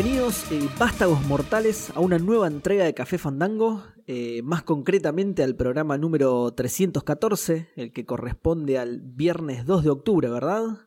Bienvenidos, 0.00 0.48
eh, 0.52 0.68
vástagos 0.78 1.26
mortales, 1.26 1.90
a 1.92 1.98
una 1.98 2.20
nueva 2.20 2.46
entrega 2.46 2.84
de 2.84 2.94
Café 2.94 3.18
Fandango, 3.18 3.82
eh, 4.06 4.42
más 4.44 4.62
concretamente 4.62 5.42
al 5.42 5.56
programa 5.56 5.98
número 5.98 6.52
314, 6.52 7.70
el 7.74 7.92
que 7.92 8.06
corresponde 8.06 8.78
al 8.78 9.00
viernes 9.00 9.66
2 9.66 9.82
de 9.82 9.90
octubre, 9.90 10.28
¿verdad? 10.28 10.86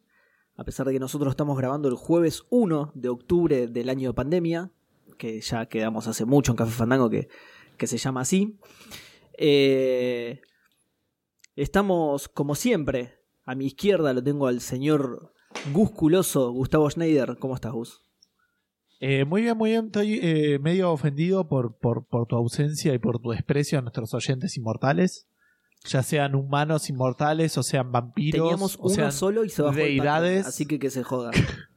A 0.55 0.63
pesar 0.63 0.87
de 0.87 0.93
que 0.93 0.99
nosotros 1.01 1.31
estamos 1.31 1.57
grabando 1.57 1.89
el 1.89 1.95
jueves 1.95 2.45
1 2.51 2.93
de 2.95 3.09
octubre 3.09 3.67
del 3.67 3.89
año 3.89 4.11
de 4.11 4.13
pandemia, 4.13 4.71
que 5.17 5.41
ya 5.41 5.65
quedamos 5.65 6.07
hace 6.07 6.23
mucho 6.23 6.53
en 6.53 6.55
Café 6.55 6.71
Fandango 6.71 7.09
que, 7.09 7.27
que 7.75 7.87
se 7.87 7.97
llama 7.97 8.21
así. 8.21 8.61
Eh, 9.37 10.39
estamos, 11.57 12.29
como 12.29 12.55
siempre, 12.55 13.19
a 13.43 13.55
mi 13.55 13.65
izquierda 13.65 14.13
lo 14.13 14.23
tengo 14.23 14.47
al 14.47 14.61
señor 14.61 15.33
Gusculoso, 15.73 16.53
Gustavo 16.53 16.89
Schneider. 16.89 17.35
¿Cómo 17.39 17.55
estás, 17.55 17.73
Gus? 17.73 18.10
Eh, 19.03 19.25
muy 19.25 19.41
bien, 19.41 19.57
muy 19.57 19.71
bien. 19.71 19.87
Estoy 19.87 20.19
eh, 20.21 20.59
medio 20.59 20.91
ofendido 20.91 21.47
por, 21.49 21.75
por, 21.77 22.05
por 22.05 22.27
tu 22.27 22.35
ausencia 22.35 22.93
y 22.93 22.99
por 22.99 23.19
tu 23.19 23.31
desprecio 23.31 23.79
a 23.79 23.81
nuestros 23.81 24.13
oyentes 24.13 24.55
inmortales. 24.57 25.27
Ya 25.85 26.03
sean 26.03 26.35
humanos 26.35 26.87
inmortales 26.89 27.57
o 27.57 27.63
sean 27.63 27.91
vampiros. 27.91 28.39
Teníamos 28.39 28.75
o 28.77 28.83
uno 28.83 28.93
sean 28.95 29.11
solo 29.11 29.43
y 29.43 29.49
se 29.49 29.63
bajó 29.63 29.73
el 29.79 29.83
deidades. 29.85 30.37
Pato, 30.41 30.49
así 30.49 30.65
que 30.67 30.77
que 30.79 30.89
se 30.89 31.03
joda. 31.03 31.31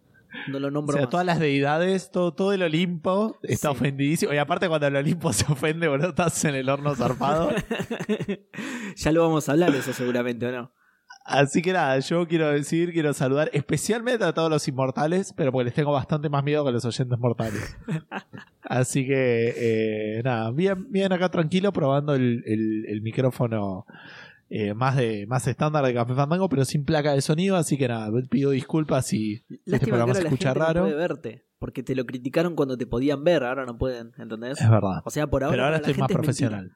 No 0.48 0.58
lo 0.58 0.66
O 0.66 0.70
nombro 0.72 0.94
sea, 0.94 1.02
más. 1.02 1.10
todas 1.10 1.24
las 1.24 1.38
deidades, 1.38 2.10
todo, 2.10 2.34
todo 2.34 2.52
el 2.52 2.62
Olimpo 2.62 3.38
está 3.44 3.68
Sí. 3.68 3.76
ofendidísimo. 3.76 4.32
Y 4.34 4.36
aparte, 4.36 4.68
cuando 4.68 4.88
el 4.88 4.96
Olimpo 4.96 5.32
se 5.32 5.50
ofende, 5.50 5.86
boludo, 5.88 6.08
estás 6.08 6.44
en 6.44 6.56
el 6.56 6.68
horno 6.68 6.94
zarpado. 6.96 7.50
ya 8.96 9.12
lo 9.12 9.22
vamos 9.22 9.48
a 9.48 9.52
hablar 9.52 9.74
eso 9.74 9.92
seguramente, 9.92 10.44
¿o 10.46 10.52
no? 10.52 10.72
Así 11.26 11.62
que 11.62 11.72
nada, 11.72 11.98
yo 12.00 12.28
quiero 12.28 12.48
decir, 12.50 12.92
quiero 12.92 13.14
saludar 13.14 13.48
especialmente 13.54 14.24
a 14.24 14.34
todos 14.34 14.50
los 14.50 14.68
inmortales, 14.68 15.32
pero 15.34 15.52
porque 15.52 15.64
les 15.64 15.74
tengo 15.74 15.90
bastante 15.90 16.28
más 16.28 16.44
miedo 16.44 16.62
que 16.64 16.68
a 16.68 16.72
los 16.72 16.84
oyentes 16.84 17.18
mortales. 17.18 17.76
Así 18.62 19.06
que, 19.06 19.54
eh, 20.18 20.22
nada, 20.22 20.50
bien, 20.50 20.90
bien 20.90 21.12
acá 21.12 21.30
tranquilo, 21.30 21.72
probando 21.72 22.14
el, 22.14 22.42
el- 22.46 22.84
el 22.88 23.00
micrófono 23.02 23.86
eh, 24.50 24.74
más 24.74 24.96
de 24.96 25.26
más 25.26 25.46
estándar 25.46 25.84
de 25.84 25.94
Café 25.94 26.14
Fandango, 26.14 26.48
pero 26.50 26.64
sin 26.66 26.84
placa 26.84 27.12
de 27.14 27.22
sonido, 27.22 27.56
así 27.56 27.78
que 27.78 27.88
nada, 27.88 28.10
pido 28.30 28.50
disculpas 28.50 29.06
si 29.06 29.36
este 29.48 29.54
Lástima 29.64 29.78
que 29.78 29.86
programa 29.86 30.02
ahora 30.10 30.14
se 30.14 30.22
la 30.22 30.28
escucha 30.28 30.48
gente 30.50 30.58
no 30.60 30.66
raro. 30.66 30.80
puede 30.82 30.94
verte, 30.94 31.44
porque 31.58 31.82
te 31.82 31.94
lo 31.94 32.04
criticaron 32.04 32.54
cuando 32.54 32.76
te 32.76 32.86
podían 32.86 33.24
ver, 33.24 33.44
ahora 33.44 33.64
no 33.64 33.78
pueden, 33.78 34.12
¿entendés? 34.18 34.60
Es 34.60 34.68
verdad. 34.70 35.00
O 35.04 35.10
sea, 35.10 35.26
por 35.26 35.42
ahora, 35.42 35.52
pero 35.54 35.64
ahora 35.64 35.78
la 35.80 35.86
estoy 35.88 35.94
más 35.94 36.08
gente 36.10 36.26
mentira. 36.26 36.50
profesional. 36.50 36.72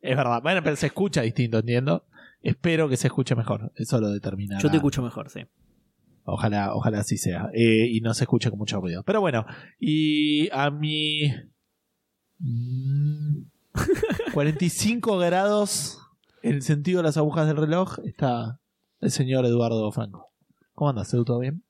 Es 0.00 0.16
verdad. 0.16 0.42
Bueno, 0.42 0.60
pero 0.64 0.74
se 0.76 0.86
escucha 0.86 1.22
distinto, 1.22 1.58
entiendo. 1.58 2.04
Espero 2.42 2.88
que 2.88 2.96
se 2.96 3.08
escuche 3.08 3.34
mejor. 3.34 3.72
Eso 3.74 4.00
lo 4.00 4.10
determina. 4.10 4.58
Yo 4.58 4.70
te 4.70 4.76
escucho 4.76 5.02
mejor, 5.02 5.30
sí. 5.30 5.40
Ojalá, 6.24 6.74
ojalá 6.74 7.00
así 7.00 7.16
sea. 7.18 7.50
Eh, 7.54 7.88
y 7.90 8.00
no 8.00 8.14
se 8.14 8.24
escuche 8.24 8.50
con 8.50 8.58
mucho 8.58 8.80
ruido. 8.80 9.02
Pero 9.04 9.20
bueno, 9.20 9.44
y 9.78 10.48
a 10.52 10.70
mi. 10.70 11.32
mm, 12.38 13.42
45 14.34 15.18
grados 15.18 15.98
en 16.42 16.54
el 16.54 16.62
sentido 16.62 16.98
de 16.98 17.04
las 17.04 17.16
agujas 17.16 17.46
del 17.46 17.56
reloj 17.56 17.98
está 18.04 18.60
el 19.00 19.10
señor 19.10 19.44
Eduardo 19.46 19.90
Franco. 19.92 20.32
¿Cómo 20.74 20.90
andas, 20.90 21.12
Edu? 21.12 21.24
¿Todo 21.24 21.38
bien? 21.40 21.62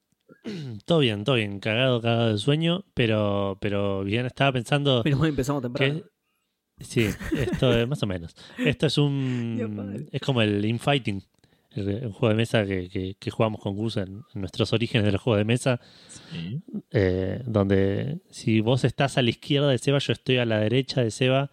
Todo 0.86 1.00
bien, 1.00 1.24
todo 1.24 1.36
bien. 1.36 1.60
Cagado, 1.60 2.00
cagado 2.00 2.28
de 2.32 2.38
sueño, 2.38 2.84
pero, 2.94 3.58
pero 3.60 4.04
bien, 4.04 4.24
estaba 4.26 4.52
pensando 4.52 5.02
Pero 5.02 5.18
hoy 5.20 5.28
empezamos 5.30 5.60
temprano. 5.62 5.94
que... 5.94 6.04
Sí, 6.80 7.08
esto 7.36 7.76
es 7.78 7.86
más 7.86 8.02
o 8.02 8.06
menos. 8.06 8.34
Esto 8.58 8.86
es 8.86 8.98
un... 8.98 10.08
Es 10.10 10.20
como 10.20 10.42
el 10.42 10.64
infighting, 10.64 11.22
el, 11.72 11.88
el 11.88 12.12
juego 12.12 12.30
de 12.30 12.34
mesa 12.34 12.64
que, 12.64 12.88
que, 12.88 13.16
que 13.18 13.30
jugamos 13.30 13.60
con 13.60 13.76
Gus 13.76 13.96
en, 13.96 14.22
en 14.34 14.40
nuestros 14.40 14.72
orígenes 14.72 15.04
del 15.04 15.18
juego 15.18 15.36
de 15.36 15.44
mesa, 15.44 15.80
eh, 16.90 17.42
donde 17.46 18.18
si 18.30 18.60
vos 18.60 18.84
estás 18.84 19.18
a 19.18 19.22
la 19.22 19.30
izquierda 19.30 19.68
de 19.68 19.78
Seba, 19.78 19.98
yo 19.98 20.12
estoy 20.12 20.38
a 20.38 20.46
la 20.46 20.58
derecha 20.58 21.02
de 21.02 21.10
Seba, 21.10 21.50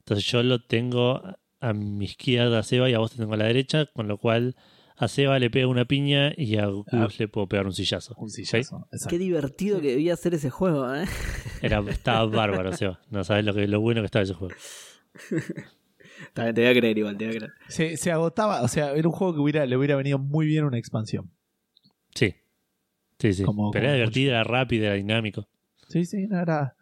entonces 0.00 0.26
yo 0.26 0.42
lo 0.42 0.62
tengo 0.64 1.22
a 1.60 1.72
mi 1.72 2.06
izquierda 2.06 2.58
a 2.58 2.62
Seba 2.62 2.88
y 2.90 2.94
a 2.94 2.98
vos 2.98 3.12
te 3.12 3.18
tengo 3.18 3.34
a 3.34 3.36
la 3.36 3.44
derecha, 3.44 3.86
con 3.86 4.08
lo 4.08 4.18
cual 4.18 4.56
a 5.00 5.08
Seba 5.08 5.38
le 5.38 5.50
pego 5.50 5.70
una 5.70 5.84
piña 5.86 6.32
y 6.36 6.56
a 6.58 6.66
Gus 6.66 6.86
Ah. 6.92 7.08
le 7.18 7.26
puedo 7.28 7.46
pegar 7.48 7.66
un 7.66 7.72
sillazo. 7.72 8.14
Un 8.18 8.28
sillazo. 8.30 8.86
Qué 9.08 9.18
divertido 9.18 9.80
que 9.80 9.88
debía 9.92 10.14
ser 10.16 10.34
ese 10.34 10.50
juego, 10.50 10.94
¿eh? 10.94 11.06
Era, 11.62 11.80
estaba 11.88 12.26
bárbaro, 12.26 12.72
Seba. 12.74 13.00
No 13.10 13.24
sabes 13.24 13.44
lo, 13.44 13.54
que, 13.54 13.66
lo 13.66 13.80
bueno 13.80 14.02
que 14.02 14.06
estaba 14.06 14.22
ese 14.22 14.34
juego. 14.34 14.54
También 16.34 16.54
te 16.54 16.60
voy 16.62 16.70
a 16.70 16.74
creer 16.74 16.98
igual, 16.98 17.16
te 17.16 17.26
voy 17.26 17.34
a 17.36 17.38
creer. 17.38 17.52
Se, 17.68 17.96
se 17.96 18.12
agotaba, 18.12 18.62
o 18.62 18.68
sea, 18.68 18.92
era 18.92 19.08
un 19.08 19.14
juego 19.14 19.34
que 19.34 19.40
hubiera, 19.40 19.64
le 19.66 19.76
hubiera 19.76 19.96
venido 19.96 20.18
muy 20.18 20.46
bien 20.46 20.64
una 20.64 20.78
expansión. 20.78 21.30
Sí. 22.14 22.34
Sí, 23.18 23.32
sí. 23.32 23.42
Como- 23.44 23.70
Pero 23.70 23.86
era 23.86 23.94
divertido, 23.94 24.30
era 24.32 24.44
rápido, 24.44 24.84
era 24.86 24.94
dinámico. 24.94 25.48
Sí, 25.88 26.04
sí, 26.04 26.26
no 26.26 26.38
era. 26.40 26.76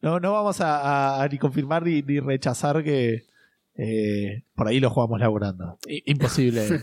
No, 0.00 0.20
no 0.20 0.32
vamos 0.32 0.60
a, 0.60 0.80
a- 1.18 1.22
a 1.22 1.28
ni 1.28 1.38
confirmar 1.38 1.82
ni, 1.84 2.02
ni 2.02 2.20
rechazar 2.20 2.82
que 2.84 3.24
eh, 3.76 4.44
por 4.54 4.68
ahí 4.68 4.80
lo 4.80 4.90
jugamos 4.90 5.20
laburando. 5.20 5.78
I- 5.88 6.02
Imposible. 6.06 6.66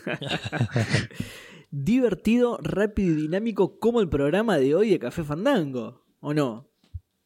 Divertido, 1.72 2.57
rápido 2.62 3.13
y 3.13 3.22
dinámico 3.22 3.79
como 3.79 4.02
el 4.02 4.09
programa 4.09 4.57
de 4.57 4.75
hoy 4.75 4.90
de 4.90 5.00
Café 5.00 5.24
Fandango, 5.24 6.03
¿o 6.19 6.34
no? 6.34 6.68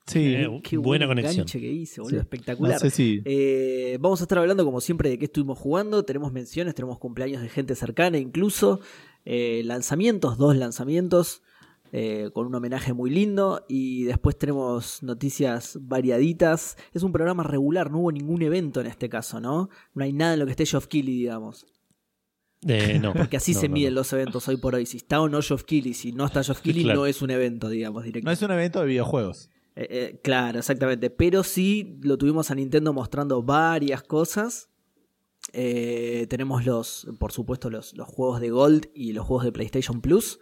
Sí. 0.05 0.35
Eh, 0.35 0.47
Qué 0.63 0.77
buena 0.77 1.07
buen 1.07 1.17
conexión. 1.17 1.33
enganche 1.41 1.59
que 1.59 1.71
hice, 1.71 1.99
boludo, 2.01 2.17
Sí. 2.19 2.21
espectacular. 2.21 2.73
No 2.73 2.79
sé 2.79 2.91
si. 2.91 3.21
Eh, 3.25 3.97
vamos 3.99 4.21
a 4.21 4.25
estar 4.25 4.37
hablando 4.37 4.63
como 4.63 4.81
siempre 4.81 5.09
de 5.09 5.17
qué 5.17 5.25
estuvimos 5.25 5.57
jugando. 5.57 6.05
Tenemos 6.05 6.31
menciones, 6.31 6.75
tenemos 6.75 6.99
cumpleaños 6.99 7.41
de 7.41 7.49
gente 7.49 7.73
cercana, 7.73 8.19
incluso 8.19 8.81
eh, 9.25 9.63
lanzamientos, 9.65 10.37
dos 10.37 10.55
lanzamientos 10.55 11.41
eh, 11.97 12.29
con 12.33 12.45
un 12.45 12.53
homenaje 12.56 12.91
muy 12.91 13.09
lindo. 13.09 13.63
Y 13.69 14.03
después 14.03 14.38
tenemos 14.38 15.01
noticias 15.01 15.78
variaditas. 15.81 16.75
Es 16.94 17.03
un 17.03 17.13
programa 17.13 17.44
regular, 17.44 17.89
no 17.89 18.00
hubo 18.00 18.11
ningún 18.11 18.41
evento 18.41 18.81
en 18.81 18.88
este 18.88 19.07
caso, 19.07 19.39
¿no? 19.39 19.69
No 19.94 20.03
hay 20.03 20.11
nada 20.11 20.34
en 20.34 20.39
lo 20.39 20.45
que 20.45 20.51
esté 20.51 20.66
Geoff 20.66 20.88
Keighley, 20.88 21.16
digamos. 21.16 21.66
Eh, 22.67 23.00
no. 23.00 23.13
Porque 23.17 23.38
así 23.38 23.53
No, 23.53 23.59
se 23.61 23.67
no, 23.69 23.73
miden 23.75 23.94
no. 23.94 24.01
los 24.01 24.11
eventos 24.11 24.45
hoy 24.50 24.57
por 24.57 24.75
hoy. 24.75 24.85
Si 24.85 24.97
está 24.97 25.22
o 25.22 25.29
no 25.29 25.41
Geoff 25.41 25.63
Keighley, 25.63 25.94
si 25.94 26.11
no 26.11 26.25
está 26.25 26.44
Geoff 26.44 26.59
Keighley, 26.59 26.84
Claro. 26.84 27.00
no 27.00 27.05
es 27.05 27.22
un 27.22 27.29
evento, 27.31 27.69
digamos, 27.69 28.03
directo. 28.03 28.25
No 28.25 28.31
es 28.34 28.41
un 28.41 28.51
evento 28.51 28.81
de 28.81 28.88
videojuegos. 28.88 29.50
Eh, 29.78 29.88
eh, 29.89 30.19
claro, 30.22 30.59
exactamente. 30.59 31.09
Pero 31.09 31.44
sí 31.44 31.97
lo 32.01 32.17
tuvimos 32.17 32.51
a 32.51 32.55
Nintendo 32.55 32.91
mostrando 32.91 33.41
varias 33.41 34.03
cosas. 34.03 34.69
Eh, 35.53 36.28
tenemos 36.29 36.66
los, 36.66 37.07
por 37.19 37.31
supuesto, 37.31 37.69
los, 37.69 37.94
los 37.95 38.07
juegos 38.07 38.41
de 38.41 38.50
Gold 38.50 38.88
y 38.94 39.13
los 39.13 39.25
juegos 39.25 39.45
de 39.45 39.51
PlayStation 39.53 40.01
Plus. 40.01 40.39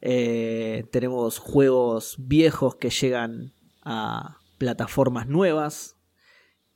Eh, 0.00 0.84
tenemos 0.90 1.38
juegos 1.38 2.16
viejos 2.18 2.76
que 2.76 2.90
llegan 2.90 3.52
a 3.82 4.38
plataformas 4.58 5.26
nuevas. 5.26 5.96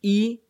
Y 0.01 0.43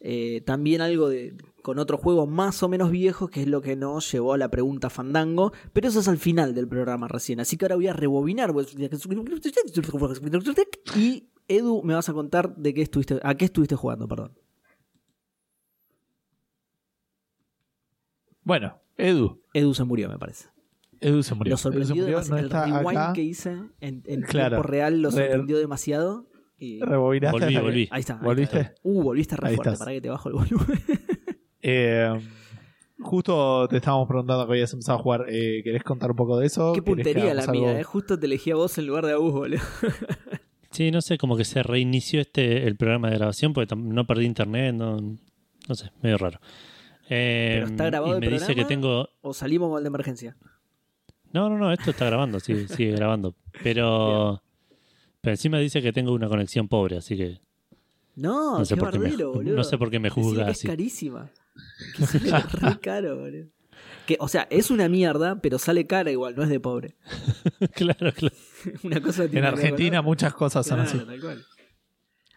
eh, 0.00 0.42
también 0.42 0.80
algo 0.80 1.08
de, 1.08 1.36
con 1.62 1.78
otro 1.78 1.98
juego 1.98 2.26
más 2.26 2.62
o 2.62 2.68
menos 2.68 2.90
viejo, 2.90 3.28
que 3.28 3.42
es 3.42 3.48
lo 3.48 3.60
que 3.60 3.76
nos 3.76 4.10
llevó 4.10 4.34
a 4.34 4.38
la 4.38 4.50
pregunta 4.50 4.90
Fandango. 4.90 5.52
Pero 5.72 5.88
eso 5.88 6.00
es 6.00 6.08
al 6.08 6.18
final 6.18 6.54
del 6.54 6.68
programa 6.68 7.08
recién. 7.08 7.40
Así 7.40 7.56
que 7.56 7.64
ahora 7.64 7.76
voy 7.76 7.88
a 7.88 7.92
rebobinar. 7.92 8.52
Y 10.96 11.28
Edu, 11.48 11.82
me 11.82 11.94
vas 11.94 12.08
a 12.08 12.12
contar 12.12 12.56
de 12.56 12.72
qué 12.72 12.82
estuviste, 12.82 13.20
a 13.22 13.34
qué 13.34 13.46
estuviste 13.46 13.76
jugando, 13.76 14.08
perdón. 14.08 14.38
Bueno, 18.42 18.78
Edu. 18.96 19.42
Edu 19.54 19.74
se 19.74 19.84
murió, 19.84 20.08
me 20.08 20.18
parece. 20.18 20.53
Edu 21.04 21.22
se 21.22 21.34
murió. 21.34 21.52
Lo 21.52 21.56
sorprendió 21.56 21.94
murió, 21.96 22.06
demasiado. 22.20 22.34
no 22.34 22.38
el 22.38 22.44
está 22.46 22.64
rewind 22.66 22.98
acá. 22.98 23.12
que 23.12 23.22
hice 23.22 23.50
en, 23.80 24.02
en 24.06 24.22
Claro. 24.22 24.48
tiempo 24.56 24.62
real 24.68 25.00
lo 25.02 25.10
Re- 25.10 25.16
sorprendió 25.16 25.58
demasiado. 25.58 26.26
Y... 26.58 26.80
Rebobinaste 26.80 27.38
Volví, 27.40 27.56
volví. 27.58 27.88
Ahí 27.90 28.00
está. 28.00 28.14
ahí 28.14 28.20
¿Volviste? 28.24 28.60
está. 28.60 28.74
Uh, 28.82 29.02
volviste 29.02 29.36
re 29.36 29.48
Ahí 29.48 29.54
fuerte. 29.56 29.70
estás. 29.70 29.78
Para 29.80 29.92
que 29.92 30.00
te 30.00 30.08
bajo 30.10 30.28
el 30.28 30.34
volumen. 30.34 30.82
Eh, 31.66 32.10
justo 33.00 33.66
te 33.68 33.76
estábamos 33.78 34.06
preguntando 34.06 34.46
que 34.46 34.52
habías 34.52 34.72
empezado 34.72 34.98
a 34.98 35.02
jugar. 35.02 35.24
Eh, 35.30 35.62
¿Querés 35.64 35.82
contar 35.82 36.10
un 36.10 36.16
poco 36.16 36.38
de 36.38 36.46
eso? 36.46 36.72
Qué 36.74 36.80
¿Querés 36.82 36.84
que 36.84 37.02
puntería 37.12 37.34
la 37.34 37.46
mía, 37.46 37.80
eh. 37.80 37.82
Justo 37.84 38.18
te 38.18 38.26
elegí 38.26 38.50
a 38.50 38.56
vos 38.56 38.76
en 38.78 38.86
lugar 38.86 39.06
de 39.06 39.12
a 39.12 39.16
vos, 39.16 39.32
boludo. 39.32 39.60
Sí, 40.70 40.90
no 40.90 41.00
sé, 41.02 41.18
como 41.18 41.36
que 41.36 41.44
se 41.44 41.62
reinició 41.62 42.20
este 42.20 42.66
el 42.66 42.74
programa 42.76 43.08
de 43.08 43.14
grabación 43.16 43.52
porque 43.52 43.76
no 43.76 44.06
perdí 44.08 44.24
internet, 44.24 44.74
no, 44.74 44.96
no 45.00 45.74
sé, 45.76 45.92
medio 46.02 46.18
raro. 46.18 46.40
Eh, 47.08 47.52
¿Pero 47.60 47.66
está 47.66 47.86
grabado 47.86 48.12
y 48.14 48.16
el 48.16 48.20
me 48.20 48.28
dice 48.28 48.46
que 48.48 48.64
programa? 48.64 48.68
tengo... 48.68 49.08
O 49.20 49.32
salimos 49.34 49.68
con 49.70 49.78
el 49.78 49.84
de 49.84 49.88
emergencia. 49.88 50.36
No, 51.34 51.50
no, 51.50 51.58
no, 51.58 51.72
esto 51.72 51.90
está 51.90 52.06
grabando, 52.06 52.40
sí, 52.40 52.66
sigue 52.68 52.92
grabando. 52.92 53.34
Pero, 53.62 54.42
pero 55.20 55.32
encima 55.34 55.58
dice 55.58 55.82
que 55.82 55.92
tengo 55.92 56.12
una 56.12 56.28
conexión 56.28 56.68
pobre, 56.68 56.96
así 56.96 57.16
que 57.16 57.40
No, 58.16 58.58
no 58.58 58.64
sé, 58.64 58.74
qué 58.76 58.80
por 58.80 58.90
qué, 58.92 58.98
me, 58.98 59.10
boludo. 59.16 59.54
no 59.56 59.64
sé 59.64 59.76
por 59.76 59.90
qué 59.90 59.98
me 59.98 60.08
juzga 60.10 60.46
que 60.46 60.50
es 60.52 60.58
así. 60.58 60.66
carísima. 60.68 61.30
Que 61.96 62.06
sale 62.06 62.44
re 62.52 62.80
caro, 62.80 63.16
boludo. 63.18 63.46
Que, 64.06 64.16
o 64.20 64.28
sea, 64.28 64.46
es 64.50 64.70
una 64.70 64.88
mierda, 64.88 65.40
pero 65.40 65.58
sale 65.58 65.86
cara 65.86 66.10
igual, 66.10 66.34
no 66.36 66.42
es 66.44 66.48
de 66.48 66.60
pobre. 66.60 66.94
claro, 67.74 68.12
claro. 68.12 68.34
Una 68.82 69.00
cosa 69.00 69.24
En 69.24 69.30
tiene 69.30 69.46
Argentina 69.46 70.02
muchas 70.02 70.34
cosas 70.34 70.66
son 70.66 70.76
Claro, 70.82 70.90
así. 70.98 71.06
tal 71.06 71.20
cual. 71.20 71.44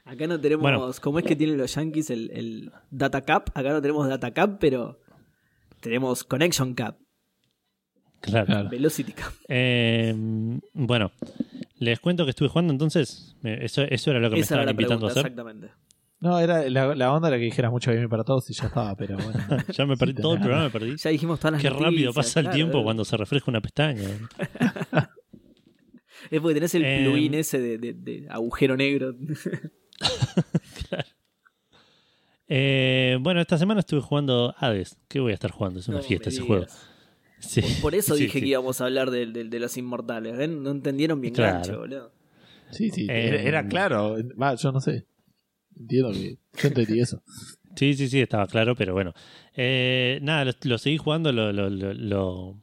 Acá 0.06 0.26
no 0.28 0.40
tenemos, 0.40 0.62
Bueno. 0.64 0.90
¿cómo 1.02 1.20
es 1.20 1.26
que 1.26 1.36
tienen 1.36 1.58
los 1.58 1.76
yankees 1.76 2.10
el, 2.10 2.32
el 2.32 2.72
data 2.90 3.22
cap? 3.22 3.50
Acá 3.54 3.72
no 3.72 3.82
tenemos 3.82 4.08
data 4.08 4.32
cap, 4.34 4.58
pero 4.60 5.00
tenemos 5.82 6.24
connection 6.24 6.74
cap. 6.74 6.98
Claro. 8.28 8.46
Claro. 8.46 8.70
Velocity 8.70 9.14
Cam. 9.14 9.32
Eh, 9.48 10.14
bueno, 10.74 11.12
les 11.80 12.00
cuento 12.00 12.24
que 12.26 12.30
estuve 12.32 12.50
jugando 12.50 12.72
entonces. 12.74 13.36
Eso, 13.44 13.82
eso 13.84 14.12
era 14.12 14.20
lo 14.20 14.30
que 14.30 14.36
me 14.36 14.42
Esa 14.42 14.56
estaban 14.56 14.70
invitando 14.70 15.08
pregunta, 15.08 15.08
a 15.08 15.12
hacer. 15.22 15.32
exactamente. 15.32 15.70
No, 16.20 16.40
era 16.40 16.68
la, 16.70 16.96
la 16.96 17.14
onda 17.14 17.28
era 17.28 17.38
que 17.38 17.44
dijeras 17.44 17.70
mucho 17.72 17.92
gaming 17.92 18.10
para 18.10 18.24
todos 18.24 18.50
y 18.50 18.54
ya 18.54 18.66
estaba, 18.66 18.96
pero 18.96 19.18
bueno. 19.18 19.34
Ya 19.78 19.86
me 19.86 19.96
perdí 19.98 20.16
todo 20.16 20.34
el 20.34 20.40
programa, 20.40 20.64
me 20.66 20.70
perdí. 20.72 20.98
Ya 20.98 21.12
dijimos 21.12 21.40
todas 21.40 21.54
las 21.54 21.62
Qué 21.62 21.70
rápido 21.70 22.12
pasa 22.14 22.40
el 22.40 22.46
claro, 22.46 22.56
tiempo 22.56 22.84
cuando 22.84 23.06
se 23.06 23.16
refresca 23.18 23.52
una 23.52 23.62
pestaña. 23.62 24.02
Es 26.32 26.42
porque 26.42 26.56
tenés 26.56 26.74
el 26.76 26.84
Eh, 26.84 27.02
plugin 27.04 27.36
ese 27.36 27.60
de, 27.62 27.78
de- 27.78 27.94
de 27.94 28.26
agujero 28.30 28.76
negro. 28.76 29.14
Eh, 32.50 33.18
bueno, 33.20 33.42
esta 33.42 33.58
semana 33.58 33.82
estuve 33.82 34.00
jugando 34.02 34.56
Hades. 34.58 34.98
¿Qué 35.10 35.20
voy 35.20 35.32
a 35.32 35.34
estar 35.36 35.52
jugando? 35.52 35.80
Es 35.80 35.88
una 35.90 35.98
No 35.98 36.04
fiesta 36.04 36.30
ese 36.30 36.42
juego. 36.42 36.66
Sí. 37.40 37.62
Por 37.82 37.94
eso 37.96 38.16
Sí, 38.16 38.24
dije 38.24 38.40
sí. 38.40 38.42
que 38.46 38.48
íbamos 38.50 38.82
a 38.82 38.86
hablar 38.86 39.12
del- 39.12 39.32
del- 39.34 39.50
de, 39.50 39.60
los 39.60 39.78
inmortales. 39.78 40.36
¿ven? 40.38 40.64
No 40.64 40.72
entendieron 40.72 41.22
bien 41.22 41.34
Claro. 41.34 41.54
gancho, 41.56 41.80
boludo. 41.80 42.12
Sí, 42.72 42.90
sí, 42.90 43.08
Eh, 43.10 43.28
era, 43.30 43.42
era 43.42 43.68
claro. 43.68 44.18
Va, 44.42 44.56
yo 44.56 44.72
no 44.72 44.82
sé. 44.82 45.06
Entiendo 45.80 46.12
que. 46.12 46.38
Yo 46.62 46.68
entendí 46.68 47.00
eso. 47.00 47.22
Sí, 47.76 47.94
sí, 47.94 48.10
sí, 48.10 48.20
estaba 48.22 48.48
claro, 48.48 48.76
pero 48.76 48.94
bueno. 48.94 49.14
Eh, 49.56 50.20
nada, 50.24 50.46
lo, 50.46 50.52
lo 50.64 50.78
seguí 50.80 50.98
jugando, 50.98 51.32
lo, 51.32 51.54
lo, 51.54 51.70
lo, 51.70 51.94
lo- 51.94 52.62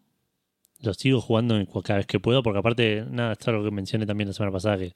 lo 0.81 0.95
sigo 0.95 1.21
jugando 1.21 1.55
cada 1.83 1.99
vez 1.99 2.07
que 2.07 2.21
puedo, 2.21 2.43
porque 2.43 2.59
aparte, 2.59 3.05
nada, 3.09 3.33
esto 3.33 3.45
es 3.45 3.49
algo 3.49 3.65
que 3.65 3.71
mencioné 3.71 4.05
también 4.07 4.29
la 4.29 4.35
semana 4.35 4.53
pasada, 4.53 4.77
que 4.77 4.93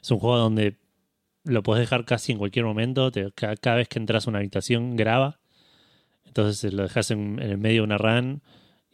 es 0.00 0.10
un 0.10 0.18
juego 0.20 0.36
donde 0.38 0.76
lo 1.42 1.62
podés 1.62 1.80
dejar 1.80 2.04
casi 2.04 2.32
en 2.32 2.38
cualquier 2.38 2.64
momento, 2.64 3.10
te- 3.10 3.32
cada, 3.32 3.74
vez 3.76 3.88
que 3.88 3.98
entras 3.98 4.26
a 4.26 4.30
una 4.30 4.38
habitación 4.40 4.94
graba, 4.94 5.40
entonces 6.26 6.72
lo 6.72 6.82
dejas 6.84 7.10
en, 7.10 7.40
en 7.42 7.50
el 7.50 7.58
medio 7.58 7.80
de 7.80 7.84
una 7.86 7.98
run 7.98 8.42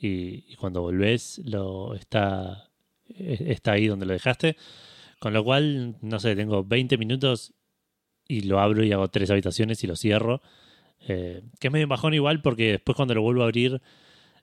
y, 0.02 0.44
y 0.48 0.56
cuando 0.56 0.82
volvés 0.82 1.40
lo 1.44 1.94
está, 1.94 2.70
eh, 3.08 3.44
está 3.48 3.72
ahí 3.72 3.86
donde 3.86 4.06
lo 4.06 4.12
dejaste, 4.12 4.56
con 5.20 5.32
lo 5.32 5.44
cual, 5.44 5.96
no 6.02 6.18
sé, 6.18 6.34
tengo 6.34 6.64
20 6.64 6.98
minutos 6.98 7.54
y 8.26 8.42
lo 8.42 8.60
abro 8.60 8.84
y 8.84 8.92
hago 8.92 9.08
tres 9.08 9.30
habitaciones 9.30 9.82
y 9.84 9.86
lo 9.86 9.96
cierro. 9.96 10.42
Eh, 11.08 11.42
que 11.58 11.68
es 11.68 11.72
medio 11.72 11.88
bajón 11.88 12.14
igual 12.14 12.42
porque 12.42 12.72
después 12.72 12.96
cuando 12.96 13.14
lo 13.14 13.22
vuelvo 13.22 13.42
a 13.42 13.46
abrir 13.46 13.82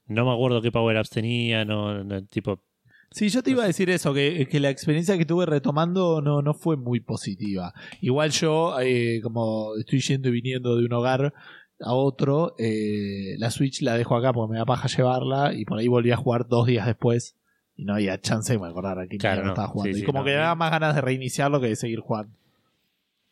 no 0.07 0.25
me 0.25 0.33
acuerdo 0.33 0.61
qué 0.61 0.71
power-ups 0.71 1.09
tenía, 1.09 1.63
no, 1.63 2.03
no, 2.03 2.25
tipo... 2.25 2.63
Sí, 3.11 3.29
yo 3.29 3.41
te 3.41 3.51
iba 3.51 3.63
a 3.63 3.67
decir 3.67 3.89
eso, 3.89 4.13
que, 4.13 4.47
que 4.49 4.59
la 4.59 4.69
experiencia 4.69 5.17
que 5.17 5.25
tuve 5.25 5.45
retomando 5.45 6.21
no, 6.21 6.41
no 6.41 6.53
fue 6.53 6.77
muy 6.77 6.99
positiva. 6.99 7.73
Igual 8.01 8.31
yo, 8.31 8.79
eh, 8.81 9.19
como 9.23 9.75
estoy 9.77 9.99
yendo 9.99 10.29
y 10.29 10.31
viniendo 10.31 10.75
de 10.75 10.85
un 10.85 10.93
hogar 10.93 11.33
a 11.81 11.93
otro, 11.93 12.55
eh, 12.57 13.35
la 13.37 13.51
Switch 13.51 13.81
la 13.81 13.95
dejo 13.97 14.15
acá 14.15 14.33
porque 14.33 14.53
me 14.53 14.57
da 14.59 14.65
paja 14.65 14.87
llevarla 14.87 15.53
y 15.53 15.65
por 15.65 15.79
ahí 15.79 15.87
volví 15.87 16.11
a 16.11 16.17
jugar 16.17 16.47
dos 16.47 16.67
días 16.67 16.85
después 16.85 17.35
y 17.75 17.85
no 17.85 17.93
había 17.93 18.19
chance 18.19 18.51
de 18.53 18.59
me 18.59 18.67
acordar 18.67 18.99
a 18.99 19.07
qué 19.07 19.17
Claro, 19.17 19.37
mierda 19.37 19.47
no. 19.47 19.53
estaba 19.53 19.67
jugando. 19.69 19.93
Sí, 19.93 19.97
y 19.97 20.01
sí, 20.01 20.05
como 20.05 20.19
no, 20.19 20.25
que 20.25 20.31
me 20.31 20.37
daba 20.37 20.55
más 20.55 20.71
ganas 20.71 20.95
de 20.95 21.01
reiniciarlo 21.01 21.61
que 21.61 21.67
de 21.67 21.75
seguir 21.75 21.99
jugando. 21.99 22.33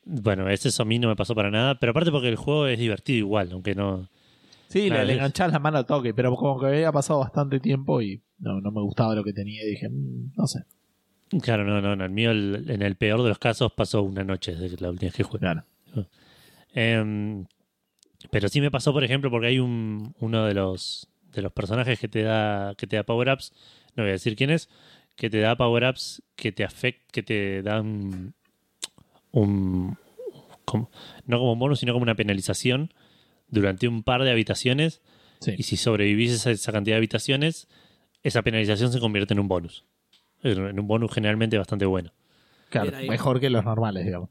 Bueno, 0.06 0.48
eso 0.50 0.82
a 0.82 0.86
mí 0.86 1.00
no 1.00 1.10
me 1.10 1.16
pasó 1.18 1.36
para 1.36 1.52
nada, 1.52 1.78
pero 1.80 1.92
aparte 1.92 2.12
porque 2.12 2.30
el 2.30 2.38
juego 2.38 2.68
es 2.68 2.80
divertido 2.80 3.18
igual, 3.20 3.50
aunque 3.52 3.76
no... 3.76 4.08
Sí, 4.70 4.90
le, 4.90 5.06
le 5.06 5.14
enganchás 5.14 5.52
la 5.52 5.60
mano 5.60 5.78
al 5.78 5.86
toque, 5.86 6.14
pero 6.14 6.34
como 6.36 6.60
que 6.60 6.68
había 6.68 6.92
pasado 6.92 7.20
bastante 7.20 7.60
tiempo 7.60 8.02
y 8.02 8.22
no, 8.40 8.60
no 8.62 8.72
me 8.72 8.82
gustaba 8.82 9.16
lo 9.16 9.24
que 9.24 9.34
tenía 9.34 9.64
y 9.64 9.68
dije, 9.72 9.90
"Mm, 9.90 10.32
no 10.38 10.48
sé. 10.48 10.64
Claro, 11.42 11.66
no, 11.66 11.82
no, 11.82 11.96
no, 11.98 12.06
el 12.06 12.12
mío 12.12 12.32
el- 12.32 12.70
en 12.70 12.82
el 12.82 12.96
peor 12.96 13.22
de 13.24 13.30
los 13.30 13.40
casos 13.40 13.72
pasó 13.74 14.02
una 14.02 14.24
noche 14.24 14.56
desde 14.56 14.78
la 14.82 14.90
última 14.92 15.08
vez 15.08 15.16
que 15.16 15.24
jugué. 15.24 15.40
Claro. 15.40 15.64
Em, 16.74 17.46
pero 18.32 18.50
sí 18.50 18.62
me 18.62 18.72
pasó, 18.72 18.94
por 18.94 19.04
ejemplo, 19.04 19.30
porque 19.30 19.48
hay 19.48 19.60
un, 19.60 20.14
uno 20.20 20.46
de 20.46 20.54
los, 20.54 21.08
de 21.32 21.42
los 21.42 21.52
personajes 21.52 22.00
que 22.00 22.08
te 22.08 22.24
da, 22.24 22.74
que 22.76 22.88
te 22.88 22.96
da 22.96 23.04
power-ups, 23.04 23.54
no 23.96 24.04
voy 24.04 24.10
a 24.10 24.14
decir 24.14 24.36
quién 24.36 24.50
es, 24.50 24.70
que 25.16 25.30
te 25.30 25.40
da 25.40 25.56
power-ups 25.56 26.22
que 26.36 26.52
te 26.52 26.64
afect, 26.64 27.10
que 27.12 27.24
te 27.24 27.62
dan 27.64 28.34
un 29.32 29.98
como- 30.66 30.90
no 31.26 31.38
como 31.40 31.54
un 31.54 31.60
bonus, 31.60 31.80
sino 31.80 31.94
como 31.94 32.04
una 32.04 32.16
penalización 32.16 32.94
durante 33.48 33.88
un 33.88 34.04
par 34.04 34.24
de 34.24 34.32
habitaciones. 34.32 35.02
Sí. 35.40 35.54
Y 35.58 35.64
si 35.64 35.78
sobrevivís 35.78 36.32
esa, 36.32 36.52
esa 36.52 36.72
cantidad 36.72 36.96
de 36.96 37.00
habitaciones, 37.00 37.68
esa 38.24 38.42
penalización 38.42 38.92
se 38.92 39.00
convierte 39.00 39.34
en 39.34 39.40
un 39.40 39.48
bonus. 39.48 39.86
En 40.44 40.80
un 40.80 40.88
bonus 40.88 41.12
generalmente 41.14 41.58
bastante 41.58 41.86
bueno. 41.86 42.12
Claro, 42.70 42.92
mejor 43.08 43.40
que 43.40 43.50
los 43.50 43.64
normales, 43.64 44.04
digamos. 44.06 44.30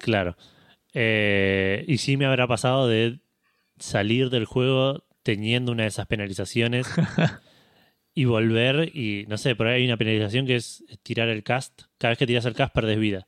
Claro. 0.00 0.36
Eh, 0.98 1.84
y 1.86 1.98
sí 1.98 2.16
me 2.16 2.24
habrá 2.24 2.46
pasado 2.46 2.88
de 2.88 3.20
salir 3.78 4.30
del 4.30 4.46
juego 4.46 5.04
teniendo 5.22 5.72
una 5.72 5.82
de 5.82 5.90
esas 5.90 6.06
penalizaciones 6.06 6.86
y 8.14 8.24
volver 8.24 8.90
y 8.96 9.26
no 9.28 9.36
sé, 9.36 9.54
por 9.54 9.66
ahí 9.66 9.82
hay 9.82 9.86
una 9.86 9.98
penalización 9.98 10.46
que 10.46 10.56
es 10.56 10.84
tirar 11.02 11.28
el 11.28 11.42
cast. 11.42 11.82
Cada 11.98 12.12
vez 12.12 12.18
que 12.18 12.26
tiras 12.26 12.46
el 12.46 12.54
cast 12.54 12.74
perdés 12.74 12.98
vida. 12.98 13.26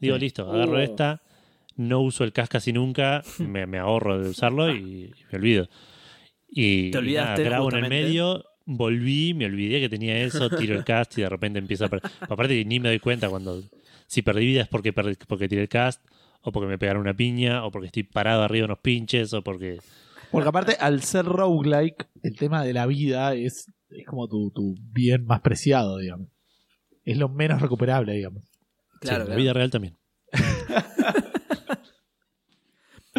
Digo, 0.00 0.16
Sí. 0.16 0.22
listo, 0.22 0.50
agarro 0.50 0.74
Oh. 0.78 0.80
esta, 0.80 1.22
no 1.76 2.00
uso 2.00 2.24
el 2.24 2.32
cast 2.32 2.50
casi 2.50 2.72
nunca, 2.72 3.22
me, 3.38 3.66
me 3.66 3.78
ahorro 3.78 4.18
de 4.20 4.30
usarlo 4.30 4.74
y, 4.74 5.12
y 5.16 5.24
me 5.30 5.38
olvido. 5.38 5.68
Y, 6.48 6.90
Te 6.90 6.98
y 6.98 7.00
olvidaste, 7.00 7.42
nada, 7.44 7.56
grabo 7.56 7.70
en 7.72 7.84
el 7.84 7.90
medio, 7.90 8.44
volví, 8.64 9.34
me 9.34 9.46
olvidé 9.46 9.78
que 9.80 9.88
tenía 9.88 10.18
eso, 10.18 10.50
tiro 10.50 10.74
el 10.76 10.82
cast 10.84 11.16
y 11.18 11.22
de 11.22 11.28
repente 11.28 11.60
empieza 11.60 11.86
a 11.86 11.88
perder. 11.90 12.10
Aparte 12.22 12.64
ni 12.64 12.80
me 12.80 12.88
doy 12.88 12.98
cuenta 12.98 13.28
cuando 13.28 13.62
si 14.08 14.22
perdí 14.22 14.46
vida 14.46 14.62
es 14.62 14.68
porque 14.68 14.92
perdí, 14.92 15.14
porque 15.28 15.48
tiré 15.48 15.62
el 15.62 15.68
cast 15.68 16.02
o 16.44 16.52
porque 16.52 16.68
me 16.68 16.78
pegaron 16.78 17.00
una 17.02 17.14
piña 17.14 17.64
o 17.64 17.70
porque 17.70 17.86
estoy 17.86 18.02
parado 18.04 18.42
arriba 18.42 18.62
de 18.66 18.72
unos 18.72 18.78
pinches 18.80 19.32
o 19.32 19.42
porque 19.42 19.78
Porque 20.30 20.48
aparte, 20.48 20.76
al 20.78 21.02
ser 21.02 21.24
roguelike, 21.24 22.06
el 22.22 22.36
tema 22.36 22.62
de 22.64 22.72
la 22.74 22.86
vida 22.86 23.34
es, 23.34 23.72
es 23.90 24.06
como 24.06 24.28
tu, 24.28 24.50
tu 24.50 24.74
bien 24.92 25.24
más 25.24 25.40
preciado, 25.40 25.98
digamos. 25.98 26.28
Es 27.04 27.16
lo 27.18 27.28
menos 27.28 27.60
recuperable, 27.62 28.12
digamos. 28.12 28.44
Claro, 29.00 29.24
Sí, 29.24 29.30
la 29.30 29.36
vida 29.36 29.52
real 29.52 29.70
también. 29.70 29.96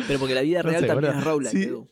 Pero 0.07 0.19
porque 0.19 0.35
la 0.35 0.41
vida 0.41 0.61
No 0.61 0.69
real 0.69 0.81
sé, 0.81 0.87
también 0.87 1.13
boludo. 1.13 1.19
es 1.19 1.25
roguelike, 1.25 1.51
Sí. 1.57 1.63
Edu. 1.63 1.89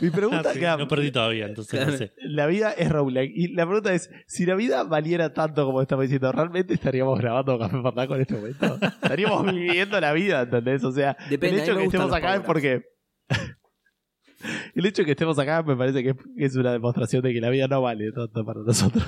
Mi 0.00 0.10
pregunta 0.10 0.50
Ah, 0.50 0.52
sí, 0.52 0.58
queda- 0.58 0.76
no 0.76 0.88
perdí 0.88 1.10
todavía, 1.10 1.46
entonces 1.46 1.86
no 1.86 1.92
sé. 1.96 2.12
La 2.22 2.46
vida 2.46 2.72
es 2.72 2.90
roguelike. 2.90 3.32
Y 3.34 3.48
la 3.54 3.64
pregunta 3.66 3.92
es, 3.94 4.10
si 4.26 4.46
la 4.46 4.54
vida 4.54 4.82
valiera 4.84 5.32
tanto 5.32 5.64
como 5.66 5.82
estamos 5.82 6.02
diciendo, 6.04 6.32
¿realmente 6.32 6.74
estaríamos 6.74 7.18
grabando 7.18 7.58
Café 7.58 7.80
Fandango 7.82 8.14
en 8.16 8.20
este 8.22 8.34
momento? 8.34 8.78
Estaríamos 8.80 9.44
viviendo 9.54 10.00
la 10.00 10.12
vida, 10.12 10.42
¿entendés? 10.42 10.82
O 10.84 10.92
sea, 10.92 11.16
Depende, 11.28 11.58
el 11.58 11.62
hecho 11.64 11.76
que 11.76 11.84
estemos 11.84 12.12
acá 12.12 12.34
es 12.36 12.40
porque... 12.42 12.82
el 14.74 14.86
hecho 14.86 15.02
de 15.02 15.06
que 15.06 15.12
estemos 15.12 15.38
acá 15.38 15.62
me 15.62 15.76
parece 15.76 16.02
que 16.02 16.10
es, 16.10 16.16
que 16.36 16.44
es 16.44 16.56
una 16.56 16.72
demostración 16.72 17.22
de 17.22 17.32
que 17.32 17.40
la 17.40 17.50
vida 17.50 17.66
no 17.68 17.80
vale 17.82 18.12
tanto 18.12 18.44
para 18.44 18.60
nosotros. 18.60 19.04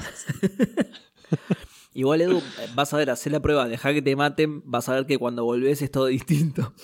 Igual, 1.94 2.20
Edu, 2.20 2.42
vas 2.74 2.92
a 2.92 2.98
ver, 2.98 3.08
hacer 3.10 3.32
la 3.32 3.40
prueba, 3.40 3.66
deja 3.68 3.92
que 3.94 4.02
te 4.02 4.14
maten, 4.16 4.60
vas 4.66 4.88
a 4.88 4.94
ver 4.94 5.06
que 5.06 5.16
cuando 5.18 5.44
volvés 5.44 5.80
es 5.80 5.90
todo 5.90 6.06
distinto. 6.06 6.74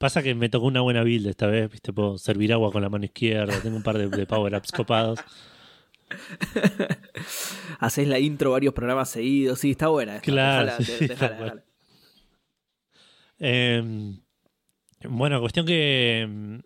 Pasa 0.00 0.22
que 0.22 0.34
me 0.34 0.48
tocó 0.48 0.64
una 0.66 0.80
buena 0.80 1.02
build 1.02 1.26
esta 1.26 1.46
vez, 1.46 1.70
viste, 1.70 1.92
puedo 1.92 2.16
servir 2.16 2.54
agua 2.54 2.72
con 2.72 2.80
la 2.80 2.88
mano 2.88 3.04
izquierda, 3.04 3.60
tengo 3.60 3.76
un 3.76 3.82
par 3.82 3.98
de, 3.98 4.08
de 4.08 4.24
power-ups 4.26 4.72
copados. 4.72 5.20
Haces 7.80 8.08
la 8.08 8.18
intro 8.18 8.52
varios 8.52 8.72
programas 8.72 9.10
seguidos, 9.10 9.58
sí, 9.58 9.72
está 9.72 9.88
buena. 9.88 10.16
esta, 10.16 10.24
Claro, 10.32 10.64
dejala, 10.64 10.84
sí, 10.84 10.92
de- 10.92 11.08
dejala, 11.08 11.28
tal 11.28 11.36
cual. 11.38 11.48
dejala. 11.50 11.64
Eh, 13.40 14.14
bueno, 15.08 15.38
cuestión 15.40 15.66
que 15.66 16.26
mm, 16.28 16.56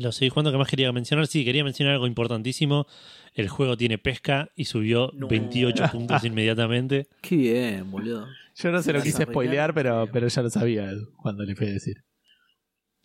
lo 0.00 0.10
seguí 0.10 0.30
jugando 0.30 0.50
que 0.50 0.58
más 0.58 0.68
quería 0.68 0.90
mencionar. 0.92 1.28
Sí, 1.28 1.44
quería 1.44 1.62
mencionar 1.62 1.94
algo 1.94 2.08
importantísimo. 2.08 2.86
El 3.34 3.48
juego 3.48 3.76
tiene 3.76 3.98
pesca 3.98 4.50
y 4.56 4.64
subió 4.64 5.12
No. 5.14 5.28
28 5.28 5.84
puntos 5.92 6.24
inmediatamente. 6.24 7.06
Qué 7.20 7.36
bien, 7.36 7.88
boludo. 7.90 8.26
Yo 8.56 8.70
no 8.72 8.82
se 8.82 8.92
lo 8.92 9.00
quise 9.00 9.22
spoilear, 9.24 9.74
pero, 9.74 10.08
pero 10.12 10.26
ya 10.26 10.42
lo 10.42 10.50
sabía 10.50 10.90
cuando 11.16 11.44
le 11.44 11.54
fui 11.54 11.68
a 11.68 11.70
decir. 11.70 12.02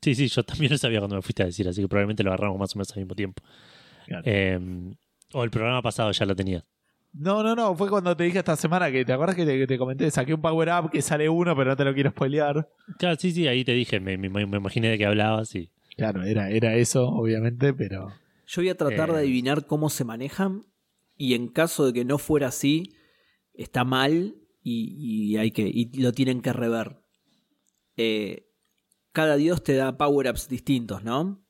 Sí, 0.01 0.15
sí, 0.15 0.27
yo 0.27 0.43
también 0.43 0.71
lo 0.71 0.77
sabía 0.77 0.99
cuando 0.99 1.15
me 1.17 1.21
fuiste 1.21 1.43
a 1.43 1.47
decir, 1.47 1.67
así 1.67 1.81
que 1.81 1.87
probablemente 1.87 2.23
lo 2.23 2.31
agarramos 2.31 2.59
más 2.59 2.75
o 2.75 2.79
menos 2.79 2.91
al 2.91 2.99
mismo 3.03 3.15
tiempo. 3.15 3.41
Claro. 4.07 4.23
Eh, 4.25 4.59
o 5.33 5.43
el 5.43 5.51
programa 5.51 5.81
pasado 5.81 6.11
ya 6.11 6.25
lo 6.25 6.35
tenía. 6.35 6.65
No, 7.11 7.41
no, 7.43 7.55
no, 7.55 7.75
fue 7.75 7.89
cuando 7.89 8.15
te 8.15 8.23
dije 8.23 8.37
esta 8.39 8.55
semana 8.55 8.91
que 8.91 9.03
te 9.03 9.11
acuerdas 9.13 9.35
que 9.35 9.45
te, 9.45 9.57
que 9.57 9.65
te 9.67 9.77
comenté, 9.79 10.09
saqué 10.11 10.33
un 10.35 10.41
power 10.41 10.69
up 10.69 10.91
que 10.91 11.01
sale 11.01 11.27
uno, 11.27 11.55
pero 11.55 11.71
no 11.71 11.75
te 11.75 11.83
lo 11.83 11.93
quiero 11.93 12.11
spoilear. 12.11 12.69
Claro, 12.99 13.15
sí, 13.19 13.31
sí, 13.31 13.47
ahí 13.47 13.63
te 13.65 13.73
dije, 13.73 13.99
me, 13.99 14.17
me- 14.17 14.29
me 14.29 14.57
imaginé 14.57 14.89
de 14.89 14.97
qué 14.97 15.05
hablabas 15.07 15.53
y. 15.55 15.71
Claro, 15.97 16.23
era, 16.23 16.49
era 16.51 16.75
eso, 16.75 17.07
obviamente, 17.07 17.73
pero. 17.73 18.13
Yo 18.47 18.61
voy 18.61 18.69
a 18.69 18.75
tratar 18.75 19.09
Eh. 19.09 19.13
de 19.13 19.19
adivinar 19.19 19.65
cómo 19.65 19.89
se 19.89 20.03
manejan 20.05 20.63
y 21.17 21.33
en 21.33 21.47
caso 21.47 21.85
de 21.87 21.93
que 21.93 22.05
no 22.05 22.17
fuera 22.19 22.47
así, 22.47 22.93
está 23.53 23.83
mal 23.83 24.35
y, 24.63 25.31
y 25.33 25.37
hay 25.37 25.49
que, 25.51 25.63
y 25.63 25.91
lo 26.01 26.11
tienen 26.13 26.41
que 26.41 26.53
rever. 26.53 26.97
Eh, 27.97 28.45
cada 29.11 29.35
dios 29.35 29.63
te 29.63 29.75
da 29.75 29.97
power-ups 29.97 30.47
distintos, 30.49 31.03
¿no? 31.03 31.43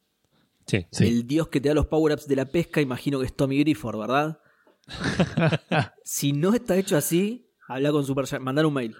Sí. 0.68 0.86
Sí. 0.92 1.08
El 1.08 1.28
dios 1.28 1.48
que 1.50 1.60
te 1.62 1.70
da 1.70 1.76
los 1.76 1.88
power-ups 1.88 2.28
de 2.28 2.36
la 2.36 2.46
pesca, 2.46 2.80
imagino 2.82 3.20
que 3.20 3.26
es 3.26 3.36
Tommy 3.36 3.60
Grifford, 3.60 3.98
¿verdad? 4.00 4.40
si 6.04 6.34
no 6.34 6.54
está 6.54 6.76
hecho 6.78 6.98
así, 6.98 7.50
habla 7.68 7.92
con 7.92 8.06
Super 8.06 8.26
Saiyan- 8.26 8.42
mandar 8.42 8.66
un 8.66 8.74
mail. 8.74 8.96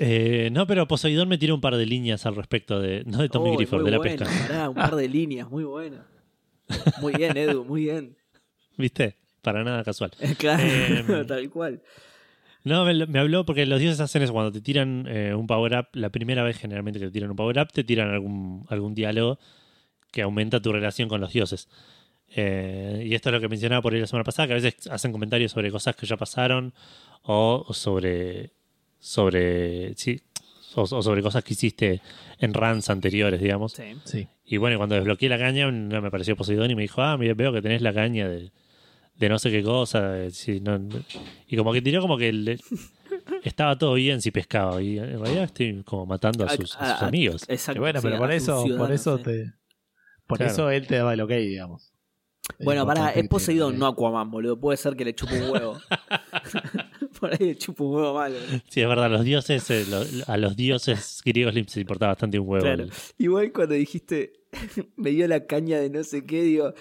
Eh, 0.00 0.48
no, 0.52 0.66
pero 0.66 0.86
Poseidón 0.86 1.28
me 1.28 1.38
tiró 1.38 1.54
un 1.54 1.60
par 1.60 1.76
de 1.76 1.84
líneas 1.84 2.24
al 2.24 2.36
respecto 2.36 2.80
de. 2.80 3.02
No 3.04 3.18
de 3.18 3.28
Tommy 3.28 3.50
Oh, 3.50 3.56
Grifford, 3.56 3.84
de 3.84 3.90
la 3.90 3.96
buena, 3.98 4.16
pesca. 4.26 4.46
pará, 4.46 4.68
un 4.68 4.76
par 4.76 4.94
de 4.94 5.08
líneas, 5.08 5.50
muy 5.50 5.64
buena. 5.64 6.06
Muy 7.00 7.14
bien, 7.14 7.36
Edu, 7.36 7.64
muy 7.64 7.82
bien. 7.84 8.16
¿Viste? 8.76 9.16
para 9.42 9.64
nada 9.64 9.82
casual. 9.82 10.10
claro, 10.38 10.62
Em, 10.62 11.26
tal 11.26 11.48
cual. 11.50 11.82
No, 12.68 12.84
me, 12.84 13.06
me 13.06 13.18
habló 13.18 13.44
porque 13.44 13.66
los 13.66 13.80
dioses 13.80 14.00
hacen 14.00 14.22
eso 14.22 14.32
cuando 14.32 14.52
te 14.52 14.60
tiran 14.60 15.06
eh, 15.08 15.34
un 15.34 15.46
power-up, 15.46 15.86
la 15.92 16.10
primera 16.10 16.42
vez 16.42 16.58
generalmente 16.58 17.00
que 17.00 17.06
te 17.06 17.12
tiran 17.12 17.30
un 17.30 17.36
power-up, 17.36 17.72
te 17.72 17.84
tiran 17.84 18.10
algún, 18.10 18.64
algún 18.68 18.94
diálogo 18.94 19.38
que 20.10 20.22
aumenta 20.22 20.60
tu 20.60 20.72
relación 20.72 21.08
con 21.08 21.20
los 21.20 21.32
dioses. 21.32 21.68
Eh, 22.30 23.04
y 23.06 23.14
esto 23.14 23.30
es 23.30 23.32
lo 23.32 23.40
que 23.40 23.48
mencionaba 23.48 23.82
por 23.82 23.94
ahí 23.94 24.00
la 24.00 24.06
semana 24.06 24.24
pasada, 24.24 24.46
que 24.46 24.52
a 24.52 24.56
veces 24.56 24.86
hacen 24.88 25.12
comentarios 25.12 25.52
sobre 25.52 25.70
cosas 25.70 25.96
que 25.96 26.06
ya 26.06 26.16
pasaron 26.16 26.74
o, 27.22 27.64
o 27.66 27.74
sobre 27.74 28.52
sobre 29.00 29.94
sí, 29.94 30.20
o, 30.74 30.82
o 30.82 31.02
sobre 31.02 31.22
cosas 31.22 31.44
que 31.44 31.54
hiciste 31.54 32.00
en 32.38 32.52
runs 32.52 32.90
anteriores, 32.90 33.40
digamos. 33.40 33.72
Sí. 33.72 33.94
Sí. 34.04 34.28
Y 34.44 34.56
bueno, 34.56 34.76
cuando 34.76 34.94
desbloqueé 34.94 35.28
la 35.28 35.38
caña, 35.38 35.70
no 35.70 36.02
me 36.02 36.10
pareció 36.10 36.36
Poseidón 36.36 36.70
y 36.70 36.74
me 36.74 36.82
dijo, 36.82 37.02
ah, 37.02 37.16
mira, 37.16 37.34
veo 37.34 37.52
que 37.52 37.62
tenés 37.62 37.82
la 37.82 37.92
caña 37.92 38.28
de, 38.28 38.50
de 39.18 39.28
no 39.28 39.38
sé 39.38 39.50
qué 39.50 39.62
cosa. 39.62 40.18
eh, 40.24 40.30
sí, 40.30 40.60
no- 40.60 40.78
no". 40.78 40.96
y 41.46 41.56
como 41.56 41.72
que 41.72 41.82
tiró 41.82 42.00
como 42.00 42.16
que 42.16 42.32
le- 42.32 42.58
estaba 43.42 43.76
todo 43.76 43.94
bien 43.94 44.20
si 44.22 44.30
pescaba. 44.30 44.80
Y 44.82 44.98
en 44.98 45.20
realidad 45.20 45.44
estoy 45.44 45.82
como 45.84 46.06
matando 46.06 46.44
a 46.44 46.48
sus, 46.50 46.76
a 46.76 46.94
sus 46.94 47.02
amigos. 47.02 47.44
Exacto. 47.48 47.80
Bueno, 47.80 48.00
pero 48.02 48.16
a 48.16 48.18
por 48.18 48.32
eso, 48.32 48.64
por 48.76 48.92
eso 48.92 49.18
sí. 49.18 49.24
te. 49.24 49.52
Por 50.26 50.38
Claro. 50.38 50.52
eso 50.52 50.70
él 50.70 50.86
te 50.86 50.96
daba 50.96 51.14
el 51.14 51.20
ok, 51.22 51.30
digamos. 51.30 51.92
Bueno, 52.60 52.86
para, 52.86 53.00
importante 53.00 53.20
es 53.20 53.28
Poseidón, 53.28 53.78
no 53.78 53.86
Aquaman, 53.86 54.30
boludo. 54.30 54.58
Puede 54.58 54.76
ser 54.78 54.94
que 54.96 55.04
le 55.04 55.14
chupe 55.14 55.42
un 55.42 55.50
huevo. 55.50 55.78
Por 57.20 57.32
ahí 57.32 57.38
le 57.40 57.56
chupa 57.58 57.84
un 57.84 57.94
huevo 57.94 58.14
mal, 58.14 58.32
boludo. 58.32 58.60
Sí, 58.68 58.80
es 58.80 58.88
verdad, 58.88 59.10
los 59.10 59.24
dioses, 59.24 59.70
eh, 59.70 59.84
lo- 59.88 60.04
a 60.32 60.36
los 60.36 60.56
dioses 60.56 61.20
griegos 61.24 61.54
les 61.54 61.76
importaba 61.76 62.12
bastante 62.12 62.38
un 62.38 62.48
huevo. 62.48 62.64
Claro. 62.64 62.86
Igual 63.18 63.52
cuando 63.52 63.74
dijiste, 63.74 64.32
me 64.96 65.10
dio 65.10 65.26
la 65.28 65.46
caña 65.46 65.78
de 65.78 65.90
no 65.90 66.02
sé 66.04 66.24
qué, 66.24 66.42
digo, 66.42 66.74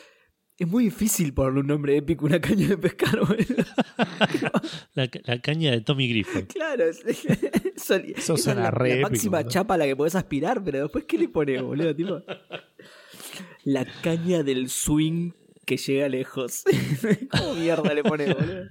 es 0.59 0.67
muy 0.67 0.85
difícil 0.85 1.33
ponerle 1.33 1.59
un 1.61 1.67
nombre 1.67 1.95
épico 1.97 2.25
a 2.25 2.29
una 2.29 2.41
caña 2.41 2.67
de 2.67 2.77
pescar, 2.77 3.19
boludo. 3.19 3.63
la, 4.95 5.09
la 5.25 5.41
caña 5.41 5.71
de 5.71 5.81
Tommy 5.81 6.07
Griffin. 6.09 6.45
Claro, 6.47 6.85
es, 6.85 7.01
son- 7.77 8.03
Eso 8.05 8.33
es 8.35 8.45
la, 8.47 8.71
re 8.71 8.89
la 8.89 8.95
épico, 8.95 9.09
máxima 9.09 9.47
chapa 9.47 9.75
a 9.75 9.77
la 9.77 9.85
que 9.85 9.95
podés 9.95 10.15
aspirar, 10.15 10.63
pero 10.63 10.81
después, 10.83 11.05
¿qué 11.05 11.17
le 11.17 11.29
pones, 11.29 11.61
boludo? 11.61 11.95
Tipo, 11.95 12.21
la 13.65 13.85
caña 14.01 14.43
del 14.43 14.69
swing 14.69 15.31
que 15.65 15.77
llega 15.77 16.07
lejos. 16.09 16.63
¿Cómo 17.37 17.53
mierda 17.55 17.93
le 17.93 18.03
pones, 18.03 18.33
boludo? 18.35 18.63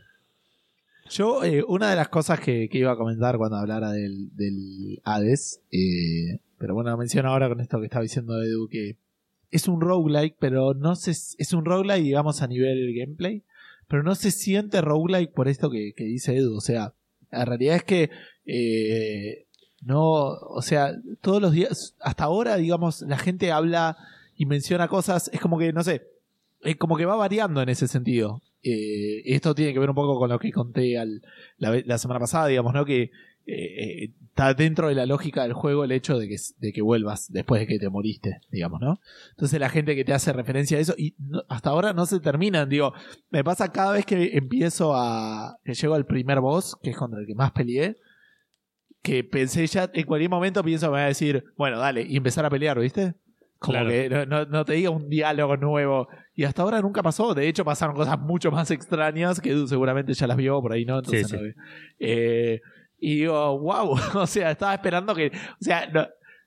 Yo, 1.09 1.45
eh, 1.45 1.63
una 1.69 1.91
de 1.91 1.95
las 1.97 2.09
cosas 2.09 2.41
que, 2.41 2.69
que 2.69 2.79
iba 2.79 2.91
a 2.91 2.97
comentar 2.97 3.37
cuando 3.37 3.57
hablara 3.59 3.93
del, 3.93 4.35
del 4.35 5.01
Hades, 5.05 5.61
eh, 5.71 6.41
pero 6.59 6.75
bueno, 6.75 6.91
lo 6.91 6.97
menciono 6.97 7.29
ahora 7.29 7.49
con 7.49 7.61
esto 7.61 7.79
que 7.79 7.85
estaba 7.87 8.03
diciendo 8.03 8.43
Edu, 8.43 8.67
que 8.69 8.97
es 9.57 9.69
un 9.69 9.81
roguelike, 9.81 10.37
pero 10.39 10.75
no 10.75 10.95
se, 10.97 11.11
es 11.11 11.53
un 11.53 11.65
roguelike, 11.65 12.03
digamos, 12.05 12.43
a 12.43 12.47
nivel 12.47 12.95
gameplay, 12.95 13.43
pero 13.89 14.03
no 14.03 14.15
se 14.15 14.31
siente 14.31 14.81
roguelike 14.81 15.33
por 15.33 15.49
esto 15.49 15.71
que, 15.71 15.93
que 15.95 16.05
dice 16.05 16.37
Edu. 16.37 16.57
O 16.57 16.61
sea, 16.61 16.95
la 17.31 17.45
realidad 17.45 17.77
es 17.77 17.85
que 17.85 18.11
eh, 18.47 19.47
no, 19.83 20.03
o 20.03 20.63
sea, 20.63 20.93
todos 21.21 21.41
los 21.41 21.53
días, 21.53 21.95
hasta 22.01 22.25
ahora, 22.25 22.57
digamos, 22.57 23.03
la 23.03 23.19
gente 23.19 23.53
habla 23.53 23.97
y 24.37 24.47
menciona 24.47 24.89
cosas, 24.89 25.31
es 25.33 25.41
como 25.41 25.59
que, 25.59 25.73
no 25.73 25.85
sé, 25.85 26.03
es 26.63 26.77
como 26.77 26.97
que 26.97 27.05
va 27.05 27.17
variando 27.17 27.63
en 27.63 27.69
ese 27.69 27.87
sentido. 27.89 28.43
Eh, 28.63 29.23
esto 29.27 29.55
tiene 29.55 29.73
que 29.73 29.79
ver 29.79 29.91
un 29.91 29.95
poco 29.95 30.19
con 30.19 30.29
lo 30.29 30.39
que 30.39 30.51
conté 30.51 30.99
al- 30.99 31.23
la, 31.59 31.99
semana 31.99 32.19
pasada, 32.19 32.49
digamos, 32.49 32.75
¿no? 32.75 32.85
Que 32.85 33.03
eh, 33.03 33.11
eh, 33.47 34.11
está 34.37 34.53
dentro 34.53 34.89
de 34.89 34.95
la 34.95 35.07
lógica 35.07 35.45
del 35.45 35.55
juego 35.55 35.85
el 35.85 35.93
hecho 35.93 36.19
de 36.19 36.29
que, 36.29 36.37
de 36.59 36.73
que 36.75 36.83
vuelvas 36.83 37.33
después 37.33 37.59
de 37.63 37.67
que 37.67 37.79
te 37.79 37.89
moriste, 37.89 38.41
digamos, 38.51 38.83
¿no? 38.83 39.01
Entonces 39.31 39.59
la 39.59 39.71
gente 39.71 39.97
que 39.97 40.05
te 40.05 40.13
hace 40.13 40.31
referencia 40.35 40.77
a 40.77 40.81
eso, 40.83 40.95
y 40.99 41.15
no- 41.19 41.43
hasta 41.49 41.71
ahora 41.71 41.95
no 41.95 42.05
se 42.05 42.21
terminan, 42.21 42.69
digo, 42.69 42.93
me 43.31 43.43
pasa 43.43 43.73
cada 43.73 43.93
vez 43.93 44.05
que 44.05 44.37
empiezo 44.37 44.93
a... 44.95 45.57
que 45.65 45.73
llego 45.73 45.95
al 45.95 46.05
primer 46.05 46.41
boss, 46.41 46.77
que 46.83 46.91
es 46.91 46.97
contra 46.99 47.19
el 47.21 47.27
que 47.27 47.35
más 47.35 47.53
peleé, 47.53 47.97
que 49.03 49.25
pensé 49.25 49.67
ya, 49.67 49.91
en 49.95 50.05
cualquier 50.05 50.31
momento 50.31 50.63
pienso, 50.63 50.87
me 50.89 50.99
va 50.99 51.05
a 51.05 51.09
decir, 51.09 51.43
bueno, 51.57 51.79
dale, 51.79 52.03
y 52.03 52.17
empezar 52.19 52.45
a 52.45 52.51
pelear, 52.51 52.79
¿viste? 52.79 53.15
Como 53.59 53.73
Claro. 53.79 53.89
que 53.89 54.11
no, 54.11 54.27
no- 54.27 54.45
no 54.45 54.65
te 54.67 54.75
diga 54.75 54.91
un 54.91 55.09
diálogo 55.09 55.57
nuevo. 55.57 56.09
Y 56.35 56.45
hasta 56.45 56.61
ahora 56.61 56.83
nunca 56.83 57.03
pasó. 57.03 57.33
De 57.33 57.49
hecho, 57.49 57.65
pasaron 57.65 57.97
cosas 57.97 58.19
mucho 58.21 58.51
más 58.51 58.71
extrañas 58.71 59.41
que 59.41 59.51
Edu 59.53 59.67
seguramente 59.67 60.13
ya 60.13 60.27
las 60.27 60.37
vio 60.37 60.61
por 60.61 60.73
ahí, 60.75 60.85
¿no? 60.85 60.99
Entonces, 60.99 61.27
Sí, 61.27 61.33
no 61.33 61.39
sí. 61.39 61.45
ve. 61.47 61.55
Eh, 62.01 62.61
y 62.99 63.17
digo, 63.17 63.59
wow. 63.59 63.97
o 64.15 64.27
sea, 64.27 64.51
estaba 64.53 64.75
esperando 64.75 65.15
que. 65.15 65.27
O 65.29 65.65
sea, 65.65 65.91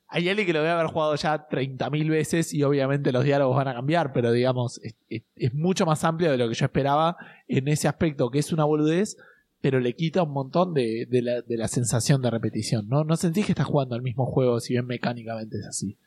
hay 0.07 0.27
alguien 0.27 0.47
que 0.47 0.53
lo 0.53 0.59
debe 0.59 0.71
haber 0.71 0.87
jugado 0.87 1.13
ya 1.15 1.47
30.000 1.47 2.09
veces 2.09 2.53
y 2.53 2.63
obviamente 2.63 3.11
los 3.11 3.23
diálogos 3.23 3.55
van 3.55 3.67
a 3.67 3.75
cambiar, 3.75 4.11
pero 4.11 4.31
digamos, 4.31 4.81
es, 5.09 5.53
mucho 5.53 5.85
más 5.85 6.03
amplio 6.03 6.31
de 6.31 6.37
lo 6.37 6.49
que 6.49 6.55
yo 6.55 6.65
esperaba 6.65 7.15
en 7.47 7.67
ese 7.67 7.87
aspecto, 7.87 8.31
que 8.31 8.39
es 8.39 8.51
una 8.51 8.63
boludez, 8.63 9.17
pero 9.61 9.79
le 9.79 9.93
quita 9.93 10.23
un 10.23 10.31
montón 10.31 10.73
de, 10.73 11.05
de 11.07 11.21
la, 11.21 11.41
de 11.41 11.57
la 11.57 11.67
sensación 11.67 12.23
de 12.23 12.31
repetición. 12.31 12.87
¿no? 12.89 13.03
no 13.03 13.15
sentís 13.17 13.45
que 13.45 13.51
estás 13.51 13.67
jugando 13.67 13.93
al 13.93 14.01
mismo 14.01 14.25
juego, 14.25 14.59
si 14.59 14.73
bien 14.73 14.87
mecánicamente 14.87 15.59
es 15.59 15.67
así. 15.67 15.97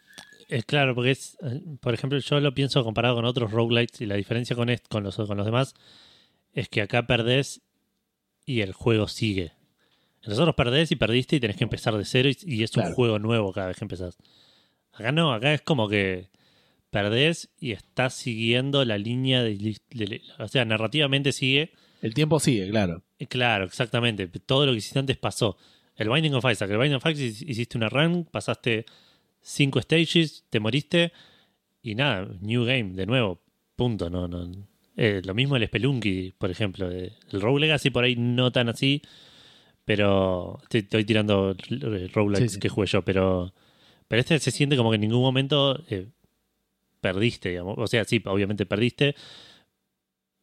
Es 0.49 0.65
claro, 0.65 0.95
porque 0.97 1.13
es, 1.13 1.39
eh, 1.43 1.63
por 1.81 1.95
ejemplo, 1.95 2.19
yo 2.19 2.41
lo 2.41 2.53
pienso 2.55 2.83
comparado 2.83 3.15
con 3.15 3.25
otros 3.25 3.53
roguelites 3.53 4.01
y 4.01 4.07
la 4.07 4.17
diferencia 4.17 4.57
con, 4.57 4.69
est- 4.69 4.89
con, 4.89 5.05
los, 5.05 5.17
con 5.17 5.37
los 5.37 5.47
demás 5.47 5.75
es 6.53 6.69
que 6.69 6.83
acá 6.83 7.07
perdés 7.07 7.63
y 8.45 8.63
el 8.63 8.73
juego 8.73 9.07
sigue. 9.07 9.53
Los 10.23 10.39
otros 10.39 10.55
perdés 10.55 10.91
y 10.93 10.97
perdiste 10.97 11.37
y 11.37 11.41
tenés 11.41 11.57
que 11.57 11.65
empezar 11.65 11.97
de 11.97 12.05
cero 12.05 12.29
y, 12.29 12.37
y 12.59 12.63
es 12.63 12.71
Claro. 12.71 12.91
un 12.91 12.95
juego 12.95 13.19
nuevo 13.19 13.53
cada 13.53 13.69
vez 13.69 13.77
que 13.77 13.85
empezás. 13.85 14.17
Acá 14.93 15.11
no, 15.13 15.33
acá 15.33 15.53
es 15.55 15.63
como 15.63 15.89
que 15.89 16.29
perdés 16.91 17.49
y 17.59 17.73
estás 17.73 18.15
siguiendo 18.15 18.85
la 18.85 18.99
línea 18.99 19.43
de, 19.43 19.57
de- 19.91 20.23
o 20.39 20.49
sea, 20.49 20.65
narrativamente 20.65 21.33
sigue. 21.33 21.73
El 22.03 22.15
tiempo 22.15 22.39
sigue, 22.41 22.69
claro. 22.71 23.03
Eh, 23.19 23.27
Claro, 23.27 23.65
exactamente. 23.65 24.27
Todo 24.29 24.67
lo 24.67 24.73
que 24.73 24.79
hiciste 24.79 24.99
antes 24.99 25.17
pasó. 25.17 25.57
El 25.97 26.09
Binding 26.11 26.35
of 26.35 26.45
Isaac. 26.51 26.71
El 26.71 26.79
Binding 26.79 26.97
of 26.97 27.07
Isaac 27.07 27.17
hic- 27.17 27.49
hiciste 27.49 27.77
una 27.79 27.89
run, 27.89 28.25
pasaste 28.25 28.85
cinco 29.41 29.81
stages, 29.81 30.45
te 30.51 30.61
moriste 30.61 31.13
y 31.83 31.95
nada, 31.95 32.29
new 32.41 32.65
game, 32.65 32.93
de 32.95 33.07
nuevo. 33.07 33.41
Punto. 33.77 34.11
No, 34.11 34.29
no. 34.29 34.51
Eh, 34.97 35.23
lo 35.25 35.35
mismo 35.35 35.57
el 35.57 35.67
Spelunky, 35.67 36.35
por 36.37 36.51
ejemplo. 36.51 36.91
El 36.91 37.13
Rogue 37.33 37.61
Legacy 37.61 37.91
por 37.91 38.05
ahí 38.05 38.15
no 38.17 38.53
tan 38.53 38.69
así, 38.69 39.01
pero 39.85 40.59
estoy, 40.63 40.81
estoy 40.81 41.05
tirando 41.05 41.55
roguelikes 42.13 42.39
Sí, 42.53 42.55
sí. 42.55 42.61
que 42.61 42.69
jugué 42.69 42.87
yo, 42.87 43.03
pero 43.03 43.53
pero 44.09 44.21
este 44.21 44.39
se 44.39 44.51
siente 44.51 44.77
como 44.77 44.91
que 44.91 44.97
en 44.97 45.01
ningún 45.03 45.23
momento 45.23 45.83
eh, 45.89 46.09
perdiste, 47.01 47.49
digamos. 47.51 47.77
O 47.79 47.87
sea, 47.87 48.05
sí, 48.05 48.23
obviamente 48.27 48.67
perdiste, 48.67 49.15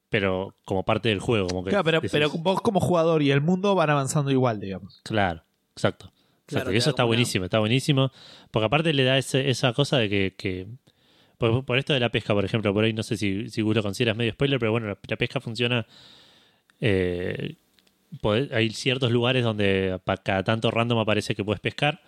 pero 0.09 0.55
como 0.65 0.83
parte 0.83 1.09
del 1.09 1.19
juego. 1.19 1.47
Como 1.47 1.63
que 1.63 1.69
Claro, 1.69 1.83
pero, 1.83 2.01
decís- 2.01 2.11
pero 2.11 2.29
vos 2.31 2.61
como 2.61 2.79
jugador 2.79 3.21
y 3.21 3.31
el 3.31 3.41
mundo 3.41 3.75
van 3.75 3.89
avanzando 3.91 4.31
igual, 4.31 4.59
digamos. 4.59 5.01
Claro, 5.03 5.43
exacto. 5.75 6.05
Exacto, 6.07 6.63
Claro, 6.65 6.73
y 6.73 6.77
eso 6.77 6.89
está 6.89 7.03
buenísimo, 7.03 7.45
está 7.45 7.59
buenísimo. 7.59 8.11
Porque 8.49 8.65
aparte 8.65 8.91
le 8.91 9.03
da 9.03 9.17
ese- 9.19 9.49
esa 9.49 9.71
cosa 9.73 9.97
de 9.99 10.09
que. 10.09 10.33
que- 10.37 10.67
por, 11.37 11.63
por 11.63 11.77
esto 11.77 11.93
de 11.93 11.99
la 12.01 12.09
pesca, 12.09 12.33
por 12.33 12.43
ejemplo, 12.43 12.73
por 12.73 12.83
ahí 12.83 12.91
no 12.91 13.03
sé 13.03 13.15
si, 13.15 13.49
si 13.49 13.61
vos 13.61 13.73
lo 13.75 13.81
consideras 13.83 14.17
medio 14.17 14.33
spoiler, 14.33 14.59
pero 14.59 14.71
bueno, 14.71 14.87
la, 14.87 14.97
la 15.07 15.15
pesca 15.15 15.39
funciona. 15.39 15.85
eh, 16.81 17.55
podés- 18.21 18.51
hay 18.51 18.69
ciertos 18.71 19.11
lugares 19.11 19.43
donde 19.43 19.99
cada 20.23 20.43
tanto 20.43 20.71
random 20.71 20.99
aparece 20.99 21.35
que 21.35 21.43
puedes 21.43 21.59
pescar. 21.61 22.01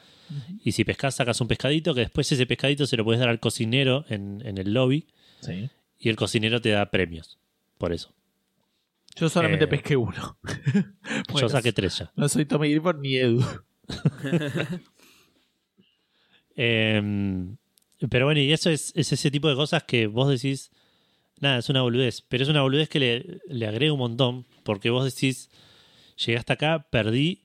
Y 0.63 0.71
si 0.71 0.85
pescas, 0.85 1.15
sacas 1.15 1.41
un 1.41 1.47
pescadito, 1.49 1.93
que 1.93 2.01
después 2.01 2.31
ese 2.31 2.45
pescadito 2.45 2.85
se 2.87 2.95
lo 2.95 3.03
puedes 3.03 3.19
dar 3.19 3.27
al 3.29 3.41
cocinero 3.41 4.05
en, 4.07 4.41
en 4.45 4.57
el 4.57 4.73
lobby. 4.73 5.07
Sí. 5.41 5.69
Y 5.99 6.07
el 6.09 6.15
cocinero 6.15 6.61
te 6.61 6.69
da 6.69 6.89
premios. 6.89 7.37
Por 7.77 7.91
eso. 7.91 8.13
Yo 9.17 9.27
solamente 9.27 9.65
Eh, 9.65 9.67
pesqué 9.67 9.97
uno. 9.97 10.37
Yo 11.39 11.49
saqué 11.49 11.73
tres 11.73 11.97
ya. 11.97 12.11
No 12.15 12.29
soy 12.29 12.45
Tommy 12.45 12.69
Gripper 12.71 12.95
ni 12.95 13.15
Edu. 13.15 13.43
Eh, 16.55 17.01
pero 18.09 18.25
bueno, 18.25 18.39
y 18.39 18.51
eso 18.51 18.69
es, 18.69 18.91
es 18.95 19.11
ese 19.13 19.31
tipo 19.31 19.47
de 19.49 19.55
cosas 19.55 19.83
que 19.83 20.07
vos 20.07 20.29
decís, 20.29 20.71
nada, 21.39 21.59
es 21.59 21.69
una 21.69 21.81
boludez, 21.81 22.21
pero 22.27 22.43
es 22.43 22.49
una 22.49 22.61
boludez 22.61 22.89
que 22.89 22.99
le, 22.99 23.39
le 23.47 23.67
agrega 23.67 23.93
un 23.93 23.99
montón, 23.99 24.45
porque 24.63 24.89
vos 24.89 25.05
decís, 25.05 25.49
llegué 26.25 26.37
hasta 26.37 26.53
acá, 26.53 26.87
perdí, 26.89 27.43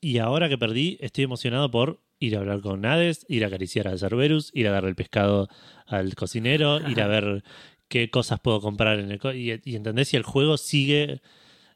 y 0.00 0.18
ahora 0.18 0.48
que 0.48 0.58
perdí, 0.58 0.98
estoy 1.00 1.24
emocionado 1.24 1.70
por 1.70 2.00
ir 2.18 2.36
a 2.36 2.40
hablar 2.40 2.60
con 2.60 2.84
Hades, 2.86 3.24
ir 3.28 3.44
a 3.44 3.48
acariciar 3.48 3.88
a 3.88 3.96
Cerberus, 3.98 4.50
ir 4.54 4.68
a 4.68 4.70
darle 4.72 4.90
el 4.90 4.94
pescado 4.96 5.48
al 5.86 6.14
cocinero, 6.14 6.80
ir 6.88 7.00
a 7.00 7.06
ver 7.08 7.42
qué 7.88 8.10
cosas 8.10 8.40
puedo 8.40 8.60
comprar 8.60 8.98
en 9.00 9.10
el... 9.10 9.18
co- 9.18 9.32
Y, 9.32 9.60
y 9.64 9.76
entendés 9.76 10.08
si 10.08 10.16
el 10.16 10.22
juego 10.22 10.56
sigue, 10.56 11.20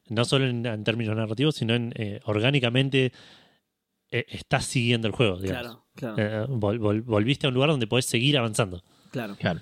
no 0.07 0.25
solo 0.25 0.45
en, 0.47 0.65
en 0.65 0.83
términos 0.83 1.15
narrativos, 1.15 1.55
sino 1.55 1.73
en 1.75 1.93
eh, 1.95 2.19
orgánicamente... 2.25 3.11
eh, 4.11 4.25
estás 4.29 4.65
siguiendo 4.65 5.07
el 5.07 5.13
juego, 5.13 5.37
digamos. 5.37 5.85
Claro, 5.95 6.15
claro, 6.15 6.45
Eh, 6.45 6.47
vol- 6.49 6.79
vol- 6.79 7.03
volviste 7.03 7.45
a 7.45 7.49
un 7.49 7.53
lugar 7.55 7.69
donde 7.69 7.87
podés 7.87 8.05
seguir 8.05 8.37
avanzando. 8.37 8.83
claro. 9.11 9.35
Claro. 9.37 9.59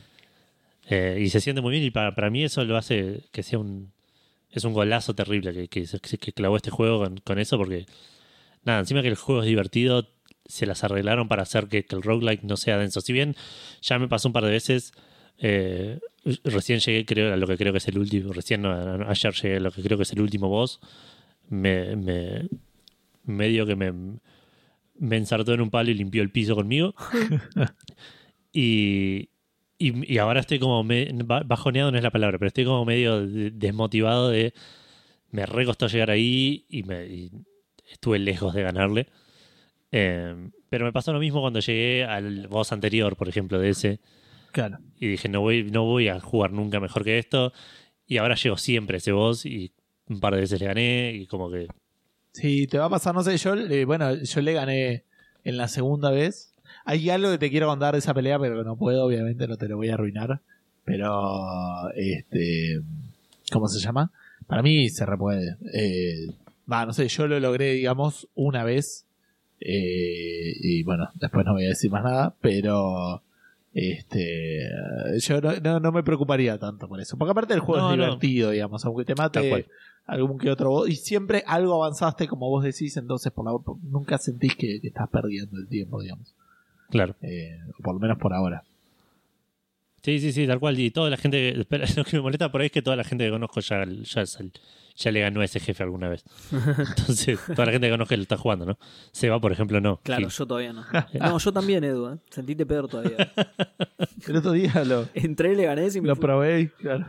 Eh, 0.88 1.18
y 1.20 1.30
se 1.30 1.42
siente 1.42 1.62
muy 1.62 1.72
bien 1.72 1.84
y 1.84 1.90
para, 1.90 2.14
para 2.14 2.30
mí 2.30 2.44
eso 2.44 2.64
lo 2.64 2.78
hace 2.78 3.24
que 3.32 3.42
sea 3.42 3.58
un... 3.58 3.92
Es 4.56 4.64
un 4.64 4.74
golazo 4.74 5.14
terrible 5.14 5.68
que, 5.68 5.68
que, 5.68 6.34
clavó 6.34 6.56
este 6.56 6.72
juego 6.72 7.00
con, 7.04 7.18
con 7.18 7.40
eso 7.40 7.58
porque... 7.58 7.86
Nada, 8.64 8.80
encima 8.80 9.04
que 9.04 9.10
el 9.10 9.16
juego 9.16 9.42
es 9.42 9.48
divertido, 9.48 10.10
se 10.46 10.66
las 10.66 10.84
arreglaron 10.84 11.28
para 11.28 11.44
hacer 11.44 11.68
que, 11.68 11.86
que 11.86 11.96
el 11.96 12.02
roguelike 12.02 12.44
no 12.44 12.58
sea 12.58 12.78
denso. 12.80 13.00
Si 13.02 13.14
bien 13.14 13.36
ya 13.82 14.00
me 14.00 14.08
pasó 14.08 14.28
un 14.30 14.34
par 14.34 14.46
de 14.46 14.52
veces 14.52 14.94
Eh, 15.38 16.00
recién 16.44 16.80
llegué, 16.80 17.06
creo, 17.06 17.34
a 17.34 17.38
lo 17.38 17.48
que 17.48 17.58
creo 17.58 17.74
que 17.74 17.80
es 17.80 17.88
el 17.88 17.98
último. 17.98 18.34
Recién, 18.34 18.62
no, 18.62 18.72
ayer 19.08 19.34
llegué 19.34 19.58
a 19.58 19.60
lo 19.60 19.72
que 19.72 19.84
creo 19.84 19.98
que 19.98 20.04
es 20.04 20.14
el 20.14 20.22
último 20.22 20.48
boss. 20.50 20.80
Me, 21.50 21.96
me 21.96 22.48
medio 23.24 23.66
que 23.66 23.76
me, 23.76 23.92
me 24.98 25.18
ensartó 25.18 25.54
en 25.54 25.62
un 25.62 25.70
palo 25.70 25.92
y 25.92 25.96
limpió 25.96 26.22
el 26.22 26.32
piso 26.32 26.56
conmigo. 26.56 26.96
y, 28.54 29.30
y, 29.78 30.18
ahora 30.18 30.40
estoy 30.40 30.60
como 30.60 30.84
bajoneado, 31.46 31.92
no 31.92 31.98
es 31.98 32.04
la 32.04 32.12
palabra, 32.12 32.38
pero 32.38 32.48
estoy 32.48 32.66
como 32.66 32.86
medio 32.86 33.26
desmotivado 33.26 34.30
de. 34.30 34.54
Me 35.32 35.46
recostó 35.46 35.88
llegar 35.88 36.12
ahí 36.12 36.66
y, 36.70 36.84
me, 36.84 37.30
estuve 37.92 38.20
lejos 38.20 38.54
de 38.54 38.64
ganarle. 38.64 39.08
Em, 39.92 40.52
pero 40.70 40.86
me 40.86 40.94
pasó 40.94 41.14
lo 41.14 41.20
mismo 41.20 41.42
cuando 41.42 41.60
llegué 41.60 42.06
al 42.06 42.48
boss 42.48 42.72
anterior, 42.72 43.16
por 43.16 43.30
ejemplo, 43.30 43.60
de 43.60 43.70
ese. 43.70 44.00
Claro. 44.52 44.80
Y 44.98 45.08
dije, 45.08 45.28
no 45.28 45.42
voy, 45.42 45.64
no 45.64 45.84
voy 45.84 46.08
a 46.08 46.20
jugar 46.20 46.52
nunca 46.52 46.80
mejor 46.80 47.04
que 47.04 47.18
esto. 47.20 47.52
Y 48.08 48.18
ahora 48.18 48.36
llego 48.36 48.58
siempre 48.58 48.96
a 48.96 49.00
ese 49.00 49.12
boss 49.12 49.46
y 49.46 49.74
un 50.08 50.20
par 50.20 50.36
de 50.36 50.42
veces 50.42 50.60
le 50.60 50.68
gané 50.68 51.14
y 51.14 51.28
como 51.28 51.50
que 51.50 51.68
Sí, 52.36 52.68
te 52.68 52.78
va 52.78 52.86
a 52.86 52.90
pasar, 52.90 53.16
no 53.16 53.24
sé, 53.24 53.38
yo, 53.38 53.56
eh, 53.56 53.86
bueno, 53.86 54.14
yo 54.14 54.42
le 54.42 54.52
gané 54.52 55.06
en 55.46 55.56
la 55.56 55.70
segunda 55.70 56.12
vez. 56.12 56.54
Hay 56.86 57.10
algo 57.10 57.32
que 57.32 57.38
te 57.38 57.50
quiero 57.50 57.68
contar 57.68 57.94
de 57.94 58.00
esa 58.00 58.14
pelea, 58.14 58.40
pero 58.40 58.64
no 58.64 58.78
puedo, 58.78 59.06
obviamente, 59.06 59.48
no 59.48 59.58
te 59.58 59.68
lo 59.68 59.78
voy 59.78 59.90
a 59.90 59.96
arruinar. 59.96 60.40
Pero, 60.84 61.92
este, 61.96 62.82
¿cómo 63.52 63.68
se 63.68 63.80
llama? 63.80 64.12
Para 64.48 64.62
mí 64.62 64.90
se 64.90 65.06
repuede. 65.06 65.58
Eh, 65.74 66.28
no 66.68 66.94
sé, 66.94 67.08
yo 67.08 67.28
lo 67.28 67.40
logré, 67.40 67.74
digamos, 67.74 68.28
una 68.36 68.64
vez. 68.64 69.06
Eh, 69.60 70.54
y 70.62 70.84
bueno, 70.84 71.10
después 71.16 71.46
no 71.46 71.54
voy 71.54 71.66
a 71.66 71.70
decir 71.70 71.90
más 71.90 72.04
nada, 72.04 72.36
pero 72.42 73.22
este 73.74 74.70
yo 75.20 75.42
no, 75.42 75.80
no, 75.80 75.92
me 75.92 76.04
preocuparía 76.04 76.58
tanto 76.60 76.88
por 76.88 77.00
eso. 77.00 77.18
Porque 77.18 77.32
aparte 77.32 77.54
el 77.54 77.62
juego 77.62 77.90
es 77.90 77.98
divertido, 77.98 78.52
digamos, 78.52 78.86
aunque 78.86 79.06
te 79.06 79.16
mate 79.16 79.66
algún 80.06 80.38
que 80.38 80.52
otro 80.52 80.88
y 80.88 80.96
siempre 80.96 81.44
algo 81.48 81.84
avanzaste 81.84 82.28
como 82.28 82.50
vos 82.50 82.64
decís 82.64 82.96
entonces 82.98 83.32
por 83.32 83.46
la, 83.46 83.58
nunca 83.90 84.18
sentís 84.18 84.56
que, 84.56 84.80
estás 84.84 85.10
perdiendo 85.10 85.58
el 85.58 85.68
tiempo 85.68 86.00
digamos 86.02 86.36
claro. 86.90 87.16
Eh, 87.22 87.60
por 87.84 87.96
lo 87.96 88.00
menos 88.00 88.18
por 88.18 88.34
ahora. 88.34 88.64
Sí 90.04 90.20
sí 90.20 90.32
sí 90.32 90.46
tal 90.46 90.60
cual. 90.60 90.80
Y 90.80 90.92
toda 90.92 91.10
la 91.10 91.18
gente 91.18 91.54
lo 91.96 92.04
que 92.04 92.18
me 92.18 92.22
molesta 92.22 92.52
por 92.52 92.62
ahí 92.62 92.68
es 92.68 92.72
que 92.72 92.82
toda 92.82 92.96
la 92.96 93.04
gente 93.04 93.26
que 93.26 93.32
conozco 93.32 93.60
ya, 93.60 93.86
ya, 93.86 94.24
ya 94.96 95.12
le 95.12 95.20
ganó 95.20 95.42
a 95.42 95.46
ese 95.46 95.60
jefe 95.60 95.82
alguna 95.84 96.10
vez. 96.10 96.24
Entonces 96.52 97.40
toda 97.48 97.66
la 97.66 97.72
gente 97.72 97.88
que 97.88 97.92
conozco 97.92 98.16
lo 98.16 98.22
está 98.22 98.38
jugando 98.38 98.66
no 98.66 98.78
se 99.12 99.30
va 99.30 99.40
por 99.40 99.52
ejemplo 99.52 99.82
no. 99.82 100.00
Claro 100.04 100.30
yo 100.30 100.46
todavía 100.46 100.74
no. 100.74 100.86
No 101.20 101.38
yo 101.40 101.52
también 101.52 101.84
Edu 101.84 102.14
¿eh? 102.14 102.18
sentiste 102.30 102.66
peor 102.66 102.88
todavía. 102.88 103.32
El 104.28 104.36
otro 104.36 104.52
día 104.52 104.84
lo 104.86 105.08
entré 105.14 105.56
le 105.56 105.66
gané 105.66 105.88
y 105.94 106.02
me 106.02 106.08
lo 106.08 106.16
probé 106.16 106.72
claro. 106.80 107.06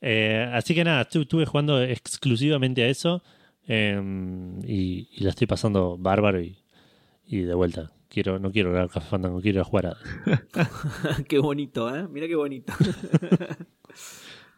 Eh, 0.00 0.48
así 0.52 0.74
que 0.74 0.84
nada, 0.84 1.08
estuve 1.10 1.44
jugando 1.44 1.82
exclusivamente 1.82 2.82
a 2.84 2.88
eso 2.88 3.22
em, 3.66 4.60
y, 4.64 5.08
la 5.22 5.30
estoy 5.30 5.46
pasando 5.46 5.96
bárbaro 5.98 6.40
y, 6.40 6.58
de 7.28 7.54
vuelta. 7.54 7.92
Quiero, 8.08 8.38
no 8.38 8.50
quiero 8.50 8.78
a 8.80 8.88
Café 8.88 9.08
Fandango, 9.08 9.40
quiero 9.40 9.64
jugar 9.64 9.86
a... 9.86 9.96
qué 11.28 11.38
bonito, 11.38 11.94
¿eh? 11.94 12.08
Mira 12.08 12.26
qué 12.26 12.36
bonito. 12.36 12.72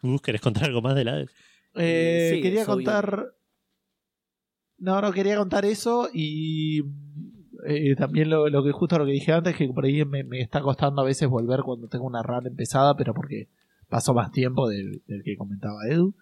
¿Querés 0.23 0.41
contar 0.41 0.65
algo 0.65 0.81
más 0.81 0.95
de 0.95 1.03
la 1.03 1.25
eh, 1.75 2.39
quería 2.41 2.65
contar... 2.65 3.33
No, 4.77 5.01
no, 5.01 5.11
quería 5.11 5.37
contar 5.37 5.65
eso 5.65 6.09
y 6.11 6.81
eh, 7.67 7.95
también 7.95 8.29
lo, 8.29 8.63
que 8.63 8.71
justo 8.71 8.97
lo 8.97 9.05
que 9.05 9.11
dije 9.11 9.31
antes, 9.31 9.55
que 9.55 9.67
por 9.67 9.85
ahí 9.85 10.03
me, 10.05 10.23
me, 10.23 10.41
está 10.41 10.61
costando 10.61 11.01
a 11.01 11.05
veces 11.05 11.29
volver 11.29 11.61
cuando 11.61 11.87
tengo 11.87 12.05
una 12.05 12.23
run 12.23 12.47
empezada, 12.47 12.95
pero 12.95 13.13
porque 13.13 13.47
pasó 13.89 14.13
más 14.13 14.31
tiempo 14.31 14.67
del, 14.67 15.03
que 15.23 15.35
comentaba 15.35 15.87
Edu. 15.87 16.15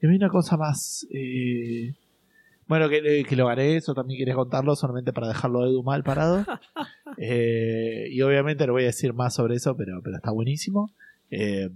Y 0.00 0.06
hay 0.06 0.16
una 0.16 0.30
cosa 0.30 0.56
más. 0.56 1.06
Eh, 1.12 1.94
bueno, 2.70 2.88
que, 2.88 3.24
que, 3.28 3.34
lo 3.34 3.48
haré, 3.48 3.76
eso 3.76 3.94
también 3.94 4.16
quería 4.16 4.36
contarlo, 4.36 4.76
solamente 4.76 5.12
para 5.12 5.26
dejarlo 5.26 5.64
a 5.64 5.66
Edu 5.66 5.82
mal 5.82 6.04
parado. 6.04 6.44
Eh, 7.22 8.06
y 8.10 8.22
obviamente 8.22 8.66
no 8.66 8.72
voy 8.72 8.84
a 8.84 8.86
decir 8.86 9.12
más 9.12 9.34
sobre 9.34 9.56
eso, 9.56 9.76
pero, 9.76 10.00
pero 10.02 10.16
está 10.16 10.30
buenísimo. 10.30 10.90
Eh, 11.30 11.68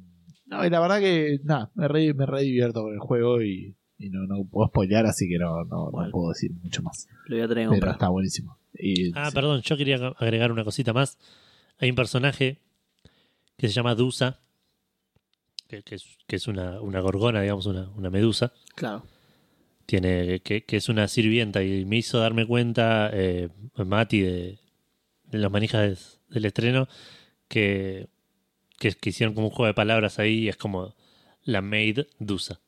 no, 0.46 0.64
y 0.64 0.70
la 0.70 0.80
verdad 0.80 1.00
que, 1.00 1.38
nada, 1.42 1.70
me 1.74 1.86
re, 1.86 2.14
me 2.14 2.24
re 2.24 2.42
divierto 2.42 2.82
con 2.82 2.94
el 2.94 3.00
juego 3.00 3.42
y, 3.42 3.74
no, 3.98 4.26
no 4.26 4.44
puedo 4.44 4.68
spoilear, 4.68 5.04
así 5.04 5.28
que 5.28 5.36
no, 5.36 5.64
no, 5.64 5.90
puedo 6.12 6.30
decir 6.30 6.52
mucho 6.62 6.82
más. 6.82 7.08
Lo 7.26 7.36
voy 7.36 7.44
a 7.44 7.48
tener 7.48 7.68
Pero 7.68 7.90
está 7.90 8.08
buenísimo. 8.08 8.56
ah, 9.16 9.30
perdón, 9.34 9.60
yo 9.62 9.76
quería 9.76 9.96
agregar 10.16 10.50
una 10.50 10.64
cosita 10.64 10.94
más. 10.94 11.18
Hay 11.78 11.90
un 11.90 11.96
personaje 11.96 12.60
que 13.58 13.68
se 13.68 13.74
llama 13.74 13.94
Dusa, 13.94 14.40
que, 15.68 15.82
es, 16.28 16.48
una, 16.48 16.78
gorgona, 16.78 17.42
digamos, 17.42 17.66
una, 17.66 18.10
medusa. 18.10 18.52
Claro. 18.76 19.02
Tiene, 19.86 20.40
que, 20.40 20.64
es 20.66 20.88
una 20.88 21.08
sirvienta 21.08 21.62
y 21.62 21.84
me 21.84 21.98
hizo 21.98 22.18
darme 22.18 22.46
cuenta, 22.46 23.10
eh, 23.12 23.48
Mati, 23.76 24.20
de, 24.20 24.58
los 25.30 25.50
manijas 25.50 26.20
del 26.28 26.44
estreno, 26.44 26.88
que, 27.48 28.08
que, 28.78 28.96
hicieron 29.02 29.34
como 29.34 29.48
un 29.48 29.52
juego 29.52 29.66
de 29.66 29.74
palabras 29.74 30.18
ahí 30.18 30.44
y 30.44 30.48
es 30.48 30.56
como 30.56 30.94
la 31.42 31.60
maid 31.60 32.00
dusa. 32.18 32.60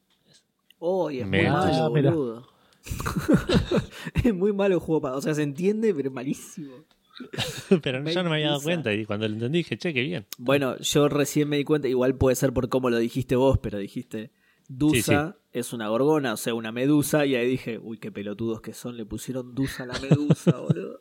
Oh, 0.79 1.11
es 1.11 1.27
muy 1.27 1.43
malo, 1.45 1.91
boludo. 1.91 2.49
es 4.25 4.35
muy 4.35 4.53
malo 4.53 4.75
el 4.75 4.81
juego, 4.81 5.09
o 5.09 5.21
sea, 5.21 5.35
se 5.35 5.43
entiende, 5.43 5.95
pero 5.95 6.09
es 6.09 6.15
malísimo. 6.15 6.85
Pero 7.83 8.05
yo 8.05 8.23
no 8.23 8.29
me 8.29 8.37
había 8.37 8.49
dado 8.49 8.61
cuenta 8.61 8.93
y 8.93 9.07
cuando 9.07 9.27
lo 9.27 9.33
entendí 9.33 9.59
dije, 9.59 9.79
che, 9.79 9.95
qué 9.95 10.03
bien. 10.03 10.27
Bueno, 10.37 10.79
yo 10.81 11.09
recién 11.09 11.49
me 11.49 11.57
di 11.57 11.65
cuenta, 11.65 11.89
igual 11.89 12.15
puede 12.15 12.37
ser 12.37 12.53
por 12.53 12.69
cómo 12.69 12.91
lo 12.91 12.99
dijiste 12.99 13.37
vos, 13.37 13.57
pero 13.57 13.79
dijiste, 13.79 14.33
Dusa 14.69 15.37
es 15.59 15.73
una 15.73 15.89
gorgona, 15.89 16.35
o 16.35 16.37
sea, 16.37 16.53
una 16.55 16.71
medusa, 16.71 17.25
y 17.25 17.35
ahí 17.35 17.49
dije, 17.49 17.79
uy, 17.79 17.97
qué 17.97 18.13
pelotudos 18.13 18.61
que 18.61 18.75
son, 18.75 18.97
le 18.97 19.07
pusieron 19.07 19.55
Dusa 19.55 19.85
a 19.85 19.87
la 19.87 19.99
medusa, 19.99 20.51
boludo. 20.61 21.01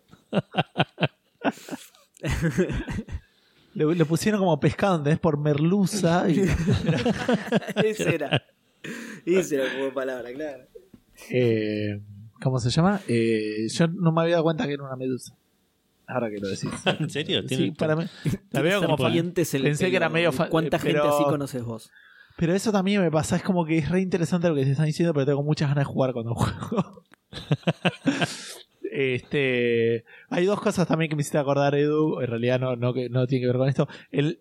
le, 3.74 4.06
pusieron 4.06 4.40
como 4.40 4.58
pescado, 4.60 5.06
es 5.10 5.20
por 5.20 5.38
merluza. 5.38 6.30
Y... 6.30 6.40
Ese 7.84 8.16
era. 8.16 8.44
Ese 9.26 9.56
era 9.56 9.74
como 9.74 9.94
palabra, 9.94 10.32
claro. 10.32 10.64
Eh, 11.30 12.02
¿Cómo 12.42 12.60
se 12.60 12.70
llama? 12.70 13.02
Eh, 13.10 13.68
yo 13.70 13.88
no 13.88 14.14
me 14.14 14.22
había 14.22 14.36
dado 14.36 14.46
cuenta 14.46 14.66
que 14.68 14.74
era 14.74 14.84
una 14.84 14.96
medusa. 14.96 15.36
Ahora 16.08 16.30
que 16.30 16.38
lo 16.38 16.48
decís. 16.48 16.70
¿En 17.00 17.10
serio? 17.10 17.44
Sí, 17.48 17.72
para 17.72 17.96
mí. 17.98 18.06
La 18.52 18.62
veo 18.62 18.82
como 18.82 18.96
Pensé 18.98 19.90
que 19.90 19.96
era 19.96 20.08
medio 20.08 20.32
¿Cuánta 20.50 20.80
gente 20.80 21.02
así 21.02 21.24
conoces 21.24 21.64
vos? 21.64 21.92
Pero 22.38 22.54
eso 22.54 22.72
también 22.72 23.02
me 23.02 23.12
pasa. 23.12 23.36
Es 23.36 23.44
como 23.44 23.66
que 23.66 23.78
es 23.78 23.90
re 23.90 24.02
interesante 24.02 24.50
lo 24.50 24.56
que 24.56 24.66
se 24.66 24.72
están 24.72 24.86
diciendo, 24.86 25.14
pero 25.14 25.26
tengo 25.26 25.44
muchas 25.44 25.70
ganas 25.70 25.86
de 25.88 25.92
jugar 25.94 26.14
cuando 26.14 26.36
juego. 26.36 27.04
este, 28.92 30.04
hay 30.30 30.46
dos 30.46 30.60
cosas 30.60 30.88
también 30.88 31.10
que 31.10 31.16
me 31.16 31.22
hiciste 31.22 31.38
acordar, 31.38 31.76
Edu. 31.76 32.22
En 32.22 32.28
realidad 32.28 32.60
no, 32.60 32.76
no, 32.76 32.94
no 33.10 33.28
tiene 33.28 33.42
que 33.42 33.48
ver 33.48 33.58
con 33.58 33.70
esto. 33.70 33.88
El, 34.12 34.40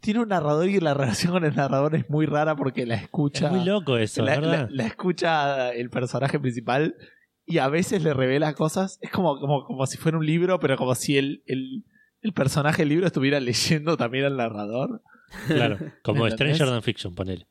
tiene 0.00 0.20
un 0.20 0.28
narrador 0.28 0.68
y 0.68 0.80
la 0.80 0.94
relación 0.94 1.32
con 1.32 1.44
el 1.44 1.54
narrador 1.54 1.94
es 1.94 2.08
muy 2.08 2.26
rara 2.26 2.56
porque 2.56 2.86
la 2.86 2.94
escucha. 2.94 3.46
Es 3.46 3.52
muy 3.52 3.64
loco 3.64 3.96
eso, 3.96 4.24
¿verdad? 4.24 4.68
la 4.70 4.86
escucha 4.86 5.72
el 5.72 5.90
personaje 5.90 6.38
principal 6.38 6.96
y 7.44 7.58
a 7.58 7.68
veces 7.68 8.02
le 8.02 8.14
revela 8.14 8.54
cosas. 8.54 8.98
Es 9.02 9.10
como, 9.10 9.38
como, 9.38 9.64
como 9.64 9.86
si 9.86 9.98
fuera 9.98 10.18
un 10.18 10.26
libro, 10.26 10.58
pero 10.60 10.76
como 10.76 10.94
si 10.94 11.16
el, 11.16 11.42
el, 11.46 11.84
el 12.20 12.32
personaje 12.32 12.82
del 12.82 12.90
libro 12.90 13.06
estuviera 13.06 13.40
leyendo 13.40 13.96
también 13.96 14.24
al 14.24 14.36
narrador. 14.36 15.02
Claro, 15.46 15.78
como 16.02 16.28
Stranger 16.28 16.68
Than 16.68 16.82
Fiction, 16.82 17.14
ponele. 17.14 17.46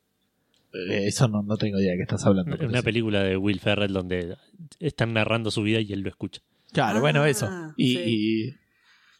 Eh, 0.72 1.06
eso 1.06 1.28
no, 1.28 1.42
no 1.42 1.56
tengo 1.56 1.78
idea 1.78 1.92
de 1.92 1.98
qué 1.98 2.02
estás 2.02 2.26
hablando. 2.26 2.56
Una 2.66 2.82
película 2.82 3.22
de 3.22 3.36
Will 3.36 3.60
Ferrell 3.60 3.92
donde 3.92 4.36
están 4.80 5.12
narrando 5.14 5.50
su 5.50 5.62
vida 5.62 5.80
y 5.80 5.92
él 5.92 6.00
lo 6.00 6.08
escucha. 6.08 6.42
Claro, 6.72 7.00
bueno, 7.00 7.24
eso. 7.24 7.46
Ah, 7.48 7.72
y, 7.76 7.98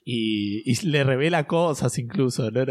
y, 0.05 0.63
y, 0.65 0.87
le 0.87 1.05
revela 1.05 1.47
cosas 1.47 1.99
incluso. 1.99 2.51
¿no? 2.51 2.65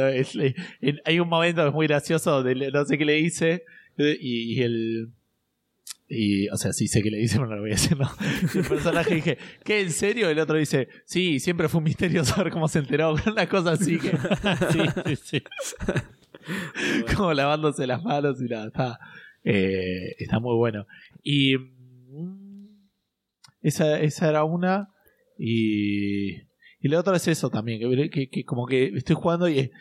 hay 1.06 1.20
un 1.20 1.28
momento 1.28 1.72
muy 1.72 1.88
gracioso 1.88 2.44
donde 2.44 2.72
no 2.72 2.86
sé 2.86 2.98
qué 2.98 3.06
le 3.06 3.14
dice 3.14 3.64
y, 3.98 4.54
y 4.54 4.62
el 4.62 5.10
y, 6.08 6.48
o 6.50 6.58
sea, 6.58 6.72
sí 6.72 6.88
sé 6.88 7.02
que 7.02 7.10
le 7.10 7.18
dice, 7.18 7.38
pero 7.38 7.48
no 7.48 7.56
lo 7.56 7.62
voy 7.62 7.72
a 7.72 7.74
decir, 7.74 7.98
no. 7.98 8.10
El 8.54 8.64
personaje 8.64 9.16
dije, 9.16 9.38
¿qué? 9.64 9.82
¿En 9.82 9.92
serio? 9.92 10.30
El 10.30 10.40
otro 10.40 10.58
dice, 10.58 10.88
sí, 11.06 11.40
siempre 11.40 11.68
fue 11.68 11.80
un 11.80 11.86
misterio 11.86 12.24
saber 12.24 12.52
cómo 12.52 12.68
se 12.68 12.80
enteró. 12.80 13.16
Una 13.26 13.48
cosa 13.50 13.72
así 13.72 13.98
que. 13.98 14.12
sí, 14.72 14.80
sí, 15.06 15.16
sí. 15.16 15.44
Como 17.16 17.34
lavándose 17.34 17.88
las 17.88 18.04
manos 18.04 18.40
y 18.40 18.46
nada, 18.46 18.68
está, 18.68 19.00
eh, 19.44 20.16
está 20.20 20.40
muy 20.40 20.56
bueno. 20.56 20.86
Y. 21.24 21.58
Mm, 21.58 22.88
esa, 23.64 24.00
esa 24.00 24.30
era 24.30 24.44
una. 24.44 24.90
Y. 25.40 26.36
Y 26.82 26.88
la 26.88 27.00
otra 27.00 27.16
es 27.16 27.28
eso 27.28 27.50
también, 27.50 27.80
que, 27.80 28.10
que, 28.12 28.30
que 28.30 28.44
como 28.44 28.68
que 28.68 28.92
estoy 28.96 29.16
jugando 29.16 29.50
y 29.50 29.72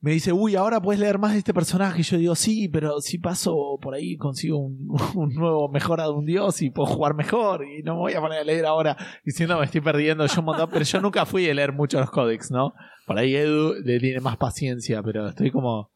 me 0.00 0.12
dice, 0.12 0.32
uy, 0.32 0.54
ahora 0.54 0.80
puedes 0.80 1.00
leer 1.00 1.18
más 1.18 1.32
de 1.32 1.38
este 1.38 1.52
personaje. 1.52 2.00
Y 2.00 2.04
yo 2.04 2.18
digo, 2.18 2.34
sí, 2.34 2.68
pero 2.68 3.00
si 3.00 3.18
paso 3.18 3.78
por 3.80 3.94
ahí 3.94 4.16
consigo 4.16 4.58
un, 4.58 4.86
nuevo 5.34 5.68
mejora 5.68 6.04
de 6.04 6.10
un 6.10 6.24
dios 6.24 6.62
y 6.62 6.70
puedo 6.70 6.86
jugar 6.86 7.14
mejor. 7.14 7.64
Y 7.66 7.82
no 7.82 7.94
me 7.94 8.00
voy 8.00 8.12
a 8.14 8.20
poner 8.20 8.38
a 8.38 8.44
leer 8.44 8.66
ahora 8.66 8.96
diciendo 9.24 9.58
me 9.58 9.64
estoy 9.64 9.80
perdiendo 9.80 10.24
yo 10.26 10.40
un 10.40 10.46
montón. 10.46 10.70
Pero 10.70 10.84
yo 10.84 11.00
nunca 11.00 11.26
fui 11.26 11.48
a 11.48 11.54
leer 11.54 11.72
mucho 11.72 11.98
los 11.98 12.10
códex, 12.10 12.50
¿no? 12.50 12.74
Por 13.06 13.18
ahí 13.18 13.34
Edu 13.34 13.74
le 13.82 13.98
tiene 13.98 14.20
más 14.20 14.36
paciencia, 14.36 15.02
pero 15.02 15.28
estoy 15.28 15.50
como, 15.50 15.90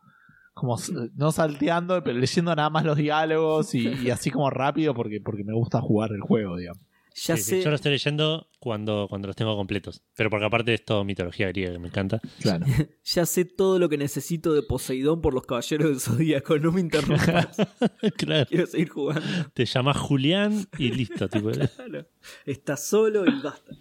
como 0.52 0.76
no 1.14 1.30
salteando, 1.30 2.02
pero 2.02 2.18
leyendo 2.18 2.56
nada 2.56 2.70
más 2.70 2.84
los 2.84 2.96
diálogos 2.96 3.74
y, 3.74 3.88
y 3.88 4.10
así 4.10 4.30
como 4.30 4.50
rápido 4.50 4.94
porque, 4.94 5.20
porque 5.20 5.44
me 5.44 5.54
gusta 5.54 5.80
jugar 5.80 6.10
el 6.12 6.22
juego, 6.22 6.56
digamos. 6.56 6.82
Ya 7.14 7.36
Sí, 7.36 7.42
sí, 7.42 7.50
sé, 7.50 7.62
Yo 7.62 7.70
lo 7.70 7.76
estoy 7.76 7.92
leyendo 7.92 8.48
cuando, 8.58 9.06
cuando 9.08 9.26
los 9.28 9.36
tengo 9.36 9.54
completos. 9.56 10.02
Pero 10.16 10.30
porque 10.30 10.46
aparte 10.46 10.74
es 10.74 10.84
todo 10.84 11.04
mitología 11.04 11.48
griega 11.48 11.72
que 11.72 11.78
me 11.78 11.88
encanta. 11.88 12.20
Claro. 12.40 12.64
ya 13.04 13.26
sé 13.26 13.44
todo 13.44 13.78
lo 13.78 13.88
que 13.88 13.98
necesito 13.98 14.52
de 14.54 14.62
Poseidón 14.62 15.20
por 15.20 15.34
los 15.34 15.44
caballeros 15.44 15.88
del 15.90 16.00
Zodíaco. 16.00 16.58
No 16.58 16.72
me 16.72 16.80
interrumpas. 16.80 17.56
claro. 18.16 18.46
Quiero 18.48 18.66
seguir 18.66 18.88
jugando. 18.88 19.22
Te 19.52 19.64
llamas 19.66 19.96
Julián 19.98 20.66
y 20.78 20.90
listo. 20.92 21.28
tipo, 21.28 21.50
Claro. 21.50 22.06
Estás 22.46 22.86
solo 22.86 23.26
y 23.26 23.40
basta. 23.42 23.72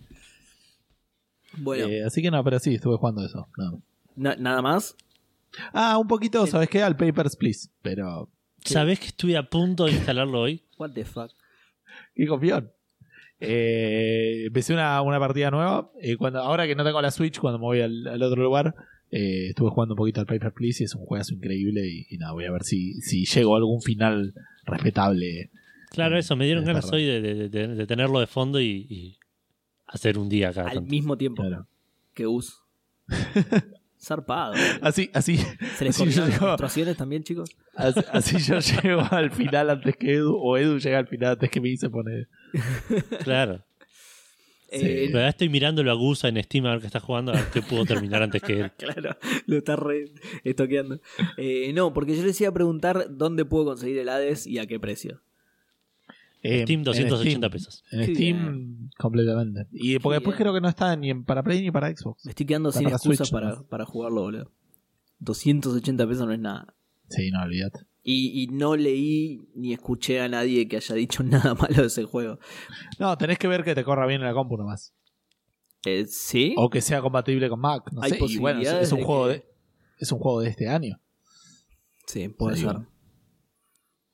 Bueno, 1.57 1.87
Eh, 1.87 2.03
así 2.05 2.21
que 2.21 2.31
no, 2.31 2.43
pero 2.43 2.59
sí, 2.59 2.75
estuve 2.75 2.97
jugando 2.97 3.25
eso. 3.25 3.47
nada 3.57 3.71
más. 3.71 3.81
na- 4.15 4.35
nada 4.35 4.61
más. 4.61 4.95
Ah, 5.73 5.97
un 5.97 6.07
poquito, 6.07 6.45
¿sabes 6.47 6.69
qué? 6.69 6.81
Al 6.81 6.95
Papers, 6.95 7.35
Please. 7.35 7.69
Pero. 7.81 8.29
¿Sabés 8.63 8.99
que 8.99 9.07
estuve 9.07 9.35
a 9.35 9.49
punto 9.49 9.85
de 9.85 9.91
instalarlo 9.91 10.41
hoy? 10.41 10.63
What 10.77 10.91
the 10.91 11.03
fuck. 11.03 11.31
Qué 12.15 12.25
confión. 12.27 12.71
Eh, 13.41 14.43
empecé 14.45 14.73
una, 14.73 15.01
una 15.01 15.19
partida 15.19 15.49
nueva. 15.51 15.91
eh, 15.99 16.15
cuando, 16.15 16.39
ahora 16.39 16.67
que 16.67 16.75
no 16.75 16.83
tengo 16.83 17.01
la 17.01 17.11
Switch, 17.11 17.39
cuando 17.39 17.57
me 17.59 17.63
voy 17.65 17.81
al, 17.81 18.07
al 18.07 18.21
otro 18.23 18.41
lugar, 18.43 18.75
eh, 19.09 19.47
estuve 19.49 19.69
jugando 19.71 19.93
un 19.95 19.97
poquito 19.97 20.19
al 20.21 20.27
Paper 20.27 20.53
Please 20.53 20.83
y 20.83 20.85
es 20.85 20.95
un 20.95 21.05
juegazo 21.05 21.33
increíble. 21.33 21.87
Y, 21.87 22.05
y 22.09 22.17
nada, 22.17 22.33
voy 22.33 22.45
a 22.45 22.51
ver 22.51 22.63
si, 22.63 22.93
si 23.01 23.25
llego 23.25 23.55
a 23.55 23.57
algún 23.57 23.81
final 23.81 24.33
respetable. 24.65 25.49
Claro, 25.89 26.17
eso. 26.17 26.35
Me 26.35 26.45
dieron 26.45 26.63
ganas 26.65 26.89
hoy 26.93 27.03
de, 27.03 27.19
de- 27.21 27.49
de- 27.49 27.67
de 27.75 27.87
tenerlo 27.87 28.19
de 28.19 28.27
fondo 28.27 28.61
y, 28.61 28.85
y 28.89 29.17
hacer 29.87 30.17
un 30.17 30.29
día 30.29 30.49
acá. 30.49 30.67
Al 30.69 30.83
mismo 30.83 31.17
tiempo 31.17 31.41
Claro. 31.43 31.67
que 32.13 32.27
Us. 32.27 32.61
Zarpado. 34.03 34.53
Así, 34.81 35.11
así, 35.13 35.37
¿Se 35.77 35.85
les 35.85 35.95
así 35.99 36.09
yo, 36.09 36.25
las 36.25 36.75
llego, 36.75 36.95
también, 36.95 37.23
chicos? 37.23 37.55
así, 37.75 38.01
así 38.11 38.37
yo 38.39 38.57
llego 38.81 39.01
al 39.11 39.31
final 39.31 39.69
antes 39.69 39.95
que 39.95 40.15
Edu, 40.15 40.35
o 40.35 40.57
Edu 40.57 40.79
llega 40.79 40.97
al 40.97 41.07
final 41.07 41.33
antes 41.33 41.49
que 41.51 41.61
me 41.61 41.69
hice 41.69 41.89
poner. 41.89 42.27
Claro. 43.23 43.63
Sí. 44.71 44.79
Eh, 44.85 45.03
Pero 45.07 45.19
ahora 45.19 45.29
estoy 45.29 45.49
mirándolo 45.49 45.91
a 45.91 45.95
Gusa 45.95 46.29
en 46.29 46.41
Steam 46.41 46.65
a 46.65 46.71
ver 46.71 46.79
qué 46.79 46.87
está 46.87 47.01
jugando, 47.01 47.33
a 47.33 47.35
ver 47.35 47.45
qué 47.53 47.61
puedo 47.61 47.85
terminar 47.85 48.23
antes 48.23 48.41
que 48.41 48.61
él. 48.61 48.71
Claro, 48.77 49.17
lo 49.45 49.57
está 49.57 49.75
re 49.75 50.05
estoqueando. 50.45 50.99
Eh, 51.37 51.71
no, 51.73 51.93
porque 51.93 52.15
yo 52.15 52.23
les 52.23 52.39
iba 52.39 52.49
a 52.49 52.53
preguntar 52.53 53.07
dónde 53.09 53.45
puedo 53.45 53.65
conseguir 53.65 53.97
el 53.99 54.09
Hades 54.09 54.47
y 54.47 54.59
a 54.59 54.65
qué 54.67 54.79
precio. 54.79 55.21
Eh, 56.43 56.63
Steam, 56.63 56.79
en 56.79 56.83
280 56.85 57.47
Steam. 57.47 57.51
pesos. 57.51 57.83
En 57.91 58.15
Steam, 58.15 58.89
completamente. 58.97 59.67
Y 59.71 59.99
porque 59.99 60.15
Qué 60.15 60.19
después 60.19 60.37
creo 60.37 60.53
que 60.53 60.61
no 60.61 60.69
está 60.69 60.95
ni 60.95 61.11
en- 61.11 61.23
para 61.23 61.43
Play 61.43 61.61
ni 61.61 61.71
para 61.71 61.95
Xbox. 61.95 62.25
Me 62.25 62.31
estoy 62.31 62.45
quedando 62.47 62.69
Está 62.69 62.79
sin 62.79 62.85
para 62.85 62.95
excusas 62.95 63.27
Switch, 63.27 63.31
para, 63.41 63.55
¿no? 63.55 63.63
para 63.67 63.85
jugarlo, 63.85 64.21
boludo. 64.21 64.51
280 65.19 66.07
pesos 66.07 66.25
no 66.25 66.33
es 66.33 66.39
nada. 66.39 66.73
Sí, 67.09 67.29
no, 67.31 67.43
olvídate. 67.43 67.81
Y, 68.03 68.41
y 68.43 68.47
no 68.47 68.75
leí 68.75 69.39
ni 69.53 69.73
escuché 69.73 70.21
a 70.21 70.27
nadie 70.29 70.67
que 70.67 70.77
haya 70.77 70.95
dicho 70.95 71.21
nada 71.23 71.53
malo 71.53 71.81
de 71.81 71.87
ese 71.87 72.03
juego. 72.05 72.39
No, 72.97 73.15
tenés 73.17 73.37
que 73.37 73.47
ver 73.47 73.63
que 73.63 73.75
te 73.75 73.83
corra 73.83 74.07
bien 74.07 74.21
en 74.21 74.27
la 74.27 74.33
compu 74.33 74.57
nomás. 74.57 74.93
Eh, 75.85 76.05
¿Sí? 76.07 76.55
O 76.57 76.69
que 76.69 76.81
sea 76.81 77.01
compatible 77.01 77.49
con 77.49 77.59
Mac. 77.59 77.91
No 77.91 78.01
Hay 78.01 78.11
sé. 78.11 78.15
Y 78.15 78.37
bueno, 78.37 78.61
es, 78.61 78.67
posibilidades 78.67 78.87
es 78.87 78.91
un 78.93 78.99
de 78.99 79.05
juego 79.05 79.25
que- 79.27 79.31
de. 79.33 79.45
Es 79.99 80.11
un 80.11 80.19
juego 80.19 80.41
de 80.41 80.49
este 80.49 80.67
año. 80.67 80.99
Sí, 82.07 82.27
puede 82.29 82.55
Sí, 82.55 82.61
ser. 82.63 82.71
bueno. 82.73 82.87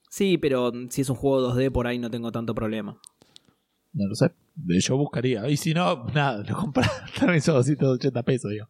Sí, 0.09 0.37
pero 0.37 0.71
si 0.89 1.01
es 1.01 1.09
un 1.09 1.15
juego 1.15 1.53
2D 1.53 1.71
por 1.71 1.87
ahí 1.87 1.99
no 1.99 2.09
tengo 2.09 2.31
tanto 2.31 2.55
problema. 2.55 2.99
No 3.93 4.07
lo 4.07 4.15
sé. 4.15 4.31
Yo 4.55 4.97
buscaría. 4.97 5.47
Y 5.49 5.57
si 5.57 5.73
no, 5.73 6.05
nada, 6.13 6.43
lo 6.47 6.55
compras. 6.55 6.89
También 7.19 7.41
son 7.41 7.55
280 7.55 8.23
pesos, 8.23 8.51
digo. 8.51 8.67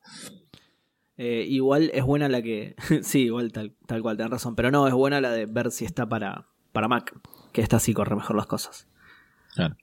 Eh, 1.18 1.46
igual 1.48 1.92
es 1.94 2.04
buena 2.04 2.30
la 2.30 2.42
que. 2.42 2.76
sí, 3.02 3.24
igual 3.24 3.52
tal, 3.52 3.76
tal 3.86 4.02
cual, 4.02 4.18
tenés 4.18 4.32
razón. 4.32 4.56
Pero 4.56 4.72
no, 4.72 4.88
es 4.88 4.94
buena 4.94 5.22
la 5.22 5.32
de 5.32 5.46
ver 5.46 5.72
si 5.72 5.86
está 5.86 6.08
para, 6.08 6.48
para 6.72 6.88
Mac. 6.88 7.14
Que 7.52 7.62
esta 7.62 7.80
sí 7.80 7.94
corre 7.94 8.16
mejor 8.16 8.36
las 8.36 8.48
cosas. 8.48 8.88
Claro. 9.54 9.76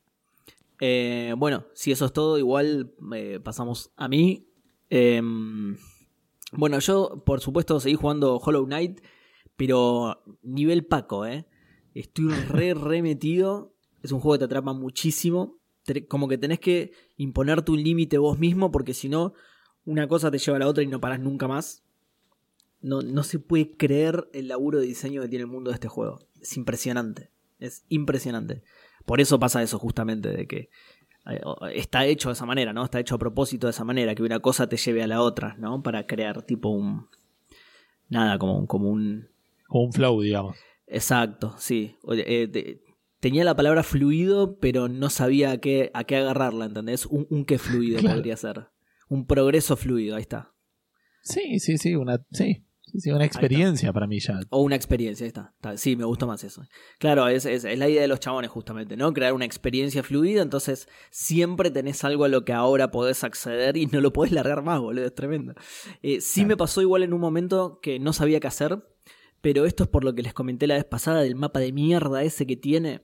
Eh, 0.80 1.34
bueno, 1.36 1.66
si 1.74 1.92
eso 1.92 2.06
es 2.06 2.12
todo, 2.12 2.38
igual 2.38 2.92
eh, 3.14 3.40
pasamos 3.42 3.92
a 3.96 4.08
mí. 4.08 4.46
Em, 4.90 5.76
bueno, 6.52 6.78
yo 6.78 7.22
por 7.24 7.40
supuesto 7.40 7.80
seguí 7.80 7.94
jugando 7.94 8.36
Hollow 8.36 8.66
Knight, 8.66 9.00
pero 9.56 10.22
nivel 10.42 10.84
Paco, 10.84 11.26
¿eh? 11.26 11.46
Estoy 11.94 12.30
re, 12.30 12.74
re 12.74 13.02
metido. 13.02 13.74
Es 14.02 14.12
un 14.12 14.20
juego 14.20 14.34
que 14.34 14.40
te 14.40 14.44
atrapa 14.46 14.72
muchísimo. 14.72 15.58
Como 16.08 16.28
que 16.28 16.38
tenés 16.38 16.60
que 16.60 16.92
imponerte 17.16 17.70
un 17.70 17.82
límite 17.82 18.18
vos 18.18 18.38
mismo, 18.38 18.70
porque 18.70 18.94
si 18.94 19.08
no, 19.08 19.34
una 19.84 20.08
cosa 20.08 20.30
te 20.30 20.38
lleva 20.38 20.56
a 20.56 20.60
la 20.60 20.68
otra 20.68 20.82
y 20.82 20.86
no 20.86 21.00
parás 21.00 21.20
nunca 21.20 21.46
más. 21.46 21.84
No, 22.80 23.00
no 23.00 23.22
se 23.22 23.38
puede 23.38 23.76
creer 23.76 24.28
el 24.32 24.48
laburo 24.48 24.78
de 24.78 24.86
diseño 24.86 25.22
que 25.22 25.28
tiene 25.28 25.44
el 25.44 25.50
mundo 25.50 25.70
de 25.70 25.74
este 25.74 25.88
juego. 25.88 26.26
Es 26.40 26.56
impresionante. 26.56 27.30
Es 27.58 27.84
impresionante. 27.88 28.62
Por 29.06 29.20
eso 29.20 29.38
pasa 29.38 29.62
eso 29.62 29.78
justamente, 29.78 30.30
de 30.30 30.46
que 30.46 30.70
eh, 31.26 31.40
está 31.74 32.06
hecho 32.06 32.28
de 32.28 32.34
esa 32.34 32.46
manera, 32.46 32.72
¿no? 32.72 32.84
Está 32.84 33.00
hecho 33.00 33.14
a 33.14 33.18
propósito 33.18 33.66
de 33.66 33.72
esa 33.72 33.84
manera, 33.84 34.14
que 34.14 34.22
una 34.22 34.40
cosa 34.40 34.68
te 34.68 34.76
lleve 34.76 35.02
a 35.02 35.06
la 35.06 35.22
otra, 35.22 35.56
¿no? 35.58 35.82
Para 35.82 36.06
crear 36.06 36.42
tipo 36.42 36.68
un... 36.70 37.08
Nada, 38.08 38.38
como, 38.38 38.66
como 38.66 38.90
un... 38.90 39.28
Como 39.74 39.86
un 39.86 39.92
flow, 39.92 40.20
digamos. 40.20 40.56
Exacto, 40.86 41.56
sí. 41.58 41.96
O- 42.04 42.14
eh, 42.14 42.78
tenía 43.18 43.42
la 43.42 43.56
palabra 43.56 43.82
fluido, 43.82 44.56
pero 44.60 44.86
no 44.86 45.10
sabía 45.10 45.50
a 45.50 45.58
qué, 45.58 45.90
a 45.94 46.04
qué 46.04 46.14
agarrarla, 46.18 46.66
¿entendés? 46.66 47.06
Un, 47.06 47.26
un 47.28 47.44
qué 47.44 47.58
fluido 47.58 47.98
Claro. 47.98 48.14
podría 48.18 48.36
ser. 48.36 48.68
Un 49.08 49.26
progreso 49.26 49.76
fluido, 49.76 50.14
ahí 50.14 50.22
está. 50.22 50.54
Sí, 51.22 51.58
sí, 51.58 51.76
sí. 51.78 51.96
Una, 51.96 52.24
sí, 52.30 52.64
sí, 52.84 53.10
una 53.10 53.24
experiencia 53.24 53.92
para 53.92 54.06
mí 54.06 54.20
ya. 54.20 54.38
O 54.50 54.62
una 54.62 54.76
experiencia, 54.76 55.24
ahí 55.24 55.28
está. 55.28 55.52
Está- 55.56 55.76
Sí, 55.76 55.96
me 55.96 56.04
gustó 56.04 56.28
más 56.28 56.44
eso. 56.44 56.62
Claro, 57.00 57.26
es, 57.26 57.44
es- 57.44 57.64
es 57.64 57.76
la 57.76 57.88
idea 57.88 58.02
de 58.02 58.06
los 58.06 58.20
chabones 58.20 58.52
justamente, 58.52 58.96
¿no? 58.96 59.12
Crear 59.12 59.32
una 59.32 59.44
experiencia 59.44 60.04
fluida, 60.04 60.40
entonces 60.40 60.88
siempre 61.10 61.72
tenés 61.72 62.04
algo 62.04 62.26
a 62.26 62.28
lo 62.28 62.44
que 62.44 62.52
ahora 62.52 62.92
podés 62.92 63.24
acceder 63.24 63.76
y 63.76 63.86
no 63.86 64.00
lo 64.00 64.12
podés 64.12 64.30
largar 64.30 64.62
más, 64.62 64.78
boludo, 64.80 65.04
es 65.06 65.14
tremendo. 65.16 65.54
Eh, 66.00 66.20
sí 66.20 66.42
Claro. 66.42 66.48
me 66.50 66.56
pasó 66.58 66.80
igual 66.80 67.02
en 67.02 67.12
un 67.12 67.20
momento 67.20 67.80
que 67.82 67.98
no 67.98 68.12
sabía 68.12 68.38
qué 68.38 68.46
hacer, 68.46 68.78
pero 69.44 69.66
esto 69.66 69.82
es 69.84 69.90
por 69.90 70.04
lo 70.04 70.14
que 70.14 70.22
les 70.22 70.32
comenté 70.32 70.66
la 70.66 70.76
vez 70.76 70.86
pasada 70.86 71.20
del 71.20 71.34
mapa 71.36 71.60
de 71.60 71.70
mierda 71.70 72.22
ese 72.22 72.46
que 72.46 72.56
tiene. 72.56 73.02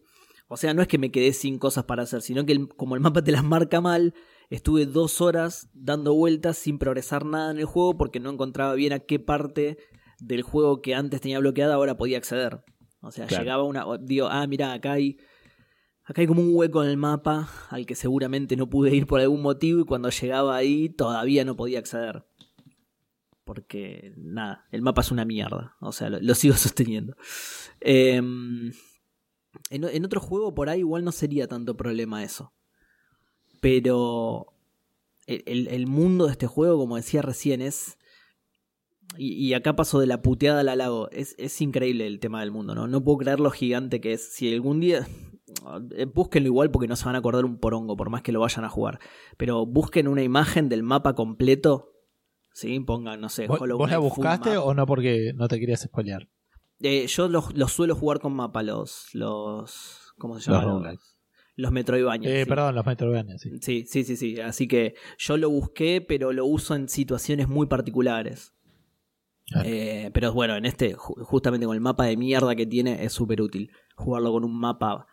O 0.48 0.56
sea, 0.56 0.72
no 0.72 0.80
es 0.80 0.88
que 0.88 0.96
me 0.96 1.10
quedé 1.12 1.34
sin 1.34 1.58
cosas 1.58 1.84
para 1.84 2.04
hacer, 2.04 2.22
sino 2.22 2.46
que 2.46 2.52
el- 2.52 2.68
como 2.68 2.94
el 2.94 3.02
mapa 3.02 3.22
te 3.22 3.30
las 3.30 3.44
marca 3.44 3.82
mal, 3.82 4.14
estuve 4.48 4.86
dos 4.86 5.20
horas 5.20 5.68
dando 5.74 6.14
vueltas 6.14 6.56
sin 6.56 6.78
progresar 6.78 7.26
nada 7.26 7.50
en 7.50 7.58
el 7.58 7.66
juego 7.66 7.98
porque 7.98 8.20
no 8.20 8.30
encontraba 8.30 8.72
bien 8.74 8.94
a 8.94 9.00
qué 9.00 9.18
parte 9.20 9.76
del 10.18 10.40
juego 10.40 10.80
que 10.80 10.94
antes 10.94 11.20
tenía 11.20 11.38
bloqueada 11.40 11.74
ahora 11.74 11.98
podía 11.98 12.16
acceder. 12.16 12.64
O 13.02 13.10
sea, 13.10 13.26
Claro. 13.26 13.44
llegaba 13.44 13.62
una. 13.64 13.84
Digo, 14.00 14.28
ah, 14.30 14.46
mira, 14.46 14.72
acá 14.72 14.92
hay. 14.92 15.18
Acá 16.04 16.22
hay 16.22 16.26
como 16.26 16.40
un 16.42 16.52
hueco 16.54 16.82
en 16.82 16.88
el 16.90 16.96
mapa 16.96 17.50
al 17.68 17.84
que 17.84 17.94
seguramente 17.94 18.56
no 18.56 18.68
pude 18.68 18.94
ir 18.96 19.06
por 19.06 19.20
algún 19.20 19.42
motivo 19.42 19.80
y 19.80 19.84
cuando 19.84 20.08
llegaba 20.08 20.56
ahí 20.56 20.88
todavía 20.88 21.44
no 21.44 21.54
podía 21.54 21.78
acceder. 21.78 22.24
Porque, 23.52 24.14
nada, 24.16 24.68
el 24.70 24.80
mapa 24.80 25.00
es 25.00 25.10
una 25.10 25.24
mierda. 25.24 25.74
O 25.80 25.90
sea, 25.90 26.08
lo, 26.08 26.34
sigo 26.36 26.54
sosteniendo. 26.56 27.16
Em, 27.80 28.70
en, 29.70 30.04
otro 30.04 30.20
juego 30.20 30.54
por 30.54 30.68
ahí 30.68 30.78
igual 30.78 31.02
no 31.02 31.10
sería 31.10 31.48
tanto 31.48 31.76
problema 31.76 32.22
eso. 32.22 32.52
Pero 33.60 34.54
el, 35.26 35.88
mundo 35.88 36.26
de 36.26 36.30
este 36.30 36.46
juego, 36.46 36.78
como 36.78 36.94
decía 36.94 37.22
recién, 37.22 37.60
es... 37.60 37.98
Y, 39.18 39.32
y 39.32 39.54
acá 39.54 39.74
paso 39.74 39.98
de 39.98 40.06
la 40.06 40.22
puteada 40.22 40.60
al 40.60 40.68
halago. 40.68 41.10
Es, 41.10 41.34
es 41.36 41.60
increíble 41.60 42.06
el 42.06 42.20
tema 42.20 42.38
del 42.38 42.52
mundo, 42.52 42.76
¿no? 42.76 42.86
No 42.86 43.02
puedo 43.02 43.18
creer 43.18 43.40
lo 43.40 43.50
gigante 43.50 44.00
que 44.00 44.12
es. 44.12 44.32
Si 44.32 44.54
algún 44.54 44.78
día... 44.78 45.08
eh, 45.96 46.04
Búsquenlo 46.04 46.46
igual 46.46 46.70
porque 46.70 46.86
no 46.86 46.94
se 46.94 47.04
van 47.04 47.16
a 47.16 47.18
acordar 47.18 47.44
un 47.44 47.58
porongo, 47.58 47.96
por 47.96 48.10
más 48.10 48.22
que 48.22 48.30
lo 48.30 48.38
vayan 48.38 48.64
a 48.64 48.68
jugar. 48.68 49.00
Pero 49.36 49.66
busquen 49.66 50.06
una 50.06 50.22
imagen 50.22 50.68
del 50.68 50.84
mapa 50.84 51.16
completo. 51.16 51.90
¿Sí? 52.52 52.80
Pongan, 52.80 53.20
no 53.20 53.28
sé, 53.28 53.46
¿Vos, 53.46 53.60
Hollow 53.60 53.78
vos 53.78 53.90
la 53.90 53.98
buscaste 53.98 54.56
o 54.56 54.74
no 54.74 54.86
porque 54.86 55.32
no 55.34 55.48
te 55.48 55.58
querías 55.60 55.80
spoilear? 55.82 56.28
Eh, 56.80 57.06
yo 57.06 57.28
los, 57.28 57.54
los 57.56 57.72
suelo 57.72 57.94
jugar 57.94 58.20
con 58.20 58.32
mapa, 58.34 58.62
los. 58.62 59.08
los 59.14 60.12
¿Cómo 60.18 60.38
se 60.40 60.50
Los 60.50 60.64
llama? 60.64 60.94
los 61.56 61.72
Metroidvania. 61.72 62.30
Eh, 62.30 62.44
sí. 62.44 62.48
Perdón, 62.48 62.74
los 62.74 62.86
Metroidvania, 62.86 63.38
sí. 63.38 63.50
Sí, 63.60 63.84
sí, 63.86 64.04
sí, 64.04 64.16
sí. 64.16 64.40
Así 64.40 64.66
que 64.66 64.94
yo 65.18 65.36
lo 65.36 65.50
busqué, 65.50 66.00
pero 66.00 66.32
lo 66.32 66.46
uso 66.46 66.74
en 66.74 66.88
situaciones 66.88 67.48
muy 67.48 67.66
particulares. 67.66 68.54
Claro. 69.46 69.68
Eh, 69.68 70.10
pero 70.14 70.32
bueno, 70.32 70.56
en 70.56 70.64
este, 70.64 70.96
ju- 70.96 71.22
justamente 71.24 71.66
con 71.66 71.74
el 71.74 71.80
mapa 71.80 72.04
de 72.04 72.16
mierda 72.16 72.54
que 72.54 72.66
tiene, 72.66 73.04
es 73.04 73.12
súper 73.12 73.42
útil. 73.42 73.70
Jugarlo 73.96 74.32
con 74.32 74.44
un 74.44 74.58
mapa 74.58 75.06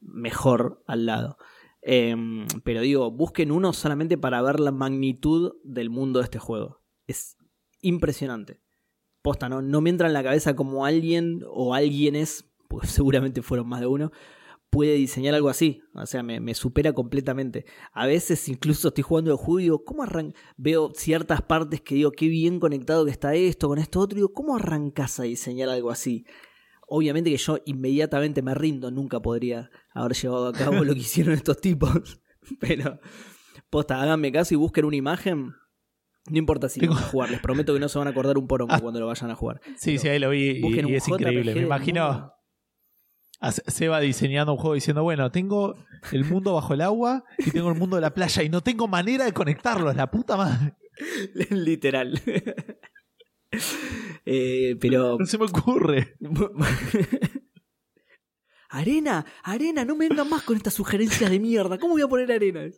mejor 0.00 0.82
al 0.86 1.06
lado. 1.06 1.36
Eh, 1.82 2.16
pero 2.64 2.80
digo, 2.80 3.10
busquen 3.10 3.52
uno 3.52 3.72
solamente 3.72 4.18
para 4.18 4.42
ver 4.42 4.60
la 4.60 4.72
magnitud 4.72 5.54
del 5.64 5.90
mundo 5.90 6.18
de 6.18 6.24
este 6.24 6.38
juego. 6.38 6.82
Es 7.06 7.36
impresionante. 7.80 8.60
posta, 9.22 9.48
¿no? 9.48 9.62
no 9.62 9.80
me 9.80 9.90
entra 9.90 10.06
en 10.06 10.14
la 10.14 10.22
cabeza 10.22 10.56
como 10.56 10.84
alguien 10.84 11.42
o 11.48 11.74
alguienes, 11.74 12.44
porque 12.68 12.86
seguramente 12.88 13.42
fueron 13.42 13.68
más 13.68 13.80
de 13.80 13.86
uno, 13.86 14.12
puede 14.70 14.94
diseñar 14.94 15.34
algo 15.34 15.48
así. 15.48 15.82
O 15.94 16.06
sea, 16.06 16.22
me, 16.22 16.54
supera 16.54 16.92
completamente. 16.92 17.64
A 17.92 18.06
veces 18.06 18.48
incluso 18.48 18.88
estoy 18.88 19.02
jugando 19.02 19.30
el 19.30 19.36
juego 19.36 19.60
y 19.60 19.62
digo, 19.64 19.84
¿cómo 19.84 20.02
arran 20.02 20.34
Veo 20.56 20.92
ciertas 20.94 21.42
partes 21.42 21.80
que 21.80 21.94
digo, 21.94 22.12
qué 22.12 22.28
bien 22.28 22.60
conectado 22.60 23.04
que 23.04 23.10
está 23.10 23.34
esto 23.34 23.68
con 23.68 23.78
esto 23.78 24.00
otro. 24.00 24.16
Y 24.16 24.20
digo, 24.20 24.32
¿cómo 24.32 24.56
arrancas 24.56 25.20
a 25.20 25.24
diseñar 25.24 25.68
algo 25.68 25.90
así? 25.90 26.26
Obviamente 26.88 27.30
que 27.30 27.36
yo 27.36 27.58
inmediatamente 27.66 28.42
me 28.42 28.54
rindo, 28.54 28.90
nunca 28.90 29.20
podría 29.20 29.70
haber 29.92 30.16
llevado 30.16 30.48
a 30.48 30.52
cabo 30.52 30.84
lo 30.84 30.94
que 30.94 31.00
hicieron 31.00 31.34
estos 31.34 31.60
tipos. 31.60 32.20
Pero, 32.60 32.98
posta, 33.70 34.00
háganme 34.00 34.32
caso 34.32 34.54
y 34.54 34.56
busquen 34.56 34.84
una 34.84 34.96
imagen. 34.96 35.52
No 36.30 36.38
importa 36.38 36.68
si 36.68 36.84
van 36.86 36.98
a 36.98 37.02
jugar, 37.02 37.30
les 37.30 37.40
prometo 37.40 37.72
que 37.72 37.80
no 37.80 37.88
se 37.88 37.98
van 37.98 38.08
a 38.08 38.10
acordar 38.10 38.36
un 38.36 38.46
porongo 38.46 38.74
ah. 38.74 38.80
cuando 38.80 39.00
lo 39.00 39.06
vayan 39.06 39.30
a 39.30 39.34
jugar. 39.34 39.60
Sí, 39.76 39.96
sí, 39.96 40.08
ahí 40.08 40.18
lo 40.18 40.28
vi 40.30 40.60
y, 40.62 40.94
es 40.94 41.08
increíble. 41.08 41.54
Me 41.54 41.62
imagino 41.62 42.32
se 43.40 43.88
va 43.88 44.00
diseñando 44.00 44.52
un 44.52 44.58
juego 44.58 44.74
diciendo, 44.74 45.02
bueno, 45.02 45.30
tengo 45.30 45.76
el 46.12 46.24
mundo 46.24 46.54
bajo 46.54 46.74
el 46.74 46.80
agua 46.80 47.24
y 47.38 47.50
tengo 47.50 47.68
el 47.68 47.78
mundo 47.78 47.96
de 47.96 48.02
la 48.02 48.12
playa 48.12 48.42
y 48.42 48.48
no 48.48 48.62
tengo 48.62 48.88
manera 48.88 49.24
de 49.24 49.32
conectarlos, 49.32 49.94
la 49.94 50.10
puta 50.10 50.36
madre. 50.36 50.74
Literal. 51.50 52.20
Eh, 54.30 54.76
pero. 54.78 55.16
No 55.18 55.24
se 55.24 55.38
me 55.38 55.46
ocurre. 55.46 56.14
arena, 58.68 59.24
arena, 59.42 59.86
no 59.86 59.96
me 59.96 60.06
vengan 60.06 60.28
más 60.28 60.42
con 60.42 60.54
estas 60.54 60.74
sugerencias 60.74 61.30
de 61.30 61.40
mierda. 61.40 61.78
¿Cómo 61.78 61.94
voy 61.94 62.02
a 62.02 62.08
poner 62.08 62.30
arena? 62.30 62.68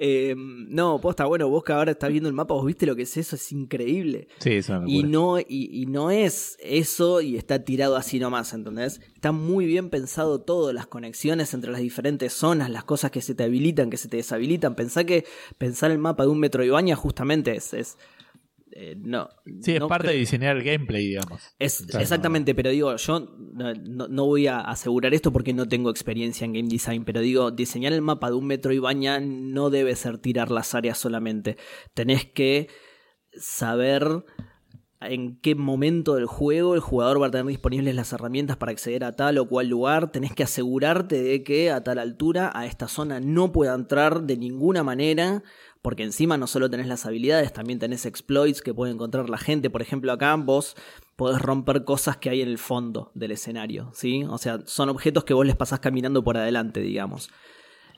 Eh, 0.00 0.36
no, 0.36 1.00
posta, 1.00 1.26
bueno, 1.26 1.48
vos 1.48 1.64
que 1.64 1.72
ahora 1.72 1.90
estás 1.90 2.10
viendo 2.10 2.28
el 2.28 2.34
mapa, 2.34 2.54
vos 2.54 2.64
viste 2.64 2.86
lo 2.86 2.94
que 2.94 3.02
es 3.02 3.16
eso, 3.16 3.34
es 3.34 3.50
increíble. 3.50 4.28
Sí, 4.38 4.52
eso 4.52 4.84
y 4.86 5.02
no, 5.02 5.40
y, 5.40 5.86
no 5.88 6.12
es 6.12 6.56
eso 6.60 7.20
y 7.20 7.36
está 7.36 7.64
tirado 7.64 7.96
así 7.96 8.20
nomás, 8.20 8.52
¿entendés? 8.52 9.00
Está 9.16 9.32
muy 9.32 9.66
bien 9.66 9.90
pensado 9.90 10.40
todo, 10.40 10.72
las 10.72 10.86
conexiones 10.86 11.52
entre 11.52 11.72
las 11.72 11.80
diferentes 11.80 12.32
zonas, 12.32 12.70
las 12.70 12.84
cosas 12.84 13.10
que 13.10 13.20
se 13.20 13.34
te 13.34 13.42
habilitan, 13.42 13.90
que 13.90 13.96
se 13.96 14.06
te 14.06 14.18
deshabilitan. 14.18 14.76
Pensá 14.76 15.02
que 15.02 15.24
pensar 15.58 15.90
el 15.90 15.98
mapa 15.98 16.22
de 16.22 16.28
un 16.28 16.38
metro 16.38 16.60
Metroidvania 16.60 16.94
justamente 16.94 17.56
es, 17.56 17.74
es 17.74 17.98
eh, 18.80 18.94
no. 18.96 19.28
Sí, 19.60 19.74
es 19.74 19.82
parte 19.86 20.06
de 20.06 20.14
diseñar 20.14 20.56
el 20.56 20.62
gameplay, 20.62 21.08
digamos. 21.08 21.42
Es, 21.58 21.84
exactamente, 21.98 22.54
pero 22.54 22.70
digo, 22.70 22.94
yo 22.94 23.18
no, 23.18 24.24
voy 24.24 24.46
a 24.46 24.60
asegurar 24.60 25.12
esto 25.14 25.32
porque 25.32 25.52
no 25.52 25.66
tengo 25.66 25.90
experiencia 25.90 26.44
en 26.44 26.52
game 26.52 26.68
design, 26.68 27.04
pero 27.04 27.20
digo, 27.20 27.50
diseñar 27.50 27.92
el 27.92 28.02
mapa 28.02 28.28
de 28.30 28.36
un 28.36 28.46
metro 28.46 28.72
y 28.72 28.78
baña 28.78 29.18
no 29.18 29.70
debe 29.70 29.96
ser 29.96 30.18
tirar 30.18 30.52
las 30.52 30.76
áreas 30.76 30.96
solamente. 30.96 31.56
Tenés 31.92 32.24
que 32.26 32.68
saber 33.32 34.24
en 35.00 35.40
qué 35.40 35.56
momento 35.56 36.14
del 36.14 36.26
juego 36.26 36.74
el 36.74 36.80
jugador 36.80 37.20
va 37.20 37.26
a 37.26 37.30
tener 37.32 37.46
disponibles 37.46 37.96
las 37.96 38.12
herramientas 38.12 38.58
para 38.58 38.70
acceder 38.70 39.02
a 39.02 39.12
tal 39.12 39.38
o 39.38 39.48
cual 39.48 39.66
lugar. 39.66 40.12
Tenés 40.12 40.34
que 40.34 40.44
asegurarte 40.44 41.20
de 41.20 41.42
que 41.42 41.72
a 41.72 41.82
tal 41.82 41.98
altura, 41.98 42.52
a 42.54 42.66
esta 42.66 42.86
zona, 42.86 43.18
no 43.18 43.50
pueda 43.50 43.74
entrar 43.74 44.22
de 44.22 44.36
ninguna 44.36 44.84
manera 44.84 45.42
porque 45.82 46.02
encima 46.02 46.36
no 46.36 46.46
solo 46.46 46.70
tenés 46.70 46.86
las 46.86 47.06
habilidades, 47.06 47.52
también 47.52 47.78
tenés 47.78 48.06
exploits 48.06 48.62
que 48.62 48.74
puede 48.74 48.92
encontrar 48.92 49.30
la 49.30 49.38
gente. 49.38 49.70
Por 49.70 49.82
ejemplo, 49.82 50.12
acá 50.12 50.34
vos 50.36 50.76
podés 51.16 51.40
romper 51.40 51.84
cosas 51.84 52.16
que 52.16 52.30
hay 52.30 52.42
en 52.42 52.48
el 52.48 52.58
fondo 52.58 53.10
del 53.14 53.32
escenario, 53.32 53.90
¿sí? 53.94 54.24
O 54.24 54.38
sea, 54.38 54.60
son 54.66 54.88
objetos 54.88 55.24
que 55.24 55.34
vos 55.34 55.46
les 55.46 55.56
pasás 55.56 55.80
caminando 55.80 56.22
por 56.22 56.36
adelante, 56.36 56.80
digamos. 56.80 57.30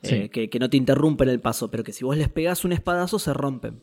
Eh, 0.03 0.31
que, 0.31 0.59
no 0.59 0.71
te 0.71 0.79
interrumpen 0.79 1.29
el 1.29 1.41
paso, 1.41 1.71
pero 1.71 1.85
que 1.85 1.93
si 1.93 2.05
vos 2.05 2.17
les 2.17 2.31
pegás 2.31 2.65
un 2.65 2.73
espadazo 2.73 3.19
se 3.19 3.35
rompen. 3.35 3.83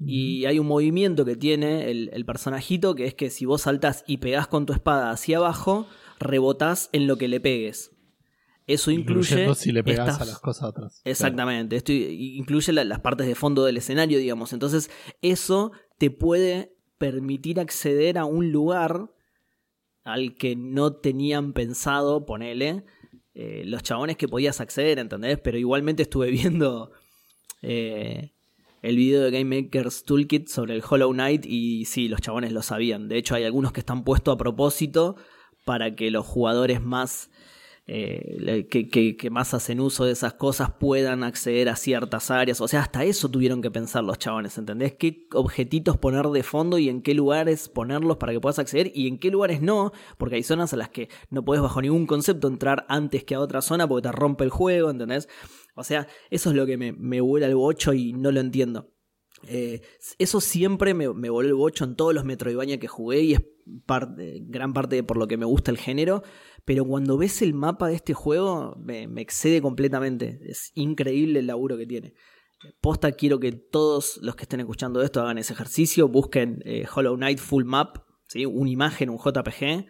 Y 0.00 0.44
hay 0.44 0.60
un 0.60 0.66
movimiento 0.66 1.24
que 1.24 1.34
tiene 1.34 1.90
el, 1.90 2.10
el, 2.12 2.24
personajito 2.24 2.94
que 2.94 3.06
es 3.06 3.14
que 3.14 3.30
si 3.30 3.46
vos 3.46 3.62
saltás 3.62 4.04
y 4.06 4.18
pegás 4.18 4.46
con 4.46 4.64
tu 4.64 4.72
espada 4.72 5.10
hacia 5.10 5.38
abajo, 5.38 5.88
rebotás 6.20 6.88
en 6.92 7.08
lo 7.08 7.16
que 7.16 7.26
le 7.26 7.40
pegues. 7.40 7.97
Eso 8.68 8.90
incluye. 8.90 9.54
si 9.54 9.72
le 9.72 9.82
pegas 9.82 10.20
a 10.20 10.26
las 10.26 10.38
cosas 10.40 10.68
atrás. 10.68 11.00
Exactamente. 11.04 11.74
Esto 11.74 11.90
incluye 11.92 12.72
las 12.72 13.00
partes 13.00 13.26
de 13.26 13.34
fondo 13.34 13.64
del 13.64 13.78
escenario, 13.78 14.18
digamos. 14.18 14.52
Entonces, 14.52 14.90
eso 15.22 15.72
te 15.96 16.10
puede 16.10 16.76
permitir 16.98 17.60
acceder 17.60 18.18
a 18.18 18.26
un 18.26 18.52
lugar 18.52 19.10
al 20.04 20.34
que 20.34 20.54
no 20.54 20.92
tenían 20.92 21.54
pensado, 21.54 22.26
ponele, 22.26 22.84
eh, 23.34 23.62
los 23.64 23.82
chabones 23.82 24.18
que 24.18 24.28
podías 24.28 24.60
acceder, 24.60 24.98
¿entendés? 24.98 25.38
Pero 25.42 25.56
igualmente 25.56 26.02
estuve 26.02 26.30
viendo 26.30 26.92
eh, 27.62 28.34
el 28.82 28.96
video 28.96 29.22
de 29.22 29.30
Game 29.30 29.62
Maker's 29.62 30.04
Toolkit 30.04 30.48
sobre 30.48 30.74
el 30.74 30.82
Hollow 30.88 31.12
Knight 31.12 31.46
y 31.46 31.86
sí, 31.86 32.08
los 32.08 32.20
chabones 32.20 32.52
lo 32.52 32.60
sabían. 32.60 33.08
De 33.08 33.16
hecho, 33.16 33.34
hay 33.34 33.44
algunos 33.44 33.72
que 33.72 33.80
están 33.80 34.04
puestos 34.04 34.34
a 34.34 34.38
propósito 34.38 35.16
para 35.64 35.94
que 35.94 36.10
los 36.10 36.26
jugadores 36.26 36.82
más 36.82 37.30
eh, 37.90 38.68
que, 38.68 39.30
más 39.30 39.54
hacen 39.54 39.80
uso 39.80 40.04
de 40.04 40.12
esas 40.12 40.34
cosas 40.34 40.72
puedan 40.78 41.24
acceder 41.24 41.70
a 41.70 41.76
ciertas 41.76 42.30
áreas. 42.30 42.60
O 42.60 42.68
sea, 42.68 42.80
hasta 42.80 43.02
eso 43.04 43.30
tuvieron 43.30 43.62
que 43.62 43.70
pensar 43.70 44.04
los 44.04 44.18
chavales, 44.18 44.58
¿entendés? 44.58 44.92
¿Qué 44.92 45.26
objetitos 45.32 45.96
poner 45.96 46.26
de 46.26 46.42
fondo 46.42 46.76
y 46.76 46.90
en 46.90 47.00
qué 47.00 47.14
lugares 47.14 47.70
ponerlos 47.70 48.18
para 48.18 48.34
que 48.34 48.40
puedas 48.40 48.58
acceder 48.58 48.92
y 48.94 49.08
en 49.08 49.18
qué 49.18 49.30
lugares 49.30 49.62
no? 49.62 49.92
Porque 50.18 50.36
hay 50.36 50.42
zonas 50.42 50.74
a 50.74 50.76
las 50.76 50.90
que 50.90 51.08
no 51.30 51.46
puedes 51.46 51.62
bajo 51.62 51.80
ningún 51.80 52.06
concepto 52.06 52.46
entrar 52.46 52.84
antes 52.90 53.24
que 53.24 53.34
a 53.34 53.40
otra 53.40 53.62
zona 53.62 53.88
porque 53.88 54.08
te 54.08 54.12
rompe 54.12 54.44
el 54.44 54.50
juego, 54.50 54.90
¿entendés? 54.90 55.26
O 55.74 55.82
sea, 55.82 56.06
eso 56.28 56.50
es 56.50 56.56
lo 56.56 56.66
que 56.66 56.76
me, 56.76 56.92
me 56.92 57.22
vuela 57.22 57.46
el 57.46 57.54
bocho 57.54 57.94
y 57.94 58.12
no 58.12 58.30
lo 58.32 58.40
entiendo. 58.40 58.92
Eh, 59.46 59.80
eso 60.18 60.42
siempre 60.42 60.92
me, 60.92 61.14
me, 61.14 61.30
voló 61.30 61.48
el 61.48 61.54
bocho 61.54 61.84
en 61.84 61.94
todos 61.94 62.12
los 62.12 62.24
Metroidvania 62.24 62.78
que 62.78 62.88
jugué 62.88 63.20
y 63.20 63.34
es 63.34 63.40
gran 64.42 64.72
parte 64.72 65.02
por 65.02 65.16
lo 65.16 65.26
que 65.26 65.36
me 65.36 65.44
gusta 65.44 65.70
el 65.70 65.78
género. 65.78 66.22
Pero 66.64 66.84
cuando 66.84 67.16
ves 67.16 67.42
el 67.42 67.54
mapa 67.54 67.88
de 67.88 67.94
este 67.94 68.14
juego, 68.14 68.76
me, 68.78 69.04
excede 69.20 69.62
completamente. 69.62 70.40
Es 70.44 70.72
increíble 70.74 71.40
el 71.40 71.46
laburo 71.46 71.76
que 71.76 71.86
tiene. 71.86 72.14
Posta, 72.80 73.12
quiero 73.12 73.38
que 73.38 73.52
todos 73.52 74.18
los 74.22 74.34
que 74.36 74.42
estén 74.42 74.60
escuchando 74.60 75.02
esto 75.02 75.20
hagan 75.20 75.38
ese 75.38 75.52
ejercicio. 75.52 76.08
Busquen 76.08 76.60
eh, 76.64 76.86
Hollow 76.92 77.16
Knight 77.16 77.38
Full 77.38 77.64
Map, 77.64 77.98
¿sí? 78.26 78.44
una 78.44 78.70
imagen, 78.70 79.10
un 79.10 79.18
JPG. 79.18 79.86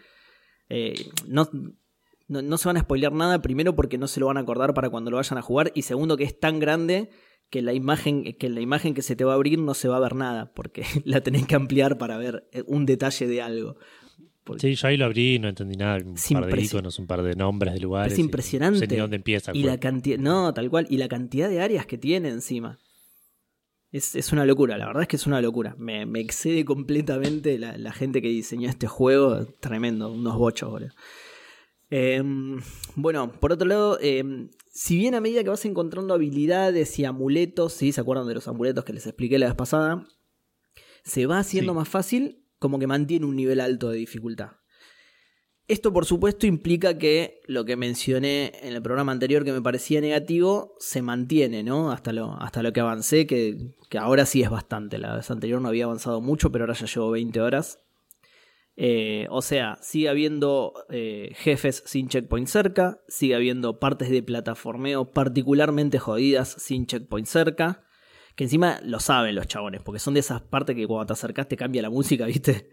Eh, 0.69 0.95
no, 1.27 1.49
no, 2.29 2.59
se 2.59 2.69
van 2.69 2.77
a 2.77 2.81
spoilear 2.81 3.13
nada, 3.13 3.41
primero 3.41 3.75
porque 3.75 3.97
no 3.99 4.07
se 4.07 4.21
lo 4.21 4.27
van 4.27 4.37
a 4.37 4.41
acordar 4.41 4.75
para 4.75 4.91
cuando 4.91 5.11
lo 5.11 5.17
vayan 5.17 5.39
a 5.39 5.43
jugar, 5.43 5.73
y 5.75 5.83
segundo 5.83 6.17
que 6.17 6.25
es 6.25 6.39
tan 6.39 6.59
grande 6.61 7.11
que 7.51 7.63
la 7.63 7.73
imagen 7.73 8.25
que 8.35 8.49
la 8.49 8.61
imagen 8.61 8.95
que 8.95 9.03
se 9.03 9.17
te 9.17 9.25
va 9.25 9.33
a 9.33 9.35
abrir 9.37 9.59
no 9.59 9.75
se 9.75 9.89
va 9.89 9.97
a 9.97 10.01
ver 10.01 10.15
nada 10.15 10.53
porque 10.53 10.85
la 11.05 11.21
tenés 11.23 11.47
que 11.47 11.55
ampliar 11.55 11.99
para 11.99 12.19
ver 12.19 12.49
eh, 12.53 12.63
un 12.67 12.87
detalle 12.87 13.27
de 13.27 13.43
algo. 13.43 13.77
Sí, 14.57 14.75
yo 14.75 14.89
ahí 14.89 14.97
lo 14.97 15.05
abrí 15.05 15.35
y 15.35 15.39
no 15.39 15.49
entendí 15.49 15.77
nada. 15.77 15.99
Un 15.99 16.15
par 16.33 16.47
de 16.47 16.63
iconos, 16.63 16.99
un 16.99 17.07
par 17.07 17.23
de 17.23 17.35
nombres 17.35 17.75
de 17.75 17.81
lugares. 17.81 18.15
Es 18.15 18.19
impresionante. 18.19 18.79
Y 18.79 18.89
no 18.89 18.95
sé 18.95 19.01
dónde 19.01 19.17
empieza. 19.17 19.53
Y 19.55 19.63
la 19.63 19.79
cantidad, 19.79 20.19
no, 20.19 20.55
tal 20.55 20.71
cual. 20.71 20.87
Y 20.89 20.97
la 20.97 21.09
cantidad 21.09 21.51
de 21.51 21.61
áreas 21.61 21.85
que 21.85 21.99
tiene 21.99 22.31
encima. 22.31 22.79
Es, 23.91 24.33
una 24.33 24.45
locura, 24.45 24.77
la 24.77 24.87
verdad 24.87 25.03
es 25.03 25.09
que 25.09 25.17
es 25.17 25.27
una 25.27 25.41
locura. 25.41 25.75
Me, 25.79 26.03
excede 26.21 26.65
completamente 26.65 27.59
la, 27.59 27.93
gente 27.93 28.21
que 28.21 28.29
diseñó 28.29 28.69
este 28.69 28.87
juego. 28.87 29.47
Tremendo, 29.61 30.13
unos 30.13 30.37
bochos, 30.37 30.71
boludo. 30.71 30.93
Em, 31.91 32.61
bueno, 32.97 33.33
por 33.41 33.53
otro 33.53 33.67
lado, 33.67 33.99
em, 34.03 34.51
si 34.79 34.97
bien 34.97 35.17
a 35.17 35.21
medida 35.21 35.43
que 35.43 35.51
vas 35.51 35.65
encontrando 35.65 36.15
habilidades 36.15 37.01
y 37.01 37.05
amuletos, 37.05 37.73
¿sí? 37.73 37.91
¿Se 37.91 38.01
acuerdan 38.01 38.29
de 38.29 38.35
los 38.35 38.47
amuletos 38.47 38.85
que 38.85 38.93
les 38.93 39.09
expliqué 39.09 39.37
la 39.37 39.47
vez 39.47 39.57
pasada? 39.57 40.07
Se 41.03 41.27
va 41.27 41.41
haciendo 41.41 41.75
más 41.75 41.89
fácil, 41.89 42.45
como 42.61 42.79
que 42.79 42.87
mantiene 42.87 43.27
un 43.27 43.35
nivel 43.35 43.59
alto 43.59 43.91
de 43.91 43.99
dificultad. 43.99 44.53
Esto, 45.67 45.93
por 45.93 46.07
supuesto, 46.07 46.47
implica 46.47 46.97
que 46.97 47.41
lo 47.49 47.65
que 47.65 47.75
mencioné 47.75 48.53
en 48.63 48.73
el 48.73 48.81
programa 48.81 49.11
anterior 49.11 49.45
que 49.45 49.53
me 49.53 49.61
parecía 49.61 50.01
negativo 50.01 50.77
se 50.79 51.03
mantiene, 51.03 51.65
¿no? 51.65 51.91
Hasta 51.91 52.13
lo, 52.13 52.41
hasta 52.41 52.63
lo 52.63 52.73
que 52.73 52.79
avancé, 52.79 53.27
que, 53.27 53.75
que 53.91 53.99
ahora 53.99 54.27
sí 54.27 54.43
es 54.43 54.49
bastante. 54.49 54.99
La 54.99 55.17
vez 55.17 55.29
anterior 55.29 55.61
no 55.61 55.67
había 55.67 55.87
avanzado 55.87 56.21
mucho, 56.21 56.53
pero 56.53 56.67
ahora 56.67 56.75
ya 56.75 56.87
llevo 56.87 57.11
20 57.11 57.41
horas. 57.41 57.81
Eh, 58.81 59.27
o 59.31 59.43
sea, 59.43 59.77
sigue 59.83 60.09
habiendo 60.09 60.73
eh, 60.89 61.33
jefes 61.35 61.83
sin 61.85 62.09
checkpoint 62.09 62.47
cerca, 62.47 63.01
sigue 63.09 63.35
habiendo 63.35 63.81
partes 63.81 64.09
de 64.09 64.23
plataformeo 64.23 65.11
particularmente 65.11 65.99
jodidas 65.99 66.51
sin 66.59 66.87
checkpoint 66.87 67.27
cerca, 67.27 67.83
que 68.37 68.45
encima 68.45 68.79
lo 68.85 69.01
saben 69.01 69.35
los 69.35 69.49
chabones, 69.49 69.83
porque 69.83 69.99
son 69.99 70.15
de 70.15 70.21
esas 70.21 70.43
partes 70.43 70.77
que 70.77 70.87
cuando 70.87 71.07
te 71.07 71.15
acercas 71.15 71.49
te 71.49 71.57
cambia 71.57 71.83
la 71.83 71.91
música, 71.91 72.25
¿viste? 72.27 72.71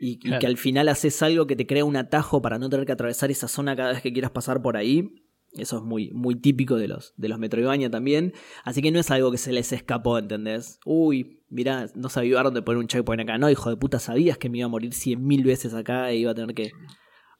Y, 0.00 0.18
y 0.26 0.38
que 0.38 0.46
al 0.46 0.56
final 0.56 0.88
haces 0.88 1.22
algo 1.22 1.46
que 1.46 1.56
te 1.56 1.66
crea 1.66 1.84
un 1.84 1.96
atajo 1.96 2.40
para 2.40 2.58
no 2.58 2.70
tener 2.70 2.86
que 2.86 2.92
atravesar 2.92 3.30
esa 3.30 3.46
zona 3.46 3.76
cada 3.76 3.92
vez 3.92 4.00
que 4.00 4.14
quieras 4.14 4.30
pasar 4.30 4.62
por 4.62 4.78
ahí. 4.78 5.23
Eso 5.56 5.78
es 5.78 5.82
muy, 5.84 6.10
muy 6.10 6.34
típico 6.34 6.76
de 6.76 6.88
los, 6.88 7.14
de 7.16 7.28
los 7.28 7.38
Metroidvania 7.38 7.90
también. 7.90 8.32
Así 8.64 8.82
que 8.82 8.90
no 8.90 8.98
es 8.98 9.10
algo 9.10 9.30
que 9.30 9.38
se 9.38 9.52
les 9.52 9.72
escapó, 9.72 10.18
¿entendés? 10.18 10.80
Uy, 10.84 11.44
mirá, 11.48 11.86
no 11.94 12.08
sabía 12.08 12.42
dónde 12.42 12.62
poner 12.62 12.78
un 12.78 12.88
checkpoint 12.88 13.22
acá. 13.22 13.38
No, 13.38 13.48
hijo 13.48 13.70
de 13.70 13.76
puta, 13.76 14.00
sabías 14.00 14.36
que 14.36 14.48
me 14.50 14.58
iba 14.58 14.66
a 14.66 14.68
morir 14.68 14.92
cien 14.92 15.24
mil 15.24 15.44
veces 15.44 15.72
acá 15.74 16.10
e 16.10 16.16
iba 16.16 16.32
a 16.32 16.34
tener 16.34 16.54
que 16.54 16.72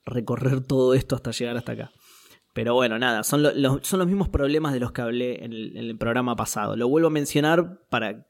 recorrer 0.04 0.60
todo 0.62 0.94
esto 0.94 1.16
hasta 1.16 1.32
llegar 1.32 1.56
hasta 1.56 1.72
acá. 1.72 1.92
Pero 2.52 2.74
bueno, 2.74 3.00
nada, 3.00 3.24
son, 3.24 3.42
son 3.82 3.98
los 3.98 4.06
mismos 4.06 4.28
problemas 4.28 4.72
de 4.72 4.80
los 4.80 4.92
que 4.92 5.02
hablé 5.02 5.44
en 5.44 5.52
el, 5.52 5.98
programa 5.98 6.36
pasado. 6.36 6.76
Lo 6.76 6.88
vuelvo 6.88 7.08
a 7.08 7.10
mencionar 7.10 7.80
para, 7.90 8.28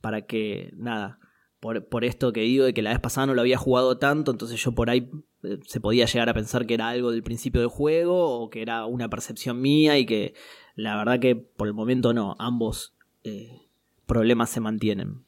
para 0.00 0.22
que, 0.22 0.70
nada, 0.78 1.18
por, 1.60 1.86
por, 1.90 2.04
esto 2.06 2.32
que 2.32 2.40
digo 2.40 2.64
de 2.64 2.72
que 2.72 2.80
la 2.80 2.90
vez 2.90 3.00
pasada 3.00 3.26
no 3.26 3.34
lo 3.34 3.42
había 3.42 3.58
jugado 3.58 3.98
tanto, 3.98 4.30
entonces 4.32 4.62
yo 4.62 4.72
por 4.72 4.88
ahí 4.88 5.10
se 5.66 5.80
podía 5.80 6.06
llegar 6.06 6.28
a 6.28 6.34
pensar 6.34 6.66
que 6.66 6.74
era 6.74 6.88
algo 6.88 7.10
del 7.10 7.22
principio 7.22 7.60
del 7.60 7.70
juego 7.70 8.40
o 8.40 8.50
que 8.50 8.62
era 8.62 8.84
una 8.86 9.08
percepción 9.08 9.60
mía 9.60 9.98
y 9.98 10.06
que 10.06 10.34
la 10.74 10.96
verdad 10.96 11.18
que 11.18 11.36
por 11.36 11.66
el 11.66 11.74
momento 11.74 12.12
no, 12.12 12.36
ambos 12.38 12.94
eh, 13.24 13.62
problemas 14.06 14.50
se 14.50 14.60
mantienen. 14.60 15.24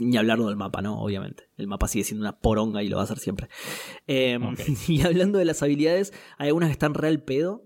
Ni 0.00 0.16
hablarlo 0.16 0.46
del 0.46 0.56
mapa, 0.56 0.80
¿no? 0.80 1.00
Obviamente. 1.00 1.48
El 1.56 1.66
mapa 1.66 1.88
sigue 1.88 2.04
siendo 2.04 2.22
una 2.22 2.38
poronga 2.38 2.82
y 2.82 2.88
lo 2.88 2.98
va 2.98 3.02
a 3.02 3.06
ser 3.06 3.18
siempre. 3.18 3.48
Em, 4.06 4.54
y 4.88 5.02
hablando 5.02 5.38
de 5.38 5.44
las 5.44 5.62
habilidades, 5.62 6.12
hay 6.38 6.48
algunas 6.48 6.68
que 6.68 6.72
están 6.74 6.94
real 6.94 7.22
pedo. 7.22 7.64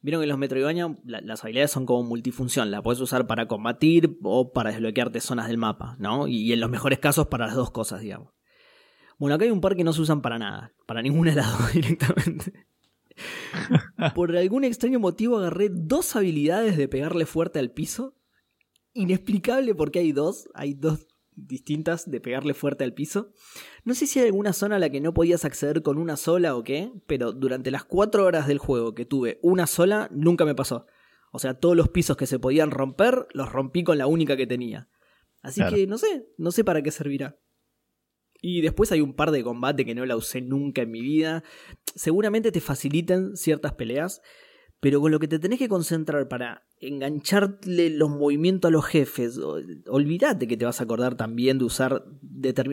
Vieron 0.00 0.20
que 0.20 0.24
en 0.24 0.30
los 0.30 0.38
Metroidvania 0.38 0.98
las 1.04 1.44
habilidades 1.44 1.70
son 1.70 1.86
como 1.86 2.02
multifunción, 2.02 2.72
la 2.72 2.82
puedes 2.82 3.00
usar 3.00 3.28
para 3.28 3.46
combatir 3.46 4.18
o 4.22 4.52
para 4.52 4.70
desbloquearte 4.70 5.20
zonas 5.20 5.46
del 5.46 5.58
mapa, 5.58 5.96
¿no? 6.00 6.26
Y, 6.26 6.52
en 6.52 6.60
los 6.60 6.70
mejores 6.70 6.98
casos 6.98 7.28
para 7.28 7.46
las 7.46 7.54
dos 7.54 7.70
cosas, 7.70 8.00
digamos. 8.00 8.32
Bueno, 9.18 9.34
acá 9.34 9.44
hay 9.44 9.50
un 9.50 9.60
par 9.60 9.76
que 9.76 9.84
no 9.84 9.92
se 9.92 10.02
usan 10.02 10.22
para 10.22 10.38
nada, 10.38 10.72
para 10.86 11.02
ningún 11.02 11.26
lado 11.34 11.58
directamente. 11.72 12.66
Por 14.14 14.36
algún 14.36 14.64
extraño 14.64 14.98
motivo 14.98 15.38
agarré 15.38 15.68
dos 15.70 16.16
habilidades 16.16 16.76
de 16.76 16.88
pegarle 16.88 17.26
fuerte 17.26 17.58
al 17.58 17.70
piso. 17.70 18.16
Inexplicable 18.94 19.74
porque 19.74 20.00
hay 20.00 20.12
dos, 20.12 20.48
hay 20.54 20.74
dos 20.74 21.06
distintas 21.34 22.10
de 22.10 22.20
pegarle 22.20 22.54
fuerte 22.54 22.84
al 22.84 22.92
piso. 22.92 23.32
No 23.84 23.94
sé 23.94 24.06
si 24.06 24.20
hay 24.20 24.26
alguna 24.26 24.52
zona 24.52 24.76
a 24.76 24.78
la 24.78 24.90
que 24.90 25.00
no 25.00 25.14
podías 25.14 25.44
acceder 25.44 25.82
con 25.82 25.98
una 25.98 26.16
sola 26.16 26.56
o 26.56 26.62
qué, 26.62 26.92
pero 27.06 27.32
durante 27.32 27.70
las 27.70 27.84
cuatro 27.84 28.24
horas 28.24 28.46
del 28.46 28.58
juego 28.58 28.94
que 28.94 29.06
tuve 29.06 29.38
una 29.42 29.66
sola, 29.66 30.08
nunca 30.12 30.44
me 30.44 30.54
pasó. 30.54 30.86
O 31.32 31.38
sea, 31.38 31.54
todos 31.54 31.76
los 31.76 31.88
pisos 31.88 32.16
que 32.16 32.26
se 32.26 32.38
podían 32.38 32.70
romper, 32.70 33.26
los 33.32 33.50
rompí 33.50 33.82
con 33.82 33.96
la 33.96 34.06
única 34.06 34.36
que 34.36 34.46
tenía. 34.46 34.88
Así 35.40 35.62
que 35.68 35.86
no 35.86 35.98
sé, 35.98 36.28
no 36.36 36.52
sé 36.52 36.62
para 36.62 36.82
qué 36.82 36.90
servirá. 36.90 37.38
Y 38.42 38.60
después 38.60 38.90
hay 38.92 39.00
un 39.00 39.14
par 39.14 39.30
de 39.30 39.44
combate 39.44 39.86
que 39.86 39.94
no 39.94 40.04
la 40.04 40.16
usé 40.16 40.42
nunca 40.42 40.82
en 40.82 40.90
mi 40.90 41.00
vida. 41.00 41.44
Seguramente 41.94 42.50
te 42.50 42.60
facilitan 42.60 43.36
ciertas 43.36 43.74
peleas, 43.74 44.20
pero 44.80 45.00
con 45.00 45.12
lo 45.12 45.20
que 45.20 45.28
te 45.28 45.38
tenés 45.38 45.60
que 45.60 45.68
concentrar 45.68 46.26
para 46.26 46.66
engancharle 46.80 47.90
los 47.90 48.10
movimientos 48.10 48.68
a 48.68 48.72
los 48.72 48.84
jefes, 48.84 49.38
olvídate 49.86 50.48
que 50.48 50.56
te 50.56 50.64
vas 50.64 50.80
a 50.80 50.84
acordar 50.84 51.14
también 51.14 51.58
de 51.58 51.64
usar 51.64 52.04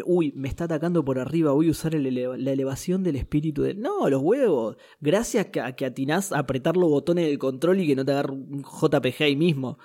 Uy, 0.05 0.33
me 0.35 0.47
está 0.47 0.63
atacando 0.63 1.05
por 1.05 1.19
arriba, 1.19 1.51
voy 1.51 1.67
a 1.67 1.71
usar 1.71 1.93
la 1.93 2.51
elevación 2.51 3.03
del 3.03 3.17
espíritu 3.17 3.61
del... 3.61 3.79
No, 3.79 4.09
los 4.09 4.23
huevos. 4.23 4.77
Gracias 4.99 5.49
a 5.61 5.75
que 5.75 5.85
atinás 5.85 6.31
a 6.31 6.39
apretar 6.39 6.75
los 6.75 6.89
botones 6.89 7.27
del 7.27 7.37
control 7.37 7.81
y 7.81 7.87
que 7.87 7.95
no 7.95 8.03
te 8.03 8.13
agarre 8.13 8.33
un 8.33 8.63
JPG 8.63 9.21
ahí 9.21 9.35
mismo. 9.35 9.77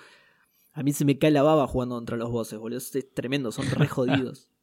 A 0.73 0.81
mí 0.81 0.91
se 0.91 1.05
me 1.05 1.19
cae 1.19 1.29
la 1.29 1.43
baba 1.43 1.67
jugando 1.67 1.93
contra 1.93 2.17
los 2.17 2.31
bosses, 2.31 2.57
boludo. 2.57 2.79
Es 2.79 2.91
tremendo, 3.13 3.51
son 3.51 3.69
re 3.69 3.87
jodidos. 3.87 4.49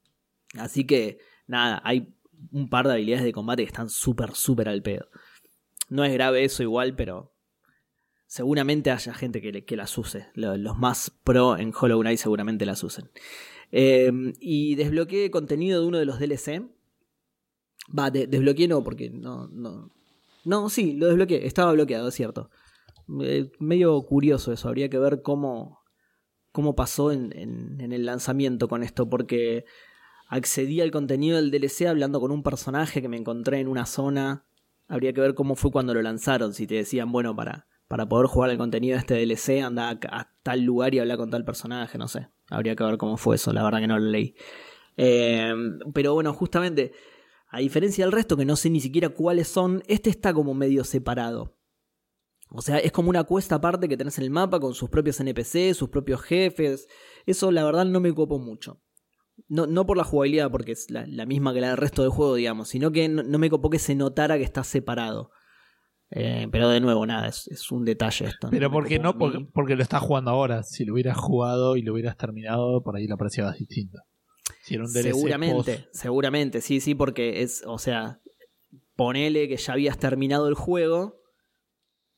Así 0.55 0.85
que, 0.87 1.19
nada, 1.47 1.81
hay 1.85 2.15
un 2.51 2.69
par 2.69 2.87
de 2.87 2.95
habilidades 2.95 3.25
de 3.25 3.33
combate 3.33 3.63
que 3.63 3.69
están 3.69 3.89
súper, 3.89 4.35
súper 4.35 4.69
al 4.69 4.83
pedo. 4.83 5.09
No 5.89 6.05
es 6.05 6.13
grave 6.13 6.45
eso 6.45 6.63
igual, 6.63 6.95
pero 6.97 7.33
seguramente 8.27 8.91
haya 8.91 9.13
gente 9.13 9.43
que, 9.43 9.77
las 9.77 9.97
use. 9.99 10.27
Los 10.35 10.79
más 10.79 11.11
pro 11.23 11.59
en 11.59 11.73
Hollow 11.79 12.01
Knight 12.01 12.19
seguramente 12.19 12.65
las 12.65 12.83
usen. 12.83 13.11
Em, 13.71 14.33
y 14.41 14.75
desbloqueé 14.75 15.31
contenido 15.31 15.83
de 15.83 15.87
uno 15.87 15.99
de 15.99 16.07
los 16.07 16.19
DLC. 16.19 16.63
Va, 17.99 18.11
desbloqueé 18.11 18.69
no, 18.69 18.83
porque 18.83 19.11
no, 19.11 19.49
no. 19.49 19.93
No, 20.45 20.71
sí, 20.71 20.95
lo 20.95 21.09
desbloqueé. 21.09 21.47
Estaba 21.47 21.73
bloqueado, 21.73 22.09
es 22.09 22.15
cierto. 22.15 22.51
Eh, 23.21 23.53
medio 23.59 24.01
curioso 24.03 24.51
eso. 24.51 24.69
Habría 24.69 24.89
que 24.89 24.99
ver 24.99 25.21
cómo, 25.21 25.83
cómo 26.53 26.75
pasó 26.75 27.13
en, 27.13 27.33
en, 27.37 27.93
el 27.93 28.07
lanzamiento 28.07 28.67
con 28.67 28.83
esto. 28.83 29.11
Porque 29.11 29.67
accedí 30.33 30.81
al 30.81 30.91
contenido 30.91 31.37
del 31.37 31.51
DLC 31.51 31.83
hablando 31.87 32.19
con 32.19 32.31
un 32.31 32.43
personaje 32.43 33.03
que 33.03 33.09
me 33.09 33.19
encontré 33.19 33.61
en 33.61 33.69
una 33.69 33.85
zona. 33.85 34.47
Habría 34.89 35.13
que 35.13 35.21
ver 35.21 35.35
cómo 35.35 35.57
fue 35.57 35.71
cuando 35.71 35.93
lo 35.93 36.01
lanzaron. 36.01 36.55
Si 36.55 36.67
te 36.67 36.77
decían, 36.77 37.13
bueno, 37.13 37.37
para 37.37 37.67
para 37.87 38.09
poder 38.09 38.27
jugar 38.27 38.49
el 38.49 38.57
contenido 38.57 38.95
de 38.95 39.01
este 39.01 39.15
DLC, 39.15 39.63
anda 39.63 39.91
a, 39.91 40.33
tal 40.43 40.63
lugar 40.63 40.95
y 40.95 41.01
habla 41.01 41.19
con 41.19 41.29
tal 41.29 41.45
personaje, 41.45 41.99
no 41.99 42.09
sé. 42.09 42.27
Habría 42.49 42.75
que 42.75 42.83
ver 42.83 42.97
cómo 42.97 43.19
fue 43.19 43.37
eso, 43.37 43.53
la 43.53 43.63
verdad 43.63 43.81
que 43.81 43.87
no 43.87 43.99
lo 43.99 44.07
leí. 44.07 44.35
Eh, 44.97 45.53
pero 45.93 46.15
bueno, 46.15 46.33
justamente, 46.33 46.93
a 47.51 47.59
diferencia 47.59 48.07
del 48.07 48.13
resto, 48.13 48.35
que 48.35 48.47
no 48.47 48.57
sé 48.57 48.71
ni 48.71 48.81
siquiera 48.81 49.11
cuáles 49.11 49.49
son, 49.49 49.83
este 49.89 50.09
está 50.09 50.33
como 50.33 50.55
medio 50.55 50.85
separado. 50.85 51.55
O 52.49 52.63
sea, 52.63 52.79
es 52.79 52.93
como 52.93 53.11
una 53.11 53.25
cuesta 53.25 53.57
aparte 53.57 53.91
que 53.91 53.99
tenés 53.99 54.17
en 54.17 54.25
el 54.25 54.31
mapa 54.31 54.59
con 54.59 54.73
sus 54.73 54.89
propios 54.89 55.21
NPC, 55.21 55.75
sus 55.75 55.91
propios 55.91 56.23
jefes. 56.23 56.89
Eso 57.27 57.53
la 57.53 57.63
verdad 57.63 57.85
no 57.85 58.01
me 58.01 58.15
copo 58.15 58.39
mucho. 58.39 58.81
No, 59.49 59.67
no 59.67 59.87
por 59.87 59.97
la 59.97 60.05
jugabilidad, 60.05 60.51
porque 60.51 60.73
es 60.73 60.91
la, 60.91 61.27
misma 61.27 61.53
que 61.53 61.61
la 61.61 61.69
del 61.69 61.77
resto 61.77 62.03
del 62.03 62.11
juego, 62.11 62.35
digamos, 62.35 62.69
sino 62.69 62.91
que 62.93 63.09
no, 63.09 63.23
no 63.23 63.39
me 63.39 63.51
copó 63.51 63.71
que 63.71 63.79
se 63.79 63.95
notara 63.95 64.39
que 64.39 64.45
está 64.45 64.65
separado. 64.65 65.31
Eh, 66.15 66.47
pero 66.53 66.69
de 66.69 66.81
nuevo, 66.81 67.07
nada, 67.07 67.29
es, 67.29 67.71
un 67.71 67.87
detalle 67.87 68.27
esto. 68.27 68.49
Pero 68.51 68.71
porque 68.71 68.99
no, 68.99 69.17
porque, 69.17 69.77
lo 69.77 69.83
estás 69.83 70.03
jugando 70.03 70.31
ahora. 70.31 70.63
Si 70.63 70.85
lo 70.85 70.93
hubieras 70.93 71.17
jugado 71.17 71.77
y 71.77 71.83
lo 71.83 71.95
hubieras 71.95 72.19
terminado, 72.19 72.83
por 72.83 72.97
ahí 72.97 73.07
lo 73.07 73.15
apreciabas 73.15 73.59
distinto. 73.59 73.99
Si 74.63 74.75
era 74.75 74.85
un 74.85 74.93
DLC 74.93 75.15
seguramente, 75.15 75.89
seguramente, 75.93 76.61
sí, 76.61 76.81
sí, 76.81 76.95
porque 76.95 77.43
es, 77.43 77.63
o 77.67 77.79
sea, 77.79 78.21
ponele 78.95 79.49
que 79.49 79.57
ya 79.57 79.73
habías 79.73 79.99
terminado 79.99 80.49
el 80.49 80.55
juego. 80.55 81.23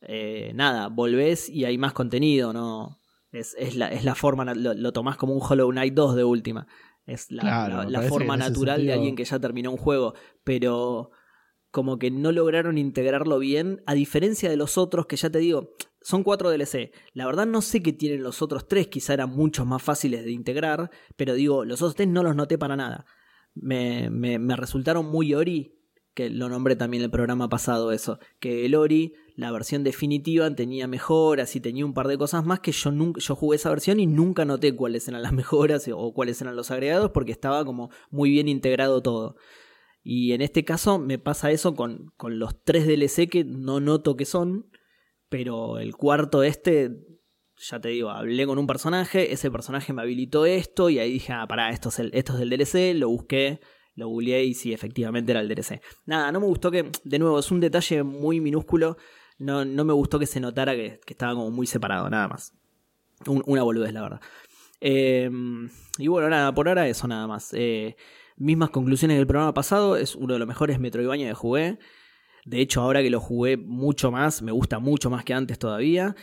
Eh, 0.00 0.52
nada, 0.54 0.88
volvés 0.88 1.48
y 1.48 1.64
hay 1.64 1.78
más 1.78 1.92
contenido, 1.92 2.52
¿no? 2.52 2.98
Es, 3.30 3.54
es, 3.58 3.76
la, 3.76 3.88
es 3.88 4.04
la 4.04 4.14
forma, 4.14 4.44
lo, 4.54 4.74
lo, 4.74 4.92
tomás 4.92 5.16
como 5.16 5.34
un 5.34 5.42
Hollow 5.42 5.70
Knight 5.70 5.94
2 5.94 6.16
de 6.16 6.24
última. 6.24 6.66
Es 7.06 7.30
la, 7.30 7.86
la 7.88 8.02
forma 8.02 8.36
natural 8.36 8.84
de 8.84 8.92
alguien 8.92 9.16
que 9.16 9.24
ya 9.24 9.38
terminó 9.38 9.70
un 9.70 9.76
juego. 9.76 10.14
Pero 10.42 11.10
como 11.74 11.98
que 11.98 12.12
no 12.12 12.30
lograron 12.30 12.78
integrarlo 12.78 13.40
bien, 13.40 13.82
a 13.84 13.94
diferencia 13.94 14.48
de 14.48 14.56
los 14.56 14.78
otros 14.78 15.06
que 15.06 15.16
ya 15.16 15.30
te 15.30 15.40
digo, 15.40 15.72
son 16.00 16.22
cuatro 16.22 16.48
DLC. 16.48 16.92
La 17.14 17.26
verdad 17.26 17.46
no 17.46 17.62
sé 17.62 17.82
qué 17.82 17.92
tienen 17.92 18.22
los 18.22 18.42
otros 18.42 18.68
tres, 18.68 18.86
quizá 18.86 19.12
eran 19.12 19.30
muchos 19.30 19.66
más 19.66 19.82
fáciles 19.82 20.24
de 20.24 20.30
integrar, 20.30 20.92
pero 21.16 21.34
digo, 21.34 21.64
los 21.64 21.82
otros 21.82 21.96
tres 21.96 22.08
no 22.08 22.22
los 22.22 22.36
noté 22.36 22.58
para 22.58 22.76
nada. 22.76 23.06
Me, 23.54 24.08
me, 24.08 24.38
me 24.38 24.54
resultaron 24.54 25.06
muy 25.06 25.34
Ori, 25.34 25.74
que 26.14 26.30
lo 26.30 26.48
nombré 26.48 26.76
también 26.76 27.00
en 27.02 27.06
el 27.06 27.10
programa 27.10 27.48
pasado 27.48 27.90
eso, 27.90 28.20
que 28.38 28.64
el 28.64 28.76
Ori, 28.76 29.14
la 29.37 29.51
versión 29.51 29.83
definitiva, 29.83 30.55
tenía 30.55 30.87
mejoras 30.87 31.57
y 31.57 31.61
tenía 31.61 31.85
un 31.85 31.94
par 31.94 32.09
de 32.09 32.18
cosas 32.18 32.44
más 32.44 32.61
que 32.61 32.73
yo 32.73 32.92
nunca, 32.92 33.20
yo 33.20 33.35
jugué 33.35 33.57
esa 33.57 33.70
versión 33.70 33.99
y 33.99 34.07
nunca 34.07 34.44
noté 34.44 34.75
cuáles 34.75 35.09
eran 35.09 35.23
las 35.23 35.33
mejoras 35.33 35.88
o 35.94 36.12
cuáles 36.12 36.40
eran 36.40 36.57
los 36.57 36.70
agregados 36.70 37.11
porque 37.11 37.33
estaba 37.33 37.64
como 37.64 37.90
muy 38.11 38.31
bien 38.31 38.49
integrado 38.49 39.03
todo. 39.03 39.37
Y 40.03 40.33
en 40.33 40.42
este 40.42 40.64
caso 40.64 40.99
me 40.99 41.18
pasa 41.18 41.51
eso 41.51 41.75
con, 41.75 42.12
con 42.16 42.38
los 42.38 42.62
tres 42.62 42.87
DLC 42.87 43.29
que 43.29 43.44
no 43.44 43.81
noto 43.81 44.16
que 44.16 44.27
son, 44.27 44.70
pero 45.29 45.79
el 45.79 45.97
cuarto 45.97 46.42
este, 46.42 46.90
ya 47.57 47.81
te 47.81 47.88
digo, 47.88 48.11
hablé 48.11 48.47
con 48.47 48.59
un 48.59 48.66
personaje, 48.66 49.33
ese 49.33 49.51
personaje 49.51 49.92
me 49.92 50.03
habilitó 50.03 50.47
esto 50.47 50.90
y 50.90 50.99
ahí 50.99 51.12
dije, 51.12 51.33
ah, 51.33 51.47
pará, 51.49 51.70
esto 51.70 51.88
es, 51.88 51.99
el, 51.99 52.11
DLC, 52.11 52.94
lo 52.94 53.09
busqué, 53.09 53.61
lo 53.94 54.09
googleé 54.09 54.44
y 54.44 54.55
sí, 54.55 54.73
efectivamente 54.73 55.33
era 55.33 55.40
el 55.40 55.49
DLC. 55.49 55.81
Nada, 56.05 56.33
no 56.33 56.40
me 56.40 56.47
gustó 56.47 56.70
que, 56.70 56.90
de 57.05 57.18
nuevo, 57.18 57.38
es 57.38 57.51
un 57.51 57.61
detalle 57.61 58.03
muy 58.03 58.40
minúsculo, 58.40 58.97
no, 59.38 59.64
no 59.64 59.85
me 59.85 59.92
gustó 59.92 60.18
que 60.18 60.27
se 60.27 60.40
notara 60.40 60.75
que, 60.75 61.01
estaba 61.07 61.35
como 61.35 61.51
muy 61.51 61.66
separado, 61.66 62.09
nada 62.11 62.29
más. 62.29 62.53
una 63.27 63.62
boludez, 63.62 63.92
la 63.92 64.03
verdad. 64.03 64.20
Em, 64.81 65.70
y 65.99 66.09
bueno, 66.09 66.29
nada, 66.29 66.55
por 66.55 66.68
ahora 66.68 66.87
eso 66.88 67.09
nada 67.09 67.27
más. 67.27 67.53
Eh, 67.55 67.97
Mismas 68.37 68.70
conclusiones 68.70 69.16
del 69.16 69.29
programa 69.29 69.55
pasado, 69.55 69.97
es 69.97 70.16
uno 70.16 70.33
de 70.33 70.40
los 70.40 70.49
mejores 70.49 70.81
Metroidvania 70.81 71.29
que 71.29 71.35
jugué. 71.35 71.79
De 72.44 72.61
hecho, 72.61 72.81
ahora 72.81 73.01
que 73.01 73.11
lo 73.11 73.20
jugué 73.20 73.57
mucho 73.57 74.11
más, 74.11 74.42
me 74.42 74.51
gusta 74.51 74.81
mucho 74.81 75.09
más 75.09 75.25
que 75.25 75.35
antes 75.35 75.57
todavía. 75.59 76.16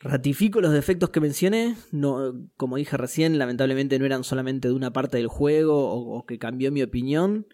Ratifico 0.00 0.60
los 0.60 0.72
defectos 0.72 1.10
que 1.10 1.20
mencioné, 1.20 1.76
no, 1.92 2.34
como 2.56 2.76
dije 2.76 2.96
recién, 2.96 3.38
lamentablemente 3.38 3.98
no 3.98 4.04
eran 4.04 4.24
solamente 4.24 4.68
de 4.68 4.74
una 4.74 4.92
parte 4.92 5.16
del 5.16 5.28
juego 5.28 5.92
o, 5.92 6.26
que 6.26 6.38
cambió 6.38 6.72
mi 6.72 6.82
opinión, 6.82 7.46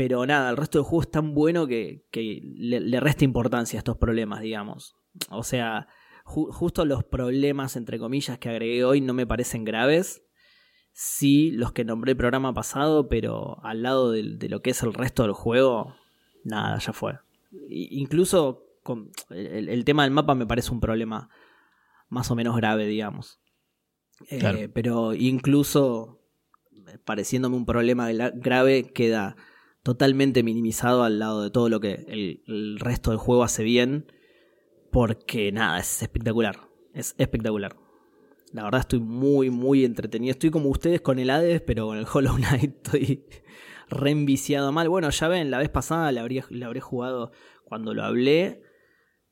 pero 0.00 0.24
nada, 0.24 0.48
el 0.48 0.56
resto 0.56 0.78
del 0.78 0.86
juego 0.86 1.02
es 1.02 1.10
tan 1.10 1.34
bueno 1.34 1.66
que, 1.66 2.06
le, 2.10 3.00
resta 3.00 3.22
importancia 3.22 3.76
a 3.76 3.80
estos 3.80 3.98
problemas, 3.98 4.40
digamos. 4.40 4.96
O 5.28 5.42
sea, 5.42 5.88
justo 6.24 6.86
los 6.86 7.04
problemas, 7.04 7.76
entre 7.76 7.98
comillas, 7.98 8.38
que 8.38 8.48
agregué 8.48 8.82
hoy 8.82 9.02
no 9.02 9.12
me 9.12 9.26
parecen 9.26 9.62
graves, 9.62 10.22
sí 10.94 11.50
los 11.50 11.72
que 11.72 11.84
nombré 11.84 12.12
el 12.12 12.16
programa 12.16 12.54
pasado, 12.54 13.10
pero 13.10 13.62
al 13.62 13.82
lado 13.82 14.10
de, 14.12 14.22
lo 14.48 14.62
que 14.62 14.70
es 14.70 14.82
el 14.82 14.94
resto 14.94 15.24
del 15.24 15.34
juego, 15.34 15.94
nada, 16.44 16.78
ya 16.78 16.94
fue. 16.94 17.18
incluso 17.68 18.64
con 18.82 19.10
el, 19.28 19.84
tema 19.84 20.04
del 20.04 20.12
mapa 20.12 20.34
me 20.34 20.46
parece 20.46 20.70
un 20.70 20.80
problema 20.80 21.28
más 22.08 22.30
o 22.30 22.34
menos 22.34 22.56
grave, 22.56 22.86
digamos. 22.86 23.38
Eh, 24.30 24.70
pero 24.72 25.12
incluso 25.12 26.22
eh, 26.72 26.96
pareciéndome 27.04 27.56
un 27.56 27.66
problema 27.66 28.10
grave, 28.10 28.84
queda 28.94 29.36
totalmente 29.82 30.42
minimizado 30.42 31.04
al 31.04 31.18
lado 31.18 31.42
de 31.42 31.50
todo 31.50 31.68
lo 31.68 31.80
que 31.80 32.04
el, 32.46 32.78
resto 32.78 33.10
del 33.10 33.18
juego 33.18 33.44
hace 33.44 33.62
bien. 33.62 34.12
Porque 34.90 35.52
nada, 35.52 35.78
es 35.78 36.02
espectacular. 36.02 36.68
Es 36.94 37.14
espectacular. 37.18 37.76
La 38.52 38.64
verdad 38.64 38.80
estoy 38.80 39.00
muy, 39.00 39.50
muy 39.50 39.84
entretenido. 39.84 40.32
Estoy 40.32 40.50
como 40.50 40.68
ustedes 40.68 41.00
con 41.00 41.18
el 41.18 41.30
Hades, 41.30 41.60
pero 41.60 41.86
con 41.86 41.98
el 41.98 42.06
Hollow 42.12 42.36
Knight 42.36 42.76
estoy 42.84 43.24
reenviciado 43.88 44.72
mal. 44.72 44.88
Bueno, 44.88 45.10
ya 45.10 45.28
ven, 45.28 45.50
la 45.50 45.58
vez 45.58 45.68
pasada 45.68 46.10
le, 46.12 46.20
habría, 46.20 46.44
le 46.50 46.64
habré 46.64 46.80
jugado 46.80 47.30
cuando 47.64 47.94
lo 47.94 48.02
hablé. 48.02 48.62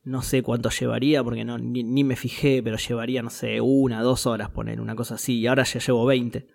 No 0.05 0.23
sé 0.23 0.43
cuánto 0.43 0.71
llevaría, 0.71 1.23
porque 1.23 1.45
no, 1.45 1.59
ni, 1.59 1.83
ni 1.83 2.05
me 2.05 2.17
fijé, 2.17 2.63
pero 2.63 2.77
llevaría, 2.77 3.21
no 3.21 3.31
sé, 3.31 3.61
una, 3.61 4.01
dos 4.01 4.27
horas 4.27 4.51
poner, 4.51 4.81
una 4.81 4.95
cosa 4.95 5.17
así. 5.17 5.41
Y 5.41 5.47
ahora 5.49 5.65
ya 5.65 5.81
llevo 5.81 6.07
20. 6.07 6.47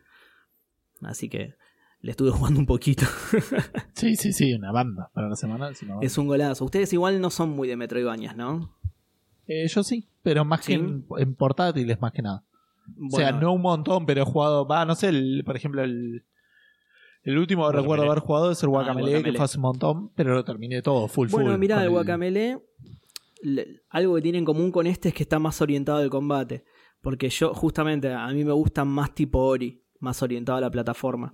Así 1.02 1.30
que 1.30 1.56
le 2.04 2.12
estuve 2.12 2.30
jugando 2.30 2.60
un 2.60 2.68
poquito. 2.68 3.06
Sí, 3.96 4.16
sí, 4.18 4.34
sí, 4.34 4.54
una 4.54 4.72
banda 4.72 5.10
para 5.14 5.30
la 5.30 5.36
semana. 5.36 5.70
es 5.70 5.82
una 5.82 5.94
banda. 5.96 6.06
es 6.06 6.18
un 6.18 6.28
golazo. 6.28 6.66
Ustedes 6.66 6.92
igual 6.94 7.20
no 7.22 7.30
son 7.30 7.50
muy 7.52 7.68
de 7.68 7.76
Metroidvanias, 7.78 8.36
¿no? 8.36 8.76
Eh, 9.48 9.68
yo 9.68 9.82
sí, 9.84 10.10
pero 10.22 10.44
más 10.46 10.66
que 10.66 10.74
en, 10.74 11.06
en 11.18 11.36
portátiles, 11.36 12.00
más 12.02 12.12
que 12.12 12.22
nada. 12.22 12.44
o 13.12 13.16
sea, 13.16 13.32
Bueno, 13.32 13.42
no 13.42 13.54
un 13.54 13.62
montón, 13.62 14.06
pero 14.06 14.22
he 14.22 14.26
jugado. 14.26 14.68
Va, 14.68 14.86
no 14.86 14.94
sé, 14.96 15.10
el- 15.10 15.44
por 15.46 15.56
ejemplo, 15.56 15.82
el. 15.84 16.26
El 17.24 17.38
último 17.38 17.66
que 17.72 17.78
recuerdo 17.78 18.04
haber 18.06 18.20
jugado 18.20 18.52
es 18.52 18.62
el 18.64 18.68
Guacamele, 18.70 19.06
que 19.06 19.12
Guacamelee. 19.14 19.38
fue 19.38 19.46
hace 19.46 19.58
un 19.58 19.62
montón, 19.62 20.10
pero 20.14 20.34
lo 20.34 20.44
terminé 20.44 20.82
todo, 20.82 21.08
full 21.08 21.30
full. 21.30 21.42
Bueno, 21.44 21.58
mirá, 21.58 21.82
el 21.82 21.90
Guacamele, 21.90 22.60
le- 23.44 23.82
algo 23.90 24.16
que 24.16 24.22
tiene 24.22 24.40
en 24.40 24.46
común 24.46 24.72
con 24.72 24.88
este 24.88 25.08
es 25.10 25.16
que 25.16 25.24
está 25.24 25.40
más 25.40 25.62
orientado 25.62 26.00
al 26.00 26.10
combate. 26.10 26.66
Porque 27.02 27.30
yo, 27.30 27.54
justamente, 27.54 28.12
a 28.14 28.28
mí 28.30 28.44
me 28.44 28.52
gustan 28.52 28.90
más 28.90 29.16
tipo 29.16 29.40
Ori, 29.40 29.82
más 30.00 30.22
orientado 30.22 30.58
a 30.58 30.62
la 30.62 30.70
plataforma. 30.72 31.32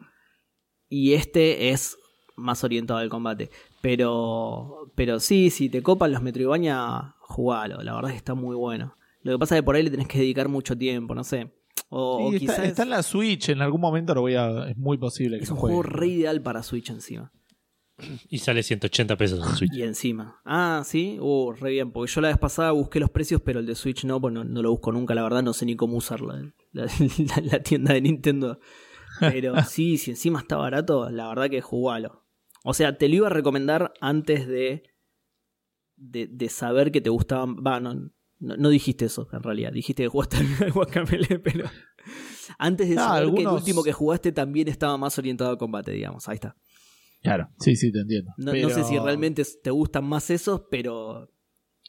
Y 0.90 1.14
este 1.14 1.70
es 1.70 1.98
más 2.36 2.64
orientado 2.64 3.00
al 3.00 3.10
combate. 3.10 3.50
Pero, 3.82 4.92
pero 4.96 5.20
sí, 5.20 5.50
si 5.50 5.70
te 5.70 5.82
copan 5.82 6.12
los 6.12 6.22
Metroidvania, 6.22 7.16
jugalo. 7.20 7.82
La 7.84 7.94
verdad 7.94 8.12
es 8.12 8.14
que 8.16 8.18
está 8.20 8.34
muy 8.34 8.56
bueno. 8.56 8.96
Lo 9.22 9.34
que 9.34 9.40
pasa 9.40 9.56
es 9.56 9.62
que 9.62 9.66
por 9.66 9.76
ahí 9.76 9.84
le 9.84 9.92
tenés 9.92 10.08
que 10.08 10.20
dedicar 10.20 10.48
mucho 10.50 10.78
tiempo, 10.78 11.14
no 11.14 11.24
sé. 11.24 11.52
O, 11.90 12.30
Sí, 12.32 12.40
quizás 12.40 12.60
está 12.60 12.84
en 12.84 12.90
la 12.92 13.04
Switch, 13.04 13.50
en 13.50 13.62
algún 13.62 13.82
momento 13.82 14.14
lo 14.14 14.22
voy 14.22 14.36
a. 14.36 14.70
Es 14.70 14.78
muy 14.78 14.98
posible 14.98 15.38
que 15.38 15.44
es 15.44 15.50
un 15.52 15.58
juegue. 15.58 15.76
juego 15.76 15.90
re 15.98 16.08
ideal 16.08 16.42
para 16.42 16.62
Switch 16.64 16.90
encima. 16.90 17.32
Y 18.30 18.38
sale 18.38 18.64
180 18.64 19.18
pesos 19.18 19.46
en 19.46 19.56
Switch. 19.58 19.74
Y 19.74 19.84
encima. 19.84 20.40
Ah, 20.46 20.84
sí. 20.86 21.18
Uh, 21.20 21.52
re 21.52 21.72
bien. 21.72 21.92
Porque 21.92 22.12
yo 22.12 22.22
la 22.22 22.30
vez 22.30 22.38
pasada 22.38 22.72
busqué 22.72 23.00
los 23.02 23.10
precios, 23.10 23.42
pero 23.42 23.60
el 23.60 23.66
de 23.66 23.76
Switch 23.76 24.06
no, 24.06 24.22
pues 24.22 24.34
no, 24.34 24.46
no 24.46 24.62
lo 24.62 24.72
busco 24.72 24.92
nunca. 24.94 25.14
La 25.16 25.24
verdad, 25.24 25.44
no 25.44 25.52
sé 25.54 25.66
ni 25.66 25.76
cómo 25.76 25.98
usar 25.98 26.22
la, 26.22 26.36
la- 26.72 26.86
la- 27.36 27.42
la 27.44 27.60
tienda 27.64 27.94
de 27.94 28.02
Nintendo. 28.02 28.60
Pero 29.20 29.54
sí, 29.64 29.98
si 29.98 30.12
encima 30.12 30.40
está 30.40 30.58
barato, 30.58 31.10
la 31.10 31.28
verdad 31.30 31.50
que 31.50 31.62
jugalo. 31.62 32.26
O 32.64 32.74
sea, 32.74 32.98
te 32.98 33.08
lo 33.10 33.16
iba 33.16 33.28
a 33.28 33.32
recomendar 33.32 33.94
antes 34.02 34.48
de. 34.48 34.84
de, 35.96 36.28
de 36.28 36.50
saber 36.50 36.92
que 36.92 37.02
te 37.02 37.10
gustaban. 37.10 37.56
Va, 37.58 37.80
no, 37.80 37.94
no, 37.94 38.12
no 38.58 38.70
dijiste 38.70 39.06
eso, 39.06 39.28
en 39.32 39.44
realidad. 39.44 39.72
Dijiste 39.72 40.04
que 40.04 40.10
jugaste 40.10 40.38
al 40.38 40.72
Guacamele, 40.74 41.40
pero. 41.40 41.70
Antes 42.58 42.90
de 42.90 42.96
Ah, 42.98 43.08
saber 43.20 43.34
que 43.34 43.42
el 43.42 43.48
último 43.48 43.84
que 43.84 43.94
jugaste 43.94 44.32
también 44.32 44.68
estaba 44.68 44.98
más 44.98 45.18
orientado 45.18 45.50
al 45.52 45.58
combate, 45.58 45.92
digamos. 45.92 46.28
Ahí 46.28 46.36
está. 46.36 46.56
Claro, 47.22 47.50
sí, 47.60 47.76
sí, 47.76 47.92
te 47.92 48.00
entiendo. 48.00 48.32
No, 48.38 48.52
Pero- 48.52 48.70
no 48.70 48.74
sé 48.74 48.84
si 48.86 48.98
realmente 48.98 49.44
te 49.62 49.72
gustan 49.72 50.06
más 50.06 50.30
esos, 50.30 50.62
pero 50.72 51.30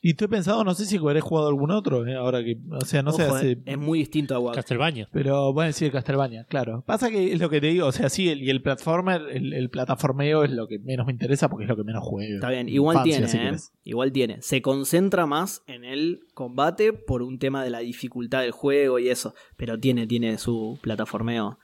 Y 0.02 0.14
tú 0.14 0.24
he 0.24 0.28
pensado, 0.28 0.64
no 0.64 0.72
sé 0.74 0.86
si 0.86 0.96
habré 0.96 1.20
jugado 1.20 1.48
algún 1.48 1.70
otro, 1.70 2.06
eh, 2.06 2.14
ahora 2.14 2.42
que. 2.42 2.56
O 2.70 2.80
sea, 2.86 3.02
no 3.02 3.12
sé, 3.12 3.24
hace- 3.24 3.50
eh, 3.52 3.62
es 3.66 3.76
muy 3.78 3.98
distinto 3.98 4.34
a 4.34 4.38
Wack. 4.38 4.54
Castlevania. 4.54 5.08
Pero 5.12 5.52
bueno, 5.52 5.72
sí, 5.72 5.84
el 5.84 5.92
Castlevania, 5.92 6.44
claro. 6.44 6.82
Pasa 6.86 7.10
que 7.10 7.32
es 7.34 7.38
lo 7.38 7.50
que 7.50 7.60
te 7.60 7.66
digo, 7.66 7.86
o 7.86 7.92
sea, 7.92 8.08
sí, 8.08 8.30
el, 8.30 8.42
y 8.42 8.48
el 8.48 8.62
platformer, 8.62 9.20
el, 9.30 9.52
el 9.52 9.68
plataformeo 9.68 10.42
es 10.44 10.52
lo 10.52 10.66
que 10.68 10.78
menos 10.78 11.04
me 11.06 11.12
interesa 11.12 11.50
porque 11.50 11.64
es 11.64 11.68
lo 11.68 11.76
que 11.76 11.84
menos 11.84 12.02
juego. 12.02 12.34
Está 12.36 12.48
bien, 12.48 12.68
igual 12.70 13.06
Infancia, 13.06 13.26
tiene, 13.26 13.56
¿eh? 13.56 13.60
Igual 13.84 14.12
tiene. 14.12 14.40
Se 14.40 14.62
concentra 14.62 15.26
más 15.26 15.62
en 15.66 15.84
el 15.84 16.20
combate 16.32 16.94
por 16.94 17.20
un 17.22 17.38
tema 17.38 17.62
de 17.62 17.68
la 17.68 17.80
dificultad 17.80 18.40
del 18.40 18.52
juego 18.52 18.98
y 18.98 19.10
eso. 19.10 19.34
Pero 19.58 19.78
tiene, 19.78 20.06
tiene 20.06 20.38
su 20.38 20.78
plataformeo. 20.80 21.58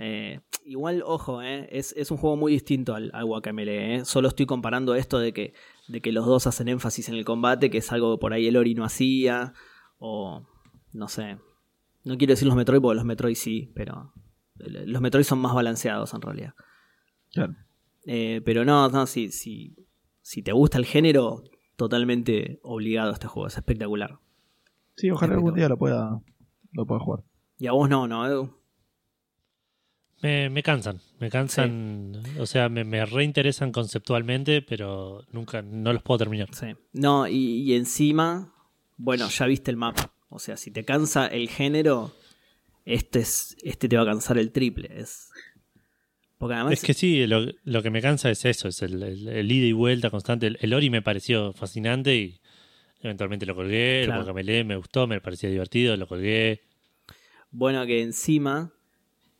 Eh, 0.00 0.40
igual, 0.64 1.02
ojo, 1.04 1.42
¿eh? 1.42 1.66
es, 1.72 1.92
es 1.96 2.10
un 2.10 2.18
juego 2.18 2.36
muy 2.36 2.52
distinto 2.52 2.94
al, 2.94 3.10
al 3.14 3.24
Guacamele. 3.24 3.94
¿eh? 3.96 4.04
Solo 4.04 4.28
estoy 4.28 4.46
comparando 4.46 4.94
esto 4.94 5.18
de 5.18 5.32
que, 5.32 5.54
de 5.88 6.00
que 6.00 6.12
los 6.12 6.26
dos 6.26 6.46
hacen 6.46 6.68
énfasis 6.68 7.08
en 7.08 7.14
el 7.14 7.24
combate, 7.24 7.70
que 7.70 7.78
es 7.78 7.92
algo 7.92 8.16
que 8.16 8.20
por 8.20 8.32
ahí 8.32 8.46
el 8.46 8.56
Ori 8.56 8.74
no 8.74 8.84
hacía. 8.84 9.54
O 9.98 10.46
no 10.92 11.08
sé. 11.08 11.38
No 12.04 12.16
quiero 12.16 12.32
decir 12.32 12.46
los 12.46 12.56
Metroid 12.56 12.80
porque 12.80 12.96
los 12.96 13.04
Metroid 13.04 13.34
sí, 13.34 13.72
pero 13.74 14.12
los 14.54 15.00
Metroid 15.02 15.24
son 15.24 15.40
más 15.40 15.54
balanceados 15.54 16.14
en 16.14 16.22
realidad. 16.22 16.54
Claro. 17.32 17.54
Eh, 18.04 18.40
pero 18.44 18.64
no, 18.64 18.88
no 18.88 19.06
si, 19.06 19.30
si, 19.30 19.76
si 20.22 20.42
te 20.42 20.52
gusta 20.52 20.78
el 20.78 20.86
género, 20.86 21.42
totalmente 21.76 22.60
obligado 22.62 23.10
a 23.10 23.14
este 23.14 23.26
juego. 23.26 23.48
Es 23.48 23.56
espectacular. 23.56 24.18
Sí, 24.96 25.10
ojalá 25.10 25.34
algún 25.34 25.54
día 25.54 25.68
lo 25.68 25.78
pueda, 25.78 26.20
lo 26.72 26.86
pueda 26.86 27.00
jugar. 27.00 27.24
Y 27.58 27.66
a 27.66 27.72
vos 27.72 27.88
no, 27.88 28.08
¿no, 28.08 28.26
Edu? 28.26 28.57
Me, 30.20 30.50
me 30.50 30.62
cansan, 30.64 31.00
me 31.20 31.30
cansan, 31.30 32.12
o 32.40 32.46
sea, 32.46 32.68
me, 32.68 32.82
me 32.84 33.06
reinteresan 33.06 33.70
conceptualmente, 33.70 34.62
pero 34.62 35.24
nunca, 35.30 35.62
no 35.62 35.92
los 35.92 36.02
puedo 36.02 36.18
terminar. 36.18 36.48
Sí. 36.52 36.66
No, 36.92 37.28
y, 37.28 37.62
y 37.62 37.74
encima, 37.74 38.52
bueno, 38.96 39.28
ya 39.28 39.46
viste 39.46 39.70
el 39.70 39.76
mapa. 39.76 40.12
O 40.28 40.40
sea, 40.40 40.56
si 40.56 40.72
te 40.72 40.84
cansa 40.84 41.26
el 41.28 41.48
género, 41.48 42.12
este, 42.84 43.20
es, 43.20 43.56
este 43.62 43.88
te 43.88 43.96
va 43.96 44.02
a 44.02 44.06
cansar 44.06 44.38
el 44.38 44.50
triple. 44.50 44.88
Es... 44.92 45.30
Porque 46.36 46.54
además... 46.54 46.72
Es 46.74 46.82
que 46.82 46.94
sí, 46.94 47.24
lo, 47.28 47.46
lo 47.64 47.82
que 47.82 47.90
me 47.90 48.02
cansa 48.02 48.28
es 48.30 48.44
eso, 48.44 48.66
es 48.68 48.82
el, 48.82 49.00
el- 49.02 49.28
el 49.28 49.52
ida 49.52 49.66
y 49.66 49.72
vuelta 49.72 50.10
constante. 50.10 50.48
El, 50.48 50.58
el 50.60 50.74
Ori 50.74 50.90
me 50.90 51.00
pareció 51.00 51.52
fascinante 51.52 52.16
y 52.16 52.40
eventualmente 53.02 53.46
lo 53.46 53.54
colgué, 53.54 54.02
Claro. 54.04 54.20
el 54.20 54.24
Guacamele 54.24 54.64
me 54.64 54.74
gustó, 54.76 55.06
me 55.06 55.20
parecía 55.20 55.48
divertido, 55.48 55.96
lo 55.96 56.08
colgué. 56.08 56.62
Bueno, 57.50 57.86
que 57.86 58.02
encima, 58.02 58.72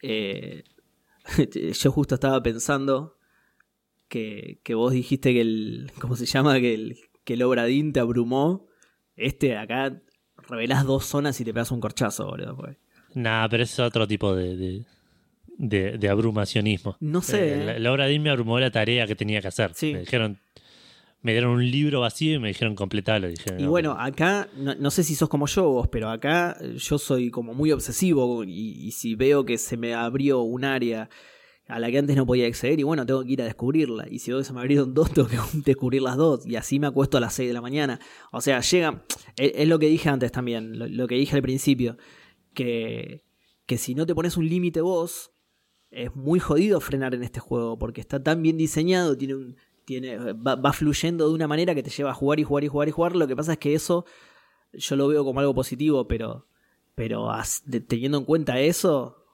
eh, 0.03 0.65
yo 1.81 1.93
justo 1.93 2.15
estaba 2.15 2.43
pensando 2.43 3.17
que, 4.09 4.61
que 4.63 4.75
vos 4.75 4.93
dijiste 4.93 5.33
que 5.33 5.41
el, 5.41 5.91
¿cómo 6.01 6.17
se 6.17 6.27
llama? 6.27 6.59
Que 6.61 6.75
el, 6.75 6.99
que 7.25 7.35
el 7.35 7.43
Obradín 7.43 7.93
te 7.93 8.01
abrumó. 8.01 8.67
Este 9.17 9.57
acá 9.57 10.01
revelás 10.49 10.85
dos 10.87 11.05
zonas 11.05 11.41
y 11.41 11.45
te 11.45 11.53
pegas 11.53 11.71
un 11.71 11.81
corchazo, 11.81 12.27
boludo. 12.27 12.57
porque- 12.57 12.79
Nah, 13.15 13.49
pero 13.49 13.63
ese 13.65 13.73
es 13.75 13.81
otro 13.81 14.07
tipo 14.07 14.35
de, 14.35 14.57
de, 14.57 14.85
de- 15.59 15.99
de 15.99 16.09
abrumacionismo. 16.09 16.97
No 17.01 17.21
sé, 17.21 17.49
Eh, 17.49 17.61
¿eh? 17.63 17.65
la, 17.65 17.79
la 17.79 17.93
obra 17.93 18.07
de 18.07 18.19
me 18.19 18.31
abrumó 18.31 18.59
la 18.61 18.71
tarea 18.71 19.07
que 19.07 19.17
tenía 19.17 19.41
que 19.41 19.49
hacer. 19.49 19.73
Sí. 19.75 19.93
Me 19.93 20.01
dijeron, 20.01 20.39
me 21.21 21.33
dieron 21.33 21.53
un 21.53 21.71
libro 21.71 22.01
vacío 22.01 22.35
y 22.35 22.39
me 22.39 22.49
dijeron 22.49 22.75
completalo. 22.75 23.29
Y, 23.29 23.33
dije, 23.33 23.57
Y 23.59 23.65
no, 23.65 23.71
bueno, 23.71 23.97
acá, 23.99 24.49
no, 24.57 24.75
no 24.75 24.91
sé 24.91 25.03
si 25.03 25.15
sos 25.15 25.29
como 25.29 25.47
yo 25.47 25.65
vos, 25.69 25.89
pero 25.89 26.11
acá 26.11 26.57
eh, 26.61 26.75
yo 26.77 26.99
soy 26.99 27.31
como 27.31 27.55
muy 27.55 27.73
obsesivo 27.73 28.45
y, 28.45 28.51
y 28.51 28.93
si 28.93 29.15
veo 29.15 29.45
que 29.45 29.59
se 29.59 29.77
me 29.77 29.95
abrió 29.95 30.41
un 30.43 30.65
área 30.65 31.09
a 31.69 31.79
la 31.79 31.91
que 31.91 31.99
antes 31.99 32.17
no 32.17 32.25
podía 32.25 32.47
acceder 32.47 32.81
y 32.81 32.83
bueno, 32.83 33.05
tengo 33.05 33.23
que 33.23 33.33
ir 33.33 33.43
a 33.43 33.45
descubrirla. 33.45 34.07
Y 34.11 34.21
si 34.21 34.31
veo 34.31 34.41
que 34.41 34.45
se 34.45 34.53
me 34.55 34.61
abrieron 34.61 34.95
dos, 34.95 35.13
tengo 35.13 35.29
que 35.29 35.37
descubrir 35.65 36.03
las 36.03 36.17
dos. 36.17 36.47
Y 36.47 36.57
así 36.57 36.79
me 36.81 36.87
acuesto 36.87 37.19
a 37.19 37.21
las 37.21 37.35
6 37.35 37.49
de 37.49 37.55
la 37.55 37.61
mañana. 37.61 38.01
O 38.33 38.41
sea, 38.41 38.61
llega... 38.61 39.05
Es, 39.37 39.53
es 39.55 39.69
lo 39.69 39.79
que 39.79 39.87
dije 39.87 40.09
antes 40.09 40.33
también, 40.33 40.79
lo, 40.79 40.87
lo 40.87 41.07
que 41.07 41.17
dije 41.17 41.37
al 41.37 41.43
principio, 41.43 41.99
que, 42.55 43.25
que 43.67 43.77
si 43.77 43.95
no 43.95 44.07
te 44.07 44.15
pones 44.15 44.37
un 44.37 44.49
límite 44.49 44.81
vos, 44.81 45.31
es 45.91 46.15
muy 46.17 46.41
jodido 46.41 46.81
frenar 46.81 47.15
en 47.15 47.23
este 47.23 47.41
juego 47.41 47.79
porque 47.79 48.01
está 48.01 48.23
tan 48.23 48.43
bien 48.43 48.57
diseñado, 48.57 49.17
tiene 49.17 49.35
un... 49.35 49.57
Tiene, 49.89 50.19
va, 50.35 50.55
va 50.55 50.75
fluyendo 50.75 51.27
de 51.27 51.35
una 51.35 51.49
manera 51.49 51.75
que 51.75 51.83
te 51.83 51.89
lleva 51.89 52.11
a 52.11 52.15
jugar 52.15 52.39
y 52.39 52.45
jugar 52.45 52.63
y 52.63 52.69
jugar 52.69 52.89
y 52.89 52.91
jugar. 52.91 53.17
Lo 53.17 53.27
que 53.27 53.35
pasa 53.35 53.53
es 53.53 53.59
que 53.59 53.73
eso 53.73 54.05
yo 54.75 54.97
lo 54.97 55.09
veo 55.09 55.25
como 55.25 55.41
algo 55.41 55.55
positivo, 55.55 56.07
pero, 56.07 56.47
pero 56.95 57.31
teniendo 57.87 58.19
en 58.19 58.27
cuenta 58.27 58.61
eso, 58.61 59.25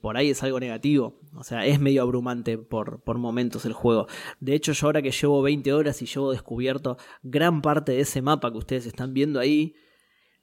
por 0.00 0.16
ahí 0.16 0.30
es 0.30 0.42
algo 0.42 0.58
negativo. 0.58 1.20
O 1.36 1.44
sea, 1.44 1.64
es 1.64 1.78
medio 1.78 2.02
abrumante 2.02 2.58
por, 2.58 3.02
por 3.02 3.18
momentos 3.18 3.64
el 3.66 3.72
juego. 3.72 4.08
De 4.40 4.54
hecho, 4.54 4.72
yo 4.72 4.88
ahora 4.88 5.00
que 5.00 5.12
llevo 5.12 5.42
20 5.42 5.72
horas 5.72 6.02
y 6.02 6.06
llevo 6.06 6.32
descubierto 6.32 6.96
gran 7.22 7.62
parte 7.62 7.92
de 7.92 8.00
ese 8.00 8.20
mapa 8.20 8.50
que 8.50 8.58
ustedes 8.58 8.86
están 8.86 9.14
viendo 9.14 9.38
ahí, 9.38 9.76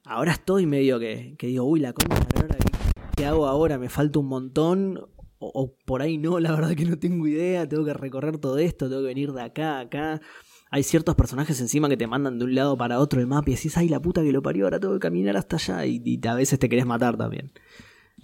ahora 0.05 0.31
estoy 0.31 0.65
medio 0.65 0.97
que, 0.97 1.35
que 1.37 1.47
digo, 1.47 1.65
uy, 1.65 1.81
la 1.81 1.91
concha, 1.91 2.15
de 2.15 2.35
la 2.35 2.41
lora, 2.43 2.57
¿qué, 2.57 3.01
qué 3.17 3.25
hago 3.25 3.47
ahora? 3.47 3.77
Me 3.77 3.89
falta 3.89 4.19
un 4.19 4.27
montón. 4.27 5.09
O, 5.39 5.51
o 5.53 5.75
por 5.85 6.01
ahí 6.01 6.17
no, 6.17 6.39
la 6.39 6.51
verdad 6.51 6.75
que 6.75 6.85
no 6.85 6.97
tengo 6.97 7.27
idea. 7.27 7.67
Tengo 7.67 7.85
que 7.85 7.93
recorrer 7.93 8.37
todo 8.37 8.57
esto, 8.57 8.87
tengo 8.89 9.01
que 9.01 9.07
venir 9.07 9.31
de 9.33 9.41
acá 9.41 9.77
a 9.77 9.79
acá. 9.81 10.21
Hay 10.69 10.83
ciertos 10.83 11.15
personajes 11.15 11.59
encima 11.61 11.87
que 11.87 11.95
te 11.95 12.07
mandan 12.07 12.39
de 12.39 12.45
un 12.45 12.53
lado 12.55 12.75
para 12.77 12.99
otro 12.99 13.19
del 13.19 13.27
mapa 13.27 13.49
y 13.49 13.55
decís, 13.55 13.77
ay, 13.77 13.87
la 13.87 14.01
puta 14.01 14.21
que 14.21 14.31
lo 14.33 14.41
parió, 14.41 14.65
ahora 14.65 14.79
tengo 14.79 14.93
que 14.95 14.99
caminar 14.99 15.37
hasta 15.37 15.55
allá. 15.55 15.85
Y, 15.85 16.01
y 16.03 16.27
a 16.27 16.33
veces 16.33 16.59
te 16.59 16.67
querés 16.67 16.85
matar 16.85 17.15
también. 17.17 17.51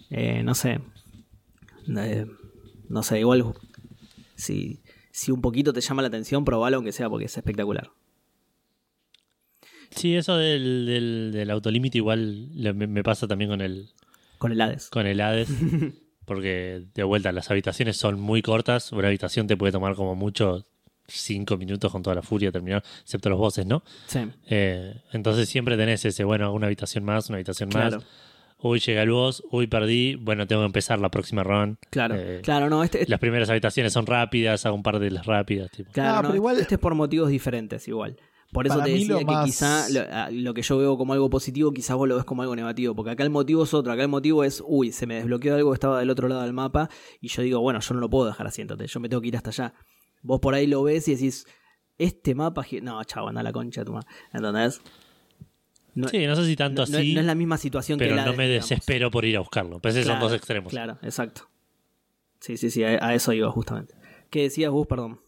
Eh, 0.09 0.43
no 0.43 0.53
sé. 0.53 0.81
Eh, 1.95 2.25
no 2.89 3.03
sé, 3.03 3.19
igual. 3.19 3.53
Si, 4.35 4.81
si 5.11 5.31
un 5.31 5.41
poquito 5.41 5.71
te 5.71 5.79
llama 5.81 6.01
la 6.01 6.09
atención, 6.09 6.43
probalo 6.43 6.77
aunque 6.77 6.91
sea 6.91 7.09
porque 7.09 7.25
es 7.25 7.37
espectacular. 7.37 7.91
Sí, 9.91 10.15
eso 10.15 10.35
del, 10.37 10.85
del, 10.85 11.31
del 11.31 11.51
autolímite 11.51 11.99
igual 11.99 12.49
me, 12.55 12.87
me 12.87 13.03
pasa 13.03 13.27
también 13.27 13.51
con 13.51 13.61
el, 13.61 13.91
Con 14.39 14.51
el 14.51 14.59
Hades. 14.59 14.89
con 14.89 15.05
el 15.05 15.21
Hades. 15.21 15.49
porque 16.25 16.83
de 16.93 17.03
vuelta, 17.03 17.31
las 17.31 17.49
habitaciones 17.51 17.97
son 17.97 18.19
muy 18.19 18.41
cortas. 18.41 18.91
Una 18.91 19.07
habitación 19.07 19.47
te 19.47 19.57
puede 19.57 19.71
tomar 19.71 19.95
como 19.95 20.15
mucho 20.15 20.65
cinco 21.07 21.57
minutos 21.57 21.91
con 21.91 22.01
toda 22.01 22.15
la 22.15 22.21
furia 22.21 22.51
terminar, 22.51 22.83
excepto 23.01 23.29
los 23.29 23.37
bosses, 23.37 23.65
¿no? 23.65 23.83
Sí, 24.07 24.19
Eh, 24.47 24.95
entonces 25.11 25.49
siempre 25.49 25.75
tenés 25.75 26.05
ese, 26.05 26.23
bueno, 26.23 26.53
una 26.53 26.67
habitación 26.67 27.03
más, 27.03 27.27
una 27.29 27.37
habitación 27.37 27.69
más. 27.73 27.89
claro. 27.89 28.03
uy, 28.65 28.79
llegué 28.79 29.01
al 29.01 29.09
boss, 29.09 29.43
uy, 29.51 29.67
perdí, 29.67 30.15
bueno, 30.15 30.47
tengo 30.47 30.61
que 30.61 30.67
empezar 30.67 30.97
la 30.99 31.09
próxima 31.09 31.43
run. 31.43 31.77
Claro, 31.89 32.15
Eh, 32.17 32.39
claro, 32.41 32.69
no, 32.69 32.81
este, 32.81 33.01
este- 33.01 33.11
Las 33.11 33.19
primeras 33.19 33.49
habitaciones 33.49 33.91
son 33.91 34.05
rápidas, 34.05 34.65
hago 34.65 34.75
un 34.77 34.83
par 34.83 34.99
de 34.99 35.11
las 35.11 35.25
rápidas. 35.25 35.69
Tipo. 35.71 35.91
claro, 35.91 36.11
Ah, 36.11 36.15
no, 36.21 36.21
pero 36.29 36.35
igual- 36.35 36.57
este 36.61 36.75
es 36.75 36.79
por 36.79 36.95
motivos 36.95 37.29
diferentes 37.29 37.85
igual. 37.89 38.15
Por 38.53 38.67
eso 38.67 38.75
Para 38.75 38.85
te 38.85 38.91
decía 38.91 39.13
lo 39.13 39.19
que 39.19 39.25
más- 39.25 39.45
quizá 39.45 39.85
lo, 40.31 40.53
que 40.53 40.61
yo 40.61 40.77
veo 40.77 40.97
como 40.97 41.13
algo 41.13 41.29
positivo, 41.29 41.73
quizás 41.73 41.97
vos 41.97 42.07
lo 42.07 42.15
ves 42.15 42.23
como 42.23 42.43
algo 42.43 42.55
negativo. 42.55 42.95
Porque 42.95 43.11
acá 43.11 43.23
el 43.23 43.29
motivo 43.31 43.63
es 43.63 43.73
otro. 43.73 43.91
Acá 43.91 44.03
el 44.03 44.07
motivo 44.09 44.43
es, 44.43 44.63
uy, 44.65 44.91
se 44.91 45.07
me 45.07 45.15
desbloqueó 45.15 45.55
algo 45.55 45.71
que 45.71 45.75
estaba 45.75 45.99
del 45.99 46.09
otro 46.11 46.27
lado 46.27 46.43
del 46.43 46.53
mapa. 46.53 46.89
Y 47.19 47.27
yo 47.29 47.41
digo, 47.41 47.59
bueno, 47.59 47.79
yo 47.79 47.93
no 47.95 47.99
lo 47.99 48.09
puedo 48.09 48.27
dejar 48.27 48.47
así, 48.47 48.61
entonces 48.61 48.91
yo 48.93 48.99
me 48.99 49.09
tengo 49.09 49.21
que 49.21 49.27
ir 49.29 49.35
hasta 49.37 49.49
allá. 49.49 49.73
Vos 50.21 50.39
por 50.39 50.53
ahí 50.53 50.67
lo 50.67 50.83
ves 50.83 51.07
y 51.07 51.15
decís, 51.15 51.45
este 51.97 52.35
mapa. 52.35 52.65
No, 52.81 53.03
chavo, 53.03 53.27
anda 53.29 53.41
a 53.41 53.43
la 53.43 53.51
concha 53.51 53.81
de 53.81 53.85
tu 53.85 53.93
madre. 53.93 54.07
¿Entendés? 54.31 54.81
No, 55.95 56.07
Sí, 56.07 56.25
no 56.25 56.35
sé 56.35 56.45
si 56.45 56.55
tanto 56.55 56.85
no- 56.87 56.97
así, 56.97 57.13
no 57.13 57.19
es 57.19 57.25
la 57.25 57.35
misma 57.35 57.57
situación 57.57 57.99
pero 57.99 58.11
que 58.11 58.15
la 58.15 58.25
no 58.25 58.33
me 58.33 58.47
digamos. 58.47 58.69
desespero 58.69 59.11
por 59.11 59.25
ir 59.25 59.35
a 59.37 59.39
buscarlo. 59.41 59.79
Pues 59.79 59.95
esos 59.95 60.07
son 60.11 60.19
dos 60.19 60.33
extremos. 60.33 60.71
Claro, 60.71 60.97
exacto. 61.03 61.49
Sí, 62.39 62.57
sí, 62.57 62.69
sí, 62.71 62.83
a, 62.83 63.05
a 63.05 63.13
eso 63.13 63.31
iba 63.33 63.49
justamente. 63.51 63.93
¿Qué 64.29 64.41
decías 64.43 64.71
vos, 64.71 64.87
perdón? 64.87 65.19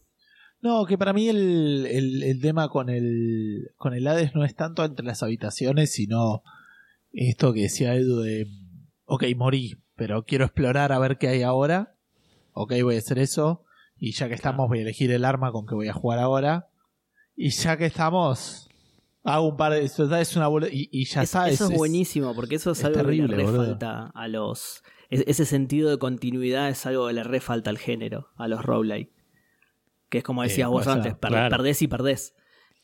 No, 0.66 0.84
que 0.84 0.98
para 0.98 1.12
mí 1.12 1.28
el, 1.28 1.86
el- 1.86 2.22
el 2.22 2.40
tema 2.40 2.68
con 2.68 2.88
el, 2.90 3.70
con 3.76 3.94
el 3.94 4.06
Hades 4.06 4.34
no 4.34 4.44
es 4.44 4.54
tanto 4.54 4.84
entre 4.84 5.06
las 5.06 5.22
habitaciones, 5.22 5.92
sino 5.92 6.42
esto 7.12 7.52
que 7.52 7.62
decía 7.62 7.94
Edu 7.94 8.20
de, 8.20 8.48
ok, 9.04 9.24
morí, 9.36 9.76
pero 9.94 10.24
quiero 10.24 10.44
explorar 10.44 10.92
a 10.92 10.98
ver 10.98 11.18
qué 11.18 11.28
hay 11.28 11.42
ahora. 11.42 11.94
Ok, 12.52 12.72
voy 12.82 12.96
a 12.96 12.98
hacer 12.98 13.18
eso. 13.18 13.62
Y 13.98 14.12
ya 14.12 14.28
que 14.28 14.34
estamos, 14.34 14.68
voy 14.68 14.80
a 14.80 14.82
elegir 14.82 15.10
el 15.10 15.24
arma 15.24 15.52
con 15.52 15.66
que 15.66 15.74
voy 15.74 15.88
a 15.88 15.92
jugar 15.94 16.18
ahora. 16.18 16.68
Y 17.36 17.50
ya 17.50 17.76
que 17.76 17.86
estamos, 17.86 18.68
hago 19.24 19.48
un 19.48 19.56
par 19.56 19.72
de... 19.72 19.84
Eso 19.84 20.04
es 20.16 20.36
una 20.36 20.48
y, 20.70 20.88
y 20.90 21.04
ya 21.04 21.22
Es- 21.22 21.28
está. 21.30 21.48
eso 21.48 21.66
es, 21.66 21.70
es- 21.72 21.76
buenísimo, 21.78 22.34
porque 22.34 22.56
eso 22.56 22.72
es, 22.72 22.78
es 22.80 22.84
algo 22.86 23.08
que 23.08 23.14
le 23.16 23.46
falta 23.46 24.10
a 24.14 24.28
los. 24.28 24.82
es- 25.10 25.24
ese 25.26 25.44
sentido 25.46 25.90
de 25.90 25.98
continuidad 25.98 26.68
es 26.70 26.84
algo 26.86 27.06
que 27.06 27.12
le 27.14 27.22
re 27.24 27.40
falta 27.40 27.70
al 27.70 27.78
género, 27.78 28.28
a 28.36 28.48
los 28.48 28.62
roguelike. 28.64 29.10
Que 30.08 30.18
es 30.18 30.24
como 30.24 30.42
Eh, 30.44 30.48
decías 30.48 30.68
vos 30.68 30.86
antes, 30.86 31.14
per- 31.14 31.30
Claro. 31.30 31.56
perdés 31.56 31.82
y 31.82 31.88
perdés. 31.88 32.34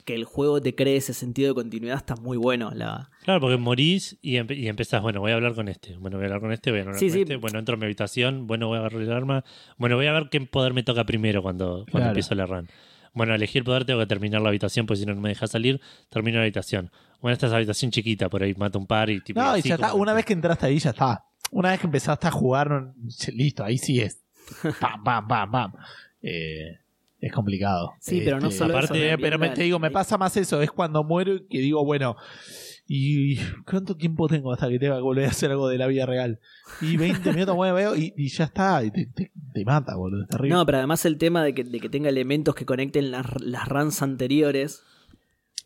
Que 0.04 0.16
el 0.16 0.24
juego 0.24 0.60
te 0.60 0.74
cree 0.74 0.96
ese 0.96 1.14
sentido 1.14 1.50
de 1.50 1.54
continuidad 1.54 1.96
está 1.96 2.16
muy 2.16 2.36
bueno. 2.36 2.72
La... 2.74 3.10
Claro, 3.22 3.40
porque 3.40 3.56
morís 3.56 4.18
y, 4.20 4.32
empe- 4.34 4.56
y 4.58 4.66
empezás, 4.66 5.00
bueno, 5.00 5.20
voy 5.20 5.30
a 5.30 5.34
hablar 5.36 5.54
con 5.54 5.68
este, 5.68 5.96
bueno, 5.96 6.16
voy 6.16 6.24
a 6.24 6.26
hablar 6.26 6.40
con 6.40 6.52
este, 6.52 6.70
voy 6.72 6.80
a 6.80 6.82
hablar 6.82 6.98
Sí, 6.98 7.06
con 7.06 7.14
sí. 7.14 7.20
este, 7.20 7.36
bueno, 7.36 7.60
entro 7.60 7.74
a 7.76 7.78
mi 7.78 7.84
habitación, 7.84 8.48
bueno, 8.48 8.66
voy 8.66 8.78
a 8.78 8.80
agarrar 8.80 9.00
el 9.00 9.12
arma, 9.12 9.44
bueno, 9.78 9.94
voy 9.94 10.06
a 10.06 10.12
ver 10.12 10.28
qué 10.28 10.40
poder 10.40 10.74
me 10.74 10.82
toca 10.82 11.04
primero 11.04 11.40
cuando, 11.40 11.84
cuando 11.84 11.90
Claro. 11.92 12.06
empiezo 12.08 12.34
la 12.34 12.46
run. 12.46 12.68
Bueno, 13.14 13.32
elegí 13.34 13.58
el 13.58 13.64
poder, 13.64 13.84
tengo 13.84 14.00
que 14.00 14.06
terminar 14.06 14.40
la 14.40 14.48
habitación, 14.48 14.86
pues 14.86 14.98
si 14.98 15.06
no, 15.06 15.14
no 15.14 15.20
me 15.20 15.28
deja 15.28 15.46
salir, 15.46 15.80
termino 16.08 16.38
la 16.38 16.42
habitación. 16.44 16.90
Bueno, 17.20 17.34
esta 17.34 17.46
es 17.46 17.52
habitación 17.52 17.92
chiquita, 17.92 18.28
por 18.28 18.42
ahí 18.42 18.54
mato 18.54 18.80
un 18.80 18.86
par 18.88 19.08
y 19.10 19.20
tipo... 19.20 19.40
No, 19.40 19.56
y 19.56 19.62
ya 19.62 19.74
está. 19.76 19.94
Una 19.94 20.14
vez 20.14 20.24
que 20.24 20.32
entraste 20.32 20.66
ahí, 20.66 20.78
ya 20.80 20.90
está. 20.90 21.26
Una 21.52 21.70
vez 21.70 21.78
que 21.78 21.86
empezaste 21.86 22.26
a 22.26 22.30
jugar, 22.32 22.92
listo, 23.34 23.62
ahí 23.62 23.78
sí 23.78 24.00
es. 24.00 24.18
Pam, 24.80 25.04
pam, 25.04 25.28
pam, 25.28 25.50
pam. 25.52 25.72
Eh, 26.22 26.78
es 27.22 27.32
complicado. 27.32 27.92
Sí, 28.00 28.20
pero 28.24 28.38
no 28.40 28.48
Este, 28.48 28.58
solo 28.58 28.76
aparte, 28.76 29.08
eso, 29.12 29.18
pero 29.22 29.38
me, 29.38 29.48
te 29.50 29.62
digo, 29.62 29.78
me 29.78 29.90
pasa 29.90 30.18
más 30.18 30.36
eso. 30.36 30.60
Es 30.60 30.70
cuando 30.70 31.02
muero 31.04 31.34
y 31.36 31.46
que 31.46 31.58
digo, 31.60 31.82
bueno, 31.84 32.16
¿y 32.86 33.36
cuánto 33.64 33.96
tiempo 33.96 34.26
tengo 34.28 34.52
hasta 34.52 34.68
que 34.68 34.78
tenga 34.78 34.96
que 34.96 35.02
volver 35.02 35.26
a 35.26 35.28
hacer 35.28 35.50
algo 35.50 35.68
de 35.68 35.78
la 35.78 35.86
vida 35.86 36.04
real? 36.04 36.40
Y 36.80 36.96
20 36.96 37.32
minutos, 37.32 37.54
bueno, 37.56 37.74
veo 37.74 37.96
y, 37.96 38.12
y 38.16 38.28
ya 38.28 38.44
está. 38.44 38.82
Y 38.84 38.90
te, 38.90 39.06
te- 39.06 39.32
te 39.54 39.64
mata, 39.64 39.94
boludo. 39.96 40.22
Es 40.24 40.28
terrible. 40.28 40.56
No, 40.56 40.66
pero 40.66 40.78
además 40.78 41.04
el 41.04 41.16
tema 41.16 41.42
de 41.44 41.54
que, 41.54 41.64
de 41.64 41.80
que 41.80 41.88
tenga 41.88 42.08
elementos 42.08 42.54
que 42.54 42.66
conecten 42.66 43.10
las, 43.10 43.26
las 43.40 43.68
runs 43.68 44.02
anteriores. 44.02 44.82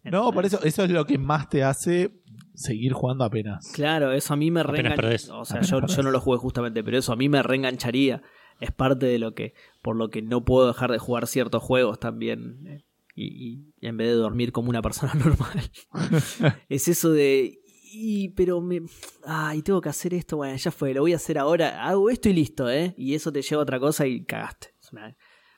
No, 0.04 0.30
por 0.32 0.44
eso, 0.46 0.62
eso 0.62 0.84
es 0.84 0.90
lo 0.90 1.04
que 1.04 1.18
más 1.18 1.48
te 1.48 1.64
hace 1.64 2.12
seguir 2.54 2.92
jugando 2.92 3.24
apenas. 3.24 3.72
Claro, 3.74 4.12
eso 4.12 4.34
a 4.34 4.36
mí 4.36 4.50
me 4.50 4.60
Apenas 4.60 4.92
reengan- 4.92 4.96
perdés. 4.96 5.28
O 5.30 5.44
sea, 5.44 5.62
yo, 5.62 5.84
yo 5.86 6.02
no 6.02 6.10
lo 6.10 6.20
jugué 6.20 6.38
justamente, 6.38 6.84
pero 6.84 6.98
eso 6.98 7.12
a 7.12 7.16
mí 7.16 7.28
me 7.28 7.42
reengancharía. 7.42 8.22
Es 8.60 8.72
parte 8.72 9.06
de 9.06 9.18
lo 9.18 9.34
que, 9.34 9.54
por 9.82 9.96
lo 9.96 10.08
que 10.10 10.22
no 10.22 10.44
puedo 10.44 10.66
dejar 10.66 10.90
de 10.90 10.98
jugar 10.98 11.26
ciertos 11.26 11.62
juegos 11.62 12.00
también. 12.00 12.66
eh, 12.66 12.82
Y, 13.14 13.60
en 13.80 13.96
vez 13.96 14.08
de 14.08 14.14
dormir 14.14 14.52
como 14.52 14.70
una 14.70 14.82
persona 14.82 15.12
normal. 15.24 15.70
es 16.68 16.88
eso 16.88 17.10
de. 17.12 17.60
Y, 17.98 18.28
pero 18.30 18.60
me. 18.60 18.82
Ay, 19.24 19.62
tengo 19.62 19.80
que 19.80 19.88
hacer 19.88 20.12
esto. 20.14 20.36
Bueno, 20.38 20.56
ya 20.56 20.70
fue, 20.70 20.92
lo 20.94 21.00
voy 21.02 21.12
a 21.12 21.16
hacer 21.16 21.38
ahora. 21.38 21.86
Hago 21.86 22.10
esto 22.10 22.28
y 22.28 22.32
listo, 22.34 22.70
¿eh? 22.70 22.94
Y 22.98 23.14
eso 23.14 23.32
te 23.32 23.42
lleva 23.42 23.60
a 23.60 23.64
otra 23.64 23.78
cosa 23.80 24.06
y 24.06 24.24
cagaste. 24.24 24.74
Es 24.82 24.92
una- 24.92 25.16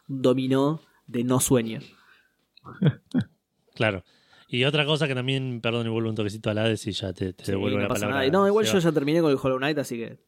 un 0.08 0.22
dominó 0.22 0.80
de 1.06 1.24
no 1.24 1.40
sueño. 1.40 1.80
Claro. 3.74 4.04
Y 4.48 4.64
otra 4.64 4.84
cosa 4.86 5.06
que 5.06 5.14
también, 5.14 5.60
perdón, 5.60 5.86
y 5.86 5.90
vuelvo 5.90 6.08
un 6.08 6.14
toquecito 6.16 6.50
a 6.50 6.54
la 6.54 6.62
Hades 6.64 6.86
y 6.86 6.92
ya 6.92 7.12
te, 7.12 7.32
te 7.32 7.44
Sí, 7.44 7.52
devuelvo 7.52 7.76
no 7.76 7.82
la 7.82 7.88
palabra. 7.88 8.16
nada. 8.16 8.30
No, 8.30 8.46
igual 8.48 8.64
yo 8.66 8.78
ya 8.78 8.92
terminé 8.92 9.20
con 9.20 9.30
el 9.30 9.38
Hollow 9.40 9.58
Knight, 9.58 9.78
así 9.78 9.96
que. 9.96 10.18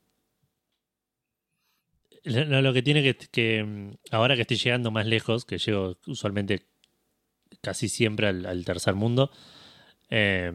Lo, 2.24 2.62
lo 2.62 2.72
que 2.72 2.82
tiene 2.82 3.02
que, 3.02 3.16
que 3.16 3.64
mm, 3.64 3.90
ahora 4.10 4.36
que 4.36 4.42
estoy 4.42 4.56
llegando 4.56 4.90
más 4.90 5.06
lejos, 5.06 5.44
que 5.44 5.58
llego 5.58 5.96
usualmente 6.06 6.66
casi 7.62 7.88
siempre 7.88 8.26
al, 8.28 8.46
al 8.46 8.64
tercer 8.64 8.94
mundo, 8.94 9.30
eh, 10.10 10.52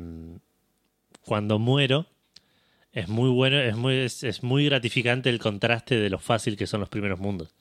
cuando 1.22 1.60
muero 1.60 2.08
es 2.92 3.10
muy 3.10 3.30
bueno, 3.30 3.60
es 3.60 3.76
muy, 3.76 3.96
es, 3.96 4.24
es 4.24 4.42
muy 4.42 4.66
gratificante 4.66 5.30
el 5.30 5.40
contraste 5.40 5.98
de 5.98 6.10
lo 6.10 6.18
fácil 6.18 6.56
que 6.56 6.66
son 6.66 6.80
los 6.80 6.90
primeros 6.90 7.20
mundos. 7.20 7.54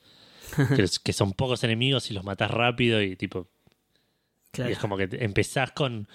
que, 1.02 1.12
son 1.12 1.32
pocos 1.32 1.64
enemigos 1.64 2.10
y 2.10 2.14
los 2.14 2.22
matás 2.22 2.50
rápido 2.50 3.02
y 3.02 3.16
tipo 3.16 3.48
Claro. 4.52 4.70
y 4.70 4.74
es 4.74 4.78
como 4.78 4.96
que 4.96 5.08
empezás 5.10 5.72
con 5.72 6.06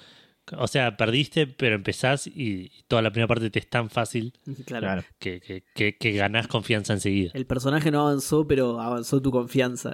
o 0.58 0.68
sea, 0.68 0.98
perdiste, 0.98 1.48
pero 1.48 1.76
empezás 1.76 2.28
y, 2.28 2.72
toda 2.88 3.02
la 3.02 3.12
primera 3.12 3.28
parte 3.28 3.50
te 3.50 3.60
es 3.60 3.70
tan 3.70 3.90
fácil 3.90 4.34
Claro. 4.66 5.04
Que, 5.20 5.40
que, 5.42 5.64
que, 5.74 5.98
que 5.98 6.12
ganás 6.14 6.48
confianza 6.48 6.94
enseguida. 6.94 7.32
El 7.34 7.46
personaje 7.46 7.92
no 7.92 8.02
avanzó, 8.08 8.48
pero 8.48 8.80
avanzó 8.80 9.22
tu 9.22 9.32
confianza. 9.32 9.94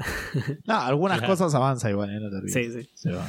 No, 0.65 0.75
algunas 0.79 1.17
Claro. 1.19 1.33
cosas 1.33 1.53
avanza 1.55 1.89
igual, 1.89 2.09
¿eh? 2.11 2.19
No 2.19 2.29
te 2.29 2.35
olvides. 2.37 2.53
Sí, 2.53 2.81
sí. 2.83 2.89
Se 2.93 3.11
va. 3.11 3.27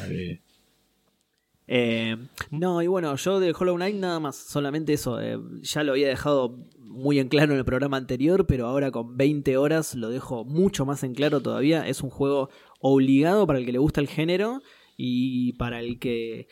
Eh, 1.68 2.16
no, 2.51 2.81
y 2.83 2.87
bueno, 2.87 3.14
yo 3.16 3.41
de 3.41 3.53
Hollow 3.59 3.74
Knight 3.77 3.97
nada 3.97 4.20
más, 4.20 4.37
solamente 4.37 4.93
eso. 4.93 5.20
eh, 5.20 5.37
ya 5.62 5.83
lo 5.83 5.93
había 5.93 6.09
dejado 6.09 6.57
muy 6.79 7.18
en 7.18 7.29
claro 7.29 7.53
en 7.53 7.59
el 7.59 7.64
programa 7.64 7.97
anterior, 7.97 8.47
pero 8.47 8.66
ahora 8.68 8.91
con 8.93 9.16
20 9.16 9.57
horas 9.57 9.95
lo 9.97 10.09
dejo 10.09 10.45
mucho 10.45 10.87
más 10.87 11.03
en 11.03 11.14
claro 11.14 11.41
todavía. 11.41 11.87
Es 11.89 12.03
un 12.03 12.11
juego 12.11 12.51
obligado 12.81 13.47
para 13.47 13.59
el 13.59 13.66
que 13.66 13.72
le 13.72 13.79
gusta 13.79 14.01
el 14.01 14.09
género 14.09 14.62
y 14.97 15.55
para 15.55 15.81
el 15.81 15.99
que... 15.99 16.47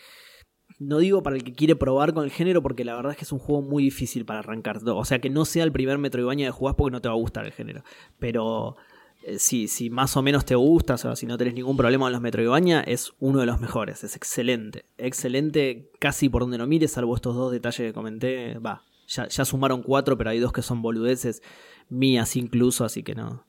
No 0.79 0.99
digo 0.99 1.23
para 1.23 1.37
el 1.37 1.45
que 1.45 1.53
quiere 1.53 1.77
probar 1.77 2.15
con 2.15 2.25
el 2.25 2.31
género, 2.31 2.63
porque 2.63 2.85
la 2.85 2.97
verdad 2.97 3.13
es 3.13 3.19
que 3.19 3.25
es 3.25 3.33
un 3.33 3.39
juego 3.39 3.63
muy 3.63 3.85
difícil 3.85 4.25
para 4.25 4.41
arrancar. 4.41 4.81
O 4.85 5.05
sea, 5.05 5.21
que 5.21 5.31
no 5.31 5.45
sea 5.45 5.65
el 5.65 5.73
primer 5.73 5.99
Metroidvania 5.99 6.49
que 6.49 6.53
jugás 6.53 6.75
porque 6.75 6.93
no 6.93 7.01
te 7.01 7.09
va 7.09 7.15
a 7.15 7.19
gustar 7.19 7.45
el 7.45 7.53
género. 7.53 7.85
Pero 8.19 8.77
eh, 9.23 9.39
si, 9.39 9.69
si 9.69 9.89
más 9.89 10.17
o 10.17 10.23
menos 10.23 10.45
te 10.45 10.55
gusta, 10.55 10.95
o 10.95 10.99
sea, 10.99 11.17
si 11.17 11.27
no 11.27 11.39
tenés 11.39 11.55
ningún 11.55 11.77
problema 11.77 12.07
con 12.07 12.13
los 12.13 12.21
Metroidvania, 12.21 12.81
es 12.81 13.13
uno 13.21 13.41
de 13.41 13.47
los 13.47 13.61
mejores. 13.61 14.03
Es 14.05 14.17
excelente. 14.17 14.85
Excelente 14.99 15.91
casi 16.01 16.29
por 16.29 16.43
donde 16.43 16.59
lo 16.59 16.67
mires, 16.67 16.93
salvo 16.93 17.15
estos 17.15 17.35
dos 17.35 17.53
detalles 17.53 17.79
que 17.79 17.93
comenté. 17.93 18.59
Va, 18.59 18.83
ya, 19.07 19.29
ya 19.29 19.45
sumaron 19.45 19.83
cuatro, 19.83 20.19
pero 20.19 20.31
hay 20.31 20.41
dos 20.41 20.53
que 20.53 20.63
son 20.63 20.83
boludeces 20.83 21.43
mías 21.89 22.37
incluso, 22.37 22.85
así 22.85 23.03
que 23.03 23.15
no. 23.15 23.47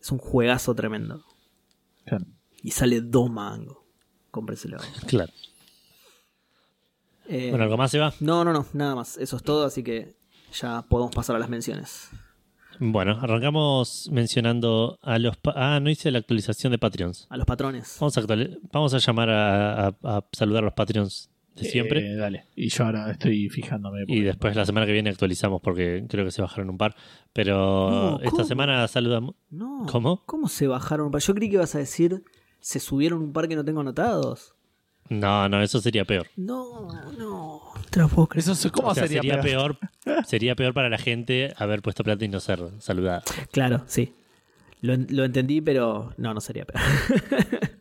Es 0.00 0.12
un 0.12 0.18
juegazo 0.18 0.74
tremendo. 0.74 1.24
Claro. 2.04 2.26
Y 2.62 2.70
sale 2.72 3.00
dos 3.00 3.30
mangos. 3.30 3.78
Cómprenselo. 4.30 4.78
Claro. 5.06 5.32
Eh, 7.28 7.48
Bueno, 7.50 7.64
¿algo 7.64 7.76
más 7.76 7.90
se 7.90 7.98
va? 7.98 8.12
No, 8.20 8.44
no, 8.44 8.52
no, 8.52 8.66
nada 8.72 8.94
más. 8.94 9.16
Eso 9.18 9.36
es 9.36 9.42
todo, 9.42 9.64
así 9.66 9.82
que 9.82 10.16
ya 10.52 10.82
podemos 10.88 11.14
pasar 11.14 11.36
a 11.36 11.38
las 11.38 11.48
menciones. 11.48 12.10
Bueno, 12.80 13.18
arrancamos 13.20 14.08
mencionando 14.12 14.98
a 15.02 15.18
los... 15.18 15.36
Ah, 15.56 15.80
no 15.82 15.90
hice 15.90 16.10
la 16.12 16.18
actualización 16.18 16.70
de 16.70 16.78
Patreons. 16.78 17.26
A 17.28 17.36
los 17.36 17.44
patrones. 17.46 17.96
Vamos 18.00 18.16
a, 18.16 18.22
vamos 18.72 18.94
a 18.94 18.98
llamar 18.98 19.30
a, 19.30 19.86
a- 19.88 19.96
a 20.04 20.24
saludar 20.32 20.62
a 20.62 20.66
los 20.66 20.74
Patreons 20.74 21.28
de 21.56 21.64
siempre. 21.64 22.12
Eh, 22.12 22.14
dale. 22.16 22.46
Y 22.54 22.68
yo 22.68 22.84
ahora 22.84 23.10
estoy 23.10 23.48
fijándome. 23.48 24.04
y 24.06 24.20
después 24.20 24.54
la 24.54 24.64
semana 24.64 24.86
que 24.86 24.92
viene 24.92 25.10
actualizamos 25.10 25.60
porque 25.60 26.04
creo 26.08 26.24
que 26.24 26.30
se 26.30 26.40
bajaron 26.40 26.70
un 26.70 26.78
par. 26.78 26.94
Pero 27.32 27.90
No, 27.90 28.20
esta 28.20 28.44
semana 28.44 28.86
saludamos... 28.86 29.34
No. 29.50 29.84
¿Cómo? 29.90 30.22
¿Cómo 30.24 30.48
se 30.48 30.68
bajaron 30.68 31.06
un 31.06 31.12
par? 31.12 31.20
Yo 31.20 31.34
creí 31.34 31.48
que 31.48 31.56
ibas 31.56 31.74
a 31.74 31.78
decir 31.78 32.22
se 32.60 32.78
subieron 32.78 33.22
un 33.22 33.32
par 33.32 33.48
que 33.48 33.56
no 33.56 33.64
tengo 33.64 33.80
anotados. 33.80 34.54
No, 35.10 35.48
no, 35.48 35.62
eso 35.62 35.80
sería 35.80 36.04
peor. 36.04 36.26
No, 36.36 36.88
no. 37.18 37.62
Te 37.90 38.00
lo 38.00 38.08
puedo 38.08 38.28
creer. 38.28 38.40
Eso 38.42 38.52
es- 38.52 38.70
¿Cómo 38.72 38.88
O 38.88 38.94
sea, 38.94 39.06
sería, 39.06 39.40
peor? 39.40 39.78
peor? 39.78 40.24
sería 40.26 40.54
peor 40.54 40.74
para 40.74 40.88
la 40.88 40.98
gente 40.98 41.52
haber 41.56 41.80
puesto 41.82 42.04
plata 42.04 42.24
y 42.24 42.28
no 42.28 42.40
ser 42.40 42.60
saludada. 42.78 43.22
Claro, 43.50 43.82
sí. 43.86 44.12
Lo, 44.80 44.94
lo 44.96 45.24
entendí, 45.24 45.60
pero 45.60 46.12
no, 46.18 46.34
no 46.34 46.40
sería 46.40 46.64
peor. 46.64 46.82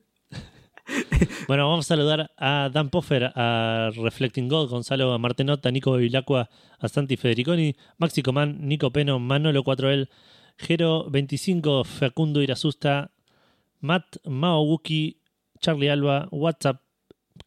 Bueno, 1.47 1.69
vamos 1.69 1.85
a 1.85 1.95
saludar 1.95 2.31
a 2.37 2.69
Dan 2.73 2.89
Poffer, 2.89 3.31
a 3.35 3.89
Reflecting 3.95 4.47
God, 4.49 4.69
Gonzalo 4.69 5.13
a 5.13 5.17
Martenot, 5.17 5.65
a 5.65 5.71
Nico 5.71 5.91
Bevilacqua, 5.93 6.49
a 6.79 6.87
Santi 6.89 7.15
Federiconi, 7.15 7.75
Maxi 7.97 8.21
Comán, 8.21 8.57
Nico 8.67 8.91
Peno, 8.91 9.17
Manolo 9.17 9.63
4L, 9.63 10.09
Jero 10.57 11.09
25, 11.09 11.83
Facundo 11.85 12.41
Irasusta, 12.41 13.11
Matt 13.79 14.17
Mao 14.25 14.63
Wookie, 14.63 15.17
Charlie 15.59 15.89
Alba, 15.89 16.27
WhatsApp, 16.31 16.81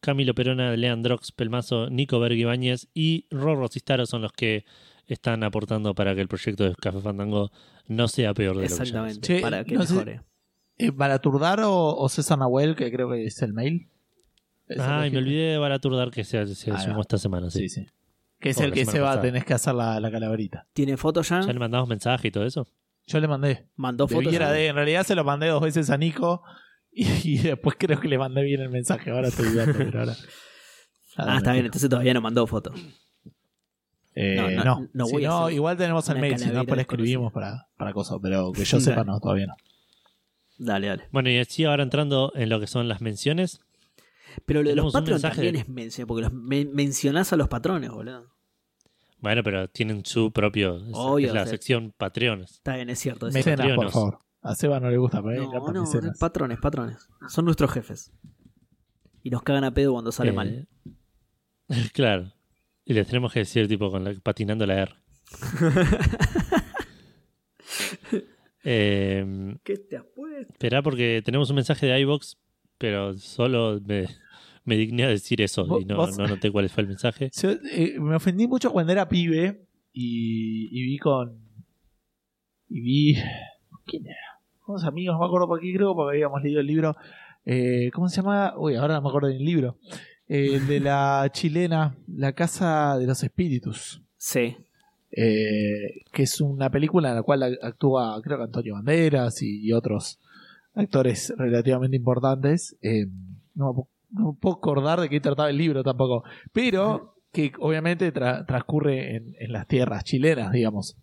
Camilo 0.01 0.33
Perona, 0.35 0.75
Leandrox, 0.75 1.31
Pelmazo, 1.31 1.89
Nico 1.89 2.19
Berg 2.19 2.33
Ibáñez 2.37 2.87
y 2.93 3.25
Rorro 3.31 3.67
Cistaro 3.69 4.05
son 4.05 4.21
los 4.23 4.33
que 4.33 4.65
están 5.07 5.43
aportando 5.43 5.93
para 5.95 6.13
que 6.15 6.21
el 6.21 6.27
proyecto 6.27 6.63
de 6.63 6.75
Café 6.75 6.99
Fandango 6.99 7.51
no 7.87 8.07
sea 8.07 8.33
peor 8.33 8.57
de 8.57 8.63
lo 8.63 8.67
que 8.67 8.69
ya 8.69 8.73
es. 8.75 8.79
Exactamente, 8.81 9.27
Che, 9.27 9.41
para 9.41 9.63
que 9.63 9.75
no 9.75 9.85
sé- 9.85 9.93
mejore. 9.93 10.21
Eh, 10.77 10.89
¿Balaturdar 10.91 11.59
o, 11.61 11.95
o 11.95 12.09
César 12.09 12.39
Nahuel, 12.39 12.75
que 12.75 12.91
creo 12.91 13.09
que 13.09 13.25
es 13.25 13.41
el 13.43 13.53
mail? 13.53 13.87
Es 14.67 14.77
el 14.77 14.81
Ay, 14.83 15.11
me 15.11 15.19
olvidé 15.19 15.51
de 15.51 15.57
Balaturdar 15.59 16.09
que 16.11 16.23
se, 16.23 16.45
se 16.55 16.71
Ahí 16.71 16.83
sumó 16.83 17.01
esta 17.01 17.17
semana. 17.17 17.49
Sí. 17.51 17.69
Sí, 17.69 17.81
sí. 17.81 17.87
Que 18.39 18.49
es 18.51 18.57
O 18.57 18.63
el 18.63 18.69
la 18.69 18.73
que 18.73 18.79
semana 18.85 18.91
se 18.93 18.99
va, 19.01 19.07
pasada. 19.09 19.21
tenés 19.21 19.45
que 19.45 19.53
hacer 19.53 19.75
la, 19.75 19.99
la 19.99 20.09
calaverita. 20.09 20.65
¿Tiene 20.73 20.97
fotos 20.97 21.29
ya? 21.29 21.41
¿Ya 21.41 21.53
le 21.53 21.59
mandamos 21.59 21.87
mensaje 21.87 22.29
y 22.29 22.31
todo 22.31 22.45
eso? 22.45 22.67
Yo 23.05 23.19
le 23.19 23.27
mandé. 23.27 23.67
¿Mandó 23.75 24.07
fotos? 24.07 24.31
Ya? 24.33 24.51
de, 24.51 24.67
en 24.67 24.75
realidad 24.75 25.03
se 25.05 25.13
lo 25.13 25.23
mandé 25.23 25.47
dos 25.47 25.61
veces 25.61 25.89
a 25.91 25.97
Nico 25.97 26.41
y, 26.91 27.35
y 27.35 27.37
después 27.37 27.75
creo 27.79 27.99
que 27.99 28.07
le 28.07 28.17
mandé 28.17 28.41
bien 28.43 28.61
el 28.61 28.69
mensaje. 28.69 29.11
Ahora 29.11 29.27
estoy 29.29 29.49
dudando, 29.49 29.77
pero 29.77 29.99
ahora. 30.01 30.15
Ah, 31.17 31.35
está 31.37 31.51
bien, 31.51 31.65
entonces 31.65 31.89
todavía 31.89 32.13
no 32.13 32.21
mandó 32.21 32.47
fotos. 32.47 32.73
Eh, 34.15 34.35
No, 34.37 34.49
no, 34.49 34.63
no, 34.63 34.89
no 34.93 35.05
Si 35.05 35.11
voy 35.11 35.25
a 35.25 35.27
no, 35.27 35.43
hacer 35.45 35.55
igual 35.55 35.77
tenemos 35.77 36.07
el 36.09 36.19
mail, 36.19 36.37
si 36.39 36.49
no, 36.49 36.63
le 36.63 36.81
escribimos 36.81 37.33
para, 37.33 37.67
para 37.77 37.91
cosas. 37.91 38.17
Pero 38.21 38.51
que 38.53 38.63
yo 38.63 38.79
sepa, 38.79 39.03
no, 39.03 39.19
todavía 39.19 39.47
no. 39.47 39.55
Dale, 40.57 40.87
dale. 40.87 41.07
Bueno, 41.11 41.29
y 41.29 41.37
así 41.37 41.65
ahora 41.65 41.83
entrando 41.83 42.31
en 42.35 42.47
lo 42.49 42.59
que 42.61 42.67
son 42.67 42.87
las 42.87 43.01
menciones. 43.01 43.59
Pero 44.45 44.63
lo 44.63 44.69
de 44.69 44.75
los 44.77 44.93
patrones 44.93 45.21
también 45.21 45.55
es 45.57 45.67
mención, 45.67 46.07
porque 46.07 46.21
los 46.23 46.31
men- 46.33 46.71
mencionás 46.73 47.33
a 47.33 47.35
los 47.35 47.49
patrones, 47.49 47.89
boludo. 47.89 48.29
Bueno, 49.19 49.43
pero 49.43 49.67
tienen 49.67 50.05
su 50.05 50.31
propio. 50.31 50.77
es- 50.77 50.83
Obvio, 50.93 51.27
es 51.27 51.33
la 51.33 51.43
sí. 51.43 51.49
sección 51.51 51.93
Patreones. 51.97 52.51
Está 52.53 52.75
bien, 52.75 52.89
es 52.89 52.99
cierto. 52.99 53.27
Es 53.27 53.33
Mecenas, 53.33 53.75
por 53.75 53.91
favor. 53.91 54.19
A 54.43 54.55
Seba 54.55 54.79
no 54.79 54.89
le 54.89 54.97
gusta, 54.97 55.21
pero 55.21 55.51
No, 55.51 55.71
no, 55.71 55.81
mecenas. 55.81 56.17
patrones, 56.17 56.59
patrones. 56.59 57.07
Son 57.29 57.45
nuestros 57.45 57.71
jefes. 57.71 58.11
Y 59.23 59.29
nos 59.29 59.43
cagan 59.43 59.63
a 59.63 59.73
pedo 59.73 59.93
cuando 59.93 60.11
sale 60.11 60.31
Eh, 60.31 60.33
mal. 60.33 60.67
Claro. 61.93 62.33
Y 62.83 62.93
les 62.93 63.07
tenemos 63.07 63.31
que 63.31 63.39
decir, 63.39 63.67
tipo, 63.67 63.89
con 63.91 64.03
la, 64.03 64.13
patinando 64.15 64.65
la 64.65 64.81
R. 64.81 64.93
eh, 68.63 69.55
¿Qué 69.63 69.77
te 69.77 69.97
has 69.97 70.05
puesto? 70.15 70.53
Esperá 70.53 70.81
porque 70.81 71.21
tenemos 71.23 71.49
un 71.49 71.55
mensaje 71.55 71.85
de 71.85 71.99
iBox, 72.01 72.37
pero 72.77 73.15
solo 73.17 73.79
me, 73.85 74.07
me 74.65 74.75
digné 74.75 75.03
a 75.03 75.07
decir 75.09 75.41
eso 75.41 75.79
y 75.79 75.85
no, 75.85 76.07
no 76.07 76.27
noté 76.27 76.51
cuál 76.51 76.69
fue 76.69 76.81
el 76.83 76.89
mensaje. 76.89 77.29
Yo, 77.39 77.51
eh, 77.51 77.97
me 77.99 78.15
ofendí 78.15 78.47
mucho 78.47 78.71
cuando 78.71 78.91
era 78.91 79.07
pibe 79.07 79.67
y, 79.93 80.67
y 80.71 80.83
vi 80.83 80.97
con. 80.97 81.39
Y 82.67 82.81
vi. 82.81 83.15
¿Quién 83.85 84.07
era? 84.07 84.17
Unos 84.71 84.83
amigos, 84.85 85.13
no 85.13 85.19
me 85.19 85.25
acuerdo 85.27 85.47
por 85.47 85.59
qué, 85.59 85.73
creo, 85.73 85.95
porque 85.95 86.17
habíamos 86.17 86.41
leído 86.43 86.59
el 86.59 86.67
libro. 86.67 86.95
Eh, 87.45 87.89
¿Cómo 87.93 88.07
se 88.09 88.17
llama? 88.17 88.53
Uy, 88.57 88.75
ahora 88.75 88.95
no 88.95 89.01
me 89.03 89.09
acuerdo 89.09 89.27
del 89.29 89.43
libro. 89.43 89.77
Eh, 90.27 90.55
el 90.55 90.67
de 90.67 90.79
la 90.79 91.27
chilena, 91.33 91.95
La 92.07 92.33
Casa 92.33 92.97
de 92.97 93.05
los 93.07 93.23
Espíritus. 93.23 94.01
Sí. 94.17 94.55
eh, 95.11 96.03
que 96.13 96.23
es 96.23 96.39
una 96.41 96.69
película 96.69 97.09
en 97.09 97.15
la 97.15 97.23
cual 97.23 97.57
actúa, 97.61 98.19
creo 98.23 98.37
que 98.37 98.43
Antonio 98.43 98.73
Banderas 98.75 99.41
y, 99.41 99.59
y 99.67 99.73
otros 99.73 100.19
actores 100.73 101.33
relativamente 101.37 101.97
importantes. 101.97 102.77
Eh, 102.81 103.07
no, 103.55 103.87
no 104.11 104.37
puedo 104.39 104.55
acordar 104.57 105.01
de 105.01 105.09
qué 105.09 105.19
trataba 105.19 105.49
el 105.49 105.57
libro 105.57 105.83
tampoco, 105.83 106.23
pero 106.53 107.15
que 107.33 107.51
obviamente 107.59 108.13
tra- 108.13 108.45
transcurre 108.45 109.15
en, 109.17 109.35
en 109.39 109.51
las 109.51 109.67
tierras 109.67 110.03
chilenas, 110.03 110.51
digamos. 110.51 110.95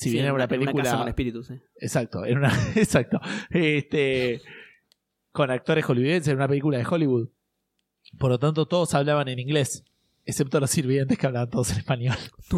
Si 0.00 0.08
Sí, 0.08 0.12
bien 0.12 0.24
era 0.24 0.30
en 0.30 0.34
una 0.36 0.44
en 0.44 0.48
casa 0.48 0.58
película. 0.60 0.96
con 0.98 1.08
espíritus. 1.08 1.50
Exacto, 1.76 2.24
era 2.24 2.38
una, 2.38 2.48
exacto. 2.74 3.20
Este, 3.50 4.40
con 5.30 5.50
actores 5.50 5.84
hollywoodenses, 5.84 6.28
era 6.28 6.36
una 6.36 6.48
película 6.48 6.78
de 6.78 6.86
Hollywood. 6.88 7.28
Por 8.18 8.30
lo 8.30 8.38
tanto, 8.38 8.66
todos 8.66 8.94
hablaban 8.94 9.28
en 9.28 9.38
inglés, 9.38 9.84
excepto 10.24 10.58
los 10.58 10.70
sirvientes 10.70 11.18
que 11.18 11.26
hablaban 11.26 11.50
todos 11.50 11.70
en 11.72 11.78
español. 11.78 12.16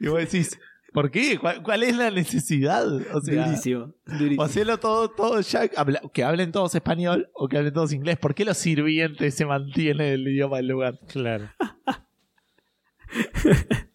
Y 0.00 0.06
vos 0.08 0.18
decís, 0.20 0.58
¿por 0.94 1.10
qué? 1.10 1.38
¿Cuál, 1.38 1.62
cuál 1.62 1.82
es 1.82 1.94
la 1.94 2.10
necesidad? 2.10 2.86
O 3.14 3.20
sea, 3.20 3.44
durísimo, 3.44 3.92
o 4.38 4.42
hacerlo 4.42 4.78
todo, 4.80 5.10
todo 5.10 5.38
ya, 5.42 5.68
habla- 5.76 6.00
que 6.14 6.24
hablen 6.24 6.52
todos 6.52 6.74
español 6.74 7.28
o 7.34 7.48
que 7.48 7.58
hablen 7.58 7.74
todos 7.74 7.92
inglés. 7.92 8.16
¿Por 8.16 8.34
qué 8.34 8.46
los 8.46 8.56
sirvientes 8.56 9.34
se 9.34 9.44
mantienen 9.44 10.14
el 10.14 10.26
idioma 10.28 10.56
del 10.56 10.68
lugar? 10.68 10.98
Claro. 11.08 11.50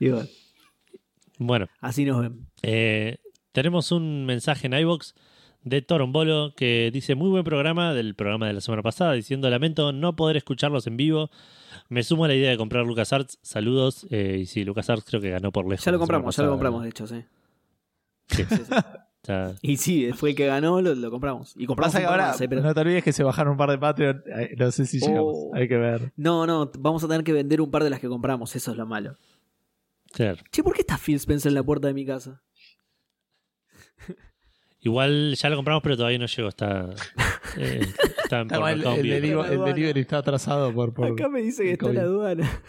Igual, 0.00 0.28
Bueno, 1.38 1.68
así 1.80 2.04
nos 2.04 2.20
ven. 2.20 2.46
eh, 2.62 3.18
tenemos 3.52 3.92
un 3.92 4.24
mensaje 4.26 4.66
en 4.66 4.74
iBox 4.74 5.14
de 5.64 5.80
Torombolo 5.82 6.54
que 6.56 6.90
dice 6.92 7.14
muy 7.14 7.28
buen 7.30 7.44
programa 7.44 7.94
del 7.94 8.14
programa 8.14 8.46
de 8.48 8.54
la 8.54 8.60
semana 8.60 8.82
pasada, 8.82 9.12
diciendo 9.12 9.48
lamento 9.50 9.92
no 9.92 10.16
poder 10.16 10.36
escucharlos 10.36 10.86
en 10.86 10.96
vivo. 10.96 11.30
Me 11.88 12.02
sumo 12.02 12.24
a 12.24 12.28
la 12.28 12.34
idea 12.34 12.50
de 12.50 12.56
comprar 12.56 12.84
LucasArts. 12.86 13.38
Saludos. 13.42 14.06
eh, 14.10 14.38
y 14.42 14.46
sí, 14.46 14.64
LucasArts 14.64 15.04
creo 15.04 15.20
que 15.20 15.30
ganó 15.30 15.52
por 15.52 15.68
lejos. 15.68 15.84
Ya 15.84 15.92
lo 15.92 15.98
compramos, 15.98 16.36
ya 16.36 16.42
lo 16.44 16.50
compramos, 16.50 16.82
de 16.82 16.88
hecho, 16.88 17.06
sí. 17.06 17.22
Sí, 18.28 18.44
Sí, 18.48 18.56
sí. 18.56 18.72
Ya- 19.24 19.54
Y 19.62 19.76
sí, 19.76 20.10
fue 20.12 20.30
el 20.30 20.36
que 20.36 20.46
ganó, 20.46 20.80
lo, 20.80 20.94
lo 20.94 21.10
compramos. 21.10 21.54
Y 21.56 21.66
compramos 21.66 21.94
un 21.94 22.00
que 22.00 22.06
par 22.06 22.12
ahora, 22.20 22.26
más, 22.32 22.40
eh, 22.40 22.48
pero- 22.48 22.62
no 22.62 22.74
te 22.74 22.80
olvides 22.80 23.04
que 23.04 23.12
se 23.12 23.22
bajaron 23.22 23.52
un 23.52 23.58
par 23.58 23.70
de 23.70 23.78
Patreon. 23.78 24.22
eh, 24.38 24.54
No 24.58 24.70
sé 24.72 24.86
si 24.86 24.98
llegamos. 25.00 25.34
Oh. 25.36 25.50
Hay 25.54 25.68
que 25.68 25.76
ver. 25.76 26.12
No, 26.16 26.46
no, 26.46 26.70
vamos 26.78 27.02
a 27.04 27.08
tener 27.08 27.22
que 27.24 27.32
vender 27.32 27.60
un 27.60 27.70
par 27.70 27.84
de 27.84 27.90
las 27.90 28.00
que 28.00 28.08
compramos, 28.08 28.54
eso 28.56 28.70
es 28.72 28.76
lo 28.76 28.86
malo. 28.86 29.16
claro. 30.12 30.38
Che, 30.50 30.62
¿por 30.62 30.74
qué 30.74 30.80
está 30.82 30.98
Phil 30.98 31.16
Spencer 31.16 31.50
en 31.50 31.54
la 31.54 31.62
puerta 31.62 31.88
de 31.88 31.94
mi 31.94 32.04
casa? 32.04 32.42
Igual 34.84 35.36
ya 35.36 35.48
lo 35.48 35.54
compramos, 35.54 35.80
pero 35.84 35.96
todavía 35.96 36.18
no 36.18 36.26
llegó. 36.26 36.48
Está, 36.48 36.90
eh, 37.56 37.86
está 38.24 38.40
en 38.40 38.48
por 38.48 38.68
el, 38.68 38.80
el 38.80 39.30
Aduana. 39.32 39.64
delivery 39.66 40.00
está 40.00 40.18
atrasado 40.18 40.74
por. 40.74 40.92
por 40.92 41.12
Acá 41.12 41.28
me 41.28 41.40
dice 41.40 41.62
que 41.62 41.68
el 41.68 41.74
está 41.74 41.88
en 41.90 41.94
la 41.94 42.02
aduana. 42.02 42.62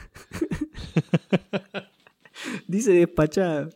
dice 2.67 2.91
despachado. 2.91 3.69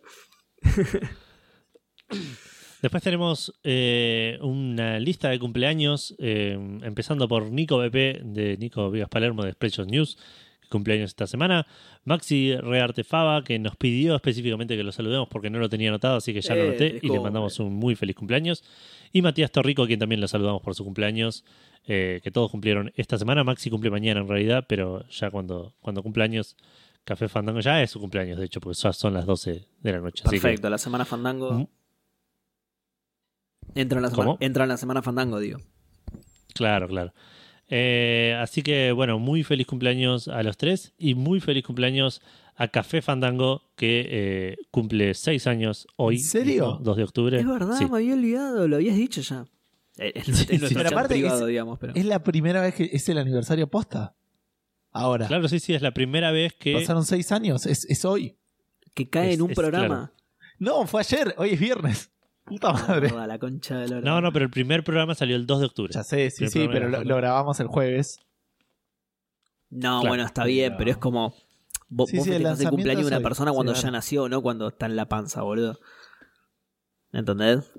Después 2.81 3.01
tenemos 3.03 3.53
eh, 3.63 4.37
una 4.41 4.99
lista 4.99 5.29
de 5.29 5.39
cumpleaños, 5.39 6.15
eh, 6.19 6.57
empezando 6.83 7.27
por 7.27 7.51
Nico 7.51 7.77
BP 7.79 8.21
de 8.23 8.57
Nico 8.59 8.91
Vigas 8.91 9.09
Palermo 9.09 9.43
de 9.43 9.53
Spreadshot 9.53 9.89
News, 9.89 10.17
que 10.61 10.67
cumpleaños 10.69 11.09
esta 11.09 11.25
semana. 11.25 11.65
Maxi 12.05 12.55
Reartefaba, 12.55 13.43
que 13.43 13.57
nos 13.57 13.75
pidió 13.77 14.15
específicamente 14.15 14.77
que 14.77 14.83
lo 14.83 14.91
saludemos 14.91 15.27
porque 15.27 15.49
no 15.49 15.57
lo 15.59 15.69
tenía 15.69 15.89
anotado, 15.89 16.17
así 16.17 16.33
que 16.33 16.41
ya 16.41 16.53
lo 16.55 16.61
Eh, 16.63 16.67
anoté 16.69 16.99
y 17.01 17.07
le 17.09 17.19
mandamos 17.19 17.59
un 17.59 17.73
muy 17.73 17.95
feliz 17.95 18.15
cumpleaños. 18.15 18.63
Y 19.11 19.21
Matías 19.23 19.51
Torrico, 19.51 19.83
a 19.83 19.87
quien 19.87 19.99
también 19.99 20.21
lo 20.21 20.27
saludamos 20.27 20.61
por 20.61 20.75
su 20.75 20.83
cumpleaños, 20.83 21.43
eh, 21.87 22.19
que 22.23 22.29
todos 22.31 22.51
cumplieron 22.51 22.91
esta 22.95 23.17
semana. 23.17 23.43
Maxi 23.43 23.69
cumple 23.71 23.89
mañana 23.89 24.19
en 24.21 24.27
realidad, 24.27 24.65
pero 24.69 25.03
ya 25.09 25.31
cuando, 25.31 25.73
cuando 25.79 26.03
cumpleaños, 26.03 26.55
Café 27.05 27.27
Fandango 27.27 27.59
ya 27.61 27.81
es 27.81 27.89
su 27.89 27.99
cumpleaños, 27.99 28.37
de 28.37 28.45
hecho, 28.45 28.59
porque 28.59 28.77
ya 28.79 28.93
son 28.93 29.13
las 29.15 29.25
12 29.25 29.65
de 29.81 29.91
la 29.91 29.99
noche. 29.99 30.23
así 30.27 30.35
que- 30.35 30.41
Perfecto, 30.41 30.69
la 30.69 30.77
semana 30.77 31.05
Fandango. 31.05 31.67
Entra 33.79 33.97
en, 33.99 34.03
la 34.03 34.09
semana, 34.09 34.35
entra 34.39 34.63
en 34.63 34.69
la 34.69 34.77
semana 34.77 35.01
Fandango, 35.01 35.39
digo. 35.39 35.59
Claro, 36.53 36.87
claro. 36.87 37.13
Eh, 37.69 38.35
así 38.41 38.61
que, 38.63 38.91
bueno, 38.91 39.19
muy 39.19 39.43
feliz 39.43 39.67
cumpleaños 39.67 40.27
a 40.27 40.41
los 40.43 40.57
tres 40.57 40.93
y 40.97 41.15
muy 41.15 41.39
feliz 41.41 41.63
cumpleaños 41.65 42.21
a 42.55 42.69
Café 42.69 43.01
Fandango, 43.01 43.61
que 43.75 44.07
eh, 44.09 44.55
cumple 44.71 45.13
seis 45.13 45.45
años 45.47 45.85
hoy. 45.95 46.15
¿En 46.15 46.23
serio? 46.23 46.65
mismo, 46.67 46.79
2 46.83 46.97
de 46.97 47.03
octubre. 47.03 47.39
Es 47.39 47.45
verdad, 47.47 47.77
Sí. 47.77 47.85
me 47.85 47.97
había 47.97 48.13
olvidado, 48.15 48.67
lo 48.67 48.77
habías 48.77 48.95
dicho 48.95 49.21
ya. 49.21 49.45
En, 49.97 50.11
en 50.15 50.23
Sí, 50.35 50.45
nuestro 50.57 50.67
sí. 50.69 50.73
Pero 50.75 50.83
chat 50.83 50.91
aparte 50.93 51.13
privado, 51.15 51.41
es- 51.41 51.47
digamos. 51.47 51.77
Pero... 51.77 51.93
Es 51.95 52.05
la 52.05 52.23
primera 52.23 52.61
vez 52.61 52.73
que 52.73 52.89
es 52.91 53.07
el 53.09 53.17
aniversario 53.19 53.67
posta. 53.67 54.15
Ahora. 54.91 55.27
Claro, 55.27 55.47
sí, 55.49 55.59
sí, 55.59 55.73
es 55.75 55.81
la 55.83 55.91
primera 55.91 56.31
vez 56.31 56.53
que. 56.53 56.73
Pasaron 56.73 57.05
seis 57.05 57.31
años. 57.31 57.65
Es, 57.67 57.85
es 57.85 58.03
hoy. 58.05 58.35
que 58.95 59.07
cae 59.09 59.29
es- 59.29 59.35
en 59.35 59.43
un 59.43 59.51
es 59.51 59.55
programa. 59.55 60.11
No, 60.57 60.87
fue 60.87 61.01
ayer. 61.01 61.35
Hoy 61.37 61.51
es 61.51 61.59
viernes. 61.59 62.09
Puta 62.47 62.71
madre. 62.73 63.09
Toda 63.09 63.27
la 63.27 63.37
concha 63.39 63.77
de 63.79 64.01
No, 64.01 64.21
no, 64.21 64.31
pero 64.31 64.45
el 64.45 64.51
primer 64.51 64.83
programa 64.83 65.13
salió 65.15 65.35
el 65.35 65.45
2 65.45 65.59
de 65.59 65.65
octubre. 65.65 65.93
Ya 65.93 66.03
sé, 66.03 66.29
sí, 66.31 66.47
sí, 66.47 66.67
pero 66.71 66.87
lo, 66.89 67.15
grabamos 67.17 67.59
el 67.59 67.67
jueves. 67.67 68.19
No, 69.69 69.99
Claro. 69.99 70.07
bueno, 70.07 70.23
está 70.25 70.45
bien, 70.45 70.75
Pero- 70.77 70.91
es 70.91 70.97
como. 70.97 71.33
Vos, 71.89 72.09
Sí, 72.09 72.17
vos 72.17 72.25
sí, 72.25 72.33
el 72.33 72.45
el 72.45 72.69
cumpleaños 72.69 73.09
de 73.09 73.15
una 73.15 73.21
persona 73.23 73.51
cuando 73.51 73.73
ya 73.73 73.91
nació, 73.91 74.27
no 74.29 74.41
cuando 74.41 74.67
está 74.69 74.85
en 74.87 74.95
la 74.95 75.07
panza, 75.07 75.41
boludo. 75.41 75.79
¿Entendés? 77.13 77.71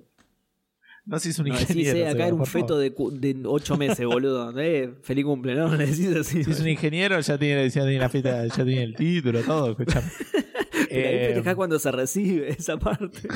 No 1.04 1.18
sé 1.18 1.24
si 1.24 1.28
es 1.30 1.38
un 1.38 1.48
No 1.48 1.54
decís, 1.54 1.70
ingeniero. 1.70 1.98
eh, 2.00 2.08
acá 2.08 2.26
era 2.26 2.34
un 2.34 2.44
feto 2.46 2.78
de, 2.78 2.90
de 2.90 3.42
8 3.46 3.76
meses, 3.78 4.04
boludo. 4.06 4.52
Eh, 4.58 4.94
feliz 5.02 5.24
cumple, 5.24 5.54
¿no? 5.54 5.68
Le 5.76 5.86
decís 5.86 6.14
así. 6.16 6.44
Si 6.44 6.50
es 6.50 6.60
un 6.60 6.68
ingeniero, 6.68 7.18
ya 7.20 7.38
tiene, 7.38 7.68
ya 7.70 7.82
tiene 7.82 7.98
la 7.98 8.08
fiesta, 8.10 8.46
ya 8.46 8.54
tiene 8.64 8.82
el 8.82 8.94
título, 8.94 9.42
todo, 9.42 9.70
escuchame. 9.70 10.06
Pero 10.90 11.08
ahí 11.08 11.14
Eh, 11.16 11.24
festejás 11.28 11.54
cuando 11.54 11.78
se 11.78 11.90
recibe 11.92 12.50
esa 12.50 12.78
parte. 12.78 13.28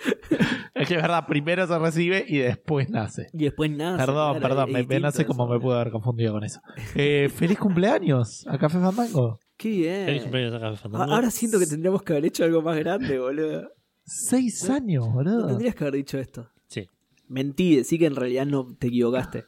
es 0.74 0.88
que 0.88 0.94
es 0.96 1.02
verdad, 1.02 1.26
primero 1.26 1.66
se 1.66 1.78
recibe 1.78 2.24
y 2.26 2.38
después 2.38 2.90
nace. 2.90 3.28
Y 3.32 3.44
después 3.44 3.70
nada. 3.70 3.96
Perdón, 3.98 4.40
perdón, 4.40 4.72
me, 4.72 4.84
me 4.84 5.00
no 5.00 5.10
sé 5.10 5.24
cómo 5.24 5.46
me 5.46 5.58
puedo 5.58 5.78
haber 5.78 5.92
confundido 5.92 6.32
con 6.32 6.44
eso. 6.44 6.60
Eh, 6.94 7.28
feliz 7.34 7.58
cumpleaños 7.58 8.46
a 8.48 8.58
Café 8.58 8.78
Fandango. 8.78 9.38
Qué 9.56 9.68
bien. 9.68 10.06
Feliz 10.06 10.22
cumpleaños 10.22 10.54
a 10.54 10.60
Café 10.60 10.76
Fandango. 10.76 11.14
Ahora 11.14 11.30
siento 11.30 11.58
que 11.58 11.66
tendríamos 11.66 12.02
que 12.02 12.12
haber 12.12 12.26
hecho 12.26 12.44
algo 12.44 12.62
más 12.62 12.78
grande, 12.78 13.18
boludo. 13.18 13.70
Seis 14.04 14.68
años, 14.68 15.06
No 15.06 15.12
boludo. 15.14 15.46
tendrías 15.46 15.74
que 15.74 15.84
haber 15.84 15.94
dicho 15.94 16.18
esto. 16.18 16.48
Sí. 16.66 16.88
Mentí, 17.28 17.84
sí 17.84 17.98
que 17.98 18.06
en 18.06 18.16
realidad 18.16 18.44
no 18.46 18.74
te 18.78 18.88
equivocaste. 18.88 19.44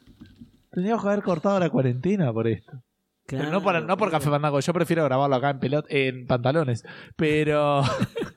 Tendríamos 0.71 1.03
que 1.03 1.09
haber 1.09 1.23
cortado 1.23 1.59
la 1.59 1.69
cuarentena 1.69 2.31
por 2.33 2.47
esto. 2.47 2.71
Pero 3.27 3.51
no, 3.51 3.61
por, 3.61 3.83
no 3.83 3.97
por 3.97 4.09
Café 4.09 4.29
Fandango, 4.29 4.59
yo 4.61 4.73
prefiero 4.73 5.03
grabarlo 5.03 5.35
acá 5.35 5.49
en 5.49 5.59
pelot 5.59 5.85
en 5.89 6.25
pantalones. 6.25 6.83
Pero. 7.17 7.81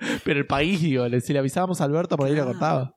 pero 0.24 0.40
el 0.40 0.46
país, 0.46 0.80
digo, 0.80 1.06
si 1.20 1.32
le 1.32 1.38
avisábamos 1.38 1.80
a 1.80 1.84
Alberto, 1.84 2.16
por 2.16 2.26
ahí 2.26 2.34
lo 2.34 2.44
cortaba. 2.44 2.94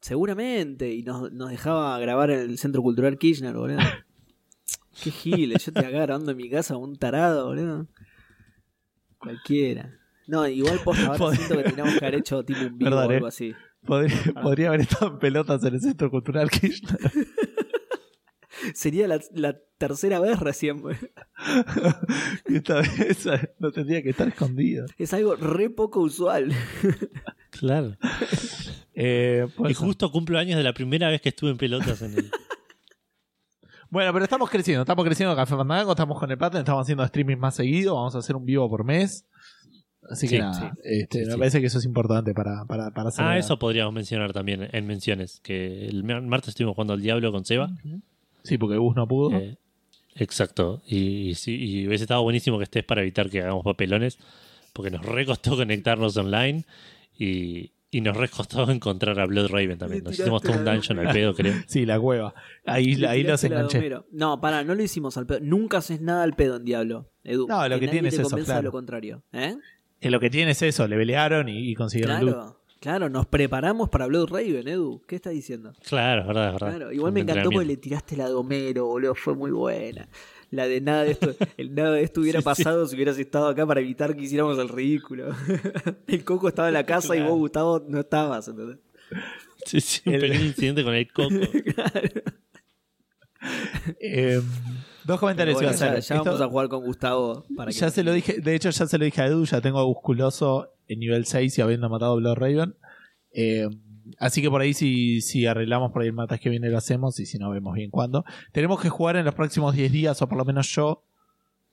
Seguramente, 0.00 0.92
y 0.92 1.02
nos, 1.02 1.32
nos 1.32 1.50
dejaba 1.50 1.98
grabar 1.98 2.30
en 2.30 2.40
el 2.40 2.58
Centro 2.58 2.82
Cultural 2.82 3.18
Kirchner, 3.18 3.54
boludo. 3.54 3.78
Qué 5.02 5.10
giles, 5.10 5.64
yo 5.64 5.72
te 5.72 5.80
acá 5.80 5.90
grabando 5.90 6.30
en 6.30 6.36
mi 6.36 6.48
casa, 6.48 6.76
un 6.76 6.96
tarado, 6.96 7.46
boludo. 7.46 7.86
Cualquiera. 9.18 9.98
No, 10.26 10.46
igual 10.46 10.80
posta, 10.84 11.06
ahora 11.06 11.36
siento 11.36 11.56
que 11.56 11.70
teníamos 11.70 11.94
que 11.94 12.04
haber 12.04 12.20
hecho 12.20 12.44
tipo 12.44 12.60
un 12.60 12.78
vivo 12.78 12.96
o 12.96 12.98
algo 12.98 13.26
eh. 13.26 13.28
así. 13.28 13.54
Podría, 13.84 14.16
podría 14.42 14.68
haber 14.68 14.80
estado 14.82 15.12
en 15.12 15.18
pelotas 15.18 15.62
en 15.64 15.74
el 15.74 15.80
Centro 15.80 16.10
Cultural 16.10 16.50
Kirchner. 16.50 16.98
Sería 18.74 19.06
la, 19.08 19.20
la 19.32 19.56
tercera 19.78 20.20
vez 20.20 20.38
recién. 20.40 20.82
Y 22.48 22.56
Esta 22.56 22.80
vez 22.80 23.50
no 23.58 23.70
tendría 23.72 24.02
que 24.02 24.10
estar 24.10 24.28
escondido. 24.28 24.86
Es 24.98 25.12
algo 25.12 25.34
re 25.36 25.70
poco 25.70 26.00
usual. 26.00 26.52
Claro. 27.50 27.96
Eh, 28.96 29.48
pues- 29.56 29.72
Y 29.72 29.74
justo 29.74 30.12
cumplo 30.12 30.38
años 30.38 30.56
de 30.56 30.62
la 30.62 30.72
primera 30.72 31.08
vez 31.08 31.20
que 31.20 31.30
estuve 31.30 31.50
en 31.50 31.56
pelotas 31.58 32.00
en 32.02 32.16
el. 32.16 32.30
Bueno, 33.90 34.12
pero 34.12 34.24
estamos 34.24 34.48
creciendo, 34.50 34.82
estamos 34.82 35.04
creciendo 35.04 35.34
Café 35.36 35.56
Fandango, 35.56 35.90
estamos 35.92 36.18
con 36.18 36.30
el 36.30 36.38
Paten, 36.38 36.60
estamos 36.60 36.82
haciendo 36.82 37.02
streaming 37.04 37.36
más 37.36 37.54
seguido, 37.56 37.94
vamos 37.96 38.14
a 38.14 38.18
hacer 38.18 38.34
un 38.36 38.44
vivo 38.44 38.68
por 38.68 38.84
mes. 38.84 39.26
Así 40.10 40.26
que 40.28 40.36
Sí, 40.36 40.40
nada, 40.42 40.74
este, 40.82 41.20
Sí, 41.20 41.26
me 41.26 41.32
sí. 41.32 41.38
parece 41.38 41.60
que 41.60 41.66
eso 41.66 41.78
es 41.78 41.84
importante 41.84 42.34
para, 42.34 42.64
para, 42.66 42.90
para 42.92 43.08
hacer. 43.08 43.24
Ah, 43.24 43.36
eso 43.38 43.58
podríamos 43.58 43.92
mencionar 43.94 44.32
también 44.32 44.68
en 44.72 44.86
menciones. 44.86 45.40
Que 45.42 45.86
el 45.86 46.04
mar- 46.04 46.22
martes 46.22 46.50
estuvimos 46.50 46.74
jugando 46.74 46.92
al 46.94 47.00
Diablo 47.02 47.30
con 47.32 47.44
Seba. 47.44 47.68
Sí, 48.44 48.58
porque 48.58 48.76
Gus 48.76 48.94
no 48.94 49.08
pudo. 49.08 49.36
Eh, 49.36 49.56
exacto. 50.14 50.82
Y, 50.86 51.30
y 51.30 51.34
sí, 51.34 51.56
y 51.56 51.88
hubiese 51.88 52.04
estado 52.04 52.22
buenísimo 52.22 52.58
que 52.58 52.64
estés 52.64 52.84
para 52.84 53.00
evitar 53.00 53.30
que 53.30 53.40
hagamos 53.40 53.64
papelones. 53.64 54.18
Porque 54.72 54.90
nos 54.90 55.04
recostó 55.04 55.56
conectarnos 55.56 56.16
online. 56.16 56.64
Y, 57.18 57.72
y 57.90 58.00
nos 58.00 58.16
recostó 58.16 58.68
encontrar 58.70 59.18
a 59.20 59.26
Blood 59.26 59.48
Raven 59.50 59.78
también. 59.78 60.04
Nos 60.04 60.18
hicimos 60.18 60.42
todo 60.42 60.58
un 60.58 60.64
dungeon 60.64 60.98
al 60.98 61.12
pedo, 61.12 61.34
creo. 61.34 61.54
Sí, 61.68 61.86
la 61.86 61.98
cueva. 61.98 62.34
Ahí, 62.66 63.02
ahí 63.04 63.22
los 63.22 63.42
la 63.44 63.48
enganché. 63.48 63.90
No, 64.10 64.40
para, 64.40 64.64
no 64.64 64.74
lo 64.74 64.82
hicimos 64.82 65.16
al 65.16 65.26
pedo. 65.26 65.40
Nunca 65.40 65.78
haces 65.78 66.00
nada 66.00 66.22
al 66.24 66.34
pedo 66.34 66.56
en 66.56 66.64
Diablo, 66.64 67.10
Edu. 67.22 67.46
No, 67.48 67.68
lo 67.68 67.78
que 67.78 67.86
nadie 67.86 68.00
tiene 68.00 68.08
es 68.08 68.18
eso, 68.18 68.36
claro. 68.36 68.62
lo 68.62 68.72
contrario. 68.72 69.22
¿Eh? 69.32 69.56
Que 70.00 70.10
lo 70.10 70.20
que 70.20 70.28
tiene 70.28 70.50
es 70.50 70.62
eso, 70.62 70.86
le 70.86 70.96
pelearon 70.96 71.48
y, 71.48 71.70
y 71.70 71.74
consiguieron 71.74 72.26
loot. 72.26 72.63
Claro, 72.84 72.98
claro, 72.98 73.08
nos 73.08 73.24
preparamos 73.26 73.88
para 73.88 74.06
Blood 74.06 74.28
Raven, 74.28 74.68
Edu. 74.68 75.00
¿Qué 75.06 75.16
estás 75.16 75.32
diciendo? 75.32 75.72
Claro, 75.88 76.20
es 76.20 76.26
verdad, 76.26 76.46
es 76.48 76.52
verdad. 76.52 76.76
Claro, 76.76 76.92
igual 76.92 77.08
Un 77.10 77.14
me 77.14 77.20
encantó 77.20 77.50
porque 77.50 77.66
le 77.66 77.76
tiraste 77.78 78.14
la 78.14 78.28
de 78.28 78.34
Homero, 78.34 78.84
boludo, 78.86 79.14
fue 79.14 79.34
muy 79.34 79.50
buena. 79.52 80.06
La 80.50 80.68
de 80.68 80.80
nada 80.82 81.04
de 81.04 81.12
esto, 81.12 81.34
el 81.56 81.74
nada 81.74 81.92
de 81.92 82.02
esto 82.02 82.20
hubiera 82.20 82.40
Sí, 82.40 82.42
sí. 82.42 82.44
pasado 82.44 82.86
si 82.86 82.94
hubieras 82.94 83.18
estado 83.18 83.48
acá 83.48 83.66
para 83.66 83.80
evitar 83.80 84.14
que 84.14 84.22
hiciéramos 84.24 84.58
el 84.58 84.68
ridículo. 84.68 85.34
el 86.06 86.24
Coco 86.24 86.48
estaba 86.48 86.68
en 86.68 86.74
la 86.74 86.84
casa 86.84 87.14
y 87.16 87.20
Claro. 87.20 87.30
vos, 87.32 87.38
Gustavo, 87.40 87.84
no 87.88 88.00
estabas, 88.00 88.48
¿entendés? 88.48 88.78
Sí, 89.64 89.80
sí, 89.80 90.02
un 90.04 90.14
El- 90.14 90.20
pequeño 90.20 90.44
incidente 90.44 90.84
con 90.84 90.94
el 90.94 91.10
coco. 91.12 91.34
Eh, 94.00 94.40
dos 95.06 95.20
comentarios 95.20 95.54
bueno, 95.54 95.68
iba 95.70 95.76
a 95.76 95.78
ya, 95.78 95.86
hacer. 95.98 96.02
ya 96.02 96.14
vamos 96.16 96.32
Esto- 96.34 96.44
a 96.44 96.48
jugar 96.48 96.68
con 96.68 96.84
Gustavo 96.84 97.44
para 97.56 97.70
que 97.70 97.76
ya 97.78 97.90
se 97.90 98.02
lo 98.04 98.12
dije, 98.12 98.40
de 98.40 98.54
hecho 98.54 98.70
ya 98.70 98.86
se 98.86 98.98
lo 98.98 99.04
dije 99.04 99.20
a 99.22 99.26
Edu, 99.26 99.44
ya 99.44 99.60
tengo 99.60 99.78
a 99.78 99.84
Gusculoso 99.84 100.70
en 100.88 100.98
nivel 101.00 101.26
6 101.26 101.56
y 101.58 101.60
habiendo 101.62 101.88
matado 101.88 102.12
a 102.12 102.16
Blood 102.16 102.34
Raven. 102.36 102.74
Eh, 103.32 103.68
así 104.18 104.42
que 104.42 104.50
por 104.50 104.60
ahí 104.60 104.74
si, 104.74 105.20
si 105.20 105.46
arreglamos 105.46 105.92
por 105.92 106.02
ahí 106.02 106.08
el 106.08 106.14
matas 106.14 106.38
que 106.40 106.50
viene 106.50 106.68
lo 106.70 106.78
hacemos 106.78 107.18
y 107.20 107.26
si 107.26 107.38
no 107.38 107.50
vemos 107.50 107.74
bien 107.74 107.90
cuándo. 107.90 108.24
Tenemos 108.52 108.80
que 108.80 108.88
jugar 108.90 109.16
en 109.16 109.24
los 109.24 109.34
próximos 109.34 109.74
10 109.74 109.90
días 109.92 110.20
o 110.22 110.28
por 110.28 110.38
lo 110.38 110.44
menos 110.44 110.68
yo, 110.74 111.02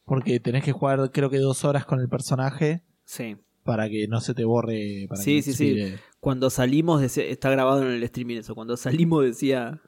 porque 0.06 0.40
tenés 0.40 0.64
que 0.64 0.72
jugar 0.72 1.12
creo 1.12 1.30
que 1.30 1.38
dos 1.40 1.64
horas 1.66 1.86
con 1.86 2.00
el 2.00 2.10
personaje 2.10 2.82
Sí. 3.06 3.38
para 3.64 3.90
que 3.90 4.08
no 4.08 4.22
se 4.22 4.34
te 4.34 4.44
borre. 4.46 5.06
Para 5.10 5.22
Sí, 5.22 5.38
que 5.38 5.42
sí, 5.44 5.54
sí. 5.54 5.94
Cuando 6.20 6.50
salimos, 6.50 7.02
decía- 7.02 7.26
está 7.26 7.50
grabado 7.50 7.82
en 7.84 7.90
el 7.92 8.04
streaming 8.04 8.38
eso. 8.38 8.56
Cuando 8.56 8.78
salimos 8.78 9.24
decía, 9.24 9.82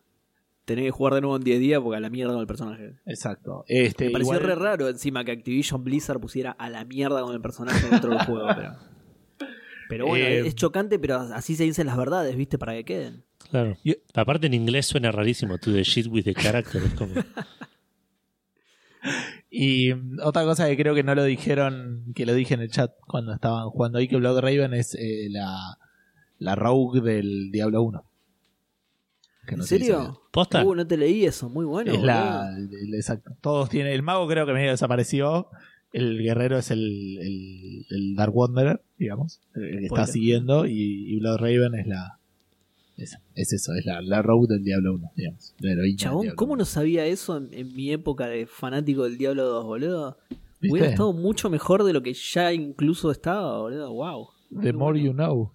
tenés 0.66 0.86
que 0.86 0.92
jugar 0.92 1.14
de 1.16 1.22
nuevo 1.22 1.36
en 1.36 1.44
10 1.44 1.60
días 1.60 1.82
porque 1.82 1.98
a 1.98 2.00
la 2.00 2.10
mierda 2.10 2.34
con 2.34 2.42
el 2.42 2.48
personaje. 2.48 2.96
Exacto. 3.06 3.66
Este, 3.68 4.06
Me 4.06 4.12
pareció 4.12 4.34
igual- 4.36 4.48
re 4.48 4.56
raro 4.56 4.88
encima 4.90 5.24
que 5.26 5.32
Activision 5.32 5.84
Blizzard 5.84 6.20
pusiera 6.20 6.52
a 6.52 6.70
la 6.70 6.86
mierda 6.86 7.22
con 7.22 7.34
el 7.34 7.42
personaje 7.42 7.88
dentro 7.90 8.10
del 8.12 8.20
juego. 8.26 8.48
Pero, 8.56 8.72
pero 9.90 10.08
bueno, 10.08 10.26
Eh, 10.26 10.48
es 10.48 10.56
chocante, 10.56 10.98
pero 11.00 11.18
así 11.18 11.56
se 11.56 11.64
dicen 11.64 11.88
las 11.88 11.98
verdades, 11.98 12.36
¿viste? 12.36 12.58
Para 12.58 12.74
que 12.74 12.86
queden. 12.86 13.24
Claro. 13.50 13.78
Y- 13.84 13.98
Aparte 14.14 14.48
en 14.48 14.54
inglés 14.54 14.86
suena 14.86 15.12
rarísimo. 15.12 15.58
To 15.58 15.72
the 15.74 15.84
shit 15.84 16.08
with 16.08 16.24
the 16.24 16.34
character. 16.34 16.82
Es 16.84 16.94
como. 16.94 17.14
Y 19.50 19.94
mm, 19.94 20.20
otra 20.24 20.44
cosa 20.46 20.68
que 20.68 20.78
creo 20.78 20.96
que 20.96 21.04
no 21.04 21.14
lo 21.14 21.24
dijeron, 21.24 22.06
que 22.16 22.26
lo 22.26 22.34
dije 22.34 22.54
en 22.54 22.62
el 22.62 22.72
chat 22.72 22.92
cuando 23.08 23.34
estaban 23.34 23.70
jugando 23.70 24.00
ahí, 24.00 24.08
que 24.08 24.16
Blood 24.18 24.40
Raven 24.40 24.74
es 24.74 24.96
eh, 24.96 25.28
la, 25.30 25.78
la 26.40 26.56
rogue 26.56 27.02
del 27.02 27.52
Diablo 27.52 27.84
1. 27.84 28.04
Que 29.46 29.56
¿En 29.56 29.60
no 29.60 29.66
serio? 29.66 30.22
¿Posta? 30.32 30.64
Uh, 30.66 30.74
no 30.76 30.88
te 30.88 30.96
leí 30.98 31.26
eso, 31.26 31.50
muy 31.50 31.66
bueno. 31.66 31.92
es 31.92 32.02
la, 32.02 32.50
el- 32.58 32.74
el- 32.74 32.96
exacto. 32.96 33.32
Todos 33.42 33.70
tienen. 33.70 33.92
El 33.94 34.02
mago 34.04 34.28
creo 34.28 34.46
que 34.46 34.54
medio 34.54 34.72
desapareció. 34.72 35.48
El 35.92 36.18
guerrero 36.24 36.58
es 36.58 36.72
el, 36.72 37.18
el, 37.20 37.86
el 37.90 38.16
Dark 38.16 38.36
Wanderer, 38.36 38.82
digamos. 38.98 39.42
El 39.54 39.62
que 39.62 39.76
está 39.86 39.88
Spoiler. 39.88 40.08
siguiendo. 40.08 40.66
Y, 40.66 40.74
y 41.14 41.20
Blood 41.20 41.38
Raven 41.38 41.76
es 41.76 41.86
la. 41.88 42.18
esa, 42.98 43.22
es 43.36 43.54
eso, 43.54 43.74
es 43.74 43.86
la, 43.86 44.02
la 44.02 44.22
rogue 44.22 44.48
del 44.50 44.64
Diablo 44.64 44.94
1, 44.96 45.12
digamos. 45.16 45.54
La 45.60 45.72
Chabón, 45.98 46.22
Diablo 46.24 46.36
¿cómo 46.38 46.54
1. 46.54 46.60
no 46.60 46.66
sabía 46.66 47.06
eso 47.06 47.38
en, 47.38 47.50
en 47.54 47.76
mi 47.76 47.92
época 47.92 48.28
de 48.28 48.46
fanático 48.48 49.04
del 49.04 49.18
Diablo 49.18 49.44
2, 49.44 49.66
boludo? 49.66 50.18
¿Viste? 50.62 50.72
Hubiera 50.72 50.90
estado 50.90 51.12
mucho 51.14 51.50
mejor 51.50 51.84
de 51.84 51.92
lo 51.94 52.02
que 52.02 52.14
ya 52.14 52.54
incluso 52.54 53.12
estaba, 53.12 53.60
boludo. 53.60 53.92
Wow. 53.94 54.30
The 54.50 54.56
Muy 54.56 54.74
more 54.74 55.00
bueno. 55.00 55.06
you 55.06 55.14
know. 55.14 55.52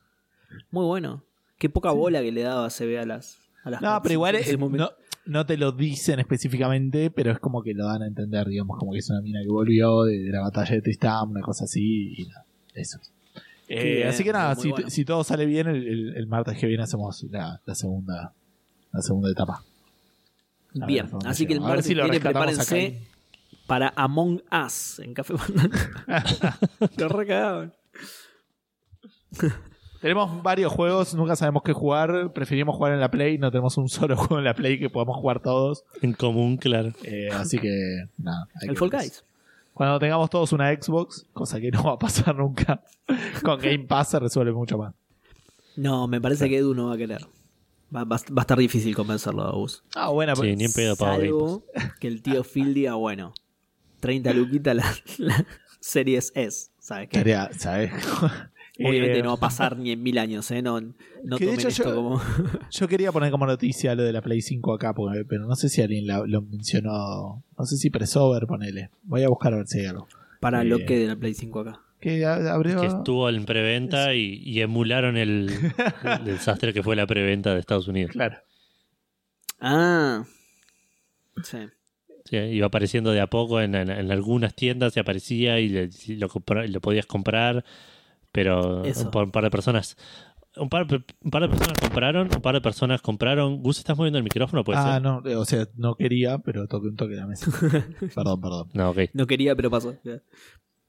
Muy 0.71 0.85
bueno. 0.85 1.25
Qué 1.59 1.69
poca 1.69 1.91
bola 1.91 2.21
que 2.23 2.31
le 2.31 2.43
daba 2.43 2.71
se 2.71 2.87
ve 2.87 2.99
a 3.01 3.07
las, 3.07 3.39
a 3.69 3.71
las 3.71 3.81
No, 3.83 4.01
pero 4.03 4.13
igual 4.15 4.35
en 4.37 4.43
ese 4.43 4.57
momento. 4.57 4.93
no, 5.27 5.33
no 5.41 5.47
te 5.47 5.57
lo 5.57 5.73
dicen 5.73 6.19
específicamente, 6.21 7.11
pero 7.11 7.31
es 7.33 7.39
como 7.39 7.63
que 7.63 7.75
lo 7.75 7.87
dan 7.87 8.03
a 8.03 8.07
entender, 8.07 8.47
digamos, 8.49 8.79
como 8.79 8.93
que 8.93 8.99
es 8.99 9.11
una 9.11 9.21
mina 9.21 9.41
que 9.43 9.49
volvió 9.51 10.05
de, 10.05 10.19
de 10.19 10.31
la 10.33 10.41
batalla 10.41 10.75
de 10.75 10.83
Tristam, 10.83 11.31
una 11.31 11.41
cosa 11.43 11.65
así, 11.65 12.15
y 12.17 12.25
nada, 12.27 12.45
eso. 12.75 12.99
Eh, 13.69 14.07
así 14.09 14.25
que 14.25 14.33
nada, 14.33 14.55
si, 14.55 14.71
bueno. 14.71 14.89
si 14.89 15.05
todo 15.05 15.23
sale 15.25 15.45
bien, 15.45 15.67
el, 15.69 15.87
el- 15.87 16.17
el 16.17 16.27
martes 16.27 16.57
que 16.59 16.67
viene 16.67 16.83
hacemos 16.85 17.23
la, 17.31 17.61
la 17.67 17.75
segunda 17.75 18.33
la 18.93 19.03
segunda 19.03 19.31
etapa. 19.31 19.63
A 20.81 20.87
Bien, 20.87 21.07
así 21.27 21.47
que 21.47 21.53
el 21.53 21.61
martes 21.61 21.85
si 21.87 21.95
que 21.95 22.01
viene 22.03 22.19
prepárense 22.21 22.87
acá. 22.99 23.05
para 23.67 23.93
Among 23.97 24.43
Us 24.51 24.99
en 25.01 25.13
Café 25.13 25.37
Fandango. 25.37 25.77
Lo 26.97 27.09
recagaban. 27.09 27.75
Tenemos 30.01 30.43
varios 30.43 30.73
juegos, 30.73 31.15
nunca 31.15 31.35
sabemos 31.35 31.63
qué 31.65 31.73
jugar, 31.73 32.33
preferimos 32.33 32.77
jugar 32.77 32.93
en 32.93 33.01
la 33.01 33.11
Play, 33.11 33.37
no 33.39 33.51
tenemos 33.51 33.77
un 33.79 33.89
solo 33.89 34.17
juego 34.17 34.39
en 34.39 34.45
la 34.45 34.55
Play 34.55 34.79
que 34.79 34.89
podamos 34.91 35.17
jugar 35.17 35.41
todos, 35.41 35.85
En 36.03 36.13
común, 36.13 36.57
claro. 36.57 36.93
eh, 37.03 37.29
así 37.33 37.59
que 37.59 38.05
nada. 38.17 38.49
hay 38.61 38.69
El 38.69 38.75
que 38.75 38.79
Fall. 38.79 38.91
Guys. 38.91 39.25
Cuando 39.75 39.99
tengamos 39.99 40.29
todos 40.31 40.53
una 40.53 40.73
Xbox, 40.75 41.27
cosa 41.33 41.61
que 41.61 41.71
no 41.71 41.83
va 41.85 41.93
a 41.93 41.99
pasar 41.99 42.35
nunca, 42.37 42.83
con 43.43 43.61
Game 43.61 43.81
Pass 43.87 44.11
se 44.11 44.19
resuelve 44.19 44.53
mucho 44.53 44.77
más. 44.79 44.95
No, 45.77 46.09
me 46.09 46.21
parece 46.21 46.49
que 46.49 46.57
Edu 46.59 46.75
no 46.75 46.89
va 46.89 46.95
a 46.95 46.97
querer. 46.97 47.23
Va, 47.95 48.05
va- 48.05 48.17
va 48.37 48.39
a 48.39 48.41
estar 48.43 48.59
difícil 48.59 48.95
convencerlo 48.95 49.43
a 49.45 49.53
Bus. 49.53 49.83
Ah, 49.95 50.09
bueno, 50.11 50.35
Sí, 50.37 50.55
ni 50.57 50.65
en 50.65 50.73
pedo 50.73 50.97
Pass. 50.97 51.19
Salvo 51.19 51.63
que 52.01 52.09
el 52.09 52.23
tío 52.23 52.43
Phil 52.45 52.75
diga, 52.75 52.95
bueno, 52.95 53.33
30 54.01 54.33
luquitas 54.35 54.75
la, 54.77 54.85
la 55.19 55.47
Series 55.81 56.33
S. 56.35 56.71
¿Sabes 56.81 57.09
qué? 57.09 57.19
¿sabes? 57.59 57.93
Obviamente 58.81 59.19
Eh, 59.19 59.23
no 59.23 59.31
va 59.31 59.35
a 59.35 59.41
pasar 59.41 59.77
ni 59.77 59.91
en 59.93 60.03
mil 60.03 60.19
años, 60.19 60.51
¿eh? 60.51 60.63
No, 60.63 60.81
no 60.81 61.37
Que 61.37 61.47
de 61.47 61.51
tomen 61.53 61.59
hecho 61.61 61.69
esto 61.69 61.85
yo- 61.91 61.95
como... 61.95 62.21
Yo 62.71 62.89
quería 62.89 63.11
poner 63.13 63.31
como 63.31 63.47
noticia 63.47 63.95
lo 63.95 64.03
de 64.05 64.13
la 64.13 64.23
Play 64.23 64.41
5 64.43 64.75
acá, 64.75 64.95
porque- 64.95 65.25
pero 65.25 65.47
no 65.47 65.57
sé 65.57 65.69
si 65.69 65.83
alguien 65.83 66.07
la- 66.07 66.25
lo 66.27 66.43
mencionó. 66.43 67.43
No 67.59 67.65
sé 67.65 67.77
si 67.77 67.91
Presover, 67.91 68.47
ponele. 68.47 68.91
Voy 69.03 69.23
a 69.25 69.29
buscar 69.29 69.53
a 69.55 69.57
ver 69.59 69.67
si 69.67 69.81
hay 69.81 69.87
algo. 69.87 70.07
Para 70.41 70.63
Eh, 70.63 70.67
lo 70.67 70.79
que 70.87 70.99
de 70.99 71.07
la 71.09 71.17
Play 71.17 71.35
5 71.35 71.61
acá. 71.61 71.81
Que 72.01 72.25
abrió. 72.25 72.81
Que 72.81 72.87
estuvo 72.87 73.29
en 73.29 73.45
preventa 73.45 74.15
y, 74.15 74.41
y 74.45 74.61
emularon 74.61 75.17
el, 75.17 75.51
el 76.05 76.25
desastre 76.25 76.73
que 76.73 76.85
fue 76.85 76.95
la 76.95 77.09
preventa 77.09 77.53
de 77.55 77.59
Estados 77.61 77.89
Unidos. 77.89 78.13
Claro. 78.13 78.37
Ah. 79.61 80.25
Sí. 81.43 81.59
Sí, 82.25 82.37
iba 82.37 82.67
apareciendo 82.67 83.11
de 83.11 83.21
a 83.21 83.27
poco 83.27 83.61
en, 83.61 83.75
en- 83.75 83.91
en 83.91 84.13
algunas 84.13 84.55
tiendas 84.55 84.97
y 84.97 85.01
aparecía 85.01 85.59
y, 85.61 85.69
le- 85.69 85.91
y 86.07 86.17
lo, 86.17 86.29
compra- 86.29 86.67
y 86.67 86.69
lo 86.69 86.81
podías 86.81 87.07
comprar, 87.07 87.65
pero 88.33 88.85
Eso. 88.85 89.05
un 89.07 89.11
par, 89.11 89.25
un 89.25 89.31
par 89.31 89.45
de 89.45 89.51
personas 89.51 89.97
un 90.57 90.69
par, 90.69 90.87
un 90.93 91.31
par 91.31 91.43
de 91.43 91.49
personas 91.49 91.79
compraron, 91.79 92.29
un 92.35 92.41
par 92.43 92.55
de 92.55 92.61
personas 92.61 93.01
compraron. 93.03 93.63
Gus, 93.63 93.79
¿estás 93.79 93.97
moviendo 93.97 94.19
el 94.19 94.25
micrófono? 94.25 94.65
¿Puede 94.65 94.79
Ah, 94.81 94.95
ser? 94.95 95.03
no, 95.03 95.23
eh, 95.25 95.37
o 95.37 95.45
sea, 95.45 95.69
no 95.77 95.95
quería, 95.95 96.39
pero 96.39 96.67
toqué 96.67 96.89
un 96.89 96.97
toque 96.97 97.15
de 97.15 97.21
la 97.21 97.27
mesa. 97.29 97.49
perdón, 98.15 98.41
perdón. 98.41 98.69
No, 98.73 98.91
ok. 98.91 98.99
No 99.13 99.27
quería, 99.27 99.55
pero 99.55 99.71
pasó. 99.71 99.95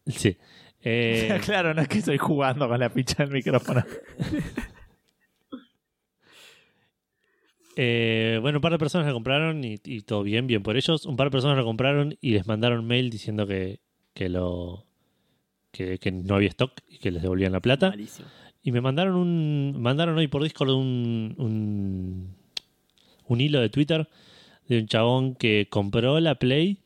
Sí. 0.08 0.38
Eh, 0.82 1.42
claro, 1.44 1.74
no 1.74 1.82
es 1.82 1.90
que 1.90 1.98
estoy 1.98 2.18
jugando 2.18 2.66
con 2.70 2.80
la 2.80 2.90
ficha 2.90 3.22
del 3.26 3.34
micrófono. 3.34 3.84
Eh, 7.76 8.40
bueno, 8.42 8.58
un 8.58 8.62
par 8.62 8.72
de 8.72 8.78
personas 8.78 9.08
la 9.08 9.14
compraron 9.14 9.64
y, 9.64 9.76
y 9.84 10.02
todo 10.02 10.24
bien, 10.24 10.48
bien 10.48 10.64
por 10.64 10.76
ellos. 10.78 11.06
Un 11.06 11.16
par 11.16 11.28
de 11.28 11.32
personas 11.32 11.58
la 11.58 11.64
compraron 11.64 12.18
y 12.22 12.32
les 12.32 12.48
mandaron 12.48 12.86
mail 12.86 13.10
diciendo 13.10 13.48
que, 13.48 13.80
que 14.14 14.30
lo 14.30 14.86
que, 15.72 15.98
que 16.00 16.12
no 16.12 16.36
había 16.36 16.50
stock 16.50 16.72
y 16.88 16.98
que 16.98 17.12
les 17.12 17.22
devolvían 17.22 17.52
la 17.52 17.60
plata. 17.60 17.90
Malísimo. 17.90 18.28
Y 18.62 18.72
me 18.72 18.82
mandaron 18.82 19.16
un. 19.16 19.76
Mandaron 19.82 20.18
hoy 20.18 20.28
por 20.28 20.44
Discord 20.44 20.72
un, 20.72 21.36
un, 21.38 22.36
un 23.28 23.42
hilo 23.42 23.62
de 23.62 23.70
Twitter 23.70 24.10
de 24.68 24.80
un 24.80 24.88
chabón 24.88 25.36
que 25.36 25.68
compró 25.70 26.20
la 26.20 26.36
Play 26.36 26.84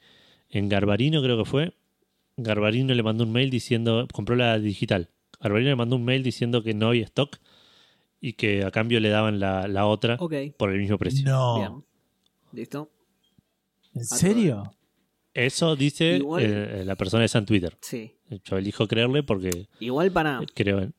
en 0.49 0.69
Garbarino, 0.69 1.21
creo 1.21 1.37
que 1.37 1.49
fue. 1.49 1.73
Garbarino 2.37 2.93
le 2.93 3.03
mandó 3.03 3.23
un 3.23 3.31
mail 3.31 3.49
diciendo. 3.49 4.07
Compró 4.13 4.35
la 4.35 4.59
digital. 4.59 5.09
Garbarino 5.39 5.71
le 5.71 5.75
mandó 5.75 5.95
un 5.95 6.05
mail 6.05 6.23
diciendo 6.23 6.63
que 6.63 6.73
no 6.73 6.87
había 6.89 7.05
stock 7.05 7.37
y 8.21 8.33
que 8.33 8.63
a 8.63 8.71
cambio 8.71 8.99
le 8.99 9.09
daban 9.09 9.39
la, 9.39 9.67
la 9.67 9.85
otra 9.85 10.17
por 10.17 10.71
el 10.71 10.79
mismo 10.79 10.97
precio. 10.97 11.25
No. 11.25 11.57
bien. 11.57 11.83
¿Listo? 12.53 12.89
¿En 13.95 14.05
serio? 14.05 14.73
Eso 15.33 15.75
dice 15.75 16.17
Igual- 16.17 16.43
eh, 16.43 16.85
la 16.85 16.95
persona 16.95 17.25
esa 17.25 17.39
en 17.39 17.45
Twitter. 17.45 17.75
Sí. 17.81 18.15
Yo 18.45 18.57
elijo 18.57 18.87
creerle 18.87 19.23
porque 19.23 19.67
Igual 19.79 20.11
para. 20.11 20.41
creo 20.53 20.79
en. 20.79 20.93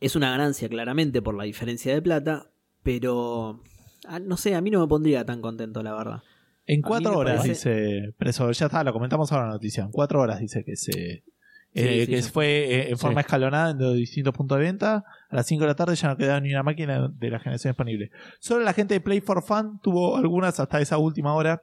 Es 0.00 0.16
una 0.16 0.30
ganancia 0.30 0.68
claramente 0.68 1.20
por 1.22 1.34
la 1.36 1.44
diferencia 1.44 1.92
de 1.92 2.00
plata, 2.02 2.50
pero. 2.82 3.62
ah, 4.06 4.18
No 4.20 4.36
sé, 4.36 4.54
a 4.54 4.60
mí 4.60 4.70
no 4.70 4.80
me 4.80 4.86
pondría 4.86 5.24
tan 5.24 5.40
contento, 5.42 5.82
la 5.82 5.94
verdad. 5.94 6.22
En 6.66 6.82
cuatro 6.82 7.16
horas 7.18 7.40
parece- 7.40 7.70
dice. 7.74 8.14
Pero 8.18 8.30
eso 8.30 8.50
ya 8.52 8.66
está, 8.66 8.84
lo 8.84 8.92
comentamos 8.92 9.32
ahora 9.32 9.44
en 9.44 9.48
la 9.50 9.54
noticia. 9.54 9.84
En 9.84 9.90
cuatro 9.90 10.20
horas 10.20 10.38
dice 10.40 10.64
que 10.64 10.76
se. 10.76 10.92
Sí, 10.92 11.84
eh, 11.84 12.04
sí, 12.06 12.10
que 12.12 12.22
sí. 12.22 12.30
fue 12.30 12.46
eh, 12.46 12.90
en 12.90 12.96
Sí. 12.96 13.02
forma 13.02 13.20
escalonada 13.20 13.70
en 13.72 13.78
los 13.78 13.94
distintos 13.94 14.32
puntos 14.34 14.58
de 14.58 14.64
venta. 14.64 15.04
A 15.28 15.36
las 15.36 15.46
5 15.46 15.62
de 15.64 15.68
la 15.68 15.74
tarde 15.74 15.94
ya 15.94 16.08
no 16.08 16.16
quedaba 16.16 16.40
ni 16.40 16.50
una 16.50 16.62
máquina 16.62 17.08
de 17.08 17.30
la 17.30 17.38
generación 17.38 17.72
disponible. 17.72 18.10
Solo 18.40 18.64
la 18.64 18.72
gente 18.72 18.94
de 18.94 19.00
Play 19.00 19.20
for 19.20 19.42
Fun 19.42 19.78
tuvo 19.82 20.16
algunas 20.16 20.58
hasta 20.58 20.80
esa 20.80 20.96
última 20.98 21.34
hora. 21.34 21.62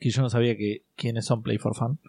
Que 0.00 0.10
yo 0.10 0.22
no 0.22 0.30
sabía 0.30 0.56
que 0.56 0.82
quiénes 0.96 1.26
son 1.26 1.42
Play 1.42 1.58
for 1.58 1.76
Fun. 1.76 2.00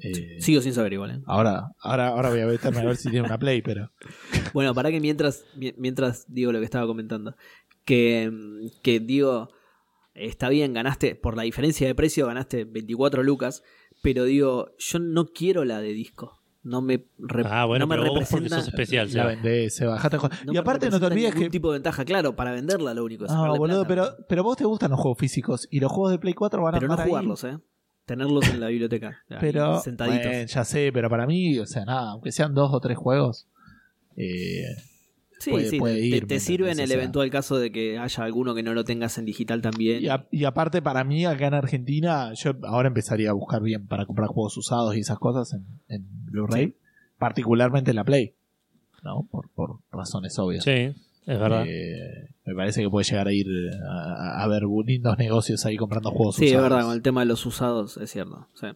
Eh, 0.00 0.38
Sigo 0.40 0.60
sin 0.60 0.72
saber 0.72 0.92
igual, 0.94 1.10
¿eh? 1.12 1.20
Ahora, 1.26 1.68
ahora, 1.80 2.08
ahora 2.08 2.30
voy 2.30 2.40
a 2.40 2.46
meterme 2.46 2.80
a 2.80 2.84
ver 2.84 2.96
si 2.96 3.10
tiene 3.10 3.26
una 3.26 3.38
Play, 3.38 3.62
pero. 3.62 3.92
Bueno, 4.52 4.74
para 4.74 4.90
que 4.90 5.00
mientras, 5.00 5.44
mi- 5.56 5.74
mientras 5.76 6.24
digo 6.28 6.50
lo 6.50 6.58
que 6.58 6.64
estaba 6.64 6.86
comentando, 6.86 7.36
que, 7.84 8.30
que 8.82 8.98
digo, 9.00 9.50
está 10.14 10.48
bien, 10.48 10.72
ganaste, 10.74 11.14
por 11.14 11.36
la 11.36 11.42
diferencia 11.44 11.86
de 11.86 11.94
precio, 11.94 12.26
ganaste 12.26 12.64
24 12.64 13.22
lucas, 13.22 13.62
pero 14.02 14.24
digo, 14.24 14.72
yo 14.78 14.98
no 14.98 15.26
quiero 15.26 15.64
la 15.64 15.80
de 15.80 15.92
disco. 15.92 16.40
No 16.64 16.80
me, 16.80 17.04
rep- 17.18 17.46
Ah, 17.48 17.66
bueno, 17.66 17.84
no 17.86 17.88
me 17.94 17.96
vos 17.98 18.08
representa. 18.18 18.56
sos 18.58 18.68
especial. 18.68 19.06
La 19.08 19.12
Seba. 19.12 19.26
vendés, 19.26 19.76
se 19.76 19.84
bajaste. 19.86 20.16
no 20.46 20.52
y 20.52 20.56
aparte 20.56 20.88
no 20.90 20.98
te 20.98 21.06
olvides 21.06 21.34
que. 21.34 21.50
tipo 21.50 21.70
de 21.70 21.76
ventaja, 21.76 22.04
claro, 22.06 22.34
para 22.34 22.52
venderla 22.52 22.94
lo 22.94 23.04
único. 23.04 23.26
es 23.26 23.30
No, 23.32 23.54
boludo, 23.56 23.84
plata, 23.86 23.88
pero, 24.16 24.26
pero 24.28 24.42
vos 24.42 24.56
te 24.56 24.64
gustan 24.64 24.90
los 24.90 24.98
juegos 24.98 25.18
físicos 25.18 25.68
y 25.70 25.80
los 25.80 25.92
juegos 25.92 26.12
de 26.12 26.18
Play 26.18 26.32
4 26.34 26.62
van 26.62 26.74
a 26.74 26.78
pero 26.78 26.88
no 26.88 26.94
estar 26.94 27.04
ahí. 27.06 27.10
jugarlos, 27.10 27.44
¿eh? 27.44 27.58
Tenerlos 28.06 28.48
en 28.48 28.60
la 28.60 28.68
biblioteca. 28.68 29.18
Pero, 29.40 29.78
sentaditos. 29.80 30.24
bueno, 30.26 30.46
ya 30.46 30.64
sé, 30.64 30.90
pero 30.92 31.08
para 31.08 31.26
mí, 31.26 31.58
o 31.58 31.66
sea, 31.66 31.84
nada, 31.86 32.10
aunque 32.10 32.32
sean 32.32 32.54
dos 32.54 32.70
o 32.72 32.80
tres 32.80 32.96
juegos, 32.98 33.46
eh, 34.16 34.64
sí, 35.44 35.50
puede- 35.50 35.70
sí, 35.70 35.78
puede 35.78 36.00
ir, 36.00 36.26
te 36.26 36.34
¿me 36.34 36.40
sirve 36.40 36.70
en 36.72 36.80
el 36.80 36.88
sea. 36.88 36.96
eventual 36.96 37.30
caso 37.30 37.58
de 37.58 37.70
que 37.72 37.98
haya 37.98 38.24
alguno 38.24 38.54
que 38.54 38.62
no 38.62 38.74
lo 38.74 38.84
tengas 38.84 39.16
en 39.18 39.24
digital 39.24 39.62
también. 39.62 40.02
y, 40.02 40.08
a- 40.08 40.26
y 40.30 40.44
aparte 40.44 40.82
para 40.82 41.04
mí 41.04 41.24
acá 41.24 41.46
en 41.46 41.54
Argentina, 41.54 42.32
yo 42.34 42.52
ahora 42.64 42.88
empezaría 42.88 43.30
a 43.30 43.32
buscar 43.32 43.62
bien 43.62 43.86
para 43.86 44.06
comprar 44.06 44.28
juegos 44.28 44.56
usados 44.56 44.96
y 44.96 45.00
esas 45.00 45.18
cosas 45.18 45.52
en, 45.52 45.64
en 45.88 46.04
Blu-ray, 46.26 46.74
particularmente 47.18 47.90
en 47.90 47.96
la 47.96 48.04
Play, 48.04 48.34
¿no? 49.02 49.26
Por, 49.30 49.48
por 49.50 49.78
razones 49.92 50.38
obvias. 50.38 50.64
Sí, 50.64 50.70
es 50.70 50.94
verdad. 51.26 51.64
Eh, 51.66 52.28
me 52.44 52.54
parece 52.54 52.82
que 52.82 52.90
puede 52.90 53.04
llegar 53.04 53.28
a 53.28 53.32
ir 53.32 53.46
a, 53.88 54.42
a 54.42 54.48
ver 54.48 54.62
lindos 54.84 55.16
negocios 55.16 55.64
ahí 55.64 55.76
comprando 55.76 56.10
juegos 56.10 56.36
Sí, 56.36 56.46
es 56.46 56.50
usados. 56.52 56.68
verdad, 56.70 56.84
con 56.86 56.94
el 56.94 57.02
tema 57.02 57.20
de 57.20 57.26
los 57.26 57.46
usados, 57.46 57.96
es 57.96 58.10
cierto. 58.10 58.48
Sí. 58.54 58.66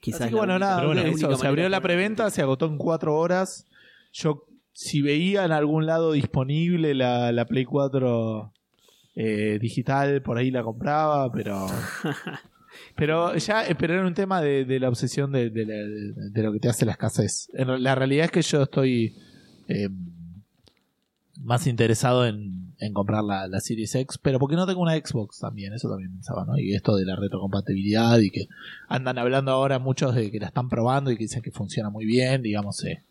Quizás 0.00 0.20
Así 0.20 0.28
que 0.30 0.34
la 0.36 0.40
bueno, 0.40 0.58
nada, 0.58 0.76
pero 0.76 0.88
bueno, 0.88 1.02
eso, 1.02 1.36
se 1.36 1.46
abrió 1.46 1.68
la 1.68 1.80
preventa, 1.80 2.30
se 2.30 2.42
agotó 2.42 2.66
en 2.66 2.76
cuatro 2.78 3.16
horas. 3.16 3.66
Yo, 4.18 4.44
si 4.72 5.02
veía 5.02 5.44
en 5.44 5.52
algún 5.52 5.84
lado 5.86 6.12
disponible 6.12 6.94
la, 6.94 7.32
la 7.32 7.44
Play 7.46 7.64
4 7.64 8.52
eh, 9.14 9.58
digital, 9.60 10.22
por 10.22 10.38
ahí 10.38 10.50
la 10.50 10.62
compraba, 10.62 11.30
pero. 11.32 11.66
Pero 12.94 13.34
ya, 13.36 13.66
eh, 13.66 13.74
pero 13.74 13.94
era 13.94 14.06
un 14.06 14.12
tema 14.12 14.42
de, 14.42 14.66
de 14.66 14.78
la 14.78 14.90
obsesión 14.90 15.32
de, 15.32 15.48
de 15.48 15.64
la- 15.64 16.28
de 16.30 16.42
lo 16.42 16.52
que 16.52 16.58
te 16.60 16.68
hace 16.68 16.84
la 16.84 16.92
escasez. 16.92 17.48
La 17.54 17.94
realidad 17.94 18.26
es 18.26 18.30
que 18.30 18.42
yo 18.42 18.62
estoy 18.64 19.16
eh, 19.68 19.88
más 21.40 21.66
interesado 21.66 22.26
en, 22.26 22.74
en 22.78 22.92
comprar 22.92 23.24
la, 23.24 23.46
la 23.46 23.60
Series 23.60 23.94
X, 23.94 24.18
pero 24.22 24.38
porque 24.38 24.56
no 24.56 24.66
tengo 24.66 24.82
una 24.82 24.94
Xbox 24.94 25.38
también, 25.38 25.72
eso 25.72 25.88
también 25.88 26.12
pensaba, 26.12 26.44
¿no? 26.44 26.58
Y 26.58 26.74
esto 26.74 26.96
de 26.96 27.06
la 27.06 27.16
retrocompatibilidad 27.16 28.18
y 28.18 28.30
que 28.30 28.46
andan 28.88 29.16
hablando 29.18 29.52
ahora 29.52 29.78
muchos 29.78 30.14
de 30.14 30.30
que 30.30 30.38
la 30.40 30.46
están 30.48 30.68
probando 30.68 31.10
y 31.10 31.16
que 31.16 31.24
dicen 31.24 31.42
que 31.42 31.50
funciona 31.52 31.88
muy 31.88 32.04
bien, 32.04 32.42
digamos, 32.42 32.84
eh, 32.84 33.02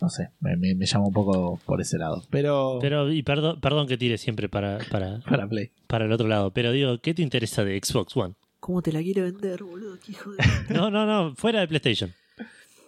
no 0.00 0.08
sé, 0.08 0.30
me, 0.40 0.56
me, 0.56 0.74
me 0.74 0.86
llama 0.86 1.06
un 1.06 1.12
poco 1.12 1.60
por 1.64 1.80
ese 1.80 1.98
lado. 1.98 2.22
Pero, 2.30 2.78
Pero, 2.80 3.10
y 3.12 3.22
perdón, 3.22 3.60
perdón 3.60 3.86
que 3.86 3.96
tire 3.96 4.18
siempre 4.18 4.48
para, 4.48 4.78
para, 4.90 5.20
para 5.20 5.48
Play. 5.48 5.70
para 5.86 6.04
el 6.04 6.12
otro 6.12 6.28
lado, 6.28 6.52
pero 6.52 6.72
digo, 6.72 6.98
¿qué 7.00 7.14
te 7.14 7.22
interesa 7.22 7.64
de 7.64 7.80
Xbox 7.82 8.16
One? 8.16 8.34
¿Cómo 8.60 8.82
te 8.82 8.90
la 8.92 9.00
quiere 9.00 9.22
vender, 9.22 9.62
boludo? 9.62 9.96
¿Qué 10.04 10.12
hijo 10.12 10.30
de... 10.32 10.38
No, 10.74 10.90
no, 10.90 11.06
no, 11.06 11.34
fuera 11.36 11.60
de 11.60 11.68
PlayStation. 11.68 12.12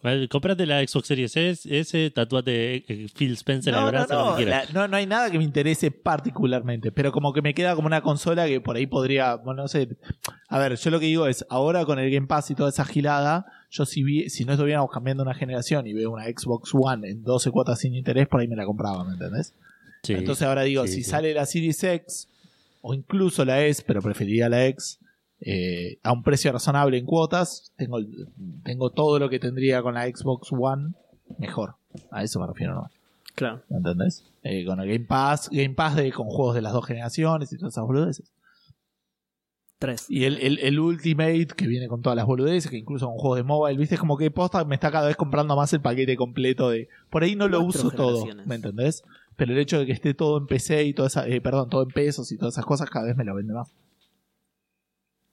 Vale, 0.02 0.28
Comprate 0.28 0.64
la 0.64 0.86
Xbox 0.86 1.08
Series 1.08 1.36
S, 1.36 1.76
S 1.80 2.10
tatuate 2.10 2.76
eh, 2.88 3.06
Phil 3.16 3.32
Spencer 3.32 3.74
en 3.74 3.80
No, 3.80 3.86
no, 3.86 3.90
brazo, 3.90 4.36
no, 4.38 4.40
la- 4.44 4.64
no, 4.72 4.86
no 4.86 4.96
hay 4.96 5.06
nada 5.06 5.30
que 5.30 5.38
me 5.38 5.44
interese 5.44 5.90
particularmente, 5.90 6.92
pero 6.92 7.10
como 7.10 7.32
que 7.32 7.42
me 7.42 7.52
queda 7.54 7.74
como 7.74 7.86
una 7.88 8.00
consola 8.00 8.46
que 8.46 8.60
por 8.60 8.76
ahí 8.76 8.86
podría, 8.86 9.34
bueno, 9.34 9.62
no 9.62 9.68
sé. 9.68 9.88
A 10.48 10.58
ver, 10.58 10.76
yo 10.76 10.90
lo 10.90 11.00
que 11.00 11.06
digo 11.06 11.26
es, 11.26 11.44
ahora 11.50 11.84
con 11.84 11.98
el 11.98 12.10
Game 12.10 12.26
Pass 12.28 12.50
y 12.50 12.54
toda 12.54 12.68
esa 12.68 12.84
gilada, 12.84 13.46
yo 13.70 13.84
si, 13.86 14.02
vi, 14.04 14.30
si 14.30 14.44
no 14.44 14.52
estuviéramos 14.52 14.90
cambiando 14.90 15.22
una 15.24 15.34
generación 15.34 15.86
y 15.86 15.92
veo 15.94 16.10
una 16.12 16.24
Xbox 16.26 16.70
One 16.74 17.08
en 17.08 17.24
12 17.24 17.50
cuotas 17.50 17.80
sin 17.80 17.94
interés, 17.94 18.28
por 18.28 18.40
ahí 18.40 18.46
me 18.48 18.56
la 18.56 18.64
compraba, 18.66 19.04
¿me 19.04 19.14
entendés? 19.14 19.52
Sí. 20.04 20.12
Entonces 20.14 20.46
ahora 20.46 20.62
digo, 20.62 20.86
sí, 20.86 20.92
si 20.94 21.02
sí. 21.04 21.10
sale 21.10 21.34
la 21.34 21.44
Series 21.44 21.82
X 21.82 22.28
o 22.82 22.94
incluso 22.94 23.44
la 23.44 23.64
S, 23.64 23.82
pero 23.84 24.00
preferiría 24.00 24.48
la 24.48 24.64
X, 24.66 25.00
eh, 25.40 25.98
a 26.02 26.12
un 26.12 26.22
precio 26.22 26.52
razonable 26.52 26.98
en 26.98 27.06
cuotas, 27.06 27.72
tengo, 27.76 27.98
tengo 28.64 28.90
todo 28.90 29.18
lo 29.18 29.28
que 29.28 29.38
tendría 29.38 29.82
con 29.82 29.94
la 29.94 30.06
Xbox 30.06 30.52
One 30.52 30.94
mejor. 31.38 31.76
A 32.10 32.22
eso 32.22 32.40
me 32.40 32.46
refiero, 32.46 32.74
¿no? 32.74 32.90
Claro. 33.34 33.62
¿Me 33.68 33.76
entendés? 33.76 34.24
Eh, 34.42 34.64
con 34.64 34.80
el 34.80 34.88
Game 34.88 35.06
Pass, 35.06 35.48
Game 35.52 35.74
Pass 35.74 35.94
de, 35.94 36.12
con 36.12 36.26
juegos 36.26 36.54
de 36.54 36.62
las 36.62 36.72
dos 36.72 36.84
generaciones 36.84 37.52
y 37.52 37.56
todas 37.56 37.74
esas 37.74 37.84
boludeces. 37.84 38.32
Tres. 39.78 40.06
Y 40.08 40.24
el, 40.24 40.38
el, 40.38 40.58
el 40.58 40.80
Ultimate 40.80 41.46
que 41.56 41.68
viene 41.68 41.86
con 41.86 42.02
todas 42.02 42.16
las 42.16 42.26
boludeces, 42.26 42.68
que 42.68 42.78
incluso 42.78 43.06
con 43.06 43.16
juegos 43.16 43.36
de 43.36 43.44
mobile, 43.44 43.78
viste, 43.78 43.94
es 43.94 44.00
como 44.00 44.16
que 44.16 44.28
posta 44.32 44.64
me 44.64 44.74
está 44.74 44.90
cada 44.90 45.06
vez 45.06 45.16
comprando 45.16 45.54
más 45.54 45.72
el 45.72 45.80
paquete 45.80 46.16
completo 46.16 46.70
de. 46.70 46.88
Por 47.10 47.22
ahí 47.22 47.36
no 47.36 47.46
lo 47.46 47.60
uso 47.60 47.92
todo. 47.92 48.26
¿me 48.44 48.56
entendés? 48.56 49.04
Pero 49.36 49.52
el 49.52 49.58
hecho 49.58 49.78
de 49.78 49.86
que 49.86 49.92
esté 49.92 50.14
todo 50.14 50.36
en 50.38 50.48
PC 50.48 50.82
y 50.82 50.94
toda 50.94 51.06
esa, 51.06 51.28
eh, 51.28 51.40
perdón, 51.40 51.70
todo 51.70 51.84
en 51.84 51.90
pesos 51.90 52.32
y 52.32 52.38
todas 52.38 52.54
esas 52.54 52.64
cosas, 52.64 52.90
cada 52.90 53.06
vez 53.06 53.16
me 53.16 53.24
lo 53.24 53.36
vende 53.36 53.54
más. 53.54 53.72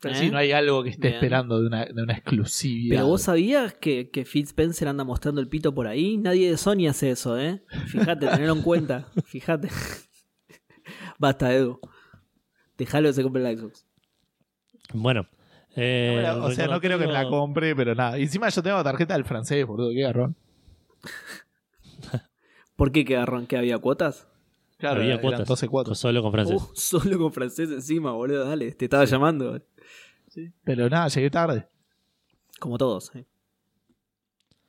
Pero 0.02 0.14
¿Eh? 0.16 0.18
sí, 0.20 0.30
no 0.30 0.38
hay 0.38 0.52
algo 0.52 0.84
que 0.84 0.90
esté 0.90 1.08
Bien. 1.08 1.14
esperando 1.16 1.60
de 1.62 1.68
una, 1.68 1.86
de 1.86 2.04
una 2.04 2.14
exclusividad. 2.14 2.96
Pero 2.98 3.08
vos 3.08 3.22
sabías 3.24 3.74
que, 3.74 4.10
que 4.12 4.26
Phil 4.26 4.44
Spencer 4.46 4.88
anda 4.88 5.04
mostrando 5.04 5.42
el 5.42 5.48
pito 5.48 5.74
por 5.74 5.88
ahí. 5.88 6.18
Nadie 6.18 6.52
de 6.52 6.58
Sony 6.58 6.88
hace 6.90 7.12
eso, 7.12 7.40
¿eh? 7.40 7.64
Fíjate, 7.88 8.28
tenelo 8.28 8.54
en 8.54 8.62
cuenta. 8.62 9.08
Fíjate. 9.26 9.70
Basta, 11.18 11.54
Edu. 11.54 11.80
Déjalo 12.78 13.10
que 13.10 13.14
se 13.14 13.24
compre 13.24 13.42
la 13.42 13.56
Xbox. 13.56 13.86
Bueno. 14.94 15.28
eh, 15.76 16.20
Bueno, 16.22 16.46
o 16.46 16.52
sea, 16.52 16.68
no 16.68 16.80
creo 16.82 17.00
que 17.00 17.08
me 17.08 17.14
la 17.14 17.28
compre, 17.28 17.76
pero 17.76 17.96
nada. 17.96 18.20
Y 18.20 18.24
encima 18.24 18.50
yo 18.50 18.62
tengo 18.62 18.84
tarjeta 18.84 19.14
del 19.16 19.24
francés, 19.26 19.66
boludo, 19.66 19.92
qué 19.92 20.02
garrón. 20.02 20.36
¿Por 22.76 22.92
qué 22.92 23.06
que 23.06 23.16
agarrón 23.16 23.48
que 23.48 23.58
había 23.58 23.78
cuotas? 23.78 24.28
Claro, 24.78 25.02
Había 25.02 25.22
cuotas. 25.22 25.48
12 25.48 25.68
cuotas. 25.70 25.98
Solo 25.98 26.22
con 26.22 26.34
francés. 26.34 26.62
Uh, 26.62 26.70
solo 26.74 27.18
con 27.18 27.32
francés 27.32 27.72
encima, 27.72 28.12
boludo. 28.12 28.46
Dale, 28.46 28.72
te 28.74 28.86
estaba 28.86 29.06
llamando. 29.06 29.62
Sí. 30.36 30.52
Pero 30.64 30.90
nada, 30.90 31.08
llegué 31.08 31.30
tarde. 31.32 31.68
Como 32.60 32.78
todos. 32.78 33.16
¿eh? 33.16 33.26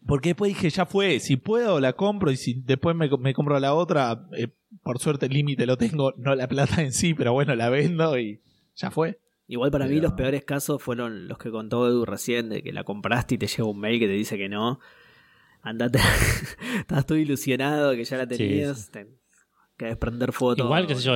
Porque 0.07 0.31
después 0.31 0.51
dije, 0.55 0.71
ya 0.71 0.87
fue, 0.87 1.19
si 1.19 1.37
puedo 1.37 1.81
la 1.81 1.93
compro 1.95 2.31
y 2.31 2.37
si 2.37 2.55
después 2.55 2.95
me, 2.95 3.09
me 3.19 3.35
compro 3.35 3.59
la 3.59 3.75
otra, 3.75 4.29
eh, 4.33 4.49
por 4.83 4.99
suerte 5.01 5.27
el 5.27 5.33
límite 5.33 5.67
lo 5.67 5.77
tengo, 5.77 6.13
no 6.17 6.35
la 6.37 6.47
plata 6.47 6.81
en 6.83 6.93
sí, 6.93 7.13
pero 7.15 7.33
bueno, 7.33 7.55
la 7.57 7.69
vendo 7.71 8.17
y 8.19 8.41
ya 8.77 8.91
fue. 8.93 9.21
Igual 9.49 9.71
para 9.73 9.87
mí 9.87 9.95
Pero- 9.97 10.03
los 10.05 10.13
peores 10.15 10.45
casos 10.45 10.83
fueron 10.83 11.27
los 11.29 11.39
que 11.39 11.51
contó 11.51 11.87
Edu 11.89 12.05
recién, 12.05 12.49
de 12.49 12.63
que 12.63 12.73
la 12.73 12.85
compraste 12.85 13.35
y 13.35 13.39
te 13.39 13.47
llega 13.49 13.65
un 13.65 13.79
mail 13.81 13.99
que 13.99 14.07
te 14.07 14.13
dice 14.13 14.37
que 14.37 14.49
no. 14.49 14.79
Andate. 15.63 15.99
Estás 16.79 17.07
todo 17.07 17.19
ilusionado 17.19 17.93
que 17.95 18.05
ya 18.05 18.17
la 18.17 18.25
Sí, 18.25 18.37
tenías. 18.37 18.87
sí. 18.87 18.93
Te... 18.93 19.09
Que 19.77 19.87
desprender 19.87 20.33
fotos. 20.33 20.65
Igual, 20.65 20.87
qué 20.87 20.95
sé 20.95 21.03
yo, 21.03 21.15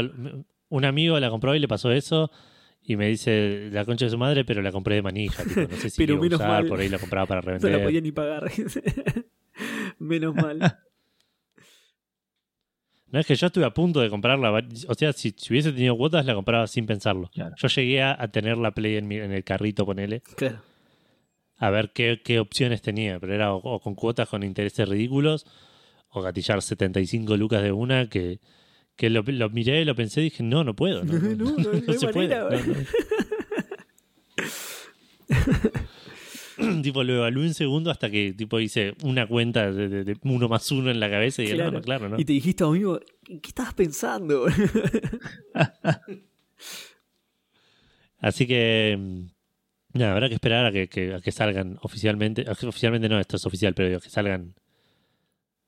un 0.68 0.84
amigo 0.84 1.18
la 1.20 1.30
compró 1.30 1.55
y 1.55 1.61
le 1.61 1.68
pasó 1.68 1.90
eso 1.92 2.30
y 2.82 2.96
me 2.96 3.06
dice 3.08 3.68
la 3.72 3.84
concha 3.84 4.06
de 4.06 4.10
su 4.10 4.18
madre, 4.18 4.44
pero 4.44 4.62
la 4.62 4.72
compré 4.72 4.96
de 4.96 5.02
manija. 5.02 5.44
tipo, 5.44 5.60
no 5.60 5.76
sé 5.76 5.90
si 5.90 5.96
Pero 5.98 6.14
iba 6.14 6.20
a 6.20 6.22
menos 6.24 6.40
usar, 6.40 6.48
mal. 6.50 6.66
por 6.66 6.80
ahí 6.80 6.88
la 6.88 6.98
compraba 6.98 7.26
para 7.26 7.40
No 7.42 7.46
la 7.46 7.58
revender. 7.58 7.84
podía 7.84 8.00
ni 8.00 8.12
pagar. 8.12 8.50
Menos 9.98 10.34
mal. 10.34 10.58
No 13.12 13.18
es 13.18 13.26
que 13.26 13.34
yo 13.34 13.48
estuve 13.48 13.64
a 13.64 13.74
punto 13.74 14.00
de 14.00 14.08
comprarla. 14.08 14.52
O 14.86 14.94
sea, 14.94 15.12
si, 15.12 15.34
si 15.36 15.52
hubiese 15.52 15.72
tenido 15.72 15.96
cuotas, 15.96 16.24
la 16.24 16.34
compraba 16.34 16.68
sin 16.68 16.86
pensarlo. 16.86 17.28
Claro. 17.34 17.56
Yo 17.58 17.66
llegué 17.66 18.02
a, 18.02 18.16
a 18.16 18.28
tener 18.28 18.56
la 18.56 18.70
Play 18.70 18.96
en, 18.96 19.08
mi- 19.08 19.16
en 19.16 19.32
el 19.32 19.42
carrito, 19.42 19.84
ponele, 19.84 20.20
Claro. 20.36 20.62
a 21.56 21.70
ver 21.70 21.90
qué, 21.92 22.20
qué 22.24 22.38
opciones 22.38 22.82
tenía. 22.82 23.18
Pero 23.18 23.34
era 23.34 23.52
o, 23.52 23.56
o 23.58 23.80
con 23.80 23.96
cuotas 23.96 24.28
con 24.28 24.44
intereses 24.44 24.88
ridículos, 24.88 25.44
o 26.10 26.22
gatillar 26.22 26.62
75 26.62 27.36
lucas 27.36 27.64
de 27.64 27.72
una, 27.72 28.08
que, 28.08 28.38
que 29.01 29.09
lo, 29.09 29.22
lo 29.22 29.48
miré, 29.48 29.82
lo 29.86 29.94
pensé 29.94 30.20
y 30.20 30.24
dije, 30.24 30.42
no, 30.42 30.62
no 30.62 30.76
puedo. 30.76 31.03
No, 31.07 31.14
no, 31.14 31.34
No, 31.34 31.57
no, 31.57 31.72
no 31.72 31.92
hay 31.92 31.98
se 31.98 32.07
manera, 32.07 32.48
puede. 32.48 32.86
tipo, 36.82 37.03
lo 37.03 37.14
evalué 37.14 37.46
un 37.46 37.55
segundo 37.55 37.90
hasta 37.90 38.11
que 38.11 38.34
tipo 38.34 38.61
hice 38.61 38.94
una 39.03 39.26
cuenta 39.26 39.72
de, 39.72 39.88
de- 39.88 40.05
de 40.05 40.16
uno 40.24 40.48
más 40.48 40.70
uno 40.70 40.90
en 40.90 41.01
la 41.01 41.09
cabeza 41.09 41.40
y 41.42 41.46
dije, 41.46 41.57
no, 41.57 41.70
no, 41.70 41.80
claro, 41.80 42.09
¿no? 42.11 42.20
Y 42.20 42.24
te 42.26 42.34
dijiste, 42.34 42.62
amigo, 42.64 43.01
¿en 43.28 43.40
qué 43.40 43.48
estabas 43.48 43.72
pensando? 43.74 44.46
Así 48.18 48.46
que 48.46 48.98
nada, 49.94 50.12
habrá 50.12 50.28
que 50.28 50.34
esperar 50.34 50.66
a 50.66 50.72
que, 50.72 50.88
que- 50.88 51.14
a 51.14 51.20
que 51.20 51.32
salgan 51.32 51.78
oficialmente. 51.82 52.44
a 52.46 52.53
Oficialmente 52.53 53.09
no, 53.09 53.18
esto 53.18 53.36
es 53.36 53.46
oficial, 53.46 53.72
pero 53.74 53.88
digo, 53.88 54.01
que 54.01 54.11
salgan 54.11 54.55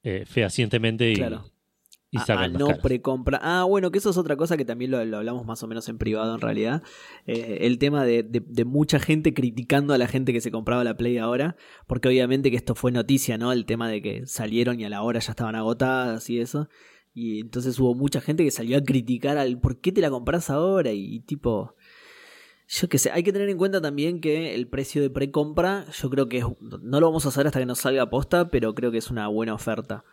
eh, 0.02 0.24
fehacientemente 0.26 1.10
y, 1.10 1.14
Claro. 1.14 1.46
Y 2.12 2.18
a, 2.18 2.48
no 2.58 2.66
precompra. 2.82 3.40
Ah, 3.42 3.64
bueno, 3.64 3.90
que 3.90 3.98
eso 3.98 4.10
es 4.10 4.16
otra 4.18 4.36
cosa 4.36 4.56
que 4.56 4.64
también 4.64 4.90
lo, 4.90 5.04
lo 5.04 5.16
hablamos 5.16 5.46
más 5.46 5.62
o 5.62 5.66
menos 5.66 5.88
en 5.88 5.98
privado 5.98 6.34
en 6.34 6.40
realidad. 6.40 6.82
Eh, 7.26 7.58
el 7.62 7.78
tema 7.78 8.04
de, 8.04 8.22
de- 8.22 8.44
de 8.46 8.64
mucha 8.64 9.00
gente 9.00 9.32
criticando 9.34 9.94
a 9.94 9.98
la 9.98 10.06
gente 10.06 10.32
que 10.32 10.40
se 10.40 10.50
compraba 10.50 10.84
la 10.84 10.96
Play 10.96 11.18
ahora, 11.18 11.56
porque 11.86 12.08
obviamente 12.08 12.50
que 12.50 12.56
esto 12.56 12.74
fue 12.74 12.92
noticia, 12.92 13.38
¿no? 13.38 13.50
El 13.52 13.64
tema 13.64 13.88
de 13.88 14.02
que 14.02 14.26
salieron 14.26 14.78
y 14.78 14.84
a 14.84 14.90
la 14.90 15.02
hora 15.02 15.20
ya 15.20 15.32
estaban 15.32 15.54
agotadas 15.56 16.28
y 16.30 16.38
eso. 16.38 16.68
Y 17.14 17.40
entonces 17.40 17.78
hubo 17.80 17.94
mucha 17.94 18.20
gente 18.20 18.44
que 18.44 18.50
salió 18.50 18.78
a 18.78 18.82
criticar 18.82 19.36
al 19.38 19.58
¿por 19.58 19.80
qué 19.80 19.90
te 19.92 20.00
la 20.00 20.10
compras 20.10 20.50
ahora? 20.50 20.92
Y, 20.92 21.14
y 21.14 21.20
tipo... 21.20 21.74
Yo 22.68 22.88
qué 22.88 22.96
sé, 22.96 23.10
hay 23.10 23.22
que 23.22 23.32
tener 23.34 23.50
en 23.50 23.58
cuenta 23.58 23.82
también 23.82 24.20
que 24.20 24.54
el 24.54 24.66
precio 24.66 25.02
de 25.02 25.10
precompra, 25.10 25.84
yo 25.92 26.08
creo 26.08 26.28
que 26.28 26.38
es, 26.38 26.44
no 26.60 27.00
lo 27.00 27.06
vamos 27.06 27.26
a 27.26 27.28
hacer 27.28 27.46
hasta 27.46 27.58
que 27.58 27.66
nos 27.66 27.80
salga 27.80 28.08
posta, 28.08 28.48
pero 28.50 28.74
creo 28.74 28.90
que 28.90 28.96
es 28.96 29.10
una 29.10 29.28
buena 29.28 29.52
oferta. 29.52 30.04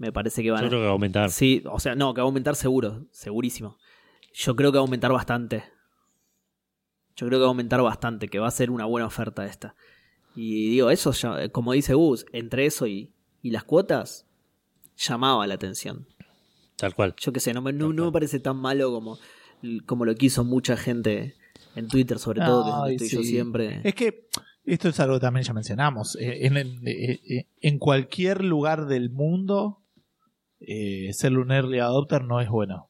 Me 0.00 0.12
parece 0.12 0.42
que 0.42 0.50
van 0.50 0.62
Yo 0.62 0.68
creo 0.68 0.80
que 0.80 0.84
va 0.84 0.88
a 0.88 0.92
aumentar. 0.92 1.30
Sí, 1.30 1.62
o 1.70 1.78
sea, 1.78 1.94
no, 1.94 2.14
que 2.14 2.22
va 2.22 2.24
a 2.24 2.28
aumentar 2.28 2.56
seguro, 2.56 3.06
segurísimo. 3.12 3.76
Yo 4.32 4.56
creo 4.56 4.72
que 4.72 4.78
va 4.78 4.82
a 4.82 4.86
aumentar 4.86 5.12
bastante. 5.12 5.62
Yo 7.16 7.26
creo 7.26 7.38
que 7.38 7.42
va 7.42 7.46
a 7.46 7.50
aumentar 7.50 7.82
bastante, 7.82 8.28
que 8.28 8.38
va 8.38 8.48
a 8.48 8.50
ser 8.50 8.70
una 8.70 8.86
buena 8.86 9.06
oferta 9.06 9.44
esta. 9.44 9.74
Y 10.34 10.70
digo, 10.70 10.90
eso, 10.90 11.12
ya- 11.12 11.50
como 11.50 11.72
dice 11.74 11.92
Gus, 11.94 12.24
entre 12.32 12.64
eso 12.64 12.86
y, 12.86 13.12
y 13.42 13.50
las 13.50 13.64
cuotas, 13.64 14.26
llamaba 14.96 15.46
la 15.46 15.54
atención. 15.54 16.06
Tal 16.76 16.94
cual. 16.94 17.14
Yo 17.18 17.32
qué 17.32 17.40
sé, 17.40 17.52
no 17.52 17.60
me, 17.60 17.72
no, 17.74 17.92
no 17.92 18.06
me 18.06 18.12
parece 18.12 18.40
tan 18.40 18.56
malo 18.56 18.90
como, 18.90 19.18
como 19.84 20.06
lo 20.06 20.14
quiso 20.14 20.44
mucha 20.44 20.78
gente 20.78 21.34
en 21.76 21.88
Twitter, 21.88 22.18
sobre 22.18 22.40
todo, 22.40 22.64
que 22.64 22.70
es 22.70 22.76
donde 22.76 23.08
yo 23.08 23.22
siempre. 23.22 23.80
Es 23.84 23.94
que 23.94 24.28
esto 24.64 24.88
es 24.88 24.98
algo 25.00 25.16
que 25.16 25.20
también 25.20 25.44
ya 25.44 25.52
mencionamos. 25.52 26.16
Eh, 26.16 26.46
En, 26.46 26.56
en- 26.56 26.88
eh, 26.88 27.20
eh, 27.28 27.46
en 27.60 27.78
cualquier 27.78 28.42
lugar 28.44 28.86
del 28.86 29.10
mundo, 29.10 29.82
eh, 30.60 31.12
ser 31.12 31.36
un 31.38 31.50
early 31.52 31.78
adopter 31.80 32.24
no 32.24 32.40
es 32.40 32.48
bueno. 32.48 32.88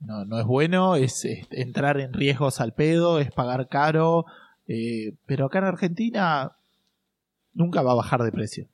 No, 0.00 0.24
no 0.24 0.38
es 0.38 0.46
bueno, 0.46 0.96
es, 0.96 1.24
es 1.26 1.46
entrar 1.50 2.00
en 2.00 2.12
riesgos 2.14 2.60
al 2.60 2.72
pedo, 2.72 3.18
es 3.20 3.30
pagar 3.32 3.68
caro. 3.68 4.24
eh, 4.66 5.12
pero 5.26 5.46
acá 5.46 5.58
en 5.58 5.64
Argentina 5.66 6.52
nunca 7.52 7.82
va 7.82 7.92
a 7.92 7.96
bajar 7.96 8.22
de 8.22 8.32
precio. 8.32 8.66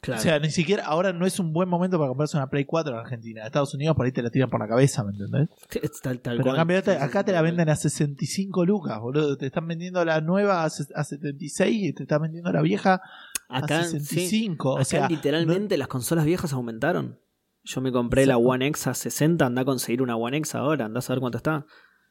Claro. 0.00 0.20
O 0.20 0.22
sea, 0.22 0.38
ni 0.38 0.50
siquiera 0.50 0.84
ahora 0.84 1.14
no 1.14 1.24
es 1.24 1.38
un 1.40 1.54
buen 1.54 1.66
momento 1.66 1.96
para 1.98 2.08
comprarse 2.08 2.36
una 2.36 2.50
Play 2.50 2.66
4 2.66 2.92
en 2.92 2.98
Argentina. 2.98 3.40
En 3.40 3.46
Estados 3.46 3.72
Unidos 3.74 3.96
por 3.96 4.04
ahí 4.04 4.12
te 4.12 4.22
la 4.22 4.28
tiran 4.28 4.50
por 4.50 4.60
la 4.60 4.68
cabeza, 4.68 5.02
¿me 5.02 5.12
entendés? 5.12 5.48
Es 5.82 6.00
tal, 6.02 6.20
tal 6.20 6.36
Pero 6.36 6.54
Sí, 6.54 6.82
sí, 6.84 6.90
acá 6.90 7.20
sí, 7.20 7.24
te 7.26 7.32
la 7.32 7.40
venden 7.40 7.70
a 7.70 7.76
65 7.76 8.66
lucas, 8.66 9.00
boludo. 9.00 9.38
Te 9.38 9.46
están 9.46 9.66
vendiendo 9.66 10.04
la 10.04 10.20
nueva 10.20 10.62
a, 10.62 10.66
a 10.66 10.70
76 11.04 11.82
y 11.84 11.92
te 11.94 12.02
están 12.02 12.20
vendiendo 12.20 12.52
la 12.52 12.60
vieja 12.60 13.00
Acá, 13.48 13.80
a 13.80 13.84
sí. 13.84 13.98
65. 13.98 14.72
Acá 14.72 14.82
o 14.82 14.84
sea, 14.84 15.08
literalmente 15.08 15.78
las 15.78 15.88
consolas 15.88 16.26
viejas 16.26 16.52
aumentaron. 16.52 17.18
Yo 17.64 17.80
me 17.80 17.90
compré 17.92 18.26
la. 18.26 18.36
One 18.36 18.66
X 18.68 18.86
a 18.88 18.94
60, 18.94 19.44
anda 19.46 19.62
a 19.62 19.64
conseguir 19.64 20.02
una 20.02 20.16
One 20.16 20.36
X 20.38 20.54
ahora, 20.54 20.84
anda 20.84 20.98
a 20.98 21.02
saber 21.02 21.20
cuánto 21.20 21.38
está. 21.38 21.64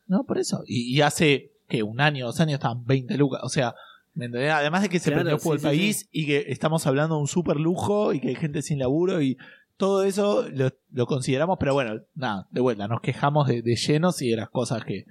no, 0.08 0.24
por 0.26 0.38
eso. 0.38 0.64
Y, 0.68 0.95
y 0.97 1.01
hace 1.01 1.51
que 1.70 1.84
un 1.84 2.01
año, 2.01 2.26
dos 2.26 2.39
años 2.39 2.56
estaban 2.56 2.86
20 2.86 3.18
lucas. 3.18 3.41
O 3.43 3.49
sea, 3.49 3.76
¿me 4.14 4.26
entendés? 4.26 4.51
además 4.51 4.82
de 4.82 4.89
que 4.89 4.99
se 4.99 5.12
Claro, 5.12 5.24
prendió 5.24 5.39
sí, 5.39 5.49
el 5.51 5.60
sí, 5.60 5.64
país 5.66 6.10
y 6.12 6.26
que 6.26 6.45
estamos 6.49 6.86
hablando 6.88 7.16
de 7.16 7.22
un 7.22 7.28
super 7.28 7.58
lujo 7.58 8.14
y 8.14 8.20
que 8.20 8.30
hay 8.30 8.36
gente 8.36 8.62
sin 8.62 8.80
laburo 8.80 9.22
y 9.22 9.38
todo 9.78 10.04
eso 10.04 10.47
lo, 10.54 10.70
lo 10.91 11.06
consideramos, 11.08 11.58
pero 11.60 11.74
bueno, 11.74 12.01
nada, 12.16 12.47
de 12.51 12.62
vuelta, 12.62 12.88
nos 12.88 13.01
quejamos 13.01 13.47
de, 13.47 13.62
de 13.64 13.76
llenos 13.76 14.22
y 14.22 14.30
de 14.30 14.38
las 14.38 14.49
cosas 14.49 14.84
que, 14.86 15.06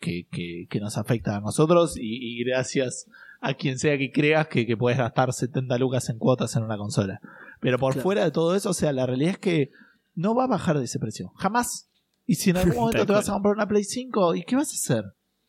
que, 0.00 0.26
que- 0.30 0.66
que 0.70 0.80
nos 0.80 0.96
afectan 0.96 1.34
a 1.36 1.40
nosotros 1.40 1.96
y, 1.98 2.40
y 2.40 2.44
gracias 2.44 3.06
a 3.40 3.54
quien 3.54 3.78
sea 3.78 3.98
que 3.98 4.10
creas 4.10 4.48
que, 4.48 4.66
que 4.66 4.76
puedes 4.76 4.98
gastar 4.98 5.32
70 5.32 5.76
lucas 5.78 6.08
en 6.08 6.18
cuotas 6.18 6.56
en 6.56 6.62
una 6.64 6.76
consola. 6.78 7.20
Pero 7.60 7.78
por 7.78 7.92
Claro. 7.94 8.02
fuera 8.04 8.24
de 8.24 8.30
todo 8.30 8.54
eso, 8.54 8.70
o 8.70 8.74
sea, 8.74 8.92
la 8.92 9.06
realidad 9.06 9.32
es 9.32 9.38
que 9.38 9.70
no 10.14 10.34
va 10.34 10.44
a 10.44 10.48
bajar 10.48 10.78
de 10.78 10.84
ese 10.84 10.98
precio, 10.98 11.32
jamás. 11.36 11.88
Y 12.26 12.34
si 12.36 12.50
en 12.50 12.58
algún 12.58 12.76
momento 12.80 13.06
te 13.06 13.12
vas 13.12 13.28
a 13.28 13.32
comprar 13.32 13.54
una 13.54 13.66
Play 13.68 13.84
5, 13.84 14.34
¿y 14.34 14.44
qué 14.44 14.56
vas 14.56 14.70
a 14.70 14.74
hacer? 14.74 15.04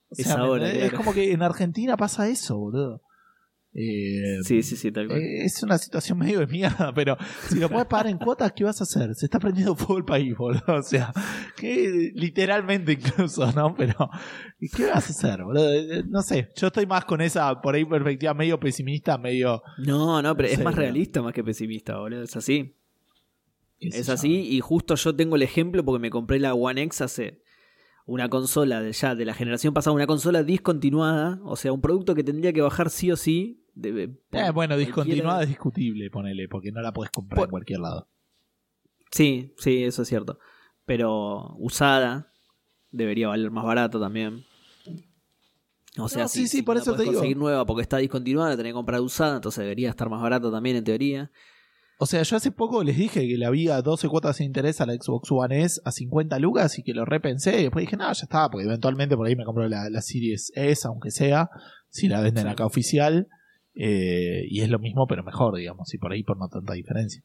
O 0.09 0.15
Es 0.17 0.25
sea, 0.27 0.37
¿me 0.37 0.43
ahora, 0.43 0.71
es 0.71 0.77
claro. 0.89 0.97
como 0.97 1.13
que 1.13 1.31
en 1.31 1.41
Argentina 1.43 1.97
pasa 1.97 2.27
eso, 2.27 2.57
boludo. 2.57 3.01
Eh, 3.73 4.39
Sí, 4.43 4.63
sí, 4.63 4.75
sí, 4.75 4.91
tal 4.91 5.07
cual. 5.07 5.19
eh, 5.19 5.43
es 5.45 5.61
una 5.61 5.77
situación 5.77 6.17
medio 6.17 6.39
de 6.39 6.47
mierda, 6.47 6.91
pero 6.95 7.15
si 7.49 7.59
lo 7.59 7.69
puedes 7.69 7.85
pagar 7.87 8.07
en 8.07 8.17
cuotas, 8.17 8.51
¿qué 8.53 8.63
vas 8.63 8.81
a 8.81 8.83
hacer? 8.83 9.13
Se 9.15 9.25
está 9.27 9.39
prendiendo 9.39 9.75
fuego 9.75 9.97
el 9.99 10.05
país, 10.05 10.35
boludo. 10.35 10.63
O 10.67 10.81
sea, 10.81 11.13
que 11.55 12.11
literalmente 12.15 12.93
incluso, 12.93 13.51
¿no? 13.51 13.75
Pero, 13.75 14.09
¿qué 14.75 14.85
vas 14.87 15.07
a 15.07 15.11
hacer, 15.11 15.43
boludo? 15.43 15.71
Eh, 15.73 16.03
No 16.07 16.21
sé, 16.23 16.49
yo 16.55 16.67
estoy 16.67 16.85
más 16.87 17.05
con 17.05 17.21
esa, 17.21 17.61
por 17.61 17.75
ahí, 17.75 17.85
perspectiva 17.85 18.33
medio 18.33 18.59
pesimista, 18.59 19.17
medio. 19.17 19.61
No, 19.77 20.21
no, 20.21 20.35
pero 20.35 20.47
No 20.47 20.51
es 20.53 20.57
sé, 20.57 20.63
más 20.63 20.75
realista 20.75 21.21
más 21.21 21.33
que 21.33 21.43
pesimista, 21.43 21.97
boludo. 21.97 22.23
Es 22.23 22.35
así. 22.35 22.75
Es 23.81 24.09
así, 24.09 24.41
y 24.49 24.59
justo 24.59 24.95
yo 24.95 25.15
tengo 25.15 25.37
el 25.37 25.41
ejemplo 25.41 25.85
porque 25.85 26.01
me 26.01 26.09
compré 26.09 26.37
la 26.37 26.53
One 26.53 26.81
X 26.83 26.99
hace 27.01 27.41
una 28.05 28.27
consola 28.27 28.81
de 28.81 28.91
ya 28.91 29.15
de 29.15 29.23
la 29.23 29.33
generación 29.33 29.73
pasada, 29.73 29.93
una 29.95 30.07
consola 30.07 30.43
discontinuada, 30.43 31.39
o 31.45 31.55
sea, 31.55 31.71
un 31.71 31.79
producto 31.79 32.13
que 32.15 32.23
tendría 32.23 32.51
que 32.51 32.61
bajar 32.61 32.89
sí 32.89 33.09
o 33.11 33.15
sí. 33.15 33.58
De- 33.75 34.17
Eh, 34.31 34.51
bueno, 34.53 34.77
discontinuada 34.77 35.43
es 35.43 35.49
discutible, 35.49 36.09
ponele, 36.09 36.47
porque 36.47 36.71
no 36.71 36.81
la 36.81 36.91
puedes 36.93 37.11
comprar 37.11 37.37
Por- 37.37 37.47
en 37.47 37.51
cualquier 37.51 37.79
lado. 37.79 38.07
Sí, 39.11 39.53
sí, 39.57 39.83
eso 39.83 40.03
es 40.03 40.07
cierto. 40.07 40.39
Pero 40.85 41.55
usada 41.57 42.31
debería 42.91 43.27
valer 43.27 43.51
más 43.51 43.63
barato 43.65 43.99
también. 43.99 44.43
O 45.97 46.07
sea, 46.07 46.23
No, 46.23 46.27
si, 46.29 46.41
sí, 46.41 46.47
sí, 46.47 46.57
si 46.57 46.63
por 46.63 46.75
no 46.75 46.81
eso 46.81 46.91
podés 46.91 46.97
te 46.99 47.03
digo. 47.03 47.13
conseguir 47.19 47.37
nueva 47.37 47.65
porque 47.65 47.81
está 47.81 47.97
discontinuada, 47.97 48.51
la 48.51 48.57
tenés 48.57 48.71
que 48.71 48.75
comprar 48.75 49.01
usada, 49.01 49.35
entonces 49.35 49.61
debería 49.63 49.89
estar 49.89 50.09
más 50.09 50.21
barato 50.21 50.51
también 50.51 50.75
en 50.77 50.83
teoría. 50.83 51.31
O 52.01 52.05
sea, 52.05 52.23
yo 52.23 52.37
hace 52.37 52.51
poco 52.51 52.81
les 52.83 52.95
dije 52.95 53.27
que 53.27 53.37
le 53.37 53.45
había 53.45 53.81
12 53.81 54.07
cuotas 54.07 54.37
sin 54.37 54.45
interés 54.45 54.79
a 54.79 54.85
la 54.85 54.93
Xbox 54.93 55.29
One 55.31 55.63
S 55.63 55.81
a 55.83 55.91
50 55.91 56.39
lucas 56.39 56.79
y 56.79 56.83
que 56.83 56.93
lo 56.93 57.03
repensé. 57.03 57.59
Y 57.59 57.63
después 57.63 57.83
dije, 57.83 57.97
no, 57.97 58.05
ya 58.05 58.23
está, 58.23 58.49
porque 58.49 58.65
eventualmente 58.67 59.17
por 59.17 59.27
ahí 59.27 59.35
me 59.35 59.43
compro 59.43 59.67
la, 59.67 59.89
la 59.89 60.01
Series 60.01 60.53
S, 60.55 60.87
aunque 60.87 61.11
sea, 61.11 61.49
si 61.89 62.07
la 62.07 62.21
venden 62.21 62.47
acá 62.47 62.65
oficial. 62.65 63.27
Eh, 63.81 64.45
y 64.49 64.59
es 64.59 64.69
lo 64.69 64.77
mismo, 64.77 65.07
pero 65.07 65.23
mejor, 65.23 65.55
digamos, 65.55 65.93
y 65.93 65.97
por 65.97 66.11
ahí 66.11 66.21
por 66.23 66.37
no 66.37 66.49
tanta 66.49 66.73
diferencia. 66.73 67.23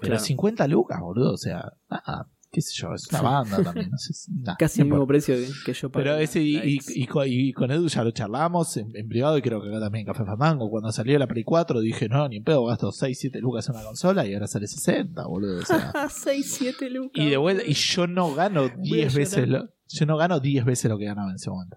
Pero 0.00 0.14
Claro. 0.14 0.24
50 0.24 0.66
lucas, 0.66 0.98
boludo, 1.00 1.34
o 1.34 1.36
sea, 1.36 1.74
nada, 1.88 2.26
qué 2.50 2.60
sé 2.60 2.72
yo, 2.74 2.92
es 2.92 3.06
una 3.10 3.22
banda 3.22 3.62
también, 3.62 3.88
no 3.90 3.98
sé, 3.98 4.12
nada, 4.32 4.56
Casi 4.58 4.80
el 4.80 4.88
mismo 4.88 5.06
precio 5.06 5.36
que, 5.36 5.48
que 5.64 5.72
yo 5.74 5.90
pagué 5.92 6.02
Pero 6.04 6.16
ese 6.18 6.42
y, 6.42 6.80
y- 6.88 7.52
con 7.52 7.70
Edu 7.70 7.86
ya 7.88 8.02
lo 8.02 8.10
charlamos 8.10 8.76
en, 8.78 8.90
en 8.96 9.08
privado 9.08 9.38
y 9.38 9.42
creo 9.42 9.62
que 9.62 9.68
acá 9.68 9.78
también 9.78 10.00
en 10.08 10.12
Café 10.12 10.24
Fandango. 10.24 10.68
Cuando 10.70 10.90
salió 10.90 11.16
la 11.20 11.28
Play 11.28 11.44
4 11.44 11.80
dije, 11.80 12.08
no, 12.08 12.28
ni 12.28 12.38
en 12.38 12.42
pedo, 12.44 12.64
gasto 12.64 12.90
6, 12.90 13.16
7 13.16 13.38
lucas 13.40 13.68
en 13.68 13.76
una 13.76 13.84
consola 13.84 14.26
y 14.26 14.34
ahora 14.34 14.48
sale 14.48 14.66
60, 14.66 15.24
boludo. 15.26 15.60
O 15.60 15.64
sea, 15.64 15.92
6, 16.10 16.52
7 16.58 16.90
lucas. 16.90 17.24
y 17.24 17.30
de 17.30 17.36
vuelta, 17.36 17.62
y 17.64 17.74
yo 17.74 18.08
no 18.08 18.34
gano 18.34 18.68
10 18.76 19.14
a 19.14 19.18
veces 19.18 19.46
lo, 19.48 19.68
yo 19.88 20.06
no 20.06 20.16
gano 20.16 20.40
10 20.40 20.64
veces 20.64 20.90
lo 20.90 20.98
que 20.98 21.04
ganaba 21.04 21.30
en 21.30 21.36
ese 21.36 21.48
momento. 21.48 21.76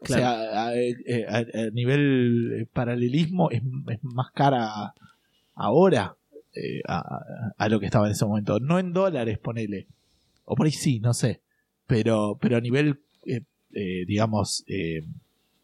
O 0.00 0.06
sea, 0.06 0.30
a, 0.66 0.68
a- 0.68 1.70
nivel 1.72 2.52
eh, 2.62 2.66
paralelismo 2.72 3.50
es, 3.50 3.62
es 3.88 3.98
más 4.04 4.30
cara 4.32 4.94
ahora 5.54 6.16
eh, 6.54 6.80
a, 6.86 7.68
lo 7.68 7.80
que 7.80 7.86
estaba 7.86 8.06
en 8.06 8.12
ese 8.12 8.24
momento. 8.24 8.60
No 8.60 8.78
en 8.78 8.92
dólares, 8.92 9.38
ponele. 9.38 9.86
O 10.44 10.54
por 10.54 10.66
ahí 10.66 10.72
sí, 10.72 11.00
no 11.00 11.12
sé. 11.14 11.40
Pero, 11.86 12.38
pero 12.40 12.56
a 12.56 12.60
nivel, 12.60 13.00
eh, 13.26 13.42
eh, 13.72 14.04
digamos, 14.06 14.64
eh, 14.68 15.02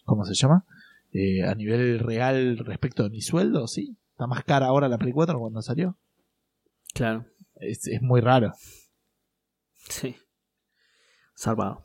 ¿cómo 0.04 0.24
se 0.24 0.34
llama? 0.34 0.64
Eh, 1.12 1.42
a 1.44 1.54
nivel 1.54 1.98
real 1.98 2.58
respecto 2.58 3.02
de 3.04 3.10
mi 3.10 3.20
sueldo, 3.20 3.66
sí. 3.68 3.96
Está 4.12 4.26
más 4.26 4.44
cara 4.44 4.66
ahora 4.66 4.88
la 4.88 4.98
Play 4.98 5.12
4 5.12 5.38
cuando 5.38 5.60
salió. 5.62 5.96
Claro, 6.94 7.26
Es, 7.56 7.86
es 7.86 8.02
muy 8.02 8.20
raro. 8.20 8.52
sí. 9.88 10.16
Salvado. 11.34 11.82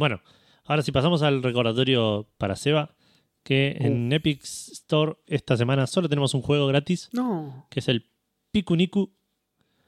Bueno, 0.00 0.22
ahora 0.64 0.80
si 0.80 0.92
pasamos 0.92 1.20
al 1.20 1.42
recordatorio 1.42 2.26
para 2.38 2.56
Seba, 2.56 2.96
que 3.42 3.76
en 3.80 4.10
Epic 4.14 4.42
Store 4.44 5.16
esta 5.26 5.58
semana 5.58 5.86
solo 5.86 6.08
tenemos 6.08 6.32
un 6.32 6.40
juego 6.40 6.66
gratis, 6.66 7.10
No. 7.12 7.66
que 7.68 7.80
es 7.80 7.88
el 7.88 8.06
Pikuniku, 8.50 9.12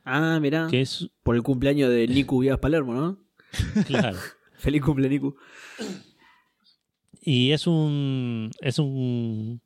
Ah, 0.05 0.39
mirá. 0.39 0.67
Que 0.69 0.83
es, 0.83 1.09
Por 1.23 1.35
el 1.35 1.43
cumpleaños 1.43 1.89
de 1.89 2.07
Niku 2.09 2.41
Vías 2.41 2.59
Palermo, 2.59 2.93
¿no? 2.93 3.19
claro. 3.87 4.19
Feliz 4.59 4.83
cumple, 4.83 5.09
Niku. 5.09 5.35
Y 7.23 7.53
es 7.53 7.67
un. 7.67 8.51
Es 8.61 8.79
un. 8.79 9.63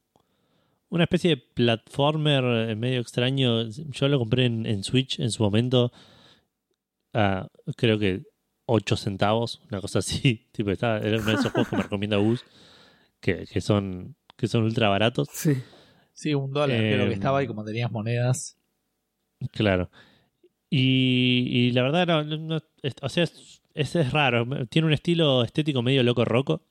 Una 0.91 1.05
especie 1.05 1.31
de 1.31 1.37
platformer 1.39 2.71
eh, 2.71 2.77
medio 2.77 3.01
extraño. 3.01 3.65
Yo 3.69 4.07
lo 4.09 4.19
compré 4.21 4.45
en, 4.45 4.65
en 4.67 4.85
Switch 4.85 5.19
en 5.19 5.31
su 5.33 5.43
momento. 5.43 5.91
a, 7.15 7.49
creo 7.77 7.99
que 7.99 8.23
8 8.67 8.97
centavos, 8.97 9.63
una 9.71 9.81
cosa 9.81 10.01
así. 10.01 10.47
Tipo, 10.53 10.71
estaba, 10.71 10.99
era 10.99 11.19
uno 11.19 11.27
de 11.31 11.35
esos 11.35 11.53
juegos 11.53 11.69
que 11.69 11.77
me 11.77 11.83
recomienda 11.83 12.17
Gus. 12.19 12.45
Que, 13.21 13.47
que 13.47 13.61
son. 13.61 14.15
Que 14.37 14.49
son 14.49 14.65
ultra 14.65 14.89
baratos. 14.89 15.29
Sí. 15.33 15.55
Sí, 16.13 16.35
un 16.35 16.53
dólar, 16.53 16.79
Eh, 16.81 16.93
creo 16.95 17.09
que 17.09 17.15
estaba 17.15 17.43
y 17.43 17.47
como 17.47 17.65
tenías 17.65 17.91
monedas. 17.91 18.59
Claro. 19.53 19.91
Y, 20.71 21.47
y 21.51 21.71
la 21.73 21.83
verdad, 21.83 22.07
no, 22.07 22.25
no- 22.25 22.37
no- 22.39 22.63
es- 22.83 22.95
o 23.03 23.09
sea, 23.09 23.25
es, 23.25 23.63
es- 23.75 23.97
es 23.97 24.13
raro. 24.13 24.47
Tiene 24.69 24.87
un 24.89 24.93
estilo 24.95 25.43
estético 25.45 25.83
medio 25.83 26.03
loco 26.03 26.25
roco. 26.25 26.63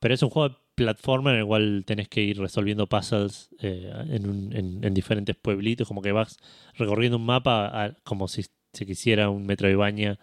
Pero 0.00 0.14
es 0.14 0.22
un 0.22 0.30
juego 0.30 0.50
de 0.50 0.54
platformer 0.74 1.34
en 1.34 1.40
el 1.40 1.46
cual 1.46 1.82
tenés 1.86 2.08
que 2.08 2.22
ir 2.22 2.38
resolviendo 2.38 2.86
puzzles 2.86 3.50
eh, 3.60 3.90
en, 4.10 4.28
un- 4.28 4.52
en- 4.54 4.84
en 4.84 4.94
diferentes 4.94 5.36
pueblitos. 5.36 5.88
Como 5.88 6.02
que 6.02 6.12
vas 6.12 6.36
recorriendo 6.74 7.16
un 7.18 7.26
mapa 7.26 7.66
a- 7.84 7.94
como 8.04 8.28
si 8.28 8.44
se 8.72 8.86
quisiera 8.86 9.28
un 9.30 9.44
metro 9.46 9.68
de 9.68 9.76
baña 9.76 10.18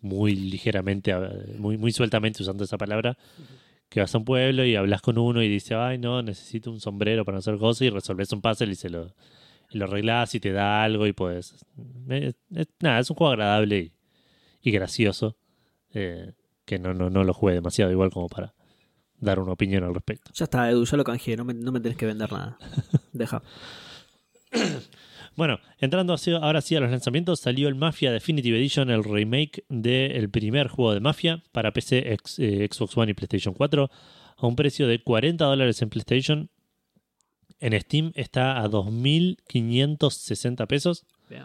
muy 0.00 0.34
ligeramente, 0.36 1.12
a- 1.12 1.30
muy, 1.58 1.76
muy 1.76 1.92
sueltamente 1.92 2.42
usando 2.42 2.64
esa 2.64 2.78
palabra. 2.78 3.16
Que 3.88 4.00
vas 4.00 4.14
a 4.14 4.18
un 4.18 4.24
pueblo 4.26 4.64
y 4.66 4.76
hablas 4.76 5.00
con 5.00 5.16
uno 5.16 5.42
y 5.42 5.48
dice, 5.48 5.74
ay 5.74 5.96
no, 5.98 6.20
necesito 6.22 6.70
un 6.70 6.78
sombrero 6.80 7.24
para 7.24 7.38
hacer 7.38 7.56
cosas 7.56 7.82
y 7.82 7.90
resolves 7.90 8.30
un 8.32 8.42
puzzle 8.42 8.70
y 8.70 8.74
se 8.74 8.90
lo, 8.90 9.14
lo 9.70 9.84
arreglas 9.86 10.34
y 10.34 10.40
te 10.40 10.52
da 10.52 10.82
algo 10.84 11.06
y 11.06 11.14
pues 11.14 11.64
eh, 12.10 12.34
eh, 12.54 12.66
nada 12.80 12.98
es 13.00 13.08
un 13.08 13.16
juego 13.16 13.32
agradable 13.32 13.78
y, 13.78 13.92
y 14.60 14.70
gracioso 14.72 15.36
eh, 15.94 16.32
que 16.66 16.78
no, 16.78 16.92
no, 16.92 17.08
no 17.08 17.24
lo 17.24 17.32
juegue 17.32 17.54
demasiado 17.54 17.90
igual 17.90 18.10
como 18.10 18.28
para 18.28 18.52
dar 19.20 19.40
una 19.40 19.52
opinión 19.52 19.82
al 19.84 19.94
respecto 19.94 20.30
Ya 20.34 20.44
está, 20.44 20.68
Edu, 20.70 20.84
ya 20.84 20.96
lo 20.98 21.04
canjeé, 21.04 21.36
no 21.38 21.46
me, 21.46 21.54
no 21.54 21.72
me 21.72 21.80
tenés 21.80 21.96
que 21.96 22.04
vender 22.06 22.30
nada. 22.30 22.58
Deja. 23.14 23.42
Bueno 25.38 25.58
entrando 25.78 26.14
ahora 26.42 26.60
sí 26.60 26.74
a 26.74 26.80
los 26.80 26.90
lanzamientos 26.90 27.40
salió 27.40 27.68
el 27.68 27.74
Mafia 27.76 28.10
Definitive 28.12 28.58
Edition 28.58 28.90
el 28.90 29.04
remake 29.04 29.64
del 29.68 30.28
primer 30.30 30.68
juego 30.68 30.92
de 30.94 31.00
Mafia 31.00 31.42
para 31.52 31.72
PC 31.72 32.12
X- 32.14 32.38
eh, 32.40 32.68
Xbox 32.70 32.96
One 32.96 33.12
y 33.12 33.14
PlayStation 33.14 33.54
4 33.54 33.88
a 34.36 34.46
un 34.46 34.56
precio 34.56 34.86
de 34.88 35.02
40 35.02 35.44
dólares 35.44 35.80
en 35.80 35.88
PlayStation 35.90 36.50
en 37.60 37.80
Steam 37.80 38.12
está 38.14 38.60
a 38.60 38.68
2.560 38.68 40.66
pesos 40.66 41.04
Bien. 41.30 41.44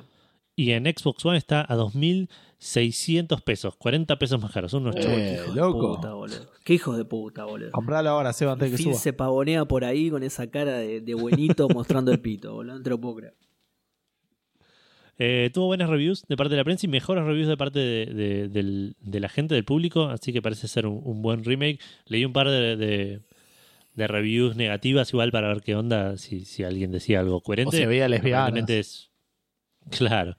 Y 0.56 0.72
en 0.72 0.86
Xbox 0.86 1.26
One 1.26 1.38
está 1.38 1.62
a 1.62 1.76
2.600 1.76 3.42
pesos, 3.44 3.76
40 3.76 4.20
pesos 4.20 4.40
más 4.40 4.52
caros. 4.52 4.70
Son 4.70 4.84
unos 4.84 4.96
Eh, 4.98 5.00
chavos. 5.02 5.18
Qué 5.18 5.34
hijo 5.34 5.56
loco. 5.56 5.90
de 5.90 5.96
puta, 5.96 6.14
boludo. 6.14 6.52
Qué 6.64 6.74
hijo 6.76 6.96
de 6.96 7.06
puta, 7.06 7.46
boludo. 7.46 7.72
Compralo 7.72 8.10
ahora, 8.12 8.32
Seba, 8.34 8.52
antes 8.54 8.70
de 8.72 8.78
que 8.78 8.84
suba. 8.84 8.94
se 8.94 9.14
pavonea 9.14 9.66
por 9.66 9.84
ahí 9.84 10.12
con 10.12 10.22
esa 10.22 10.46
cara 10.52 10.78
de, 10.78 11.02
de 11.02 11.14
buenito 11.16 11.68
mostrando 11.74 12.12
el 12.12 12.20
pito, 12.20 12.54
boludo. 12.54 12.76
No 12.78 12.84
te 12.84 12.90
lo 12.92 13.02
puedo 13.02 13.16
creer. 13.16 13.34
Eh, 15.20 15.52
tuvo 15.54 15.68
buenas 15.68 15.90
reviews 15.90 16.24
de 16.28 16.36
parte 16.36 16.52
de 16.52 16.58
la 16.58 16.64
prensa 16.64 16.86
y 16.88 16.90
mejores 16.90 17.24
reviews 17.24 17.48
de 17.48 17.56
parte 17.58 17.80
de, 17.80 18.06
de- 18.50 19.20
la 19.20 19.30
gente, 19.30 19.54
del 19.56 19.64
público. 19.64 20.06
Así 20.06 20.34
que 20.34 20.42
parece 20.42 20.68
ser 20.68 20.88
un, 20.88 21.00
un 21.04 21.22
buen 21.22 21.44
remake. 21.44 21.80
Leí 22.08 22.26
un 22.26 22.34
par 22.34 22.50
de, 22.50 23.22
reviews 24.08 24.56
negativas 24.56 25.12
igual 25.14 25.32
para 25.32 25.50
ver 25.50 25.62
qué 25.62 25.76
onda, 25.76 26.18
si, 26.18 26.46
si 26.46 26.64
alguien 26.64 26.92
decía 26.92 27.20
algo 27.20 27.38
O 27.38 27.42
coherente. 27.42 27.78
se 27.78 27.86
veía 27.86 28.08
lesbiana. 28.08 28.66
Es. 28.68 29.12
Claro. 29.92 30.36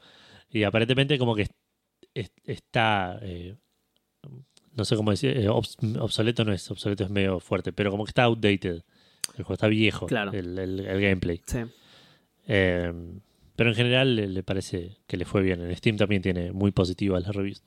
Y 0.51 0.65
aparentemente, 0.65 1.19
como 1.19 1.35
que 1.37 1.43
es- 1.43 1.51
es- 2.15 2.33
está. 2.45 3.19
eh, 3.23 3.55
no 4.77 4.85
sé 4.85 4.97
cómo 4.97 5.13
decir. 5.13 5.37
eh, 5.37 5.49
obs- 5.49 5.77
obsoleto 6.01 6.45
no 6.45 6.53
es. 6.53 6.69
Obsoleto 6.71 7.05
es 7.05 7.11
medio 7.11 7.39
fuerte. 7.39 7.73
Pero 7.73 7.91
como 7.93 8.05
que 8.05 8.11
está 8.11 8.25
outdated. 8.25 8.83
El 9.39 9.45
juego 9.45 9.55
está 9.55 9.69
viejo. 9.69 10.07
Claro. 10.07 10.33
El, 10.33 10.59
el- 10.59 10.81
el 10.81 11.01
gameplay. 11.01 11.41
Sí. 11.47 11.59
Eh, 12.49 12.93
pero 13.57 13.71
en 13.71 13.77
general 13.77 14.17
le, 14.17 14.29
le 14.29 14.43
parece 14.43 14.99
que 15.07 15.17
le 15.17 15.25
fue 15.25 15.43
bien. 15.43 15.61
En 15.61 15.75
Steam 15.77 15.97
también 15.97 16.23
tiene 16.23 16.53
muy 16.53 16.71
positivas 16.73 17.23
las 17.23 17.35
reviews. 17.35 17.63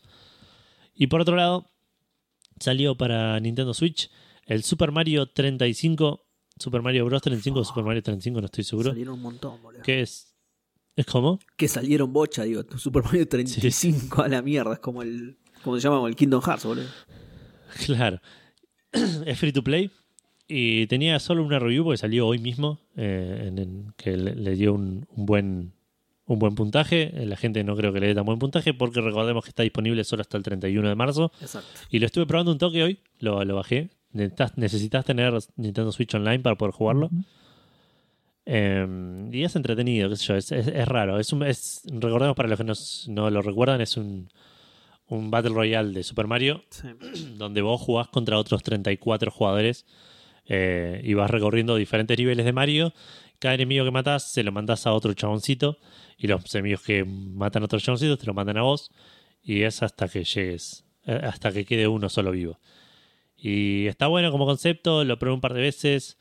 Y 0.96 1.08
por 1.08 1.22
otro 1.22 1.36
lado, 1.36 1.70
salió 2.60 2.96
para 2.96 3.40
Nintendo 3.40 3.74
Switch 3.74 4.10
el 4.46 4.64
Super 4.64 4.92
Mario 4.92 5.28
35. 5.28 6.24
Super 6.60 6.82
Mario 6.82 7.06
Bros. 7.06 7.22
35 7.22 7.60
o 7.60 7.64
Super 7.64 7.84
Mario 7.84 8.02
35, 8.02 8.40
no 8.42 8.46
estoy 8.46 8.64
seguro. 8.64 8.90
Salieron 8.90 9.14
un 9.16 9.22
montón, 9.22 9.62
boludo. 9.62 9.84
Que 9.84 10.02
es. 10.02 10.34
¿Es 10.96 11.06
como? 11.06 11.38
Que 11.56 11.68
salieron 11.68 12.12
bocha, 12.12 12.44
digo. 12.44 12.64
Super 12.78 13.04
Mario 13.04 13.28
35 13.30 14.24
a 14.24 14.28
la 14.28 14.42
mierda. 14.42 14.74
Es 14.74 14.80
como 14.80 15.04
el. 15.04 15.38
¿Cómo 15.64 15.78
se 15.80 15.88
llama? 15.88 16.08
El 16.08 16.16
Kingdom 16.16 16.42
Hearts, 16.42 16.66
boludo. 16.66 16.88
Claro. 17.86 18.20
es 19.26 19.38
free 19.38 19.52
to 19.52 19.64
play. 19.64 19.92
Y 20.48 20.88
tenía 20.88 21.20
solo 21.20 21.44
una 21.44 21.60
review 21.60 21.84
porque 21.84 21.98
salió 21.98 22.26
hoy 22.26 22.40
mismo. 22.40 22.80
eh, 22.96 23.44
en, 23.48 23.60
en- 23.60 23.94
que 23.98 24.16
le, 24.18 24.34
le 24.34 24.56
dio 24.56 24.74
un, 24.74 25.06
un 25.12 25.26
buen 25.26 25.74
un 26.28 26.40
buen 26.40 26.54
puntaje. 26.56 27.12
La 27.26 27.36
gente 27.38 27.64
no 27.64 27.76
creo 27.76 27.92
que 27.94 28.00
le 28.00 28.08
dé 28.08 28.16
tan 28.16 28.26
buen 28.26 28.38
puntaje 28.40 28.74
porque 28.74 29.02
recordemos 29.02 29.44
que 29.44 29.50
está 29.50 29.64
disponible 29.64 30.04
solo 30.04 30.22
hasta 30.22 30.38
el 30.38 30.44
31 30.44 30.88
de 30.90 30.96
marzo. 30.96 31.32
Exacto. 31.42 31.68
Y 31.90 32.00
lo 32.00 32.06
estuve 32.06 32.26
probando 32.28 32.52
un 32.52 32.58
toque 32.58 32.84
hoy. 32.84 33.00
Lo, 33.20 33.44
lo 33.46 33.56
bajé. 33.56 33.90
Necesitas, 34.14 34.58
necesitas 34.58 35.06
tener 35.06 35.34
Nintendo 35.56 35.92
Switch 35.92 36.14
Online 36.16 36.40
para 36.40 36.56
poder 36.56 36.74
jugarlo. 36.74 37.10
Eh, 38.46 39.28
y 39.32 39.44
es 39.44 39.56
entretenido, 39.56 40.10
qué 40.10 40.16
sé 40.16 40.26
yo, 40.26 40.36
es, 40.36 40.52
es- 40.52 40.68
es 40.68 40.88
raro. 40.88 41.20
Es 41.20 41.34
un, 41.34 41.44
es, 41.44 41.82
recordemos 41.86 42.36
para 42.36 42.48
los 42.50 42.58
que 42.58 42.64
nos- 42.64 43.06
no 43.10 43.30
lo 43.30 43.42
recuerdan, 43.42 43.82
es 43.82 43.98
un, 43.98 44.30
un 45.08 45.30
Battle 45.30 45.54
Royale 45.54 45.92
de 45.92 46.04
Super 46.04 46.28
Mario 46.28 46.64
Sí. 46.70 46.88
donde 47.38 47.62
vos 47.62 47.82
jugás 47.82 48.08
contra 48.08 48.38
otros 48.38 48.64
34 48.64 49.32
jugadores 49.32 49.86
eh, 50.46 51.02
y 51.04 51.14
vas 51.14 51.30
recorriendo 51.30 51.76
diferentes 51.76 52.18
niveles 52.18 52.46
de 52.46 52.54
Mario. 52.54 52.94
Cada 53.40 53.54
enemigo 53.56 53.84
que 53.86 53.92
matás 53.92 54.32
se 54.32 54.44
lo 54.44 54.52
mandás 54.54 54.88
a 54.88 54.94
otro 54.94 55.14
chaboncito 55.14 55.78
y 56.18 56.28
los 56.28 56.54
enemigos 56.56 56.82
que 56.82 57.06
matan 57.06 57.62
a 57.62 57.66
otros 57.66 57.84
chaboncitos 57.84 58.20
te 58.20 58.26
lo 58.26 58.34
mandan 58.34 58.58
a 58.58 58.64
vos 58.64 58.92
y 59.44 59.64
es 59.64 59.84
hasta 59.84 60.08
que 60.08 60.24
llegues, 60.24 60.86
eh, 61.06 61.20
hasta 61.24 61.52
que 61.52 61.66
quede 61.66 61.88
uno 61.88 62.10
solo 62.10 62.32
vivo. 62.32 62.60
Y 63.38 63.88
está 63.88 64.08
bueno 64.08 64.32
como 64.32 64.46
concepto, 64.46 65.04
lo 65.04 65.20
probé 65.20 65.36
un 65.36 65.42
par 65.42 65.54
de 65.54 65.62
veces. 65.62 66.18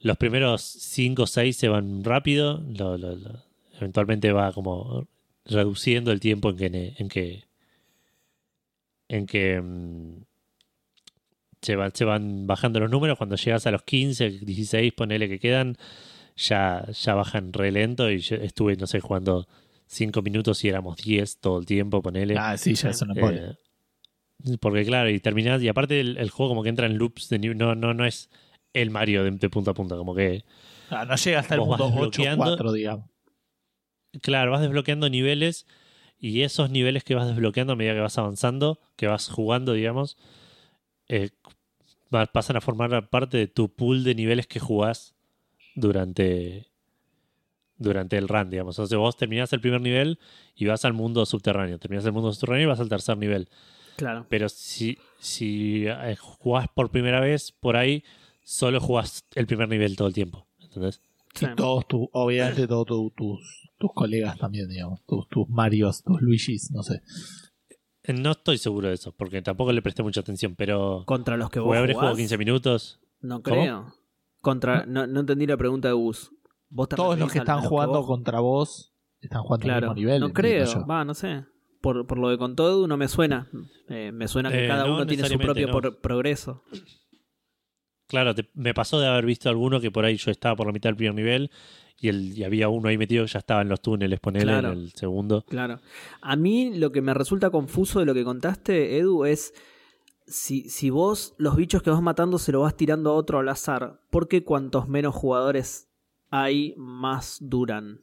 Los 0.00 0.16
primeros 0.16 0.62
5 0.62 1.22
o 1.22 1.26
6 1.26 1.56
se 1.56 1.68
van 1.68 2.04
rápido, 2.04 2.62
eventualmente 3.76 4.32
va 4.32 4.52
como 4.52 5.06
reduciendo 5.44 6.10
el 6.10 6.20
tiempo 6.20 6.50
en 6.50 6.56
que, 6.56 6.94
en 6.98 7.08
que 7.08 7.44
en 9.08 9.26
que 9.26 9.60
mm, 9.60 10.24
se, 11.62 11.76
se 11.92 12.04
van 12.04 12.46
bajando 12.46 12.80
los 12.80 12.90
números. 12.90 13.18
Cuando 13.18 13.36
llegas 13.36 13.66
a 13.66 13.70
los 13.70 13.82
15, 13.82 14.30
16, 14.30 14.92
ponele 14.94 15.28
que 15.28 15.38
quedan, 15.38 15.76
ya, 16.36 16.86
ya 16.90 17.14
bajan 17.14 17.52
re 17.52 17.72
lento. 17.72 18.10
Y 18.10 18.18
yo 18.18 18.36
estuve, 18.36 18.76
no 18.76 18.86
sé, 18.86 19.00
jugando 19.00 19.46
5 19.86 20.22
minutos 20.22 20.64
y 20.64 20.68
éramos 20.68 20.96
10 20.96 21.38
todo 21.38 21.58
el 21.58 21.66
tiempo, 21.66 22.02
ponele. 22.02 22.36
Ah, 22.38 22.56
sí, 22.56 22.74
ya 22.74 22.90
eso 22.90 23.06
no. 23.06 23.14
Eh, 23.30 23.56
porque 24.60 24.84
claro, 24.84 25.08
y 25.10 25.20
terminás, 25.20 25.62
y 25.62 25.68
aparte 25.68 26.00
el, 26.00 26.18
el 26.18 26.30
juego 26.30 26.50
como 26.50 26.62
que 26.62 26.68
entra 26.68 26.86
en 26.86 26.98
loops 26.98 27.28
de 27.28 27.38
nivel, 27.38 27.56
no, 27.56 27.74
no, 27.74 27.94
no 27.94 28.04
es 28.04 28.30
el 28.72 28.90
Mario 28.90 29.24
de, 29.24 29.30
de 29.30 29.48
punta 29.50 29.70
a 29.70 29.74
punta, 29.74 29.96
como 29.96 30.14
que 30.14 30.44
Ah, 30.90 31.04
no 31.04 31.16
llega 31.16 31.40
hasta 31.40 31.54
el 31.54 31.60
punto 31.60 31.86
8 31.86 31.92
desbloqueando. 31.92 32.44
4, 32.44 32.72
digamos. 32.72 33.10
Claro, 34.22 34.52
vas 34.52 34.60
desbloqueando 34.60 35.08
niveles 35.08 35.66
y 36.18 36.42
esos 36.42 36.70
niveles 36.70 37.04
que 37.04 37.14
vas 37.14 37.26
desbloqueando 37.26 37.72
a 37.72 37.76
medida 37.76 37.94
que 37.94 38.00
vas 38.00 38.18
avanzando, 38.18 38.80
que 38.96 39.06
vas 39.06 39.28
jugando, 39.28 39.72
digamos, 39.72 40.16
eh, 41.08 41.30
pasan 42.32 42.56
a 42.56 42.60
formar 42.60 43.08
parte 43.10 43.36
de 43.36 43.48
tu 43.48 43.74
pool 43.74 44.04
de 44.04 44.14
niveles 44.14 44.46
que 44.46 44.60
jugás 44.60 45.13
durante, 45.74 46.68
durante 47.76 48.16
el 48.16 48.28
run, 48.28 48.50
digamos. 48.50 48.76
Entonces 48.78 48.98
vos 48.98 49.16
terminás 49.16 49.52
el 49.52 49.60
primer 49.60 49.80
nivel 49.80 50.18
y 50.54 50.66
vas 50.66 50.84
al 50.84 50.92
mundo 50.92 51.24
subterráneo. 51.26 51.78
Terminás 51.78 52.04
el 52.06 52.12
mundo 52.12 52.32
subterráneo 52.32 52.64
y 52.64 52.68
vas 52.68 52.80
al 52.80 52.88
tercer 52.88 53.16
nivel. 53.18 53.48
Claro. 53.96 54.26
Pero 54.28 54.48
si, 54.48 54.98
si 55.18 55.84
eh, 55.86 56.16
jugás 56.18 56.66
por 56.74 56.90
primera 56.90 57.20
vez 57.20 57.52
por 57.52 57.76
ahí, 57.76 58.02
solo 58.42 58.80
jugás 58.80 59.24
el 59.34 59.46
primer 59.46 59.68
nivel 59.68 59.96
todo 59.96 60.08
el 60.08 60.14
tiempo. 60.14 60.46
¿Entendés? 60.60 61.00
Sí. 61.34 61.46
Y 61.50 61.54
todos 61.56 61.86
tus, 61.88 62.08
obviamente 62.12 62.66
todos 62.68 62.86
tu- 62.86 63.10
tus, 63.10 63.70
tus 63.78 63.92
colegas 63.92 64.38
también, 64.38 64.68
digamos. 64.68 65.00
Tus, 65.06 65.28
tus 65.28 65.48
Marios, 65.48 66.02
tus 66.02 66.20
Luigis, 66.22 66.70
no 66.70 66.82
sé. 66.82 67.02
Eh, 68.04 68.12
No 68.12 68.32
estoy 68.32 68.58
seguro 68.58 68.88
de 68.88 68.94
eso, 68.94 69.12
porque 69.12 69.42
tampoco 69.42 69.72
le 69.72 69.82
presté 69.82 70.02
mucha 70.02 70.20
atención, 70.20 70.54
pero... 70.56 71.04
Contra 71.06 71.36
los 71.36 71.50
que 71.50 71.58
vos 71.60 71.76
haber 71.76 71.90
jugás, 71.92 72.00
jugado 72.02 72.16
15 72.16 72.38
minutos. 72.38 73.00
No 73.20 73.42
¿Cómo? 73.42 73.94
Contra, 74.44 74.86
no, 74.86 75.06
no 75.08 75.20
entendí 75.20 75.46
la 75.46 75.56
pregunta 75.56 75.88
de 75.88 75.94
Gus. 75.94 76.30
¿Vos 76.68 76.88
te 76.88 76.94
Todos 76.96 77.18
los 77.18 77.32
que 77.32 77.38
están 77.38 77.56
los 77.56 77.66
jugando 77.66 77.98
vos- 77.98 78.06
contra 78.06 78.38
vos 78.40 78.94
están 79.20 79.42
jugando 79.42 79.64
al 79.64 79.68
Claro. 79.70 79.86
mismo 79.88 79.94
nivel. 79.94 80.20
no 80.20 80.32
creo. 80.32 80.86
Va, 80.86 81.04
no 81.04 81.14
sé. 81.14 81.44
Por, 81.80 82.06
por 82.06 82.18
lo 82.18 82.28
que 82.28 82.38
contó 82.38 82.68
Edu 82.68 82.86
no 82.86 82.96
me 82.96 83.08
suena. 83.08 83.48
Eh, 83.88 84.10
me 84.12 84.28
suena 84.28 84.50
que 84.50 84.64
Eh, 84.64 84.68
cada 84.68 84.86
no 84.86 84.94
uno 84.94 85.06
tiene 85.06 85.26
su 85.28 85.38
propio 85.38 85.66
no. 85.68 85.80
progreso. 86.00 86.62
Claro, 88.06 88.34
te- 88.34 88.50
me 88.54 88.74
pasó 88.74 89.00
de 89.00 89.06
haber 89.06 89.24
visto 89.24 89.48
alguno 89.48 89.80
que 89.80 89.90
por 89.90 90.04
ahí 90.04 90.16
yo 90.16 90.30
estaba 90.30 90.54
por 90.56 90.66
la 90.66 90.72
mitad 90.72 90.88
del 90.90 90.96
primer 90.96 91.14
nivel 91.14 91.50
y, 91.98 92.08
el, 92.08 92.36
y 92.38 92.44
había 92.44 92.68
uno 92.68 92.88
ahí 92.88 92.98
metido 92.98 93.24
que 93.24 93.30
ya 93.32 93.38
estaba 93.38 93.62
en 93.62 93.68
los 93.68 93.80
túneles, 93.80 94.20
ponele 94.20 94.44
Claro. 94.44 94.72
en 94.72 94.78
el 94.78 94.92
segundo. 94.92 95.44
Claro. 95.48 95.80
A 96.20 96.36
mí 96.36 96.76
lo 96.76 96.92
que 96.92 97.00
me 97.00 97.14
resulta 97.14 97.50
confuso 97.50 98.00
de 98.00 98.06
lo 98.06 98.14
que 98.14 98.24
contaste, 98.24 98.98
Edu, 98.98 99.24
es 99.24 99.54
si, 100.26 100.68
si 100.70 100.90
vos 100.90 101.34
los 101.38 101.56
bichos 101.56 101.82
que 101.82 101.90
vas 101.90 102.02
matando 102.02 102.38
se 102.38 102.52
lo 102.52 102.60
vas 102.60 102.76
tirando 102.76 103.10
a 103.10 103.14
otro 103.14 103.38
al 103.38 103.48
azar, 103.48 104.00
¿por 104.10 104.28
qué 104.28 104.44
cuantos 104.44 104.88
menos 104.88 105.14
jugadores 105.14 105.88
hay, 106.30 106.74
más 106.76 107.38
duran? 107.40 108.00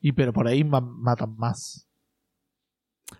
Y 0.00 0.12
pero 0.12 0.32
por 0.32 0.46
ahí 0.48 0.64
ma- 0.64 0.80
matan 0.80 1.36
más. 1.36 1.86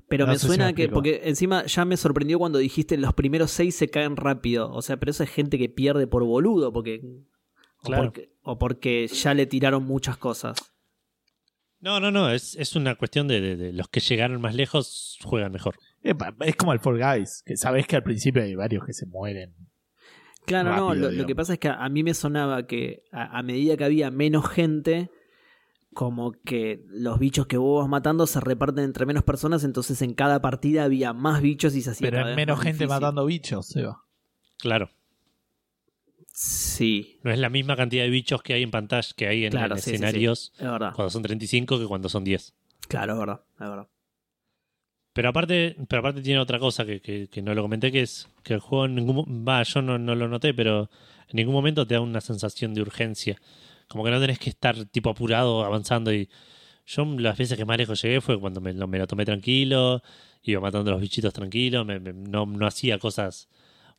Pero 0.09 0.25
No 0.27 0.33
me 0.33 0.39
si 0.39 0.47
suena 0.47 0.67
me 0.67 0.75
que, 0.75 0.89
porque 0.89 1.23
encima 1.25 1.67
ya 1.67 1.85
me 1.85 1.97
sorprendió 1.97 2.39
cuando 2.39 2.59
dijiste 2.59 2.97
los 2.97 3.13
primeros 3.13 3.51
seis 3.51 3.75
se 3.75 3.89
caen 3.91 4.17
rápido. 4.17 4.71
O 4.73 4.83
sea, 4.83 4.97
pero 4.99 5.11
eso 5.11 5.25
es 5.25 5.31
gente 5.31 5.59
que 5.59 5.69
pierde 5.69 6.07
por 6.07 6.25
boludo, 6.25 6.73
porque. 6.73 7.01
o 7.83 7.91
porque- 7.97 8.31
o 8.43 8.59
porque 8.59 9.07
ya 9.09 9.35
le 9.35 9.47
tiraron 9.47 9.85
muchas 9.85 10.17
cosas. 10.17 10.57
No, 11.81 11.99
no, 11.99 12.11
no, 12.11 12.31
es, 12.31 12.55
es 12.57 12.77
una 12.77 12.95
cuestión 12.95 13.27
de, 13.29 13.41
de- 13.41 13.57
de 13.57 13.73
los 13.73 13.89
que 13.89 14.01
llegaron 14.01 14.41
más 14.41 14.55
lejos 14.55 15.19
juegan 15.25 15.51
mejor. 15.53 15.77
Es 16.03 16.57
como 16.57 16.73
el 16.73 16.81
Fall 16.81 16.99
Guys, 16.99 17.43
que 17.45 17.57
sabes 17.57 17.87
que 17.87 17.97
al 17.97 18.03
principio 18.03 18.43
hay 18.43 18.55
varios 18.55 18.85
que 18.85 18.93
se 18.93 19.07
mueren. 19.07 19.55
Claro, 20.47 20.75
no, 20.75 20.95
lo, 20.95 21.27
que 21.27 21.35
pasa 21.37 21.53
es 21.53 21.59
que 21.59 21.69
a, 21.69 21.89
mí 21.89 22.03
me 22.03 22.15
sonaba 22.15 22.67
que 22.67 23.05
a, 23.13 23.39
a 23.39 23.43
medida 23.43 23.77
que 23.77 23.85
había 23.85 24.11
menos 24.11 24.49
gente, 24.49 25.11
como 25.93 26.33
que 26.45 26.83
los 26.89 27.19
bichos 27.19 27.47
que 27.47 27.57
vos 27.59 27.83
vas 27.83 27.89
matando 27.89 28.27
se 28.27 28.41
reparten 28.41 28.85
entre 28.85 29.07
menos 29.07 29.23
personas, 29.23 29.63
entonces 29.65 30.01
en 30.03 30.15
cada 30.15 30.41
partida 30.41 30.85
había 30.85 31.13
más 31.13 31.43
bichos 31.43 31.77
y 31.77 31.83
se 31.83 31.91
hacía 31.91 32.07
Pero 32.07 32.17
cada 32.17 32.27
hay 32.31 32.31
vez 32.31 32.37
menos 32.47 32.57
más 32.59 32.65
gente 32.65 32.85
difícil. 32.85 33.01
matando 33.01 33.27
bichos, 33.27 33.67
Seba. 33.69 34.03
Claro, 34.59 34.91
Sí, 36.43 37.21
no 37.23 37.31
es 37.31 37.39
la 37.39 37.51
misma 37.51 37.77
cantidad 37.77 38.03
de 38.05 38.09
bichos 38.11 38.43
que 38.43 38.55
hay 38.55 38.63
en 38.63 38.71
pantalla, 38.71 39.09
que 39.15 39.27
hay 39.27 39.45
en, 39.45 39.51
Claro, 39.51 39.75
en 39.75 39.81
sí, 39.83 39.91
sí, 39.91 39.91
sí. 39.91 39.95
escenarios 39.97 40.53
es 40.57 40.71
verdad. 40.71 40.93
cuando 40.95 41.11
son 41.11 41.23
35 41.23 41.79
que 41.79 41.87
cuando 41.87 42.09
son 42.09 42.25
10. 42.25 42.55
Claro, 42.89 43.13
es 43.13 43.19
verdad, 43.19 43.41
es 43.55 43.69
verdad. 43.69 43.89
Pero 45.13 45.29
aparte, 45.31 45.77
pero 45.89 46.01
aparte 46.01 46.23
tiene 46.23 46.39
otra 46.41 46.59
cosa 46.59 46.85
que, 46.87 47.01
que- 47.01 47.29
que 47.29 47.43
no 47.43 47.55
lo 47.55 47.63
comenté, 47.63 47.91
que 47.91 48.03
es 48.03 48.29
que 48.45 48.55
el 48.55 48.61
juego 48.61 48.85
en 48.87 48.95
ningún 48.95 49.45
va, 49.47 49.63
yo 49.65 49.83
no, 49.83 49.99
no 49.99 50.15
lo 50.15 50.29
noté, 50.29 50.55
pero 50.55 50.89
en 51.29 51.37
ningún 51.37 51.55
momento 51.55 51.87
te 51.87 51.95
da 51.95 52.01
una 52.01 52.21
sensación 52.21 52.75
de 52.75 52.83
urgencia. 52.83 53.41
Como 53.89 54.05
que 54.05 54.11
no 54.13 54.21
tenés 54.21 54.39
que 54.39 54.51
estar 54.51 54.85
tipo 54.87 55.11
apurado, 55.11 55.65
avanzando 55.65 56.13
y 56.15 56.29
yo 56.87 57.05
las 57.19 57.37
veces 57.37 57.59
que 57.59 57.65
más 57.65 57.77
lejos 57.77 58.01
llegué 58.03 58.21
fue 58.21 58.39
cuando 58.39 58.61
me, 58.61 58.73
lo- 58.73 58.87
me 58.87 58.99
lo 58.99 59.07
tomé 59.09 59.25
tranquilo, 59.25 60.03
iba 60.43 60.61
matando 60.61 60.91
a 60.91 60.95
los 60.95 61.01
bichitos 61.03 61.33
tranquilo, 61.35 61.85
me- 61.85 61.99
me- 62.01 62.13
no, 62.13 62.47
no 62.47 62.67
hacía 62.67 62.99
cosas 62.99 63.49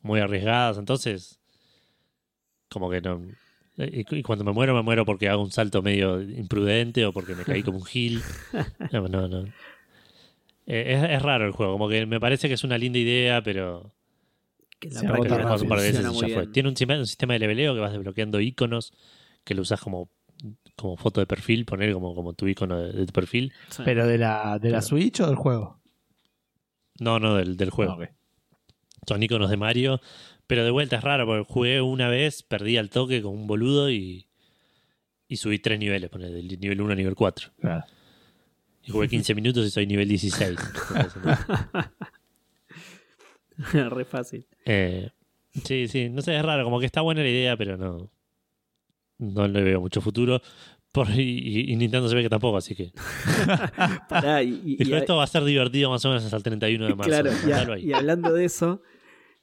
muy 0.00 0.18
arriesgadas, 0.20 0.78
entonces 0.78 1.38
como 2.70 2.90
que 2.90 3.00
no... 3.02 3.20
Y, 3.76 4.04
y 4.18 4.22
cuando 4.22 4.44
me 4.44 4.52
muero, 4.52 4.74
me 4.74 4.82
muero 4.82 5.04
porque 5.04 5.28
hago 5.28 5.42
un 5.42 5.50
salto 5.50 5.82
medio 5.82 6.20
imprudente 6.22 7.04
o 7.06 7.12
porque 7.12 7.34
me 7.34 7.44
caí 7.44 7.62
como 7.62 7.78
un 7.78 7.84
gil. 7.84 8.22
No, 8.92 9.08
no, 9.08 9.28
no. 9.28 9.44
Eh, 10.66 10.94
es, 10.94 11.10
es 11.10 11.22
raro 11.22 11.44
el 11.46 11.52
juego, 11.52 11.72
como 11.72 11.88
que 11.88 12.06
me 12.06 12.20
parece 12.20 12.48
que 12.48 12.54
es 12.54 12.64
una 12.64 12.78
linda 12.78 12.98
idea, 12.98 13.42
pero, 13.42 13.92
Que 14.78 14.90
la 14.90 15.00
práctica 15.02 15.36
un 15.56 15.68
par 15.68 15.80
de 15.80 15.86
veces 15.86 16.00
funciona 16.00 16.00
y 16.00 16.02
ya 16.02 16.10
muy 16.26 16.32
fue. 16.32 16.40
bien. 16.42 16.52
Tiene 16.52 16.68
un, 16.68 16.76
sistema- 16.76 16.98
un 16.98 17.06
sistema 17.06 17.32
de 17.34 17.38
leveleo 17.40 17.74
que 17.74 17.80
vas 17.80 17.92
desbloqueando 17.92 18.40
iconos 18.40 18.92
que 19.44 19.54
lo 19.54 19.62
usas 19.62 19.80
como, 19.80 20.08
como 20.76 20.96
foto 20.96 21.20
de 21.20 21.26
perfil, 21.26 21.64
poner 21.64 21.92
como, 21.92 22.14
como 22.14 22.32
tu 22.34 22.46
icono 22.46 22.78
de, 22.80 22.92
de 22.92 23.06
tu 23.06 23.12
perfil. 23.12 23.52
Sí. 23.70 23.82
¿Pero 23.84 24.06
de 24.06 24.18
la, 24.18 24.58
de 24.60 24.70
la. 24.70 24.82
Switch 24.82 25.20
o 25.20 25.26
del 25.26 25.36
juego? 25.36 25.80
No, 27.00 27.18
no, 27.18 27.34
del, 27.36 27.56
del 27.56 27.70
juego. 27.70 27.92
Ah, 27.92 27.96
ok. 27.96 28.08
Son 29.08 29.20
iconos 29.22 29.50
de 29.50 29.56
Mario, 29.56 30.00
pero 30.46 30.64
de 30.64 30.70
vuelta 30.70 30.96
es 30.96 31.02
raro 31.02 31.26
porque 31.26 31.52
jugué 31.52 31.80
una 31.80 32.08
vez, 32.08 32.44
perdí 32.44 32.76
al 32.76 32.88
toque 32.90 33.20
con 33.20 33.32
un 33.34 33.46
boludo 33.48 33.90
y, 33.90 34.28
y 35.26 35.36
subí 35.38 35.58
tres 35.58 35.80
niveles, 35.80 36.08
poner 36.08 36.30
del 36.30 36.46
nivel 36.60 36.80
1 36.80 36.92
a 36.92 36.96
nivel 36.96 37.16
4. 37.16 37.50
Claro. 37.60 37.84
Y 38.84 38.90
jugué 38.92 39.08
15 39.08 39.34
minutos 39.34 39.66
y 39.66 39.70
soy 39.70 39.86
nivel 39.86 40.08
16. 40.08 40.58
Re 43.90 44.04
fácil. 44.04 44.46
Eh, 44.64 45.10
sí, 45.64 45.88
sí, 45.88 46.08
no 46.08 46.22
sé, 46.22 46.36
es 46.36 46.42
raro, 46.44 46.64
como 46.64 46.80
que 46.80 46.86
está 46.86 47.00
buena 47.00 47.22
la 47.22 47.28
idea, 47.28 47.56
pero 47.56 47.76
no. 47.76 48.10
No 49.18 49.46
le 49.46 49.62
veo 49.62 49.80
mucho 49.80 50.00
futuro. 50.00 50.40
Por, 50.90 51.08
y, 51.10 51.70
y 51.72 51.76
Nintendo 51.76 52.08
se 52.08 52.14
ve 52.14 52.22
que 52.22 52.28
tampoco, 52.28 52.56
así 52.56 52.74
que. 52.74 52.92
Pará, 54.08 54.42
y, 54.42 54.60
y- 54.64 54.76
Dijo, 54.76 54.90
y- 54.90 54.94
esto 54.98 55.16
va 55.16 55.24
a 55.24 55.28
ser 55.28 55.44
divertido 55.44 55.90
más 55.90 56.04
o 56.04 56.08
menos 56.08 56.24
hasta 56.24 56.36
el 56.36 56.42
31 56.42 56.86
de 56.86 56.94
marzo. 56.94 57.10
claro, 57.10 57.30
y, 57.46 57.52
a- 57.52 57.78
y 57.78 57.92
hablando 57.92 58.32
de 58.32 58.44
eso, 58.44 58.82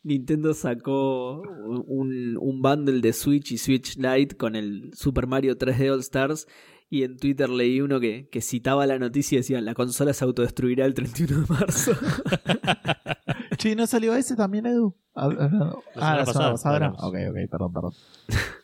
Nintendo 0.03 0.53
sacó 0.53 1.41
un, 1.41 2.37
un 2.39 2.61
bundle 2.61 3.01
de 3.01 3.13
Switch 3.13 3.51
y 3.51 3.57
Switch 3.57 3.97
Lite 3.97 4.35
con 4.37 4.55
el 4.55 4.91
Super 4.93 5.27
Mario 5.27 5.57
3D 5.57 5.91
All 5.91 5.99
Stars. 6.01 6.47
Y 6.89 7.03
en 7.03 7.17
Twitter 7.17 7.49
leí 7.49 7.81
uno 7.81 7.99
que, 7.99 8.27
que 8.29 8.41
citaba 8.41 8.87
la 8.87 8.97
noticia 8.97 9.35
y 9.35 9.39
decía: 9.39 9.61
La 9.61 9.75
consola 9.75 10.13
se 10.13 10.25
autodestruirá 10.25 10.85
el 10.85 10.93
31 10.93 11.41
de 11.41 11.45
marzo. 11.47 11.91
Che, 13.57 13.75
¿no 13.75 13.85
salió 13.87 14.15
ese 14.15 14.35
también, 14.35 14.65
Edu? 14.65 14.95
Ah, 15.13 15.29
ah. 15.39 15.75
Ah, 15.95 16.15
la 16.17 16.25
semana 16.25 16.51
pasada. 16.51 16.93
Ok, 16.97 17.15
ok, 17.29 17.49
perdón, 17.49 17.73
perdón. 17.73 17.93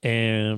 Eh, 0.00 0.54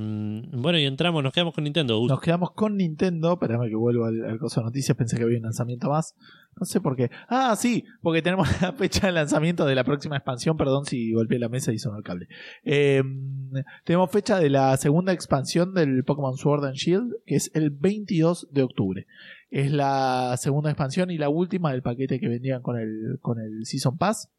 bueno, 0.52 0.78
y 0.78 0.84
entramos, 0.84 1.22
nos 1.22 1.32
quedamos 1.32 1.54
con 1.54 1.64
Nintendo. 1.64 2.00
Nos 2.06 2.20
quedamos 2.20 2.52
con 2.52 2.76
Nintendo. 2.76 3.32
Espérame 3.34 3.68
que 3.68 3.74
vuelvo 3.74 4.04
al, 4.04 4.24
al 4.24 4.38
de 4.38 4.62
noticias. 4.62 4.96
Pensé 4.96 5.16
que 5.16 5.24
había 5.24 5.38
un 5.38 5.44
lanzamiento 5.44 5.90
más. 5.90 6.14
No 6.58 6.66
sé 6.66 6.80
por 6.80 6.96
qué. 6.96 7.10
Ah, 7.28 7.54
sí, 7.56 7.84
porque 8.00 8.22
tenemos 8.22 8.48
la 8.62 8.72
fecha 8.72 9.06
de 9.06 9.12
lanzamiento 9.12 9.66
de 9.66 9.74
la 9.74 9.84
próxima 9.84 10.16
expansión. 10.16 10.56
Perdón 10.56 10.84
si 10.84 11.12
golpeé 11.12 11.38
la 11.38 11.48
mesa 11.48 11.72
y 11.72 11.78
sonó 11.78 11.98
el 11.98 12.04
cable. 12.04 12.28
Eh, 12.62 13.02
tenemos 13.84 14.10
fecha 14.10 14.38
de 14.38 14.50
la 14.50 14.76
segunda 14.76 15.12
expansión 15.12 15.74
del 15.74 16.04
Pokémon 16.04 16.36
Sword 16.36 16.64
and 16.66 16.76
Shield, 16.76 17.14
que 17.26 17.36
es 17.36 17.50
el 17.54 17.70
22 17.70 18.48
de 18.52 18.62
octubre. 18.62 19.06
Es 19.50 19.70
la 19.70 20.36
segunda 20.36 20.70
expansión 20.70 21.10
y 21.10 21.18
la 21.18 21.28
última 21.28 21.72
del 21.72 21.82
paquete 21.82 22.18
que 22.18 22.28
vendían 22.28 22.62
con 22.62 22.78
el, 22.78 23.18
con 23.20 23.40
el 23.40 23.66
Season 23.66 23.96
Pass. 23.96 24.30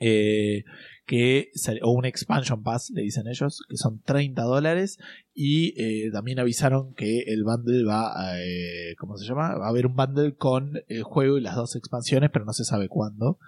Eh, 0.00 0.64
que 1.06 1.50
o 1.82 1.90
un 1.90 2.04
expansion 2.04 2.62
pass 2.62 2.90
le 2.94 3.02
dicen 3.02 3.26
ellos 3.28 3.62
que 3.68 3.76
son 3.76 4.00
30 4.02 4.42
dólares 4.42 4.98
y 5.34 5.74
eh, 5.82 6.10
también 6.12 6.38
avisaron 6.38 6.94
que 6.94 7.20
el 7.28 7.44
bundle 7.44 7.82
va 7.84 8.12
a, 8.14 8.38
eh, 8.40 8.94
¿cómo 8.98 9.16
se 9.16 9.26
llama? 9.26 9.56
va 9.56 9.66
a 9.66 9.70
haber 9.70 9.86
un 9.86 9.96
bundle 9.96 10.34
con 10.36 10.82
el 10.86 11.02
juego 11.02 11.38
y 11.38 11.40
las 11.40 11.56
dos 11.56 11.76
expansiones 11.76 12.30
pero 12.30 12.44
no 12.44 12.52
se 12.52 12.64
sabe 12.64 12.88
cuándo 12.88 13.38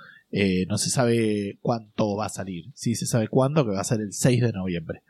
no 0.68 0.78
se 0.78 0.90
sabe 0.90 1.58
cuánto 1.60 2.16
va 2.16 2.26
a 2.26 2.30
salir 2.30 2.66
sí 2.74 2.94
se 2.94 3.04
sabe 3.06 3.28
cuándo 3.28 3.64
que 3.64 3.72
va 3.72 3.80
a 3.80 3.84
ser 3.84 4.00
el 4.00 4.12
6 4.12 4.40
de 4.40 4.52
noviembre 4.52 5.02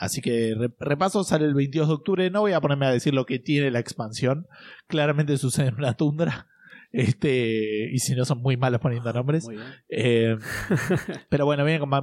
Así 0.00 0.20
que 0.20 0.54
re- 0.56 0.72
repaso, 0.78 1.24
sale 1.24 1.44
el 1.44 1.54
22 1.54 1.88
de 1.88 1.94
octubre. 1.94 2.30
No 2.30 2.42
voy 2.42 2.52
a 2.52 2.60
ponerme 2.60 2.86
a 2.86 2.92
decir 2.92 3.12
lo 3.14 3.26
que 3.26 3.40
tiene 3.40 3.72
la 3.72 3.80
expansión. 3.80 4.46
Claramente 4.86 5.36
sucede 5.38 5.66
en 5.66 5.74
una 5.74 5.94
tundra. 5.94 6.46
Este, 6.90 7.90
y 7.92 7.98
si 7.98 8.14
no 8.14 8.24
son 8.24 8.40
muy 8.40 8.56
malos 8.56 8.80
poniendo 8.80 9.12
nombres. 9.12 9.46
Eh, 9.88 10.36
pero 11.28 11.44
bueno, 11.44 11.64
viene 11.64 11.80
con 11.80 11.88
más, 11.90 12.02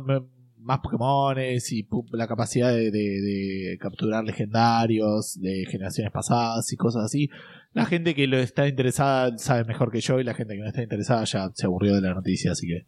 más 0.59 0.79
Pokémones 0.79 1.71
y 1.71 1.87
la 2.11 2.27
capacidad 2.27 2.71
de, 2.73 2.91
de- 2.91 3.21
de 3.21 3.77
capturar 3.79 4.23
legendarios 4.23 5.39
de 5.41 5.65
generaciones 5.69 6.11
pasadas 6.11 6.71
y 6.71 6.75
cosas 6.75 7.05
así. 7.05 7.29
La 7.73 7.85
gente 7.85 8.15
que 8.15 8.25
lo 8.27 8.37
está 8.37 8.67
interesada 8.67 9.37
sabe 9.37 9.65
mejor 9.65 9.91
que 9.91 9.99
yo 10.01 10.19
y 10.19 10.23
la 10.23 10.33
gente 10.33 10.53
que 10.55 10.61
no 10.61 10.67
está 10.67 10.81
interesada 10.83 11.23
ya 11.25 11.49
se 11.53 11.65
aburrió 11.65 11.95
de 11.95 12.01
la 12.01 12.13
noticia, 12.13 12.51
así 12.53 12.67
que 12.67 12.85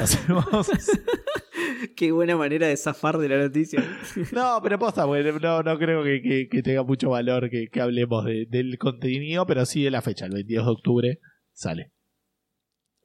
hacemos. 0.00 0.46
Qué 1.96 2.12
buena 2.12 2.36
manera 2.36 2.66
de 2.66 2.76
zafar 2.76 3.18
de 3.18 3.28
la 3.28 3.38
noticia. 3.38 3.82
No, 4.32 4.60
pero 4.62 4.78
posta, 4.78 5.04
bueno, 5.04 5.38
no, 5.38 5.62
no 5.62 5.78
creo 5.78 6.02
que, 6.04 6.22
que- 6.22 6.48
que 6.48 6.62
tenga 6.62 6.82
mucho 6.84 7.10
valor 7.10 7.50
que, 7.50 7.68
que 7.68 7.80
hablemos 7.80 8.24
de- 8.24 8.46
del 8.48 8.78
contenido, 8.78 9.46
pero 9.46 9.64
sí 9.66 9.82
de 9.82 9.90
la 9.90 10.00
fecha, 10.02 10.26
el 10.26 10.32
22 10.32 10.64
de 10.66 10.70
octubre 10.72 11.18
sale. 11.60 11.90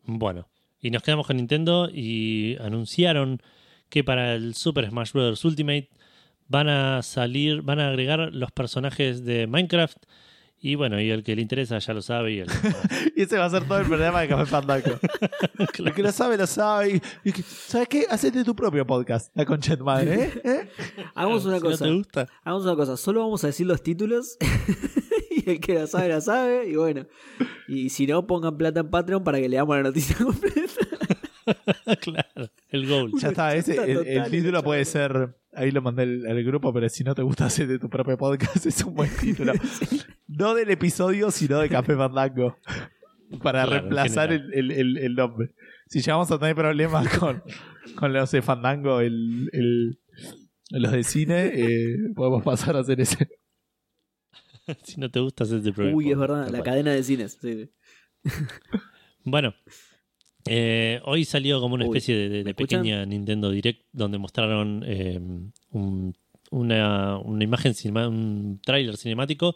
Bueno, 0.03 0.49
y 0.79 0.91
nos 0.91 1.03
quedamos 1.03 1.27
con 1.27 1.37
Nintendo 1.37 1.89
y 1.91 2.57
anunciaron 2.61 3.41
que 3.89 4.03
para 4.03 4.33
el 4.35 4.55
Super 4.55 4.89
Smash 4.89 5.11
Bros. 5.13 5.43
Ultimate 5.45 5.89
van 6.47 6.69
a 6.69 7.01
salir, 7.01 7.61
van 7.63 7.79
a 7.79 7.89
agregar 7.89 8.29
los 8.33 8.51
personajes 8.51 9.25
de 9.25 9.47
Minecraft. 9.47 9.97
Y 10.57 10.75
bueno, 10.75 10.99
y 11.01 11.11
el 11.11 11.23
que 11.23 11.35
le 11.35 11.41
interesa 11.41 11.77
ya 11.79 11.93
lo 11.93 12.01
sabe. 12.01 12.33
Y 12.33 12.39
el, 12.39 12.47
Y 13.15 13.23
ese 13.23 13.37
va 13.37 13.45
a 13.45 13.49
ser 13.49 13.67
todo 13.67 13.77
el 13.79 13.85
programa 13.85 14.21
de 14.21 14.27
Café 14.29 14.45
Fandango. 14.45 14.99
El 15.77 15.93
que 15.93 16.01
lo 16.01 16.11
sabe, 16.11 16.37
lo 16.37 16.47
sabe. 16.47 16.95
Y- 17.23 17.29
y 17.29 17.31
que- 17.33 17.43
¿Sabes 17.43 17.87
qué? 17.89 18.05
Hacete 18.09 18.43
tu 18.43 18.55
propio 18.55 18.85
podcast, 18.87 19.35
la 19.35 19.45
concha 19.45 19.75
de 19.75 19.83
madre, 19.83 20.23
¿eh? 20.23 20.41
¿Eh? 20.43 20.69
Hagamos 21.15 21.45
una 21.45 21.57
si 21.57 21.63
no 21.63 21.69
cosa. 21.71 21.85
te 21.85 21.91
gusta. 21.93 22.27
Hagamos 22.43 22.63
una 22.63 22.75
cosa. 22.75 22.97
Solo 22.97 23.19
vamos 23.21 23.43
a 23.43 23.47
decir 23.47 23.67
los 23.67 23.83
títulos. 23.83 24.37
el 25.51 25.59
que 25.59 25.73
la 25.75 25.87
sabe, 25.87 26.09
la 26.09 26.21
sabe. 26.21 26.69
Y 26.69 26.75
bueno. 26.75 27.05
Y 27.67 27.89
si 27.89 28.07
no, 28.07 28.25
pongan 28.27 28.57
plata 28.57 28.79
en 28.81 28.89
Patreon 28.89 29.23
para 29.23 29.39
que 29.39 29.49
leamos 29.49 29.75
la 29.75 29.83
noticia 29.83 30.15
completa. 30.23 30.63
claro, 32.01 32.49
el 32.69 32.87
goal. 32.87 33.11
Ya 33.19 33.27
está, 33.29 33.55
ese, 33.55 33.75
el, 34.15 34.29
título 34.31 34.63
puede 34.63 34.83
ser. 34.85 35.35
Ahí 35.53 35.71
lo 35.71 35.81
mandé 35.81 36.03
al, 36.03 36.25
al 36.25 36.43
grupo, 36.43 36.73
pero 36.73 36.89
si 36.89 37.03
no 37.03 37.13
te 37.15 37.21
gusta, 37.21 37.45
hacerte 37.45 37.79
tu 37.79 37.89
propio 37.89 38.17
podcast. 38.17 38.65
Es 38.65 38.83
un 38.83 38.95
buen 38.95 39.09
título. 39.15 39.53
No 40.27 40.53
del 40.55 40.69
episodio, 40.71 41.31
sino 41.31 41.59
de 41.59 41.69
Café 41.69 41.95
Fandango. 41.95 42.57
Para 43.41 43.63
Claro, 43.63 43.71
reemplazar 43.71 44.31
el, 44.33 44.53
el- 44.53 44.71
el- 44.71 44.97
el 44.97 45.15
nombre. 45.15 45.51
Si 45.87 45.99
llegamos 45.99 46.29
a 46.31 46.39
tener 46.39 46.55
problemas 46.55 47.07
con, 47.17 47.43
con 47.95 48.11
los 48.13 48.31
de 48.31 48.41
Fandango, 48.41 48.99
el, 49.01 49.49
el, 49.53 49.99
los 50.71 50.91
de 50.91 51.03
cine, 51.03 51.51
eh, 51.53 51.95
podemos 52.15 52.43
pasar 52.43 52.75
a 52.75 52.79
hacer 52.79 52.99
ese. 53.01 53.27
si 54.83 54.99
no 54.99 55.09
te 55.09 55.19
gusta, 55.19 55.43
hacer 55.43 55.57
este 55.59 55.71
programa. 55.73 55.97
Uy, 55.97 56.11
es 56.11 56.17
verdad, 56.17 56.49
la 56.49 56.63
cadena 56.63 56.91
de 56.91 57.03
cines. 57.03 57.37
sí. 57.41 57.69
Bueno, 59.27 59.55
eh, 60.45 61.01
hoy 61.05 61.25
salió 61.25 61.59
como 61.59 61.73
una 61.73 61.85
Uy, 61.85 61.97
especie 61.97 62.29
de, 62.29 62.53
pequeña 62.53 63.03
Nintendo 63.05 63.49
Direct 63.49 63.85
donde 63.91 64.19
mostraron 64.19 64.83
eh, 64.85 65.19
un- 65.71 66.15
una, 66.51 67.17
una 67.17 67.43
imagen, 67.43 67.73
un 68.07 68.61
tráiler 68.63 68.97
cinemático 68.97 69.55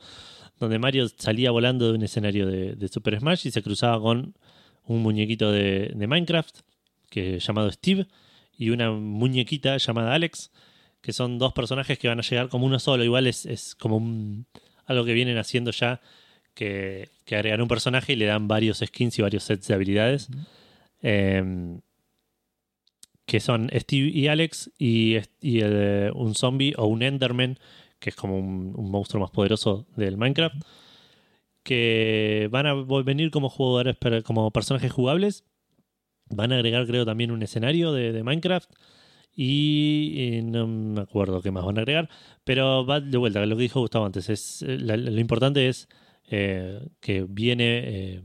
donde 0.60 0.80
Mario 0.80 1.08
salía 1.08 1.52
volando 1.52 1.88
de 1.88 1.94
un 1.98 2.02
escenario 2.02 2.48
de, 2.48 2.74
de 2.76 2.88
Super 2.88 3.20
Smash 3.20 3.46
y 3.48 3.52
se 3.52 3.62
cruzaba 3.62 4.02
con 4.02 4.34
un 4.86 5.02
muñequito 5.04 5.52
de, 5.52 5.92
de 5.96 6.08
Minecraft 6.08 6.62
que, 7.12 7.40
llamado 7.40 7.72
Steve 7.72 8.08
y 8.58 8.72
una 8.72 8.92
muñequita 8.92 9.78
llamada 9.78 10.16
Alex, 10.16 10.52
que 11.02 11.14
son 11.14 11.38
dos 11.38 11.54
personajes 11.54 11.98
que 12.00 12.08
van 12.08 12.20
a 12.20 12.24
llegar 12.24 12.50
como 12.50 12.66
uno 12.66 12.80
solo. 12.80 13.04
Igual 13.04 13.28
es, 13.28 13.46
es 13.46 13.76
como 13.76 13.98
un- 13.98 14.48
algo 14.90 15.06
que 15.06 15.14
vienen 15.14 15.38
haciendo 15.38 15.72
ya, 15.72 16.02
que, 16.54 17.10
que 17.26 17.36
agregan 17.36 17.62
un 17.62 17.68
personaje 17.68 18.14
y 18.14 18.16
le 18.16 18.26
dan 18.26 18.48
varios 18.48 18.80
skins 18.86 19.18
y 19.20 19.22
varios 19.22 19.44
sets 19.44 19.68
de 19.68 19.74
habilidades. 19.74 20.30
Eh, 21.02 21.80
que 23.30 23.40
son 23.40 23.70
Steve 23.72 24.10
y 24.10 24.28
Alex 24.28 24.72
y, 24.80 25.18
y 25.40 25.62
eh, 25.62 26.12
un 26.16 26.34
zombie 26.34 26.74
o 26.78 26.88
un 26.88 27.04
Enderman, 27.04 27.60
que 28.00 28.10
es 28.10 28.16
como 28.16 28.38
un, 28.38 28.74
un 28.76 28.90
monstruo 28.90 29.22
más 29.22 29.30
poderoso 29.30 29.86
del 29.96 30.18
Minecraft, 30.18 30.56
que 31.62 32.50
van 32.52 32.66
a 32.66 32.74
venir 32.74 33.30
como 33.30 33.50
jugadores, 33.50 33.98
como 34.24 34.50
personajes 34.50 34.92
jugables. 34.92 35.44
Van 36.26 36.52
a 36.52 36.56
agregar, 36.56 36.88
creo, 36.88 37.06
también 37.06 37.30
un 37.30 37.44
escenario 37.44 37.94
de, 37.94 38.12
de 38.12 38.24
Minecraft. 38.24 38.72
Y 39.42 40.16
eh, 40.18 40.42
no 40.42 40.68
me 40.68 41.00
acuerdo 41.00 41.42
qué 41.42 41.50
más 41.50 41.64
van 41.64 41.78
a 41.78 41.80
agregar. 41.80 42.10
Pero 42.44 42.86
va 42.86 43.00
de 43.00 43.18
vuelta, 43.18 43.46
lo 43.46 43.56
que 43.56 43.62
dijo 43.62 43.80
Gustavo 43.80 44.06
antes. 44.06 44.30
Es, 44.30 44.62
eh, 44.64 44.78
lo 44.78 45.18
importante 45.18 45.70
es 45.70 45.88
eh, 46.30 46.86
que 47.00 47.24
viene 47.24 48.22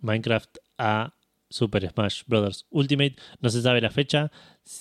Minecraft 0.00 0.58
a 0.76 1.14
Super 1.48 1.88
Smash 1.88 2.24
Bros. 2.26 2.66
Ultimate. 2.68 3.16
No 3.40 3.48
se 3.48 3.62
sabe 3.62 3.80
la 3.80 3.88
fecha. 3.88 4.30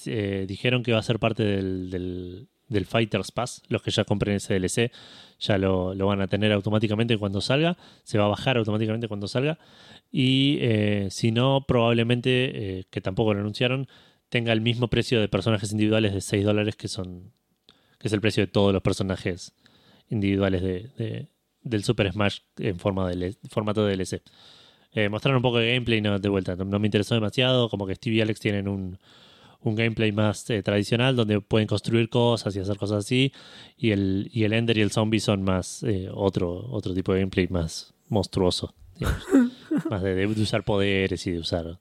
Dijeron 0.03 0.83
que 0.83 0.91
va 0.91 0.99
a 0.99 1.03
ser 1.03 1.19
parte 1.19 1.43
del, 1.43 2.49
del, 2.67 2.85
Fighters 2.85 3.31
Pass. 3.31 3.61
Los 3.69 3.81
que 3.81 3.91
ya 3.91 4.03
compren 4.03 4.35
ese 4.35 4.59
DLC 4.59 4.91
ya 5.39 5.57
lo, 5.57 5.95
lo 5.95 6.07
van 6.07 6.19
a 6.19 6.27
tener 6.27 6.51
automáticamente 6.51 7.17
cuando 7.17 7.39
salga. 7.39 7.77
Se 8.03 8.17
va 8.17 8.25
a 8.25 8.27
bajar 8.27 8.57
automáticamente 8.57 9.07
cuando 9.07 9.29
salga. 9.29 9.57
Y 10.11 10.59
si 11.11 11.31
no, 11.31 11.63
probablemente, 11.65 12.87
que 12.89 12.99
tampoco 12.99 13.33
lo 13.33 13.39
anunciaron, 13.39 13.87
tenga 14.35 14.51
el 14.51 14.59
mismo 14.59 14.89
precio 14.89 15.21
de 15.21 15.29
personajes 15.29 15.71
individuales 15.71 16.13
de 16.13 16.19
6 16.19 16.43
dólares, 16.43 16.75
que 16.75 16.89
son 16.89 17.31
que 17.99 18.07
es 18.09 18.13
el 18.13 18.19
precio 18.19 18.43
de 18.45 18.47
todos 18.51 18.73
los 18.73 18.81
personajes 18.81 19.53
individuales 20.09 20.61
de, 20.61 20.89
de- 20.97 21.27
del 21.61 21.83
Super 21.85 22.11
Smash 22.11 22.39
en 22.57 22.77
forma 22.77 23.09
de 23.09 23.33
formato 23.49 23.85
de 23.85 23.95
DLC. 23.95 24.21
Eh, 24.91 25.07
mostraron 25.09 25.37
un 25.37 25.41
poco 25.41 25.57
de 25.59 25.73
gameplay, 25.73 26.01
no, 26.01 26.19
de 26.19 26.29
vuelta, 26.29 26.55
no, 26.57 26.65
no 26.65 26.79
me 26.79 26.87
interesó 26.87 27.15
demasiado, 27.15 27.69
como 27.69 27.87
que 27.87 27.95
Steve 27.95 28.17
y 28.17 28.21
Alex 28.21 28.39
tienen 28.41 28.67
un, 28.67 28.99
un 29.61 29.75
gameplay 29.75 30.11
más 30.11 30.49
eh, 30.49 30.61
tradicional 30.63 31.15
donde 31.15 31.39
pueden 31.39 31.67
construir 31.67 32.09
cosas 32.09 32.53
y 32.55 32.59
hacer 32.59 32.75
cosas 32.77 33.05
así, 33.05 33.31
y 33.77 33.91
el, 33.91 34.29
y 34.33 34.43
el 34.43 34.51
Ender 34.53 34.77
y 34.77 34.81
el 34.81 34.91
Zombie 34.91 35.19
son 35.21 35.43
más 35.43 35.81
eh, 35.83 36.09
otro, 36.13 36.67
otro 36.71 36.93
tipo 36.93 37.13
de 37.13 37.19
gameplay 37.21 37.47
más 37.47 37.93
monstruoso, 38.09 38.75
digamos. 38.99 39.23
más 39.89 40.03
de, 40.03 40.13
de 40.15 40.25
usar 40.27 40.63
poderes 40.65 41.25
y 41.25 41.31
de 41.31 41.39
usar... 41.39 41.79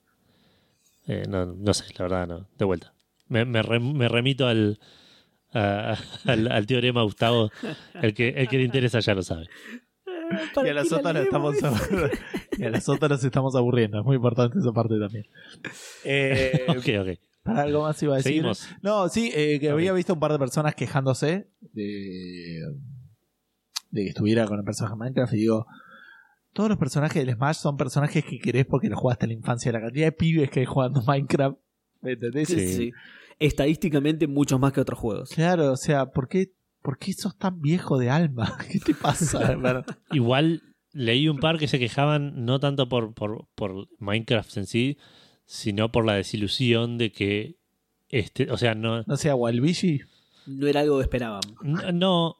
eh, 1.07 1.25
no, 1.29 1.47
no 1.47 1.75
sé, 1.75 1.85
la 1.99 2.05
verdad, 2.05 2.27
no, 2.27 2.49
de 2.59 2.65
vuelta. 2.65 2.93
Me, 3.29 3.45
me, 3.45 3.63
rem- 3.63 3.95
me 3.95 4.09
remito 4.09 4.47
al, 4.47 4.79
a- 5.53 5.97
al, 6.25 6.51
al 6.51 6.67
teorema 6.67 7.03
Gustavo, 7.03 7.51
el 8.03 8.15
que, 8.15 8.29
el 8.31 8.49
que 8.49 8.59
le 8.59 8.65
interesa 8.65 9.01
ya 9.01 9.15
lo 9.15 9.23
sabe. 9.23 9.49
Y 10.65 10.69
a 10.69 10.75
las 10.75 10.91
otras 10.91 11.13
nos 11.15 11.25
estamos 11.25 11.55
y 12.59 12.65
a 12.65 12.71
las 12.71 12.89
otras 12.89 13.11
nos 13.11 13.25
estamos 13.25 13.55
aburriendo. 13.57 13.99
Es 13.99 14.05
muy 14.07 14.17
importante 14.17 14.59
esa 14.59 14.73
parte 14.73 14.99
también. 14.99 15.27
Eh, 16.03 16.65
Ok, 16.69 16.89
ok. 17.01 17.19
para 17.43 17.63
algo 17.63 17.83
más 17.83 18.03
iba 18.03 18.15
a 18.15 18.17
decir. 18.17 18.33
Seguimos. 18.33 18.67
No, 18.81 19.09
sí, 19.11 19.31
eh, 19.35 19.59
que 19.61 19.69
había 19.69 19.93
visto 19.93 20.15
un 20.15 20.21
par 20.21 20.33
de 20.33 20.39
personas 20.39 20.75
quejándose 20.75 21.49
de, 21.61 22.61
de 23.91 24.03
que 24.03 24.09
estuviera 24.09 24.47
con 24.47 24.59
el 24.59 24.65
personaje 24.65 24.95
de 24.95 24.99
Minecraft 24.99 25.35
y 25.35 25.37
digo, 25.37 25.67
todos 26.55 26.71
los 26.71 26.79
personajes 26.79 27.25
del 27.27 27.35
Smash 27.35 27.57
son 27.57 27.77
personajes 27.77 28.25
que 28.25 28.39
querés 28.39 28.65
porque 28.65 28.89
los 28.89 28.99
jugaste 28.99 29.27
en 29.27 29.31
la 29.31 29.35
infancia. 29.35 29.71
La 29.73 29.81
cantidad 29.83 30.07
de 30.07 30.13
pibes 30.13 30.51
que 30.51 30.61
hay 30.61 30.67
jugando 30.67 31.03
Minecraft, 31.07 31.59
¿me 32.01 32.13
entendés? 32.13 32.49
Sí, 32.49 32.55
Sí. 32.55 32.73
sí. 32.73 32.93
Estadísticamente, 33.41 34.27
muchos 34.27 34.59
más 34.61 34.73
que 34.73 34.81
otros 34.81 34.99
juegos. 34.99 35.31
Claro, 35.31 35.73
o 35.73 35.77
sea, 35.77 36.07
¿por 36.13 36.29
qué, 36.29 36.53
¿por 36.83 36.99
qué 36.99 37.13
sos 37.13 37.37
tan 37.37 37.61
viejo 37.61 37.99
de 37.99 38.09
alma? 38.11 38.57
¿Qué 38.71 38.79
te 38.79 38.95
pasa? 38.95 39.57
Igual 40.13 40.63
leí 40.93 41.29
un 41.29 41.39
par 41.39 41.59
que 41.59 41.67
se 41.69 41.79
quejaban 41.81 42.45
no 42.45 42.61
tanto 42.61 42.89
por, 42.89 43.13
por, 43.15 43.49
por 43.57 43.89
Minecraft 43.99 44.57
en 44.57 44.67
sí, 44.67 44.99
sino 45.45 45.91
por 45.91 46.07
la 46.07 46.15
desilusión 46.15 46.97
de 46.97 47.11
que 47.13 47.57
este, 48.09 48.51
o 48.51 48.57
sea, 48.57 48.75
no, 48.77 49.03
no 49.03 49.17
sea 49.17 49.35
Walbishi. 49.35 50.01
No 50.47 50.67
era 50.69 50.81
algo 50.81 50.99
que 50.99 51.03
esperaban. 51.03 51.41
no, 51.63 51.91
no, 51.93 52.37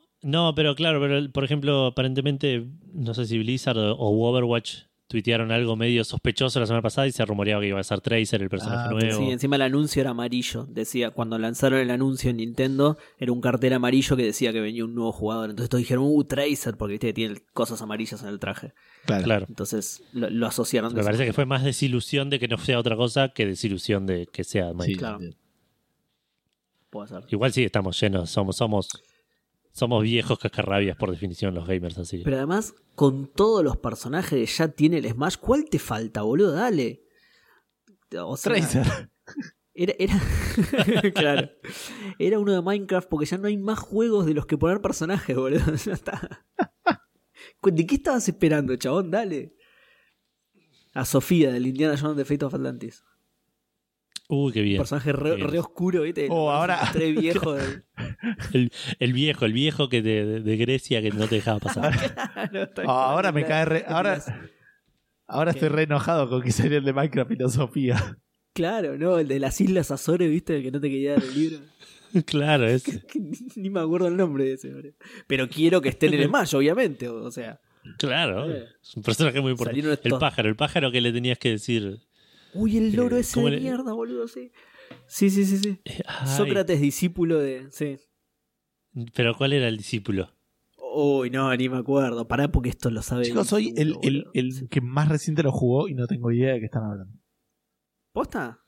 pero 0.55 0.75
claro, 0.75 1.01
pero 1.01 1.31
por 1.33 1.45
ejemplo, 1.45 1.87
aparentemente, 1.87 2.67
no 2.93 3.15
sé 3.15 3.27
si 3.27 3.39
Blizzard 3.39 3.79
o 3.79 3.97
Overwatch 3.99 4.85
tuitearon 5.07 5.53
algo 5.53 5.77
medio 5.77 6.03
sospechoso 6.03 6.59
la 6.59 6.67
semana 6.67 6.81
pasada 6.83 7.07
y 7.07 7.13
se 7.13 7.25
rumoreaba 7.25 7.61
que 7.61 7.69
iba 7.69 7.79
a 7.79 7.85
ser 7.85 8.01
Tracer 8.01 8.43
el 8.43 8.49
personaje 8.49 8.89
Ah, 8.89 8.91
nuevo. 8.91 9.19
Sí, 9.19 9.31
encima 9.31 9.57
el 9.57 9.63
anuncio 9.63 10.01
era 10.01 10.11
amarillo. 10.11 10.67
Decía, 10.69 11.11
cuando 11.11 11.39
lanzaron 11.39 11.79
el 11.79 11.91
anuncio 11.91 12.31
en 12.31 12.39
Nintendo, 12.39 12.97
era 13.19 13.31
un 13.31 13.41
cartel 13.43 13.75
amarillo 13.75 14.17
que 14.17 14.25
decía 14.25 14.51
que 14.53 14.61
venía 14.61 14.83
un 14.85 14.95
nuevo 14.95 15.13
jugador. 15.13 15.51
Entonces 15.51 15.69
todos 15.69 15.83
dijeron, 15.83 16.05
uh, 16.09 16.25
Tracer, 16.25 16.77
porque 16.79 16.93
viste 16.93 17.09
que 17.09 17.13
tiene 17.13 17.37
cosas 17.53 17.83
amarillas 17.83 18.23
en 18.23 18.31
el 18.31 18.39
traje. 18.41 18.73
Claro. 19.05 19.25
Claro. 19.25 19.47
Entonces 19.49 20.03
lo, 20.15 20.31
lo 20.31 20.47
asociaron. 20.47 20.93
Me 20.95 21.05
parece 21.05 21.27
que 21.27 21.33
fue 21.35 21.45
más 21.45 21.63
desilusión 21.63 22.31
de 22.31 22.41
que 22.41 22.49
no 22.49 22.57
sea 22.57 22.79
otra 22.79 22.97
cosa 22.97 23.29
que 23.29 23.45
desilusión 23.47 24.07
de 24.07 24.27
que 24.27 24.43
sea 24.43 24.73
Minecraft. 24.73 25.21
Sí, 25.21 25.29
Claro. 25.29 25.37
Puede 26.91 27.09
ser. 27.09 27.23
Igual 27.29 27.53
sí, 27.53 27.63
estamos 27.65 28.01
llenos, 28.01 28.31
somos, 28.31 28.57
somos, 28.57 28.89
somos 29.75 30.05
viejos 30.05 30.39
cascarrabias 30.39 30.97
por 30.97 31.11
definición 31.11 31.53
los 31.53 31.67
gamers, 31.67 31.99
así. 31.99 32.23
Pero 32.23 32.37
además, 32.37 32.75
con 32.95 33.27
todos 33.27 33.65
los 33.65 33.77
personajes 33.77 34.31
que 34.31 34.47
ya 34.47 34.69
tiene 34.69 34.99
el 34.99 35.11
Smash, 35.11 35.37
¿cuál 35.37 35.65
te 35.69 35.81
falta, 35.81 36.23
boludo? 36.23 36.53
Dale. 36.53 37.03
O 38.17 38.37
sea, 38.37 38.53
Tracer. 38.53 39.11
Era, 39.75 39.93
era... 39.99 40.15
claro. 41.15 41.51
Era 42.21 42.39
uno 42.39 42.53
de 42.53 42.63
Minecraft 42.63 43.09
porque 43.09 43.27
ya 43.27 43.37
no 43.37 43.49
hay 43.49 43.57
más 43.57 43.81
juegos 43.81 44.27
de 44.27 44.35
los 44.35 44.47
que 44.47 44.57
poner 44.57 44.81
personajes, 44.81 45.35
boludo. 45.35 45.75
Ya 45.85 45.93
está. 45.93 46.47
¿De 47.61 47.87
qué 47.87 47.97
estabas 47.97 48.29
esperando, 48.29 48.77
chabón? 48.77 49.11
Dale. 49.11 49.57
A 50.93 51.05
Sofía 51.05 51.51
del 51.51 51.67
Indiana 51.67 51.97
Jones 52.01 52.17
de 52.17 52.25
Fate 52.25 52.45
of 52.45 52.55
Atlantis. 52.55 53.03
Uy, 54.29 54.53
qué 54.53 54.61
Un 54.61 54.65
bien. 54.65 54.79
personaje 54.79 55.13
re, 55.13 55.37
Bien. 55.37 55.49
re 55.51 55.59
oscuro, 55.59 56.03
¿viste? 56.03 56.29
Oh, 56.31 56.51
ahora- 56.51 56.81
Tres 56.93 57.21
viejos. 57.21 57.59
de- 57.59 57.83
El, 58.55 58.73
el 58.99 59.13
viejo, 59.13 59.45
el 59.45 59.53
viejo 59.53 59.89
que 59.89 60.01
de, 60.03 60.57
Grecia 60.57 61.03
que 61.03 61.11
no 61.11 61.27
te 61.29 61.37
dejaba 61.37 61.59
pasar. 61.61 61.93
Claro, 62.75 62.91
Ah, 62.91 63.11
ahora 63.13 63.33
me 63.33 63.45
cae 63.45 63.65
re- 63.65 63.85
ahora 63.87 64.23
ahora 65.27 65.53
¿Qué? 65.53 65.59
estoy 65.59 65.69
re 65.71 65.83
enojado 65.85 66.29
con 66.29 66.43
que 66.43 66.53
salió 66.53 66.79
el 66.79 66.85
de 66.85 66.93
Minecraft 66.93 67.29
Filosofía. 67.31 68.19
Claro, 68.55 68.97
no, 68.97 69.19
el 69.19 69.29
de 69.29 69.41
las 69.41 69.61
Islas 69.61 69.91
Azores, 69.91 70.31
¿viste? 70.31 70.57
El 70.57 70.63
que 70.63 70.71
no 70.71 70.81
te 70.81 70.89
quería 70.89 71.15
dar 71.15 71.23
el 71.25 71.35
libro. 71.35 71.59
claro, 72.25 72.67
es. 72.69 72.85
Ni, 73.57 73.69
me 73.71 73.81
acuerdo 73.81 74.07
el 74.09 74.17
nombre 74.17 74.45
de 74.45 74.53
ese, 74.55 74.73
boludo. 74.73 74.93
Pero 75.27 75.49
quiero 75.49 75.81
que 75.81 75.89
esté 75.89 76.07
en 76.07 76.15
el 76.15 76.25
Smash, 76.29 76.55
obviamente. 76.55 77.09
O, 77.09 77.25
o 77.25 77.31
sea, 77.33 77.61
Claro. 77.99 78.51
Eh. 78.51 78.65
Es 78.83 78.97
un 78.97 79.03
personaje 79.03 79.41
muy 79.41 79.51
importante. 79.53 79.99
El 80.09 80.19
pájaro, 80.19 80.49
el 80.49 80.57
pájaro 80.57 80.91
que 80.93 81.01
le 81.01 81.13
tenías 81.13 81.39
que 81.39 81.51
decir. 81.51 81.99
Uy, 82.55 82.77
el 82.79 82.93
loro 82.95 83.17
Eh, 83.17 83.21
ese 83.21 83.35
¿cómo 83.35 83.47
de 83.47 83.57
le- 83.57 83.61
mierda, 83.61 83.93
boludo, 83.93 84.27
sí. 84.29 84.51
Sí, 85.07 85.31
sí, 85.31 85.45
sí, 85.45 85.59
sí. 85.59 85.81
ay, 86.07 86.29
Sócrates, 86.29 86.81
discípulo 86.81 87.39
de. 87.39 87.67
Sí. 87.71 87.97
Pero 89.15 89.35
¿cuál 89.37 89.53
era 89.53 89.69
el 89.69 89.77
discípulo? 89.77 90.31
Uy, 90.97 91.29
no, 91.31 91.55
ni 91.57 91.69
me 91.69 91.79
acuerdo. 91.79 92.29
Pará, 92.29 92.49
porque 92.49 92.69
esto 92.69 92.91
lo 92.91 93.03
sabe. 93.03 93.25
Chicos, 93.25 93.49
soy 93.49 93.75
el, 93.77 93.97
el, 94.03 94.27
el 94.35 94.53
Sí. 94.53 94.69
que 94.69 94.81
más 94.81 95.09
reciente 95.09 95.43
lo 95.43 95.51
jugó 95.51 95.89
y 95.89 95.95
no 95.95 96.07
tengo 96.07 96.31
idea 96.31 96.53
de 96.53 96.61
qué 96.61 96.67
están 96.67 96.85
hablando. 96.85 97.19
¿Posta? 98.13 98.61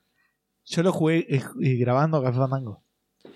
Yo 0.64 0.82
lo 0.82 0.92
jugué 0.92 1.18
eh, 1.28 1.40
eh, 1.62 1.74
grabando 1.76 2.20
Café 2.22 2.38
Fandango. 2.38 2.82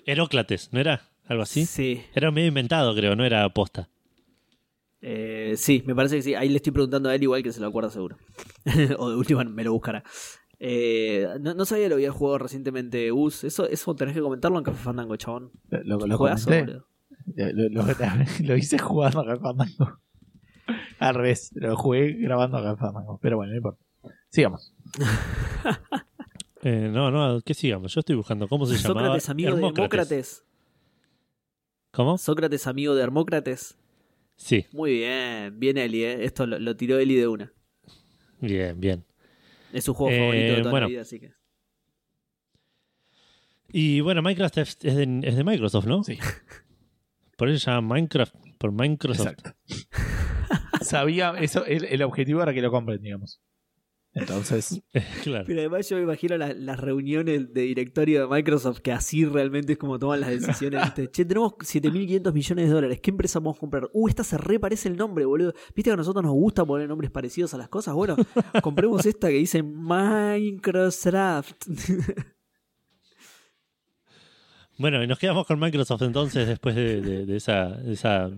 Herócrates, 0.05 0.73
¿no 0.73 0.81
era? 0.81 1.09
¿Algo 1.27 1.45
así? 1.45 1.65
Sí. 1.67 2.03
Era 2.13 2.33
medio 2.33 2.49
inventado, 2.49 2.93
creo, 2.97 3.15
no 3.15 3.25
era 3.25 3.45
aposta. 3.45 3.89
Eh, 5.01 5.55
sí, 5.57 5.83
me 5.87 5.95
parece 5.95 6.17
que 6.17 6.23
sí. 6.23 6.35
Ahí 6.35 6.49
le 6.49 6.57
estoy 6.57 6.73
preguntando 6.73 7.09
a 7.09 7.15
él 7.15 7.23
igual 7.23 7.43
que 7.45 7.53
se 7.53 7.61
lo 7.61 7.69
acuerda 7.69 7.91
seguro. 7.91 8.17
o 8.99 9.11
de 9.11 9.17
última 9.17 9.45
me 9.45 9.63
lo 9.65 9.73
buscará. 9.73 10.03
Eh, 10.63 11.27
no, 11.41 11.55
no 11.55 11.65
sabía 11.65 11.89
lo 11.89 11.95
había 11.95 12.13
jugado 12.13 12.39
recientemente 12.39 13.11
Us. 13.13 13.45
Eso, 13.45 13.67
eso 13.67 13.95
tenés 13.97 14.15
que 14.15 14.21
comentarlo 14.21 14.59
en 14.59 14.65
Café 14.65 14.79
Fandango, 14.83 15.17
chabón. 15.17 15.51
Lo, 15.71 15.83
lo, 15.99 16.07
lo 16.07 16.19
Juegazo, 16.19 16.45
comenté. 16.47 16.73
boludo. 16.73 16.87
Eh, 17.37 17.53
Lo, 17.55 17.69
lo- 17.83 17.95
lo 18.45 18.57
hice 18.57 18.79
jugando 18.79 19.25
Café 19.25 19.41
Fandango. 19.41 19.99
Al 20.99 21.15
revés, 21.15 21.51
lo 21.55 21.77
jugué 21.77 22.13
grabando 22.13 22.63
Café 22.63 22.77
Fandango. 22.81 23.19
Pero 23.23 23.37
bueno, 23.39 23.53
no 23.53 23.57
importa. 23.57 23.83
Sigamos. 24.29 24.73
Eh, 26.63 26.91
no, 26.93 27.11
no, 27.11 27.41
que 27.41 27.55
sigamos. 27.55 27.95
Yo 27.95 28.01
estoy 28.01 28.17
buscando. 28.17 28.47
¿Cómo 28.47 28.67
se 28.67 28.77
llamaba? 28.77 29.01
Sócrates, 29.07 29.31
amigo 29.31 29.49
de 29.49 29.55
Hermócrates. 29.57 29.89
Demócrates. 30.11 30.45
¿Cómo? 31.91 32.19
Sócrates 32.19 32.67
amigo 32.67 32.95
de 32.95 33.03
Hermócrates. 33.03 33.79
Sí, 34.37 34.67
Muy 34.73 34.93
bien, 34.93 35.59
bien 35.59 35.79
Eli, 35.79 36.05
¿eh? 36.05 36.25
Esto 36.25 36.47
lo, 36.47 36.59
lo 36.59 36.77
tiró 36.77 36.99
Eli 36.99 37.15
de 37.17 37.29
una. 37.29 37.53
bien, 38.41 38.79
bien. 38.79 39.05
Es 39.73 39.85
su 39.85 39.95
juego 39.95 40.13
Eh, 40.13 40.19
favorito 40.19 40.53
de 40.55 40.59
toda 40.61 40.71
bueno. 40.71 40.87
la 40.87 40.91
vida, 40.91 41.01
así 41.03 41.21
que. 41.21 41.33
Y 43.73 44.01
bueno, 44.01 44.21
Minecraft 44.23 44.59
es 44.59 44.79
es 44.83 44.97
de, 44.97 45.21
es 45.23 45.37
de 45.37 45.45
Microsoft, 45.45 45.87
¿no? 45.87 46.03
Sí, 46.03 46.19
Por 47.37 47.49
eso 47.49 47.59
se 47.61 47.71
llama 47.71 47.95
Minecraft, 47.95 48.35
por 48.59 48.73
Microsoft. 48.73 49.27
exacto. 49.29 49.53
Sabía, 50.83 51.35
eso, 51.39 51.65
el, 51.67 51.85
el 51.85 52.03
objetivo 52.03 52.43
era 52.43 52.53
que 52.53 52.63
lo 52.63 52.71
compren, 52.71 53.01
digamos. 53.03 53.41
Entonces, 54.13 54.83
claro. 55.23 55.45
Pero 55.47 55.61
además 55.61 55.89
yo 55.89 55.97
me 55.97 56.03
imagino 56.03 56.37
la- 56.37 56.53
las 56.53 56.81
reuniones 56.81 57.55
de 57.55 57.63
directorio 57.63 58.23
de 58.29 58.35
Microsoft 58.35 58.81
que 58.81 58.91
así 58.91 59.25
realmente 59.25 59.73
es 59.75 59.79
como 59.79 59.99
toman 60.01 60.21
las 60.21 60.31
decisiones. 60.31 60.83
¿viste? 60.83 61.09
Che, 61.13 61.25
tenemos 61.25 61.53
7.500 61.53 62.33
millones 62.33 62.67
de 62.69 62.75
dólares. 62.75 63.01
¿Qué 63.01 63.11
empresa 63.11 63.39
vamos 63.39 63.57
a 63.57 63.61
comprar? 63.61 63.89
Uh, 63.93 64.09
esta 64.09 64.25
se 64.25 64.37
re 64.37 64.59
parece 64.59 64.89
el 64.89 64.97
nombre, 64.97 65.25
boludo. 65.25 65.53
¿Viste 65.77 65.91
que 65.91 65.93
a 65.93 65.97
nosotros 65.97 66.25
nos 66.25 66.33
gusta 66.35 66.65
poner 66.65 66.89
nombres 66.89 67.11
parecidos 67.13 67.55
a 67.55 67.59
las 67.59 67.69
cosas? 67.69 67.95
Bueno, 67.95 68.17
compremos 68.63 69.07
esta 69.07 69.29
que 69.29 69.35
dice 69.35 69.63
Microsoft. 69.63 71.53
Bueno, 74.79 75.03
y 75.03 75.07
nos 75.07 75.19
quedamos 75.19 75.47
con 75.47 75.61
Microsoft 75.61 76.03
entonces 76.03 76.49
después 76.49 76.75
de, 76.75 77.01
de- 77.01 77.27
de 77.27 77.37
esa, 77.37 77.69
de 77.69 77.93
esa 77.93 78.31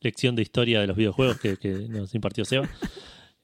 lección 0.00 0.34
de 0.34 0.42
historia 0.42 0.80
de 0.80 0.86
los 0.86 0.96
videojuegos 0.96 1.38
que, 1.38 1.56
que 1.58 1.86
nos 1.88 2.14
impartió 2.14 2.44
Seba. 2.44 2.68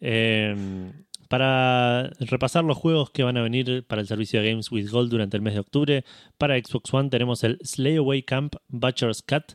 Eh, 0.00 0.92
para 1.28 2.10
repasar 2.20 2.64
los 2.64 2.76
juegos 2.76 3.10
que 3.10 3.22
van 3.22 3.36
a 3.36 3.42
venir 3.42 3.84
para 3.86 4.00
el 4.00 4.06
servicio 4.06 4.40
de 4.40 4.50
Games 4.50 4.70
with 4.70 4.88
Gold 4.90 5.10
durante 5.10 5.36
el 5.36 5.42
mes 5.42 5.54
de 5.54 5.60
octubre, 5.60 6.04
para 6.38 6.56
Xbox 6.58 6.92
One 6.94 7.08
tenemos 7.10 7.42
el 7.44 7.58
Slay 7.64 7.96
Away 7.96 8.22
Camp 8.22 8.56
Butcher's 8.68 9.22
Cat, 9.22 9.52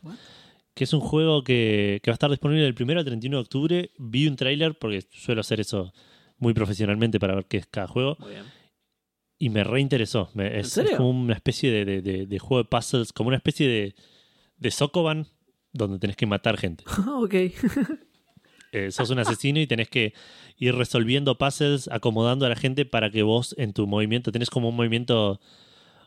que 0.74 0.84
es 0.84 0.92
un 0.92 1.00
juego 1.00 1.44
que, 1.44 2.00
que 2.02 2.10
va 2.10 2.12
a 2.12 2.16
estar 2.16 2.30
disponible 2.30 2.62
del 2.62 2.74
1 2.78 2.98
al 2.98 3.04
31 3.04 3.36
de 3.36 3.40
octubre. 3.40 3.90
Vi 3.98 4.26
un 4.26 4.36
tráiler 4.36 4.78
porque 4.78 5.02
suelo 5.10 5.40
hacer 5.42 5.60
eso 5.60 5.92
muy 6.38 6.54
profesionalmente 6.54 7.20
para 7.20 7.34
ver 7.34 7.44
qué 7.46 7.58
es 7.58 7.66
cada 7.66 7.86
juego 7.86 8.16
Muy 8.18 8.30
bien. 8.32 8.44
y 9.38 9.48
me 9.50 9.64
reinteresó. 9.64 10.30
Me- 10.34 10.58
es, 10.58 10.76
es 10.78 10.90
como 10.96 11.10
una 11.10 11.34
especie 11.34 11.70
de, 11.70 11.84
de- 11.84 12.02
de- 12.02 12.26
de 12.26 12.38
juego 12.38 12.62
de 12.62 12.68
puzzles, 12.68 13.12
como 13.12 13.28
una 13.28 13.36
especie 13.36 13.68
de, 13.68 13.94
de 14.56 14.70
Sokoban 14.70 15.26
donde 15.72 15.98
tenés 15.98 16.16
que 16.16 16.26
matar 16.26 16.56
gente. 16.58 16.84
ok. 17.08 17.34
Eh, 18.72 18.90
sos 18.90 19.10
un 19.10 19.18
asesino 19.18 19.60
y 19.60 19.66
tenés 19.66 19.88
que 19.90 20.14
ir 20.56 20.74
resolviendo 20.74 21.36
puzzles, 21.36 21.88
acomodando 21.88 22.46
a 22.46 22.48
la 22.48 22.56
gente 22.56 22.84
para 22.86 23.10
que 23.10 23.22
vos 23.22 23.54
en 23.58 23.72
tu 23.74 23.86
movimiento 23.86 24.32
tenés 24.32 24.48
como 24.50 24.70
un 24.70 24.76
movimiento 24.76 25.40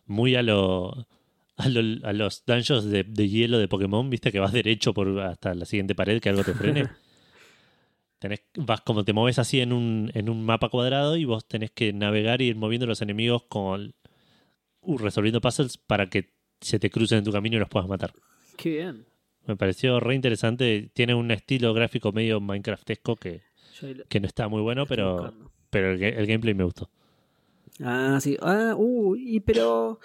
muy 0.07 0.35
a 0.35 0.41
lo 0.41 1.07
a, 1.57 1.69
lo- 1.69 2.05
a 2.07 2.11
los 2.13 2.43
dungeons 2.45 2.85
de, 2.85 3.03
de 3.03 3.29
hielo 3.29 3.59
de 3.59 3.67
Pokémon, 3.67 4.09
viste 4.09 4.31
que 4.31 4.39
vas 4.39 4.51
derecho 4.51 4.93
por 4.93 5.19
hasta 5.21 5.53
la 5.53 5.65
siguiente 5.65 5.95
pared 5.95 6.19
que 6.19 6.29
algo 6.29 6.43
te 6.43 6.53
frene. 6.53 6.85
Tenés, 8.19 8.41
vas 8.55 8.81
como 8.81 9.03
te 9.03 9.13
mueves 9.13 9.39
así 9.39 9.59
en 9.59 9.71
un, 9.73 10.09
en 10.13 10.29
un 10.29 10.43
mapa 10.45 10.69
cuadrado 10.69 11.17
y 11.17 11.25
vos 11.25 11.47
tenés 11.47 11.71
que 11.71 11.93
navegar 11.93 12.41
y 12.41 12.45
ir 12.47 12.55
moviendo 12.55 12.85
a 12.85 12.87
los 12.87 13.01
enemigos 13.01 13.43
con 13.43 13.93
uh, 14.81 14.97
resolviendo 14.97 15.41
puzzles 15.41 15.77
para 15.77 16.09
que 16.09 16.33
se 16.61 16.79
te 16.79 16.89
crucen 16.89 17.19
en 17.19 17.23
tu 17.25 17.31
camino 17.31 17.57
y 17.57 17.59
los 17.59 17.69
puedas 17.69 17.87
matar. 17.89 18.13
Qué 18.57 18.69
bien. 18.69 19.05
Me 19.47 19.55
pareció 19.55 19.99
re 19.99 20.15
interesante. 20.15 20.89
Tiene 20.93 21.13
un 21.15 21.31
estilo 21.31 21.73
gráfico 21.73 22.11
medio 22.11 22.39
Minecraftesco 22.41 23.15
que, 23.15 23.41
lo- 23.81 24.05
que 24.05 24.19
no 24.19 24.27
está 24.27 24.47
muy 24.47 24.61
bueno, 24.61 24.85
pero, 24.85 25.13
buscando. 25.17 25.51
pero 25.69 25.91
el, 25.91 25.99
ga- 25.99 26.17
el 26.17 26.25
gameplay 26.27 26.53
me 26.53 26.63
gustó. 26.63 26.89
Ah, 27.83 28.19
sí. 28.21 28.37
Ah, 28.41 28.73
uh, 28.77 29.15
y 29.15 29.39
pero. 29.41 29.99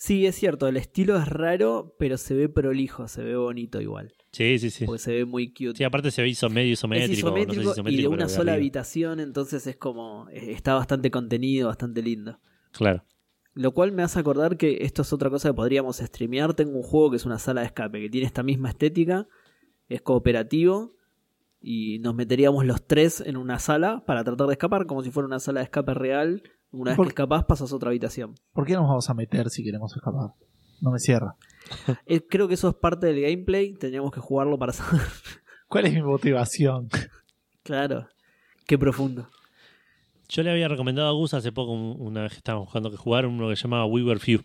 Sí, 0.00 0.26
es 0.26 0.36
cierto, 0.36 0.68
el 0.68 0.76
estilo 0.76 1.18
es 1.18 1.26
raro, 1.26 1.96
pero 1.98 2.18
se 2.18 2.32
ve 2.32 2.48
prolijo, 2.48 3.08
se 3.08 3.24
ve 3.24 3.34
bonito 3.34 3.80
igual. 3.80 4.14
Sí, 4.30 4.56
sí, 4.60 4.70
sí. 4.70 4.84
Porque 4.84 5.00
se 5.00 5.12
ve 5.12 5.24
muy 5.24 5.48
cute. 5.52 5.74
Sí, 5.76 5.82
aparte 5.82 6.12
se 6.12 6.22
ve 6.22 6.28
iso 6.28 6.48
medio 6.48 6.72
es 6.72 6.78
isométrico. 6.78 7.12
isométrico, 7.18 7.62
no 7.64 7.74
sé 7.74 7.82
si 7.82 7.94
y 7.94 8.02
de 8.02 8.06
una 8.06 8.28
sola 8.28 8.52
arriba. 8.52 8.54
habitación, 8.54 9.18
entonces 9.18 9.66
es 9.66 9.74
como. 9.76 10.28
eh, 10.30 10.52
Está 10.52 10.74
bastante 10.74 11.10
contenido, 11.10 11.66
bastante 11.66 12.00
lindo. 12.02 12.38
Claro. 12.70 13.02
Lo 13.58 13.72
cual 13.72 13.90
me 13.90 14.04
hace 14.04 14.20
acordar 14.20 14.56
que 14.56 14.78
esto 14.82 15.02
es 15.02 15.12
otra 15.12 15.30
cosa 15.30 15.48
que 15.48 15.54
podríamos 15.54 15.96
streamear. 15.96 16.54
Tengo 16.54 16.76
un 16.76 16.84
juego 16.84 17.10
que 17.10 17.16
es 17.16 17.26
una 17.26 17.40
sala 17.40 17.62
de 17.62 17.66
escape, 17.66 18.00
que 18.00 18.08
tiene 18.08 18.24
esta 18.24 18.44
misma 18.44 18.68
estética, 18.68 19.26
es 19.88 20.00
cooperativo, 20.00 20.94
y 21.60 21.98
nos 21.98 22.14
meteríamos 22.14 22.64
los 22.64 22.86
tres 22.86 23.20
en 23.20 23.36
una 23.36 23.58
sala 23.58 24.04
para 24.06 24.22
tratar 24.22 24.46
de 24.46 24.52
escapar, 24.52 24.86
como 24.86 25.02
si 25.02 25.10
fuera 25.10 25.26
una 25.26 25.40
sala 25.40 25.58
de 25.58 25.64
escape 25.64 25.92
real. 25.92 26.44
Una 26.70 26.92
vez 26.92 26.96
¿Por 26.96 27.06
que 27.06 27.08
qué? 27.08 27.12
escapás, 27.14 27.46
pasas 27.46 27.72
a 27.72 27.74
otra 27.74 27.88
habitación. 27.88 28.36
¿por 28.52 28.64
qué 28.64 28.74
nos 28.74 28.84
vamos 28.86 29.10
a 29.10 29.14
meter 29.14 29.50
si 29.50 29.64
queremos 29.64 29.92
escapar? 29.92 30.34
No 30.80 30.92
me 30.92 31.00
cierra. 31.00 31.34
Eh, 32.06 32.24
creo 32.24 32.46
que 32.46 32.54
eso 32.54 32.68
es 32.68 32.76
parte 32.76 33.08
del 33.08 33.20
gameplay, 33.20 33.74
tendríamos 33.74 34.12
que 34.12 34.20
jugarlo 34.20 34.56
para 34.56 34.72
saber. 34.72 35.02
¿Cuál 35.66 35.86
es 35.86 35.94
mi 35.94 36.02
motivación? 36.02 36.90
claro, 37.64 38.06
qué 38.68 38.78
profundo. 38.78 39.28
Yo 40.28 40.42
le 40.42 40.50
había 40.50 40.68
recomendado 40.68 41.08
a 41.08 41.12
Gus 41.12 41.32
hace 41.34 41.52
poco, 41.52 41.72
un- 41.72 41.96
una 41.98 42.22
vez 42.22 42.32
que 42.32 42.38
estábamos 42.38 42.68
jugando 42.68 42.90
que 42.90 42.96
jugar, 42.96 43.26
uno 43.26 43.48
que 43.48 43.56
se 43.56 43.62
llamaba 43.62 43.86
We 43.86 44.02
Were 44.02 44.20
Few, 44.20 44.40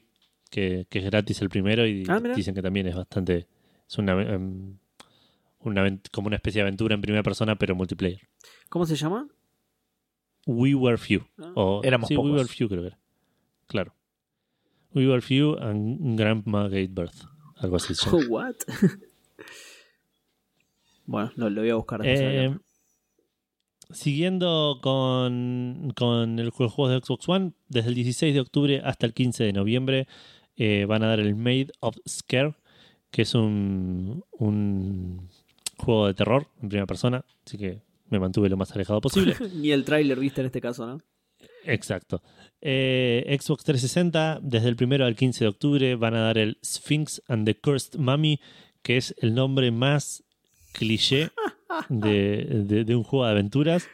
que, 0.49 0.87
que 0.89 0.99
es 0.99 1.05
gratis 1.05 1.41
el 1.41 1.49
primero 1.49 1.85
y 1.85 2.03
Ah, 2.07 2.19
mira. 2.21 2.35
dicen 2.35 2.55
que 2.55 2.61
también 2.61 2.87
es 2.87 2.95
bastante. 2.95 3.47
Es 3.87 3.97
una, 3.97 4.13
em, 4.21 4.77
una 5.59 5.99
como 6.11 6.27
una 6.27 6.37
especie 6.37 6.59
de 6.59 6.63
aventura 6.67 6.95
en 6.95 7.01
primera 7.01 7.23
persona, 7.23 7.57
pero 7.57 7.75
multiplayer. 7.75 8.21
¿Cómo 8.69 8.85
se 8.85 8.95
llama? 8.95 9.27
We 10.45 10.73
Were 10.75 10.97
Few. 10.97 11.21
Ah. 11.39 11.51
O, 11.55 11.81
Éramos 11.83 12.07
sí, 12.07 12.15
We 12.15 12.23
pocos. 12.23 12.31
Were 12.33 12.47
Few 12.47 12.69
creo 12.69 12.81
que 12.81 12.87
era. 12.87 12.99
Claro. 13.67 13.93
We 14.93 15.07
Were 15.07 15.21
Few 15.21 15.57
and 15.59 16.17
Grandma 16.17 16.63
Gave 16.69 16.87
Birth. 16.89 17.23
Algo 17.57 17.75
así. 17.77 17.93
Oh, 18.11 18.17
what? 18.29 18.55
bueno, 21.05 21.31
lo, 21.35 21.49
lo 21.49 21.61
voy 21.61 21.69
a 21.69 21.75
buscar. 21.75 22.01
Eh. 22.03 22.57
Siguiendo 23.93 24.79
con, 24.81 25.93
con 25.95 26.39
el 26.39 26.49
juego 26.49 26.71
juegos 26.71 26.93
de 26.93 27.05
Xbox 27.05 27.29
One, 27.29 27.51
desde 27.69 27.89
el 27.89 27.95
16 27.95 28.33
de 28.33 28.39
octubre 28.39 28.81
hasta 28.83 29.05
el 29.05 29.13
15 29.13 29.43
de 29.43 29.53
noviembre 29.53 30.07
eh, 30.55 30.85
van 30.87 31.03
a 31.03 31.07
dar 31.07 31.19
el 31.19 31.35
Made 31.35 31.67
of 31.79 31.97
Scare, 32.07 32.55
que 33.11 33.23
es 33.23 33.33
un, 33.35 34.23
un 34.31 35.29
juego 35.77 36.07
de 36.07 36.13
terror 36.13 36.47
en 36.61 36.69
primera 36.69 36.87
persona, 36.87 37.25
así 37.45 37.57
que 37.57 37.81
me 38.09 38.19
mantuve 38.19 38.49
lo 38.49 38.57
más 38.57 38.71
alejado 38.71 39.01
posible. 39.01 39.35
Ni 39.55 39.71
el 39.71 39.85
tráiler 39.85 40.19
viste 40.19 40.41
en 40.41 40.47
este 40.47 40.61
caso, 40.61 40.85
¿no? 40.85 41.01
Exacto. 41.65 42.21
Eh, 42.61 43.25
Xbox 43.39 43.63
360, 43.63 44.39
desde 44.41 44.69
el 44.69 44.77
1 44.79 45.05
al 45.05 45.15
15 45.15 45.43
de 45.43 45.49
octubre, 45.49 45.95
van 45.95 46.13
a 46.13 46.21
dar 46.21 46.37
el 46.37 46.57
Sphinx 46.63 47.21
and 47.27 47.45
the 47.45 47.55
Cursed 47.55 47.99
Mummy, 47.99 48.39
que 48.81 48.97
es 48.97 49.15
el 49.19 49.33
nombre 49.33 49.71
más 49.71 50.23
cliché 50.73 51.31
de, 51.89 52.63
de- 52.67 52.83
de 52.85 52.95
un 52.95 53.03
juego 53.03 53.25
de 53.25 53.31
aventuras. 53.31 53.89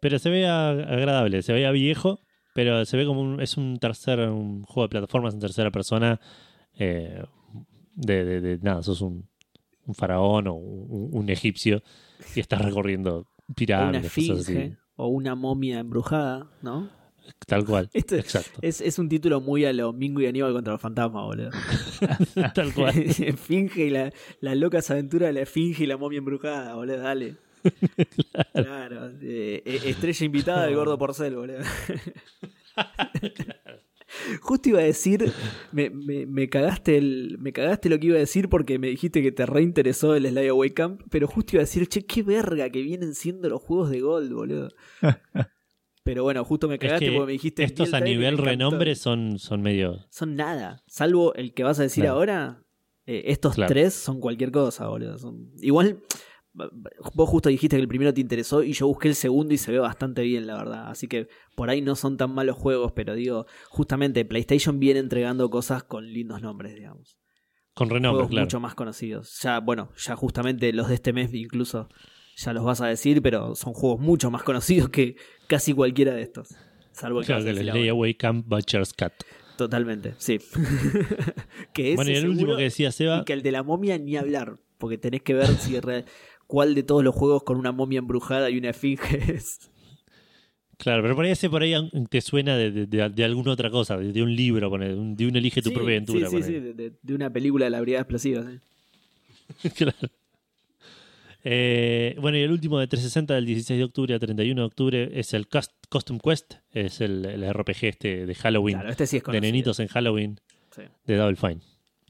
Pero 0.00 0.18
se 0.18 0.30
ve 0.30 0.46
agradable, 0.46 1.42
se 1.42 1.52
ve 1.52 1.66
a 1.66 1.70
viejo, 1.70 2.20
pero 2.54 2.84
se 2.84 2.96
ve 2.96 3.06
como 3.06 3.20
un, 3.22 3.40
es 3.40 3.56
un 3.56 3.78
tercer, 3.78 4.20
un 4.28 4.62
juego 4.64 4.82
de 4.82 4.90
plataformas 4.90 5.34
en 5.34 5.40
tercera 5.40 5.70
persona. 5.70 6.20
eh, 6.74 7.22
de, 7.94 8.24
de- 8.26 8.40
de- 8.42 8.58
nada, 8.58 8.82
sos 8.82 9.00
un, 9.00 9.26
un 9.86 9.94
faraón 9.94 10.48
o 10.48 10.54
un, 10.54 11.08
un 11.12 11.30
egipcio 11.30 11.82
y 12.34 12.40
estás 12.40 12.60
recorriendo 12.62 13.26
una 13.48 13.54
pirámides, 13.54 14.12
o 14.96 15.06
una 15.08 15.34
momia 15.34 15.78
embrujada, 15.80 16.50
¿no? 16.62 16.90
Tal 17.46 17.64
cual. 17.64 17.88
Esto- 17.92 18.16
Exacto. 18.16 18.58
Es, 18.62 18.80
es 18.80 18.98
un 18.98 19.08
título 19.08 19.40
muy 19.40 19.64
a 19.64 19.72
lo 19.72 19.92
Mingo 19.92 20.20
y 20.20 20.26
Aníbal 20.26 20.52
contra 20.52 20.72
los 20.74 20.80
fantasmas, 20.82 21.24
boludo. 21.24 21.50
Tal 22.54 22.72
cual. 22.74 22.96
Esfinge 23.18 23.84
y 23.86 23.90
la, 23.90 24.12
las 24.40 24.56
locas 24.56 24.90
aventuras 24.90 25.28
de 25.28 25.32
la 25.34 25.40
Esfinge 25.42 25.84
y 25.84 25.86
la 25.86 25.96
momia 25.96 26.18
embrujada, 26.18 26.74
boludo, 26.74 26.98
dale. 26.98 27.36
claro. 28.52 29.10
eh, 29.22 29.62
eh, 29.64 29.80
estrella 29.86 30.24
invitada 30.26 30.66
del 30.66 30.74
gordo 30.76 30.96
porcel, 30.98 31.34
boludo. 31.36 31.58
Justo 34.40 34.68
iba 34.68 34.78
a 34.78 34.84
decir, 34.84 35.32
me, 35.72 35.90
me, 35.90 36.26
me 36.26 36.48
cagaste 36.48 36.96
el, 36.96 37.36
me 37.40 37.52
cagaste 37.52 37.88
lo 37.88 37.98
que 37.98 38.06
iba 38.06 38.16
a 38.16 38.20
decir 38.20 38.48
porque 38.48 38.78
me 38.78 38.86
dijiste 38.88 39.20
que 39.20 39.32
te 39.32 39.44
reinteresó 39.46 40.14
el 40.14 40.26
Sly 40.28 40.46
Away 40.48 40.70
Camp, 40.70 41.02
pero 41.10 41.26
justo 41.26 41.56
iba 41.56 41.62
a 41.62 41.66
decir, 41.66 41.88
che, 41.88 42.06
qué 42.06 42.22
verga 42.22 42.70
que 42.70 42.82
vienen 42.82 43.14
siendo 43.14 43.48
los 43.48 43.60
juegos 43.60 43.90
de 43.90 44.00
Gold, 44.00 44.32
boludo. 44.32 44.68
Pero 46.06 46.22
bueno, 46.22 46.42
justo 46.44 46.68
me 46.68 46.74
Es 46.76 46.80
cagaste 46.80 47.06
que 47.06 47.12
porque 47.12 47.26
me 47.26 47.32
dijiste. 47.32 47.64
estos 47.64 47.92
a 47.92 48.00
nivel 48.00 48.38
renombre 48.38 48.94
son, 48.94 49.38
son 49.38 49.60
medio. 49.60 50.06
Son 50.08 50.36
nada. 50.36 50.82
Salvo 50.86 51.34
el 51.34 51.52
que 51.52 51.64
vas 51.64 51.78
a 51.80 51.82
decir 51.82 52.04
Claro. 52.04 52.16
ahora. 52.16 52.62
eh, 53.06 53.24
estos 53.26 53.54
Claro. 53.56 53.68
tres 53.68 53.92
son 53.94 54.20
cualquier 54.20 54.50
cosa, 54.52 54.86
boludo. 54.88 55.18
Son... 55.18 55.50
Igual, 55.60 56.00
vos 57.14 57.28
justo 57.28 57.48
dijiste 57.48 57.76
que 57.76 57.82
el 57.82 57.88
primero 57.88 58.14
te 58.14 58.20
interesó 58.20 58.62
y 58.62 58.72
yo 58.72 58.86
busqué 58.86 59.08
el 59.08 59.14
segundo 59.14 59.52
y 59.52 59.58
se 59.58 59.70
ve 59.72 59.78
bastante 59.78 60.22
bien, 60.22 60.46
la 60.46 60.56
verdad. 60.56 60.88
Así 60.88 61.06
que 61.08 61.28
por 61.54 61.68
ahí 61.70 61.82
no 61.82 61.96
son 61.96 62.16
tan 62.16 62.32
malos 62.32 62.56
juegos, 62.56 62.92
pero 62.92 63.14
digo, 63.14 63.46
justamente 63.68 64.24
PlayStation 64.24 64.78
viene 64.78 65.00
entregando 65.00 65.50
cosas 65.50 65.82
con 65.84 66.06
lindos 66.12 66.40
nombres, 66.40 66.74
digamos. 66.74 67.18
Con 67.74 67.90
renombre, 67.90 68.18
juegos 68.20 68.30
claro. 68.30 68.46
mucho 68.46 68.60
más 68.60 68.74
conocidos. 68.74 69.38
Ya, 69.42 69.60
bueno, 69.60 69.90
ya 69.98 70.16
justamente 70.16 70.72
los 70.72 70.88
de 70.88 70.94
este 70.94 71.12
mes 71.12 71.34
incluso 71.34 71.88
ya 72.36 72.52
los 72.52 72.64
vas 72.64 72.80
a 72.80 72.86
decir, 72.86 73.20
pero 73.22 73.54
son 73.56 73.72
juegos 73.72 73.98
mucho 74.00 74.30
más 74.30 74.42
conocidos 74.44 74.88
que 74.90 75.16
casi 75.48 75.72
cualquiera 75.72 76.14
de 76.14 76.22
estos. 76.22 76.54
Salvo 76.92 77.20
el 77.20 77.26
Claro, 77.26 77.42
que 77.44 77.50
el 77.50 77.56
decir 77.56 77.72
Lay 77.74 77.80
ahora. 77.88 77.90
Away 77.92 78.14
Camp 78.14 78.46
Butcher's 78.46 78.92
Cat. 78.92 79.12
Totalmente, 79.58 80.14
sí. 80.18 80.38
que 81.72 81.88
ese 81.88 81.96
Bueno, 81.96 82.10
y 82.10 82.14
el 82.14 82.28
último 82.28 82.56
que 82.56 82.64
decía 82.64 82.92
Seba, 82.92 83.20
y 83.20 83.24
que 83.24 83.32
el 83.32 83.42
de 83.42 83.52
la 83.52 83.62
momia 83.62 83.98
ni 83.98 84.16
hablar, 84.16 84.58
porque 84.78 84.98
tenés 84.98 85.22
que 85.22 85.34
ver 85.34 85.46
si 85.56 85.80
re- 85.80 86.04
cuál 86.46 86.74
de 86.74 86.82
todos 86.82 87.02
los 87.02 87.14
juegos 87.14 87.42
con 87.42 87.56
una 87.58 87.72
momia 87.72 87.98
embrujada 87.98 88.50
y 88.50 88.58
una 88.58 88.70
esfinge 88.70 89.32
es. 89.34 89.70
claro, 90.76 91.02
pero 91.02 91.16
por 91.16 91.24
ahí 91.24 91.30
ese 91.32 91.48
por 91.48 91.62
ahí 91.62 91.74
te 92.10 92.20
suena 92.20 92.56
de, 92.56 92.70
de- 92.70 92.86
de- 92.86 93.08
de 93.08 93.24
alguna 93.24 93.52
otra 93.52 93.70
cosa, 93.70 93.96
de, 93.96 94.22
un 94.22 94.34
libro, 94.36 94.68
de 94.70 94.94
un, 95.26 95.36
Elige 95.36 95.62
tu 95.62 95.70
Sí, 95.70 95.74
propia 95.74 95.92
aventura. 95.96 96.28
Sí, 96.28 96.42
sí, 96.42 96.48
sí, 96.52 96.60
de, 97.02 97.14
una 97.14 97.30
película 97.32 97.64
de 97.64 97.70
la 97.70 97.80
brigada 97.80 98.02
explosiva. 98.02 98.44
Claro. 99.76 99.96
Eh, 101.48 102.16
bueno, 102.20 102.36
y 102.38 102.40
el 102.40 102.50
último 102.50 102.80
de 102.80 102.88
360 102.88 103.34
del 103.34 103.46
16 103.46 103.78
de 103.78 103.84
octubre 103.84 104.14
a 104.14 104.18
31 104.18 104.60
de 104.62 104.66
octubre 104.66 105.10
es 105.12 105.32
el 105.32 105.48
Cust- 105.48 105.74
Custom 105.88 106.18
Quest, 106.18 106.54
es 106.72 107.00
el, 107.00 107.24
el 107.24 107.48
RPG 107.54 107.84
este 107.84 108.26
de 108.26 108.34
Halloween, 108.34 108.78
Claro, 108.78 108.90
este 108.90 109.06
sí 109.06 109.18
es 109.18 109.22
de 109.22 109.24
conocido. 109.26 109.42
nenitos 109.42 109.78
en 109.78 109.86
Halloween 109.86 110.40
Sí. 110.74 110.82
de 111.04 111.14
Double 111.16 111.36
Fine. 111.36 111.60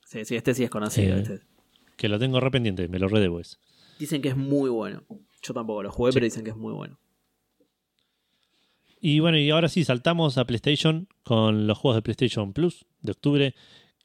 Sí, 0.07 0.25
sí, 0.25 0.37
este 0.37 0.55
sí 0.55 0.65
es 0.65 0.71
conocido. 0.71 1.17
Eh, 1.17 1.21
este. 1.21 1.41
Que 1.99 2.09
lo 2.09 2.19
tengo 2.19 2.41
re 2.41 2.51
pendiente, 2.51 2.89
me 2.89 2.99
lo 2.99 3.09
re 3.09 3.21
debo 3.21 3.39
ese. 3.41 3.59
Dicen 3.99 4.23
que 4.23 4.29
es 4.31 4.37
muy 4.37 4.71
bueno. 4.71 5.05
Yo 5.43 5.53
tampoco 5.53 5.83
lo 5.83 5.91
jugué, 5.93 6.13
Sí. 6.13 6.17
pero 6.17 6.25
dicen 6.25 6.43
que 6.43 6.51
es 6.51 6.57
muy 6.57 6.73
bueno. 6.73 6.99
Y 9.01 9.21
bueno, 9.21 9.37
y 9.39 9.51
ahora 9.51 9.69
sí, 9.69 9.85
saltamos 9.85 10.39
a 10.39 10.47
PlayStation 10.47 11.09
con 11.23 11.67
los 11.67 11.77
juegos 11.77 11.97
de 11.97 12.03
PlayStation 12.03 12.53
Plus 12.55 12.87
de 13.03 13.13
octubre. 13.13 13.55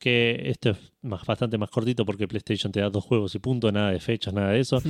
Que 0.04 0.42
esto 0.50 0.72
es 0.72 0.78
más, 1.04 1.24
bastante 1.28 1.60
más 1.60 1.70
cortito 1.70 2.04
porque 2.08 2.28
PlayStation 2.28 2.72
te 2.72 2.80
da 2.80 2.90
dos 2.90 3.04
juegos 3.04 3.36
y 3.36 3.40
punto, 3.40 3.72
nada 3.72 3.92
de 3.92 4.00
fechas, 4.00 4.34
nada 4.34 4.50
de 4.50 4.60
eso. 4.60 4.82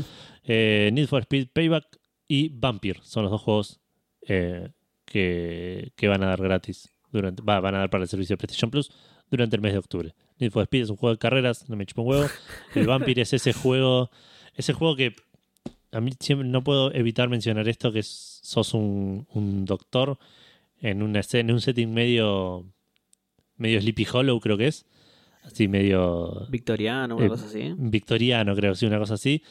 Eh, 0.45 0.89
Need 0.93 1.07
for 1.07 1.21
Speed 1.23 1.49
Payback 1.51 1.83
y 2.29 2.47
Vampire 2.47 3.01
son 3.03 3.23
los 3.23 3.31
dos 3.31 3.41
juegos 3.41 3.81
eh, 4.25 4.69
que, 5.03 5.91
que 5.97 6.07
van 6.07 6.23
a 6.23 6.27
dar 6.27 6.41
gratis. 6.41 6.87
Durante, 7.11 7.43
va, 7.43 7.59
van 7.59 7.75
a 7.75 7.79
dar 7.79 7.89
para 7.89 8.03
el 8.03 8.07
servicio 8.07 8.35
de 8.35 8.37
PlayStation 8.37 8.71
Plus 8.71 8.89
durante 9.29 9.57
el 9.57 9.61
mes 9.61 9.73
de 9.73 9.79
octubre. 9.79 10.15
Need 10.39 10.51
for 10.51 10.63
Speed 10.63 10.83
es 10.83 10.89
un 10.89 10.95
juego 10.95 11.13
de 11.13 11.19
carreras, 11.19 11.67
no 11.67 11.75
me 11.75 11.85
chupa 11.85 12.03
un 12.03 12.07
huevo. 12.07 12.27
El 12.73 12.87
Vampire 12.87 13.21
es 13.23 13.33
ese 13.33 13.51
juego, 13.51 14.09
ese 14.55 14.71
juego 14.71 14.95
que 14.95 15.13
a 15.91 15.99
mí 15.99 16.11
siempre 16.21 16.47
no 16.47 16.63
puedo 16.63 16.93
evitar 16.93 17.27
mencionar 17.27 17.67
esto, 17.67 17.91
que 17.91 17.99
es- 17.99 18.39
sos 18.43 18.73
un, 18.73 19.27
un 19.33 19.65
doctor 19.65 20.17
en 20.79 21.03
una 21.03 21.19
en 21.33 21.51
un 21.51 21.59
setting 21.59 21.93
medio 21.93 22.65
medio 23.57 23.81
Sleepy 23.81 24.07
Hollow, 24.11 24.39
creo 24.39 24.57
que 24.57 24.67
es. 24.67 24.85
Así 25.43 25.67
medio 25.67 26.47
Victoriano, 26.49 27.17
una 27.17 27.25
Eh, 27.25 27.29
cosa 27.29 27.45
así. 27.45 27.73
victoriano, 27.77 28.55
creo, 28.55 28.75
sí, 28.75 28.85
una 28.85 28.99
cosa 28.99 29.15
así. 29.15 29.41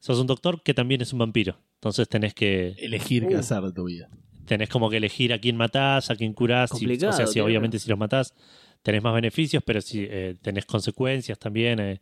Sos 0.00 0.18
un 0.20 0.26
doctor 0.26 0.62
que 0.62 0.74
también 0.74 1.00
es 1.00 1.12
un 1.12 1.18
vampiro. 1.20 1.56
Entonces 1.74 2.08
tenés 2.08 2.34
que 2.34 2.74
Elegir 2.78 3.26
qué 3.26 3.36
Uh. 3.36 3.38
hacer 3.38 3.62
de 3.62 3.72
tu 3.72 3.84
vida. 3.84 4.08
tenés 4.46 4.68
como 4.70 4.88
que 4.88 4.96
elegir 4.96 5.32
a 5.34 5.38
quién 5.38 5.56
matás, 5.56 6.10
a 6.10 6.16
quién 6.16 6.32
curás. 6.32 6.70
si- 6.70 6.76
Complicado, 6.78 7.12
o 7.12 7.16
sea, 7.16 7.26
si 7.26 7.38
obviamente 7.40 7.78
si 7.78 7.88
los 7.90 7.98
matás 7.98 8.34
tenés 8.82 9.02
más 9.02 9.12
beneficios, 9.14 9.62
pero 9.66 9.80
si 9.82 10.06
eh, 10.08 10.36
tenés 10.40 10.64
consecuencias 10.64 11.38
también. 11.38 11.78
eh, 11.80 12.00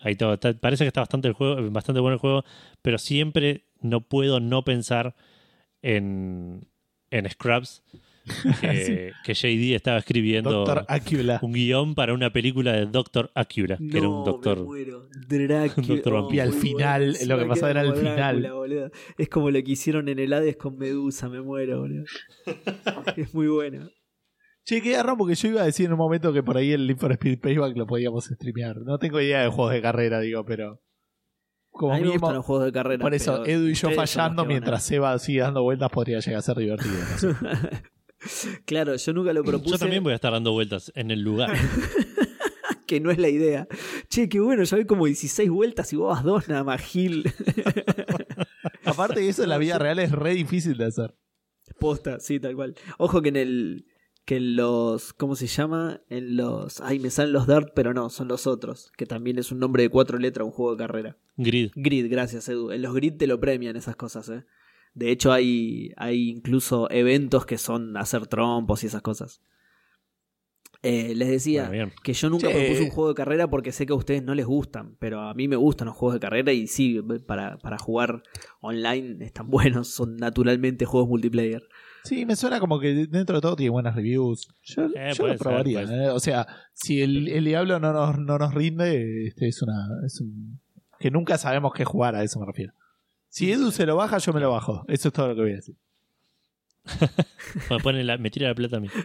ahí 0.00 0.14
todo. 0.14 0.34
Está- 0.34 0.52
parece 0.52 0.84
que 0.84 0.88
está 0.88 1.00
bastante 1.00 1.26
el 1.28 1.34
juego, 1.34 1.70
bastante 1.70 2.00
bueno 2.00 2.14
el 2.14 2.20
juego, 2.20 2.44
pero 2.82 2.98
siempre 2.98 3.64
no 3.80 4.02
puedo 4.02 4.40
no 4.40 4.62
pensar 4.62 5.14
en, 5.82 6.66
en 7.10 7.30
Scrubs 7.30 7.82
que, 8.60 9.12
que 9.24 9.34
JD 9.34 9.74
estaba 9.74 9.98
escribiendo 9.98 10.64
Acula. 10.88 11.38
un 11.42 11.52
guion 11.52 11.94
para 11.94 12.12
una 12.12 12.32
película 12.32 12.72
de 12.72 12.86
Doctor 12.86 13.30
Acura, 13.34 13.76
que 13.78 13.98
era 13.98 14.08
un 14.08 14.24
doctor. 14.24 14.58
me 14.58 14.64
muero. 14.64 15.08
Drácula. 15.28 15.72
un 15.76 15.86
doctor 15.86 16.12
Oh, 16.14 16.22
vampiro. 16.22 16.36
Y 16.36 16.40
al 16.46 16.52
final, 16.52 17.12
bueno. 17.18 17.34
lo 17.34 17.38
que 17.42 17.46
pasaba 17.48 17.70
era 17.70 17.84
Drácula, 17.84 18.10
final. 18.10 18.52
boludo. 18.52 18.90
Es 19.18 19.28
como 19.28 19.50
lo 19.50 19.62
que 19.62 19.70
hicieron 19.70 20.08
en 20.08 20.18
el 20.18 20.32
Hades 20.32 20.56
con 20.56 20.76
Medusa, 20.76 21.28
me 21.28 21.40
muero, 21.40 21.80
boludo. 21.80 22.04
es 23.16 23.32
muy 23.34 23.48
bueno. 23.48 23.88
Che, 24.64 24.82
qué 24.82 24.92
garrón, 24.92 25.16
porque 25.16 25.36
yo 25.36 25.48
iba 25.48 25.62
a 25.62 25.66
decir 25.66 25.86
en 25.86 25.92
un 25.92 25.98
momento 25.98 26.32
que 26.32 26.42
por 26.42 26.56
ahí 26.56 26.72
el 26.72 26.88
Need 26.88 26.98
for 26.98 27.12
Speed 27.12 27.38
Payback 27.40 27.76
lo 27.76 27.86
podíamos 27.86 28.24
streamear. 28.24 28.78
No 28.78 28.98
tengo 28.98 29.20
idea 29.20 29.42
de 29.42 29.48
juegos 29.48 29.72
de 29.72 29.80
carrera, 29.80 30.18
digo, 30.20 30.44
pero. 30.44 30.82
Como 31.70 31.92
a 31.92 31.96
mí 31.96 32.00
me 32.00 32.06
mínimo, 32.08 32.20
gustan 32.22 32.36
los 32.36 32.44
juegos 32.46 32.64
de 32.64 32.72
carrera. 32.72 33.02
por 33.02 33.14
eso, 33.14 33.44
Edu 33.46 33.68
y 33.68 33.74
yo 33.74 33.90
fallando 33.90 34.44
mientras 34.46 34.82
Seba 34.82 35.16
sigue 35.18 35.40
dando 35.40 35.62
vueltas 35.62 35.90
podría 35.90 36.18
llegar 36.20 36.38
a 36.38 36.42
ser 36.42 36.56
divertido. 36.56 36.94
no 36.94 37.18
sé. 37.18 37.28
Claro, 38.64 38.96
yo 38.96 39.12
nunca 39.12 39.32
lo 39.32 39.42
propuse. 39.44 39.72
Yo 39.72 39.78
también 39.78 40.02
voy 40.02 40.12
a 40.12 40.16
estar 40.16 40.32
dando 40.32 40.52
vueltas 40.52 40.92
en 40.94 41.10
el 41.10 41.20
lugar. 41.20 41.56
Que 42.86 43.00
no 43.00 43.10
es 43.10 43.18
la 43.18 43.28
idea. 43.28 43.66
Che, 44.08 44.28
qué 44.28 44.38
bueno, 44.38 44.62
ya 44.62 44.76
vi 44.76 44.84
como 44.84 45.06
16 45.06 45.50
vueltas 45.50 45.92
y 45.92 45.96
vos 45.96 46.14
vas 46.14 46.22
dos 46.22 46.48
nada 46.48 46.62
más, 46.62 46.80
Gil. 46.80 47.24
Aparte 48.84 49.20
de 49.20 49.28
eso, 49.28 49.42
en 49.42 49.48
la 49.48 49.58
vida 49.58 49.76
real 49.76 49.98
es 49.98 50.12
re 50.12 50.34
difícil 50.34 50.76
de 50.78 50.84
hacer. 50.84 51.16
Posta, 51.80 52.20
sí, 52.20 52.38
tal 52.38 52.54
cual. 52.54 52.76
Ojo 52.98 53.22
que 53.22 53.30
en 53.30 53.36
el. 53.36 53.86
Que 54.24 54.36
en 54.36 54.54
los. 54.54 55.12
¿Cómo 55.12 55.34
se 55.34 55.48
llama? 55.48 56.00
En 56.08 56.36
los. 56.36 56.80
Ay, 56.80 57.00
me 57.00 57.10
salen 57.10 57.32
los 57.32 57.48
Dart, 57.48 57.72
pero 57.74 57.92
no, 57.92 58.08
son 58.08 58.28
los 58.28 58.46
otros. 58.46 58.92
Que 58.96 59.06
también 59.06 59.38
es 59.38 59.50
un 59.50 59.58
nombre 59.58 59.82
de 59.82 59.88
cuatro 59.88 60.18
letras, 60.18 60.46
un 60.46 60.52
juego 60.52 60.72
de 60.72 60.78
carrera. 60.78 61.18
Grid. 61.36 61.72
Grid, 61.74 62.08
gracias, 62.08 62.48
Edu. 62.48 62.70
En 62.70 62.82
los 62.82 62.94
Grid 62.94 63.16
te 63.16 63.26
lo 63.26 63.40
premian 63.40 63.76
esas 63.76 63.96
cosas, 63.96 64.28
¿eh? 64.28 64.44
De 64.96 65.10
hecho, 65.10 65.30
hay, 65.30 65.92
hay 65.98 66.30
incluso 66.30 66.90
eventos 66.90 67.44
que 67.44 67.58
son 67.58 67.96
hacer 67.98 68.26
trompos 68.26 68.82
y 68.82 68.86
esas 68.86 69.02
cosas. 69.02 69.42
Eh, 70.82 71.14
les 71.14 71.28
decía 71.28 71.68
Bueno, 71.68 71.90
que 72.02 72.12
yo 72.12 72.30
nunca 72.30 72.48
propuse 72.48 72.82
un 72.84 72.90
juego 72.90 73.08
de 73.08 73.14
carrera 73.14 73.48
porque 73.48 73.72
sé 73.72 73.86
que 73.86 73.92
a 73.92 73.96
ustedes 73.96 74.22
no 74.22 74.34
les 74.34 74.46
gustan, 74.46 74.96
pero 74.98 75.20
a 75.20 75.34
mí 75.34 75.48
me 75.48 75.56
gustan 75.56 75.86
los 75.86 75.96
juegos 75.96 76.14
de 76.14 76.20
carrera 76.20 76.52
y 76.52 76.66
sí, 76.66 77.00
para, 77.26 77.58
para 77.58 77.76
jugar 77.76 78.22
online 78.60 79.22
están 79.24 79.50
buenos, 79.50 79.88
son 79.88 80.16
naturalmente 80.16 80.86
juegos 80.86 81.08
multiplayer. 81.10 81.62
Sí, 82.04 82.24
me 82.24 82.36
suena 82.36 82.58
como 82.58 82.78
que 82.80 83.06
dentro 83.06 83.36
de 83.36 83.42
todo 83.42 83.56
tiene 83.56 83.70
buenas 83.70 83.94
reviews. 83.96 84.48
Yo, 84.62 84.86
Eh, 84.94 85.10
yo 85.14 85.26
lo 85.26 85.32
ser, 85.32 85.38
probaría. 85.38 85.82
¿eh? 85.82 86.08
O 86.10 86.20
sea, 86.20 86.46
si 86.72 87.02
el, 87.02 87.28
el 87.28 87.44
diablo 87.44 87.80
no 87.80 87.92
nos, 87.92 88.18
no 88.18 88.38
nos 88.38 88.54
rinde, 88.54 89.26
este 89.26 89.48
es 89.48 89.60
una. 89.60 89.88
Es 90.06 90.20
un, 90.20 90.60
que 91.00 91.10
nunca 91.10 91.36
sabemos 91.36 91.72
qué 91.74 91.84
jugar, 91.84 92.14
a 92.14 92.22
eso 92.22 92.38
me 92.40 92.46
refiero. 92.46 92.72
Si 93.36 93.52
Edu 93.52 93.70
se 93.70 93.84
lo 93.84 93.96
baja, 93.96 94.16
yo 94.16 94.32
me 94.32 94.40
lo 94.40 94.50
bajo. 94.50 94.86
Eso 94.88 95.08
es 95.08 95.12
todo 95.12 95.28
lo 95.28 95.34
que 95.34 95.40
voy 95.42 95.52
a 95.52 95.56
decir. 95.56 95.76
Me, 97.70 97.78
pone 97.80 98.02
la- 98.02 98.16
me 98.16 98.30
tira 98.30 98.48
la 98.48 98.54
plata 98.54 98.78
a 98.78 98.80
mí. 98.80 98.88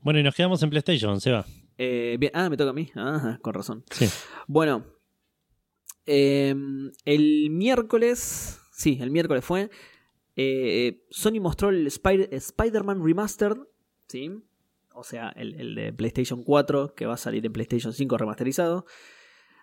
Bueno, 0.00 0.18
y 0.20 0.22
nos 0.24 0.34
quedamos 0.34 0.62
en 0.62 0.70
PlayStation, 0.70 1.20
Seba. 1.20 1.44
Eh, 1.78 2.16
bien, 2.20 2.32
ah, 2.34 2.48
me 2.50 2.56
toca 2.56 2.70
a 2.70 2.72
mí. 2.72 2.90
Ah, 2.96 3.38
con 3.40 3.54
razón. 3.54 3.84
Sí. 3.90 4.06
Bueno, 4.48 4.84
eh, 6.06 6.54
el 7.04 7.50
miércoles, 7.50 8.60
sí, 8.72 8.98
el 9.00 9.10
miércoles 9.12 9.44
fue, 9.44 9.70
eh, 10.34 11.04
Sony 11.10 11.40
mostró 11.40 11.68
el 11.70 11.86
Spider- 11.86 12.28
Spider-Man 12.32 13.04
Remastered, 13.04 13.58
¿sí? 14.08 14.30
O 14.94 15.04
sea, 15.04 15.30
el, 15.36 15.54
el 15.54 15.74
de 15.76 15.92
PlayStation 15.92 16.42
4, 16.42 16.94
que 16.96 17.06
va 17.06 17.14
a 17.14 17.16
salir 17.16 17.44
en 17.46 17.52
PlayStation 17.52 17.92
5 17.92 18.18
remasterizado. 18.18 18.86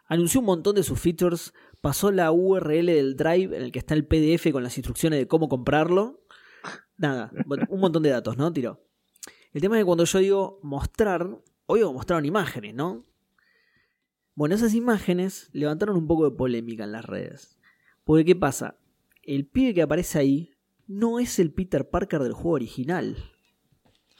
Anunció 0.09 0.39
un 0.39 0.47
montón 0.47 0.75
de 0.75 0.81
sus 0.81 0.99
features, 0.99 1.53
pasó 1.81 2.11
la 2.11 2.31
URL 2.31 2.87
del 2.87 3.15
drive 3.15 3.55
en 3.55 3.61
el 3.61 3.71
que 3.71 3.77
está 3.77 3.93
el 3.93 4.05
PDF 4.05 4.51
con 4.51 4.63
las 4.63 4.75
instrucciones 4.75 5.19
de 5.19 5.27
cómo 5.27 5.47
comprarlo. 5.47 6.25
Nada, 6.97 7.31
un 7.69 7.79
montón 7.79 8.01
de 8.01 8.09
datos, 8.09 8.35
¿no? 8.35 8.51
Tiró. 8.51 8.83
El 9.53 9.61
tema 9.61 9.77
es 9.77 9.81
que 9.81 9.85
cuando 9.85 10.05
yo 10.05 10.19
digo 10.19 10.59
mostrar, 10.63 11.39
obvio 11.67 11.93
mostraron 11.93 12.25
imágenes, 12.25 12.73
¿no? 12.73 13.05
Bueno, 14.33 14.55
esas 14.55 14.73
imágenes 14.73 15.49
levantaron 15.53 15.95
un 15.95 16.07
poco 16.07 16.27
de 16.27 16.35
polémica 16.35 16.85
en 16.85 16.91
las 16.91 17.05
redes. 17.05 17.59
Porque, 18.03 18.25
¿qué 18.25 18.35
pasa? 18.35 18.79
El 19.21 19.45
pibe 19.45 19.75
que 19.75 19.83
aparece 19.83 20.17
ahí 20.17 20.55
no 20.87 21.19
es 21.19 21.37
el 21.37 21.53
Peter 21.53 21.87
Parker 21.87 22.23
del 22.23 22.33
juego 22.33 22.55
original. 22.55 23.15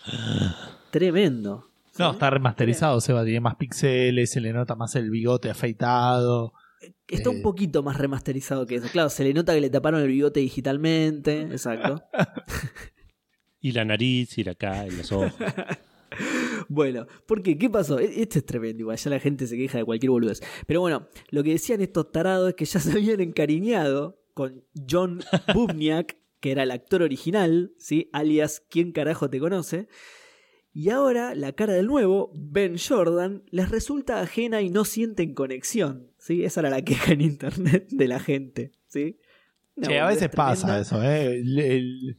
Tremendo. 0.92 1.69
No, 2.00 2.12
está 2.12 2.30
remasterizado, 2.30 3.00
Seba. 3.02 3.24
Tiene 3.24 3.42
más 3.42 3.56
píxeles, 3.56 4.32
se 4.32 4.42
le 4.42 4.54
nota 4.54 4.76
más 4.76 4.96
el 4.96 5.10
bigote 5.12 5.50
afeitado. 5.50 6.54
Está 7.08 7.30
eh. 7.30 7.36
un 7.36 7.42
poquito 7.42 7.84
más 7.84 7.98
remasterizado 7.98 8.66
que 8.66 8.76
eso. 8.76 8.88
Claro, 8.92 9.10
se 9.10 9.24
le 9.24 9.34
nota 9.34 9.54
que 9.54 9.62
le 9.62 9.70
taparon 9.70 10.02
el 10.02 10.08
bigote 10.08 10.40
digitalmente. 10.40 11.42
Exacto. 11.52 12.02
Y 13.62 13.74
la 13.74 13.84
nariz, 13.84 14.38
y 14.38 14.46
la 14.46 14.56
cara, 14.56 14.88
y 14.88 14.92
los 14.92 15.12
ojos. 15.12 15.34
Bueno, 16.70 17.08
¿por 17.28 17.44
qué? 17.44 17.58
¿Qué 17.58 17.70
pasó? 17.70 18.00
E- 18.00 18.22
Esto 18.22 18.40
es 18.40 18.46
tremendo, 18.46 18.82
igual 18.82 18.98
ya 18.98 19.10
la 19.10 19.20
gente 19.20 19.48
se 19.48 19.58
queja 19.58 19.78
de 19.78 19.86
cualquier 19.86 20.12
boludez. 20.12 20.42
Pero 20.68 20.82
bueno, 20.82 21.08
lo 21.30 21.44
que 21.44 21.52
decían 21.52 21.82
estos 21.82 22.12
tarados 22.12 22.50
es 22.50 22.56
que 22.56 22.66
ya 22.66 22.80
se 22.80 22.92
habían 22.92 23.22
encariñado 23.22 24.22
con 24.34 24.64
John 24.90 25.22
Bubniak, 25.54 26.18
que 26.40 26.52
era 26.52 26.64
el 26.64 26.72
actor 26.72 27.04
original, 27.04 27.74
¿sí? 27.78 28.10
Alias 28.14 28.64
¿Quién 28.70 28.92
carajo 28.92 29.30
te 29.30 29.40
conoce? 29.40 29.88
Y 30.80 30.92
ahora 30.92 31.36
la 31.36 31.52
cara 31.52 31.74
del 31.74 31.88
nuevo, 31.88 32.32
Ben 32.34 32.76
Jordan, 32.78 33.44
les 33.52 33.70
resulta 33.70 34.22
ajena 34.22 34.62
y 34.62 34.70
no 34.70 34.86
sienten 34.86 35.34
conexión, 35.34 36.08
¿sí? 36.18 36.46
Esa 36.46 36.62
era 36.62 36.70
la 36.70 36.82
queja 36.84 37.12
en 37.12 37.20
internet 37.20 37.88
de 37.90 38.08
la 38.08 38.18
gente, 38.22 38.72
¿sí? 38.88 39.20
Che, 39.82 40.00
a 40.00 40.08
veces 40.08 40.30
pasa 40.30 40.80
eso, 40.80 41.04
¿eh? 41.04 41.36
El- 41.36 41.60
el- 41.60 42.18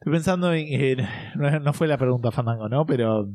Estoy 0.00 0.12
pensando 0.12 0.52
en. 0.52 0.66
en- 0.66 1.06
no, 1.36 1.60
no 1.60 1.72
fue 1.72 1.86
la 1.86 1.98
pregunta 1.98 2.32
Fandango, 2.32 2.68
¿no? 2.68 2.84
Pero. 2.84 3.28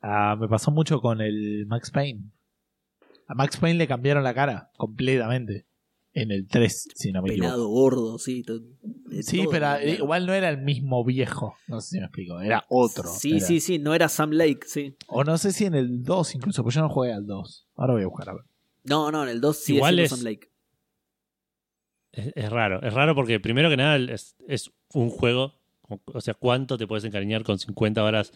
ah, 0.00 0.34
me 0.40 0.48
pasó 0.48 0.70
mucho 0.70 1.02
con 1.02 1.20
el 1.20 1.66
Max 1.66 1.90
Payne. 1.90 2.22
A 3.26 3.34
Max 3.34 3.58
Payne 3.58 3.76
le 3.78 3.86
cambiaron 3.88 4.24
la 4.24 4.32
cara 4.32 4.70
completamente. 4.78 5.66
En 6.22 6.30
el 6.30 6.46
3, 6.46 6.88
si 6.94 7.12
no 7.12 7.22
me 7.22 7.30
equivoco. 7.30 7.48
Pelado, 7.50 7.68
gordo, 7.68 8.18
sí. 8.18 8.44
Sí, 9.22 9.38
todo, 9.38 9.50
pero 9.50 9.74
eh, 9.76 9.96
igual 9.98 10.26
no 10.26 10.32
era 10.34 10.48
el 10.50 10.58
mismo 10.58 11.04
viejo. 11.04 11.54
No 11.66 11.80
sé 11.80 11.90
si 11.90 11.98
me 11.98 12.04
explico. 12.06 12.40
Era 12.40 12.64
otro. 12.68 13.08
Sí, 13.08 13.36
Era- 13.36 13.46
sí, 13.46 13.60
sí, 13.60 13.78
no 13.78 13.94
era 13.94 14.08
Sam 14.08 14.30
Lake, 14.32 14.60
sí. 14.66 14.94
O 15.06 15.24
no 15.24 15.38
sé 15.38 15.52
si 15.52 15.64
en 15.64 15.74
el 15.74 16.02
2 16.02 16.34
incluso, 16.34 16.62
pues 16.62 16.74
yo 16.74 16.80
no 16.82 16.88
jugué 16.88 17.12
al 17.12 17.26
2. 17.26 17.68
Ahora 17.76 17.94
voy 17.94 18.02
a 18.02 18.06
buscar 18.06 18.28
a 18.30 18.34
ver. 18.34 18.42
No, 18.84 19.10
no, 19.10 19.22
en 19.24 19.28
el 19.30 19.40
2 19.40 19.56
sigue 19.56 19.76
Igual 19.78 19.98
es- 19.98 20.10
Sam 20.10 20.22
Lake. 20.22 20.50
Es, 22.12 22.32
es 22.34 22.50
raro, 22.50 22.82
es 22.82 22.92
raro 22.94 23.14
porque 23.14 23.38
primero 23.40 23.68
que 23.68 23.76
nada 23.76 23.96
es, 23.96 24.34
es 24.48 24.70
un 24.94 25.10
juego, 25.10 25.52
o 26.06 26.20
sea, 26.20 26.34
¿cuánto 26.34 26.78
te 26.78 26.86
puedes 26.86 27.04
encariñar 27.04 27.44
con 27.44 27.58
50 27.58 28.02
horas 28.02 28.32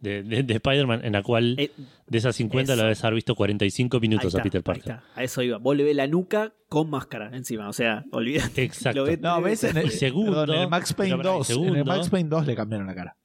de, 0.00 0.22
de- 0.22 0.42
de 0.44 0.54
Spider-Man 0.54 1.04
en 1.04 1.12
la 1.12 1.22
cual 1.22 1.56
Eh, 1.58 1.70
de 2.06 2.18
esas 2.18 2.36
50 2.36 2.72
eso. 2.72 2.76
lo 2.80 2.84
debes 2.84 3.02
haber 3.04 3.14
visto 3.16 3.34
45 3.34 3.96
ahí 3.96 4.00
minutos 4.00 4.26
está, 4.26 4.40
a 4.40 4.42
Peter 4.42 4.62
Parker? 4.62 4.98
A 5.14 5.22
eso 5.24 5.42
iba. 5.42 5.58
Vos 5.58 5.76
le 5.76 5.84
ves 5.84 5.96
la 5.96 6.06
nuca 6.06 6.52
con 6.68 6.88
máscara 6.90 7.34
encima. 7.36 7.68
O 7.68 7.72
sea, 7.72 8.04
olvídate. 8.12 8.62
Exacto. 8.62 9.04
Ves- 9.04 9.20
No, 9.20 9.40
ves 9.42 9.64
en 9.64 9.76
el, 9.76 9.86
Y 9.86 9.90
segundo- 9.90 10.40
perdón, 10.40 10.56
en 10.56 10.62
el 10.62 10.68
Max 10.68 10.92
Payne 10.94 11.16
pero 11.16 11.38
pará, 11.38 11.44
y 11.48 11.52
2. 11.54 11.66
En 11.68 11.76
el 11.76 11.84
Max 11.84 12.08
Payne 12.10 12.28
2 12.28 12.46
le 12.46 12.54
cambiaron 12.54 12.86
la 12.86 12.94
cara. 12.94 13.16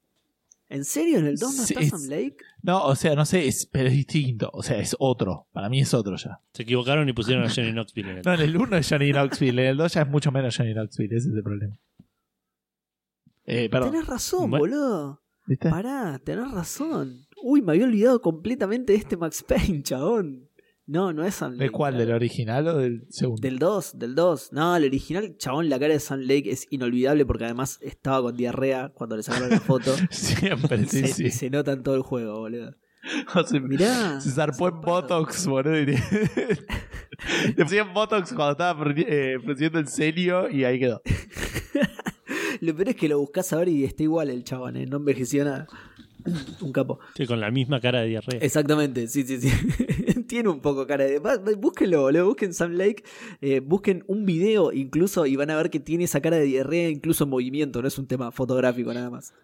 ¿En 0.70 0.84
serio? 0.84 1.18
¿En 1.18 1.26
el 1.26 1.36
2 1.36 1.54
no 1.56 1.62
Sí, 1.62 1.74
está 1.74 1.84
es- 1.84 1.90
Sam 1.90 2.08
Lake? 2.08 2.36
No, 2.62 2.84
o 2.84 2.96
sea, 2.96 3.14
no 3.14 3.24
sé, 3.26 3.46
es- 3.46 3.66
pero 3.66 3.88
es 3.88 3.94
distinto. 3.94 4.50
O 4.52 4.62
sea, 4.62 4.78
es 4.78 4.96
otro. 4.98 5.46
Para 5.52 5.68
mí 5.68 5.80
es 5.80 5.94
otro 5.94 6.16
ya. 6.16 6.40
Se 6.52 6.62
equivocaron 6.64 7.08
y 7.08 7.12
pusieron 7.12 7.44
a 7.44 7.50
Johnny 7.54 7.70
Knoxville 7.72 8.10
en 8.10 8.16
el. 8.18 8.22
No, 8.24 8.34
en 8.34 8.40
el 8.40 8.56
1 8.56 8.76
es 8.78 8.88
Johnny 8.88 9.12
Knoxville. 9.12 9.62
En 9.62 9.68
el 9.68 9.76
2 9.76 9.92
ya 9.94 10.02
es 10.02 10.08
mucho 10.08 10.32
menos 10.32 10.56
Johnny 10.56 10.72
Knoxville. 10.72 11.14
Ese 11.16 11.28
es 11.28 11.34
el 11.34 11.42
problema. 11.42 11.78
Eh, 13.46 13.68
perdón. 13.68 13.90
Tenés 13.92 14.06
razón, 14.06 14.50
Bueno. 14.50 14.58
boludo. 14.62 15.20
¿Viste? 15.46 15.68
Pará, 15.68 16.20
tenés 16.24 16.50
razón. 16.50 17.26
Uy, 17.42 17.60
me 17.60 17.72
había 17.72 17.84
olvidado 17.84 18.20
completamente 18.20 18.92
de 18.92 18.98
este 18.98 19.16
Max 19.16 19.44
Payne, 19.46 19.82
chabón. 19.82 20.48
No, 20.86 21.12
no 21.12 21.24
es 21.24 21.36
Sam 21.36 21.52
Lake. 21.52 21.64
¿De 21.64 21.70
cuál? 21.70 21.94
claro. 21.94 22.06
¿Del 22.06 22.14
original 22.14 22.68
o 22.68 22.76
del 22.76 23.06
segundo? 23.08 23.40
Del 23.40 23.58
2, 23.58 23.98
del 23.98 24.14
2. 24.14 24.52
No, 24.52 24.76
el 24.76 24.84
original, 24.84 25.36
chabón, 25.38 25.70
la 25.70 25.78
cara 25.78 25.94
de 25.94 26.00
Sam 26.00 26.20
Lake 26.20 26.50
es 26.50 26.66
inolvidable 26.70 27.24
porque 27.24 27.44
además 27.44 27.78
estaba 27.80 28.20
con 28.22 28.36
diarrea 28.36 28.90
cuando 28.90 29.16
le 29.16 29.22
sacaron 29.22 29.50
la 29.50 29.60
foto. 29.60 29.94
Siempre, 30.10 30.86
sí, 30.86 31.06
se, 31.06 31.08
sí. 31.08 31.30
se 31.30 31.50
nota 31.50 31.72
en 31.72 31.82
todo 31.82 31.94
el 31.94 32.02
juego, 32.02 32.38
boludo. 32.40 32.74
O 33.34 33.44
sea, 33.44 33.60
Mirá. 33.60 34.20
Se 34.20 34.30
zarpó 34.30 34.68
en. 34.68 34.80
Botox, 34.80 35.46
boludo. 35.46 35.74
Le 37.56 37.64
pusieron 37.64 37.94
Botox 37.94 38.32
cuando 38.32 38.52
estaba 38.52 38.84
eh, 38.96 39.38
produciendo 39.42 39.78
el 39.78 39.88
serio 39.88 40.50
y 40.50 40.64
ahí 40.64 40.78
quedó. 40.78 41.00
Lo 42.60 42.74
peor 42.74 42.88
es 42.90 42.96
que 42.96 43.08
lo 43.08 43.18
buscás 43.18 43.52
a 43.52 43.58
ver 43.58 43.68
y 43.68 43.84
está 43.84 44.02
igual 44.02 44.30
el 44.30 44.44
chabón, 44.44 44.76
¿eh? 44.76 44.86
no 44.86 44.96
envejeció 44.98 45.44
nada. 45.44 45.66
Un 46.62 46.72
capo. 46.72 47.00
Sí, 47.16 47.26
con 47.26 47.38
la 47.38 47.50
misma 47.50 47.80
cara 47.80 48.00
de 48.00 48.06
diarrea. 48.08 48.40
Exactamente, 48.40 49.08
sí, 49.08 49.24
sí, 49.24 49.38
sí. 49.40 49.50
Tiene 50.26 50.48
un 50.48 50.60
poco 50.60 50.86
cara 50.86 51.04
de. 51.04 51.18
Búsquenlo, 51.18 52.00
boludo. 52.00 52.26
Busquen 52.28 52.54
Sam 52.54 52.72
Lake. 52.72 53.04
eh, 53.42 53.60
busquen 53.60 54.04
un 54.06 54.24
video 54.24 54.72
incluso 54.72 55.26
y 55.26 55.36
van 55.36 55.50
a 55.50 55.56
ver 55.56 55.68
que 55.68 55.80
tiene 55.80 56.04
esa 56.04 56.22
cara 56.22 56.38
de 56.38 56.44
diarrea 56.44 56.88
incluso 56.88 57.24
en 57.24 57.30
movimiento. 57.30 57.82
No 57.82 57.88
es 57.88 57.98
un 57.98 58.06
tema 58.06 58.32
fotográfico 58.32 58.94
nada 58.94 59.10
más. 59.10 59.34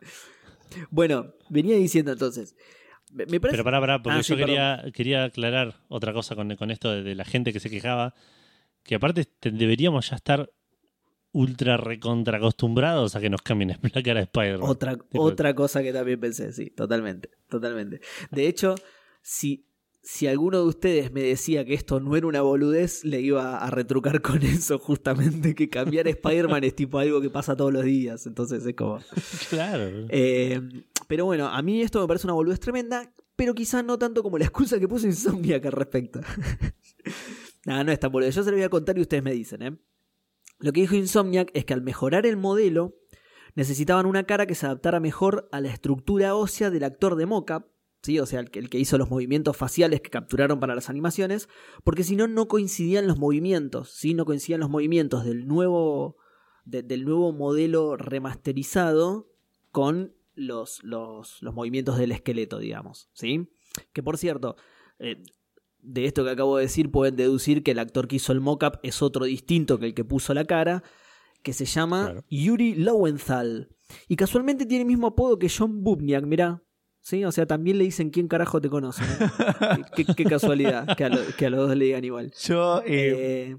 Bueno, 0.91 1.35
venía 1.51 1.77
diciendo 1.77 2.13
entonces. 2.13 2.57
Me, 3.13 3.27
parece. 3.27 3.41
Pero 3.51 3.65
pará, 3.65 3.81
pará, 3.81 4.03
porque 4.03 4.21
Ah, 4.21 4.23
sí, 4.23 4.33
yo 4.33 4.37
quería, 4.39 4.85
quería 4.95 5.25
aclarar 5.25 5.75
otra 5.89 6.13
cosa 6.15 6.35
con, 6.37 6.55
con 6.57 6.71
esto 6.71 6.91
de, 6.93 7.03
de 7.03 7.15
la 7.15 7.25
gente 7.25 7.53
que 7.53 7.61
se 7.61 7.69
quejaba. 7.69 8.15
Que 8.85 8.95
aparte 8.95 9.27
te- 9.27 9.51
deberíamos 9.51 10.09
ya 10.11 10.17
estar 10.17 10.51
ultra 11.33 11.77
recontra 11.77 12.39
acostumbrados 12.39 13.15
a 13.17 13.21
que 13.21 13.31
nos 13.31 13.43
cambien 13.43 13.79
la 13.83 14.03
cara 14.03 14.21
de 14.21 14.25
Spider-Man. 14.25 14.69
Otra, 14.69 14.97
Tipo- 14.97 15.21
otra 15.23 15.55
cosa 15.55 15.83
que 15.83 15.93
también 15.93 16.19
pensé, 16.21 16.53
sí, 16.53 16.71
totalmente, 16.71 17.31
totalmente. 17.49 18.01
De 18.31 18.49
hecho, 18.49 18.75
si, 19.23 19.67
si 20.03 20.27
alguno 20.27 20.59
de 20.59 20.65
ustedes 20.65 21.13
me 21.13 21.23
decía 21.23 21.65
que 21.65 21.75
esto 21.75 22.01
no 22.01 22.17
era 22.17 22.27
una 22.27 22.43
boludez, 22.43 23.05
le 23.05 23.21
iba 23.21 23.59
a 23.59 23.71
retrucar 23.71 24.21
con 24.23 24.43
eso 24.43 24.79
justamente, 24.79 25.55
que 25.55 25.69
cambiar 25.69 26.07
a 26.07 26.11
Spider-Man 26.11 26.65
es 26.65 26.75
tipo 26.75 26.99
algo 26.99 27.21
que 27.21 27.31
pasa 27.31 27.57
todos 27.57 27.73
los 27.73 27.85
días, 27.85 28.27
entonces 28.27 28.67
es 28.67 28.75
como... 28.75 28.99
Claro. 29.51 30.07
Eh, 30.09 30.61
pero 31.07 31.27
bueno, 31.27 31.47
a 31.49 31.63
mí 31.63 31.81
esto 31.83 32.01
me 32.01 32.07
parece 32.09 32.27
una 32.27 32.35
boludez 32.35 32.59
tremenda, 32.61 33.13
pero 33.37 33.55
quizás 33.55 33.85
no 33.85 33.99
tanto 33.99 34.23
como 34.23 34.37
la 34.37 34.45
excusa 34.45 34.79
que 34.81 34.89
puso 34.89 35.07
Insomniac 35.07 35.65
al 35.67 35.73
respecto. 35.73 36.21
Nada, 37.67 37.85
no 37.85 37.93
es 37.93 38.01
tan 38.01 38.11
boludez, 38.11 38.35
yo 38.35 38.43
se 38.43 38.51
lo 38.51 38.57
voy 38.57 38.65
a 38.65 38.69
contar 38.69 38.97
y 38.99 39.03
ustedes 39.03 39.23
me 39.23 39.33
dicen, 39.33 39.63
¿eh? 39.63 39.77
Lo 40.61 40.73
que 40.73 40.81
dijo 40.83 40.95
Insomniac 40.95 41.51
es 41.55 41.65
que 41.65 41.75
al 41.75 41.83
mejorar 41.83 42.27
el 42.27 42.37
modelo, 42.37 42.95
necesitaban 43.55 44.07
una 44.07 44.25
cara 44.25 44.47
que 44.47 44.55
se 44.55 44.67
adaptara 44.67 45.01
mejor 45.01 45.49
a 45.53 45.61
la 45.61 45.69
estructura 45.71 46.35
ósea 46.35 46.71
del 46.71 46.85
actor 46.85 47.17
de 47.17 47.27
mocap, 47.27 47.67
¿sí? 48.03 48.19
o 48.21 48.27
sea, 48.27 48.41
el 48.41 48.51
que, 48.51 48.79
hizo 48.79 48.97
los 48.99 49.11
movimientos 49.11 49.57
faciales 49.57 50.01
que 50.01 50.11
capturaron 50.11 50.61
para 50.61 50.75
las 50.75 50.89
animaciones, 50.89 51.49
porque 51.83 52.05
si 52.05 52.15
no, 52.15 52.29
no 52.29 52.47
coincidían 52.47 53.07
los 53.07 53.19
movimientos, 53.19 53.91
¿sí? 53.91 54.15
no 54.15 54.25
coincidían 54.25 54.61
los 54.61 54.71
movimientos 54.71 55.25
del 55.25 55.47
nuevo, 55.47 56.17
de- 56.65 56.83
del 56.83 57.05
nuevo 57.05 57.33
modelo 57.33 57.97
remasterizado 57.97 59.29
con 59.73 60.15
los, 60.35 60.83
los, 60.85 61.43
los 61.43 61.55
movimientos 61.55 61.99
del 61.99 62.13
esqueleto, 62.13 62.59
digamos. 62.59 63.11
¿sí? 63.13 63.51
Que 63.93 64.03
por 64.03 64.17
cierto, 64.17 64.57
eh, 64.99 65.23
de 65.83 66.05
esto 66.07 66.25
que 66.25 66.31
acabo 66.31 66.57
de 66.57 66.65
decir 66.65 66.91
pueden 66.91 67.17
deducir 67.17 67.63
que 67.63 67.71
el 67.73 67.79
actor 67.79 68.09
que 68.09 68.17
hizo 68.17 68.33
el 68.33 68.41
mocap 68.41 68.77
es 68.83 69.03
otro 69.03 69.25
distinto 69.25 69.79
que 69.79 69.87
el 69.87 69.95
que 69.95 70.05
puso 70.05 70.35
la 70.35 70.45
cara, 70.45 70.83
que 71.43 71.53
se 71.53 71.65
llama 71.65 72.05
Claro. 72.07 72.25
Yuri 72.31 72.75
Lowenthal. 72.75 73.69
Y 74.09 74.17
casualmente 74.17 74.67
tiene 74.67 74.83
el 74.83 74.89
mismo 74.89 75.07
apodo 75.09 75.39
que 75.39 75.49
John 75.49 75.83
Bubniak, 75.83 76.25
mirá. 76.25 76.63
¿Sí? 77.03 77.25
O 77.25 77.33
sea, 77.33 77.47
también 77.47 77.79
le 77.79 77.85
dicen 77.85 78.11
quién 78.11 78.29
carajo 78.29 78.61
te 78.61 78.69
conoce. 78.69 79.03
¿no? 79.03 79.85
qué, 79.97 80.05
qué- 80.05 80.15
qué 80.15 80.25
casualidad 80.25 80.97
que 80.97 81.05
a, 81.05 81.09
lo- 81.09 81.21
que 81.37 81.47
a 81.47 81.51
los 81.51 81.67
dos 81.69 81.77
le 81.77 81.87
digan 81.87 82.05
igual. 82.05 82.31
Yo, 82.43 82.83
eh, 82.83 83.15
Eh, 83.53 83.57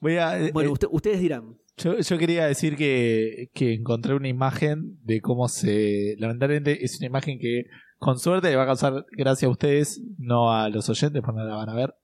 voy 0.00 0.16
a. 0.16 0.40
eh, 0.42 0.50
bueno, 0.52 0.72
usted- 0.72 0.88
ustedes 0.90 1.20
dirán. 1.20 1.58
yo, 1.76 1.98
yo 2.00 2.18
quería 2.18 2.46
decir 2.46 2.76
que, 2.76 3.50
que 3.52 3.74
encontré 3.74 4.14
una 4.14 4.28
imagen 4.28 4.98
de 5.04 5.20
cómo 5.20 5.48
se. 5.48 6.16
Lamentablemente 6.18 6.82
es 6.82 6.96
una 6.98 7.06
imagen 7.08 7.38
que, 7.38 7.64
con 7.98 8.18
suerte, 8.18 8.50
le 8.50 8.56
va 8.56 8.62
a 8.64 8.66
causar 8.66 9.06
gracia 9.10 9.48
a 9.48 9.50
ustedes, 9.50 10.00
no 10.18 10.52
a 10.52 10.68
los 10.68 10.88
oyentes, 10.88 11.20
porque 11.22 11.40
no 11.40 11.46
la 11.46 11.56
van 11.56 11.68
a 11.68 11.74
ver. 11.74 11.94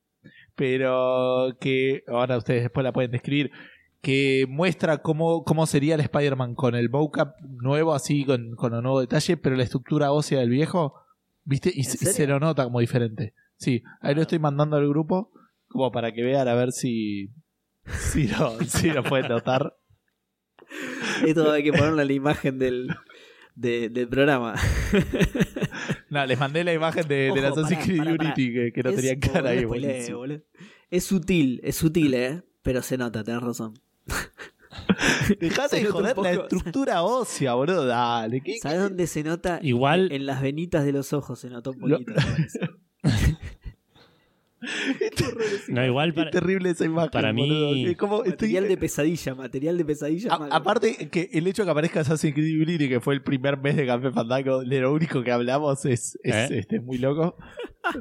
Pero 0.55 1.57
que 1.59 2.03
ahora 2.07 2.37
ustedes 2.37 2.63
después 2.63 2.83
la 2.83 2.93
pueden 2.93 3.11
describir. 3.11 3.51
Que 4.01 4.45
muestra 4.47 4.99
cómo, 4.99 5.43
cómo 5.43 5.65
sería 5.65 5.95
el 5.95 6.01
Spider-Man 6.01 6.53
con 6.55 6.75
el 6.75 6.89
mocap 6.89 7.35
nuevo, 7.41 7.93
así 7.93 8.23
con, 8.23 8.55
con 8.55 8.73
un 8.73 8.83
nuevo 8.83 8.99
detalle, 9.01 9.35
pero 9.35 9.55
la 9.55 9.63
estructura 9.63 10.11
ósea 10.11 10.39
del 10.41 10.49
viejo, 10.49 10.93
¿viste? 11.43 11.71
Y, 11.73 11.79
¿En 11.79 11.83
se- 11.85 11.95
y 11.95 11.97
serio? 11.97 12.13
se 12.13 12.27
lo 12.27 12.39
nota 12.39 12.63
como 12.65 12.79
diferente. 12.81 13.33
Sí, 13.57 13.81
ahí 14.01 14.13
lo 14.13 14.21
estoy 14.21 14.37
mandando 14.37 14.75
al 14.77 14.87
grupo, 14.87 15.31
como 15.67 15.91
para 15.91 16.11
que 16.13 16.21
vean 16.23 16.47
a 16.47 16.53
ver 16.53 16.71
si. 16.71 17.31
Si 17.87 18.27
lo, 18.27 18.59
si 18.61 18.91
lo 18.91 19.03
pueden 19.03 19.27
notar. 19.29 19.75
Esto 21.25 21.51
hay 21.51 21.63
que 21.63 21.71
ponerle 21.73 22.05
la 22.05 22.13
imagen 22.13 22.59
del, 22.59 22.87
de- 23.55 23.89
del 23.89 24.07
programa. 24.07 24.53
No, 26.15 26.25
les 26.25 26.39
mandé 26.39 26.63
la 26.63 26.73
imagen 26.73 27.07
de, 27.07 27.15
de 27.15 27.31
Ojo, 27.31 27.41
la 27.41 27.47
Assassin's 27.49 27.83
Creed 27.83 27.97
pará, 27.99 28.15
pará. 28.17 28.29
Unity 28.33 28.53
que, 28.53 28.71
que 28.73 28.83
no 28.83 28.89
Es- 28.91 28.95
tenían 28.95 29.19
cara 29.19 29.49
ahí. 29.51 29.65
boludo. 29.65 30.41
Es 30.89 31.03
sutil, 31.03 31.59
es 31.63 31.75
sutil, 31.75 32.13
¿eh? 32.13 32.41
Pero 32.63 32.81
se 32.81 32.97
nota, 32.97 33.23
tenés 33.23 33.41
razón. 33.41 33.73
Dejate 35.39 35.77
de 35.77 35.85
joder 35.85 36.17
la 36.17 36.31
estructura 36.31 37.03
ósea, 37.03 37.53
boludo. 37.53 37.85
Dale. 37.85 38.41
¿qué- 38.41 38.57
¿Sabes 38.59 38.79
dónde 38.79 39.07
se 39.07 39.23
nota? 39.23 39.59
Igual- 39.61 40.11
En 40.11 40.25
las 40.25 40.41
venitas 40.41 40.85
de 40.85 40.91
los 40.93 41.13
ojos 41.13 41.39
se 41.39 41.49
notó 41.49 41.71
un 41.71 41.79
poquito. 41.79 42.13
No, 45.67 45.85
igual 45.85 46.13
qué 46.13 46.21
para, 46.21 46.31
terrible 46.31 46.69
esa 46.69 46.85
imagen. 46.85 47.11
para 47.11 47.33
mí-. 47.33 47.85
Es 47.87 47.97
como- 47.97 48.23
estoy- 48.23 48.31
Material 48.53 48.67
de 48.67 48.77
pesadilla, 48.77 49.35
material 49.35 49.77
de 49.77 49.85
pesadilla. 49.85 50.33
A- 50.33 50.55
aparte 50.55 51.09
que 51.09 51.29
el 51.33 51.47
hecho 51.47 51.63
de 51.63 51.67
que 51.67 51.71
aparezca 51.71 52.01
Assassin's 52.01 52.33
Creed 52.33 52.61
Unity, 52.61 52.89
que 52.89 52.99
fue 52.99 53.13
el 53.13 53.21
primer 53.23 53.57
mes 53.57 53.75
de 53.75 53.85
Café 53.85 54.11
Fandango, 54.11 54.63
de 54.63 54.79
lo 54.81 54.93
único 54.93 55.23
que 55.23 55.31
hablamos 55.31 55.85
es, 55.85 56.17
es, 56.23 56.35
¿Eh? 56.51 56.59
este, 56.59 56.79
muy 56.79 56.97
loco. 56.97 57.35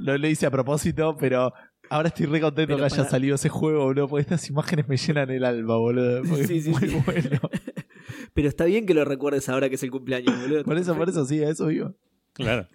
No 0.01 0.17
lo 0.17 0.29
hice 0.29 0.47
a 0.47 0.51
propósito, 0.51 1.17
pero 1.19 1.53
ahora 1.91 2.09
estoy 2.09 2.27
re 2.27 2.41
contento 2.41 2.69
Pero 2.69 2.79
que 2.79 2.85
haya 2.85 2.97
para- 2.97 3.11
salido 3.11 3.35
ese 3.37 3.49
juego, 3.49 3.85
boludo, 3.85 4.09
porque 4.09 4.23
estas 4.23 4.49
imágenes 4.51 4.89
me 4.89 4.97
llenan 4.97 5.31
el 5.31 5.45
alma, 5.45 5.77
boludo. 5.77 6.23
Sí, 6.49 6.59
es 6.59 6.65
sí, 6.65 6.71
muy 6.71 6.89
sí. 6.89 6.97
bueno. 7.05 7.41
Pero 8.35 8.49
está 8.49 8.65
bien 8.65 8.85
que 8.85 8.95
lo 8.95 9.05
recuerdes 9.05 9.49
ahora 9.49 9.69
que 9.69 9.77
es 9.77 9.83
el 9.83 9.91
cumpleaños, 9.91 10.39
boludo. 10.41 10.65
Por 10.65 10.77
eso, 10.77 10.97
por 10.97 11.09
eso 11.09 11.25
sí, 11.25 11.43
a 11.43 11.49
eso 11.51 11.67
vivo. 11.67 11.95
Claro. 12.33 12.67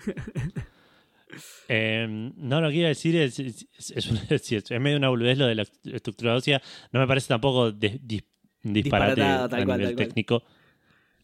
Eh, 1.68 2.07
no, 2.10 2.60
lo 2.61 2.69
que 2.69 2.76
iba 2.77 2.85
a 2.85 2.89
decir 2.89 3.15
es, 3.15 3.39
es, 3.39 3.68
es, 3.95 4.07
una- 4.10 4.22
es 4.30 4.72
medio 4.81 4.97
una 4.97 5.10
boludez 5.10 5.38
lo 5.38 5.45
de 5.47 5.56
la 5.56 5.65
estructura 5.85 6.35
ósea. 6.35 6.61
No 6.91 6.99
me 6.99 7.07
parece 7.07 7.27
tampoco 7.27 7.72
de- 7.72 7.99
dis- 8.01 8.26
disparate 8.64 9.22
a 9.22 9.47
nivel 9.47 9.65
cual. 9.65 9.95
técnico. 9.95 10.43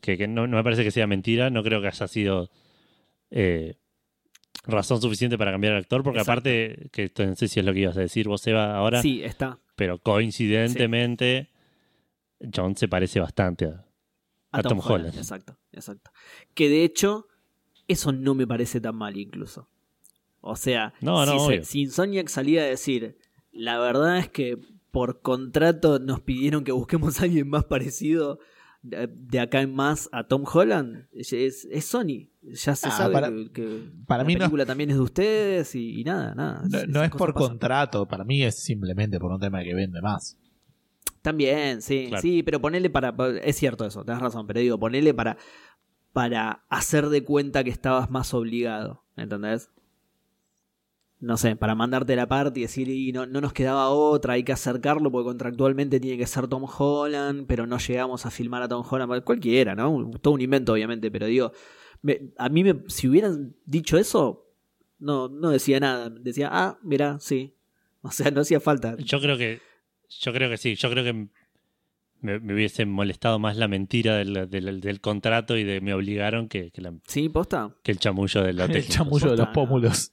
Que, 0.01 0.17
que 0.17 0.27
no, 0.27 0.45
no 0.45 0.57
me 0.57 0.63
parece 0.63 0.83
que 0.83 0.91
sea 0.91 1.07
mentira. 1.07 1.49
No 1.49 1.63
creo 1.63 1.81
que 1.81 1.87
haya 1.87 2.07
sido 2.07 2.51
eh, 3.31 3.77
razón 4.67 5.01
suficiente 5.01 5.37
para 5.37 5.51
cambiar 5.51 5.73
al 5.73 5.79
actor. 5.81 6.03
Porque 6.03 6.19
Exacto. 6.19 6.31
aparte, 6.31 6.89
que 6.91 7.03
esto 7.05 7.25
no 7.25 7.35
sé 7.35 7.47
si 7.47 7.59
es 7.59 7.65
lo 7.65 7.73
que 7.73 7.79
ibas 7.79 7.97
a 7.97 8.01
decir 8.01 8.27
vos, 8.27 8.45
Eva, 8.45 8.75
ahora. 8.77 9.01
Sí, 9.01 9.23
está. 9.23 9.59
Pero 9.75 9.97
coincidentemente, 9.99 11.49
John 12.55 12.75
se 12.77 12.87
parece 12.87 13.19
bastante 13.19 13.65
a, 13.65 13.85
A, 14.51 14.59
a 14.59 14.61
Tom, 14.61 14.69
Tom 14.77 14.79
Holland. 14.79 15.05
Holland. 15.07 15.17
Exacto, 15.17 15.57
exacto. 15.71 16.11
Que 16.53 16.69
de 16.69 16.83
hecho, 16.83 17.27
eso 17.87 18.11
no 18.11 18.35
me 18.35 18.45
parece 18.47 18.79
tan 18.79 18.95
mal 18.95 19.17
incluso. 19.17 19.69
O 20.47 20.55
sea, 20.55 20.93
No, 21.01 21.25
no, 21.25 21.31
si, 21.33 21.37
se- 21.39 21.45
obvio. 21.45 21.63
si 21.65 21.81
Insomniac 21.81 22.27
salía 22.27 22.61
a 22.61 22.65
decir, 22.65 23.17
la 23.51 23.79
verdad 23.79 24.19
es 24.19 24.29
que 24.29 24.57
por 24.91 25.21
contrato 25.21 25.99
nos 25.99 26.21
pidieron 26.21 26.63
que 26.63 26.71
busquemos 26.71 27.19
a 27.19 27.23
alguien 27.23 27.49
más 27.49 27.65
parecido 27.65 28.39
de 28.83 29.07
de 29.07 29.39
acá 29.39 29.61
en 29.61 29.73
más 29.73 30.07
a 30.11 30.25
Tom 30.27 30.43
Holland, 30.45 31.07
es, 31.11 31.33
es 31.33 31.85
Sony. 31.85 32.29
Ya 32.43 32.75
se 32.75 32.87
Ah, 32.89 32.91
sabe 32.91 33.13
para- 33.13 33.29
que, 33.31 33.51
que 33.51 33.83
para 34.05 34.21
la 34.21 34.27
mí 34.27 34.33
no- 34.35 34.39
película 34.41 34.65
también 34.67 34.91
es 34.91 34.97
de 34.97 35.01
ustedes 35.01 35.73
y, 35.73 35.99
y 35.99 36.03
nada, 36.03 36.35
nada. 36.35 36.63
No, 36.87 37.03
es 37.03 37.09
por 37.09 37.33
pasan. 37.33 37.49
contrato, 37.49 38.07
para 38.07 38.23
mí 38.23 38.43
es 38.43 38.55
simplemente 38.63 39.19
por 39.19 39.31
un 39.31 39.39
tema 39.39 39.59
de 39.59 39.65
que 39.65 39.73
vende 39.73 39.99
más. 40.01 40.37
También, 41.23 41.81
sí, 41.81 42.05
Claro. 42.09 42.21
sí, 42.21 42.43
pero 42.43 42.61
ponele 42.61 42.89
para. 42.91 43.15
pa- 43.15 43.29
Es 43.37 43.55
cierto 43.55 43.85
eso, 43.85 44.05
tenés 44.05 44.21
razón, 44.21 44.45
pero 44.45 44.59
digo, 44.59 44.77
ponele 44.79 45.13
para, 45.15 45.37
para 46.13 46.63
hacer 46.69 47.09
de 47.09 47.23
cuenta 47.23 47.63
que 47.63 47.71
estabas 47.71 48.11
más 48.11 48.33
obligado, 48.35 49.03
¿entendés? 49.17 49.71
No 51.25 51.37
sé, 51.37 51.55
para 51.55 51.73
mandarte 51.73 52.15
la 52.15 52.27
parte 52.27 52.59
y 52.59 52.63
decir, 52.63 52.87
y 52.87 53.11
no, 53.11 53.25
no 53.25 53.41
nos 53.41 53.51
quedaba 53.51 53.89
otra, 53.89 54.33
hay 54.33 54.43
que 54.43 54.51
acercarlo 54.51 55.11
porque 55.11 55.25
contractualmente 55.25 55.99
tiene 55.99 56.17
que 56.19 56.27
ser 56.27 56.47
Tom 56.47 56.65
Holland, 56.77 57.45
pero 57.47 57.65
no 57.65 57.79
llegamos 57.79 58.25
a 58.27 58.31
filmar 58.31 58.61
a 58.61 58.67
Tom 58.67 58.85
Holland, 58.87 59.23
cualquiera, 59.23 59.73
¿no? 59.73 60.11
Todo 60.21 60.33
un 60.35 60.41
invento, 60.41 60.73
obviamente, 60.73 61.09
pero 61.09 61.25
digo, 61.25 61.51
me- 62.03 62.31
a 62.37 62.47
mí 62.49 62.63
me, 62.63 62.83
si 62.89 63.07
hubieran 63.07 63.55
dicho 63.65 63.97
eso, 63.97 64.45
no, 64.99 65.27
no 65.27 65.49
decía 65.49 65.79
nada, 65.79 66.09
decía, 66.11 66.49
ah, 66.51 66.77
mira, 66.83 67.17
sí. 67.19 67.55
O 68.01 68.11
sea, 68.11 68.29
no 68.29 68.41
hacía 68.41 68.59
falta. 68.59 68.95
Yo 68.99 69.19
creo 69.19 69.35
que. 69.35 69.59
Yo 70.21 70.31
creo 70.31 70.47
que 70.47 70.57
sí. 70.57 70.75
Yo 70.75 70.91
creo 70.91 71.03
que 71.03 71.13
me, 72.21 72.39
me 72.39 72.53
hubiese 72.53 72.85
molestado 72.85 73.39
más 73.39 73.57
la 73.57 73.67
mentira 73.67 74.15
del, 74.15 74.47
del- 74.49 74.79
del 74.79 75.01
contrato 75.01 75.57
y 75.57 75.63
de 75.63 75.81
me 75.81 75.93
obligaron 75.95 76.47
que, 76.47 76.69
que, 76.71 76.81
la- 76.81 76.93
¿Sí, 77.07 77.29
posta? 77.29 77.75
que 77.83 77.91
el 77.91 77.97
chamullo 77.99 78.43
de 78.43 78.53
la 78.53 78.65
El 78.69 78.87
chamullo 78.87 79.31
de 79.31 79.37
los 79.37 79.47
pómulos. 79.47 80.11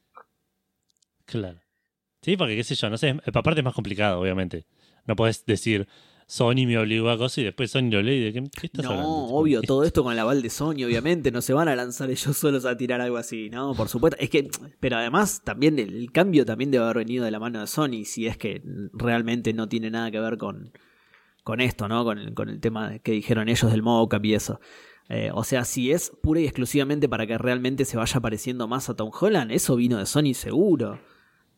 Claro. 1.26 1.60
Sí, 2.22 2.36
porque 2.36 2.56
qué 2.56 2.64
sé 2.64 2.74
yo, 2.74 2.88
no 2.90 2.96
sé. 2.98 3.16
Aparte 3.32 3.60
es 3.60 3.64
más 3.64 3.74
complicado, 3.74 4.20
obviamente. 4.20 4.66
No 5.06 5.16
podés 5.16 5.44
decir 5.44 5.88
Sony 6.26 6.66
me 6.66 6.78
obligó 6.78 7.10
a 7.10 7.18
cosas 7.18 7.38
y 7.38 7.44
después 7.44 7.70
Sony 7.72 7.90
lo 7.90 8.00
lee 8.00 8.12
y 8.14 8.20
de 8.20 8.32
qué, 8.32 8.42
qué 8.60 8.66
estás 8.68 8.84
No, 8.84 8.90
hablando? 8.92 9.10
obvio, 9.34 9.60
todo 9.66 9.82
esto 9.84 10.04
con 10.04 10.12
el 10.12 10.18
aval 10.20 10.40
de 10.40 10.48
Sony, 10.50 10.84
obviamente, 10.86 11.32
no 11.32 11.42
se 11.42 11.52
van 11.52 11.68
a 11.68 11.74
lanzar 11.74 12.10
ellos 12.10 12.36
solos 12.36 12.64
a 12.64 12.76
tirar 12.76 13.00
algo 13.00 13.16
así, 13.16 13.50
¿no? 13.50 13.74
Por 13.74 13.88
supuesto, 13.88 14.16
es 14.20 14.30
que, 14.30 14.48
pero 14.78 14.96
además 14.96 15.42
también 15.44 15.78
el, 15.80 15.94
el 15.94 16.12
cambio 16.12 16.44
también 16.46 16.70
debe 16.70 16.84
haber 16.84 16.98
venido 16.98 17.24
de 17.24 17.32
la 17.32 17.40
mano 17.40 17.60
de 17.60 17.66
Sony, 17.66 18.04
si 18.04 18.26
es 18.28 18.36
que 18.36 18.62
realmente 18.92 19.52
no 19.52 19.68
tiene 19.68 19.90
nada 19.90 20.10
que 20.12 20.20
ver 20.20 20.38
con, 20.38 20.72
con 21.42 21.60
esto, 21.60 21.88
¿no? 21.88 22.04
Con 22.04 22.18
el, 22.18 22.34
con 22.34 22.48
el 22.48 22.60
tema 22.60 22.98
que 23.00 23.12
dijeron 23.12 23.48
ellos 23.48 23.70
del 23.70 23.82
mocap 23.82 24.24
y 24.24 24.34
eso. 24.34 24.60
Eh, 25.08 25.30
o 25.34 25.42
sea, 25.44 25.64
si 25.64 25.90
es 25.90 26.12
pura 26.22 26.40
y 26.40 26.44
exclusivamente 26.44 27.08
para 27.08 27.26
que 27.26 27.36
realmente 27.36 27.84
se 27.84 27.96
vaya 27.96 28.20
pareciendo 28.20 28.68
más 28.68 28.88
a 28.88 28.94
Tom 28.94 29.10
Holland, 29.12 29.50
eso 29.50 29.74
vino 29.76 29.98
de 29.98 30.06
Sony 30.06 30.32
seguro. 30.34 31.00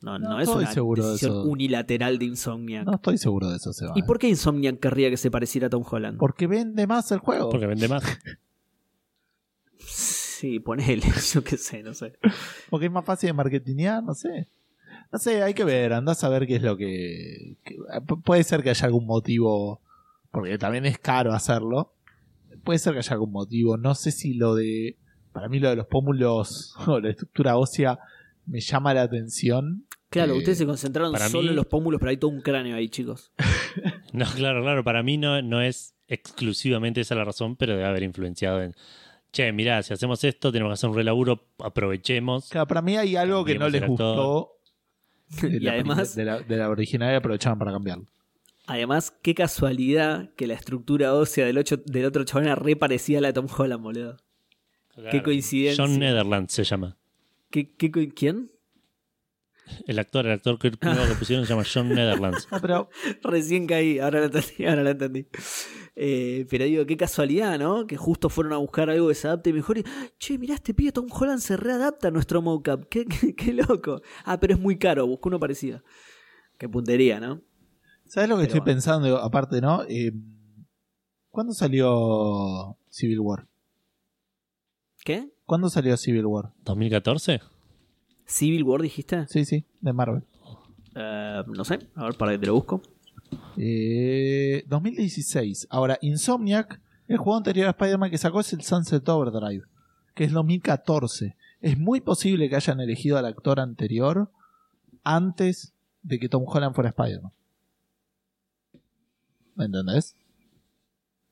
No, 0.05 0.19
no, 0.19 0.29
No 0.31 0.41
es 0.41 0.49
estoy 0.49 0.65
una 0.65 0.73
seguro 0.73 1.05
de 1.05 1.13
decisión 1.13 1.33
eso. 1.41 1.43
unilateral 1.49 2.19
de 2.19 2.25
Insomniac. 2.27 2.85
No 2.87 2.95
estoy 2.97 3.17
seguro 3.19 3.49
de 3.51 3.57
eso, 3.57 3.73
Seba. 3.73 3.93
¿Y 3.97 4.01
¿eh? 4.01 4.05
por 4.07 4.19
qué 4.19 4.29
Insomniac 4.29 4.79
querría 4.79 5.09
que 5.11 5.17
se 5.17 5.31
pareciera 5.31 5.69
a 5.69 5.71
Tom 5.71 5.83
Holland? 5.91 6.19
Porque 6.19 6.47
vende 6.47 6.87
más 6.87 7.11
el 7.13 7.19
juego. 7.21 7.49
Porque 7.51 7.67
vende 7.67 7.89
más. 7.89 8.05
Sí, 9.79 10.61
ponele, 10.61 11.03
yo 11.33 11.43
qué 11.45 11.57
sé, 11.57 11.83
no 11.83 11.95
sé. 11.95 12.15
Porque 12.71 12.87
es 12.87 12.93
más 12.93 13.05
fácil 13.05 13.29
de 13.29 13.33
marketinear, 13.33 14.03
no 14.03 14.15
sé. 14.15 14.49
No 15.13 15.19
sé, 15.19 15.43
hay 15.43 15.55
que 15.55 15.65
ver, 15.65 15.93
andás 15.93 16.25
a 16.25 16.29
ver 16.29 16.47
qué 16.47 16.57
es 16.57 16.63
lo 16.63 16.77
que... 16.77 17.57
que- 17.65 17.77
pu- 18.07 18.23
puede 18.23 18.43
ser 18.45 18.63
que 18.63 18.71
haya 18.71 18.87
algún 18.87 19.07
motivo, 19.07 19.81
porque 20.31 20.59
también 20.59 20.87
es 20.87 20.99
caro 20.99 21.33
hacerlo. 21.33 21.93
Puede 22.65 22.79
ser 22.79 22.93
que 22.95 22.99
haya 23.01 23.13
algún 23.13 23.33
motivo. 23.33 23.77
No 23.77 23.95
sé 23.95 24.11
si 24.11 24.35
lo 24.35 24.55
de... 24.55 24.97
Para 25.33 25.49
mí 25.49 25.59
lo 25.59 25.69
de 25.69 25.77
los 25.77 25.87
pómulos 25.87 26.75
o 26.87 27.01
la 27.01 27.11
estructura 27.11 27.57
ósea 27.57 27.99
me 28.47 28.61
llama 28.61 28.93
la 28.95 29.03
atención. 29.03 29.87
Claro, 30.15 30.35
Eh, 30.35 30.39
ustedes 30.39 30.59
se 30.59 30.67
concentraron 30.67 31.13
solo 31.29 31.43
mí- 31.43 31.49
en 31.51 31.57
los 31.57 31.67
pómulos, 31.67 31.99
pero 31.99 32.11
hay 32.11 32.17
todo 32.17 32.31
un 32.31 32.41
cráneo 32.41 32.77
ahí, 32.77 32.89
chicos. 32.89 33.33
No, 34.13 34.25
claro, 34.27 34.63
claro. 34.63 34.85
Para 34.85 35.03
mí 35.03 35.19
no, 35.19 35.43
no 35.43 35.61
es 35.61 35.95
exclusivamente 36.07 37.01
esa 37.01 37.15
la 37.17 37.25
razón, 37.25 37.57
pero 37.57 37.73
debe 37.73 37.85
haber 37.85 38.03
influenciado 38.05 38.63
en. 38.63 38.75
Che, 39.33 39.51
mirá, 39.53 39.83
si 39.83 39.93
hacemos 39.93 40.23
esto, 40.23 40.53
tenemos 40.53 40.71
que 40.71 40.75
hacer 40.75 40.91
un 40.91 40.95
relaburo, 40.97 41.49
aprovechemos. 41.59 42.49
Claro, 42.49 42.69
para 42.69 42.81
mí 42.83 42.97
hay 42.97 43.17
algo 43.17 43.45
que 43.45 43.59
no 43.59 43.69
les 43.69 43.85
gustó 43.85 44.53
de 45.43 45.49
y 45.57 45.59
la, 45.61 45.73
además, 45.73 46.15
de 46.15 46.25
la, 46.25 46.41
de 46.41 46.57
la 46.57 46.71
original 46.71 47.13
y 47.13 47.17
aprovecharon 47.17 47.59
para 47.59 47.73
cambiarlo. 47.73 48.07
además, 48.67 49.13
qué 49.23 49.35
casualidad 49.35 50.31
que 50.37 50.47
la 50.47 50.55
estructura 50.55 51.13
ósea 51.15 51.47
del, 51.47 51.59
ocho- 51.59 51.79
del 51.85 52.05
otro 52.05 52.23
chabón 52.25 52.45
era 52.45 52.55
re 52.55 52.77
parecida 52.77 53.19
a 53.19 53.23
la 53.23 53.29
de 53.29 53.35
Tom 53.35 53.49
Holland, 53.59 53.83
boludo. 53.83 54.17
Claro. 54.95 55.23
coincidencia. 55.25 55.85
John 55.85 55.99
Netherlands 55.99 56.53
se 56.55 56.63
llama. 56.63 56.97
¿Qué, 57.51 57.73
qué, 57.75 57.91
¿Quién? 58.15 58.53
El 59.87 59.99
actor, 59.99 60.27
el 60.27 60.33
actor 60.33 60.59
que, 60.59 60.73
nuevo 60.83 61.07
que 61.09 61.15
pusieron 61.15 61.47
se 61.47 61.53
llama 61.53 61.65
John 61.73 61.89
Netherlands. 61.89 62.47
No, 62.51 62.61
pero 62.63 62.89
Recién 63.23 63.67
caí, 63.67 63.99
ahora 63.99 64.21
lo 64.21 64.27
entendí, 64.27 64.67
ahora 64.67 64.83
lo 64.83 64.91
entendí. 64.91 65.27
Eh, 65.97 66.47
pero 66.51 66.65
digo, 66.65 66.87
qué 66.87 66.97
casualidad, 66.97 67.59
¿no? 67.59 67.87
Que 67.87 67.97
justo 67.97 68.29
fueron 68.29 68.53
a 68.53 68.57
buscar 68.59 68.91
algo 68.91 69.09
que 69.09 69.15
se 69.15 69.27
adapte 69.27 69.53
mejor 69.53 69.79
y, 69.79 69.85
che, 70.19 70.39
mirá, 70.39 70.55
este 70.55 70.75
pibe 70.75 70.93
Tom 70.93 71.07
Holland 71.11 71.41
se 71.41 71.57
readapta 71.57 72.09
a 72.09 72.11
nuestro 72.11 72.43
mocap. 72.43 72.85
Qué, 72.89 73.07
qué, 73.07 73.35
qué 73.35 73.53
loco. 73.53 74.03
Ah, 74.25 74.39
pero 74.39 74.55
es 74.55 74.61
muy 74.61 74.79
caro, 74.79 75.07
busco 75.07 75.29
uno 75.29 75.39
parecido. 75.41 75.83
Qué 76.59 76.69
puntería, 76.69 77.21
¿no? 77.21 77.43
¿Sabes 78.07 78.29
lo 78.29 78.37
que 78.37 78.43
Pero 78.43 78.49
estoy 78.49 78.61
bueno. 78.61 78.75
pensando? 78.75 79.19
Aparte, 79.19 79.61
¿no? 79.61 79.83
Eh, 79.89 80.13
¿Cuándo 81.31 81.53
salió 81.53 82.77
Civil 82.91 83.21
War? 83.21 83.49
¿Qué? 85.05 85.33
¿Cuándo 85.45 85.69
salió 85.69 85.97
Civil 85.97 86.27
War? 86.27 86.53
¿2014? 86.65 87.41
¿Civil 88.27 88.63
War 88.65 88.81
dijiste? 88.81 89.27
Sí, 89.29 89.45
sí, 89.45 89.65
de 89.81 89.93
Marvel. 89.93 90.23
Eh, 90.95 91.43
no 91.47 91.65
sé, 91.65 91.79
a 91.95 92.05
ver, 92.05 92.15
para 92.17 92.33
que 92.33 92.39
te 92.39 92.47
lo 92.47 92.55
busco. 92.55 92.81
Eh, 93.57 94.65
2016. 94.69 95.69
Ahora, 95.71 95.99
Insomniac, 96.01 96.81
el 97.09 97.19
juego 97.19 97.37
anterior 97.37 97.67
a 97.67 97.71
Spider-Man 97.71 98.11
que 98.11 98.19
sacó 98.19 98.41
es 98.41 98.53
el 98.53 98.63
Sunset 98.63 99.09
Overdrive, 99.09 99.65
que 100.15 100.25
es 100.25 100.33
2014. 100.33 101.37
Es 101.61 101.79
muy 101.79 102.01
posible 102.01 102.49
que 102.49 102.57
hayan 102.57 102.81
elegido 102.81 103.19
al 103.19 103.27
actor 103.27 103.61
anterior 103.61 104.31
antes 105.03 105.73
de 106.03 106.19
que 106.19 106.29
Tom 106.29 106.45
Holland 106.47 106.75
fuera 106.75 106.91
Spider-Man. 106.91 107.33
¿Me 109.55 109.65
entendés? 109.67 110.17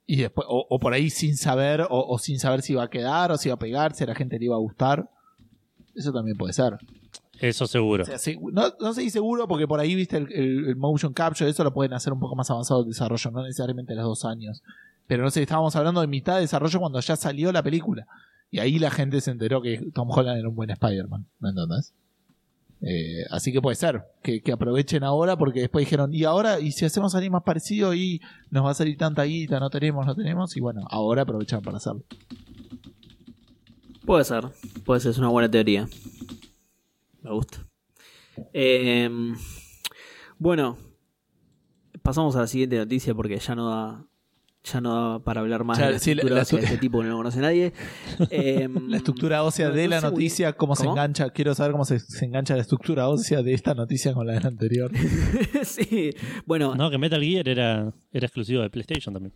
Y 0.07 0.17
después, 0.17 0.47
o, 0.49 0.67
o 0.69 0.79
por 0.79 0.93
ahí 0.93 1.11
sin 1.11 1.37
saber, 1.37 1.83
o, 1.83 1.89
o 1.91 2.19
sin 2.19 2.39
saber 2.39 2.63
si 2.63 2.73
iba 2.73 2.83
a 2.83 2.91
quedar, 2.91 3.33
o 3.33 3.39
si 3.39 3.49
iba 3.49 3.55
a 3.55 3.59
pegar, 3.59 3.95
si 3.95 4.05
a 4.05 4.09
la 4.09 4.15
gente 4.15 4.39
le 4.39 4.47
iba 4.47 4.57
a 4.57 4.61
gustar. 4.61 5.09
Eso 5.95 6.13
también 6.13 6.37
puede 6.37 6.53
ser. 6.53 6.79
Eso 7.41 7.67
seguro. 7.67 8.05
O 8.05 8.07
sea, 8.07 8.19
sí, 8.19 8.39
no, 8.53 8.73
no 8.81 8.93
sé 8.95 9.03
si 9.03 9.11
seguro 9.11 9.49
porque 9.49 9.67
por 9.67 9.81
ahí 9.81 9.95
viste 9.95 10.17
el, 10.17 10.33
el- 10.33 10.65
el 10.69 10.77
motion 10.77 11.13
capture, 11.13 11.51
eso 11.51 11.65
lo 11.65 11.75
pueden 11.75 11.93
hacer 11.93 12.13
un 12.13 12.21
poco 12.21 12.37
más 12.37 12.51
avanzado 12.51 12.83
el 12.83 12.89
desarrollo, 12.89 13.31
no 13.33 13.43
necesariamente 13.43 13.93
a 13.95 13.97
los 13.97 14.05
dos 14.05 14.25
años. 14.25 14.63
Pero 15.09 15.25
no 15.25 15.31
sé, 15.31 15.43
estábamos 15.43 15.75
hablando 15.75 16.01
de 16.01 16.07
mitad 16.07 16.37
de 16.37 16.43
desarrollo 16.43 16.79
cuando 16.79 17.01
ya 17.01 17.17
salió 17.17 17.51
la 17.53 17.63
película. 17.63 18.07
Y 18.51 18.61
ahí 18.61 18.79
la 18.79 18.91
gente 18.91 19.21
se 19.21 19.31
enteró 19.33 19.61
que 19.61 19.79
Tom 19.93 20.09
Holland 20.11 20.39
era 20.39 20.49
un 20.49 20.55
buen 20.55 20.71
Spider-Man, 20.71 21.27
¿me 21.41 21.49
entendés? 21.49 21.93
Eh, 22.85 23.25
así 23.31 23.53
que 23.53 23.63
puede 23.63 23.77
ser 23.77 24.03
que, 24.23 24.41
que 24.41 24.53
aprovechen 24.53 25.05
ahora 25.05 25.37
porque 25.37 25.61
después 25.61 25.85
dijeron, 25.85 26.13
y 26.13 26.25
ahora, 26.25 26.59
y 26.61 26.73
si 26.73 26.85
hacemos 26.85 27.15
alguien 27.15 27.33
más 27.33 27.45
parecido 27.45 27.95
y 27.95 28.21
nos 28.51 28.65
va 28.65 28.71
a 28.71 28.75
salir 28.75 28.97
tanta 28.99 29.23
guita, 29.25 29.61
no 29.61 29.71
tenemos, 29.71 30.05
no 30.05 30.15
tenemos, 30.17 30.57
y 30.57 30.61
bueno, 30.61 30.83
ahora 30.91 31.23
aprovechan 31.23 31.63
para 31.63 31.77
hacerlo. 31.77 32.03
Puede 34.05 34.25
ser, 34.25 34.45
puede 34.85 35.01
ser, 35.01 35.11
es 35.13 35.19
una 35.19 35.29
buena 35.29 35.51
teoría. 35.51 35.89
Me 37.23 37.31
gusta. 37.31 37.67
Eh, 38.53 39.09
bueno, 40.39 40.77
pasamos 42.03 42.35
a 42.37 42.41
la 42.41 42.47
siguiente 42.47 42.77
noticia 42.77 43.15
porque 43.15 43.39
ya 43.39 43.55
no 43.55 43.69
da, 43.71 44.05
ya 44.65 44.81
no 44.81 44.95
da 45.13 45.19
para 45.21 45.41
hablar 45.43 45.63
más 45.65 45.79
Ya, 45.79 45.87
de 45.87 45.93
la 45.93 45.99
sí, 46.01 46.15
la- 46.15 46.23
estructura 46.23 46.35
la- 46.37 46.43
ósea 46.43 46.59
de 46.59 46.65
este 46.65 46.79
tipo 46.79 46.99
que 46.99 47.05
no 47.05 47.11
lo 47.11 47.17
conoce 47.19 47.41
nadie. 47.41 47.73
Eh, 48.31 48.69
La 48.89 48.97
estructura 48.97 49.45
ósea 49.45 49.69
no- 49.69 49.75
de 49.75 49.85
no 49.85 49.91
la 49.91 50.01
muy- 50.01 50.11
noticia, 50.11 50.53
cómo, 50.55 50.75
se 50.75 50.87
engancha, 50.87 51.31
quiero 51.31 51.55
saber 51.55 51.73
cómo 51.73 51.85
se, 51.85 52.01
se 52.01 52.25
engancha 52.25 52.57
la 52.57 52.63
estructura 52.63 53.09
ósea 53.09 53.43
de 53.43 53.55
esta 53.55 53.75
noticia 53.75 54.13
con 54.15 54.27
la 54.27 54.33
de 54.35 54.41
la 54.41 54.49
anterior. 54.49 54.91
sí, 55.65 56.11
bueno, 56.45 56.75
No, 56.75 56.91
que 56.91 56.99
Metal 56.99 57.23
Gear 57.23 57.49
era, 57.49 57.93
era 58.13 58.27
exclusivo 58.27 58.63
de 58.63 58.71
PlayStation 58.71 59.13
también. 59.15 59.33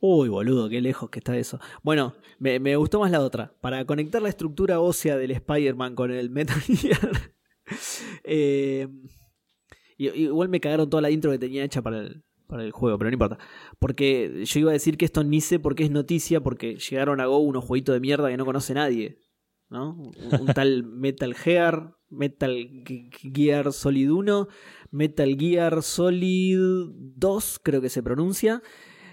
Uy, 0.00 0.30
boludo, 0.30 0.70
qué 0.70 0.80
lejos 0.80 1.10
que 1.10 1.18
está 1.18 1.36
eso. 1.36 1.60
Bueno, 1.82 2.14
me, 2.38 2.58
me 2.58 2.74
gustó 2.76 3.00
más 3.00 3.10
la 3.10 3.20
otra. 3.20 3.52
Para 3.60 3.84
conectar 3.84 4.22
la 4.22 4.30
estructura 4.30 4.80
ósea 4.80 5.18
del 5.18 5.30
Spider-Man 5.30 5.94
con 5.94 6.10
el 6.10 6.30
Metal 6.30 6.58
Gear. 6.62 7.32
eh, 8.24 8.88
igual 9.98 10.48
me 10.48 10.60
cagaron 10.60 10.88
toda 10.88 11.02
la 11.02 11.10
intro 11.10 11.30
que 11.30 11.38
tenía 11.38 11.64
hecha 11.64 11.82
para 11.82 11.98
el, 11.98 12.24
para 12.46 12.64
el 12.64 12.72
juego, 12.72 12.96
pero 12.96 13.10
no 13.10 13.14
importa. 13.14 13.38
Porque 13.78 14.42
yo 14.46 14.60
iba 14.60 14.70
a 14.70 14.72
decir 14.72 14.96
que 14.96 15.04
esto 15.04 15.22
ni 15.22 15.42
sé 15.42 15.58
por 15.58 15.74
qué 15.74 15.84
es 15.84 15.90
noticia, 15.90 16.40
porque 16.40 16.76
llegaron 16.76 17.20
a 17.20 17.26
Go 17.26 17.38
unos 17.38 17.64
jueguitos 17.66 17.92
de 17.92 18.00
mierda 18.00 18.30
que 18.30 18.38
no 18.38 18.46
conoce 18.46 18.72
nadie. 18.72 19.18
¿no? 19.68 19.96
Un, 19.96 20.40
un 20.40 20.46
tal 20.46 20.82
Metal 20.84 21.34
Gear, 21.34 21.94
Metal 22.08 22.56
Gear 23.34 23.70
Solid 23.74 24.10
1, 24.10 24.48
Metal 24.92 25.36
Gear 25.38 25.82
Solid 25.82 26.58
2, 26.58 27.60
creo 27.62 27.82
que 27.82 27.90
se 27.90 28.02
pronuncia 28.02 28.62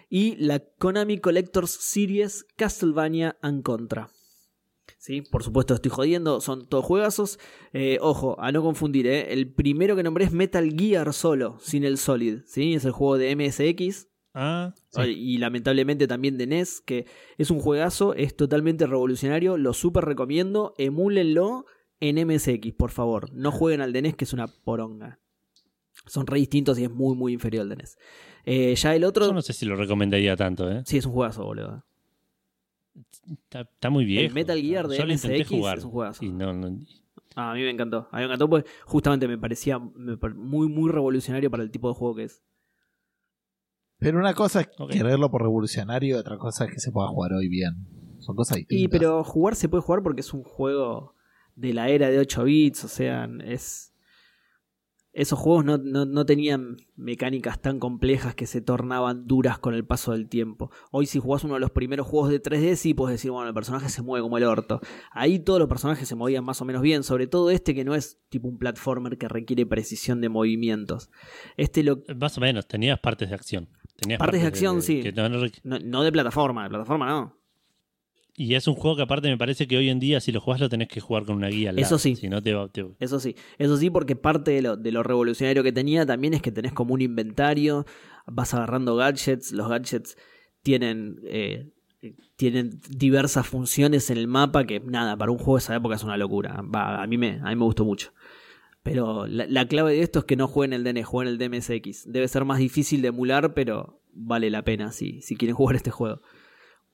y 0.10 0.36
la 0.38 0.60
Konami 0.60 1.20
Collectors 1.20 1.72
Series 1.72 2.46
Castlevania 2.56 3.38
and 3.42 3.64
Contra. 3.64 4.10
¿sí? 4.98 5.22
Por 5.22 5.44
supuesto 5.44 5.74
estoy 5.74 5.92
jodiendo, 5.92 6.42
son 6.42 6.68
todos 6.68 6.86
juegazos. 6.86 7.40
Eh, 7.74 7.98
ojo, 8.02 8.40
a 8.40 8.52
no 8.52 8.62
confundir, 8.62 9.08
¿eh? 9.08 9.34
el 9.34 9.54
primero 9.54 9.96
que 9.96 10.04
nombré 10.04 10.26
es 10.26 10.32
Metal 10.32 10.70
Gear 10.78 11.14
solo, 11.14 11.58
sin 11.60 11.84
el 11.84 11.98
Solid, 11.98 12.42
¿sí? 12.46 12.74
es 12.74 12.86
el 12.86 12.92
juego 12.92 13.18
de 13.18 13.36
MSX. 13.36 14.08
Ah, 14.40 14.76
Y 15.08 15.40
lamentablemente 15.40 16.06
también 16.06 16.38
de 16.38 16.46
NES, 16.46 16.82
que 16.82 17.08
es 17.40 17.50
un 17.50 17.60
juegazo, 17.60 18.14
es 18.14 18.36
totalmente 18.36 18.86
revolucionario, 18.86 19.58
lo 19.58 19.74
súper 19.74 20.06
recomiendo, 20.06 20.76
emúlenlo 20.78 21.66
en 22.00 22.28
MSX, 22.28 22.74
por 22.74 22.92
favor. 22.92 23.34
No 23.34 23.52
jueguen 23.52 23.82
al 23.82 23.94
de 23.94 24.04
NES, 24.04 24.16
que 24.16 24.26
es 24.26 24.34
una 24.34 24.46
poronga. 24.46 25.20
Son 26.06 26.28
re 26.28 26.38
distintos 26.38 26.78
y 26.78 26.84
es 26.84 26.92
muy, 26.92 27.16
muy 27.16 27.34
inferior 27.34 27.64
al 27.64 27.70
de 27.70 27.78
NES. 27.78 27.98
Eh, 28.50 28.76
ya 28.76 28.96
el 28.96 29.04
otro... 29.04 29.26
yo 29.26 29.34
no 29.34 29.42
sé 29.42 29.52
si 29.52 29.66
lo 29.66 29.76
recomendaría 29.76 30.36
tanto, 30.38 30.72
¿eh? 30.72 30.82
Sí, 30.86 30.98
es 30.98 31.06
un 31.06 31.12
juegazo, 31.12 31.44
boludo. 31.44 31.84
Está, 33.30 33.62
está 33.62 33.90
muy 33.90 34.06
viejo. 34.06 34.26
El 34.28 34.34
Metal 34.34 34.60
Gear 34.62 34.88
de 34.88 34.98
Yo 34.98 35.06
MSX 35.06 35.50
jugar 35.50 35.78
es 35.80 35.84
un 35.84 35.92
juegazo. 35.92 36.24
y 36.26 36.30
no, 36.32 36.54
no- 36.54 36.80
Ah, 37.36 37.52
a 37.52 37.54
mí 37.54 37.62
me 37.62 37.70
encantó. 37.70 38.08
A 38.12 38.16
mí 38.18 38.22
me 38.22 38.26
encantó 38.26 38.50
porque 38.50 38.68
justamente 38.86 39.28
me 39.28 39.38
parecía 39.38 39.78
muy, 39.78 40.68
muy 40.70 40.90
revolucionario 40.92 41.52
para 41.52 41.62
el 41.62 41.70
tipo 41.70 41.88
de 41.90 41.94
juego 41.94 42.16
que 42.16 42.24
es. 42.24 42.42
Pero 44.00 44.18
una 44.20 44.34
cosa 44.34 44.62
es 44.62 44.70
quererlo 44.90 45.30
por 45.30 45.42
revolucionario 45.42 46.16
y 46.16 46.20
otra 46.20 46.38
cosa 46.38 46.66
es 46.66 46.72
que 46.72 46.80
se 46.80 46.92
pueda 46.92 47.10
jugar 47.10 47.34
hoy 47.34 47.48
bien. 47.50 47.76
Son 48.20 48.36
cosas 48.36 48.58
distintas. 48.58 48.82
Y 48.84 48.88
pero 48.88 49.24
jugar 49.24 49.56
se 49.56 49.70
puede 49.70 49.84
jugar 49.84 50.02
porque 50.04 50.22
es 50.22 50.34
un 50.34 50.44
juego 50.44 51.14
de 51.56 51.74
la 51.74 51.90
era 51.90 52.10
de 52.10 52.18
8 52.20 52.44
bits, 52.46 52.86
o 52.86 52.88
sea, 52.88 53.30
es... 53.44 53.94
Esos 55.18 55.40
juegos 55.40 55.66
no, 55.66 55.78
no- 55.80 56.06
no 56.06 56.26
tenían 56.28 56.78
mecánicas 56.96 57.60
tan 57.60 57.80
complejas 57.80 58.36
que 58.36 58.46
se 58.46 58.62
tornaban 58.62 59.26
duras 59.26 59.58
con 59.58 59.74
el 59.74 59.84
paso 59.84 60.12
del 60.12 60.30
tiempo. 60.30 60.70
Hoy 60.92 61.08
si 61.08 61.18
jugás 61.18 61.44
uno 61.44 61.56
de 61.56 61.60
los 61.60 61.72
primeros 61.72 62.06
juegos 62.06 62.30
de 62.30 62.40
3D 62.40 62.76
sí 62.76 62.94
puedes 62.94 63.16
decir, 63.16 63.32
bueno, 63.32 63.48
el 63.48 63.54
personaje 63.56 63.90
se 63.90 64.04
mueve 64.04 64.22
como 64.22 64.38
el 64.38 64.44
orto. 64.44 64.80
Ahí 65.12 65.40
todos 65.40 65.60
los 65.60 65.68
personajes 65.68 66.08
se 66.08 66.16
movían 66.16 66.44
más 66.46 66.62
o 66.62 66.66
menos 66.66 66.84
bien, 66.84 67.02
sobre 67.04 67.26
todo 67.26 67.50
este 67.50 67.74
que 67.74 67.84
no 67.84 67.96
es 67.96 68.20
tipo 68.30 68.48
un 68.48 68.60
platformer 68.60 69.18
que 69.18 69.28
requiere 69.28 69.66
precisión 69.66 70.22
de 70.22 70.30
movimientos. 70.30 71.10
Este 71.58 71.82
lo, 71.84 72.04
Más 72.20 72.38
o 72.38 72.42
menos, 72.42 72.68
tenías 72.68 73.00
partes 73.00 73.30
de 73.30 73.36
acción. 73.36 73.70
Tenías 73.96 74.20
Partes 74.20 74.42
de 74.42 74.48
acción, 74.48 74.84
sí. 74.84 75.02
no 75.64 76.04
de 76.04 76.12
plataforma, 76.12 76.62
de 76.64 76.70
plataforma 76.70 77.08
no. 77.10 77.37
Y 78.40 78.54
es 78.54 78.68
un 78.68 78.76
juego 78.76 78.96
que 78.96 79.02
aparte 79.02 79.28
me 79.28 79.38
parece 79.38 79.68
que 79.68 79.76
hoy 79.76 79.90
en 79.90 80.00
día 80.00 80.22
si 80.22 80.32
lo 80.32 80.40
jugás 80.40 80.62
lo 80.62 80.70
tenés 80.70 80.88
que 80.88 81.02
jugar 81.02 81.26
con 81.26 81.36
una 81.36 81.48
guía 81.50 81.72
al 81.72 81.80
Eso 81.80 81.86
lado, 81.96 81.98
sí. 82.00 82.16
Si 82.16 82.30
no 82.30 82.42
te, 82.42 82.54
va- 82.54 82.70
te- 82.70 82.86
Eso 83.00 83.20
sí, 83.20 83.36
eso 83.58 83.76
sí, 83.78 83.90
porque 83.90 84.16
parte 84.16 84.52
de 84.52 84.62
lo, 84.62 84.78
de 84.78 84.92
lo 84.92 85.04
revolucionario 85.04 85.64
que 85.64 85.72
tenía 85.74 86.06
también 86.06 86.34
es 86.36 86.42
que 86.42 86.52
tenés 86.52 86.72
como 86.72 86.94
un 86.94 87.02
inventario, 87.02 87.86
vas 88.28 88.54
agarrando 88.54 88.96
gadgets, 88.96 89.52
los 89.52 89.68
gadgets 89.68 90.18
tienen, 90.62 91.20
eh, 91.24 91.72
tienen 92.36 92.80
diversas 92.90 93.48
funciones 93.48 94.10
en 94.12 94.18
el 94.18 94.28
mapa 94.28 94.66
que 94.66 94.80
nada, 94.82 95.18
para 95.18 95.32
un 95.32 95.38
juego 95.40 95.56
de 95.56 95.60
esa 95.64 95.76
época 95.76 95.96
es 95.96 96.04
una 96.04 96.16
locura. 96.18 96.62
Va, 96.64 97.02
a, 97.02 97.08
mí 97.08 97.18
me, 97.18 97.40
a 97.44 97.50
mí 97.50 97.56
me 97.56 97.64
gustó 97.66 97.84
mucho. 97.86 98.14
Pero 98.84 99.28
la, 99.28 99.46
la 99.48 99.68
clave 99.68 99.94
de 99.94 100.02
esto 100.02 100.20
es 100.20 100.26
que 100.26 100.36
no 100.36 100.48
jueguen 100.48 100.74
el 100.74 100.84
DNS, 100.84 101.06
jueguen 101.06 101.34
el 101.34 101.38
DMSX. 101.40 102.12
Debe 102.12 102.28
ser 102.28 102.46
más 102.46 102.60
difícil 102.60 103.02
de 103.02 103.10
emular, 103.10 103.54
pero 103.54 104.02
vale 104.14 104.50
la 104.50 104.64
pena 104.64 104.92
si, 104.92 105.22
si 105.22 105.36
quieren 105.36 105.56
jugar 105.56 105.76
este 105.76 105.92
juego. 105.92 106.22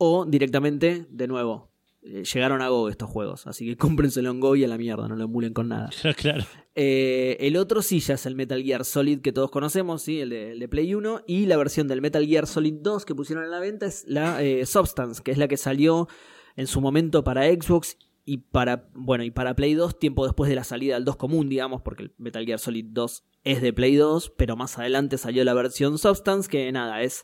O 0.05 0.25
directamente, 0.25 1.07
de 1.09 1.27
nuevo, 1.29 1.71
eh, 2.01 2.25
llegaron 2.25 2.61
a 2.61 2.67
Go 2.67 2.89
estos 2.89 3.09
juegos, 3.09 3.47
así 3.47 3.65
que 3.65 3.77
cómprenselo 3.77 4.31
en 4.31 4.41
Go 4.41 4.57
y 4.57 4.65
a 4.65 4.67
la 4.67 4.77
mierda, 4.77 5.07
no 5.07 5.15
lo 5.15 5.23
emulen 5.23 5.53
con 5.53 5.69
nada. 5.69 5.89
claro. 6.17 6.43
Eh, 6.75 7.37
el 7.39 7.55
otro 7.55 7.81
sí 7.81 8.01
ya 8.01 8.15
es 8.15 8.25
el 8.25 8.35
Metal 8.35 8.61
Gear 8.61 8.83
Solid 8.83 9.21
que 9.21 9.31
todos 9.31 9.49
conocemos, 9.49 10.01
¿sí? 10.01 10.19
el, 10.19 10.31
de, 10.31 10.51
el 10.51 10.59
de 10.59 10.67
Play 10.67 10.93
1. 10.93 11.21
Y 11.25 11.45
la 11.45 11.55
versión 11.55 11.87
del 11.87 12.01
Metal 12.01 12.27
Gear 12.27 12.47
Solid 12.47 12.73
2 12.81 13.05
que 13.05 13.15
pusieron 13.15 13.45
en 13.45 13.51
la 13.51 13.61
venta 13.61 13.85
es 13.85 14.03
la 14.09 14.43
eh, 14.43 14.65
Substance, 14.65 15.23
que 15.23 15.31
es 15.31 15.37
la 15.37 15.47
que 15.47 15.55
salió 15.55 16.09
en 16.57 16.67
su 16.67 16.81
momento 16.81 17.23
para 17.23 17.45
Xbox 17.45 17.97
y 18.25 18.39
para, 18.39 18.89
bueno, 18.93 19.23
y 19.23 19.31
para 19.31 19.55
Play 19.55 19.73
2, 19.73 19.99
tiempo 19.99 20.25
después 20.25 20.49
de 20.49 20.55
la 20.55 20.65
salida 20.65 20.95
del 20.95 21.05
2 21.05 21.15
común, 21.15 21.47
digamos, 21.47 21.81
porque 21.81 22.03
el 22.03 22.13
Metal 22.17 22.45
Gear 22.45 22.59
Solid 22.59 22.87
2 22.89 23.23
es 23.45 23.61
de 23.61 23.71
Play 23.71 23.95
2, 23.95 24.33
pero 24.37 24.57
más 24.57 24.77
adelante 24.77 25.17
salió 25.17 25.45
la 25.45 25.53
versión 25.53 25.97
Substance, 25.97 26.49
que 26.49 26.69
nada, 26.73 27.01
es 27.03 27.23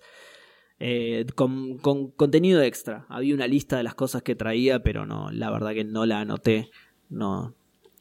eh, 0.79 1.25
con, 1.35 1.77
con 1.77 2.11
contenido 2.11 2.61
extra. 2.61 3.05
Había 3.09 3.35
una 3.35 3.47
lista 3.47 3.77
de 3.77 3.83
las 3.83 3.95
cosas 3.95 4.23
que 4.23 4.35
traía, 4.35 4.81
pero 4.81 5.05
no, 5.05 5.31
la 5.31 5.51
verdad 5.51 5.73
que 5.73 5.83
no 5.83 6.05
la 6.05 6.21
anoté. 6.21 6.69
No, 7.09 7.53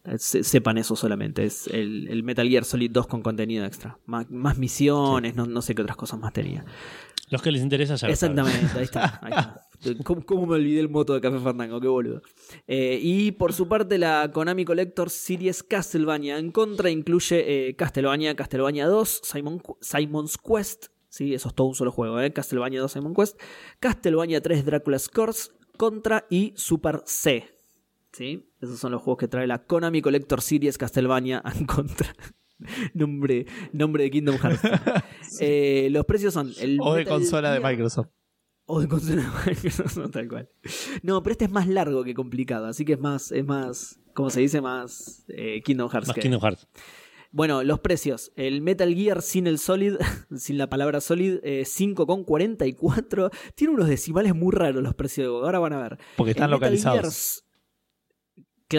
eh, 0.04 0.18
se- 0.18 0.44
sepan 0.44 0.78
eso 0.78 0.94
solamente. 0.96 1.44
Es 1.44 1.66
el, 1.68 2.08
el 2.08 2.22
Metal 2.22 2.48
Gear 2.48 2.64
Solid 2.64 2.90
2 2.90 3.06
con 3.06 3.22
contenido 3.22 3.64
extra. 3.64 3.98
Más, 4.06 4.30
más 4.30 4.58
misiones, 4.58 5.34
no, 5.34 5.46
no 5.46 5.62
sé 5.62 5.74
qué 5.74 5.82
otras 5.82 5.96
cosas 5.96 6.18
más 6.20 6.32
tenía. 6.32 6.64
Los 7.30 7.42
que 7.42 7.50
les 7.52 7.62
interesa 7.62 7.94
ya. 7.96 8.08
Exactamente, 8.08 8.78
ahí 8.78 8.84
está. 8.84 9.18
ahí 9.22 9.32
está. 9.32 9.64
¿Cómo, 10.04 10.24
cómo 10.24 10.46
me 10.46 10.54
olvidé 10.56 10.80
el 10.80 10.88
moto 10.88 11.12
de 11.14 11.20
Café 11.20 11.38
Fandango? 11.38 11.80
Qué 11.80 11.86
boludo. 11.88 12.22
Eh, 12.66 12.98
y 13.02 13.32
por 13.32 13.52
su 13.52 13.68
parte, 13.68 13.96
la 13.98 14.30
Konami 14.32 14.64
Collector 14.64 15.08
Series 15.10 15.62
Castlevania 15.62 16.38
en 16.38 16.50
contra 16.52 16.90
incluye 16.90 17.68
eh, 17.68 17.76
Castlevania, 17.76 18.34
Castlevania 18.34 18.86
2, 18.86 19.20
Simon, 19.22 19.60
Simon's 19.80 20.36
Quest. 20.38 20.86
Sí, 21.08 21.34
eso 21.34 21.48
es 21.48 21.54
todo 21.54 21.66
un 21.68 21.74
solo 21.74 21.90
juego, 21.90 22.20
¿eh? 22.20 22.32
Castlevania 22.32 22.80
2, 22.80 22.92
Simon 22.92 23.14
Quest. 23.14 23.40
Castlevania 23.80 24.40
3, 24.42 24.64
Dracula's 24.64 25.08
Curse. 25.08 25.50
Contra 25.76 26.26
y 26.28 26.52
Super 26.56 27.02
C. 27.06 27.46
¿Sí? 28.12 28.50
Esos 28.60 28.80
son 28.80 28.90
los 28.92 29.00
juegos 29.00 29.20
que 29.20 29.28
trae 29.28 29.46
la 29.46 29.64
Konami 29.64 30.02
Collector 30.02 30.40
Series 30.42 30.76
Castlevania 30.76 31.40
en 31.54 31.66
contra. 31.66 32.12
nombre, 32.94 33.46
nombre 33.72 34.04
de 34.04 34.10
Kingdom 34.10 34.36
Hearts. 34.38 34.60
Eh, 35.40 35.88
los 35.90 36.04
precios 36.06 36.32
son. 36.34 36.50
El 36.58 36.78
O 36.80 36.94
de 36.94 37.00
Metal 37.00 37.18
consola 37.18 37.52
de 37.52 37.60
Microsoft. 37.60 38.08
o 38.64 38.80
de 38.80 38.88
consola 38.88 39.22
de 39.22 39.28
Microsoft, 39.52 40.10
tal 40.10 40.26
cual. 40.28 40.48
No, 41.02 41.22
pero 41.22 41.32
este 41.32 41.44
es 41.44 41.50
más 41.50 41.68
largo 41.68 42.02
que 42.02 42.14
complicado, 42.14 42.66
así 42.66 42.84
que 42.84 42.94
es 42.94 42.98
más, 43.00 43.30
es 43.30 43.44
más, 43.44 44.00
¿cómo 44.14 44.30
se 44.30 44.40
dice? 44.40 44.60
Más 44.62 45.24
eh, 45.28 45.60
Kingdom 45.62 45.90
Hearts. 45.90 46.08
Más 46.08 46.14
que- 46.14 46.22
Kingdom 46.22 46.40
Hearts. 46.40 46.66
Bueno, 47.30 47.62
los 47.62 47.80
precios. 47.80 48.32
El 48.36 48.62
Metal 48.62 48.94
Gear 48.94 49.20
sin 49.22 49.46
el 49.46 49.58
Solid, 49.58 49.94
sin 50.36 50.56
la 50.58 50.68
palabra 50.68 51.00
Solid, 51.00 51.38
eh, 51.42 51.64
5,44. 51.66 53.30
Tiene 53.54 53.74
unos 53.74 53.88
decimales 53.88 54.34
muy 54.34 54.52
raros 54.54 54.82
los 54.82 54.94
precios. 54.94 55.26
de 55.26 55.32
Ahora 55.46 55.58
van 55.58 55.72
a 55.74 55.78
ver. 55.82 55.98
Porque 56.16 56.30
están 56.32 56.50
El 56.50 56.56
Metal 56.56 56.70
localizados. 56.72 57.44
Gear 57.44 57.48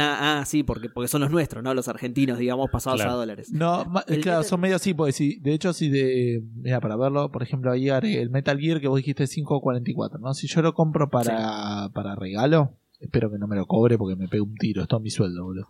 ah, 0.02 0.44
sí, 0.46 0.62
porque, 0.64 0.88
porque 0.90 1.08
son 1.08 1.22
los 1.22 1.32
nuestros, 1.32 1.64
¿no? 1.64 1.74
Los 1.74 1.88
argentinos, 1.88 2.38
digamos, 2.38 2.70
pasados 2.72 3.00
Claro. 3.00 3.14
a 3.14 3.16
dólares. 3.18 3.52
No, 3.52 3.82
El 4.08 4.22
claro, 4.22 4.40
Metal- 4.40 4.46
son 4.46 4.60
medio 4.60 4.76
así, 4.76 4.94
porque 4.94 5.14
si, 5.14 5.40
de 5.40 5.54
hecho, 5.54 5.74
si 5.74 5.90
de. 5.90 6.44
Mira, 6.56 6.80
para 6.80 6.96
verlo, 6.96 7.32
por 7.32 7.42
ejemplo, 7.44 7.72
ahí 7.72 7.90
el 7.90 8.30
Metal 8.30 8.60
Gear 8.60 8.80
que 8.82 8.88
vos 8.88 8.98
dijiste 8.98 9.24
5.44, 9.26 10.20
¿no? 10.20 10.34
Si 10.34 10.48
yo 10.48 10.62
lo 10.62 10.74
compro 10.74 11.10
para, 11.10 11.90
para 11.94 12.16
regalo, 12.16 12.78
espero 13.00 13.32
que 13.32 13.40
no 13.40 13.48
me 13.48 13.56
lo 13.56 13.66
cobre 13.66 13.98
porque 13.98 14.16
me 14.16 14.28
pego 14.28 14.46
un 14.46 14.56
tiro, 14.56 14.84
es 14.84 14.88
todo 14.88 15.00
mi 15.00 15.10
sueldo, 15.10 15.44
boludo. 15.44 15.68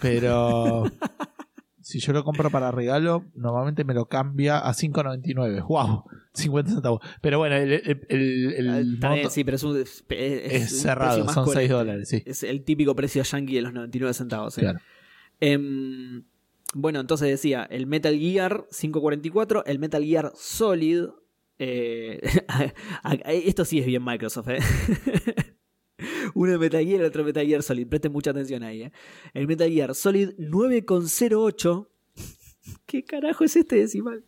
Pero. 0.00 0.84
si 1.82 1.98
yo 2.00 2.12
lo 2.12 2.24
compro 2.24 2.50
para 2.50 2.70
regalo, 2.70 3.24
normalmente 3.34 3.84
me 3.84 3.92
lo 3.94 4.06
cambia 4.06 4.58
a 4.58 4.72
5.99. 4.72 5.66
¡Wow! 5.66 6.04
50 6.34 6.70
centavos. 6.70 7.00
Pero 7.20 7.38
bueno, 7.38 7.56
el, 7.56 7.72
el, 7.72 8.00
el- 8.08 8.52
el 8.78 8.98
Ah, 9.02 9.16
sí, 9.28 9.44
pero 9.44 9.56
es, 9.56 9.62
un, 9.64 9.76
es, 9.76 10.80
cerrado, 10.80 11.24
son 11.28 11.44
6 11.44 11.44
coherente. 11.44 11.72
dólares, 11.74 12.08
sí. 12.08 12.22
Es 12.24 12.42
el 12.42 12.64
típico 12.64 12.94
precio 12.96 13.22
yankee 13.22 13.56
de 13.56 13.62
los 13.62 13.72
99 13.74 14.14
centavos. 14.14 14.54
¿sí? 14.54 14.60
Claro. 14.62 14.78
Em, 15.40 16.22
bueno, 16.74 17.00
entonces 17.00 17.28
decía, 17.28 17.66
el 17.70 17.86
Metal 17.86 18.18
Gear 18.18 18.64
544, 18.70 19.64
el 19.66 19.78
Metal 19.78 20.02
Gear 20.04 20.32
Solid. 20.34 21.04
eh, 21.58 22.20
esto 23.26 23.64
sí 23.66 23.78
es 23.80 23.86
bien 23.86 24.02
Microsoft, 24.04 24.48
¿eh? 24.48 24.58
Uno 26.34 26.52
de 26.52 26.58
Metal 26.58 26.84
Gear, 26.84 27.02
otro 27.04 27.24
Metal 27.24 27.46
Gear 27.46 27.62
Solid. 27.62 27.86
Presten 27.88 28.12
mucha 28.12 28.30
atención 28.30 28.62
ahí, 28.62 28.82
¿eh? 28.82 28.92
El 29.34 29.46
Metal 29.46 29.70
Gear 29.70 29.94
Solid 29.94 30.30
9,08. 30.38 31.88
¿Qué 32.86 33.04
carajo 33.04 33.44
es 33.44 33.56
este 33.56 33.76
decimal? 33.76 34.24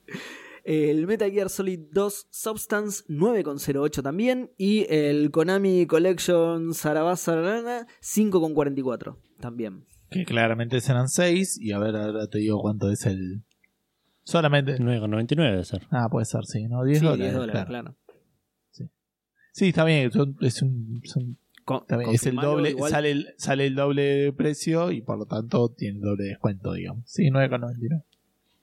El 0.64 1.06
Metal 1.06 1.30
Gear 1.30 1.50
Solid 1.50 1.78
2 1.92 2.28
Substance 2.30 3.04
9,08 3.08 4.02
también. 4.02 4.50
Y 4.56 4.86
el 4.88 5.30
Konami 5.30 5.86
Collection 5.86 6.72
Sarabasa 6.74 7.86
5,44 8.02 9.16
también. 9.40 9.84
Que 10.10 10.24
claramente 10.24 10.80
serán 10.80 11.08
6. 11.08 11.58
Y 11.60 11.72
a 11.72 11.78
ver, 11.78 11.96
ahora 11.96 12.28
te 12.28 12.38
digo 12.38 12.60
cuánto 12.60 12.90
es 12.90 13.04
el. 13.06 13.44
Solamente. 14.22 14.78
9,99 14.78 15.50
debe 15.50 15.64
ser. 15.64 15.86
Ah, 15.90 16.08
puede 16.10 16.24
ser, 16.24 16.46
sí, 16.46 16.64
¿no? 16.66 16.82
10 16.82 16.98
Sí, 16.98 17.04
dólares. 17.04 17.24
10 17.26 17.34
dólares, 17.34 17.64
claro. 17.66 17.68
claro. 17.68 17.96
Sí, 19.52 19.68
está 19.68 19.84
bien, 19.84 20.10
son- 20.10 20.36
es, 20.40 20.62
un, 20.62 21.00
son- 21.04 21.38
Con- 21.64 21.84
es 22.12 22.26
el 22.26 22.36
doble, 22.36 22.70
igual. 22.70 22.90
sale 22.90 23.10
el, 23.10 23.34
sale 23.38 23.66
el 23.66 23.74
doble 23.74 24.02
de 24.02 24.32
precio 24.32 24.90
y 24.90 25.00
por 25.00 25.18
lo 25.18 25.26
tanto 25.26 25.70
tiene 25.70 25.96
el 25.96 26.02
doble 26.02 26.24
de 26.24 26.28
descuento, 26.30 26.72
digamos. 26.74 27.02
Sí, 27.06 27.30
9,99. 27.30 28.02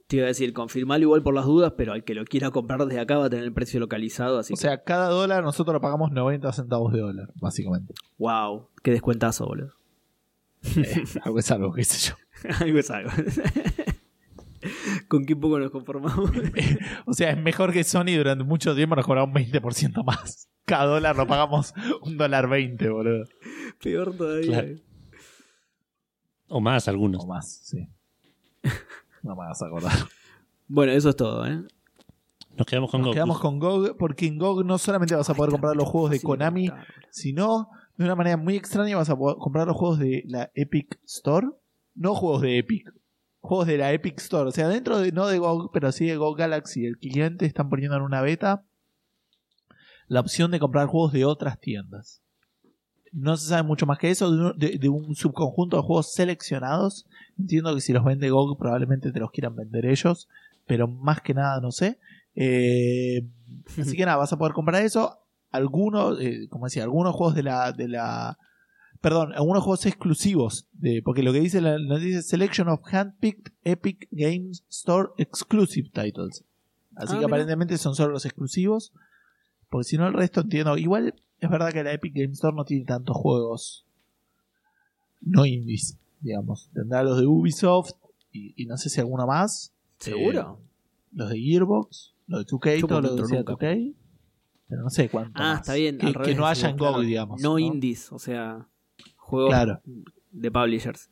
Te 0.08 0.18
iba 0.18 0.26
a 0.26 0.28
decir, 0.28 0.52
confirmalo 0.54 1.04
igual 1.04 1.24
por 1.24 1.34
las 1.34 1.46
dudas, 1.46 1.74
pero 1.78 1.94
al 1.94 2.04
que 2.04 2.14
lo 2.14 2.26
quiera 2.26 2.52
comprar 2.52 2.86
desde 2.86 3.00
acá 3.00 3.18
va 3.18 3.28
a 3.28 3.30
tener 3.30 3.46
el 3.46 3.54
precio 3.54 3.80
localizado, 3.80 4.40
así 4.40 4.54
O 4.54 4.58
sea, 4.58 4.84
cada 4.84 5.08
dólar 5.10 5.42
nosotros 5.44 5.74
lo 5.74 5.80
pagamos 5.80 6.12
90 6.12 6.52
centavos 6.52 6.92
de 6.92 7.00
dólar, 7.00 7.30
básicamente. 7.36 7.94
wow, 8.18 8.68
qué 8.84 8.92
descuentazo, 8.92 9.46
boludo. 9.46 9.74
Eh, 10.64 11.04
algo 11.24 11.40
es 11.40 11.50
algo, 11.52 11.74
qué 11.74 11.84
sé 11.86 12.10
yo. 12.10 12.16
algo 12.60 12.78
es 12.78 12.92
algo. 12.92 13.10
Con 15.08 15.26
qué 15.26 15.36
poco 15.36 15.58
nos 15.58 15.72
conformamos. 15.72 16.30
O 17.06 17.14
sea, 17.14 17.32
es 17.32 17.38
mejor 17.42 17.72
que 17.74 17.84
Sony 17.84 18.16
durante 18.16 18.44
mucho 18.44 18.76
tiempo 18.76 18.96
nos 18.96 19.06
cobraba 19.06 19.26
un 19.26 19.34
20% 19.34 20.04
más. 20.06 20.50
Cada 20.66 20.86
dólar 20.86 21.16
lo 21.16 21.28
pagamos 21.28 21.74
un 22.04 22.18
dólar 22.18 22.48
20, 22.48 22.90
boludo. 22.90 23.26
Peor 23.82 24.16
todavía. 24.16 24.62
Claro. 24.62 24.80
O 26.48 26.62
más 26.62 26.88
algunos. 26.88 27.24
O 27.24 27.28
más, 27.28 27.62
sí. 27.64 27.88
No 29.24 29.36
me 29.36 29.46
vas 29.48 29.62
a 29.62 29.68
acordar. 29.68 29.94
Bueno, 30.68 30.94
eso 30.94 31.10
es 31.10 31.16
todo, 31.16 31.46
¿eh? 31.46 31.62
Nos 32.58 32.66
quedamos 32.66 32.90
con 32.90 33.02
Nos 33.02 33.08
GOG. 33.10 33.14
quedamos 33.14 33.40
con 33.40 33.60
GOG 33.60 33.98
porque 33.98 34.26
en 34.26 34.38
GOG 34.40 34.66
no 34.66 34.78
solamente 34.78 35.16
vas 35.16 35.30
a 35.30 35.34
poder 35.36 35.52
comprar 35.52 35.76
los 35.76 35.88
juegos 35.88 36.10
de 36.12 36.20
Konami, 36.22 36.70
sino 37.12 37.70
de 37.98 38.06
una 38.06 38.16
manera 38.16 38.36
muy 38.38 38.56
extraña 38.56 38.98
vas 38.98 39.10
a 39.10 39.16
poder 39.16 39.38
comprar 39.38 39.68
los 39.68 39.78
juegos 39.78 40.00
de 40.00 40.24
la 40.28 40.52
Epic 40.56 41.00
Store. 41.06 41.48
No 41.94 42.16
juegos 42.16 42.42
de 42.42 42.58
Epic, 42.58 42.92
juegos 43.42 43.68
de 43.68 43.78
la 43.78 43.94
Epic 43.94 44.20
Store. 44.20 44.50
O 44.50 44.52
sea, 44.52 44.68
dentro 44.70 44.98
de, 44.98 45.12
no 45.12 45.28
de 45.28 45.38
GOG, 45.38 45.72
pero 45.72 45.92
sí 45.92 46.08
de 46.08 46.18
GOG 46.18 46.38
Galaxy, 46.38 46.86
el 46.86 46.98
cliente 46.98 47.46
están 47.46 47.70
poniendo 47.70 47.96
en 47.96 48.02
una 48.04 48.22
beta 48.22 48.66
la 50.12 50.20
opción 50.20 50.52
de 50.52 50.60
comprar 50.60 50.88
juegos 50.88 51.14
de 51.14 51.24
otras 51.24 51.60
tiendas. 51.60 52.22
No 53.14 53.38
se 53.38 53.48
sabe 53.48 53.64
mucho 53.64 53.86
más 53.86 53.98
que 53.98 54.10
eso, 54.10 54.30
de 54.32 54.38
un, 54.52 54.58
de- 54.60 54.78
de 54.78 54.90
un 54.90 55.16
subconjunto 55.16 55.78
de 55.78 55.84
juegos 55.84 56.12
seleccionados. 56.14 57.06
Entiendo 57.40 57.74
que 57.74 57.82
si 57.82 57.94
los 57.94 58.04
vende 58.04 58.30
GOG 58.30 58.58
probablemente 58.58 59.12
te 59.12 59.20
los 59.20 59.32
quieran 59.32 59.56
vender 59.56 59.86
ellos, 59.86 60.28
pero 60.68 60.88
más 60.88 61.22
que 61.22 61.34
nada 61.34 61.62
no 61.62 61.72
sé. 61.72 61.98
Eh, 62.36 63.26
así 63.80 63.96
que 63.96 64.06
nada, 64.06 64.18
vas 64.18 64.34
a 64.34 64.38
poder 64.38 64.54
comprar 64.54 64.84
eso. 64.84 65.18
Algunos, 65.50 66.20
eh, 66.20 66.48
como 66.50 66.66
decía, 66.66 66.84
algunos 66.84 67.14
juegos 67.16 67.36
de 67.36 67.44
la, 67.44 67.72
de 67.72 67.88
la. 67.88 68.38
Perdón, 69.02 69.32
algunos 69.34 69.64
juegos 69.64 69.86
exclusivos. 69.86 70.68
De, 70.74 71.02
porque 71.04 71.24
lo 71.24 71.32
que 71.34 71.40
dice 71.40 71.60
la 71.62 71.78
dice 72.00 72.22
Selection 72.22 72.68
of 72.70 72.82
Handpicked 72.86 73.52
Epic 73.64 74.08
Games 74.12 74.64
Store 74.70 75.10
Exclusive 75.18 75.90
Titles. 75.94 76.44
Así 76.96 77.08
Ah, 77.08 77.12
que 77.12 77.16
mira. 77.16 77.28
aparentemente 77.28 77.78
son 77.78 77.96
solo 77.96 78.12
los 78.14 78.26
exclusivos. 78.26 78.92
Porque 79.72 79.86
si 79.86 79.98
no, 79.98 80.06
el 80.06 80.14
resto 80.14 80.42
entiendo. 80.42 80.78
Igual 80.78 81.16
es 81.40 81.50
verdad 81.50 81.72
que 81.72 81.82
la 81.82 81.94
Epic 81.94 82.14
Games 82.14 82.34
Store 82.34 82.54
no 82.56 82.66
tiene 82.66 82.84
tantos 82.84 83.16
juegos 83.16 83.88
no 85.22 85.46
indies, 85.46 85.98
digamos. 86.20 86.70
Tendrá 86.74 87.04
los 87.04 87.18
de 87.20 87.26
Ubisoft 87.26 87.94
y, 88.34 88.54
y 88.62 88.66
no 88.66 88.76
sé 88.76 88.90
si 88.90 89.00
alguno 89.00 89.26
más. 89.26 89.74
¿Seguro? 89.98 90.60
Eh, 90.62 90.68
los 91.14 91.30
de 91.30 91.40
Gearbox, 91.40 92.16
los 92.28 92.46
de 92.46 92.52
2K, 92.52 92.80
Yo 92.82 92.88
todo 92.88 93.02
no 93.02 93.08
lo 93.08 93.16
que 93.16 93.22
entro 93.22 93.28
sea 93.28 93.38
nunca. 93.40 93.54
2K. 93.54 93.96
Pero 94.68 94.84
no 94.84 94.90
sé 94.90 95.10
cuánto. 95.10 95.32
ah, 95.36 95.44
más. 95.54 95.62
está 95.62 95.74
bien. 95.76 95.98
Que, 95.98 96.36
no 96.36 96.46
haya 96.46 96.70
en 96.70 96.78
claro. 96.78 97.00
digamos. 97.00 97.42
No, 97.42 97.58
indies, 97.58 98.12
o 98.12 98.20
sea, 98.20 98.68
juegos 99.16 99.52
Claro. 99.52 99.82
de 100.32 100.52
publishers. 100.52 101.10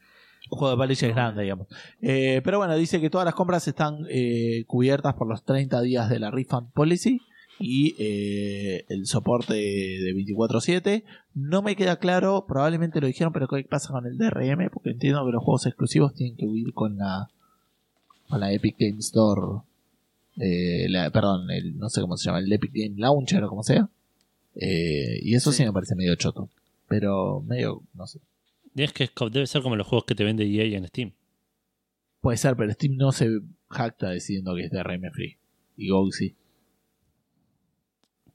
Un 0.52 0.58
juego 0.58 0.76
de 0.76 0.84
publishers 0.84 1.14
grande, 1.14 1.44
digamos. 1.44 1.68
Eh, 2.02 2.42
pero 2.44 2.58
bueno, 2.58 2.76
dice 2.76 3.00
que 3.00 3.10
todas 3.10 3.26
las 3.26 3.36
compras 3.36 3.68
están 3.70 4.06
eh, 4.10 4.66
cubiertas 4.68 5.14
por 5.14 5.28
los 5.28 5.46
30 5.46 5.82
días 5.82 6.10
de 6.10 6.20
la 6.20 6.32
refund 6.32 6.72
policy 6.74 7.22
y 7.60 7.96
eh, 8.00 8.86
el 8.90 9.06
soporte 9.06 9.54
de 9.54 10.14
24/7. 10.14 11.04
No 11.36 11.62
me 11.62 11.76
queda 11.76 11.98
claro, 12.00 12.46
probablemente 12.48 13.02
lo 13.02 13.08
dijeron, 13.08 13.34
pero 13.34 13.48
¿qué 13.48 13.64
pasa 13.64 13.90
con 13.92 14.06
el 14.06 14.18
DRM? 14.18 14.70
Porque 14.72 14.92
entiendo 14.92 15.26
que 15.26 15.32
los 15.32 15.44
juegos 15.44 15.66
exclusivos 15.66 16.14
tienen 16.14 16.36
que 16.38 16.46
huir 16.46 16.74
con 16.74 16.98
la 16.98 17.30
con 18.30 18.40
la 18.40 18.54
Epic 18.54 18.76
Game 18.80 19.00
Store. 19.00 19.62
eh, 20.38 20.88
la- 20.90 21.10
perdón, 21.12 21.50
el, 21.52 21.78
no 21.78 21.90
sé 21.90 22.00
cómo 22.02 22.16
se 22.16 22.26
llama, 22.26 22.40
el 22.40 22.52
Epic 22.52 22.72
Game 22.74 22.96
Launcher 22.98 23.44
o 23.44 23.50
como 23.50 23.64
sea. 23.64 23.90
Eh, 24.56 25.20
y 25.22 25.36
eso 25.36 25.52
sí. 25.52 25.58
Sí. 25.60 25.66
me 25.66 25.74
parece 25.74 25.96
medio 25.96 26.16
choto. 26.16 26.50
Pero 26.88 27.42
medio, 27.42 27.84
no 27.94 28.08
sé. 28.08 28.20
Y 28.76 28.84
es 28.84 28.94
que 28.94 29.10
debe 29.32 29.48
ser 29.48 29.62
como 29.62 29.76
los 29.76 29.86
juegos 29.88 30.06
que 30.06 30.16
te 30.16 30.24
vende 30.24 30.46
EA 30.46 30.78
en 30.78 30.88
Steam. 30.88 31.12
Puede 32.22 32.38
ser, 32.38 32.56
pero 32.56 32.72
Steam 32.72 32.96
no 32.98 33.12
se 33.12 33.28
jacta 33.70 34.12
diciendo 34.12 34.56
que 34.56 34.64
es 34.66 34.72
DRM 34.72 35.10
free. 35.12 35.38
Y 35.78 35.90
GOG 35.90 36.14
sí. 36.14 36.36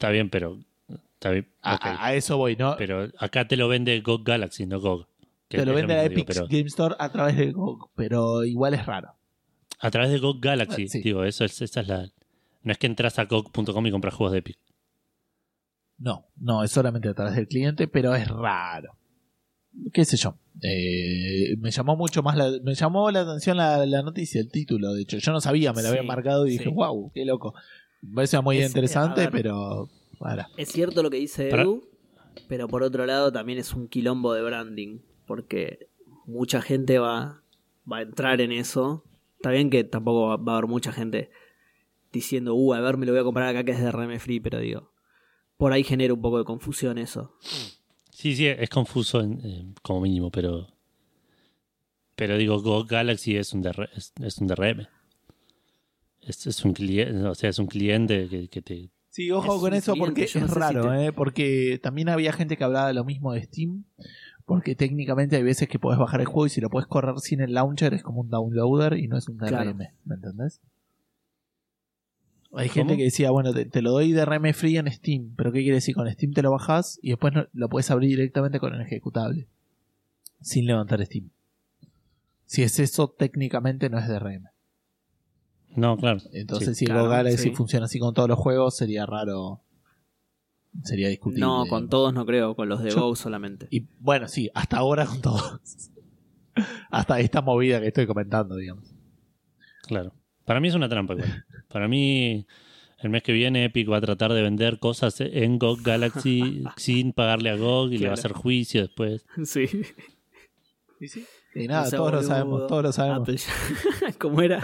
Está 0.04 0.10
bien, 0.12 0.28
pero. 0.30 0.58
Está 1.14 1.30
bien. 1.30 1.48
A, 1.62 1.74
ok. 1.76 1.80
a- 1.86 2.06
a 2.06 2.14
eso 2.14 2.36
voy, 2.36 2.56
¿no? 2.56 2.74
Pero 2.76 3.08
acá 3.18 3.48
te 3.48 3.56
lo 3.56 3.68
vende 3.68 3.98
GOG 4.00 4.24
Galaxy, 4.24 4.66
no 4.66 4.80
GOG. 4.80 5.06
que 5.48 5.58
Te 5.58 5.64
lo 5.66 5.72
es 5.72 5.76
vende 5.76 5.94
la 5.94 6.02
mismo, 6.02 6.12
Epic 6.22 6.26
pero 6.26 6.46
Game 6.48 6.66
Store 6.66 6.94
a 6.98 7.10
través 7.10 7.36
de 7.36 7.52
GOG, 7.52 7.90
pero 7.94 8.44
igual 8.44 8.74
es 8.74 8.84
raro. 8.86 9.14
a 9.80 9.90
través 9.90 10.10
de 10.10 10.18
GOG 10.18 10.40
Galaxy, 10.40 10.84
Ah, 10.84 10.88
sí. 10.88 11.00
digo, 11.02 11.24
eso 11.24 11.44
es, 11.44 11.60
esa 11.62 11.80
es 11.80 11.88
la. 11.88 12.08
No 12.62 12.72
es 12.72 12.78
que 12.78 12.86
entras 12.86 13.18
a 13.18 13.24
GOG.com 13.24 13.86
y 13.86 13.90
compras 13.90 14.14
juegos 14.14 14.32
de 14.32 14.38
Epic. 14.40 14.58
No, 15.98 16.26
no, 16.36 16.62
es 16.64 16.70
solamente 16.70 17.08
a 17.08 17.14
través 17.14 17.36
del 17.36 17.46
cliente, 17.48 17.86
pero 17.88 18.14
es 18.14 18.28
raro. 18.28 18.96
¿Qué 19.92 20.04
sé 20.04 20.16
yo? 20.16 20.36
Eh, 20.62 21.56
me 21.58 21.70
llamó 21.70 21.96
mucho 21.96 22.22
más 22.22 22.36
la, 22.36 22.50
me 22.62 22.74
llamó 22.74 23.10
la 23.10 23.20
atención 23.22 23.56
la, 23.56 23.84
la 23.86 24.02
noticia, 24.02 24.40
el 24.40 24.50
título, 24.50 24.92
de 24.92 25.02
hecho. 25.02 25.18
Yo 25.18 25.32
no 25.32 25.40
sabía, 25.40 25.72
me 25.72 25.82
lo 25.82 25.88
había 25.88 26.02
Sí, 26.02 26.06
marcado 26.06 26.46
y 26.46 26.50
dije, 26.50 26.68
wow, 26.68 27.10
qué 27.12 27.24
loco. 27.24 27.54
Me 28.08 28.14
parece 28.16 28.40
muy 28.40 28.58
Es- 28.58 28.68
interesante, 28.68 29.22
ver. 29.22 29.30
pero. 29.30 29.88
Es 30.56 30.70
cierto 30.70 31.02
lo 31.02 31.10
que 31.10 31.16
dice 31.18 31.48
Para- 31.50 31.62
Edu, 31.64 31.88
pero 32.48 32.66
por 32.68 32.82
otro 32.82 33.04
lado 33.06 33.30
también 33.32 33.58
es 33.58 33.74
un 33.74 33.88
quilombo 33.88 34.32
de 34.32 34.42
branding, 34.42 35.00
porque 35.26 35.88
mucha 36.26 36.62
gente 36.62 36.98
va, 36.98 37.42
va 37.90 37.98
a 37.98 38.02
entrar 38.02 38.40
en 38.40 38.52
eso. 38.52 39.04
Está 39.36 39.50
bien 39.50 39.68
que 39.70 39.84
tampoco 39.84 40.28
va, 40.28 40.36
va 40.36 40.52
a 40.54 40.58
haber 40.58 40.68
mucha 40.68 40.92
gente 40.92 41.30
diciendo, 42.12 42.54
uh, 42.54 42.74
a 42.74 42.80
ver, 42.80 42.96
me 42.96 43.04
lo 43.06 43.12
voy 43.12 43.20
a 43.20 43.24
comprar 43.24 43.48
acá 43.48 43.64
que 43.64 43.72
es 43.72 43.80
de 43.80 43.90
RM 43.90 44.18
Free, 44.20 44.40
pero 44.40 44.58
digo, 44.60 44.92
por 45.56 45.72
ahí 45.72 45.82
genera 45.84 46.14
un 46.14 46.22
poco 46.22 46.38
de 46.38 46.44
confusión 46.44 46.96
eso. 46.98 47.36
Sí, 48.10 48.34
sí, 48.36 48.46
es 48.46 48.70
confuso 48.70 49.20
en- 49.20 49.74
como 49.82 50.00
mínimo, 50.00 50.30
pero. 50.30 50.68
Pero 52.16 52.38
digo, 52.38 52.60
GOG 52.62 52.86
Galaxy 52.88 53.36
es 53.36 53.52
un, 53.52 53.62
DR 53.62 53.88
es, 53.96 54.12
es 54.22 54.38
un 54.38 54.46
DRM. 54.46 54.86
Es, 56.26 56.46
es 56.46 56.64
un 56.64 56.72
cliente, 56.72 57.22
o 57.24 57.34
sea, 57.34 57.50
es 57.50 57.58
un 57.58 57.66
cliente 57.66 58.28
que, 58.28 58.48
que 58.48 58.62
te. 58.62 58.90
Sí, 59.10 59.30
ojo 59.30 59.54
Es 59.56 59.60
con 59.60 59.74
eso 59.74 59.94
porque 59.96 60.24
es 60.24 60.50
raro, 60.50 60.90
te- 60.90 61.06
¿eh? 61.06 61.12
porque 61.12 61.78
también 61.82 62.08
había 62.08 62.32
gente 62.32 62.56
que 62.56 62.64
hablaba 62.64 62.88
de 62.88 62.94
lo 62.94 63.04
mismo 63.04 63.32
de 63.32 63.42
Steam, 63.44 63.84
porque 64.44 64.74
técnicamente 64.74 65.36
hay 65.36 65.42
veces 65.42 65.68
que 65.68 65.78
podés 65.78 65.98
bajar 66.00 66.20
el 66.20 66.26
juego 66.26 66.46
y 66.46 66.50
si 66.50 66.60
lo 66.60 66.68
puedes 66.70 66.86
correr 66.88 67.14
sin 67.20 67.40
el 67.40 67.54
launcher 67.54 67.94
es 67.94 68.02
como 68.02 68.22
un 68.22 68.28
downloader 68.30 68.98
y 68.98 69.06
no 69.06 69.16
es 69.16 69.28
un 69.28 69.36
DRM, 69.36 69.48
Claro. 69.48 69.74
¿me 70.04 70.14
entendés? 70.14 70.60
Hay 72.56 72.68
gente 72.68 72.96
que 72.96 73.02
decía, 73.04 73.30
bueno, 73.32 73.52
te, 73.52 73.64
te 73.66 73.82
lo 73.82 73.90
doy 73.90 74.12
DRM 74.12 74.52
free 74.54 74.76
en 74.78 74.90
Steam, 74.92 75.34
pero 75.36 75.50
¿qué 75.52 75.60
quiere 75.62 75.76
decir? 75.76 75.94
Con 75.94 76.08
Steam 76.10 76.32
te 76.32 76.42
lo 76.42 76.52
bajas 76.52 76.98
y 77.02 77.10
después 77.10 77.34
no- 77.34 77.46
lo 77.52 77.68
puedes 77.68 77.90
abrir 77.90 78.10
directamente 78.10 78.60
con 78.60 78.74
el 78.74 78.80
ejecutable, 78.80 79.48
sin 80.40 80.66
levantar 80.66 81.04
Steam. 81.04 81.30
Si 82.46 82.62
es 82.62 82.78
eso, 82.78 83.08
técnicamente 83.08 83.90
no 83.90 83.98
es 83.98 84.06
DRM. 84.06 84.44
No, 85.74 85.96
claro. 85.96 86.20
Entonces, 86.32 86.68
Sí, 86.76 86.80
si 86.80 86.86
claro, 86.86 87.04
el 87.04 87.10
Galaxy 87.10 87.50
sí. 87.50 87.50
funciona 87.54 87.86
así 87.86 87.98
con 87.98 88.14
todos 88.14 88.28
los 88.28 88.38
juegos, 88.38 88.76
sería 88.76 89.06
raro. 89.06 89.60
Sería 90.82 91.08
discutible. 91.08 91.40
No, 91.40 91.66
con 91.68 91.88
todos 91.88 92.12
no 92.14 92.26
creo, 92.26 92.54
con 92.56 92.68
los 92.68 92.82
de 92.82 92.90
Yo- 92.90 93.00
GO 93.08 93.16
solamente. 93.16 93.66
Y 93.70 93.86
bueno, 94.00 94.26
sí, 94.28 94.50
hasta 94.54 94.78
ahora 94.78 95.06
con 95.06 95.20
todos. 95.20 95.60
hasta 96.90 97.20
esta 97.20 97.42
movida 97.42 97.80
que 97.80 97.88
estoy 97.88 98.06
comentando, 98.06 98.56
digamos. 98.56 98.92
Claro. 99.86 100.12
Para 100.44 100.60
mí 100.60 100.68
es 100.68 100.74
una 100.74 100.88
trampa 100.88 101.14
igual. 101.14 101.44
Para 101.68 101.88
mí, 101.88 102.46
el 102.98 103.10
mes 103.10 103.22
que 103.22 103.32
viene 103.32 103.64
Epic 103.64 103.90
va 103.90 103.96
a 103.98 104.00
tratar 104.00 104.32
de 104.32 104.42
vender 104.42 104.78
cosas 104.78 105.20
en 105.20 105.58
GOG 105.58 105.82
Galaxy 105.82 106.64
sin 106.76 107.12
pagarle 107.12 107.50
a 107.50 107.56
GOG 107.56 107.92
y 107.92 107.98
le 107.98 108.06
va 108.06 108.12
a 108.12 108.14
hacer 108.14 108.32
juicio 108.32 108.82
después. 108.82 109.24
Sí. 109.44 109.66
Y 111.54 111.68
nada, 111.68 111.84
No 111.84 111.90
todos 111.90 112.12
lo 112.12 112.22
sabemos, 112.22 112.66
todos 112.66 112.82
lo 112.82 112.92
sabemos. 112.92 113.20
Apple 113.22 113.38
¿Cómo 114.18 114.40
era? 114.42 114.62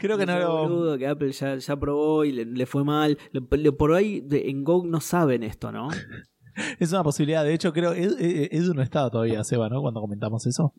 Creo 0.00 0.18
que 0.18 0.26
no 0.26 0.38
lo. 0.38 0.62
boludo, 0.68 0.98
que 0.98 1.06
Apple 1.06 1.32
ya, 1.32 1.56
ya 1.56 1.76
probó 1.76 2.24
y 2.24 2.32
le, 2.32 2.44
le 2.44 2.66
fue 2.66 2.84
mal. 2.84 3.18
Le- 3.32 3.58
le- 3.58 3.72
por 3.72 3.92
ahí 3.94 4.20
de- 4.20 4.48
en 4.50 4.64
GOG 4.64 4.86
no 4.86 5.00
saben 5.00 5.42
esto, 5.42 5.72
¿no? 5.72 5.88
Es 6.80 6.90
una 6.90 7.02
posibilidad. 7.04 7.44
De 7.44 7.52
hecho, 7.52 7.72
creo. 7.72 7.92
Ed- 7.92 8.16
Ed- 8.18 8.48
Edu 8.50 8.72
no 8.72 8.80
estaba 8.82 9.10
todavía, 9.10 9.44
Seba, 9.44 9.68
¿no? 9.68 9.82
Cuando 9.82 10.00
comentamos 10.00 10.46
eso. 10.46 10.72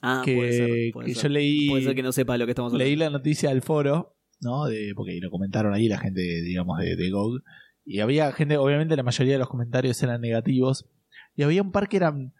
Ah, 0.00 0.22
que 0.24 0.36
puede 0.36 0.52
ser. 0.52 0.68
puede 0.92 1.06
que 1.08 1.14
ser. 1.14 1.22
yo 1.24 1.28
leí. 1.30 1.68
Puede 1.68 1.82
ser 1.82 1.94
que 1.96 2.02
no 2.04 2.12
sepa 2.12 2.38
lo 2.38 2.44
que 2.46 2.52
estamos 2.52 2.72
hablando. 2.72 2.86
leí 2.88 2.94
la 2.96 3.10
noticia 3.10 3.48
del 3.48 3.62
foro, 3.62 4.14
¿no? 4.40 4.66
De, 4.66 4.92
porque 4.94 5.18
lo 5.20 5.30
comentaron 5.30 5.74
ahí 5.74 5.88
la 5.88 5.98
gente, 5.98 6.20
digamos, 6.20 6.78
de, 6.78 6.94
de 6.94 7.10
GOG. 7.10 7.42
Y 7.84 7.98
había 8.00 8.30
gente, 8.32 8.58
obviamente 8.58 8.94
la 8.96 9.02
mayoría 9.02 9.32
de 9.32 9.38
los 9.40 9.48
comentarios 9.48 10.00
eran 10.04 10.20
negativos. 10.20 10.86
Y 11.34 11.42
había 11.42 11.62
un 11.62 11.72
par 11.72 11.88
que 11.88 11.96
eran 11.96 12.32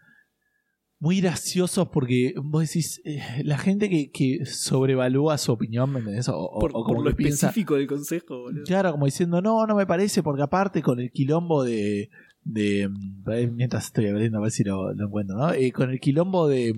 muy 1.01 1.21
graciosos 1.21 1.89
porque 1.89 2.35
vos 2.43 2.63
decís, 2.63 3.01
eh, 3.05 3.23
la 3.45 3.57
gente 3.57 3.89
que, 3.89 4.11
que 4.11 4.45
sobrevalúa 4.45 5.39
su 5.39 5.53
opinión, 5.53 5.93
¿me 5.93 6.01
entendés? 6.01 6.29
O, 6.29 6.59
por, 6.59 6.71
o 6.71 6.73
por 6.73 6.85
como 6.85 7.03
lo 7.03 7.15
piensa, 7.15 7.47
específico 7.47 7.77
del 7.77 7.87
consejo, 7.87 8.41
boludo. 8.41 8.65
Claro, 8.65 8.93
como 8.93 9.07
diciendo, 9.07 9.41
no, 9.41 9.67
no 9.67 9.77
me 9.77 9.87
parece, 9.87 10.23
porque 10.23 10.43
aparte 10.43 10.83
con 10.83 10.99
el 10.99 11.11
quilombo 11.11 11.63
de. 11.63 12.11
de 12.45 12.89
mm, 12.89 13.55
mientras 13.55 13.87
estoy 13.87 14.07
abriendo 14.07 14.39
a 14.39 14.43
ver 14.43 14.51
si 14.51 14.65
lo, 14.65 14.93
lo 14.93 15.07
encuentro, 15.07 15.37
¿no? 15.37 15.53
Eh, 15.53 15.71
con 15.73 15.91
el 15.91 16.01
quilombo 16.01 16.49
de. 16.49 16.75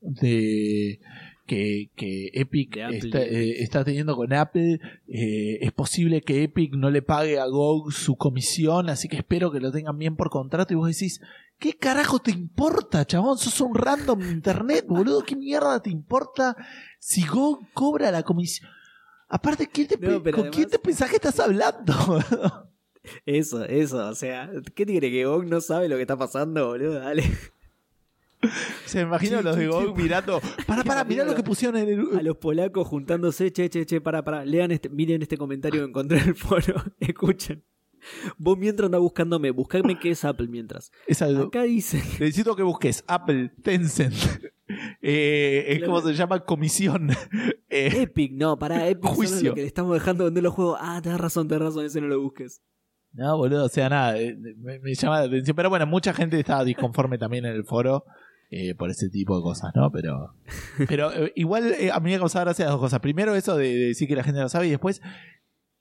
de 0.00 1.00
que, 1.46 1.90
que 1.94 2.30
Epic 2.32 2.76
está, 2.76 3.22
eh, 3.22 3.62
está 3.62 3.84
teniendo 3.84 4.16
con 4.16 4.32
Apple, 4.32 4.80
eh, 5.08 5.58
es 5.60 5.72
posible 5.72 6.22
que 6.22 6.42
Epic 6.42 6.74
no 6.74 6.90
le 6.90 7.02
pague 7.02 7.38
a 7.38 7.46
GOG 7.46 7.92
su 7.92 8.16
comisión, 8.16 8.88
así 8.88 9.08
que 9.08 9.18
espero 9.18 9.50
que 9.50 9.60
lo 9.60 9.70
tengan 9.70 9.98
bien 9.98 10.16
por 10.16 10.30
contrato. 10.30 10.72
Y 10.72 10.76
vos 10.76 10.88
decís, 10.88 11.20
¿qué 11.58 11.74
carajo 11.76 12.18
te 12.18 12.30
importa, 12.30 13.04
chabón? 13.04 13.38
Sos 13.38 13.60
un 13.60 13.74
random 13.74 14.20
internet, 14.22 14.84
boludo. 14.86 15.22
¿Qué 15.24 15.36
mierda 15.36 15.80
te 15.80 15.90
importa 15.90 16.56
si 16.98 17.26
GOG 17.26 17.72
cobra 17.72 18.10
la 18.10 18.22
comisión? 18.22 18.70
Aparte, 19.28 19.66
¿quién 19.68 19.88
te, 19.88 19.98
No, 19.98 20.22
¿con 20.22 20.32
quién 20.32 20.36
además- 20.48 20.70
te 20.70 20.78
pensás 20.78 21.10
que 21.10 21.16
estás 21.16 21.40
hablando? 21.40 21.94
Eso, 23.26 23.62
eso, 23.64 24.08
o 24.08 24.14
sea, 24.14 24.50
¿qué 24.74 24.86
te 24.86 24.92
quiere 24.92 25.10
que 25.10 25.26
GOG 25.26 25.44
no 25.44 25.60
sabe 25.60 25.90
lo 25.90 25.96
que 25.96 26.02
está 26.02 26.16
pasando, 26.16 26.68
boludo? 26.68 26.94
Dale. 27.00 27.22
Se 28.86 28.98
me 28.98 29.02
imagino 29.04 29.42
los 29.42 29.56
de 29.56 29.66
GOG 29.66 29.94
mirando. 29.96 30.40
Para, 30.66 30.84
para, 30.84 31.04
mirá 31.04 31.24
lo 31.24 31.34
que 31.34 31.42
pusieron 31.42 31.76
en 31.76 31.88
A 32.14 32.18
el. 32.20 32.24
los 32.26 32.36
polacos 32.38 32.86
juntándose, 32.88 33.52
che, 33.52 33.68
che, 33.68 33.84
che, 33.84 34.00
para, 34.00 34.22
para. 34.24 34.44
Lean 34.46 34.70
este, 34.70 34.88
miren 34.88 35.20
este 35.22 35.36
comentario 35.36 35.82
que 35.82 35.88
encontré 35.88 36.18
en 36.18 36.28
el 36.28 36.34
foro. 36.34 36.82
Escuchen. 37.00 37.62
Vos 38.38 38.58
mientras 38.58 38.86
andás 38.86 39.00
buscándome, 39.00 39.50
buscadme 39.50 39.98
qué 39.98 40.10
es 40.10 40.24
Apple 40.24 40.48
mientras. 40.48 40.90
Es 41.06 41.22
algo- 41.22 41.44
Acá 41.48 41.62
dice. 41.62 41.98
Necesito 41.98 42.54
que 42.56 42.62
busques 42.62 43.04
Apple, 43.06 43.50
Tencent. 43.62 44.14
Eh, 45.02 45.66
es 45.68 45.84
como 45.84 46.00
se 46.00 46.14
llama 46.14 46.40
comisión. 46.40 47.10
Eh, 47.68 48.02
Epic, 48.02 48.32
no, 48.32 48.56
pará, 48.58 48.88
Epic 48.88 49.10
Juicio. 49.10 49.52
que 49.52 49.62
le 49.62 49.66
estamos 49.66 49.92
dejando 49.94 50.24
vender 50.26 50.42
los 50.44 50.54
juegos. 50.54 50.78
Ah, 50.80 51.00
tenés 51.02 51.20
razón, 51.20 51.48
tenés 51.48 51.64
razón, 51.64 51.84
ese 51.84 52.00
no 52.00 52.06
lo 52.06 52.20
busques. 52.22 52.62
no, 53.12 53.36
boludo, 53.36 53.64
o 53.64 53.68
sea, 53.68 53.88
nada. 53.88 54.16
eh, 54.18 54.36
Me, 54.58 54.78
me 54.78 54.94
llama 54.94 55.18
la 55.20 55.26
atención. 55.26 55.56
Pero 55.56 55.70
bueno, 55.70 55.84
mucha 55.86 56.14
gente 56.14 56.38
estaba 56.38 56.64
disconforme 56.64 57.18
también 57.18 57.44
en 57.46 57.52
el 57.52 57.64
foro. 57.64 58.04
eh, 58.50 58.74
por 58.76 58.90
ese 58.90 59.08
tipo 59.10 59.36
de 59.36 59.42
cosas, 59.42 59.72
¿no? 59.74 59.90
Pero, 59.90 60.34
pero 60.88 61.12
eh, 61.12 61.32
igual 61.34 61.72
eh, 61.72 61.90
a 61.92 61.98
mí 61.98 62.12
me 62.12 62.18
causaba 62.18 62.44
gracia 62.44 62.66
las 62.66 62.72
dos 62.72 62.80
cosas. 62.80 63.00
Primero, 63.00 63.34
eso 63.34 63.56
de, 63.56 63.66
de 63.68 63.86
decir 63.88 64.06
que 64.06 64.14
la 64.16 64.22
gente 64.22 64.40
no 64.40 64.48
sabe, 64.48 64.68
y 64.68 64.70
después 64.70 65.02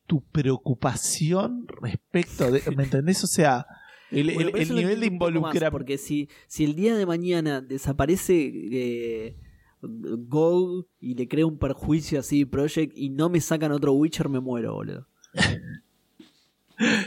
tu 0.08 0.22
preocupación 0.32 1.66
respecto 1.82 2.52
de. 2.52 2.62
¿Me 2.76 2.84
entendés? 2.84 3.24
O 3.24 3.28
sea, 3.28 3.66
el, 4.12 4.34
Bueno, 4.34 4.52
nivel 4.76 5.00
de 5.00 5.06
involucramiento. 5.08 5.72
Porque 5.72 5.98
si, 5.98 6.30
si 6.48 6.64
el 6.66 6.76
día 6.76 6.96
de 6.96 7.06
mañana 7.06 7.62
desaparece 7.62 8.52
eh, 8.72 9.36
GOG 9.82 10.86
y 11.00 11.16
le 11.16 11.28
crea 11.28 11.46
un 11.46 11.58
perjuicio 11.58 12.20
así 12.20 12.46
Project 12.46 12.94
y 12.96 13.10
no 13.10 13.30
me 13.30 13.40
sacan 13.42 13.72
otro 13.72 13.94
Witcher, 13.94 14.30
me 14.30 14.40
muero, 14.40 14.74
boludo. 14.74 15.08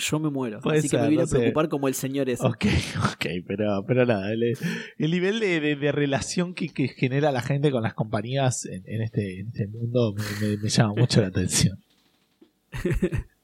Yo 0.01 0.21
me 0.21 0.31
muero. 0.31 0.61
Puede 0.61 0.79
así 0.79 0.89
que 0.89 0.97
me 0.97 1.07
voy 1.07 1.17
a 1.17 1.21
no 1.23 1.27
sé. 1.27 1.37
preocupar 1.39 1.69
como 1.69 1.89
el 1.89 1.95
señor 1.95 2.31
ese. 2.31 2.47
Ok, 2.47 2.67
ok, 3.15 3.27
pero, 3.47 3.85
pero 3.87 4.07
nada, 4.07 4.33
el, 4.33 4.43
el 4.97 5.11
nivel 5.11 5.41
de, 5.41 5.61
de- 5.61 5.77
de 5.77 5.93
relación 5.93 6.55
que, 6.55 6.69
que 6.69 6.89
genera 6.89 7.33
la 7.33 7.43
gente 7.43 7.71
con 7.73 7.83
las 7.83 7.93
compañías 7.95 8.65
en, 8.67 8.85
en 8.87 9.03
este, 9.03 9.41
en 9.41 9.49
este 9.49 9.67
mundo 9.67 10.15
me, 10.15 10.49
me- 10.49 10.57
me 10.59 10.69
llama 10.69 10.95
mucho 10.97 11.21
la 11.21 11.27
atención. 11.29 11.79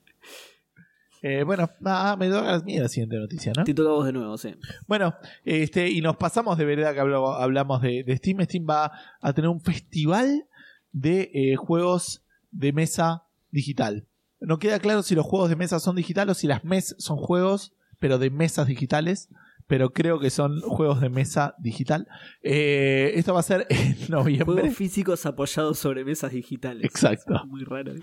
Eh, 1.24 1.44
bueno, 1.44 1.70
nada, 1.78 2.16
me 2.16 2.28
toca 2.28 2.58
mí 2.64 2.80
la 2.80 2.88
siguiente 2.88 3.16
noticia, 3.16 3.52
¿no? 3.56 3.62
Te 3.62 3.72
toca 3.72 3.90
vos 3.90 4.04
de 4.04 4.12
nuevo, 4.12 4.36
sí. 4.36 4.56
Bueno, 4.88 5.14
este, 5.44 5.88
y 5.88 6.00
nos 6.00 6.16
pasamos 6.16 6.58
de 6.58 6.64
verdad 6.64 6.94
que 6.94 6.98
hablamos 6.98 7.80
de, 7.80 8.02
de 8.02 8.16
Steam. 8.16 8.40
Steam 8.42 8.66
va 8.68 8.90
a 9.20 9.32
tener 9.32 9.48
un 9.48 9.60
festival 9.60 10.48
de 10.90 11.30
eh, 11.32 11.54
juegos 11.54 12.24
de 12.50 12.72
mesa 12.72 13.22
digital. 13.52 14.08
No 14.40 14.58
queda 14.58 14.80
claro 14.80 15.04
si 15.04 15.14
los 15.14 15.24
juegos 15.24 15.48
de 15.48 15.54
mesa 15.54 15.78
son 15.78 15.94
digitales 15.94 16.36
o 16.36 16.40
si 16.40 16.48
las 16.48 16.64
MES 16.64 16.96
son 16.98 17.16
juegos, 17.18 17.72
pero 18.00 18.18
de 18.18 18.30
mesas 18.30 18.66
digitales. 18.66 19.28
Pero 19.66 19.92
creo 19.92 20.18
que 20.18 20.30
son 20.30 20.60
juegos 20.60 21.00
de 21.00 21.08
mesa 21.08 21.54
digital. 21.58 22.06
Eh, 22.42 23.12
esto 23.14 23.34
va 23.34 23.40
a 23.40 23.44
ser 23.44 23.66
en 23.70 23.96
noviembre. 24.08 24.62
Juegos 24.62 24.76
físicos 24.76 25.24
apoyados 25.26 25.78
sobre 25.78 26.04
mesas 26.04 26.32
digitales. 26.32 26.84
Exacto. 26.84 27.34
Muy 27.46 27.64
raro. 27.64 27.92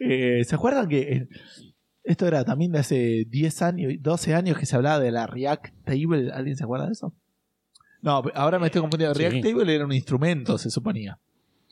Eh, 0.00 0.44
¿Se 0.44 0.54
acuerdan 0.54 0.88
que 0.88 1.00
eh, 1.00 1.28
esto 2.02 2.26
era 2.26 2.44
también 2.44 2.72
de 2.72 2.78
hace 2.78 3.26
10 3.28 3.62
años, 3.62 3.92
12 4.00 4.34
años 4.34 4.58
que 4.58 4.66
se 4.66 4.74
hablaba 4.74 4.98
de 4.98 5.12
la 5.12 5.26
React 5.26 5.84
Table? 5.84 6.32
¿Alguien 6.32 6.56
se 6.56 6.64
acuerda 6.64 6.86
de 6.86 6.92
eso? 6.92 7.14
No, 8.02 8.22
ahora 8.34 8.58
me 8.58 8.66
estoy 8.66 8.80
confundiendo. 8.80 9.14
Sí. 9.14 9.22
React 9.22 9.44
Table 9.44 9.74
era 9.74 9.84
un 9.84 9.92
instrumento, 9.92 10.58
se 10.58 10.70
suponía. 10.70 11.18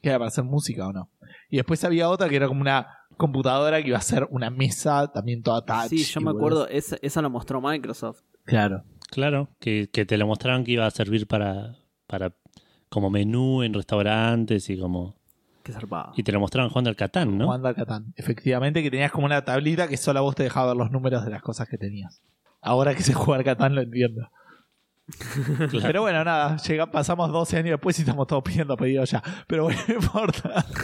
Que 0.02 0.10
era 0.10 0.18
para 0.18 0.28
hacer 0.28 0.44
música 0.44 0.86
o 0.86 0.92
no. 0.92 1.10
Y 1.48 1.56
después 1.56 1.82
había 1.84 2.08
otra 2.08 2.28
que 2.28 2.36
era 2.36 2.46
como 2.46 2.60
una 2.60 2.86
computadora 3.16 3.82
que 3.82 3.88
iba 3.88 3.98
a 3.98 4.02
ser 4.02 4.26
una 4.30 4.50
mesa 4.50 5.10
también 5.12 5.42
toda 5.42 5.64
touch. 5.64 5.88
Sí, 5.88 6.04
yo 6.04 6.20
me 6.20 6.30
acuerdo, 6.30 6.68
esa, 6.68 6.96
esa 7.02 7.20
lo 7.20 7.30
mostró 7.30 7.60
Microsoft. 7.60 8.20
Claro. 8.44 8.84
Claro, 9.10 9.48
que, 9.58 9.88
que 9.92 10.04
te 10.04 10.18
lo 10.18 10.26
mostraron 10.26 10.64
que 10.64 10.72
iba 10.72 10.86
a 10.86 10.90
servir 10.90 11.26
para, 11.26 11.76
para 12.06 12.32
como 12.88 13.10
menú 13.10 13.62
en 13.62 13.74
restaurantes 13.74 14.68
y 14.70 14.78
como 14.78 15.14
Qué 15.62 15.72
zarpado. 15.72 16.12
y 16.16 16.22
te 16.22 16.32
lo 16.32 16.40
mostraron 16.40 16.70
jugando 16.70 16.90
al 16.90 16.96
Catán, 16.96 17.38
¿no? 17.38 17.46
Jugando 17.46 17.68
al 17.68 17.74
Catán. 17.74 18.12
Efectivamente, 18.16 18.82
que 18.82 18.90
tenías 18.90 19.12
como 19.12 19.26
una 19.26 19.44
tablita 19.44 19.88
que 19.88 19.96
solo 19.96 20.18
a 20.18 20.22
vos 20.22 20.34
te 20.34 20.42
dejaba 20.42 20.68
ver 20.68 20.76
los 20.76 20.90
números 20.90 21.24
de 21.24 21.30
las 21.30 21.42
cosas 21.42 21.68
que 21.68 21.78
tenías. 21.78 22.22
Ahora 22.60 22.94
que 22.94 23.02
se 23.02 23.14
juega 23.14 23.38
al 23.38 23.44
Catán 23.44 23.74
lo 23.74 23.82
entiendo. 23.82 24.28
Claro. 25.70 25.86
Pero 25.86 26.02
bueno, 26.02 26.22
nada, 26.22 26.58
llega, 26.58 26.90
pasamos 26.90 27.32
12 27.32 27.56
años 27.56 27.70
después 27.72 27.98
y 27.98 28.02
estamos 28.02 28.26
todos 28.26 28.42
pidiendo 28.42 28.76
pedidos 28.76 29.10
ya. 29.10 29.22
Pero 29.46 29.64
bueno, 29.64 29.80
no 29.88 29.94
importa. 29.94 30.66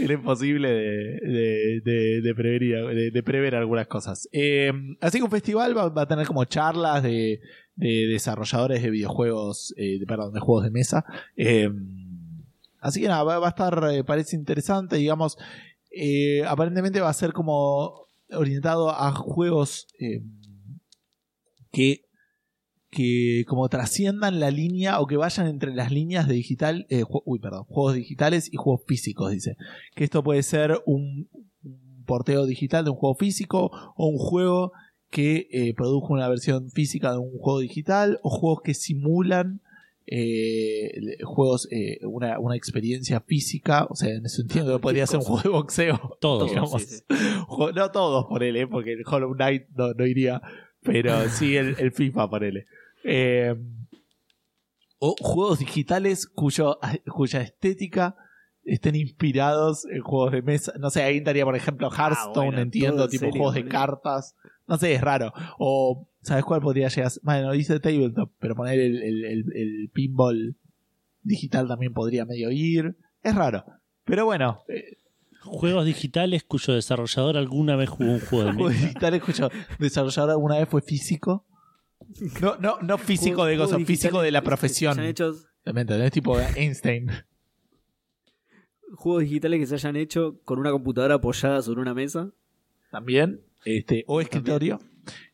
Era 0.04 0.14
imposible 0.14 0.68
de, 0.68 1.80
de, 1.84 2.20
de- 3.12 3.22
prever, 3.22 3.54
algunas 3.54 3.86
cosas. 3.86 4.28
Eh, 4.32 4.72
así 5.00 5.18
que 5.18 5.24
un 5.24 5.30
festival 5.30 5.76
va, 5.76 6.02
a 6.02 6.06
tener 6.06 6.26
como 6.26 6.44
charlas 6.44 7.02
de, 7.02 7.40
de 7.76 8.06
desarrolladores 8.06 8.82
de 8.82 8.90
videojuegos, 8.90 9.74
eh, 9.76 9.98
perdón, 10.06 10.32
de 10.32 10.40
juegos 10.40 10.64
de 10.64 10.70
mesa. 10.70 11.04
Eh, 11.36 11.70
así 12.80 13.00
que 13.00 13.08
nada, 13.08 13.22
va, 13.22 13.46
a 13.46 13.50
estar, 13.50 13.90
eh, 13.92 14.04
parece 14.04 14.36
interesante, 14.36 14.96
digamos. 14.96 15.36
aparentemente 16.46 17.00
va 17.00 17.10
a 17.10 17.14
ser 17.14 17.32
como 17.32 18.06
orientado 18.32 18.90
a 18.90 19.12
juegos 19.12 19.86
que, 21.72 22.04
que 22.90 23.44
como 23.46 23.68
trasciendan 23.68 24.40
la 24.40 24.50
línea 24.50 25.00
o 25.00 25.06
que 25.06 25.16
vayan 25.16 25.46
entre 25.46 25.74
las 25.74 25.92
líneas 25.92 26.26
de 26.26 26.34
digital, 26.34 26.86
eh, 26.90 27.04
uy, 27.24 27.38
perdón, 27.38 27.64
juegos 27.68 27.94
digitales 27.94 28.52
y 28.52 28.56
juegos 28.56 28.82
físicos, 28.86 29.30
dice. 29.30 29.56
Que 29.94 30.04
esto 30.04 30.22
puede 30.24 30.42
ser 30.42 30.80
un, 30.86 31.28
un 31.62 32.04
porteo 32.04 32.46
digital 32.46 32.84
de 32.84 32.90
un 32.90 32.96
juego 32.96 33.14
físico 33.14 33.70
o 33.96 34.06
un 34.08 34.18
juego 34.18 34.72
que 35.10 35.48
eh, 35.52 35.74
produjo 35.74 36.12
una 36.12 36.28
versión 36.28 36.70
física 36.70 37.12
de 37.12 37.18
un 37.18 37.30
juego 37.38 37.60
digital 37.60 38.18
o 38.22 38.30
juegos 38.30 38.60
que 38.64 38.74
simulan 38.74 39.60
eh, 40.12 40.90
juegos, 41.24 41.68
eh, 41.70 41.98
una, 42.04 42.38
una 42.40 42.56
experiencia 42.56 43.20
física, 43.20 43.86
o 43.88 43.94
sea, 43.94 44.10
en 44.12 44.26
ese 44.26 44.38
sentido 44.38 44.76
que 44.76 44.82
podría 44.82 45.06
ser 45.06 45.18
un 45.20 45.24
juego 45.24 45.42
de 45.42 45.48
boxeo. 45.50 46.16
Todos. 46.20 46.48
digamos. 46.50 46.82
sí, 46.82 46.96
sí. 46.96 47.04
Jo- 47.46 47.70
No 47.72 47.90
todos 47.92 48.26
por 48.28 48.42
él, 48.42 48.56
¿eh? 48.56 48.66
porque 48.66 48.94
el 48.94 49.02
Hollow 49.06 49.34
Knight 49.34 49.68
no, 49.76 49.92
no 49.92 50.06
iría, 50.06 50.42
pero 50.82 51.28
sí 51.28 51.56
el, 51.56 51.76
el 51.78 51.92
FIFA 51.92 52.28
por 52.28 52.42
él. 52.44 52.64
Eh, 53.04 53.54
o 54.98 55.14
juegos 55.20 55.58
digitales 55.58 56.26
cuyo, 56.26 56.78
cuya 57.06 57.40
estética 57.40 58.16
estén 58.64 58.94
inspirados 58.94 59.86
en 59.86 60.02
juegos 60.02 60.32
de 60.32 60.42
mesa. 60.42 60.72
No 60.78 60.90
sé, 60.90 61.02
ahí 61.02 61.18
estaría, 61.18 61.44
por 61.44 61.56
ejemplo, 61.56 61.90
Hearthstone, 61.90 62.46
bueno, 62.46 62.60
entiendo, 62.60 63.08
tipo 63.08 63.24
serio, 63.24 63.32
juegos 63.36 63.54
de 63.54 63.64
cartas. 63.66 64.36
No 64.66 64.76
sé, 64.76 64.92
es 64.94 65.00
raro. 65.00 65.32
O, 65.58 66.06
¿sabes 66.22 66.44
cuál 66.44 66.60
podría 66.60 66.88
llegar? 66.88 67.10
Bueno, 67.22 67.52
dice 67.52 67.80
tabletop, 67.80 68.30
pero 68.38 68.54
poner 68.54 68.78
el, 68.78 69.02
el, 69.02 69.24
el, 69.24 69.44
el 69.54 69.90
pinball 69.92 70.56
digital 71.22 71.66
también 71.66 71.94
podría 71.94 72.26
medio 72.26 72.50
ir. 72.50 72.96
Es 73.22 73.34
raro. 73.34 73.64
Pero 74.04 74.26
bueno, 74.26 74.60
eh, 74.68 74.98
Juegos 75.42 75.86
digitales 75.86 76.44
cuyo 76.44 76.74
desarrollador 76.74 77.38
alguna 77.38 77.74
vez 77.74 77.88
jugó 77.88 78.12
un 78.12 78.20
juego 78.20 78.44
de 78.44 78.52
mesa. 78.52 78.68
digital 78.68 79.14
escucho 79.14 79.48
desarrollador 79.78 80.30
alguna 80.30 80.58
vez 80.58 80.68
fue 80.68 80.82
físico 80.82 81.46
no 82.40 82.56
no 82.58 82.78
no 82.80 82.98
físico 82.98 83.44
de 83.44 83.56
cosas 83.56 83.82
físico 83.84 84.20
de 84.22 84.30
la 84.30 84.40
que 84.40 84.46
profesión 84.46 84.94
se 84.94 85.00
hayan 85.00 85.10
hechos- 85.10 85.46
¿me 85.72 85.80
entendés? 85.82 86.10
tipo 86.12 86.38
Einstein 86.38 87.08
juegos 88.94 89.22
digitales 89.22 89.60
que 89.60 89.66
se 89.66 89.74
hayan 89.74 89.96
hecho 89.96 90.40
con 90.44 90.58
una 90.58 90.70
computadora 90.70 91.14
apoyada 91.16 91.62
sobre 91.62 91.80
una 91.80 91.94
mesa. 91.94 92.30
también 92.90 93.40
este 93.64 94.04
o 94.06 94.20
escritorio 94.20 94.80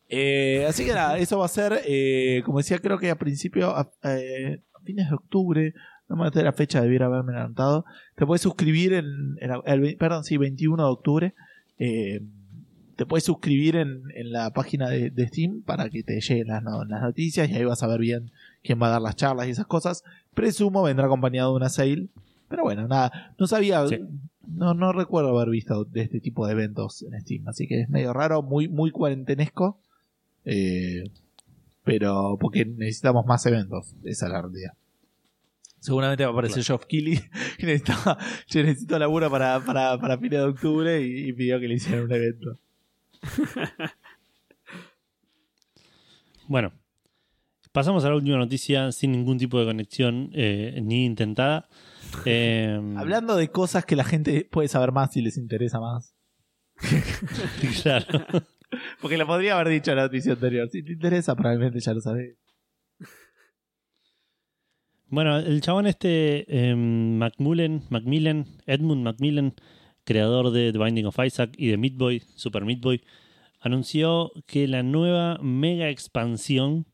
Eh, 0.09 0.65
así 0.67 0.85
que 0.85 0.93
nada 0.93 1.17
eso 1.17 1.39
va 1.39 1.45
a 1.45 1.49
ser 1.49 1.81
eh, 1.85 2.41
como 2.45 2.59
decía 2.59 2.79
creo 2.79 2.97
que 2.97 3.09
a 3.09 3.17
principio 3.17 3.75
a, 3.75 3.91
eh, 4.03 4.61
a 4.73 4.79
fines 4.81 5.09
de 5.09 5.15
octubre 5.15 5.73
no 6.07 6.15
me 6.15 6.27
acuerdo 6.27 6.43
la 6.45 6.53
fecha 6.53 6.81
debiera 6.81 7.07
haberme 7.07 7.35
anotado 7.37 7.83
te 8.15 8.25
puedes 8.25 8.41
suscribir 8.41 8.93
en, 8.93 9.35
en 9.41 9.51
el, 9.65 9.97
perdón 9.97 10.23
sí 10.23 10.37
21 10.37 10.81
de 10.81 10.89
octubre 10.89 11.33
eh, 11.79 12.21
te 12.97 13.05
puedes 13.05 13.23
suscribir 13.23 13.77
en, 13.77 14.03
en 14.15 14.31
la 14.33 14.51
página 14.51 14.89
de, 14.89 15.09
de 15.11 15.27
Steam 15.29 15.61
para 15.61 15.89
que 15.89 16.03
te 16.03 16.19
lleguen 16.19 16.47
las, 16.47 16.61
no- 16.63 16.83
las 16.83 17.01
noticias 17.01 17.49
y 17.49 17.53
ahí 17.55 17.63
vas 17.63 17.81
a 17.83 17.87
ver 17.87 18.01
bien 18.01 18.31
quién 18.63 18.81
va 18.81 18.87
a 18.87 18.91
dar 18.91 19.01
las 19.01 19.15
charlas 19.15 19.47
y 19.47 19.51
esas 19.51 19.67
cosas. 19.67 20.03
Presumo 20.33 20.83
vendrá 20.83 21.05
acompañado 21.05 21.51
de 21.51 21.55
una 21.57 21.69
sale. 21.69 22.09
Pero 22.49 22.63
bueno, 22.63 22.87
nada, 22.87 23.33
no 23.37 23.45
sabía, 23.47 23.85
Sí. 23.87 23.99
no, 24.47 24.73
no 24.73 24.91
recuerdo 24.93 25.37
haber 25.37 25.49
visto 25.49 25.83
de 25.85 26.01
este 26.01 26.19
tipo 26.19 26.45
de 26.47 26.53
eventos 26.53 27.03
en 27.03 27.19
Steam. 27.21 27.47
Así 27.47 27.67
que 27.67 27.81
es 27.81 27.89
medio 27.89 28.13
raro, 28.13 28.41
muy, 28.41 28.67
muy 28.67 28.91
cuarentenesco. 28.91 29.79
Eh, 30.45 31.11
pero 31.83 32.37
porque 32.39 32.65
necesitamos 32.65 33.25
más 33.25 33.45
eventos, 33.45 33.95
esa 34.03 34.25
es 34.27 34.31
la 34.31 34.41
realidad. 34.41 34.73
Seguramente 35.79 36.23
va 36.23 36.29
a 36.31 36.33
aparecer 36.33 36.63
Geoff 36.63 36.85
Keighley 36.85 37.19
que 37.57 37.65
necesitaba, 37.65 38.17
yo 38.47 38.63
necesito 38.63 38.97
laburo 38.97 39.29
para, 39.29 39.59
para, 39.63 39.97
para 39.99 40.17
fines 40.17 40.39
de 40.39 40.45
octubre 40.45 41.01
y, 41.01 41.29
y 41.29 41.33
pidió 41.33 41.59
que 41.59 41.67
le 41.67 41.75
hicieran 41.75 42.05
un 42.05 42.11
evento. 42.13 42.57
Bueno, 46.47 46.71
pasamos 47.73 48.05
a 48.05 48.09
la 48.09 48.15
última 48.15 48.37
noticia 48.37 48.91
sin 48.93 49.11
ningún 49.11 49.37
tipo 49.37 49.59
de 49.59 49.65
conexión 49.65 50.29
eh, 50.33 50.79
ni 50.81 51.05
intentada. 51.05 51.67
Eh, 52.25 52.79
Hablando 52.95 53.35
de 53.35 53.49
cosas 53.49 53.85
que 53.85 53.97
la 53.97 54.05
gente 54.05 54.47
puede 54.49 54.69
saber 54.69 54.93
más 54.93 55.11
si 55.11 55.21
les 55.21 55.37
interesa 55.37 55.81
más. 55.81 56.15
claro. 57.83 58.25
Porque 59.01 59.17
lo 59.17 59.27
podría 59.27 59.55
haber 59.55 59.67
dicho 59.67 59.91
en 59.91 59.97
la 59.97 60.03
noticia 60.03 60.31
anterior. 60.31 60.69
Si 60.69 60.83
te 60.83 60.93
interesa, 60.93 61.35
probablemente 61.35 61.81
ya 61.81 61.93
lo 61.93 61.99
sabés. 61.99 62.37
Bueno, 65.09 65.37
el 65.37 65.59
chabón 65.59 65.85
este, 65.85 66.45
eh, 66.47 66.75
Macmillan, 66.75 67.83
Macmillan, 67.89 68.45
Edmund 68.65 69.03
Macmillan, 69.03 69.53
creador 70.07 70.51
de 70.51 70.71
The 70.71 70.77
Binding 70.79 71.05
of 71.05 71.19
Isaac 71.23 71.51
y 71.57 71.67
de 71.67 71.77
Meat 71.77 71.93
Boy, 71.95 72.23
Super 72.35 72.63
Meat 72.65 72.79
Boy, 72.79 73.03
anunció 73.59 74.31
que 74.45 74.67
la 74.67 74.81
nueva 74.81 75.37
mega 75.41 75.89
expansión 75.89 76.85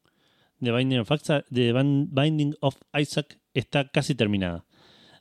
de 0.59 0.71
Binding 0.71 0.99
of 0.99 1.11
Isaac, 1.11 1.45
de 1.49 1.71
Ban- 1.73 2.07
Binding 2.11 2.55
of 2.61 2.75
Isaac 2.99 3.39
está 3.53 3.87
casi 3.89 4.15
terminada. 4.15 4.65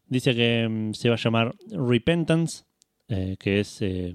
Dice 0.06 0.34
que 0.34 0.66
mm, 0.68 0.94
se 0.94 1.08
va 1.08 1.16
a 1.16 1.18
llamar 1.18 1.54
Repentance, 1.70 2.64
eh, 3.08 3.36
que 3.38 3.60
es 3.60 3.82
eh, 3.82 4.14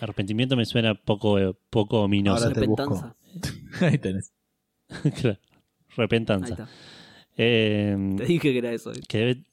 arrepentimiento 0.00 0.56
me 0.56 0.64
suena 0.64 0.94
poco, 0.94 1.38
eh, 1.38 1.54
poco 1.70 2.02
ominoso. 2.02 2.44
Ahora 2.48 2.60
te 2.60 2.66
busco. 2.66 2.82
Repentanza. 2.84 3.16
Ahí 3.86 3.98
tenés. 3.98 4.32
Claro, 5.20 5.38
Ahí 5.40 5.94
Repentanza. 5.96 6.50
está. 6.54 6.68
Eh, 7.36 8.14
Te 8.16 8.24
dije 8.24 8.52
que 8.52 8.58
era 8.58 8.72
eso. 8.72 8.90
que 9.08 9.18
debe, 9.18 9.44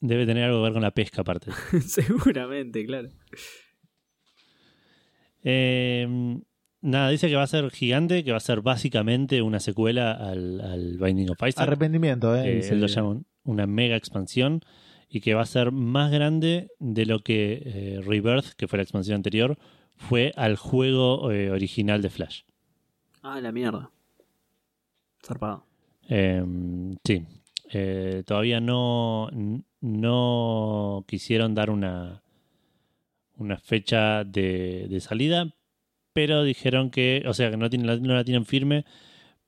debe 0.00 0.26
tener 0.26 0.44
algo 0.44 0.58
que 0.58 0.62
ver 0.64 0.72
con 0.72 0.82
la 0.82 0.90
pesca 0.92 1.22
aparte. 1.22 1.50
Seguramente, 1.86 2.84
claro. 2.86 3.08
Eh, 5.42 6.38
nada, 6.80 7.10
dice 7.10 7.28
que 7.28 7.36
va 7.36 7.42
a 7.42 7.46
ser 7.48 7.70
gigante, 7.70 8.24
que 8.24 8.30
va 8.32 8.36
a 8.38 8.40
ser 8.40 8.60
básicamente 8.60 9.42
una 9.42 9.60
secuela 9.60 10.12
al, 10.12 10.60
al 10.60 10.98
Binding 10.98 11.30
of 11.30 11.38
Isaac. 11.46 11.62
Arrepentimiento, 11.62 12.34
¿eh? 12.36 12.60
él 12.68 12.80
lo 12.80 12.86
llama 12.86 13.08
un- 13.10 13.26
una 13.44 13.66
mega 13.66 13.96
expansión 13.96 14.60
y 15.08 15.20
que 15.20 15.34
va 15.34 15.42
a 15.42 15.46
ser 15.46 15.72
más 15.72 16.10
grande 16.12 16.68
de 16.80 17.06
lo 17.06 17.20
que 17.20 17.62
eh, 17.64 18.00
Rebirth, 18.04 18.52
que 18.56 18.68
fue 18.68 18.76
la 18.76 18.82
expansión 18.82 19.16
anterior, 19.16 19.56
fue 19.96 20.32
al 20.36 20.56
juego 20.56 21.30
eh, 21.32 21.50
original 21.50 22.02
de 22.02 22.10
Flash. 22.10 22.42
Ah, 23.22 23.40
la 23.40 23.50
mierda. 23.52 23.90
Zarpado. 25.24 25.64
Eh, 26.08 26.44
sí. 27.04 27.24
Eh, 27.70 28.22
todavía 28.26 28.60
no, 28.60 29.28
no 29.80 31.04
quisieron 31.06 31.54
dar 31.54 31.70
una, 31.70 32.22
una 33.36 33.58
fecha 33.58 34.24
de, 34.24 34.86
de 34.88 35.00
salida, 35.00 35.54
pero 36.12 36.42
dijeron 36.42 36.90
que, 36.90 37.24
o 37.26 37.34
sea, 37.34 37.50
que 37.50 37.56
no, 37.56 37.70
tienen, 37.70 38.02
no 38.02 38.14
la 38.14 38.24
tienen 38.24 38.46
firme, 38.46 38.84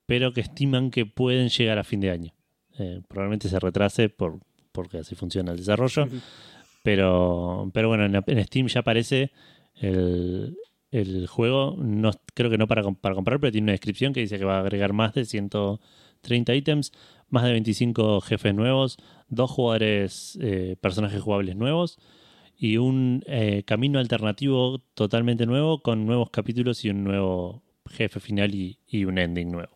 pero 0.07 0.33
que 0.33 0.41
estiman 0.41 0.91
que 0.91 1.07
pueden 1.07 1.49
llegar 1.49 1.79
a 1.79 1.85
fin 1.85 2.01
de 2.01 2.11
año. 2.11 2.33
Eh, 2.79 3.01
probablemente 3.09 3.49
se 3.49 3.59
retrase 3.59 4.09
por, 4.09 4.41
porque 4.73 4.99
así 4.99 5.15
funciona 5.15 5.53
el 5.53 5.59
desarrollo, 5.59 6.09
pero, 6.83 7.71
pero 7.75 7.89
bueno, 7.89 8.05
en, 8.05 8.45
Steam 8.45 8.69
ya 8.69 8.81
aparece 8.81 9.33
el, 9.77 10.57
el 10.91 11.27
juego, 11.27 11.77
no, 11.79 12.11
creo 12.35 12.51
que 12.51 12.59
no 12.59 12.67
para, 12.67 12.83
para 12.93 13.15
comprar, 13.15 13.41
pero 13.41 13.53
tiene 13.53 13.67
una 13.67 13.73
descripción 13.73 14.13
que 14.13 14.21
dice 14.21 14.39
que 14.39 14.45
va 14.45 14.59
a 14.59 14.61
agregar 14.61 14.93
más 14.93 15.15
de 15.15 15.25
130 15.25 16.55
ítems, 16.55 16.93
más 17.31 17.44
de 17.44 17.52
25 17.52 18.20
jefes 18.20 18.55
nuevos, 18.55 18.98
dos 19.28 19.51
jugadores, 19.51 20.39
eh, 20.40 20.77
personajes 20.81 21.23
jugables 21.23 21.57
nuevos 21.57 21.98
y 22.57 22.77
un 22.77 23.23
eh, 23.27 23.62
camino 23.65 23.98
alternativo 23.98 24.81
totalmente 24.94 25.47
nuevo 25.47 25.82
con 25.82 26.05
nuevos 26.07 26.31
capítulos 26.31 26.85
y 26.85 26.90
un 26.90 27.05
nuevo 27.05 27.62
jefe 27.89 28.20
final 28.20 28.55
y, 28.55 28.78
y 28.86 29.05
un 29.05 29.19
ending 29.19 29.51
nuevo. 29.51 29.74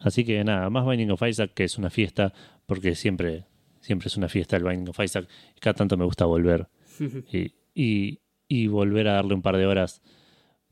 Así 0.00 0.24
que 0.24 0.44
nada, 0.44 0.68
más 0.70 0.86
Binding 0.86 1.10
of 1.10 1.22
Isaac 1.22 1.52
que 1.54 1.64
es 1.64 1.78
una 1.78 1.90
fiesta, 1.90 2.32
porque 2.66 2.94
siempre, 2.94 3.46
siempre 3.80 4.08
es 4.08 4.16
una 4.16 4.28
fiesta 4.28 4.56
el 4.56 4.64
Binding 4.64 4.90
of 4.90 5.00
Isaac. 5.00 5.28
Cada 5.60 5.74
tanto 5.74 5.96
me 5.96 6.04
gusta 6.04 6.24
volver 6.26 6.68
y, 7.32 7.52
y, 7.74 8.20
y 8.46 8.66
volver 8.66 9.08
a 9.08 9.14
darle 9.14 9.34
un 9.34 9.42
par 9.42 9.56
de 9.56 9.66
horas 9.66 10.02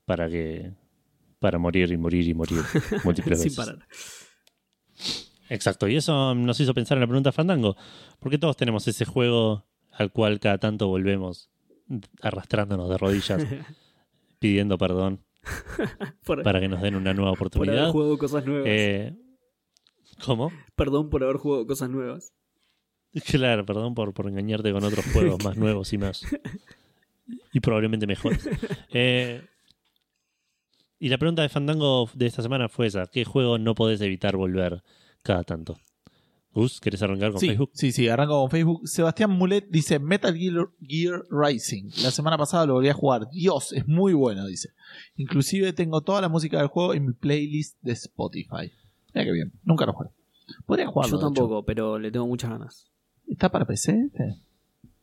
para 0.04 0.28
que 0.28 0.72
para 1.38 1.58
morir 1.58 1.90
y 1.92 1.96
morir 1.96 2.26
y 2.26 2.34
morir 2.34 2.60
múltiples 3.04 3.40
Sin 3.40 3.48
veces. 3.50 3.56
parar. 3.56 3.86
Exacto, 5.48 5.88
y 5.88 5.96
eso 5.96 6.34
nos 6.34 6.58
hizo 6.60 6.74
pensar 6.74 6.96
en 6.98 7.02
la 7.02 7.06
pregunta 7.06 7.32
Fandango, 7.32 7.76
porque 8.18 8.38
todos 8.38 8.56
tenemos 8.56 8.86
ese 8.88 9.04
juego 9.04 9.64
al 9.92 10.10
cual 10.12 10.40
cada 10.40 10.58
tanto 10.58 10.88
volvemos 10.88 11.50
arrastrándonos 12.20 12.88
de 12.90 12.98
rodillas, 12.98 13.46
pidiendo 14.38 14.76
perdón 14.76 15.24
Por, 16.24 16.42
para 16.42 16.60
que 16.60 16.68
nos 16.68 16.82
den 16.82 16.96
una 16.96 17.14
nueva 17.14 17.32
por 17.32 17.38
haber 17.38 17.58
oportunidad. 17.58 17.90
jugado 17.92 18.18
cosas 18.18 18.44
nuevas. 18.44 18.66
Eh, 18.68 19.16
¿Cómo? 20.24 20.50
Perdón 20.74 21.08
por 21.10 21.22
haber 21.22 21.36
jugado 21.36 21.66
cosas 21.66 21.90
nuevas. 21.90 22.32
Claro, 23.26 23.64
perdón 23.64 23.94
por, 23.94 24.12
por 24.12 24.28
engañarte 24.28 24.72
con 24.72 24.82
otros 24.84 25.04
juegos 25.12 25.42
más 25.44 25.56
nuevos 25.56 25.92
y 25.92 25.98
más. 25.98 26.22
Y 27.52 27.60
probablemente 27.60 28.06
mejores. 28.06 28.48
Eh, 28.90 29.44
y 30.98 31.08
la 31.10 31.18
pregunta 31.18 31.42
de 31.42 31.48
Fandango 31.50 32.08
de 32.14 32.26
esta 32.26 32.42
semana 32.42 32.68
fue 32.68 32.86
esa: 32.86 33.06
¿qué 33.06 33.24
juego 33.24 33.58
no 33.58 33.74
podés 33.74 34.00
evitar 34.00 34.36
volver 34.36 34.82
cada 35.26 35.42
tanto? 35.42 35.76
Gus, 36.54 36.80
¿querés 36.80 37.02
arrancar 37.02 37.32
con 37.32 37.40
sí, 37.40 37.48
Facebook? 37.48 37.70
Sí, 37.74 37.92
sí, 37.92 38.08
arranco 38.08 38.40
con 38.40 38.50
Facebook. 38.50 38.88
Sebastián 38.88 39.30
Mulet 39.30 39.68
dice 39.68 39.98
Metal 39.98 40.34
Gear, 40.34 40.68
Gear 40.80 41.24
Rising. 41.28 41.90
La 42.02 42.10
semana 42.10 42.38
pasada 42.38 42.64
lo 42.64 42.74
volví 42.74 42.88
a 42.88 42.94
jugar. 42.94 43.28
Dios, 43.30 43.72
es 43.72 43.86
muy 43.86 44.14
bueno, 44.14 44.46
dice. 44.46 44.70
Inclusive 45.16 45.74
tengo 45.74 46.00
toda 46.00 46.22
la 46.22 46.30
música 46.30 46.58
del 46.58 46.68
juego 46.68 46.94
en 46.94 47.06
mi 47.06 47.12
playlist 47.12 47.76
de 47.82 47.92
Spotify. 47.92 48.72
Mira 49.12 49.24
qué 49.26 49.32
bien. 49.32 49.52
Nunca 49.64 49.84
lo 49.84 49.92
jugué. 49.92 50.10
Podría 50.64 50.86
jugarlo. 50.86 51.16
Yo 51.16 51.18
tampoco, 51.18 51.64
pero 51.64 51.98
le 51.98 52.10
tengo 52.10 52.26
muchas 52.26 52.50
ganas. 52.50 52.90
¿Está 53.26 53.50
para 53.50 53.66
PC? 53.66 54.06
este? 54.06 54.40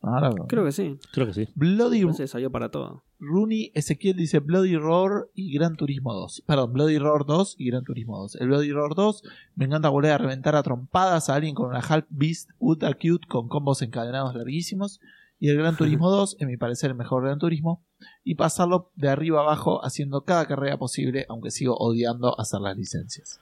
Ahora 0.00 0.32
Creo 0.48 0.64
que 0.64 0.72
sí. 0.72 0.98
Creo 1.12 1.26
que 1.26 1.34
sí. 1.34 1.48
Bloody 1.54 2.00
No 2.00 2.14
sé, 2.14 2.26
salió 2.26 2.50
para 2.50 2.70
todo. 2.70 3.04
Rooney 3.24 3.72
Ezequiel 3.74 4.16
dice 4.16 4.38
Bloody 4.40 4.76
Roar 4.76 5.28
y 5.34 5.52
Gran 5.52 5.76
Turismo 5.76 6.12
2. 6.14 6.44
Perdón, 6.46 6.72
Bloody 6.72 6.98
Roar 6.98 7.24
2 7.26 7.56
y 7.58 7.66
Gran 7.70 7.84
Turismo 7.84 8.18
2. 8.18 8.36
El 8.36 8.48
Bloody 8.48 8.72
Roar 8.72 8.94
2 8.94 9.22
me 9.56 9.64
encanta 9.64 9.88
volver 9.88 10.12
a 10.12 10.18
reventar 10.18 10.54
a 10.56 10.62
trompadas 10.62 11.28
a 11.28 11.34
alguien 11.34 11.54
con 11.54 11.68
una 11.68 11.80
Half 11.80 12.06
Beast 12.10 12.50
Ultra 12.58 12.92
Cute 12.94 13.26
con 13.28 13.48
combos 13.48 13.82
encadenados 13.82 14.34
larguísimos. 14.34 15.00
Y 15.40 15.48
el 15.48 15.56
Gran 15.58 15.76
Turismo 15.78 16.10
2, 16.10 16.36
en 16.40 16.48
mi 16.48 16.56
parecer 16.56 16.90
el 16.90 16.96
mejor 16.96 17.24
Gran 17.24 17.38
Turismo. 17.38 17.82
Y 18.22 18.34
pasarlo 18.34 18.90
de 18.96 19.08
arriba 19.08 19.40
abajo 19.40 19.84
haciendo 19.84 20.24
cada 20.24 20.46
carrera 20.46 20.76
posible, 20.78 21.26
aunque 21.28 21.50
sigo 21.50 21.76
odiando 21.76 22.38
hacer 22.38 22.60
las 22.60 22.76
licencias. 22.76 23.40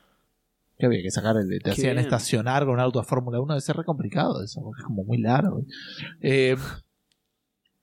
Que 0.79 0.87
había 0.87 1.03
que 1.03 1.11
sacar 1.11 1.37
el 1.37 1.49
de 1.49 1.59
te 1.59 1.65
Qué 1.65 1.71
hacían 1.73 1.95
bien. 1.95 2.05
estacionar 2.05 2.65
con 2.65 2.75
un 2.75 2.81
auto 2.81 3.01
de 3.01 3.05
Fórmula 3.05 3.41
1, 3.41 3.53
debe 3.55 3.61
ser 3.61 3.77
re 3.77 3.85
complicado 3.85 4.43
eso, 4.43 4.63
porque 4.63 4.81
es 4.81 4.87
como 4.87 5.05
muy 5.05 5.19
largo. 5.19 5.65
Eh, 6.21 6.57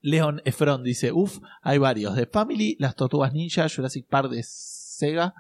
Leon 0.02 0.42
Efron 0.46 0.84
dice, 0.84 1.12
uff, 1.12 1.40
hay 1.62 1.78
varios. 1.78 2.16
De 2.16 2.26
Family, 2.26 2.76
Las 2.80 2.96
Tortugas 2.96 3.34
Ninja, 3.34 3.68
Jurassic 3.68 4.06
Park 4.08 4.30
de 4.30 4.44
Sega, 4.44 5.34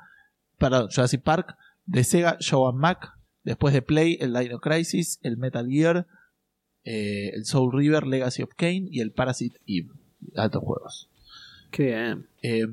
perdón, 0.58 0.90
Jurassic 0.94 1.22
Park 1.22 1.56
de 1.86 2.04
Sega, 2.04 2.38
Show 2.40 2.72
Mac, 2.74 3.14
después 3.44 3.74
de 3.74 3.82
Play, 3.82 4.18
el 4.20 4.34
Dino 4.34 4.60
Crisis, 4.60 5.20
el 5.24 5.38
Metal 5.38 5.68
Gear, 5.68 6.08
eh, 6.84 7.32
el 7.34 7.46
Soul 7.46 7.72
River, 7.74 8.06
Legacy 8.06 8.44
of 8.44 8.52
Kane 8.56 8.88
y 8.92 9.00
el 9.00 9.12
Parasite 9.12 9.60
Eve. 9.66 9.90
Altos 10.36 10.64
juegos. 10.64 11.10
Qué 11.72 11.84
bien. 11.88 12.28
Eh, 12.42 12.68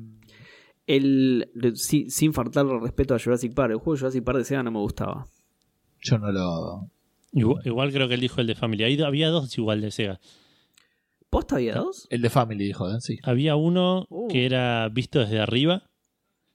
El, 0.85 1.49
sin 1.75 2.33
faltarle 2.33 2.79
respeto 2.79 3.13
a 3.15 3.19
Jurassic 3.19 3.53
Park, 3.53 3.71
el 3.71 3.77
juego 3.77 3.93
de 3.93 3.99
Jurassic 3.99 4.23
Park 4.23 4.37
de 4.39 4.45
Sega 4.45 4.63
no 4.63 4.71
me 4.71 4.79
gustaba. 4.79 5.25
yo 6.01 6.17
no 6.17 6.31
lo... 6.31 6.89
Igual, 7.33 7.61
igual 7.65 7.91
creo 7.91 8.07
que 8.07 8.13
él 8.13 8.21
dijo 8.21 8.39
el 8.41 8.47
de 8.47 8.55
Family. 8.55 8.83
Ahí 8.83 9.01
había 9.01 9.29
dos 9.29 9.55
igual 9.57 9.81
de 9.81 9.91
Sega. 9.91 10.19
¿Posta 11.29 11.55
había 11.57 11.75
dos? 11.75 12.07
El 12.09 12.21
de 12.21 12.29
Family, 12.29 12.65
dijo, 12.65 12.89
¿eh? 12.89 12.97
sí. 13.01 13.17
Había 13.23 13.55
uno 13.55 14.05
Uh. 14.09 14.27
que 14.29 14.45
era 14.45 14.87
visto 14.89 15.19
desde 15.19 15.39
arriba, 15.39 15.83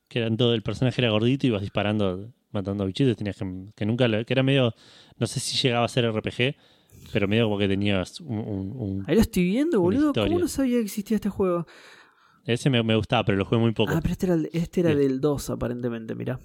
que 0.09 0.21
era 0.21 0.35
todo 0.37 0.55
el 0.55 0.63
personaje 0.63 1.01
era 1.01 1.11
gordito 1.11 1.47
y 1.47 1.51
ibas 1.51 1.61
disparando, 1.63 2.33
matando 2.51 2.87
bichitos, 2.87 3.17
tenías 3.17 3.37
que, 3.37 3.45
que 3.75 3.85
nunca 3.87 4.09
lo- 4.09 4.25
que 4.25 4.33
era 4.33 4.43
medio, 4.43 4.75
no 5.19 5.27
sé 5.27 5.41
si 5.41 5.57
llegaba 5.57 5.85
a 5.85 5.89
ser 5.89 6.05
RPG, 6.07 6.57
pero 7.13 7.29
medio 7.29 7.45
como 7.45 7.59
que 7.59 7.69
tenías 7.69 8.21
un, 8.21 8.39
un- 8.39 8.73
un- 8.77 9.05
Ahí 9.07 9.15
lo 9.15 9.21
estoy 9.23 9.45
viendo, 9.45 9.81
boludo. 9.81 10.13
¿Cómo 10.15 10.39
no 10.39 10.49
sabía 10.49 10.77
que 10.79 10.85
existía 10.85 11.17
este 11.17 11.29
juego? 11.29 11.67
ese 12.45 12.71
me, 12.71 12.83
me 12.83 12.97
gustaba, 12.97 13.25
pero 13.25 13.39
lo 13.39 13.45
jugué 13.45 13.61
muy 13.61 13.73
poco. 13.73 13.93
Ah, 13.95 14.01
pero 14.03 14.13
este 14.13 14.27
era, 14.27 14.35
el- 14.35 14.51
este 14.53 14.81
era 14.81 14.95
del 14.95 15.21
2, 15.21 15.51
aparentemente, 15.51 16.15
mirá. 16.15 16.41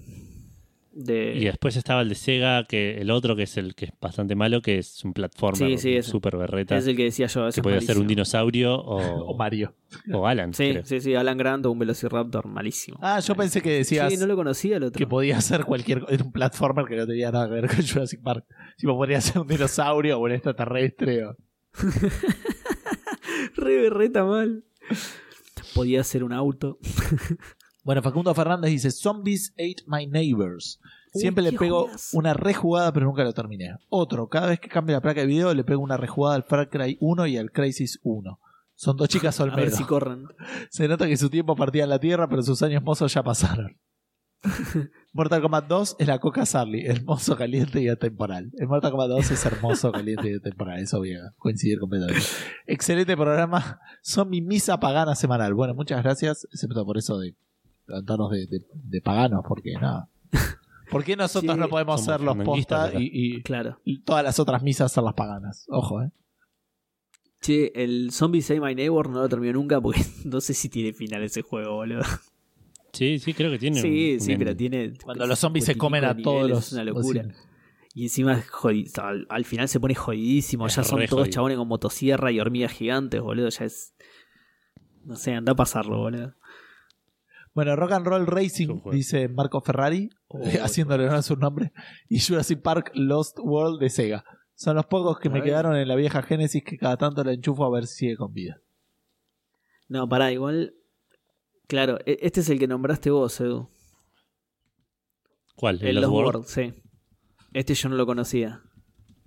De... 1.00 1.34
Y 1.36 1.44
después 1.44 1.76
estaba 1.76 2.02
el 2.02 2.08
de 2.08 2.16
Sega, 2.16 2.64
que 2.64 2.98
el 3.00 3.12
otro 3.12 3.36
que 3.36 3.44
es 3.44 3.56
el 3.56 3.76
que 3.76 3.84
es 3.84 3.92
bastante 4.00 4.34
malo, 4.34 4.60
que 4.62 4.78
es 4.78 5.04
un 5.04 5.12
platformer 5.12 5.78
Sí, 5.78 6.02
super 6.02 6.36
berreta, 6.36 6.76
Es 6.76 6.88
el 6.88 6.96
que 6.96 7.04
decía 7.04 7.28
yo. 7.28 7.48
que 7.54 7.62
podía 7.62 7.80
ser 7.80 7.98
un 7.98 8.08
dinosaurio 8.08 8.74
O 8.74 8.98
o, 9.30 9.36
Mario. 9.36 9.76
o 10.12 10.26
Alan. 10.26 10.52
Sí, 10.54 10.70
creo. 10.72 10.84
sí, 10.84 11.00
sí, 11.00 11.14
Alan 11.14 11.38
Grant 11.38 11.64
o 11.66 11.70
un 11.70 11.78
Velociraptor, 11.78 12.48
malísimo. 12.48 12.98
Ah, 13.00 13.20
yo 13.20 13.36
pensé 13.36 13.62
que 13.62 13.70
decías... 13.70 14.12
Sí, 14.12 14.18
no 14.18 14.26
lo 14.26 14.34
conocía 14.34 14.78
el 14.78 14.82
otro. 14.82 14.98
que 14.98 15.06
podía 15.06 15.40
ser 15.40 15.64
cualquier 15.64 16.04
era 16.08 16.24
un 16.24 16.32
platformer 16.32 16.84
que 16.86 16.96
no 16.96 17.06
tenía 17.06 17.30
nada 17.30 17.46
que 17.46 17.54
ver 17.54 17.68
con 17.68 17.86
Jurassic 17.86 18.20
Park. 18.20 18.44
Tipo, 18.76 18.96
podría 18.96 19.20
ser 19.20 19.40
un 19.40 19.46
dinosaurio 19.46 20.18
o 20.18 20.24
un 20.24 20.32
extraterrestre. 20.32 21.26
o- 21.26 21.36
Re 23.56 23.76
berreta 23.82 24.24
mal. 24.24 24.64
Podía 25.74 26.02
ser 26.02 26.24
un 26.24 26.32
auto. 26.32 26.78
Bueno, 27.88 28.02
Facundo 28.02 28.34
Fernández 28.34 28.70
dice: 28.70 28.90
Zombies 28.90 29.54
ate 29.54 29.82
my 29.86 30.06
neighbors. 30.06 30.78
Uy, 31.14 31.22
Siempre 31.22 31.42
le 31.42 31.54
pego 31.54 31.88
una 32.12 32.34
rejugada, 32.34 32.92
pero 32.92 33.06
nunca 33.06 33.24
lo 33.24 33.32
terminé. 33.32 33.74
Otro, 33.88 34.28
cada 34.28 34.48
vez 34.48 34.60
que 34.60 34.68
cambio 34.68 34.94
la 34.94 35.00
placa 35.00 35.22
de 35.22 35.26
video, 35.26 35.54
le 35.54 35.64
pego 35.64 35.80
una 35.80 35.96
rejugada 35.96 36.36
al 36.36 36.42
Far 36.42 36.68
Cry 36.68 36.98
1 37.00 37.26
y 37.28 37.38
al 37.38 37.50
Crisis 37.50 37.98
1. 38.02 38.38
Son 38.74 38.94
dos 38.94 39.08
chicas 39.08 39.40
A 39.40 39.44
ver 39.44 39.54
Olmedo. 39.54 39.74
si 39.74 39.84
corren. 39.84 40.26
Se 40.68 40.86
nota 40.86 41.06
que 41.06 41.16
su 41.16 41.30
tiempo 41.30 41.56
partía 41.56 41.84
en 41.84 41.88
la 41.88 41.98
Tierra, 41.98 42.28
pero 42.28 42.42
sus 42.42 42.62
años 42.62 42.82
mozos 42.82 43.14
ya 43.14 43.22
pasaron. 43.22 43.80
Mortal 45.14 45.40
Kombat 45.40 45.66
2 45.66 45.96
es 45.98 46.06
la 46.06 46.18
Coca 46.18 46.44
Sarli, 46.44 46.84
hermoso, 46.84 47.38
caliente 47.38 47.80
y 47.80 47.88
atemporal. 47.88 48.50
El 48.58 48.68
Mortal 48.68 48.90
Kombat 48.90 49.08
2 49.08 49.30
es 49.30 49.46
hermoso, 49.46 49.92
caliente 49.92 50.30
y 50.30 50.34
atemporal, 50.34 50.78
eso 50.78 50.98
voy 50.98 51.14
a 51.14 51.32
coincidir 51.38 51.78
completamente. 51.78 52.22
Excelente 52.66 53.16
programa, 53.16 53.80
son 54.02 54.28
mi 54.28 54.42
misa 54.42 54.78
pagana 54.78 55.14
semanal. 55.14 55.54
Bueno, 55.54 55.74
muchas 55.74 56.02
gracias, 56.02 56.46
excepto 56.52 56.84
por 56.84 56.98
eso 56.98 57.18
de 57.18 57.34
tratarnos 57.88 58.30
de, 58.30 58.46
de- 58.46 58.66
de 58.72 59.00
paganos, 59.00 59.42
porque 59.48 59.72
nada. 59.74 60.08
¿Por 60.90 61.04
qué 61.04 61.16
nosotros 61.16 61.54
Sí, 61.54 61.60
no 61.60 61.68
podemos 61.68 62.02
ser 62.04 62.20
los 62.20 62.36
posta 62.38 62.92
y, 62.94 63.10
y- 63.12 63.42
Claro. 63.42 63.80
y 63.84 64.02
todas 64.02 64.22
las 64.24 64.38
otras 64.38 64.62
misas 64.62 64.92
ser 64.92 65.02
las 65.04 65.14
paganas? 65.14 65.66
Ojo, 65.68 66.02
eh. 66.02 66.10
Che, 67.40 67.70
el 67.74 68.10
Zombie 68.10 68.42
Say 68.42 68.58
My 68.60 68.74
Neighbor 68.74 69.08
no 69.10 69.20
lo 69.20 69.28
terminó 69.28 69.52
nunca 69.54 69.80
porque 69.80 70.00
no 70.24 70.40
sé 70.40 70.54
si 70.54 70.68
tiene 70.68 70.92
final 70.92 71.22
ese 71.22 71.42
juego, 71.42 71.74
boludo. 71.76 72.02
Sí, 72.92 73.18
sí, 73.18 73.34
creo 73.34 73.50
que 73.50 73.58
tiene. 73.58 73.80
Sí, 73.80 74.14
un- 74.14 74.20
sí, 74.20 74.32
un- 74.32 74.38
pero 74.38 74.56
tiene. 74.56 74.92
Cuando 75.04 75.26
los 75.26 75.38
zombies 75.38 75.64
se 75.66 75.76
comen 75.76 76.04
a 76.04 76.16
todos 76.16 76.48
los... 76.48 76.66
Es 76.66 76.72
una 76.72 76.84
locura. 76.84 77.22
los- 77.24 77.36
Y 77.94 78.04
encima 78.04 78.42
al, 79.02 79.26
al 79.28 79.44
final 79.44 79.68
se 79.68 79.78
pone 79.78 79.94
jodidísimo. 79.94 80.66
Es 80.66 80.76
ya 80.76 80.84
son 80.84 80.98
todos 81.00 81.10
jodido. 81.10 81.26
chabones 81.32 81.58
con 81.58 81.68
motosierra 81.68 82.32
y 82.32 82.40
hormigas 82.40 82.72
gigantes, 82.72 83.20
boludo. 83.20 83.48
Ya 83.50 83.64
es. 83.66 83.94
No 85.04 85.16
sé, 85.16 85.32
anda 85.34 85.52
a 85.52 85.56
pasarlo, 85.56 85.98
boludo. 85.98 86.34
Bueno, 87.54 87.74
Rock 87.76 87.92
and 87.92 88.06
Roll 88.06 88.26
Racing, 88.26 88.80
dice 88.92 89.28
Marco 89.28 89.60
Ferrari, 89.60 90.10
Oh, 90.28 90.40
haciéndole 90.62 91.04
honor 91.04 91.16
a 91.18 91.22
su 91.22 91.36
nombre, 91.36 91.72
y 92.08 92.20
Jurassic 92.20 92.60
Park 92.62 92.90
Lost 92.94 93.38
World 93.40 93.80
de 93.80 93.88
Sega. 93.90 94.24
Son 94.54 94.76
los 94.76 94.86
pocos 94.86 95.18
que 95.18 95.30
me 95.30 95.42
quedaron 95.42 95.76
en 95.76 95.86
la 95.88 95.94
vieja 95.96 96.20
Genesis 96.22 96.62
que 96.64 96.76
cada 96.76 96.96
tanto 96.96 97.22
la 97.24 97.32
enchufo 97.32 97.64
a 97.64 97.70
ver 97.70 97.86
si 97.86 97.94
sigue 98.06 98.16
con 98.16 98.32
vida. 98.32 98.60
No, 99.88 100.08
pará, 100.08 100.32
igual. 100.32 100.74
Claro, 101.66 101.98
e- 102.06 102.18
este 102.22 102.40
es 102.40 102.50
el 102.50 102.58
que 102.58 102.66
nombraste 102.66 103.10
vos, 103.10 103.40
Edu. 103.40 103.68
¿Cuál? 105.54 105.80
El 105.82 105.96
Lost 105.96 106.02
Lost 106.02 106.12
World? 106.14 106.34
World, 106.34 106.46
sí. 106.46 106.74
Este 107.52 107.74
yo 107.74 107.88
no 107.88 107.96
lo 107.96 108.06
conocía. 108.06 108.62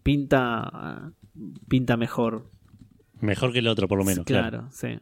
Pinta. 0.04 1.14
Pinta 1.68 1.98
mejor. 1.98 2.52
Mejor 3.20 3.52
que 3.54 3.60
el 3.60 3.68
otro, 3.68 3.88
por 3.88 3.98
lo 3.98 4.04
menos. 4.06 4.26
claro, 4.26 4.50
Claro. 4.50 4.72
sí. 4.72 5.00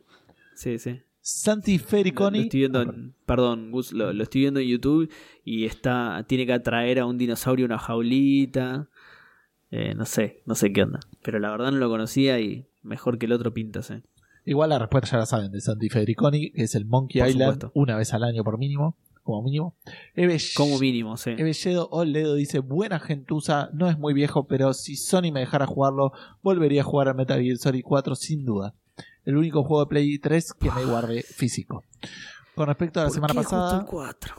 Sí, 0.56 0.78
sí. 0.78 1.02
Santi 1.22 1.78
Fericoni. 1.80 2.38
lo 2.40 2.44
estoy 2.46 2.60
viendo 2.62 2.80
Ah, 2.80 2.84
en- 2.84 3.14
perdón, 3.26 3.72
Gus, 3.72 3.92
lo, 3.94 4.14
lo 4.14 4.24
estoy 4.24 4.42
viendo 4.42 4.60
en 4.60 4.68
YouTube 4.68 5.10
y 5.44 5.66
está 5.66 6.26
tiene 6.28 6.46
que 6.46 6.54
atraer 6.54 7.00
a 7.00 7.06
un 7.06 7.18
dinosaurio 7.18 7.66
una 7.66 7.78
jaulita. 7.78 8.90
Eh, 9.72 9.94
no 9.96 10.06
sé, 10.06 10.42
no 10.46 10.56
sé 10.56 10.74
qué 10.74 10.84
onda. 10.84 11.00
Pero 11.22 11.38
la 11.40 11.52
verdad 11.52 11.72
no 11.72 11.78
lo 11.78 11.90
conocía 11.90 12.40
y 12.40 12.68
mejor 12.82 13.18
que 13.20 13.28
el 13.28 13.34
otro 13.34 13.54
pinta, 13.54 13.84
sí. 13.84 13.96
Igual 14.46 14.70
la 14.72 14.80
respuesta 14.80 15.12
ya 15.12 15.18
la 15.20 15.26
saben 15.28 15.52
de 15.52 15.62
Santi 15.62 15.90
Federiconi, 15.90 16.52
que 16.52 16.64
es 16.64 16.74
el 16.74 16.86
Monkey 16.86 17.20
Por 17.22 17.30
Island 17.30 17.54
supuesto. 17.54 17.72
una 17.76 17.96
vez 17.98 18.14
al 18.14 18.24
año 18.24 18.44
por 18.44 18.58
mínimo, 18.58 18.98
como 19.22 19.44
mínimo. 19.44 19.76
Eve, 20.16 20.38
Como 20.56 20.80
mínimo, 20.80 21.18
sí. 21.18 21.32
Evelledo 21.38 21.88
Oledo 21.92 22.34
dice, 22.34 22.60
buena 22.60 23.00
gentuza, 23.00 23.70
no 23.74 23.88
es 23.88 24.00
muy 24.00 24.14
viejo, 24.16 24.48
pero 24.48 24.74
si 24.74 24.96
Sony 24.96 25.32
me 25.32 25.42
dejara 25.42 25.68
jugarlo, 25.68 26.14
volvería 26.42 26.82
a 26.82 26.86
jugar 26.86 27.10
a 27.10 27.14
Metal 27.14 27.40
Gear 27.40 27.58
Solid 27.58 27.84
4 27.84 28.16
sin 28.16 28.44
duda. 28.46 28.74
El 29.26 29.38
único 29.38 29.64
juego 29.64 29.86
de 29.86 29.90
Play 29.90 30.20
3 30.20 30.54
que 30.54 30.72
me 30.72 30.86
guardé 30.86 31.24
físico. 31.24 31.84
Con 32.56 32.68
respecto 32.68 33.00
a 33.00 33.04
la 33.04 33.08
¿Por 33.10 33.16
semana 33.16 33.34
qué 33.34 33.40
justo 33.40 33.56
pasada, 33.56 33.80
el 33.82 33.86
4? 33.86 34.36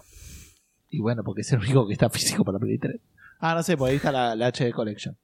y 0.90 1.00
bueno, 1.00 1.22
porque 1.24 1.42
es 1.42 1.52
el 1.52 1.60
único 1.60 1.86
que 1.86 1.92
está 1.92 2.10
físico 2.10 2.44
para 2.44 2.58
Play 2.58 2.78
3. 2.78 3.00
Ah, 3.40 3.54
no 3.54 3.62
sé, 3.62 3.76
porque 3.76 3.92
ahí 3.92 3.96
está 3.96 4.12
la, 4.12 4.34
la 4.36 4.48
HD 4.48 4.70
Collection. 4.72 5.16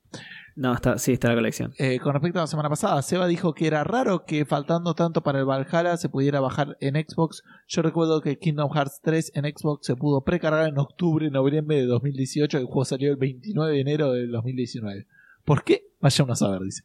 No, 0.55 0.73
está, 0.73 0.97
sí, 0.97 1.13
está 1.13 1.29
la 1.29 1.35
colección. 1.35 1.75
Eh, 1.77 2.01
con 2.01 2.15
respecto 2.15 2.39
a 2.39 2.45
la 2.45 2.47
semana 2.47 2.71
pasada, 2.71 3.03
Seba 3.03 3.27
dijo 3.27 3.53
que 3.53 3.67
era 3.67 3.85
raro 3.85 4.25
que 4.25 4.47
faltando 4.47 4.95
tanto 4.95 5.23
para 5.23 5.39
el 5.39 5.45
Valhalla 5.45 5.99
se 5.99 6.09
pudiera 6.09 6.41
bajar 6.41 6.79
en 6.81 6.95
Xbox. 6.95 7.43
Yo 7.69 7.83
recuerdo 7.83 8.23
que 8.23 8.39
Kingdom 8.39 8.71
Hearts 8.73 9.01
3 9.03 9.33
en 9.35 9.45
Xbox 9.45 9.87
se 9.87 9.97
pudo 9.97 10.23
precargar 10.23 10.67
en 10.67 10.79
octubre, 10.79 11.29
noviembre 11.31 11.77
de 11.77 11.85
2018. 11.85 12.57
El 12.57 12.65
juego 12.65 12.87
salió 12.87 13.11
el 13.11 13.19
29 13.19 13.71
de 13.75 13.81
enero 13.83 14.13
del 14.13 14.31
2019. 14.31 15.07
¿Por 15.45 15.63
qué? 15.63 15.91
Vaya 16.01 16.25
uno 16.25 16.33
a 16.33 16.37
saber, 16.37 16.63
dice. 16.63 16.85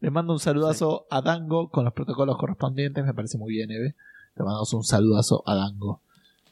Le 0.00 0.10
mando 0.10 0.32
un 0.32 0.38
saludazo 0.40 1.06
a 1.10 1.20
Dango 1.22 1.70
con 1.70 1.84
los 1.84 1.92
protocolos 1.92 2.36
correspondientes. 2.38 3.04
Me 3.04 3.14
parece 3.14 3.38
muy 3.38 3.52
bien, 3.52 3.70
Eve. 3.70 3.94
Le 4.36 4.44
mandamos 4.44 4.72
un 4.74 4.84
saludazo 4.84 5.42
a 5.46 5.54
Dango. 5.54 6.02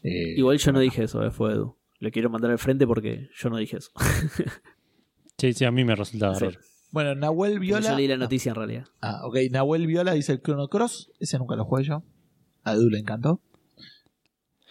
Eh, 0.02 0.34
Igual 0.36 0.58
yo 0.58 0.72
no 0.72 0.80
dije 0.80 1.04
eso, 1.04 1.22
eh, 1.24 1.30
fue 1.30 1.52
Edu. 1.52 1.76
Le 1.98 2.10
quiero 2.10 2.28
mandar 2.30 2.50
al 2.50 2.58
frente 2.58 2.86
porque 2.86 3.28
yo 3.36 3.48
no 3.50 3.56
dije 3.56 3.78
eso. 3.78 3.90
Sí, 5.38 5.52
sí, 5.52 5.66
a 5.66 5.70
mí 5.70 5.84
me 5.84 5.94
resultaba 5.94 6.34
Sí. 6.34 6.46
raro. 6.46 6.58
Bueno, 6.90 7.14
Nahuel 7.14 7.58
Viola. 7.58 7.90
Yo 7.90 7.96
leí 7.96 8.08
la 8.08 8.16
no. 8.16 8.22
noticia 8.24 8.50
en 8.50 8.54
realidad. 8.56 8.86
Ah, 9.02 9.20
ok. 9.26 9.36
Nahuel 9.50 9.86
Viola 9.86 10.12
dice 10.14 10.32
el 10.32 10.40
Chrono 10.40 10.68
Cross. 10.68 11.10
Ese 11.20 11.36
nunca 11.38 11.56
lo 11.56 11.66
jugué 11.66 11.84
yo. 11.84 12.02
A 12.64 12.72
Edu 12.72 12.88
le 12.88 12.98
encantó. 13.00 13.42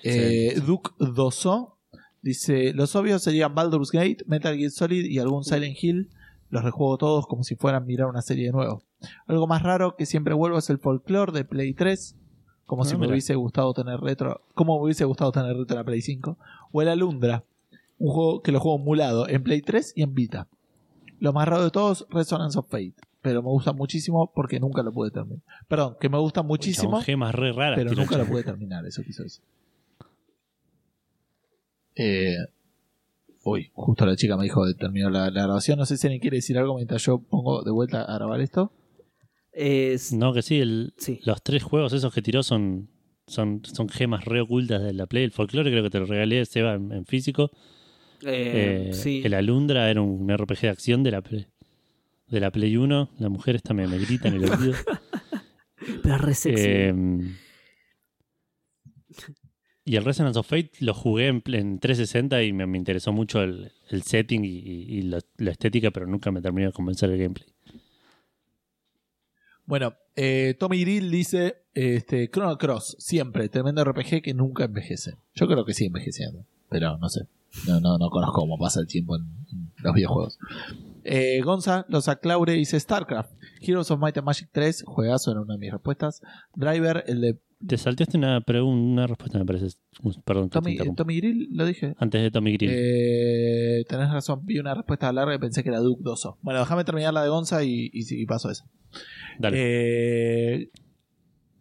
Eh. 0.04 0.60
Duke 0.66 0.92
Doso 0.98 1.78
dice: 2.22 2.74
Los 2.74 2.96
obvios 2.96 3.22
serían 3.22 3.54
Baldur's 3.54 3.92
Gate, 3.92 4.18
Metal 4.26 4.58
Gear 4.58 4.72
Solid 4.72 5.06
y 5.06 5.20
algún 5.20 5.44
Silent 5.44 5.78
Hill. 5.82 6.10
Los 6.50 6.64
rejuego 6.64 6.98
todos 6.98 7.28
como 7.28 7.44
si 7.44 7.56
fueran 7.56 7.86
mirar 7.86 8.08
una 8.08 8.22
serie 8.22 8.46
de 8.48 8.52
nuevo. 8.52 8.84
Algo 9.28 9.48
más 9.48 9.64
raro 9.64 9.96
que 9.96 10.06
siempre 10.06 10.34
vuelvo 10.34 10.58
es 10.58 10.70
el 10.70 10.78
folklore 10.80 11.32
de 11.32 11.44
Play 11.46 11.74
3. 11.74 12.16
Como 12.66 12.84
Ah, 12.84 12.86
si 12.86 12.98
me 12.98 13.08
hubiese 13.08 13.36
gustado 13.36 13.74
tener 13.74 14.00
retro. 14.00 14.42
Como 14.54 14.78
me 14.78 14.86
hubiese 14.86 15.06
gustado 15.06 15.32
tener 15.32 15.56
retro 15.56 15.76
en 15.76 15.80
la 15.80 15.84
Play 15.84 16.02
5. 16.02 16.38
O 16.72 16.82
el 16.82 16.88
Alundra. 16.90 17.44
Un 17.98 18.12
juego 18.14 18.42
que 18.42 18.52
lo 18.52 18.60
juego 18.60 18.78
emulado 18.80 19.28
en 19.30 19.44
Play 19.44 19.62
3 19.62 19.94
y 19.96 20.04
en 20.04 20.14
Vita. 20.14 20.48
Lo 21.20 21.32
más 21.34 21.48
raro 21.48 21.64
de 21.64 21.72
todos, 21.72 22.06
Resonance 22.10 22.58
of 22.60 22.68
Fate. 22.70 22.94
Pero 23.22 23.42
me 23.42 23.50
gusta 23.50 23.74
muchísimo 23.74 24.32
porque 24.36 24.60
nunca 24.60 24.84
lo 24.84 24.92
pude 24.92 25.10
terminar. 25.12 25.42
Perdón, 25.68 25.98
que 26.00 26.10
me 26.10 26.18
gusta 26.20 26.44
muchísimo, 26.44 26.92
Chabón, 26.92 27.04
gemas 27.04 27.34
re 27.34 27.52
raras. 27.54 27.78
pero 27.78 27.94
nunca 27.94 28.18
lo 28.18 28.26
pude 28.26 28.44
terminar. 28.44 28.86
Eso 28.86 29.02
quiso 29.04 29.24
decir. 29.24 29.44
Eh, 31.96 32.38
uy, 33.46 33.70
justo 33.74 34.06
la 34.06 34.16
chica 34.18 34.36
me 34.36 34.44
dijo 34.44 34.66
que 34.66 34.74
terminó 34.74 35.10
la, 35.10 35.32
la 35.32 35.44
grabación. 35.44 35.80
No 35.80 35.86
sé 35.86 35.96
si 35.98 36.08
alguien 36.08 36.20
quiere 36.20 36.38
decir 36.38 36.58
algo 36.58 36.76
mientras 36.76 37.02
yo 37.06 37.20
pongo 37.20 37.64
de 37.64 37.72
vuelta 37.72 38.02
a 38.04 38.16
grabar 38.16 38.42
esto. 38.42 38.74
Es, 39.54 40.12
No, 40.12 40.34
que 40.34 40.42
sí, 40.42 40.60
el- 40.60 40.94
Sí. 40.98 41.20
los 41.24 41.42
tres 41.42 41.64
juegos 41.64 41.94
esos 41.94 42.14
que 42.14 42.22
tiró 42.22 42.44
son, 42.44 42.90
son, 43.28 43.62
son 43.64 43.88
gemas 43.88 44.26
re 44.26 44.42
ocultas 44.42 44.84
de 44.84 44.92
la 44.94 45.06
Play. 45.06 45.24
El 45.24 45.32
folclore 45.32 45.72
creo 45.72 45.84
que 45.84 45.90
te 45.90 46.00
lo 46.00 46.06
regalé, 46.06 46.44
Seba, 46.46 46.74
en, 46.74 46.92
en 46.92 47.06
físico. 47.06 47.52
eh, 48.26 48.90
Eh, 48.90 48.94
sí. 48.94 49.22
El 49.24 49.34
Alundra 49.34 49.90
era 49.90 50.02
un 50.02 50.30
RPG 50.30 50.62
de 50.62 50.70
acción 50.70 51.04
de 51.04 51.12
la 51.12 51.22
Play, 51.22 51.46
de 52.28 52.40
la 52.42 52.52
Play 52.52 52.76
1. 52.76 53.10
La 53.20 53.30
mujer 53.30 53.56
esta 53.56 53.74
me, 53.74 53.88
me 53.88 53.98
grita 53.98 54.28
en 54.28 54.34
el 54.36 54.44
oído. 54.50 54.74
Pero 56.04 56.16
es 56.16 56.22
re 56.22 56.34
sexy. 56.34 56.64
Eh, 56.68 56.94
y 59.86 59.98
el 59.98 60.04
Resonance 60.04 60.40
of 60.40 60.48
Fate 60.48 60.72
lo 60.80 60.96
jugué 60.96 61.28
en, 61.28 61.44
en 61.46 61.80
360 61.80 62.42
y 62.42 62.54
me, 62.54 62.78
interesó 62.78 63.14
mucho 63.14 63.42
el, 63.44 63.72
setting 64.04 64.44
y, 64.44 65.04
la, 65.04 65.20
estética, 65.38 65.92
pero 65.92 66.08
nunca 66.08 66.32
me 66.32 66.42
terminó 66.42 66.68
de 66.68 66.74
convencer 66.74 67.12
el 67.12 67.20
gameplay. 67.20 67.48
Bueno, 69.68 69.94
eh, 70.16 70.56
Tommy 70.60 70.82
Grill 70.82 71.12
dice: 71.12 71.66
este, 71.76 72.30
Chrono 72.30 72.58
Cross, 72.58 72.98
siempre, 73.00 73.48
tremendo 73.48 73.84
RPG 73.84 74.24
que 74.24 74.34
nunca 74.34 74.66
envejece. 74.66 75.18
Yo 75.36 75.48
creo 75.48 75.66
que 75.66 75.74
sigue 75.74 75.88
envejeciendo, 75.88 76.46
pero 76.68 76.98
no 76.98 77.08
sé. 77.08 77.28
No, 77.68 77.80
no, 77.80 77.98
no 77.98 78.10
conozco 78.10 78.42
cómo 78.42 78.58
pasa 78.58 78.82
el 78.82 78.88
tiempo 78.88 79.16
en, 79.16 79.24
en 79.52 79.72
los 79.84 79.94
videojuegos. 79.94 80.40
Eh, 81.04 81.42
Gonza, 81.44 81.86
los 81.88 82.10
dice 82.48 82.80
StarCraft, 82.80 83.32
Heroes 83.62 83.92
of 83.92 84.00
Might 84.00 84.18
and 84.18 84.26
Magic 84.26 84.50
3, 84.52 84.84
juegazo 84.88 85.32
era 85.32 85.42
una 85.42 85.54
de 85.54 85.60
mis 85.60 85.72
respuestas. 85.72 86.22
Driver, 86.56 87.04
el 87.06 87.22
de 87.22 87.40
Te 87.68 87.78
salteaste 87.78 88.18
una, 88.18 88.42
pregun- 88.46 88.92
una 88.94 89.08
respuesta, 89.08 89.38
me 89.40 89.46
parece. 89.46 89.76
Perdón, 90.24 90.50
que 90.50 90.54
te 90.54 90.60
Tommy, 90.60 90.72
interrumpo. 90.74 91.04
Tommy 91.04 91.18
Grill, 91.18 91.48
lo 91.52 91.66
dije. 91.66 91.96
Antes 92.00 92.22
de 92.22 92.32
Tommy 92.32 92.54
Grill. 92.58 92.72
Eh, 92.74 93.86
tenés 93.88 94.12
razón, 94.12 94.46
vi 94.46 94.60
una 94.60 94.74
respuesta 94.74 95.12
larga 95.12 95.36
y 95.36 95.40
pensé 95.40 95.64
que 95.64 95.70
era 95.70 95.80
Duke 95.80 96.02
Doso. 96.04 96.38
Bueno, 96.42 96.60
déjame 96.60 96.84
terminar 96.84 97.14
la 97.14 97.24
de 97.24 97.30
Gonza 97.30 97.64
y, 97.64 97.90
y, 97.94 98.22
y 98.22 98.26
paso 98.26 98.50
esa. 98.52 98.66
Dale. 99.40 99.58
Eh, 99.60 100.70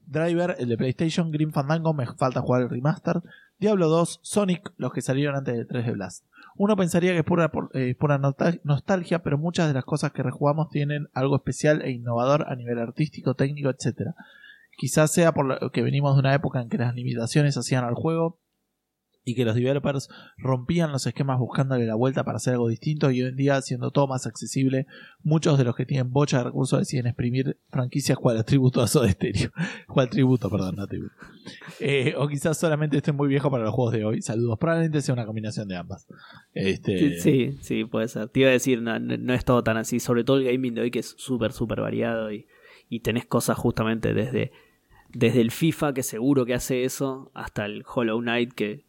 Driver, 0.06 0.56
el 0.58 0.68
de 0.68 0.76
PlayStation, 0.76 1.30
Green 1.30 1.52
Fandango, 1.52 1.94
me 1.94 2.06
falta 2.06 2.40
jugar 2.42 2.62
el 2.62 2.70
remaster. 2.70 3.22
Diablo 3.58 3.88
2, 3.88 4.20
Sonic, 4.22 4.72
los 4.76 4.92
que 4.92 5.00
salieron 5.00 5.34
antes 5.36 5.56
del 5.56 5.66
3 5.66 5.86
de 5.86 5.92
Blast. 5.92 6.24
Uno 6.56 6.76
pensaría 6.76 7.12
que 7.12 7.18
es 7.20 7.24
pura, 7.24 7.50
eh, 7.72 7.94
pura 7.98 8.18
nostal- 8.18 8.60
nostalgia, 8.64 9.22
pero 9.22 9.38
muchas 9.38 9.66
de 9.68 9.74
las 9.74 9.84
cosas 9.84 10.12
que 10.12 10.22
rejugamos 10.22 10.68
tienen 10.70 11.08
algo 11.14 11.36
especial 11.36 11.82
e 11.82 11.90
innovador 11.90 12.44
a 12.48 12.54
nivel 12.54 12.78
artístico, 12.78 13.34
técnico, 13.34 13.70
etc. 13.70 14.10
Quizás 14.76 15.12
sea 15.12 15.32
por 15.32 15.46
lo 15.46 15.70
que 15.70 15.82
venimos 15.82 16.14
de 16.14 16.20
una 16.20 16.34
época 16.34 16.60
en 16.60 16.68
que 16.68 16.78
las 16.78 16.94
limitaciones 16.94 17.56
hacían 17.56 17.84
al 17.84 17.94
juego 17.94 18.40
y 19.24 19.34
que 19.34 19.44
los 19.44 19.54
developers 19.54 20.08
rompían 20.36 20.92
los 20.92 21.06
esquemas 21.06 21.38
buscándole 21.38 21.86
la 21.86 21.94
vuelta 21.94 22.24
para 22.24 22.36
hacer 22.36 22.54
algo 22.54 22.68
distinto 22.68 23.10
y 23.10 23.22
hoy 23.22 23.28
en 23.28 23.36
día 23.36 23.60
siendo 23.62 23.90
todo 23.90 24.06
más 24.06 24.26
accesible 24.26 24.86
muchos 25.22 25.56
de 25.56 25.64
los 25.64 25.74
que 25.74 25.86
tienen 25.86 26.12
bocha 26.12 26.38
de 26.38 26.44
recursos 26.44 26.78
deciden 26.78 27.06
exprimir 27.06 27.58
franquicias 27.70 28.18
cual 28.18 28.44
tributo 28.44 28.82
a 28.82 28.86
Soda 28.86 29.10
Stereo. 29.10 29.50
Cual 29.88 30.10
tributo, 30.10 30.50
perdón, 30.50 30.74
no 30.76 30.86
tributo. 30.86 31.14
Eh, 31.80 32.14
o 32.18 32.26
quizás 32.28 32.58
solamente 32.58 32.96
esté 32.96 33.12
muy 33.12 33.28
viejo 33.28 33.50
para 33.50 33.64
los 33.64 33.72
juegos 33.72 33.92
de 33.94 34.04
hoy. 34.04 34.22
Saludos, 34.22 34.58
probablemente 34.58 35.00
sea 35.00 35.14
una 35.14 35.24
combinación 35.24 35.68
de 35.68 35.76
ambas. 35.76 36.06
Este, 36.52 37.20
Sí, 37.20 37.58
sí, 37.60 37.84
puede 37.84 38.08
ser. 38.08 38.28
Te 38.28 38.40
iba 38.40 38.48
a 38.48 38.52
decir, 38.52 38.82
no, 38.82 39.34
es 39.34 39.44
todo 39.44 39.62
tan 39.62 39.76
así. 39.76 40.00
Sobre 40.00 40.24
todo 40.24 40.38
el 40.38 40.44
gaming 40.44 40.74
de 40.74 40.80
hoy 40.82 40.90
que 40.90 40.98
es 40.98 41.14
súper, 41.16 41.52
súper 41.52 41.80
variado 41.80 42.30
y 42.32 42.44
tenés 43.02 43.24
cosas 43.24 43.56
justamente 43.56 44.14
desde, 44.14 44.50
desde 45.14 45.40
el 45.40 45.50
FIFA, 45.50 45.94
que 45.94 46.02
seguro 46.02 46.44
que 46.44 46.54
hace 46.54 46.84
eso, 46.84 47.30
hasta 47.34 47.64
el 47.66 47.84
Hollow 47.86 48.20
Knight, 48.20 48.52
que, 48.52 48.84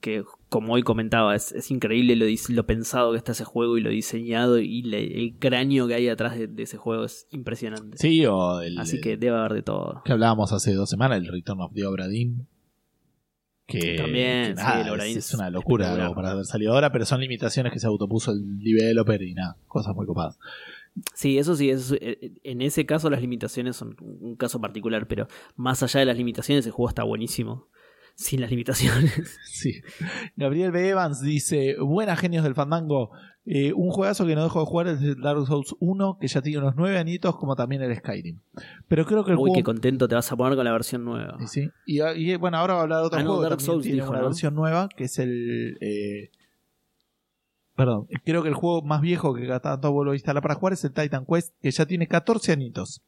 que 0.00 0.24
como 0.48 0.74
hoy 0.74 0.82
comentaba, 0.82 1.34
es, 1.34 1.52
es 1.52 1.70
increíble 1.70 2.14
lo, 2.16 2.26
lo 2.50 2.66
pensado 2.66 3.12
que 3.12 3.18
está 3.18 3.32
ese 3.32 3.44
juego 3.44 3.78
y 3.78 3.80
lo 3.80 3.90
diseñado 3.90 4.58
y 4.58 4.82
le- 4.82 5.18
el 5.18 5.34
cráneo 5.38 5.88
que 5.88 5.94
hay 5.94 6.08
atrás 6.08 6.36
de, 6.38 6.46
de 6.46 6.62
ese 6.62 6.76
juego 6.76 7.04
es 7.04 7.26
impresionante. 7.30 7.96
Sí, 7.98 8.24
o 8.26 8.60
el, 8.60 8.78
Así 8.78 9.00
que 9.00 9.16
debe 9.16 9.36
haber 9.36 9.54
de 9.54 9.62
todo. 9.62 10.02
que 10.04 10.12
hablábamos 10.12 10.52
hace 10.52 10.74
dos 10.74 10.90
semanas, 10.90 11.18
el 11.18 11.26
Return 11.28 11.60
of 11.60 11.72
the 11.74 11.84
Obra 11.86 12.06
Dinn. 12.08 12.46
Que, 13.68 13.96
También, 13.96 14.54
que 14.54 14.60
sí, 14.62 14.66
el 14.88 15.00
es, 15.00 15.16
es 15.16 15.34
una 15.34 15.50
locura 15.50 16.12
para 16.14 16.30
haber 16.30 16.44
salido 16.44 16.72
ahora, 16.72 16.92
pero 16.92 17.04
son 17.04 17.20
limitaciones 17.20 17.72
que 17.72 17.80
se 17.80 17.88
autopuso 17.88 18.30
el 18.30 18.60
developer 18.60 19.20
y 19.22 19.34
nada, 19.34 19.56
cosas 19.66 19.92
muy 19.96 20.06
copadas. 20.06 20.38
Sí, 21.14 21.38
eso 21.38 21.54
sí, 21.56 21.70
es, 21.70 21.92
eh, 22.00 22.32
en 22.42 22.62
ese 22.62 22.86
caso 22.86 23.10
las 23.10 23.20
limitaciones 23.20 23.76
son 23.76 23.96
un 24.00 24.36
caso 24.36 24.60
particular, 24.60 25.06
pero 25.08 25.26
más 25.56 25.82
allá 25.82 26.00
de 26.00 26.06
las 26.06 26.16
limitaciones 26.16 26.64
el 26.66 26.72
juego 26.72 26.88
está 26.88 27.02
buenísimo. 27.04 27.68
Sin 28.18 28.40
las 28.40 28.48
limitaciones. 28.50 29.38
Sí. 29.44 29.82
Gabriel 30.36 30.70
B. 30.72 30.88
Evans 30.88 31.20
dice: 31.20 31.76
Buenas 31.78 32.18
genios 32.18 32.44
del 32.44 32.54
fandango. 32.54 33.10
Eh, 33.44 33.72
un 33.74 33.90
juegazo 33.90 34.26
que 34.26 34.34
no 34.34 34.42
dejo 34.42 34.60
de 34.60 34.66
jugar 34.66 34.88
es 34.88 35.00
el 35.02 35.20
Dark 35.20 35.46
Souls 35.46 35.76
1, 35.80 36.16
que 36.18 36.26
ya 36.26 36.40
tiene 36.40 36.58
unos 36.58 36.74
9 36.76 36.96
añitos, 36.98 37.36
como 37.36 37.54
también 37.56 37.82
el 37.82 37.94
Skyrim. 37.94 38.40
Pero 38.88 39.04
creo 39.04 39.22
que 39.24 39.32
el 39.32 39.36
Uy, 39.36 39.40
juego. 39.50 39.54
qué 39.56 39.62
contento 39.62 40.08
te 40.08 40.14
vas 40.14 40.32
a 40.32 40.36
poner 40.36 40.56
con 40.56 40.64
la 40.64 40.72
versión 40.72 41.04
nueva. 41.04 41.36
Sí. 41.46 41.68
y, 41.84 42.00
y, 42.02 42.36
bueno, 42.36 42.56
ahora 42.56 42.72
va 42.74 42.80
a 42.80 42.82
hablar 42.84 43.00
de 43.00 43.06
otro 43.06 43.18
Ah, 43.18 43.22
no, 43.22 43.28
juego. 43.28 43.42
que 43.44 43.48
Dark 43.50 43.60
Souls 43.60 43.82
tiene 43.82 43.96
dijo, 44.00 44.10
una 44.10 44.20
¿no? 44.20 44.24
versión 44.26 44.54
nueva, 44.54 44.88
que 44.96 45.04
es 45.04 45.18
el. 45.18 45.76
eh, 45.82 46.30
Perdón, 47.76 48.06
creo 48.24 48.42
que 48.42 48.48
el 48.48 48.54
juego 48.54 48.82
más 48.82 49.00
viejo 49.02 49.34
que 49.34 49.46
cada 49.46 49.60
tanto 49.60 49.92
vuelvo 49.92 50.12
a 50.12 50.16
instalar 50.16 50.42
para 50.42 50.54
jugar 50.54 50.72
es 50.72 50.84
el 50.84 50.92
Titan 50.92 51.26
Quest, 51.26 51.52
que 51.60 51.70
ya 51.70 51.84
tiene 51.86 52.06
14 52.08 52.52
añitos. 52.52 53.02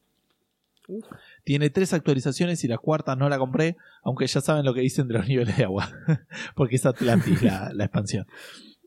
Uf. 0.87 1.05
Tiene 1.43 1.69
tres 1.69 1.93
actualizaciones 1.93 2.63
y 2.63 2.67
la 2.67 2.77
cuarta 2.77 3.15
no 3.15 3.29
la 3.29 3.37
compré, 3.37 3.77
aunque 4.03 4.27
ya 4.27 4.41
saben 4.41 4.65
lo 4.65 4.73
que 4.73 4.81
dicen 4.81 5.07
de 5.07 5.15
los 5.15 5.27
niveles 5.27 5.57
de 5.57 5.63
agua, 5.65 5.89
porque 6.55 6.75
es 6.77 6.85
Atlantis 6.85 7.41
la, 7.43 7.71
la 7.73 7.85
expansión. 7.85 8.25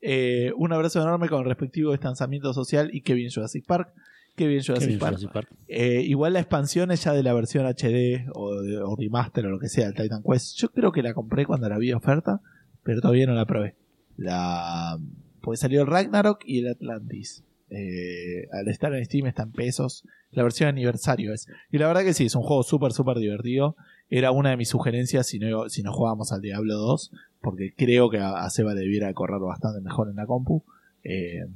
Eh, 0.00 0.52
un 0.56 0.72
abrazo 0.72 1.00
enorme 1.00 1.28
con 1.28 1.40
el 1.42 1.46
respectivo 1.48 1.92
distanciamiento 1.92 2.52
social 2.52 2.90
y 2.92 3.02
que 3.02 3.14
bien 3.14 3.30
Jurassic 3.32 3.64
Park. 3.66 3.92
Que 4.34 4.46
bien 4.46 4.60
Qué 4.60 4.66
Jurassic 4.66 4.88
bien, 4.88 4.98
Park. 5.00 5.10
Jurassic 5.16 5.32
Park. 5.32 5.48
Eh, 5.68 6.02
igual 6.06 6.32
la 6.32 6.40
expansión 6.40 6.90
es 6.90 7.04
ya 7.04 7.12
de 7.12 7.22
la 7.22 7.34
versión 7.34 7.66
HD 7.66 8.26
o, 8.34 8.60
de- 8.62 8.78
o 8.82 8.96
remaster 8.96 9.46
o 9.46 9.50
lo 9.50 9.58
que 9.58 9.68
sea, 9.68 9.86
el 9.88 9.94
Titan 9.94 10.22
Quest. 10.22 10.56
Yo 10.58 10.70
creo 10.70 10.90
que 10.90 11.02
la 11.02 11.12
compré 11.14 11.44
cuando 11.46 11.68
la 11.68 11.78
vi 11.78 11.92
oferta, 11.92 12.40
pero 12.82 13.00
todavía 13.00 13.26
no 13.26 13.34
la 13.34 13.46
probé. 13.46 13.76
La... 14.16 14.98
Pues 15.42 15.60
salió 15.60 15.82
el 15.82 15.86
Ragnarok 15.86 16.40
y 16.46 16.60
el 16.60 16.68
Atlantis. 16.68 17.44
Eh, 17.70 18.48
al 18.52 18.68
estar 18.68 18.94
en 18.94 19.04
Steam 19.04 19.26
está 19.26 19.42
en 19.44 19.52
pesos. 19.52 20.04
La 20.30 20.42
versión 20.42 20.68
aniversario 20.68 21.32
es. 21.32 21.46
Y 21.70 21.78
la 21.78 21.86
verdad 21.86 22.02
que 22.04 22.14
sí, 22.14 22.26
es 22.26 22.34
un 22.34 22.42
juego 22.42 22.62
súper, 22.62 22.92
súper 22.92 23.18
divertido. 23.18 23.76
Era 24.10 24.30
una 24.30 24.50
de 24.50 24.56
mis 24.56 24.68
sugerencias 24.68 25.26
si 25.26 25.38
no, 25.38 25.68
si 25.68 25.82
no 25.82 25.92
jugábamos 25.92 26.32
al 26.32 26.42
Diablo 26.42 26.74
2, 26.74 27.12
porque 27.40 27.72
creo 27.76 28.10
que 28.10 28.18
a, 28.18 28.44
a 28.44 28.50
Seba 28.50 28.74
debiera 28.74 29.12
correr 29.14 29.40
bastante 29.40 29.80
mejor 29.80 30.08
en 30.10 30.16
la 30.16 30.26
compu. 30.26 30.62
Eh, 31.02 31.46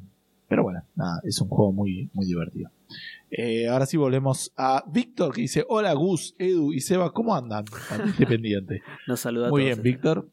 pero 0.49 0.63
bueno, 0.63 0.83
nada, 0.95 1.21
es 1.25 1.41
un 1.41 1.49
juego 1.49 1.73
muy, 1.73 2.09
muy 2.15 2.25
divertido. 2.25 2.71
Eh, 3.31 3.69
ahora 3.69 3.85
sí 3.87 3.97
volvemos 3.97 4.53
a 4.57 4.85
Víctor 4.91 5.35
que 5.35 5.43
dice: 5.43 5.65
Hola 5.69 5.93
Gus, 5.93 6.35
Edu 6.39 6.73
y 6.73 6.81
Seba, 6.81 7.13
¿cómo 7.13 7.35
andan? 7.35 7.65
Independiente. 8.07 8.81
Nos 9.07 9.21
saluda 9.21 9.49
a 9.49 9.51
Muy 9.51 9.65
todos. 9.65 9.77
bien, 9.77 9.83
Víctor. 9.83 10.29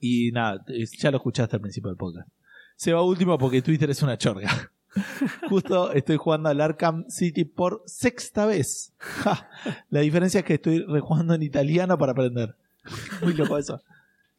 Y 0.00 0.30
nada, 0.32 0.64
ya 0.98 1.10
lo 1.10 1.18
escuchaste 1.18 1.56
al 1.56 1.60
principio 1.62 1.88
del 1.90 1.96
podcast. 1.98 2.28
Seba 2.80 3.02
último 3.02 3.36
porque 3.36 3.60
Twitter 3.60 3.90
es 3.90 4.02
una 4.02 4.16
chorga. 4.16 4.48
Justo 5.50 5.92
estoy 5.92 6.16
jugando 6.16 6.48
al 6.48 6.62
Arkham 6.62 7.04
City 7.10 7.44
por 7.44 7.82
sexta 7.84 8.46
vez. 8.46 8.94
Ja, 8.96 9.50
La 9.90 10.00
diferencia 10.00 10.40
es 10.40 10.46
que 10.46 10.54
estoy 10.54 10.82
rejugando 10.86 11.34
en 11.34 11.42
italiano 11.42 11.98
para 11.98 12.12
aprender. 12.12 12.56
Muy 13.20 13.34
loco 13.34 13.58
eso. 13.58 13.82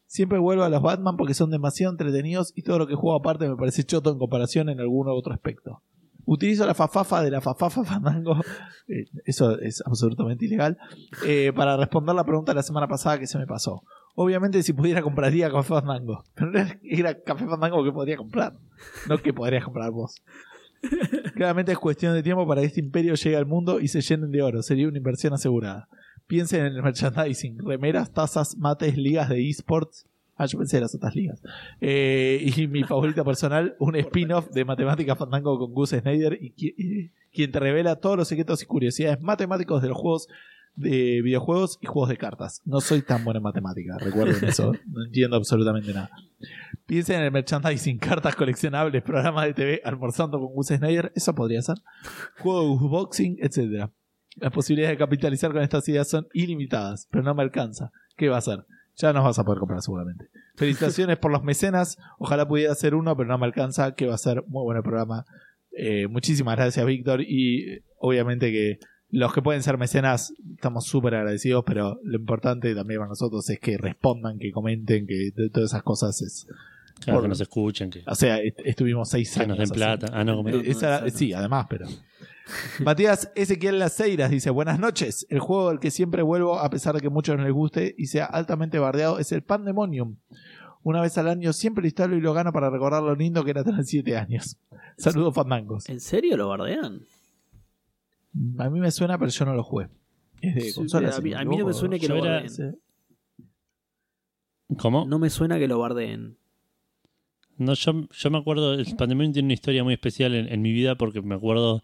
Siempre 0.07 0.39
vuelvo 0.39 0.63
a 0.63 0.69
los 0.69 0.81
Batman 0.81 1.17
porque 1.17 1.35
son 1.35 1.51
demasiado 1.51 1.91
entretenidos 1.91 2.51
y 2.55 2.63
todo 2.63 2.79
lo 2.79 2.87
que 2.87 2.95
juego 2.95 3.15
aparte 3.15 3.47
me 3.47 3.55
parece 3.55 3.83
choto 3.83 4.11
en 4.11 4.17
comparación 4.17 4.69
en 4.69 4.79
algún 4.79 5.07
otro 5.07 5.33
aspecto. 5.33 5.83
Utilizo 6.25 6.65
la 6.65 6.73
fafafa 6.73 7.21
de 7.21 7.29
la 7.29 7.41
fafafa 7.41 7.83
fandango, 7.83 8.37
eh, 8.87 9.05
eso 9.23 9.59
es 9.59 9.83
absolutamente 9.85 10.45
ilegal, 10.45 10.79
eh, 11.27 11.53
para 11.55 11.77
responder 11.77 12.15
la 12.15 12.23
pregunta 12.23 12.53
de 12.53 12.55
la 12.55 12.63
semana 12.63 12.87
pasada 12.87 13.19
que 13.19 13.27
se 13.27 13.37
me 13.37 13.45
pasó. 13.45 13.83
Obviamente 14.15 14.61
si 14.63 14.73
pudiera 14.73 15.01
compraría 15.01 15.49
Café 15.49 15.69
Fandango, 15.69 16.23
pero 16.35 16.51
era- 16.83 17.19
Café 17.23 17.45
Fandango 17.47 17.83
que 17.83 17.91
podría 17.91 18.17
comprar, 18.17 18.53
no 19.07 19.17
que 19.17 19.33
podrías 19.33 19.63
comprar 19.63 19.91
vos. 19.91 20.21
Claramente 21.35 21.71
es 21.71 21.77
cuestión 21.77 22.13
de 22.13 22.23
tiempo 22.23 22.47
para 22.47 22.61
que 22.61 22.67
este 22.67 22.79
imperio 22.79 23.13
llegue 23.15 23.35
al 23.37 23.45
mundo 23.45 23.79
y 23.79 23.87
se 23.87 24.01
llenen 24.01 24.31
de 24.31 24.41
oro, 24.41 24.61
sería 24.63 24.87
una 24.87 24.97
inversión 24.97 25.33
asegurada. 25.33 25.87
Piensen 26.27 26.65
en 26.65 26.73
el 26.75 26.83
merchandising, 26.83 27.59
remeras, 27.65 28.11
tazas, 28.13 28.57
mates, 28.57 28.97
ligas 28.97 29.29
de 29.29 29.47
esports. 29.49 30.07
Ah, 30.37 30.45
yo 30.47 30.57
pensé 30.57 30.77
en 30.77 30.83
las 30.83 30.95
otras 30.95 31.13
ligas. 31.15 31.39
Eh, 31.81 32.51
y 32.55 32.67
mi 32.67 32.83
favorita 32.83 33.23
personal, 33.23 33.75
un 33.79 33.95
spin-off 33.95 34.49
de 34.49 34.65
Matemática 34.65 35.15
Fandango 35.15 35.59
con 35.59 35.71
Gus 35.73 35.89
Snyder 35.91 36.37
y, 36.41 36.53
y 36.57 37.09
quien 37.31 37.51
te 37.51 37.59
revela 37.59 37.97
todos 37.97 38.17
los 38.17 38.27
secretos 38.27 38.63
y 38.63 38.65
curiosidades 38.65 39.21
matemáticos 39.21 39.81
de 39.83 39.89
los 39.89 39.97
juegos 39.97 40.27
de 40.75 41.21
videojuegos 41.21 41.77
y 41.81 41.87
juegos 41.87 42.09
de 42.09 42.17
cartas. 42.17 42.61
No 42.65 42.81
soy 42.81 43.01
tan 43.01 43.23
bueno 43.23 43.37
en 43.39 43.43
matemática, 43.43 43.97
recuerden 43.99 44.43
eso. 44.47 44.73
No 44.87 45.05
entiendo 45.05 45.35
absolutamente 45.37 45.93
nada. 45.93 46.09
Piensen 46.85 47.17
en 47.17 47.23
el 47.23 47.31
merchandising, 47.31 47.97
cartas 47.99 48.35
coleccionables, 48.35 49.03
programas 49.03 49.45
de 49.45 49.53
TV, 49.53 49.81
almorzando 49.83 50.39
con 50.39 50.53
Gus 50.53 50.67
Snyder, 50.67 51.11
eso 51.15 51.33
podría 51.35 51.61
ser. 51.61 51.77
Juego 52.39 52.79
de 52.79 52.87
boxing, 52.87 53.37
etcétera. 53.39 53.91
Las 54.37 54.51
posibilidades 54.51 54.97
de 54.97 55.03
capitalizar 55.03 55.51
con 55.51 55.61
estas 55.61 55.87
ideas 55.89 56.09
son 56.09 56.27
ilimitadas, 56.33 57.07
pero 57.11 57.23
no 57.23 57.35
me 57.35 57.43
alcanza. 57.43 57.91
¿Qué 58.15 58.29
va 58.29 58.35
a 58.35 58.39
hacer? 58.39 58.65
Ya 58.95 59.13
nos 59.13 59.23
vas 59.23 59.39
a 59.39 59.43
poder 59.43 59.59
comprar 59.59 59.81
seguramente. 59.81 60.29
Felicitaciones 60.55 61.17
por 61.17 61.31
los 61.31 61.43
mecenas. 61.43 61.97
Ojalá 62.17 62.47
pudiera 62.47 62.71
hacer 62.71 62.95
uno, 62.95 63.15
pero 63.15 63.27
no 63.29 63.37
me 63.37 63.45
alcanza. 63.45 63.93
¿Qué 63.95 64.05
va 64.05 64.15
a 64.15 64.17
ser? 64.17 64.43
Muy 64.47 64.63
buen 64.63 64.81
programa. 64.83 65.25
Eh, 65.75 66.07
muchísimas 66.07 66.55
gracias, 66.55 66.85
Víctor. 66.85 67.21
Y 67.21 67.69
eh, 67.69 67.83
obviamente 67.97 68.51
que 68.51 68.79
los 69.11 69.33
que 69.33 69.41
pueden 69.41 69.61
ser 69.63 69.77
mecenas 69.77 70.33
estamos 70.55 70.85
súper 70.85 71.15
agradecidos, 71.15 71.63
pero 71.65 71.99
lo 72.03 72.17
importante 72.17 72.73
también 72.75 72.99
para 72.99 73.09
nosotros 73.09 73.49
es 73.49 73.59
que 73.59 73.77
respondan, 73.77 74.39
que 74.39 74.51
comenten, 74.51 75.05
que 75.07 75.31
de- 75.35 75.49
todas 75.49 75.71
esas 75.71 75.83
cosas 75.83 76.21
es. 76.21 76.47
Claro, 76.99 77.17
Por- 77.17 77.23
que 77.23 77.29
nos 77.29 77.41
escuchen, 77.41 77.89
que, 77.89 78.03
O 78.05 78.13
sea, 78.15 78.37
est- 78.39 78.59
estuvimos 78.63 79.09
seis 79.09 79.33
que 79.33 79.39
años. 79.41 79.57
nos 79.57 79.69
den 79.69 79.75
plata. 79.75 80.07
Ah, 80.13 80.23
no, 80.23 80.35
como- 80.37 80.49
No, 80.49 80.57
esa- 80.57 81.09
sí, 81.09 81.33
además, 81.33 81.65
pero. 81.69 81.87
Matías 82.83 83.31
Ezequiel 83.35 83.79
Laceiras 83.79 84.29
dice: 84.29 84.49
Buenas 84.49 84.79
noches. 84.79 85.25
El 85.29 85.39
juego 85.39 85.69
del 85.69 85.79
que 85.79 85.89
siempre 85.91 86.21
vuelvo, 86.21 86.59
a 86.59 86.69
pesar 86.69 86.93
de 86.95 87.01
que 87.01 87.07
a 87.07 87.11
muchos 87.11 87.37
no 87.37 87.43
les 87.43 87.53
guste 87.53 87.95
y 87.97 88.07
sea 88.07 88.25
altamente 88.25 88.77
bardeado, 88.79 89.19
es 89.19 89.31
el 89.31 89.41
Pandemonium. 89.41 90.17
Una 90.83 91.01
vez 91.01 91.17
al 91.17 91.27
año 91.27 91.53
siempre 91.53 91.83
lo 91.83 91.87
instalo 91.87 92.15
y 92.15 92.21
lo 92.21 92.33
gano 92.33 92.51
para 92.51 92.69
recordar 92.69 93.03
lo 93.03 93.15
lindo 93.15 93.43
que 93.43 93.51
era 93.51 93.63
tener 93.63 93.83
7 93.83 94.17
años. 94.17 94.57
Saludos, 94.97 95.33
fandangos. 95.35 95.87
¿En 95.89 95.99
serio 95.99 96.37
lo 96.37 96.49
bardean? 96.49 97.01
A 98.59 98.69
mí 98.69 98.79
me 98.79 98.91
suena, 98.91 99.17
pero 99.17 99.29
yo 99.31 99.45
no 99.45 99.53
lo 99.55 99.63
jugué. 99.63 99.89
Es 100.41 100.55
de 100.55 100.61
Sí, 100.61 100.73
consola. 100.73 101.15
a 101.15 101.19
mí- 101.21 101.29
me 101.31 101.35
a 101.35 101.45
mí 101.45 101.57
no 101.57 101.65
me 101.67 101.73
suena 101.73 101.99
que 101.99 102.07
Yo 102.07 102.15
lo 102.15 102.23
era- 102.25 102.41
bardeen. 102.41 102.79
¿Cómo? 104.77 105.05
No 105.05 105.19
me 105.19 105.29
suena 105.29 105.59
que 105.59 105.67
lo 105.67 105.79
bardeen. 105.79 106.37
No, 107.57 107.73
yo, 107.73 108.07
yo 108.09 108.31
me 108.31 108.37
acuerdo, 108.37 108.73
el 108.73 108.95
Pandemonium 108.95 109.33
tiene 109.33 109.47
una 109.47 109.53
historia 109.53 109.83
muy 109.83 109.93
especial 109.93 110.33
en, 110.33 110.47
en 110.51 110.61
mi 110.61 110.71
vida 110.71 110.95
porque 110.95 111.21
me 111.21 111.35
acuerdo 111.35 111.83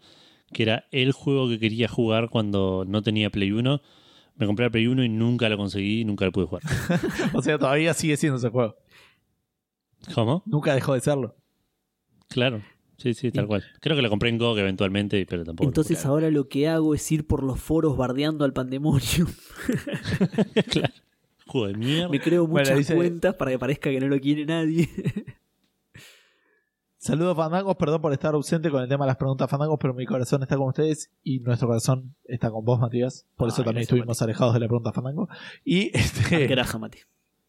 que 0.52 0.62
era 0.62 0.86
el 0.90 1.12
juego 1.12 1.48
que 1.48 1.58
quería 1.60 1.86
jugar 1.88 2.30
cuando 2.30 2.84
no 2.88 3.02
tenía 3.02 3.30
Play 3.30 3.52
1. 3.52 3.80
Me 4.36 4.46
compré 4.46 4.64
el 4.66 4.70
Play 4.72 4.86
1 4.86 5.04
y 5.04 5.08
nunca 5.08 5.48
lo 5.48 5.56
conseguí 5.58 6.00
y 6.00 6.04
nunca 6.04 6.24
lo 6.24 6.32
pude 6.32 6.46
jugar. 6.46 6.62
O 7.34 7.42
sea, 7.42 7.58
todavía 7.58 7.92
sigue 7.94 8.16
siendo 8.16 8.38
ese 8.38 8.48
juego. 8.48 8.76
¿Cómo? 10.14 10.42
Nunca 10.46 10.74
dejó 10.74 10.94
de 10.94 11.00
serlo. 11.00 11.36
Claro. 12.28 12.62
Sí, 12.98 13.14
sí, 13.14 13.30
tal 13.30 13.46
cual. 13.46 13.64
Creo 13.80 13.94
que 13.96 14.02
lo 14.02 14.10
compré 14.10 14.28
en 14.28 14.38
GOG 14.38 14.58
eventualmente, 14.58 15.24
pero 15.26 15.44
tampoco. 15.44 15.68
Entonces 15.68 16.04
ahora 16.04 16.30
lo 16.30 16.48
que 16.48 16.68
hago 16.68 16.94
es 16.94 17.12
ir 17.12 17.26
por 17.26 17.42
los 17.44 17.60
foros 17.60 17.96
bardeando 17.96 18.44
al 18.44 18.52
pandemonium. 18.52 19.28
jugar. 19.28 20.64
claro. 20.70 20.94
Juego 21.46 21.66
de 21.68 21.74
mierda. 21.74 22.08
Me 22.08 22.20
creo 22.20 22.46
Bueno, 22.46 22.64
muchas 22.66 22.78
dice- 22.78 22.96
cuentas 22.96 23.34
para 23.36 23.52
que 23.52 23.58
parezca 23.58 23.88
que 23.90 24.00
no 24.00 24.08
lo 24.08 24.18
quiere 24.20 24.44
nadie. 24.44 24.88
Saludos 27.00 27.36
fandangos, 27.36 27.76
perdón 27.76 28.02
por 28.02 28.12
estar 28.12 28.34
ausente 28.34 28.68
con 28.70 28.82
el 28.82 28.88
tema 28.88 29.04
de 29.04 29.10
las 29.10 29.16
preguntas 29.16 29.48
fandangos, 29.48 29.78
pero 29.80 29.94
mi 29.94 30.04
corazón 30.04 30.42
está 30.42 30.56
con 30.56 30.66
ustedes 30.68 31.10
y 31.22 31.38
nuestro 31.38 31.68
corazón 31.68 32.16
está 32.24 32.50
con 32.50 32.64
vos, 32.64 32.80
Matías. 32.80 33.24
Por 33.36 33.48
eso 33.48 33.58
Ay, 33.58 33.64
también 33.66 33.74
gracias, 33.82 33.96
estuvimos 33.96 34.20
alejados 34.20 34.54
de 34.54 34.60
la 34.60 34.66
pregunta 34.66 34.92
fandango. 34.92 35.28
Y 35.64 35.96
este 35.96 36.48
Graja, 36.48 36.78
Mati. 36.78 36.98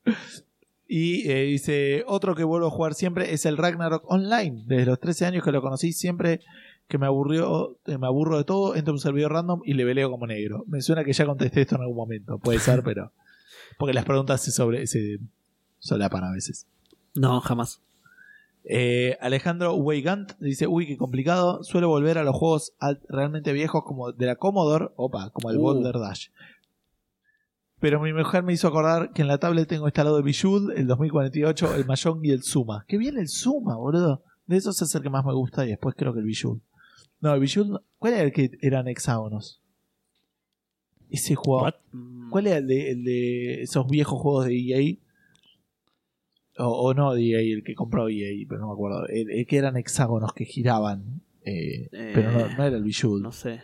y 0.91 1.29
eh, 1.29 1.43
dice, 1.43 2.03
otro 2.07 2.33
que 2.35 2.43
vuelvo 2.43 2.65
a 2.67 2.71
jugar 2.71 2.95
siempre 2.95 3.31
es 3.33 3.45
el 3.45 3.57
Ragnarok 3.57 4.03
Online. 4.09 4.63
Desde 4.65 4.85
los 4.87 4.99
13 4.99 5.27
años 5.27 5.43
que 5.43 5.51
lo 5.51 5.61
conocí, 5.61 5.93
siempre 5.93 6.41
que 6.87 6.97
me 6.97 7.05
aburrió, 7.05 7.77
eh, 7.85 7.99
me 7.99 8.07
aburro 8.07 8.37
de 8.37 8.43
todo, 8.43 8.75
entro 8.75 8.91
a 8.91 8.95
un 8.95 8.99
servidor 8.99 9.31
random 9.33 9.61
y 9.63 9.75
le 9.75 9.85
veleo 9.85 10.09
como 10.09 10.25
negro. 10.25 10.63
Me 10.67 10.81
suena 10.81 11.03
que 11.03 11.13
ya 11.13 11.25
contesté 11.27 11.61
esto 11.61 11.75
en 11.75 11.81
algún 11.81 11.95
momento, 11.97 12.39
puede 12.39 12.57
ser, 12.59 12.81
pero 12.83 13.11
porque 13.77 13.93
las 13.93 14.03
preguntas 14.05 14.41
se 14.41 14.51
sobre 14.51 14.87
se 14.87 15.19
solapan 15.77 16.23
a 16.23 16.31
veces. 16.31 16.65
No, 17.15 17.39
jamás. 17.41 17.81
Eh, 18.65 19.17
Alejandro 19.21 19.75
Weigant 19.75 20.33
dice, 20.39 20.67
uy, 20.67 20.85
qué 20.87 20.97
complicado. 20.97 21.63
Suelo 21.63 21.87
volver 21.87 22.17
a 22.17 22.23
los 22.23 22.35
juegos 22.35 22.73
al- 22.79 22.99
realmente 23.07 23.53
viejos 23.53 23.83
como 23.83 24.11
de 24.11 24.25
la 24.25 24.35
Commodore, 24.35 24.89
opa, 24.95 25.29
como 25.31 25.49
el 25.51 25.57
Uh. 25.57 25.61
Boulder 25.61 25.99
Dash. 25.99 26.27
Pero 27.79 28.01
mi 28.01 28.11
mujer 28.13 28.43
me 28.43 28.53
hizo 28.53 28.67
acordar 28.67 29.11
que 29.13 29.21
en 29.21 29.27
la 29.29 29.37
tablet 29.37 29.67
tengo 29.67 29.87
instalado 29.87 30.17
el 30.17 30.23
Bijud, 30.23 30.71
el 30.71 30.85
2048, 30.87 31.75
el 31.75 31.85
Mahjong 31.85 32.19
y 32.25 32.31
el 32.31 32.43
Zuma. 32.43 32.83
Qué 32.87 32.97
bien 32.97 33.17
el 33.17 33.29
Zuma, 33.29 33.75
boludo. 33.77 34.21
De 34.47 34.57
esos 34.57 34.81
es 34.81 34.93
el 34.95 35.01
que 35.01 35.09
más 35.09 35.25
me 35.25 35.33
gusta 35.33 35.65
y 35.65 35.69
después 35.69 35.95
creo 35.95 36.13
que 36.13 36.19
el 36.19 36.25
Bijud. 36.25 36.57
No, 37.21 37.33
el 37.33 37.39
Bijud, 37.39 37.79
¿cuál 37.97 38.13
era 38.13 38.23
el 38.23 38.33
que 38.33 38.51
eran 38.61 38.87
hexágonos? 38.87 39.61
Ese 41.09 41.35
juego. 41.35 41.63
What? 41.63 41.73
¿Cuál 42.29 42.47
era 42.47 42.57
el 42.57 42.67
de, 42.67 42.91
el 42.91 43.03
de 43.03 43.61
esos 43.63 43.87
viejos 43.87 44.19
juegos 44.19 44.45
de 44.45 44.55
EA? 44.59 44.95
O, 46.57 46.67
o 46.89 46.93
no 46.93 47.13
de 47.13 47.29
EA, 47.31 47.39
el 47.39 47.63
que 47.63 47.75
compró 47.75 48.09
EA, 48.09 48.45
pero 48.47 48.59
no 48.61 48.67
me 48.67 48.73
acuerdo. 48.73 49.07
El, 49.07 49.29
el 49.31 49.45
que 49.47 49.57
eran 49.57 49.77
hexágonos 49.77 50.33
que 50.33 50.45
giraban. 50.45 51.21
eh, 51.45 51.87
Eh, 51.93 52.11
pero 52.13 52.31
no, 52.31 52.39
no 52.57 52.63
era 52.63 52.75
el 52.75 52.83
Bijou. 52.83 53.17
No 53.19 53.31
sé. 53.31 53.61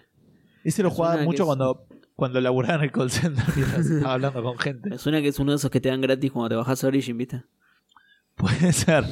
Ese 0.64 0.82
lo 0.84 0.90
jugaba 0.90 1.22
mucho 1.24 1.46
cuando, 1.46 1.86
cuando 2.16 2.40
laburaba 2.42 2.76
en 2.76 2.84
el 2.84 2.92
call 2.92 3.12
center 3.12 3.44
mientras 3.56 3.86
estaba 3.86 4.14
hablando 4.14 4.42
con 4.44 4.58
gente. 4.58 4.90
Me 4.90 4.98
suena 4.98 5.22
que 5.22 5.28
es 5.30 5.40
uno 5.40 5.52
de 5.52 5.58
esos 5.58 5.70
que 5.72 5.82
te 5.82 5.90
dan 5.90 6.02
gratis 6.02 6.32
cuando 6.32 6.50
te 6.50 6.56
bajas 6.56 6.84
a 6.84 6.88
Origin, 6.88 7.18
¿viste? 7.18 7.44
Puede 8.36 8.74
ser. 8.74 9.06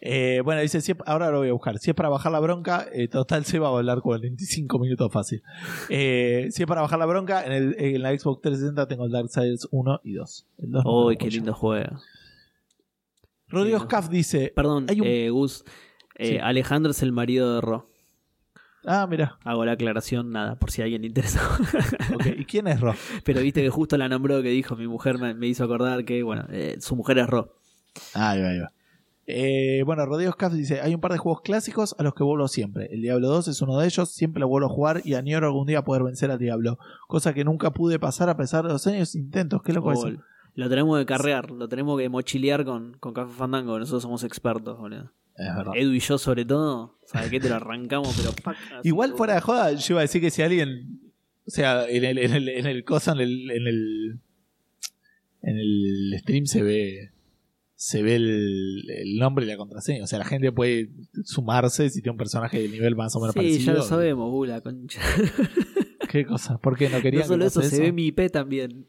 Eh, 0.00 0.40
bueno, 0.44 0.60
dice, 0.60 0.80
si 0.80 0.92
es- 0.92 0.98
ahora 1.06 1.30
lo 1.30 1.38
voy 1.38 1.48
a 1.48 1.52
buscar. 1.52 1.78
Si 1.78 1.90
es 1.90 1.94
para 1.96 2.08
bajar 2.08 2.32
la 2.32 2.40
bronca, 2.40 2.86
eh, 2.92 3.06
total 3.08 3.44
se 3.44 3.58
va 3.58 3.68
a 3.68 3.76
hablar 3.76 4.00
45 4.00 4.78
minutos 4.78 5.12
fácil. 5.12 5.42
Eh, 5.88 6.48
si 6.50 6.62
es 6.62 6.66
para 6.68 6.80
bajar 6.80 6.98
la 6.98 7.06
bronca, 7.06 7.44
en, 7.44 7.52
el, 7.52 7.76
en 7.78 8.02
la 8.02 8.10
Xbox 8.10 8.40
360 8.42 8.88
tengo 8.88 9.04
el 9.06 9.12
Darksiders 9.12 9.68
1 9.70 10.00
y 10.04 10.14
2. 10.14 10.46
El 10.58 10.70
2 10.72 10.84
no 10.84 10.90
lo 10.90 11.06
Uy, 11.06 11.16
qué 11.16 11.30
lindo 11.30 11.52
juego. 11.54 11.98
Rodrigo. 13.48 13.80
Scaff 13.80 14.08
dice, 14.08 14.52
Perdón, 14.54 14.86
Hay 14.88 15.00
un- 15.00 15.06
eh, 15.06 15.30
Gus. 15.30 15.64
eh, 16.16 16.28
Sí. 16.28 16.38
Alejandro 16.38 16.90
es 16.92 17.02
el 17.02 17.12
marido 17.12 17.54
de 17.54 17.60
Ro. 17.60 17.88
Ah, 18.86 19.06
mira, 19.08 19.38
Hago 19.44 19.64
la 19.64 19.72
aclaración, 19.72 20.30
nada, 20.30 20.56
por 20.56 20.70
si 20.70 20.80
a 20.80 20.84
alguien 20.84 21.02
le 21.02 21.08
interesa. 21.08 21.40
ok. 22.14 22.26
¿y 22.38 22.44
quién 22.44 22.66
es 22.68 22.80
Ro? 22.80 22.94
Pero 23.24 23.40
viste 23.40 23.62
que 23.62 23.70
justo 23.70 23.96
la 23.96 24.08
nombró 24.08 24.42
que 24.42 24.48
dijo 24.50 24.76
mi 24.76 24.86
mujer 24.88 25.18
me, 25.18 25.34
me 25.34 25.46
hizo 25.46 25.64
acordar 25.64 26.04
que, 26.04 26.22
bueno, 26.22 26.46
eh, 26.50 26.76
su 26.80 26.96
mujer 26.96 27.18
es 27.18 27.26
Ro. 27.26 27.54
Ah, 28.14 28.30
ahí 28.30 28.42
va, 28.42 28.48
ahí 28.48 28.58
va. 28.60 28.72
Eh, 29.30 29.82
bueno, 29.84 30.06
Rodrigo 30.06 30.32
Scaff 30.32 30.54
dice, 30.54 30.80
hay 30.80 30.94
un 30.94 31.02
par 31.02 31.12
de 31.12 31.18
juegos 31.18 31.42
clásicos 31.42 31.94
a 31.98 32.02
los 32.02 32.14
que 32.14 32.24
vuelvo 32.24 32.48
siempre. 32.48 32.88
El 32.90 33.02
Diablo 33.02 33.28
2 33.28 33.48
es 33.48 33.60
uno 33.60 33.78
de 33.78 33.84
ellos, 33.86 34.10
siempre 34.10 34.40
lo 34.40 34.48
vuelvo 34.48 34.68
a 34.68 34.70
jugar 34.70 35.02
y 35.04 35.14
añoro 35.14 35.48
algún 35.48 35.66
día 35.66 35.82
poder 35.84 36.02
vencer 36.02 36.30
al 36.30 36.38
Diablo. 36.38 36.78
Cosa 37.08 37.34
que 37.34 37.44
nunca 37.44 37.72
pude 37.72 37.98
pasar 37.98 38.30
a 38.30 38.38
pesar 38.38 38.64
de 38.64 38.72
los 38.72 38.86
años 38.86 39.14
intentos. 39.14 39.60
Qué 39.62 39.74
loco 39.74 39.90
Oh, 39.90 39.92
eso. 39.92 40.12
lo 40.54 40.68
tenemos 40.70 40.98
que 40.98 41.04
carrear, 41.04 41.50
lo 41.50 41.68
tenemos 41.68 41.98
que 41.98 42.08
mochilear 42.08 42.64
con, 42.64 42.96
con 43.00 43.12
Café 43.12 43.34
Fandango, 43.34 43.78
nosotros 43.78 44.02
somos 44.02 44.24
expertos, 44.24 44.78
boludo. 44.78 45.12
Es 45.38 45.54
verdad. 45.56 45.72
Edu 45.76 45.92
y 45.92 46.00
yo 46.00 46.18
sobre 46.18 46.44
todo, 46.44 46.98
¿sabes 47.06 47.30
qué? 47.30 47.38
Te 47.38 47.48
lo 47.48 47.54
arrancamos, 47.54 48.14
pero... 48.16 48.32
pac, 48.42 48.56
Igual 48.82 49.14
fuera 49.14 49.34
de 49.34 49.40
joda, 49.40 49.72
yo 49.72 49.94
iba 49.94 50.00
a 50.00 50.02
decir 50.02 50.20
que 50.20 50.30
si 50.30 50.42
alguien, 50.42 51.00
o 51.46 51.50
sea, 51.50 51.88
en 51.88 52.04
el, 52.04 52.18
en 52.18 52.32
el, 52.32 52.48
en 52.48 52.66
el 52.66 52.84
cosa, 52.84 53.12
en 53.12 53.20
el, 53.20 53.50
en 53.50 53.66
el, 53.68 54.20
en 55.42 55.56
el 55.58 56.14
stream 56.18 56.46
se 56.46 56.62
ve, 56.62 57.12
se 57.76 58.02
ve 58.02 58.16
el, 58.16 58.90
el 58.90 59.16
nombre 59.18 59.44
y 59.44 59.48
la 59.48 59.56
contraseña. 59.56 60.02
O 60.02 60.06
sea, 60.08 60.18
la 60.18 60.24
gente 60.24 60.50
puede 60.50 60.90
sumarse 61.22 61.88
si 61.90 62.02
tiene 62.02 62.12
un 62.12 62.18
personaje 62.18 62.60
de 62.60 62.68
nivel 62.68 62.96
más 62.96 63.14
o 63.14 63.20
menos 63.20 63.34
Sí, 63.34 63.38
parecido. 63.38 63.66
ya 63.66 63.72
lo 63.74 63.82
sabemos, 63.82 64.30
uh, 64.32 64.44
la 64.44 64.60
concha. 64.60 65.00
¿Qué 66.10 66.24
cosa? 66.26 66.58
¿Por 66.58 66.76
qué 66.76 66.88
no 66.88 67.00
querían 67.00 67.22
No 67.22 67.28
solo 67.28 67.44
que 67.44 67.46
eso, 67.48 67.60
pase 67.60 67.76
se 67.76 67.82
ve 67.82 67.92
mi 67.92 68.06
IP 68.06 68.30
también. 68.32 68.88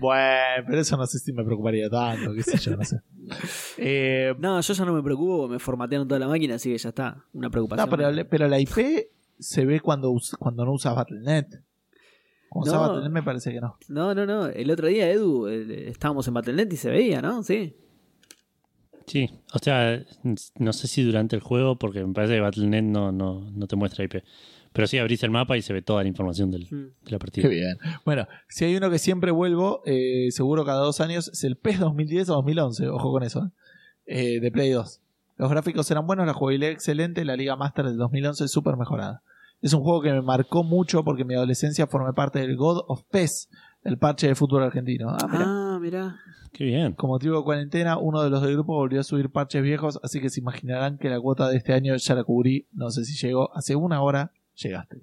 Bueno, 0.00 0.64
pero 0.66 0.80
eso 0.80 0.96
no 0.96 1.06
sé 1.06 1.18
si 1.18 1.32
me 1.32 1.44
preocuparía 1.44 1.88
tanto, 1.90 2.32
qué 2.34 2.42
sé 2.42 2.58
yo, 2.58 2.76
no 2.76 2.84
sé. 2.84 2.96
Eh, 3.78 4.34
No, 4.38 4.60
yo 4.60 4.74
ya 4.74 4.84
no 4.84 4.92
me 4.94 5.02
preocupo, 5.02 5.38
porque 5.38 5.52
me 5.54 5.58
formatearon 5.58 6.08
toda 6.08 6.18
la 6.18 6.28
máquina, 6.28 6.54
así 6.54 6.70
que 6.70 6.78
ya 6.78 6.88
está. 6.90 7.24
Una 7.32 7.50
preocupación. 7.50 7.88
no, 7.90 8.24
pero, 8.28 8.48
la 8.48 8.58
IP 8.60 9.08
se 9.38 9.64
ve 9.66 9.80
cuando, 9.80 10.14
cuando 10.38 10.64
no 10.64 10.72
usas 10.72 10.94
Battle.net. 10.96 11.46
Cuando 12.48 12.72
No. 12.72 12.78
usas 12.78 12.88
Battle.net 12.88 13.10
me 13.12 13.22
parece 13.22 13.52
que 13.52 13.60
no. 13.60 13.76
No, 13.88 14.14
no, 14.14 14.24
no. 14.24 14.46
El 14.46 14.70
otro 14.70 14.86
día, 14.86 15.10
Edu, 15.10 15.46
eh, 15.48 15.88
estábamos 15.90 16.26
en 16.28 16.34
Battle.net 16.34 16.68
y 16.72 16.76
se 16.76 16.90
veía, 16.90 17.20
¿no? 17.20 17.42
Sí. 17.42 17.76
Sí, 19.06 19.28
o 19.54 19.58
sea, 19.58 20.02
no 20.58 20.72
sé 20.74 20.86
si 20.86 21.02
durante 21.02 21.34
el 21.34 21.40
juego, 21.42 21.78
porque 21.78 22.04
me 22.04 22.12
parece 22.12 22.34
que 22.34 22.40
Battle.net 22.40 22.82
no, 22.82 23.10
no, 23.12 23.50
no 23.50 23.66
te 23.66 23.76
muestra 23.76 24.04
IP. 24.04 24.16
Pero 24.72 24.86
sí 24.86 24.98
abrís 24.98 25.22
el 25.22 25.30
mapa 25.30 25.56
y 25.56 25.62
se 25.62 25.72
ve 25.72 25.82
toda 25.82 26.02
la 26.02 26.08
información 26.08 26.50
del- 26.50 26.66
Mm. 26.70 27.04
de 27.04 27.10
la 27.10 27.18
partida. 27.18 27.42
Qué 27.48 27.54
bien. 27.54 27.76
Bueno, 28.04 28.26
si 28.48 28.64
hay 28.64 28.76
uno 28.76 28.90
que 28.90 28.98
siempre 28.98 29.30
vuelvo, 29.30 29.82
eh, 29.86 30.28
seguro 30.30 30.64
cada 30.64 30.80
dos 30.80 31.00
años, 31.00 31.28
es 31.28 31.44
el 31.44 31.56
PES 31.56 31.80
2010 31.80 32.28
o 32.30 32.34
2011. 32.34 32.88
Ojo 32.88 33.10
con 33.12 33.22
eso, 33.22 33.44
¿eh? 33.44 33.50
Eh, 34.36 34.40
de 34.40 34.50
Play 34.50 34.70
2. 34.70 35.00
Los 35.36 35.50
gráficos 35.50 35.90
eran 35.90 36.06
buenos, 36.06 36.26
la 36.26 36.32
jugabilidad 36.34 36.70
excelente, 36.72 37.24
la 37.24 37.36
Liga 37.36 37.56
Master 37.56 37.84
del 37.86 37.96
2011 37.96 38.48
súper 38.48 38.76
mejorada. 38.76 39.22
Es 39.60 39.72
un 39.72 39.82
juego 39.82 40.00
que 40.02 40.12
me 40.12 40.22
marcó 40.22 40.62
mucho 40.64 41.04
porque 41.04 41.22
en 41.22 41.28
mi 41.28 41.34
adolescencia 41.34 41.86
formé 41.86 42.12
parte 42.12 42.38
del 42.40 42.56
God 42.56 42.84
of 42.88 43.02
PES, 43.10 43.48
el 43.84 43.98
parche 43.98 44.28
de 44.28 44.34
fútbol 44.34 44.62
argentino. 44.62 45.10
Ah, 45.10 45.28
mira. 45.30 45.44
Ah, 45.46 45.78
mirá. 45.80 46.16
Qué 46.52 46.64
bien. 46.64 46.94
Como 46.94 47.12
motivo 47.14 47.36
de 47.36 47.44
cuarentena, 47.44 47.98
uno 47.98 48.22
de 48.22 48.30
los 48.30 48.40
del 48.42 48.54
grupo 48.54 48.74
volvió 48.74 49.00
a 49.00 49.04
subir 49.04 49.30
parches 49.30 49.62
viejos, 49.62 50.00
así 50.02 50.20
que 50.20 50.30
se 50.30 50.40
imaginarán 50.40 50.96
que 50.98 51.08
la 51.10 51.20
cuota 51.20 51.48
de 51.48 51.56
este 51.56 51.72
año 51.74 51.94
ya 51.96 52.14
la 52.14 52.24
cubrí. 52.24 52.66
No 52.72 52.90
sé 52.90 53.04
si 53.04 53.14
llegó. 53.14 53.54
Hace 53.56 53.76
una 53.76 54.00
hora 54.00 54.32
llegaste. 54.58 54.98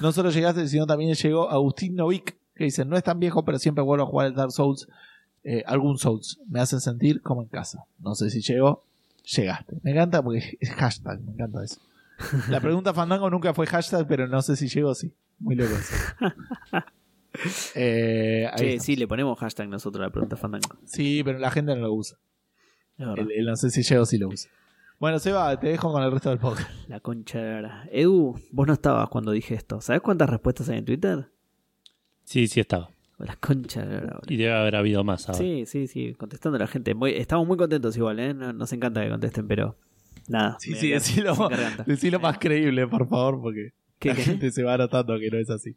No 0.00 0.12
solo 0.12 0.30
llegaste, 0.30 0.68
sino 0.68 0.86
también 0.86 1.14
llegó 1.14 1.50
Agustín 1.50 1.94
Novik, 1.96 2.36
que 2.54 2.64
dice, 2.64 2.84
no 2.84 2.96
es 2.96 3.04
tan 3.04 3.18
viejo, 3.18 3.44
pero 3.44 3.58
siempre 3.58 3.82
vuelvo 3.82 4.04
a 4.04 4.06
jugar 4.06 4.26
el 4.28 4.34
Dark 4.34 4.52
Souls. 4.52 4.86
Eh, 5.44 5.62
algún 5.66 5.96
Souls. 5.98 6.40
Me 6.48 6.60
hacen 6.60 6.80
sentir 6.80 7.22
como 7.22 7.42
en 7.42 7.48
casa. 7.48 7.84
No 8.00 8.14
sé 8.14 8.30
si 8.30 8.40
llegó, 8.40 8.84
llegaste. 9.36 9.76
Me 9.82 9.92
encanta 9.92 10.22
porque 10.22 10.56
es 10.60 10.70
hashtag, 10.70 11.20
me 11.20 11.32
encanta 11.32 11.62
eso. 11.62 11.80
La 12.48 12.60
pregunta 12.60 12.92
Fandango 12.94 13.30
nunca 13.30 13.54
fue 13.54 13.66
hashtag, 13.66 14.06
pero 14.08 14.26
no 14.26 14.42
sé 14.42 14.56
si 14.56 14.68
llegó, 14.68 14.94
sí. 14.94 15.12
Muy 15.38 15.54
loco 15.54 15.74
eso. 15.74 15.94
Eh, 17.74 18.48
ahí 18.50 18.80
sí, 18.80 18.96
le 18.96 19.06
ponemos 19.06 19.38
hashtag 19.38 19.68
nosotros 19.68 20.00
a 20.00 20.06
la 20.06 20.10
pregunta 20.10 20.36
Fandango. 20.36 20.78
sí, 20.86 21.20
pero 21.22 21.38
la 21.38 21.50
gente 21.50 21.74
no 21.74 21.82
lo 21.82 21.92
usa. 21.92 22.16
El, 22.96 23.30
el 23.30 23.44
no 23.44 23.56
sé 23.56 23.68
si 23.68 23.82
llegó 23.82 24.06
si 24.06 24.16
lo 24.16 24.28
usa. 24.28 24.50
Bueno, 24.98 25.18
Seba, 25.18 25.58
te 25.60 25.68
dejo 25.68 25.92
con 25.92 26.02
el 26.02 26.10
resto 26.10 26.30
del 26.30 26.38
podcast. 26.38 26.70
La 26.88 27.00
concha 27.00 27.38
de 27.38 27.44
verdad. 27.44 27.84
Edu, 27.92 28.34
vos 28.50 28.66
no 28.66 28.72
estabas 28.72 29.08
cuando 29.10 29.30
dije 29.32 29.54
esto. 29.54 29.80
¿Sabes 29.80 30.00
cuántas 30.00 30.30
respuestas 30.30 30.68
hay 30.70 30.78
en 30.78 30.84
Twitter? 30.86 31.28
Sí, 32.24 32.48
sí 32.48 32.60
estaba. 32.60 32.88
La 33.18 33.36
concha 33.36 33.82
de 33.84 33.88
verdad. 34.00 34.20
Y 34.26 34.36
debe 34.36 34.54
haber 34.54 34.76
habido 34.76 35.04
más 35.04 35.28
ahora. 35.28 35.38
Sí, 35.38 35.64
sí, 35.66 35.86
sí, 35.86 36.14
contestando 36.14 36.56
a 36.56 36.60
la 36.60 36.66
gente. 36.66 36.94
Muy- 36.94 37.12
estamos 37.12 37.46
muy 37.46 37.56
contentos 37.58 37.96
igual, 37.96 38.18
¿eh? 38.20 38.32
No- 38.32 38.52
Nos 38.54 38.72
encanta 38.72 39.02
que 39.02 39.10
contesten, 39.10 39.46
pero 39.46 39.76
nada. 40.28 40.56
Sí, 40.60 40.74
sí, 40.74 40.90
decilo, 40.90 41.34
decilo 41.86 42.18
más 42.18 42.38
creíble, 42.38 42.86
por 42.86 43.06
favor, 43.08 43.40
porque 43.40 43.74
¿Qué, 43.98 44.10
la 44.10 44.14
qué? 44.16 44.22
gente 44.22 44.50
se 44.50 44.62
va 44.62 44.78
notando 44.78 45.18
que 45.18 45.30
no 45.30 45.38
es 45.38 45.50
así. 45.50 45.76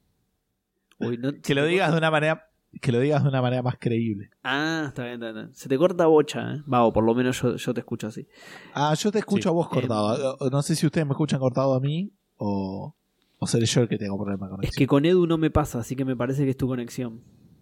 Uy, 0.98 1.18
no- 1.18 1.34
Que 1.42 1.56
lo 1.56 1.66
digas 1.66 1.92
de 1.92 1.98
una 1.98 2.10
manera, 2.12 2.49
que 2.82 2.92
lo 2.92 3.00
digas 3.00 3.24
de 3.24 3.30
una 3.30 3.42
manera 3.42 3.62
más 3.64 3.78
creíble. 3.80 4.30
Ah, 4.44 4.86
está 4.88 5.04
bien, 5.04 5.16
está 5.24 5.32
bien. 5.32 5.54
Se 5.54 5.68
te 5.70 5.78
corta 5.78 6.06
bocha, 6.06 6.54
¿eh? 6.56 6.62
Va, 6.72 6.84
o 6.84 6.94
por 6.94 7.04
lo 7.04 7.16
menos 7.16 7.42
yo, 7.42 7.56
yo 7.56 7.74
te 7.74 7.80
escucho 7.82 8.08
así. 8.08 8.28
Ah, 8.74 8.94
yo 8.94 9.12
te 9.12 9.20
escucho 9.20 9.44
Sí. 9.44 9.50
a 9.50 9.52
vos 9.52 9.68
Eh, 9.68 9.74
cortado. 9.74 10.38
No 10.52 10.62
sé 10.62 10.76
si 10.76 10.86
ustedes 10.86 11.06
me 11.08 11.14
escuchan 11.14 11.40
cortado 11.40 11.74
a 11.74 11.80
mí 11.80 12.12
o, 12.38 12.96
o 13.40 13.48
seré 13.48 13.66
yo 13.66 13.82
el 13.82 13.90
que 13.90 13.98
tengo 13.98 14.18
problema 14.18 14.50
con 14.50 14.64
Es 14.64 14.70
eso. 14.70 14.78
que 14.78 14.88
con 14.88 15.06
Edu 15.06 15.26
no 15.28 15.38
me 15.38 15.50
pasa, 15.50 15.80
así 15.80 15.96
que 15.96 16.06
me 16.06 16.16
parece 16.16 16.44
que 16.44 16.52
es 16.52 16.58
tu 16.58 16.68
conexión. 16.68 17.22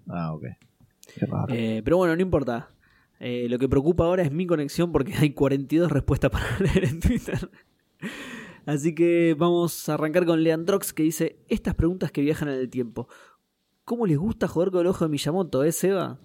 Ah, 0.09 0.33
ok. 0.33 0.43
Qué 1.17 1.25
raro. 1.25 1.47
Eh, 1.53 1.81
pero 1.83 1.97
bueno, 1.97 2.15
no 2.15 2.21
importa. 2.21 2.69
Eh, 3.19 3.47
lo 3.49 3.57
que 3.57 3.67
preocupa 3.67 4.03
ahora 4.05 4.21
es 4.23 4.31
mi 4.31 4.45
conexión 4.45 4.91
porque 4.91 5.13
hay 5.15 5.31
42 5.31 5.91
respuestas 5.91 6.29
para 6.31 6.45
leer 6.59 6.83
en 6.85 6.99
Twitter. 6.99 7.49
Así 8.65 8.93
que 8.93 9.33
vamos 9.37 9.87
a 9.87 9.93
arrancar 9.93 10.25
con 10.25 10.43
Leandrox 10.43 10.91
que 10.93 11.03
dice, 11.03 11.39
estas 11.47 11.73
preguntas 11.75 12.11
que 12.11 12.21
viajan 12.21 12.49
en 12.49 12.55
el 12.55 12.69
tiempo. 12.69 13.07
¿Cómo 13.87 14.05
les 14.05 14.17
gusta 14.17 14.49
jugar 14.49 14.69
con 14.69 14.81
el 14.81 14.87
ojo 14.87 15.05
de 15.05 15.09
Miyamoto, 15.09 15.63
eh, 15.63 15.71
Seba? 15.71 16.19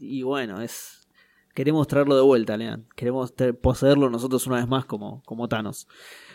Y 0.00 0.24
bueno, 0.24 0.60
es... 0.60 1.06
Queremos 1.54 1.86
traerlo 1.86 2.16
de 2.16 2.22
vuelta, 2.22 2.56
Lean. 2.56 2.88
Queremos 2.96 3.32
poseerlo 3.62 4.10
nosotros 4.10 4.44
una 4.48 4.56
vez 4.56 4.66
más 4.66 4.86
como, 4.86 5.22
como 5.24 5.46
Thanos. 5.46 5.86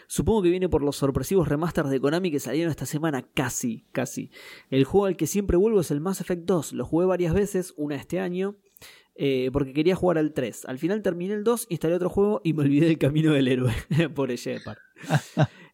Supongo 0.08 0.44
que 0.44 0.50
viene 0.50 0.70
por 0.70 0.82
los 0.82 0.96
sorpresivos 0.96 1.50
remasters 1.50 1.90
de 1.90 2.00
Konami 2.00 2.32
que 2.32 2.40
salieron 2.40 2.72
esta 2.72 2.86
semana, 2.86 3.22
casi, 3.34 3.86
casi. 3.92 4.32
El 4.70 4.86
juego 4.86 5.08
al 5.08 5.18
que 5.18 5.28
siempre 5.28 5.58
vuelvo 5.58 5.82
es 5.82 5.92
el 5.92 6.00
Mass 6.00 6.22
Effect 6.22 6.46
2. 6.46 6.72
Lo 6.72 6.86
jugué 6.86 7.06
varias 7.06 7.34
veces, 7.34 7.74
una 7.76 7.98
este 7.98 8.22
año, 8.22 8.56
eh, 9.16 9.50
porque 9.52 9.74
quería 9.74 9.98
jugar 9.98 10.20
al 10.20 10.32
3. 10.32 10.68
Al 10.68 10.80
final 10.80 11.02
terminé 11.02 11.34
el 11.34 11.44
2, 11.44 11.68
instalé 11.70 11.96
otro 11.96 12.10
juego 12.10 12.40
y 12.46 12.54
me 12.54 12.64
olvidé 12.64 12.86
del 12.86 12.98
camino 12.98 13.34
del 13.34 13.50
héroe. 13.50 13.74
Por 14.16 14.32
Shepard. 14.32 14.78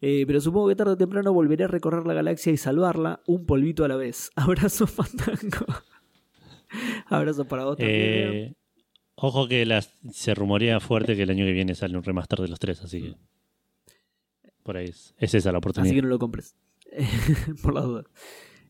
Eh, 0.01 0.25
pero 0.27 0.39
supongo 0.41 0.69
que 0.69 0.75
tarde 0.75 0.93
o 0.93 0.97
temprano 0.97 1.33
volveré 1.33 1.63
a 1.63 1.67
recorrer 1.67 2.05
la 2.05 2.13
galaxia 2.13 2.51
y 2.51 2.57
salvarla 2.57 3.21
un 3.25 3.45
polvito 3.45 3.83
a 3.83 3.87
la 3.87 3.95
vez. 3.95 4.31
Abrazo 4.35 4.87
fandango. 4.87 5.65
Abrazo 7.07 7.45
para 7.45 7.65
vos 7.65 7.77
también. 7.77 7.97
Eh, 7.97 8.55
ojo 9.15 9.47
que 9.47 9.65
las, 9.65 9.93
se 10.11 10.35
rumorea 10.35 10.79
fuerte 10.79 11.15
que 11.15 11.23
el 11.23 11.29
año 11.29 11.45
que 11.45 11.53
viene 11.53 11.75
sale 11.75 11.97
un 11.97 12.03
remaster 12.03 12.39
de 12.39 12.47
los 12.47 12.59
tres, 12.59 12.81
así 12.83 13.01
que. 13.01 13.15
Por 14.63 14.77
ahí 14.77 14.87
es, 14.89 15.15
es 15.17 15.33
esa 15.33 15.51
la 15.51 15.59
oportunidad. 15.59 15.89
Así 15.89 15.95
que 15.95 16.01
no 16.01 16.09
lo 16.09 16.19
compres. 16.19 16.55
Por 17.63 17.73
las 17.73 17.85
dudas. 17.85 18.05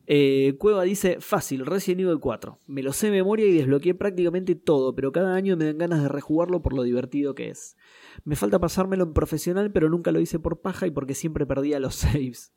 Eh, 0.09 0.55
Cueva 0.57 0.83
dice, 0.83 1.17
fácil, 1.19 1.65
Resident 1.65 2.01
Evil 2.01 2.19
4. 2.19 2.59
Me 2.65 2.81
lo 2.81 2.93
sé 2.93 3.07
de 3.07 3.11
memoria 3.11 3.45
y 3.45 3.51
desbloqueé 3.51 3.93
prácticamente 3.93 4.55
todo, 4.55 4.95
pero 4.95 5.11
cada 5.11 5.35
año 5.35 5.57
me 5.57 5.65
dan 5.65 5.77
ganas 5.77 6.01
de 6.01 6.07
rejugarlo 6.07 6.61
por 6.61 6.73
lo 6.73 6.83
divertido 6.83 7.35
que 7.35 7.49
es. 7.49 7.75
Me 8.23 8.35
falta 8.35 8.59
pasármelo 8.59 9.03
en 9.03 9.13
profesional, 9.13 9.71
pero 9.71 9.89
nunca 9.89 10.11
lo 10.11 10.19
hice 10.19 10.39
por 10.39 10.61
paja 10.61 10.87
y 10.87 10.91
porque 10.91 11.15
siempre 11.15 11.45
perdía 11.45 11.79
los 11.79 11.95
saves. 11.95 12.53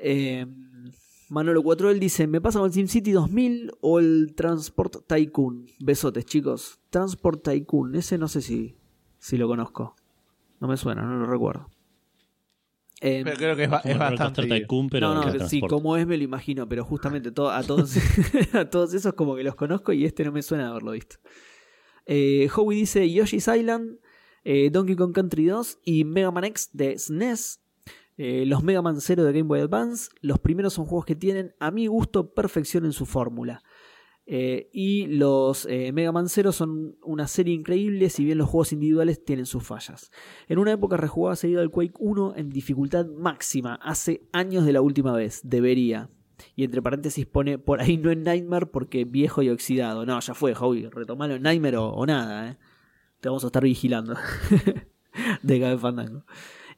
Eh, 0.00 0.46
Manolo 1.30 1.62
4 1.62 1.90
él 1.90 2.00
dice, 2.00 2.26
¿me 2.26 2.40
pasa 2.40 2.58
con 2.58 2.68
el 2.68 2.72
SimCity 2.72 3.12
2000 3.12 3.72
o 3.80 3.98
el 3.98 4.32
Transport 4.34 5.06
Tycoon? 5.06 5.66
Besotes, 5.80 6.24
chicos. 6.24 6.80
Transport 6.90 7.42
Tycoon, 7.42 7.94
ese 7.96 8.16
no 8.16 8.28
sé 8.28 8.40
si, 8.40 8.76
si 9.18 9.36
lo 9.36 9.46
conozco. 9.46 9.94
No 10.60 10.68
me 10.68 10.76
suena, 10.76 11.02
no 11.02 11.18
lo 11.18 11.26
recuerdo. 11.26 11.68
Eh, 13.00 13.20
Pero 13.22 13.36
creo 13.36 13.56
que 13.56 13.64
es, 13.64 13.70
es 13.84 13.98
bastante. 13.98 14.42
Tycoon, 14.46 14.88
pero 14.88 15.14
no, 15.14 15.32
no, 15.32 15.48
sí, 15.48 15.60
como 15.60 15.96
es 15.96 16.06
me 16.06 16.16
lo 16.16 16.24
imagino, 16.24 16.68
pero 16.68 16.84
justamente 16.84 17.30
to- 17.30 17.50
a, 17.50 17.62
todos, 17.62 17.94
a 18.54 18.64
todos 18.68 18.92
esos 18.94 19.12
como 19.12 19.36
que 19.36 19.44
los 19.44 19.54
conozco 19.54 19.92
y 19.92 20.04
este 20.04 20.24
no 20.24 20.32
me 20.32 20.42
suena 20.42 20.70
haberlo 20.70 20.92
visto. 20.92 21.16
Eh, 22.06 22.48
Howie 22.56 22.78
dice 22.78 23.08
Yoshi's 23.12 23.46
Island, 23.48 23.98
eh, 24.50 24.70
Donkey 24.70 24.96
Kong 24.96 25.12
Country 25.12 25.44
2 25.44 25.80
y 25.84 26.04
Mega 26.04 26.30
Man 26.30 26.44
X 26.44 26.70
de 26.72 26.98
SNES. 26.98 27.60
Eh, 28.16 28.46
los 28.46 28.64
Mega 28.64 28.80
Man 28.80 28.98
0 28.98 29.22
de 29.22 29.32
Game 29.34 29.46
Boy 29.46 29.60
Advance. 29.60 30.08
Los 30.22 30.38
primeros 30.38 30.72
son 30.72 30.86
juegos 30.86 31.04
que 31.04 31.14
tienen, 31.14 31.54
a 31.60 31.70
mi 31.70 31.86
gusto, 31.86 32.32
perfección 32.32 32.86
en 32.86 32.92
su 32.92 33.04
fórmula. 33.04 33.62
Eh, 34.24 34.70
y 34.72 35.06
los 35.06 35.66
Mega 35.66 36.12
Man 36.12 36.30
0 36.30 36.52
son 36.52 36.96
una 37.02 37.28
serie 37.28 37.52
increíble, 37.52 38.08
si 38.08 38.24
bien 38.24 38.38
los 38.38 38.48
juegos 38.48 38.72
individuales 38.72 39.22
tienen 39.22 39.44
sus 39.44 39.64
fallas. 39.64 40.10
En 40.48 40.58
una 40.58 40.72
época 40.72 40.96
rejugaba 40.96 41.36
seguido 41.36 41.60
al 41.60 41.70
Quake 41.70 41.96
1 41.98 42.36
en 42.36 42.48
dificultad 42.48 43.04
máxima, 43.04 43.74
hace 43.74 44.22
años 44.32 44.64
de 44.64 44.72
la 44.72 44.80
última 44.80 45.12
vez, 45.12 45.42
debería. 45.44 46.08
Y 46.56 46.64
entre 46.64 46.80
paréntesis 46.80 47.26
pone, 47.26 47.58
por 47.58 47.82
ahí 47.82 47.98
no 47.98 48.10
es 48.10 48.16
Nightmare 48.16 48.64
porque 48.64 49.04
viejo 49.04 49.42
y 49.42 49.50
oxidado. 49.50 50.06
No, 50.06 50.18
ya 50.20 50.32
fue, 50.32 50.54
Howie, 50.58 50.88
retomalo 50.90 51.34
en 51.34 51.42
Nightmare 51.42 51.76
o, 51.76 51.88
o 51.88 52.06
nada, 52.06 52.48
¿eh? 52.52 52.56
Te 53.20 53.28
vamos 53.28 53.44
a 53.44 53.48
estar 53.48 53.62
vigilando. 53.62 54.14
de 55.42 55.58
Gabe 55.58 55.78
Fandango. 55.78 56.24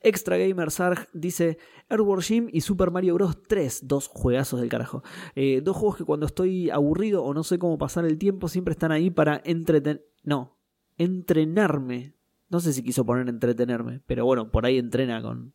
Extra 0.03 0.39
Gamer 0.39 0.71
Sarg 0.71 1.09
dice 1.13 1.59
Earthworm 1.91 2.23
Jim 2.23 2.49
y 2.51 2.63
Super 2.63 2.91
Mario 2.91 3.15
Bros. 3.15 3.43
3, 3.47 3.87
dos 3.87 4.09
juegazos 4.09 4.61
del 4.61 4.71
carajo. 4.71 5.03
Eh, 5.35 5.61
dos 5.63 5.77
juegos 5.77 5.99
que 5.99 6.05
cuando 6.05 6.27
estoy 6.27 6.71
aburrido 6.71 7.23
o 7.23 7.35
no 7.35 7.43
sé 7.43 7.59
cómo 7.59 7.77
pasar 7.77 8.07
el 8.07 8.17
tiempo 8.17 8.49
siempre 8.49 8.73
están 8.73 8.93
ahí 8.93 9.11
para 9.11 9.43
entretener... 9.45 10.07
No, 10.23 10.57
entrenarme. 10.97 12.15
No 12.49 12.61
sé 12.61 12.73
si 12.73 12.83
quiso 12.83 13.05
poner 13.05 13.29
entretenerme, 13.29 14.01
pero 14.07 14.25
bueno, 14.25 14.51
por 14.51 14.65
ahí 14.65 14.79
entrena 14.79 15.21
con, 15.23 15.53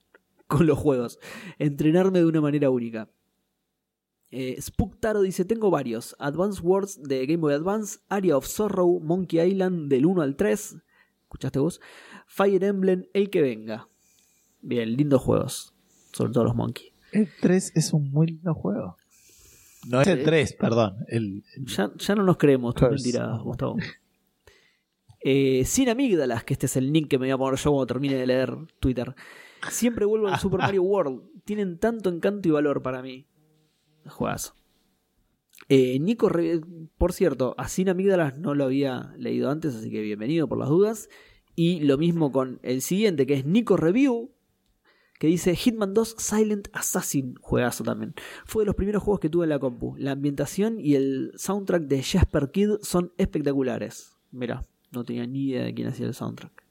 con 0.48 0.68
los 0.68 0.78
juegos. 0.78 1.20
Entrenarme 1.58 2.20
de 2.20 2.26
una 2.26 2.42
manera 2.42 2.70
única. 2.70 3.10
Eh, 4.32 4.60
Spook 4.62 5.00
Taro 5.00 5.22
dice: 5.22 5.46
Tengo 5.46 5.70
varios. 5.72 6.16
Advance 6.20 6.62
Wars 6.62 7.02
de 7.02 7.26
Game 7.26 7.38
Boy 7.42 7.54
Advance, 7.54 8.00
Area 8.10 8.36
of 8.38 8.46
Sorrow, 8.48 9.00
Monkey 9.00 9.40
Island 9.40 9.90
del 9.90 10.06
1 10.06 10.22
al 10.22 10.36
3. 10.36 10.76
¿Escuchaste 11.24 11.60
vos? 11.60 11.80
Fire 12.28 12.64
Emblem, 12.64 13.06
el 13.14 13.30
que 13.30 13.42
venga. 13.42 13.88
Bien, 14.62 14.96
lindos 14.96 15.22
juegos. 15.22 15.74
Sobre 16.12 16.32
todo 16.34 16.44
los 16.46 16.56
Monkey. 16.56 16.92
El 17.12 17.30
3 17.42 17.74
es 17.76 17.94
un 17.94 18.10
muy 18.12 18.28
lindo 18.28 18.54
juego. 18.54 18.98
No 19.88 20.02
es 20.02 20.08
el 20.08 20.24
3, 20.24 20.54
perdón. 20.54 20.96
El, 21.08 21.44
el- 21.56 21.66
Ya, 21.66 21.92
ya 21.96 22.16
no 22.16 22.24
nos 22.24 22.38
creemos 22.38 22.74
tus 22.74 22.90
mentiras, 22.90 23.40
Gustavo. 23.42 23.78
Eh, 25.22 25.64
sin 25.66 25.90
amígdalas, 25.90 26.44
que 26.44 26.54
este 26.54 26.68
es 26.68 26.76
el 26.78 26.92
link 26.92 27.08
que 27.08 27.18
me 27.18 27.26
voy 27.28 27.32
a 27.32 27.38
poner 27.38 27.60
yo 27.60 27.72
cuando 27.72 27.88
termine 27.88 28.16
de 28.16 28.28
leer 28.28 28.56
Twitter. 28.80 29.16
Siempre 29.70 30.06
vuelvo 30.06 30.28
al 30.28 30.40
Super 30.40 30.60
Mario 30.60 30.84
World. 30.84 31.22
Tienen 31.46 31.78
tanto 31.80 32.10
encanto 32.10 32.48
y 32.48 32.52
valor 32.52 32.82
para 32.82 33.02
mí. 33.02 33.26
Juegazo. 34.08 34.56
Eh, 35.70 36.00
Nico, 36.00 36.30
por 36.98 37.14
cierto, 37.14 37.56
a 37.58 37.68
Sin 37.68 37.90
Amígdalas 37.90 38.38
no 38.38 38.54
lo 38.54 38.66
había 38.66 39.14
leído 39.18 39.50
antes, 39.50 39.76
así 39.76 39.90
que 39.90 40.02
bienvenido 40.02 40.48
por 40.48 40.58
las 40.58 40.70
dudas. 40.70 41.10
Y 41.56 41.80
lo 41.82 41.98
mismo 41.98 42.32
con 42.32 42.60
el 42.64 42.82
siguiente, 42.82 43.26
que 43.26 43.36
es 43.36 43.46
Nico 43.46 43.78
Review, 43.78 44.32
que 45.20 45.28
dice 45.28 45.56
Hitman 45.56 45.94
2 45.94 46.16
Silent 46.18 46.68
Assassin, 46.74 47.36
juegazo 47.40 47.84
también. 47.84 48.14
Fue 48.46 48.64
de 48.64 48.68
los 48.68 48.76
primeros 48.76 49.02
juegos 49.02 49.22
que 49.22 49.30
tuve 49.30 49.46
en 49.46 49.50
la 49.50 49.60
compu. 49.60 49.96
La 49.98 50.12
ambientación 50.12 50.80
y 50.80 50.96
el 50.96 51.32
soundtrack 51.36 51.84
de 51.84 52.04
Jasper 52.04 52.52
Kid 52.52 52.70
son 52.82 53.14
espectaculares. 53.18 54.18
Mira, 54.32 54.66
no 54.92 55.06
tenía 55.06 55.26
ni 55.26 55.50
idea 55.50 55.64
de 55.64 55.74
quién 55.74 55.88
hacía 55.88 56.08
el 56.08 56.14
soundtrack. 56.14 56.64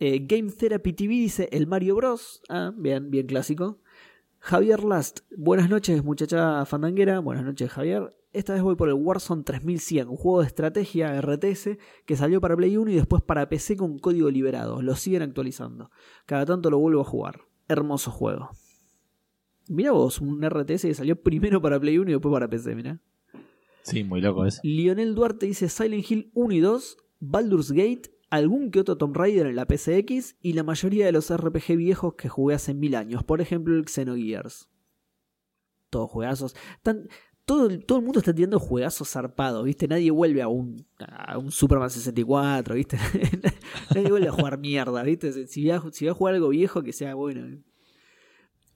Eh, 0.00 0.26
Game 0.26 0.50
Therapy 0.50 0.92
TV 0.92 1.14
dice 1.14 1.48
el 1.52 1.68
Mario 1.68 1.94
Bros. 1.94 2.42
Ah, 2.48 2.72
bien, 2.76 3.10
bien 3.10 3.26
clásico. 3.26 3.78
Javier 4.44 4.82
Last, 4.82 5.20
buenas 5.36 5.70
noches 5.70 6.02
muchacha 6.02 6.66
fandanguera, 6.66 7.20
buenas 7.20 7.44
noches 7.44 7.70
Javier. 7.70 8.12
Esta 8.32 8.54
vez 8.54 8.62
voy 8.62 8.74
por 8.74 8.88
el 8.88 8.94
Warzone 8.94 9.44
3100, 9.44 10.08
un 10.08 10.16
juego 10.16 10.40
de 10.40 10.48
estrategia 10.48 11.20
RTS 11.20 11.78
que 12.04 12.16
salió 12.16 12.40
para 12.40 12.56
Play 12.56 12.76
1 12.76 12.90
y 12.90 12.94
después 12.96 13.22
para 13.22 13.48
PC 13.48 13.76
con 13.76 14.00
código 14.00 14.28
liberado. 14.30 14.82
Lo 14.82 14.96
siguen 14.96 15.22
actualizando. 15.22 15.92
Cada 16.26 16.44
tanto 16.44 16.70
lo 16.70 16.80
vuelvo 16.80 17.02
a 17.02 17.04
jugar. 17.04 17.42
Hermoso 17.68 18.10
juego. 18.10 18.50
Mira 19.68 19.92
vos, 19.92 20.20
un 20.20 20.42
RTS 20.42 20.82
que 20.82 20.94
salió 20.94 21.22
primero 21.22 21.62
para 21.62 21.78
Play 21.78 21.98
1 21.98 22.10
y 22.10 22.14
después 22.14 22.32
para 22.32 22.50
PC, 22.50 22.74
mira. 22.74 23.00
Sí, 23.82 24.02
muy 24.02 24.20
loco 24.20 24.44
eso. 24.44 24.60
Lionel 24.64 25.14
Duarte 25.14 25.46
dice 25.46 25.68
Silent 25.68 26.10
Hill 26.10 26.32
1 26.34 26.52
y 26.52 26.58
2, 26.58 26.96
Baldur's 27.20 27.70
Gate, 27.70 28.10
algún 28.32 28.70
que 28.70 28.80
otro 28.80 28.96
Tomb 28.96 29.14
Raider 29.14 29.46
en 29.46 29.56
la 29.56 29.66
PCX 29.66 30.36
y 30.40 30.54
la 30.54 30.62
mayoría 30.62 31.04
de 31.04 31.12
los 31.12 31.30
RPG 31.34 31.76
viejos 31.76 32.14
que 32.14 32.30
jugué 32.30 32.54
hace 32.54 32.72
mil 32.72 32.94
años, 32.94 33.22
por 33.24 33.40
ejemplo 33.42 33.76
el 33.76 33.86
Xenogears. 33.86 34.70
Todos 35.90 36.10
juegazos. 36.10 36.56
Todo, 37.44 37.68
todo 37.80 37.98
el 37.98 38.04
mundo 38.04 38.20
está 38.20 38.32
tirando 38.34 38.58
juegazos 38.58 39.10
zarpados, 39.10 39.64
¿viste? 39.64 39.86
Nadie 39.86 40.10
vuelve 40.10 40.40
a 40.40 40.48
un, 40.48 40.86
a 40.98 41.36
un 41.36 41.50
Superman 41.50 41.90
64, 41.90 42.74
¿viste? 42.74 42.96
Nadie 43.94 44.08
vuelve 44.10 44.28
a 44.28 44.32
jugar 44.32 44.58
mierda, 44.58 45.02
¿viste? 45.02 45.46
Si 45.46 45.66
va, 45.66 45.76
a- 45.76 46.14
jugar 46.14 46.34
algo 46.34 46.48
viejo, 46.48 46.82
que 46.82 46.92
sea 46.94 47.14
bueno. 47.14 47.58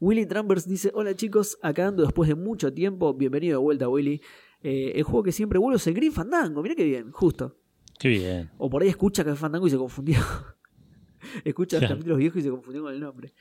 Willy 0.01 0.27
Trambers 0.27 0.69
dice: 0.69 0.91
Hola 0.93 1.15
chicos, 1.15 1.57
acá 1.63 1.87
ando 1.87 2.03
después 2.03 2.29
de 2.29 2.35
mucho 2.35 2.75
tiempo. 2.75 3.15
Bienvenido 3.15 3.59
de 3.59 3.63
vuelta, 3.65 3.89
Willy. 3.89 4.21
Eh, 4.63 4.93
el 4.97 5.05
juego 5.05 5.23
que 5.23 5.33
siempre 5.33 5.59
vuelvo 5.59 5.77
es 5.77 5.87
el 5.87 5.95
Green 5.95 6.13
Fandango. 6.13 6.63
Mira 6.63 6.75
qué 6.75 6.85
bien, 6.85 7.11
justo. 7.13 7.57
Qué 7.99 8.09
bien. 8.09 8.51
O 8.59 8.69
por 8.69 8.83
ahí 8.83 8.89
escucha 8.89 9.25
Café 9.25 9.37
Fandango 9.37 9.67
y 9.67 9.71
se 9.71 9.79
confundió. 9.79 10.19
escucha 11.45 11.81
los 11.81 11.91
capítulos 11.91 12.19
viejos 12.19 12.39
y 12.39 12.43
se 12.43 12.51
confundió 12.51 12.83
con 12.83 12.93
el 12.93 13.01
nombre. 13.01 13.33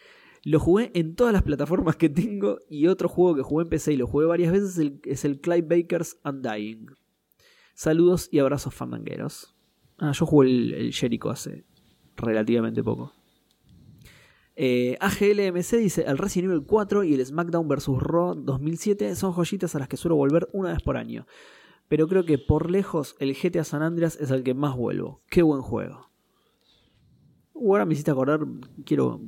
Lo 0.44 0.60
jugué 0.60 0.92
en 0.94 1.16
todas 1.16 1.34
las 1.34 1.44
plataformas 1.44 1.96
que 1.96 2.08
tengo 2.08 2.60
y 2.70 2.88
otro 2.88 3.10
juego 3.10 3.36
que 3.36 3.42
jugué 3.42 3.64
en 3.64 3.70
PC 3.70 3.94
y 3.94 3.98
lo 3.98 4.08
jugué 4.08 4.28
varias 4.28 4.52
veces 4.52 4.72
es 4.72 4.78
el, 4.78 5.00
es 5.04 5.26
el 5.26 5.42
Clive 5.42 5.82
Baker's 5.82 6.20
Undying. 6.24 6.88
Saludos 7.74 8.30
y 8.32 8.40
abrazos 8.40 8.74
fandangueros. 8.74 9.56
Ah, 9.98 10.12
yo 10.12 10.26
jugué 10.26 10.48
el, 10.48 10.74
el 10.74 10.94
Jericho 10.94 11.30
hace 11.30 11.66
relativamente 12.16 12.84
poco. 12.84 13.14
Eh, 14.56 14.98
AGLMC 15.02 15.78
dice: 15.78 16.04
El 16.08 16.18
Resident 16.18 16.52
Evil 16.52 16.66
4 16.66 17.04
y 17.04 17.14
el 17.14 17.26
SmackDown 17.26 17.68
vs. 17.68 17.88
Raw 18.00 18.36
2007 18.36 19.16
son 19.16 19.34
joyitas 19.34 19.76
a 19.76 19.80
las 19.80 19.88
que 19.88 19.98
suelo 19.98 20.16
volver 20.16 20.48
una 20.54 20.72
vez 20.72 20.82
por 20.82 20.96
año. 20.96 21.26
Pero 21.88 22.08
creo 22.08 22.26
que 22.26 22.38
por 22.38 22.72
lejos 22.72 23.16
el 23.20 23.36
GTA 23.36 23.64
San 23.64 23.82
Andreas 23.84 24.18
es 24.20 24.32
el 24.32 24.44
que 24.44 24.54
más 24.54 24.76
vuelvo. 24.76 25.22
Qué 25.30 25.42
buen 25.44 25.62
juego. 25.62 26.10
Ahora 27.56 27.86
me 27.86 27.94
hiciste 27.94 28.12
acordar, 28.12 28.42
quiero 28.86 29.22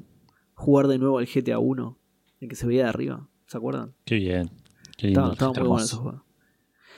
jugar 0.54 0.88
de 0.88 0.98
nuevo 0.98 1.18
al 1.20 1.28
GTA 1.28 1.60
1, 1.60 1.98
el 2.42 2.50
que 2.50 2.56
se 2.56 2.68
veía 2.68 2.84
de 2.84 2.90
arriba. 2.90 3.30
¿Se 3.46 3.58
acuerdan? 3.58 3.94
Qué 4.06 4.16
bien. 4.16 4.50
Qué 4.98 5.08
lindo. 5.08 5.32
Estaba, 5.32 5.52
estaba 5.52 5.54
muy 5.54 5.68
bueno 5.70 5.86
ese 5.86 5.96
juego. 5.96 6.24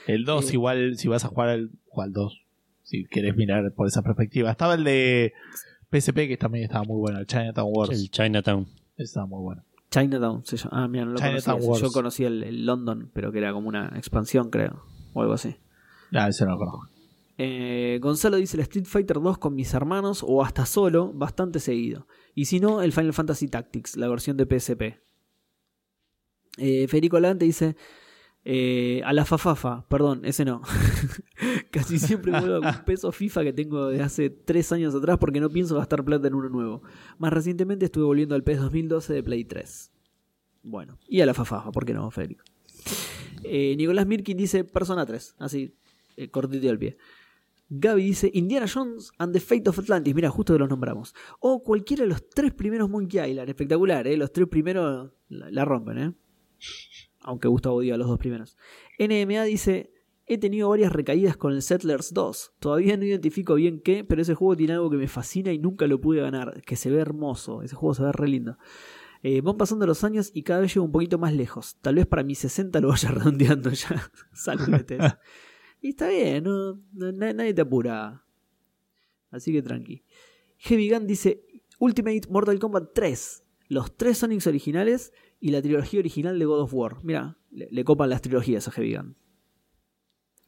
El 0.06 0.24
2 0.24 0.44
Eh. 0.50 0.54
igual, 0.54 0.96
si 0.96 1.08
vas 1.08 1.24
a 1.24 1.28
jugar 1.28 1.48
al, 1.50 1.70
juega 1.86 2.06
al 2.06 2.12
2. 2.12 2.42
Si 2.82 3.04
querés 3.04 3.36
mirar 3.36 3.72
por 3.74 3.86
esa 3.86 4.02
perspectiva. 4.02 4.50
Estaba 4.50 4.74
el 4.74 4.82
de 4.82 5.32
PSP 5.92 6.26
que 6.26 6.36
también 6.36 6.64
estaba 6.64 6.84
muy 6.84 6.98
bueno. 6.98 7.18
El 7.20 7.26
Chinatown 7.26 7.70
Wars. 7.72 7.90
El 7.92 8.10
Chinatown. 8.10 8.66
Estaba 8.96 9.26
muy 9.26 9.42
bueno. 9.42 9.62
Chinatown 9.90 10.44
se 10.44 10.56
llama. 10.56 10.70
Ah, 10.84 10.88
mira, 10.88 11.04
no 11.04 11.12
lo 11.12 11.18
Chinatown 11.18 11.60
conocía. 11.60 11.86
Yo 11.86 11.92
conocía 11.92 12.28
el, 12.28 12.42
el 12.42 12.66
London, 12.66 13.10
pero 13.12 13.30
que 13.30 13.38
era 13.38 13.52
como 13.52 13.68
una 13.68 13.92
expansión, 13.96 14.50
creo. 14.50 14.82
O 15.12 15.22
algo 15.22 15.34
así. 15.34 15.56
Ah, 16.12 16.28
ese 16.28 16.44
no 16.44 16.52
lo 16.52 16.58
conozco. 16.58 16.88
Eh, 17.42 17.98
Gonzalo 18.02 18.36
dice 18.36 18.58
el 18.58 18.62
Street 18.64 18.84
Fighter 18.84 19.18
2 19.18 19.38
con 19.38 19.54
mis 19.54 19.72
hermanos 19.72 20.22
o 20.26 20.42
hasta 20.42 20.66
solo, 20.66 21.10
bastante 21.14 21.58
seguido. 21.58 22.06
Y 22.34 22.44
si 22.44 22.60
no, 22.60 22.82
el 22.82 22.92
Final 22.92 23.14
Fantasy 23.14 23.48
Tactics, 23.48 23.96
la 23.96 24.08
versión 24.08 24.36
de 24.36 24.44
PSP. 24.44 25.00
Eh, 26.58 26.86
Federico 26.86 27.18
Lante 27.18 27.46
dice 27.46 27.76
eh, 28.44 29.00
a 29.04 29.12
la 29.12 29.24
Fafafa, 29.24 29.86
perdón, 29.88 30.22
ese 30.24 30.44
no. 30.44 30.62
Casi 31.70 31.98
siempre 31.98 32.32
vuelvo 32.32 32.66
a 32.66 32.70
un 32.76 32.84
peso 32.84 33.12
FIFA 33.12 33.44
que 33.44 33.52
tengo 33.52 33.88
de 33.88 34.02
hace 34.02 34.30
3 34.30 34.72
años 34.72 34.94
atrás 34.94 35.16
porque 35.18 35.40
no 35.40 35.48
pienso 35.48 35.76
gastar 35.76 36.04
plata 36.04 36.28
en 36.28 36.34
uno 36.34 36.48
nuevo. 36.48 36.82
Más 37.18 37.32
recientemente 37.32 37.86
estuve 37.86 38.04
volviendo 38.04 38.34
al 38.34 38.42
PES 38.42 38.60
2012 38.60 39.14
de 39.14 39.22
Play 39.22 39.44
3. 39.44 39.92
Bueno, 40.62 40.98
y 41.08 41.22
a 41.22 41.26
la 41.26 41.32
Fafafa, 41.32 41.70
¿por 41.70 41.86
qué 41.86 41.94
no, 41.94 42.10
Federico? 42.10 42.44
Eh, 43.44 43.74
Nicolás 43.76 44.06
Mirkin 44.06 44.36
dice 44.36 44.64
Persona 44.64 45.06
3, 45.06 45.36
así, 45.38 45.74
eh, 46.16 46.28
cortito 46.28 46.68
al 46.68 46.78
pie. 46.78 46.96
Gaby 47.72 48.02
dice 48.02 48.30
Indiana 48.34 48.66
Jones 48.66 49.12
and 49.18 49.32
the 49.32 49.38
Fate 49.38 49.68
of 49.70 49.78
Atlantis. 49.78 50.12
Mira, 50.12 50.28
justo 50.28 50.52
que 50.52 50.58
los 50.58 50.68
nombramos. 50.68 51.14
O 51.38 51.62
cualquiera 51.62 52.02
de 52.02 52.08
los 52.08 52.28
tres 52.28 52.52
primeros 52.52 52.90
Monkey 52.90 53.30
Island. 53.30 53.48
Espectacular, 53.48 54.08
¿eh? 54.08 54.16
Los 54.16 54.32
tres 54.32 54.48
primeros 54.48 55.12
la, 55.28 55.64
rompen, 55.64 55.98
¿eh? 55.98 56.12
aunque 57.20 57.46
Gustavo 57.46 57.76
odia 57.76 57.96
los 57.96 58.08
dos 58.08 58.18
primeros. 58.18 58.56
NMA 58.98 59.44
dice, 59.44 59.92
he 60.26 60.38
tenido 60.38 60.68
varias 60.68 60.92
recaídas 60.92 61.36
con 61.36 61.52
el 61.52 61.62
Settlers 61.62 62.12
2. 62.12 62.54
Todavía 62.58 62.96
no 62.96 63.04
identifico 63.04 63.54
bien 63.54 63.80
qué, 63.80 64.02
pero 64.02 64.22
ese 64.22 64.34
juego 64.34 64.56
tiene 64.56 64.72
algo 64.72 64.90
que 64.90 64.96
me 64.96 65.06
fascina 65.06 65.52
y 65.52 65.58
nunca 65.58 65.86
lo 65.86 66.00
pude 66.00 66.22
ganar, 66.22 66.62
que 66.62 66.74
se 66.74 66.90
ve 66.90 67.00
hermoso. 67.00 67.62
Ese 67.62 67.76
juego 67.76 67.94
se 67.94 68.02
ve 68.02 68.12
re 68.12 68.28
lindo. 68.28 68.58
Eh, 69.22 69.42
van 69.42 69.58
pasando 69.58 69.86
los 69.86 70.02
años 70.02 70.30
y 70.32 70.42
cada 70.42 70.60
vez 70.60 70.74
llego 70.74 70.86
un 70.86 70.92
poquito 70.92 71.18
más 71.18 71.34
lejos. 71.34 71.76
Tal 71.82 71.96
vez 71.96 72.06
para 72.06 72.22
mis 72.22 72.38
60 72.38 72.80
lo 72.80 72.88
vaya 72.88 73.10
redondeando 73.12 73.70
ya. 73.70 74.10
Salud, 74.32 74.68
Y 75.82 75.90
está 75.90 76.08
bien, 76.08 76.44
no, 76.44 76.78
nadie 76.92 77.54
te 77.54 77.62
apura. 77.62 78.24
Así 79.30 79.52
que 79.52 79.62
tranqui. 79.62 80.04
Heavy 80.58 80.90
Gun 80.90 81.06
dice 81.06 81.46
Ultimate 81.78 82.22
Mortal 82.28 82.58
Kombat 82.58 82.92
3. 82.94 83.44
Los 83.68 83.96
tres 83.96 84.18
Sonics 84.18 84.46
originales 84.46 85.12
y 85.38 85.50
la 85.50 85.62
trilogía 85.62 86.00
original 86.00 86.38
de 86.38 86.44
God 86.44 86.62
of 86.62 86.74
War. 86.74 87.02
Mira, 87.02 87.38
le, 87.50 87.84
copan 87.84 88.10
las 88.10 88.20
trilogías 88.20 88.68
a 88.68 88.72
Heavy 88.72 88.96
Gun. 88.96 89.16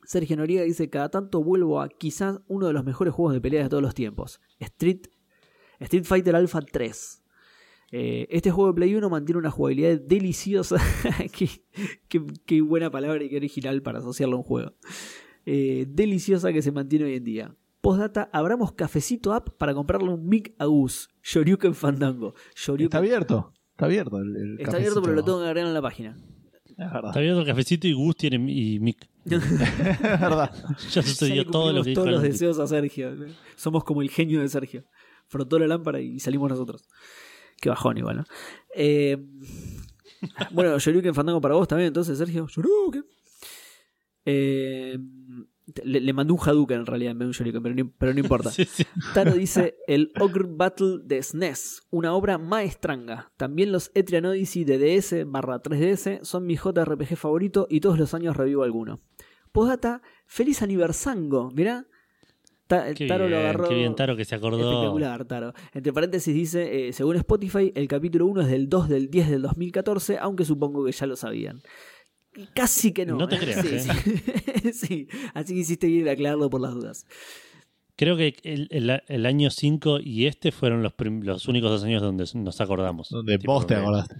Sergio 0.04 0.36
Noriega 0.36 0.64
dice, 0.64 0.90
cada 0.90 1.10
tanto 1.10 1.42
vuelvo 1.42 1.80
a 1.80 1.88
quizás 1.88 2.40
uno 2.48 2.66
de 2.66 2.72
los 2.72 2.84
mejores 2.84 3.14
juegos 3.14 3.32
de 3.32 3.40
pelea 3.40 3.62
de 3.62 3.68
todos 3.68 3.82
los 3.82 3.94
tiempos. 3.94 4.40
Street, 4.58 5.06
Street 5.78 6.04
Fighter 6.04 6.36
Alpha 6.36 6.60
3. 6.60 7.21
Eh, 7.94 8.26
este 8.30 8.50
juego 8.50 8.70
de 8.70 8.74
Play 8.74 8.94
1 8.94 9.10
mantiene 9.10 9.38
una 9.38 9.50
jugabilidad 9.50 10.00
deliciosa. 10.00 10.76
qué, 12.46 12.62
buena 12.62 12.90
palabra 12.90 13.22
y 13.22 13.28
qué 13.28 13.36
original 13.36 13.82
para 13.82 13.98
asociarlo 13.98 14.36
a 14.36 14.38
un 14.38 14.44
juego. 14.44 14.72
Eh, 15.44 15.84
deliciosa 15.88 16.54
que 16.54 16.62
se 16.62 16.72
mantiene 16.72 17.04
hoy 17.04 17.16
en 17.16 17.24
día. 17.24 17.54
Postdata, 17.82 18.30
abramos 18.32 18.72
cafecito 18.72 19.34
app 19.34 19.50
para 19.58 19.74
comprarle 19.74 20.08
un 20.08 20.26
mic 20.26 20.54
a 20.58 20.64
Gus. 20.64 21.10
Shoryuken 21.22 21.74
Fandango. 21.74 22.34
Está 22.56 22.98
abierto. 22.98 23.52
Está 23.72 23.84
abierto 23.84 24.18
el, 24.18 24.56
Está 24.58 24.76
abierto, 24.78 25.02
pero 25.02 25.14
lo 25.14 25.24
tengo 25.24 25.40
que 25.40 25.46
agregar 25.46 25.68
en 25.68 25.74
la 25.74 25.82
página. 25.82 26.16
Está 26.64 27.18
abierto 27.18 27.40
el 27.40 27.46
cafecito 27.46 27.86
y 27.86 27.92
Gus 27.92 28.16
tiene 28.16 28.36
y 28.50 28.80
mic. 28.80 29.06
es 29.26 29.40
verdad. 30.00 30.50
ya 30.90 31.02
sucedió 31.02 31.44
todo 31.44 31.72
lo 31.74 31.84
que 31.84 31.92
todos 31.92 32.08
los 32.08 32.22
deseos 32.22 32.58
a 32.58 32.66
Sergio. 32.66 33.12
Somos 33.54 33.84
como 33.84 34.00
el 34.00 34.08
genio 34.08 34.40
de 34.40 34.48
Sergio. 34.48 34.84
Frotó 35.26 35.58
la 35.58 35.66
lámpara 35.66 36.00
y 36.00 36.20
salimos 36.20 36.48
nosotros. 36.48 36.88
Qué 37.62 37.68
bajón 37.68 37.96
igual, 37.96 38.16
¿no? 38.16 38.24
Eh, 38.74 39.16
bueno, 40.50 40.80
Shoryuken 40.80 41.14
Fandango 41.14 41.40
para 41.40 41.54
vos 41.54 41.68
también, 41.68 41.86
entonces, 41.86 42.18
Sergio. 42.18 42.48
Shoryuken. 42.48 43.04
Eh, 44.24 44.98
le, 45.84 46.12
mandó 46.12 46.34
un 46.34 46.40
Hadouken 46.40 46.80
en 46.80 46.86
realidad 46.86 47.12
en 47.12 47.18
vez 47.20 47.38
de 47.38 47.50
un 47.50 47.62
pero 47.62 47.74
no, 47.76 47.92
pero 47.96 48.12
no 48.14 48.18
importa. 48.18 48.50
Taro 49.14 49.34
dice 49.34 49.76
el 49.86 50.10
Ogre 50.18 50.48
Battle 50.48 51.02
de 51.04 51.22
SNES, 51.22 51.86
una 51.90 52.14
obra 52.14 52.36
maestranga. 52.36 53.32
También 53.36 53.70
los 53.70 53.92
Etrian 53.94 54.24
Odyssey 54.24 54.64
de 54.64 54.78
DS 54.78 55.24
barra 55.24 55.62
3DS 55.62 56.24
son 56.24 56.44
mi 56.44 56.56
JRPG 56.56 57.14
favorito 57.14 57.68
y 57.70 57.78
todos 57.78 57.96
los 57.96 58.12
años 58.12 58.36
revivo 58.36 58.64
alguno. 58.64 59.00
Postdata, 59.52 60.02
feliz 60.26 60.62
aniversango, 60.62 61.52
mirá. 61.52 61.86
Taro 63.08 63.28
lo 63.28 63.38
agarró. 63.38 63.68
Qué 63.68 63.74
bien, 63.74 63.94
Taro 63.94 64.16
que 64.16 64.24
se 64.24 64.34
acordó. 64.34 64.70
Espectacular, 64.70 65.24
Taro. 65.24 65.52
Entre 65.74 65.92
paréntesis 65.92 66.34
dice, 66.34 66.88
eh, 66.88 66.92
según 66.92 67.16
Spotify, 67.16 67.72
el 67.74 67.88
capítulo 67.88 68.26
1 68.26 68.42
es 68.42 68.48
del 68.48 68.68
2 68.68 68.88
del 68.88 69.10
10 69.10 69.30
del 69.30 69.42
2014, 69.42 70.18
aunque 70.18 70.44
supongo 70.44 70.84
que 70.84 70.92
ya 70.92 71.06
lo 71.06 71.16
sabían. 71.16 71.60
Casi 72.54 72.92
que 72.92 73.04
no. 73.04 73.16
No 73.16 73.28
te 73.28 73.36
¿eh? 73.36 73.38
creas. 73.38 73.66
¿eh? 73.66 74.72
Sí, 74.72 75.08
así 75.34 75.54
que 75.54 75.60
hiciste 75.60 75.86
bien 75.86 76.08
aclararlo 76.08 76.48
por 76.48 76.60
las 76.60 76.72
dudas. 76.72 77.06
Creo 77.96 78.16
que 78.16 78.34
el, 78.42 79.26
año 79.26 79.50
5 79.50 80.00
y 80.02 80.26
este 80.26 80.50
fueron 80.50 80.82
los, 80.82 80.94
los, 80.98 81.46
únicos 81.48 81.70
dos 81.70 81.84
años 81.84 82.00
donde 82.00 82.24
nos 82.34 82.60
acordamos. 82.60 83.10
Donde 83.10 83.36
vos 83.38 83.66
te 83.66 83.74
acordaste. 83.74 84.16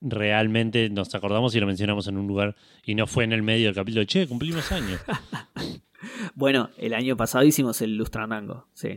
Realmente 0.00 0.90
nos 0.90 1.14
acordamos 1.14 1.54
y 1.54 1.60
lo 1.60 1.66
mencionamos 1.66 2.08
en 2.08 2.18
un 2.18 2.26
lugar 2.26 2.56
y 2.84 2.96
no 2.96 3.06
fue 3.06 3.22
en 3.24 3.32
el 3.32 3.42
medio 3.42 3.66
del 3.66 3.74
capítulo. 3.74 4.04
Che, 4.04 4.26
cumplimos 4.26 4.72
años. 4.72 5.00
bueno, 6.34 6.70
el 6.76 6.94
año 6.94 7.16
pasado 7.16 7.44
hicimos 7.44 7.80
el 7.82 7.96
Lustranango, 7.96 8.68
sí. 8.74 8.96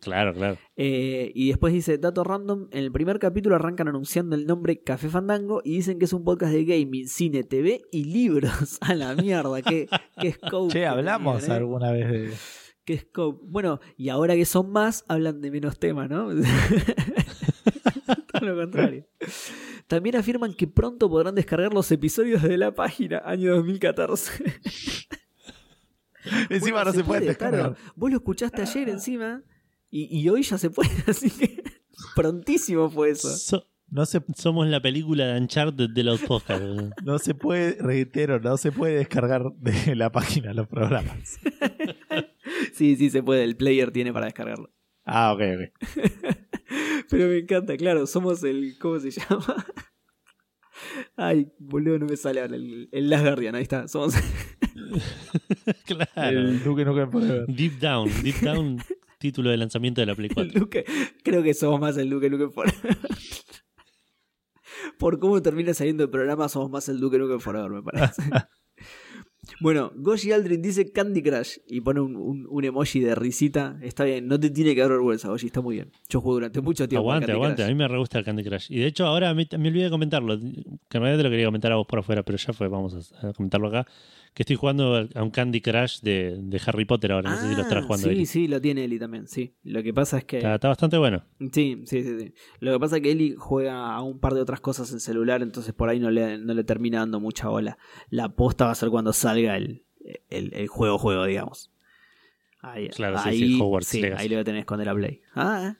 Claro, 0.00 0.32
claro. 0.32 0.58
Eh, 0.76 1.32
y 1.34 1.48
después 1.48 1.72
dice, 1.72 1.98
dato 1.98 2.24
random, 2.24 2.68
en 2.70 2.84
el 2.84 2.92
primer 2.92 3.18
capítulo 3.18 3.56
arrancan 3.56 3.88
anunciando 3.88 4.36
el 4.36 4.46
nombre 4.46 4.82
Café 4.82 5.08
Fandango 5.08 5.60
y 5.64 5.76
dicen 5.76 5.98
que 5.98 6.04
es 6.04 6.12
un 6.12 6.24
podcast 6.24 6.52
de 6.52 6.64
gaming, 6.64 7.08
cine, 7.08 7.42
TV 7.42 7.82
y 7.90 8.04
libros. 8.04 8.52
A 8.80 8.94
la 8.94 9.14
mierda, 9.14 9.60
qué, 9.62 9.88
qué 10.20 10.32
scope. 10.32 10.72
Che, 10.72 10.86
hablamos 10.86 11.48
¿eh? 11.48 11.52
alguna 11.52 11.92
vez 11.92 12.10
de... 12.10 12.32
Qué 12.84 12.98
scope. 12.98 13.40
Bueno, 13.44 13.80
y 13.96 14.08
ahora 14.08 14.34
que 14.34 14.44
son 14.44 14.70
más, 14.70 15.04
hablan 15.08 15.40
de 15.40 15.50
menos 15.50 15.78
temas, 15.78 16.08
¿no? 16.08 16.28
Todo 18.32 18.46
lo 18.46 18.56
contrario. 18.56 19.06
También 19.86 20.16
afirman 20.16 20.54
que 20.54 20.66
pronto 20.66 21.08
podrán 21.08 21.34
descargar 21.34 21.74
los 21.74 21.90
episodios 21.92 22.42
de 22.42 22.56
la 22.56 22.74
página, 22.74 23.22
año 23.24 23.54
2014. 23.56 24.44
encima 26.50 26.84
no 26.84 26.92
se, 26.92 27.04
puede, 27.04 27.26
descargar. 27.26 27.76
Vos 27.94 28.10
lo 28.10 28.16
escuchaste 28.16 28.62
ayer 28.62 28.88
encima 28.88 29.42
y, 29.90 30.26
hoy 30.28 30.42
ya 30.42 30.56
se 30.56 30.70
puede, 30.70 30.90
así 31.06 31.30
que 31.30 31.62
prontísimo 32.14 32.88
fue 32.88 33.10
eso. 33.10 33.66
no 33.88 34.06
se, 34.06 34.22
somos 34.36 34.66
la 34.66 34.80
película 34.80 35.26
de 35.26 35.40
Uncharted 35.40 35.90
de 35.90 36.02
los 36.02 36.20
podcasts. 36.22 36.64
no 37.04 37.18
se 37.18 37.34
puede, 37.34 37.76
reitero, 37.80 38.40
no 38.40 38.56
se 38.56 38.72
puede 38.72 38.96
descargar 38.96 39.52
de 39.58 39.94
la 39.94 40.10
página 40.10 40.54
los 40.54 40.66
programas. 40.66 41.38
sí, 42.72 42.96
sí 42.96 43.10
se 43.10 43.22
puede, 43.22 43.44
el 43.44 43.56
player 43.56 43.90
tiene 43.90 44.12
para 44.12 44.26
descargarlo. 44.26 44.72
Ah, 45.04 45.32
ok, 45.32 45.40
ok. 45.40 45.88
Pero 47.10 47.28
me 47.28 47.38
encanta, 47.38 47.76
claro, 47.76 48.06
somos 48.06 48.42
el. 48.44 48.78
¿Cómo 48.78 48.98
se 49.00 49.10
llama? 49.10 49.66
Ay, 51.16 51.52
boludo, 51.58 51.98
no 51.98 52.06
me 52.06 52.16
sale 52.16 52.40
ahora 52.40 52.56
el, 52.56 52.88
el 52.92 53.10
Last 53.10 53.24
Guardian, 53.24 53.54
ahí 53.54 53.62
está. 53.62 53.88
Somos. 53.88 54.14
claro. 55.84 56.40
El 56.40 56.60
Forever. 56.60 57.46
Deep 57.46 57.78
Down, 57.78 58.10
Deep 58.22 58.40
Down 58.40 58.78
título 59.18 59.50
de 59.50 59.56
lanzamiento 59.56 60.00
de 60.00 60.06
la 60.06 60.14
Play 60.14 60.30
4. 60.30 60.68
creo 61.22 61.42
que 61.42 61.54
somos 61.54 61.80
más 61.80 61.96
el 61.96 62.10
Duque 62.10 62.28
Nukem 62.28 62.50
Forever. 62.50 62.96
Por 64.98 65.18
cómo 65.20 65.40
termina 65.40 65.74
saliendo 65.74 66.02
el 66.04 66.10
programa, 66.10 66.48
somos 66.48 66.70
más 66.70 66.88
el 66.88 66.98
Duque 66.98 67.18
Nukem 67.18 67.40
Forever, 67.40 67.70
me 67.70 67.82
parece. 67.82 68.22
Bueno, 69.60 69.92
Goshi 69.96 70.30
Aldrin 70.30 70.62
dice 70.62 70.92
Candy 70.92 71.20
Crush 71.20 71.58
y 71.66 71.80
pone 71.80 72.00
un, 72.00 72.64
emoji 72.64 73.00
de 73.00 73.16
risita. 73.16 73.76
Está 73.82 74.04
bien, 74.04 74.28
no 74.28 74.38
te 74.38 74.50
tiene 74.50 74.72
que 74.72 74.80
dar 74.80 74.90
vergüenza, 74.90 75.28
Goshi, 75.28 75.46
está 75.46 75.60
muy 75.60 75.74
bien. 75.76 75.90
Yo 76.08 76.20
juego 76.20 76.34
durante 76.34 76.60
mucho 76.60 76.88
tiempo. 76.88 77.10
Aguante, 77.10 77.32
aguante, 77.32 77.64
a 77.64 77.66
mí 77.66 77.74
me 77.74 77.88
re 77.88 77.98
gusta 77.98 78.20
el 78.20 78.24
Candy 78.24 78.44
Crush. 78.44 78.70
Y 78.70 78.78
de 78.78 78.86
hecho, 78.86 79.04
ahora 79.04 79.34
me, 79.34 79.48
me 79.58 79.68
olvidé 79.68 79.84
de 79.84 79.90
comentarlo. 79.90 80.38
Que 80.38 80.98
en 80.98 81.02
realidad 81.02 81.18
te 81.18 81.22
lo 81.24 81.30
quería 81.30 81.46
comentar 81.46 81.72
a 81.72 81.76
vos 81.76 81.86
por 81.88 81.98
afuera, 81.98 82.22
pero 82.22 82.38
ya 82.38 82.52
fue, 82.52 82.68
vamos 82.68 83.12
a 83.20 83.32
comentarlo 83.32 83.66
acá 83.66 83.86
que 84.34 84.44
estoy 84.44 84.56
jugando 84.56 85.08
a 85.14 85.22
un 85.22 85.30
Candy 85.30 85.60
Crush 85.60 86.00
de, 86.00 86.60
Harry 86.66 86.84
Potter 86.84 87.12
ahora. 87.12 87.30
no 87.30 87.36
sé 87.36 87.48
si 87.48 87.54
lo 87.54 87.62
estarás 87.62 87.84
jugando. 87.84 88.08
Sí, 88.08 88.26
sí, 88.26 88.48
lo 88.48 88.60
tiene 88.60 88.84
Eli 88.84 88.98
también, 88.98 89.28
sí. 89.28 89.54
Lo 89.62 89.82
que 89.82 89.92
pasa 89.92 90.18
es 90.18 90.24
que. 90.24 90.38
Está, 90.38 90.68
bastante 90.68 90.96
bueno. 90.96 91.24
Sí, 91.52 91.82
sí, 91.84 92.02
sí, 92.02 92.18
sí, 92.18 92.34
Lo 92.60 92.72
que 92.72 92.80
pasa 92.80 92.96
es 92.96 93.02
que 93.02 93.12
Eli 93.12 93.34
juega 93.36 93.92
a 93.92 94.00
un 94.00 94.20
par 94.20 94.34
de 94.34 94.40
otras 94.40 94.60
cosas 94.60 94.90
en 94.92 95.00
celular, 95.00 95.42
entonces 95.42 95.74
por 95.74 95.88
ahí 95.88 96.00
no 96.00 96.10
le, 96.10 96.38
no 96.38 96.54
le 96.54 96.64
termina 96.64 97.00
dando 97.00 97.20
mucha 97.20 97.48
bola. 97.48 97.76
La 98.08 98.30
posta 98.30 98.66
va 98.66 98.72
a 98.72 98.76
ser 98.76 98.88
cuando 98.88 99.12
salga 99.12 99.56
el, 99.56 99.84
el, 100.30 100.66
juego, 100.68 100.98
juego, 100.98 101.24
digamos. 101.24 101.70
Ahí, 102.60 102.88
claro, 102.88 103.18
ahí, 103.18 103.38
sí, 103.38 103.60
sí, 103.82 104.04
ahí 104.16 104.28
lo 104.28 104.44
tenés 104.44 104.64
con 104.64 104.80
el 104.80 104.94
Play. 104.94 105.20
Ah, 105.34 105.76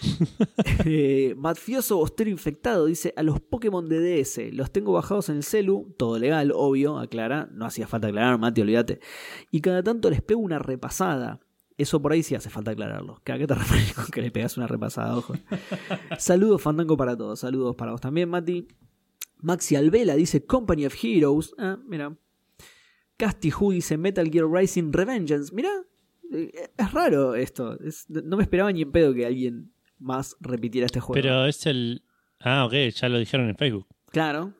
eh, 0.84 1.34
Mafioso 1.36 1.96
Bostero 1.96 2.30
Infectado 2.30 2.86
dice: 2.86 3.12
A 3.16 3.22
los 3.22 3.40
Pokémon 3.40 3.88
de 3.88 4.00
DS 4.00 4.52
los 4.52 4.70
tengo 4.70 4.92
bajados 4.92 5.28
en 5.28 5.36
el 5.36 5.42
celu, 5.42 5.94
todo 5.96 6.18
legal, 6.18 6.52
obvio, 6.54 6.98
aclara, 6.98 7.48
no 7.52 7.66
hacía 7.66 7.86
falta 7.86 8.08
aclarar, 8.08 8.38
Mati, 8.38 8.60
olvídate. 8.60 9.00
Y 9.50 9.60
cada 9.60 9.82
tanto 9.82 10.10
les 10.10 10.22
pego 10.22 10.40
una 10.40 10.58
repasada. 10.58 11.40
Eso 11.76 12.02
por 12.02 12.12
ahí 12.12 12.22
sí 12.22 12.34
hace 12.34 12.50
falta 12.50 12.72
aclararlo. 12.72 13.22
¿A 13.24 13.38
qué 13.38 13.46
te 13.46 13.54
refieres 13.56 13.94
con 13.94 14.06
que 14.06 14.20
le 14.20 14.30
pegas 14.30 14.56
una 14.56 14.66
repasada? 14.66 15.16
Ojo. 15.16 15.34
saludos, 16.18 16.60
Fandango, 16.60 16.96
para 16.96 17.16
todos. 17.16 17.40
Saludos 17.40 17.74
para 17.76 17.92
vos 17.92 18.00
también, 18.00 18.28
Mati. 18.28 18.68
Maxi 19.38 19.76
Alvela 19.76 20.14
dice 20.14 20.44
Company 20.44 20.86
of 20.86 20.94
Heroes. 21.02 21.54
Ah, 21.58 21.78
mira. 21.86 22.16
Casti 23.16 23.50
Hu 23.50 23.72
dice 23.72 23.96
Metal 23.96 24.28
Gear 24.30 24.50
Rising 24.50 24.92
Revengeance. 24.92 25.54
Mira, 25.54 25.70
eh, 26.32 26.70
es 26.76 26.92
raro 26.92 27.34
esto. 27.34 27.78
no 28.08 28.36
me 28.36 28.42
esperaba 28.42 28.72
ni 28.72 28.82
en 28.82 28.92
pedo 28.92 29.14
que 29.14 29.26
alguien 29.26 29.72
más 30.00 30.36
repitiera 30.40 30.86
este 30.86 31.00
juego. 31.00 31.14
Pero 31.14 31.46
es 31.46 31.66
el. 31.66 32.02
Ah, 32.40 32.64
ok, 32.64 32.72
ya 32.94 33.08
lo 33.08 33.18
dijeron 33.18 33.48
en 33.48 33.56
Facebook. 33.56 33.86
Claro. 34.10 34.54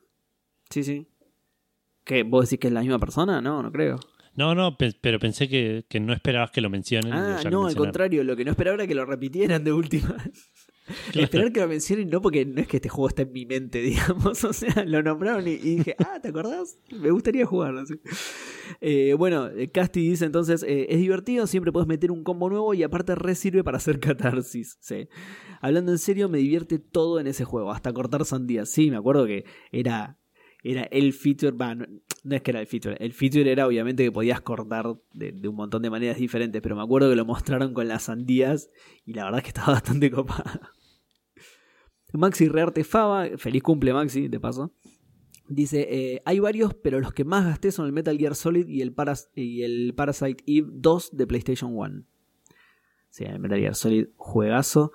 Sí, 0.69 0.83
sí. 0.83 1.07
¿Qué? 2.03 2.23
¿Vos 2.23 2.45
decís 2.45 2.59
que 2.59 2.67
es 2.67 2.73
la 2.73 2.81
misma 2.81 2.99
persona? 2.99 3.41
No, 3.41 3.61
no 3.61 3.71
creo. 3.71 3.99
No, 4.33 4.55
no, 4.55 4.77
pero 4.77 5.19
pensé 5.19 5.49
que, 5.49 5.85
no 5.99 6.13
esperabas 6.13 6.51
que 6.51 6.61
lo 6.61 6.69
mencionen. 6.69 7.11
Ah, 7.11 7.41
no, 7.49 7.67
al 7.67 7.75
contrario, 7.75 8.23
lo 8.23 8.35
que 8.35 8.45
no 8.45 8.51
esperaba 8.51 8.75
era 8.75 8.87
que 8.87 8.95
lo 8.95 9.05
repitieran 9.05 9.63
de 9.63 9.73
última. 9.73 10.15
Esperar 11.13 11.51
que 11.51 11.59
lo 11.61 11.67
mencionen 11.67 12.09
no 12.09 12.21
porque 12.21 12.45
no 12.45 12.59
es 12.59 12.67
que 12.67 12.77
este 12.77 12.89
juego 12.89 13.09
está 13.09 13.21
en 13.21 13.31
mi 13.31 13.45
mente, 13.45 13.79
digamos. 13.81 14.43
O 14.43 14.53
sea, 14.53 14.83
lo 14.85 15.03
nombraron 15.03 15.47
y, 15.47 15.57
dije, 15.57 15.95
ah, 15.99 16.19
¿te 16.21 16.29
acordás? 16.29 16.79
Me 16.91 17.11
gustaría 17.11 17.45
jugarlo. 17.45 17.83
Eh, 18.79 19.13
bueno, 19.17 19.47
eh, 19.47 19.69
Casti 19.69 20.01
dice 20.01 20.25
entonces, 20.25 20.63
eh, 20.63 20.87
es 20.89 20.99
divertido, 20.99 21.47
siempre 21.47 21.71
puedes 21.71 21.87
meter 21.87 22.11
un 22.11 22.23
combo 22.23 22.49
nuevo 22.49 22.73
y 22.73 22.83
aparte 22.83 23.15
re 23.15 23.35
sirve 23.35 23.63
para 23.63 23.77
hacer 23.77 23.99
catarsis. 23.99 24.77
Sí. 24.79 25.07
Hablando 25.61 25.91
en 25.91 25.97
serio, 25.97 26.29
me 26.29 26.39
divierte 26.39 26.79
todo 26.79 27.19
en 27.19 27.27
ese 27.27 27.45
juego, 27.45 27.71
hasta 27.71 27.93
cortar 27.93 28.25
sandías. 28.25 28.69
Sí, 28.69 28.89
me 28.91 28.97
acuerdo 28.97 29.25
que 29.25 29.45
era, 29.71 30.17
era 30.63 30.83
el 30.83 31.13
feature, 31.13 31.55
no, 32.23 32.35
es 32.35 32.41
que 32.41 32.51
era 32.51 32.61
el 32.61 32.67
feature, 32.67 32.97
el 32.99 33.13
feature 33.13 33.51
era 33.51 33.67
obviamente 33.67 34.03
que 34.03 34.11
podías 34.11 34.41
cortar 34.41 34.85
de, 35.13 35.31
de 35.31 35.47
un 35.47 35.55
montón 35.55 35.81
de 35.81 35.89
maneras 35.89 36.17
diferentes, 36.17 36.61
pero 36.61 36.75
me 36.75 36.83
acuerdo 36.83 37.09
que 37.09 37.15
lo 37.15 37.25
mostraron 37.25 37.73
con 37.73 37.87
las 37.87 38.03
sandías 38.03 38.69
y 39.05 39.13
la 39.13 39.25
verdad 39.25 39.39
es 39.39 39.43
que 39.43 39.49
estaba 39.49 39.73
bastante 39.73 40.11
copada. 40.11 40.71
Maxi 42.13 42.49
Rearte 42.49 42.83
Fava, 42.83 43.37
feliz 43.37 43.63
cumple 43.63 43.93
Maxi, 43.93 44.27
de 44.27 44.39
paso. 44.39 44.73
Dice, 45.53 45.87
eh, 45.89 46.21
hay 46.23 46.39
varios, 46.39 46.73
pero 46.73 47.01
los 47.01 47.11
que 47.11 47.25
más 47.25 47.45
gasté 47.45 47.73
son 47.73 47.85
el 47.85 47.91
Metal 47.91 48.17
Gear 48.17 48.35
Solid 48.35 48.69
y 48.69 48.81
el, 48.81 48.93
Paras 48.93 49.29
y 49.35 49.63
el 49.63 49.93
Parasite 49.93 50.41
Eve 50.47 50.69
2 50.71 51.09
de 51.17 51.27
PlayStation 51.27 51.75
1. 51.75 52.05
Sí, 53.09 53.25
el 53.25 53.39
Metal 53.39 53.59
Gear 53.59 53.75
Solid, 53.75 54.07
juegazo. 54.15 54.93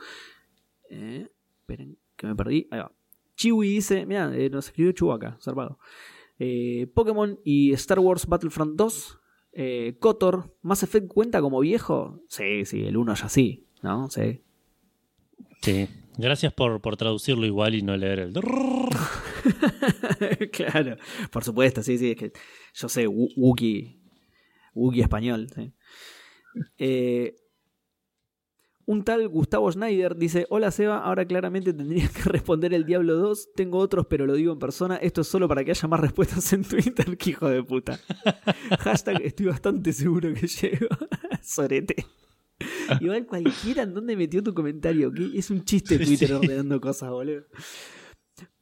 Eh, 0.89 1.29
esperen, 1.61 1.99
que 2.17 2.27
me 2.27 2.35
perdí. 2.35 2.69
Ahí 2.71 2.79
va. 2.79 2.91
Chiwi 3.37 3.69
dice, 3.69 4.07
mira, 4.07 4.35
eh, 4.35 4.49
nos 4.49 4.69
escribió 4.69 4.93
Chewbacca, 4.93 5.37
zarpado. 5.43 5.79
Eh, 6.39 6.91
Pokémon 6.95 7.39
y 7.45 7.73
Star 7.73 7.99
Wars 7.99 8.27
Battlefront 8.27 8.77
2. 8.77 9.21
Eh, 9.53 9.97
Kotor, 10.01 10.57
¿Mass 10.63 10.83
Effect 10.83 11.07
cuenta 11.07 11.43
como 11.43 11.61
viejo? 11.61 12.23
Sí, 12.29 12.65
sí, 12.65 12.85
el 12.87 12.97
1 12.97 13.15
ya 13.15 13.29
sí, 13.29 13.67
¿no? 13.83 14.09
Sí. 14.09 14.43
Sí. 15.61 15.87
Gracias 16.19 16.53
por, 16.53 16.81
por 16.81 16.97
traducirlo 16.97 17.47
igual 17.47 17.75
y 17.75 17.83
no 17.83 17.97
leer 17.97 18.19
el. 18.21 18.33
claro, 20.53 20.97
por 21.31 21.45
supuesto, 21.45 21.83
sí, 21.83 21.99
sí, 21.99 22.13
es 22.13 22.17
que 22.17 22.33
yo 22.75 22.89
sé, 22.89 23.07
Wu- 23.07 23.33
Wookie, 23.37 24.01
Wookie 24.75 25.03
español. 25.03 25.49
sí. 25.55 25.73
Eh, 26.79 27.35
un 28.87 29.03
tal 29.03 29.27
Gustavo 29.29 29.71
Schneider 29.71 30.17
dice: 30.17 30.47
Hola 30.49 30.71
Seba, 30.71 30.99
ahora 31.01 31.27
claramente 31.27 31.73
tendrías 31.73 32.11
que 32.13 32.23
responder 32.31 32.73
el 32.73 32.87
Diablo 32.87 33.17
2. 33.17 33.49
Tengo 33.57 33.79
otros, 33.79 34.07
pero 34.09 34.27
lo 34.27 34.35
digo 34.35 34.53
en 34.53 34.59
persona. 34.61 34.97
Esto 34.97 35.23
es 35.23 35.27
solo 35.27 35.49
para 35.49 35.65
que 35.65 35.73
haya 35.73 35.89
más 35.89 35.99
respuestas 36.01 36.53
en 36.53 36.63
Twitter, 36.65 37.17
que 37.19 37.31
hijo 37.31 37.49
de 37.49 37.63
puta. 37.65 37.99
Hashtag 38.81 39.23
estoy 39.23 39.47
bastante 39.47 39.93
seguro 39.93 40.33
que 40.33 40.47
llego. 40.47 40.87
Sorete. 41.43 42.07
Igual 43.01 43.27
cualquiera 43.27 43.83
en 43.83 43.95
donde 43.95 44.17
metió 44.17 44.43
tu 44.43 44.55
comentario. 44.55 45.13
Es 45.35 45.51
un 45.51 45.65
chiste 45.65 45.99
Twitter 45.99 46.29
Sí. 46.29 46.35
ordenando 46.35 46.81
cosas, 46.81 47.11
boludo. 47.11 47.45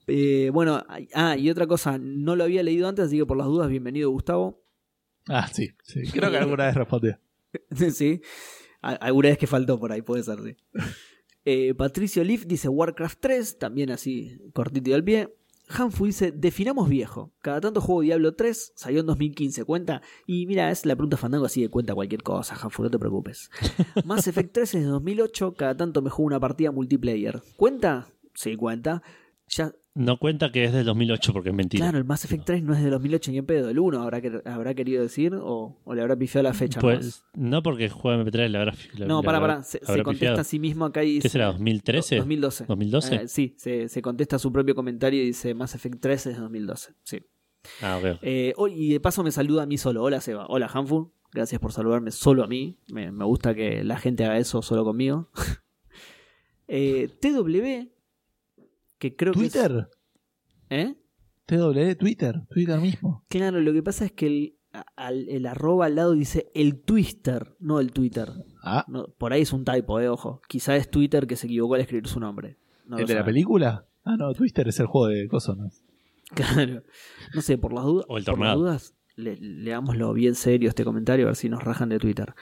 Eh, 0.06 0.50
bueno, 0.52 0.84
ah, 1.14 1.36
y 1.36 1.48
otra 1.50 1.66
cosa, 1.66 1.98
no 1.98 2.36
lo 2.36 2.44
había 2.44 2.62
leído 2.62 2.88
antes, 2.88 3.06
así 3.06 3.18
que 3.18 3.26
por 3.26 3.36
las 3.36 3.46
dudas, 3.46 3.68
bienvenido 3.70 4.10
Gustavo. 4.10 4.62
Ah, 5.28 5.48
sí, 5.48 5.70
sí. 5.82 6.02
Creo 6.12 6.30
que 6.30 6.36
alguna 6.36 6.66
vez 6.66 6.74
respondió. 6.74 7.18
sí, 7.92 8.20
alguna 8.82 9.30
vez 9.30 9.38
que 9.38 9.46
faltó 9.46 9.78
por 9.78 9.92
ahí, 9.92 10.02
puede 10.02 10.22
ser, 10.22 10.40
sí. 10.42 10.56
Eh, 11.46 11.74
Patricio 11.74 12.24
Leaf 12.24 12.46
dice 12.46 12.70
Warcraft 12.70 13.18
3, 13.20 13.58
también 13.58 13.90
así, 13.90 14.40
cortito 14.54 14.88
y 14.88 14.92
al 14.94 15.04
pie. 15.04 15.28
Hanfu 15.68 16.06
dice, 16.06 16.32
definamos 16.32 16.88
viejo. 16.88 17.32
Cada 17.40 17.60
tanto 17.60 17.80
juego 17.80 18.02
Diablo 18.02 18.34
3, 18.34 18.72
salió 18.76 19.00
en 19.00 19.06
2015, 19.06 19.64
¿cuenta? 19.64 20.02
Y 20.26 20.46
mira, 20.46 20.70
es 20.70 20.84
la 20.84 20.94
pregunta 20.94 21.16
fandango, 21.16 21.46
así 21.46 21.62
de 21.62 21.70
cuenta 21.70 21.94
cualquier 21.94 22.22
cosa, 22.22 22.54
Hanfu, 22.54 22.82
no 22.82 22.90
te 22.90 22.98
preocupes. 22.98 23.50
Mass 24.04 24.26
Effect 24.26 24.52
3 24.52 24.74
es 24.74 24.82
de 24.82 24.88
2008, 24.88 25.54
cada 25.54 25.76
tanto 25.76 26.02
me 26.02 26.10
juego 26.10 26.26
una 26.26 26.40
partida 26.40 26.70
multiplayer. 26.70 27.42
¿Cuenta? 27.56 28.08
Sí, 28.34 28.56
cuenta. 28.56 29.02
Ya, 29.48 29.72
No 29.96 30.18
cuenta 30.18 30.50
que 30.50 30.64
es 30.64 30.72
del 30.72 30.84
2008 30.86 31.32
porque 31.32 31.50
es 31.50 31.54
mentira. 31.54 31.84
Claro, 31.84 31.98
el 31.98 32.04
Mass 32.04 32.24
Effect 32.24 32.44
3 32.44 32.62
no 32.64 32.74
es 32.74 32.82
de 32.82 32.90
2008 32.90 33.30
ni 33.30 33.38
en 33.38 33.46
pedo, 33.46 33.70
el 33.70 33.78
1 33.78 34.02
habrá, 34.02 34.20
que, 34.20 34.42
habrá 34.44 34.74
querido 34.74 35.02
decir 35.02 35.34
o, 35.36 35.80
o 35.84 35.94
le 35.94 36.02
habrá 36.02 36.16
pifiado 36.16 36.42
la 36.42 36.52
fecha. 36.52 36.80
Pues, 36.80 37.24
no 37.34 37.62
porque 37.62 37.88
juega 37.88 38.20
MP3 38.24 38.48
le 38.48 38.58
habrá. 38.58 38.74
le- 38.96 39.06
no, 39.06 39.22
para, 39.22 39.40
para, 39.40 39.62
se, 39.62 39.78
contesta 39.78 40.10
pifiado. 40.10 40.40
a 40.40 40.44
sí 40.44 40.58
mismo 40.58 40.84
acá 40.84 41.04
y 41.04 41.12
dice... 41.14 41.22
¿Qué 41.22 41.28
será? 41.28 41.52
¿2013? 41.56 42.16
2012. 42.18 42.66
¿2012? 42.66 43.12
Eh, 43.22 43.28
sí, 43.28 43.54
se, 43.56 43.88
se 43.88 44.02
contesta 44.02 44.40
su 44.40 44.50
propio 44.52 44.74
comentario 44.74 45.22
y 45.22 45.26
dice 45.26 45.54
Mass 45.54 45.76
Effect 45.76 46.00
3 46.00 46.26
es 46.26 46.34
de 46.34 46.40
2012. 46.42 46.92
Sí. 47.04 47.20
Ah, 47.80 47.96
ok. 47.98 48.18
Eh, 48.22 48.52
oh, 48.56 48.66
y 48.66 48.88
de 48.94 48.98
paso 49.00 49.22
me 49.22 49.30
saluda 49.30 49.62
a 49.62 49.66
mí 49.66 49.78
solo. 49.78 50.02
Hola 50.02 50.20
Seba. 50.20 50.46
Hola 50.48 50.66
Hanfu. 50.74 51.12
Gracias 51.32 51.60
por 51.60 51.72
saludarme 51.72 52.10
solo 52.10 52.42
a 52.42 52.48
mí. 52.48 52.78
Me, 52.92 53.12
me 53.12 53.24
gusta 53.24 53.54
que 53.54 53.84
la 53.84 53.96
gente 53.98 54.24
haga 54.24 54.38
eso 54.38 54.60
solo 54.60 54.82
conmigo. 54.84 55.30
Eh, 56.66 57.10
TW, 57.20 57.92
que 58.98 59.16
creo 59.16 59.32
que 59.32 59.44
es- 59.44 59.52
¿Twitter? 59.52 59.88
¿Eh? 60.70 60.94
TW, 61.46 61.94
Twitter, 61.98 62.40
Twitter 62.48 62.80
mismo. 62.80 63.24
Claro, 63.28 63.60
lo 63.60 63.72
que 63.72 63.82
pasa 63.82 64.06
es 64.06 64.12
que 64.12 64.26
el, 64.26 64.58
al- 64.96 65.28
el 65.28 65.46
arroba 65.46 65.86
al 65.86 65.96
lado 65.96 66.12
dice 66.12 66.50
el 66.54 66.80
Twister, 66.80 67.54
no 67.60 67.80
el 67.80 67.92
Twitter. 67.92 68.30
Ah, 68.62 68.84
No, 68.88 69.08
por 69.18 69.32
ahí 69.32 69.42
es 69.42 69.52
un 69.52 69.64
typo, 69.64 70.00
eh, 70.00 70.08
ojo. 70.08 70.40
Quizá 70.48 70.74
es 70.76 70.90
Twitter 70.90 71.26
que 71.26 71.36
se 71.36 71.46
equivocó 71.46 71.74
al 71.74 71.82
escribir 71.82 72.08
su 72.08 72.18
nombre. 72.18 72.56
No 72.86 72.98
¿el 72.98 73.06
de 73.06 73.14
la 73.14 73.24
película? 73.24 73.86
Ah, 74.04 74.16
no, 74.16 74.32
Twitter 74.32 74.68
es 74.68 74.80
el 74.80 74.86
juego 74.86 75.08
de 75.08 75.28
cosas, 75.28 75.56
¿no? 75.58 75.68
Claro. 76.34 76.82
No 77.34 77.42
sé, 77.42 77.58
por 77.58 77.72
las 77.74 77.84
dudas. 77.84 78.06
O 78.08 78.16
el 78.18 78.24
por 78.24 78.32
las 78.32 78.38
tornado. 78.38 78.60
dudas, 78.60 78.94
le- 79.16 79.36
leámoslo 79.36 80.12
bien 80.14 80.34
serio 80.34 80.68
este 80.70 80.84
comentario, 80.84 81.26
a 81.26 81.28
ver 81.28 81.36
si 81.36 81.48
nos 81.50 81.62
rajan 81.62 81.90
de 81.90 81.98
Twitter. 81.98 82.34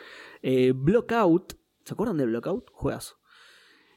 Eh, 0.42 0.72
Blockout. 0.74 1.54
¿Se 1.84 1.94
acuerdan 1.94 2.16
de 2.16 2.26
Blockout? 2.26 2.70
Juegazo. 2.72 3.16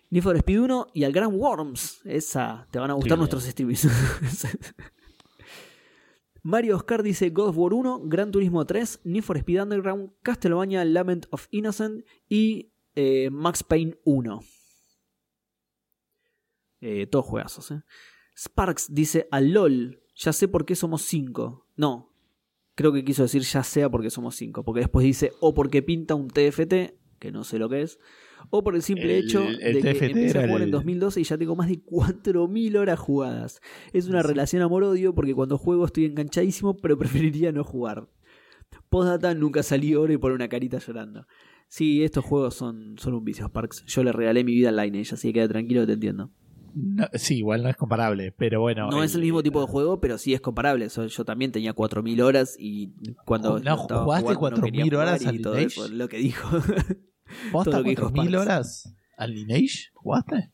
Need 0.10 0.24
for 0.24 0.36
Speed 0.38 0.60
1 0.62 0.88
y 0.94 1.04
al 1.04 1.12
Grand 1.12 1.34
Worms. 1.36 2.02
Esa. 2.06 2.68
Te 2.72 2.80
van 2.80 2.92
a 2.92 2.94
gustar 2.94 3.18
Sí. 3.18 3.20
nuestros 3.20 3.44
streams. 3.44 3.88
Mario 6.44 6.76
Oscar 6.76 7.02
dice 7.02 7.32
God 7.32 7.50
of 7.50 7.58
War 7.58 7.74
1, 7.74 8.02
Gran 8.06 8.32
Turismo 8.32 8.66
3, 8.66 9.02
Need 9.04 9.24
for 9.24 9.36
Speed 9.38 9.62
Underground, 9.64 10.12
Castlevania 10.22 10.86
Lament 10.86 11.26
of 11.32 11.48
Innocent 11.50 12.06
y 12.30 12.72
eh, 12.94 13.30
Max 13.32 13.64
Payne 13.64 13.98
1. 14.06 14.40
Eh, 16.82 17.08
todos 17.08 17.26
juegazos, 17.26 17.72
¿eh? 17.72 17.82
Sparks 18.38 18.94
dice 18.94 19.28
a 19.32 19.42
LOL, 19.42 20.04
ya 20.16 20.34
sé 20.34 20.48
por 20.48 20.66
qué 20.66 20.76
somos 20.76 21.02
5. 21.04 21.68
No, 21.78 22.14
creo 22.76 22.94
que 22.94 23.04
quiso 23.04 23.24
decir 23.24 23.42
ya 23.42 23.64
sea 23.64 23.90
porque 23.90 24.12
somos 24.12 24.36
5, 24.36 24.64
porque 24.64 24.82
después 24.82 25.04
dice 25.04 25.32
o 25.40 25.54
porque 25.56 25.82
pinta 25.82 26.14
un 26.14 26.28
TFT, 26.28 26.94
que 27.18 27.32
no 27.32 27.44
sé 27.44 27.58
lo 27.58 27.70
que 27.70 27.82
es, 27.82 27.98
o 28.50 28.64
por 28.64 28.76
el 28.76 28.82
simple 28.82 29.18
El- 29.20 29.26
hecho 29.26 29.44
el 29.48 29.74
de 29.76 29.82
que 29.82 30.06
empecé 30.06 30.40
a 30.40 30.48
jugar 30.48 30.62
en 30.62 30.72
2012 30.72 31.22
y 31.22 31.24
ya 31.24 31.38
tengo 31.38 31.56
más 31.56 31.68
de 31.70 31.82
4.000 31.84 32.76
horas 32.78 33.00
jugadas. 33.00 33.60
Es 33.94 34.08
una 34.08 34.22
relación 34.24 34.62
amor-odio 34.62 35.14
porque 35.14 35.34
cuando 35.34 35.58
juego 35.58 35.86
estoy 35.86 36.06
enganchadísimo, 36.06 36.76
pero 36.78 36.98
preferiría 37.32 37.52
no 37.52 37.64
jugar. 37.64 38.08
Postdata 38.90 39.34
nunca 39.34 39.64
salí 39.64 39.96
oro 39.96 40.14
y 40.14 40.18
por 40.18 40.32
una 40.32 40.48
carita 40.48 40.80
llorando. 40.80 41.26
Sí, 41.68 42.04
estos 42.04 42.24
juegos 42.24 42.54
son, 42.56 42.96
son 42.98 43.14
un 43.16 43.24
vicio, 43.26 43.48
Sparks. 43.48 43.84
Yo 43.86 44.04
le 44.04 44.12
regalé 44.12 44.44
mi 44.44 44.54
vida 44.54 44.70
al 44.70 44.76
Lineage, 44.78 45.16
así 45.16 45.30
que 45.30 45.34
queda 45.40 45.48
tranquilo, 45.48 45.86
te 45.86 45.94
entiendo. 45.94 46.32
No, 46.78 47.08
sí, 47.14 47.38
igual 47.38 47.64
no 47.64 47.70
es 47.70 47.78
comparable, 47.78 48.34
pero 48.34 48.60
bueno. 48.62 48.90
No 48.92 49.02
es 49.04 49.16
el 49.16 49.22
mismo 49.22 49.42
tipo 49.42 49.62
de 49.62 49.68
juego, 49.68 50.00
pero 50.02 50.18
sí 50.18 50.34
es 50.34 50.42
comparable. 50.42 50.90
So- 50.90 51.08
Yo 51.08 51.24
también 51.26 51.52
tenía 51.54 51.74
4.000 51.74 52.22
horas 52.22 52.56
y 52.60 52.92
cuando 53.26 53.60
No, 53.60 53.76
estaba 53.82 54.04
¿jugaste 54.04 54.36
jugando 54.36 54.58
no 54.62 54.66
quería 54.66 54.84
4.000 54.86 54.96
horas 54.98 55.22
y 55.22 55.28
al 55.28 55.42
todo 55.42 55.56
eso, 55.56 55.88
lo 55.88 56.08
que 56.10 56.18
dijo. 56.18 56.50
¿Posta 57.52 57.72
todo 57.72 57.80
lo 57.80 57.84
que 57.86 57.90
dijo 57.92 58.10
4.000 58.12 58.28
Sparks. 58.30 58.36
horas 58.42 58.96
al 59.18 59.34
Lineage? 59.34 59.90
¿Jugaste? 59.94 60.52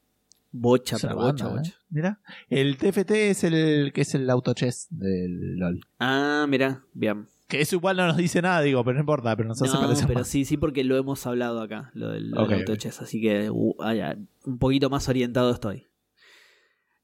bocha, 0.54 0.98
pero 1.02 1.16
bocha, 1.16 1.46
banda, 1.46 1.60
bocha. 1.62 1.72
¿eh? 1.72 1.76
Mira. 1.90 2.20
El 2.50 2.76
TFT 2.78 3.12
es 3.12 3.44
el 3.46 3.92
que 3.94 4.02
es 4.02 4.14
el 4.16 4.30
auto 4.30 4.54
chess 4.54 4.88
del 4.90 5.56
LOL. 5.58 5.80
Ah, 6.00 6.46
mira, 6.50 6.84
bien. 6.94 7.28
Que 7.48 7.62
eso 7.62 7.76
igual 7.78 7.96
no 7.98 8.08
nos 8.08 8.18
dice 8.18 8.42
nada, 8.42 8.62
digo, 8.62 8.84
pero 8.84 8.96
no 8.96 9.00
importa, 9.02 9.34
pero 9.36 9.48
nos 9.48 9.62
hace 9.62 9.74
No, 9.74 9.82
parecer 9.82 10.08
pero 10.08 10.20
más. 10.20 10.28
sí, 10.28 10.44
sí, 10.46 10.58
porque 10.58 10.84
lo 10.84 10.98
hemos 10.98 11.26
hablado 11.26 11.62
acá, 11.62 11.92
lo 11.94 12.10
del, 12.10 12.32
lo 12.32 12.42
del 12.42 12.46
Ok, 12.54 12.60
auto 12.60 12.74
ok. 12.74 12.78
chess, 12.80 13.02
así 13.02 13.22
que 13.22 13.50
uh, 13.50 13.76
ah, 13.82 14.16
un 14.46 14.58
poquito 14.58 14.90
más 14.90 15.08
orientado 15.10 15.52
estoy. 15.52 15.88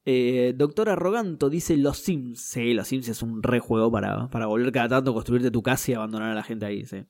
Eh, 0.06 0.54
Doctor 0.56 0.90
Arroganto 0.90 1.50
dice 1.50 1.76
Los 1.76 1.98
Sims. 2.00 2.40
Sí, 2.40 2.74
Los 2.74 2.88
Sims 2.88 3.10
es 3.10 3.22
un 3.22 3.44
re 3.44 3.60
juego 3.60 3.92
para, 3.92 4.30
para 4.30 4.46
volver 4.46 4.72
cada 4.72 4.88
tanto, 4.88 5.14
construirte 5.14 5.52
tu 5.52 5.62
casa 5.62 5.92
y 5.92 5.94
abandonar 5.96 6.32
a 6.32 6.36
la 6.36 6.44
gente 6.44 6.66
ahí, 6.66 6.86
sí. 6.86 7.04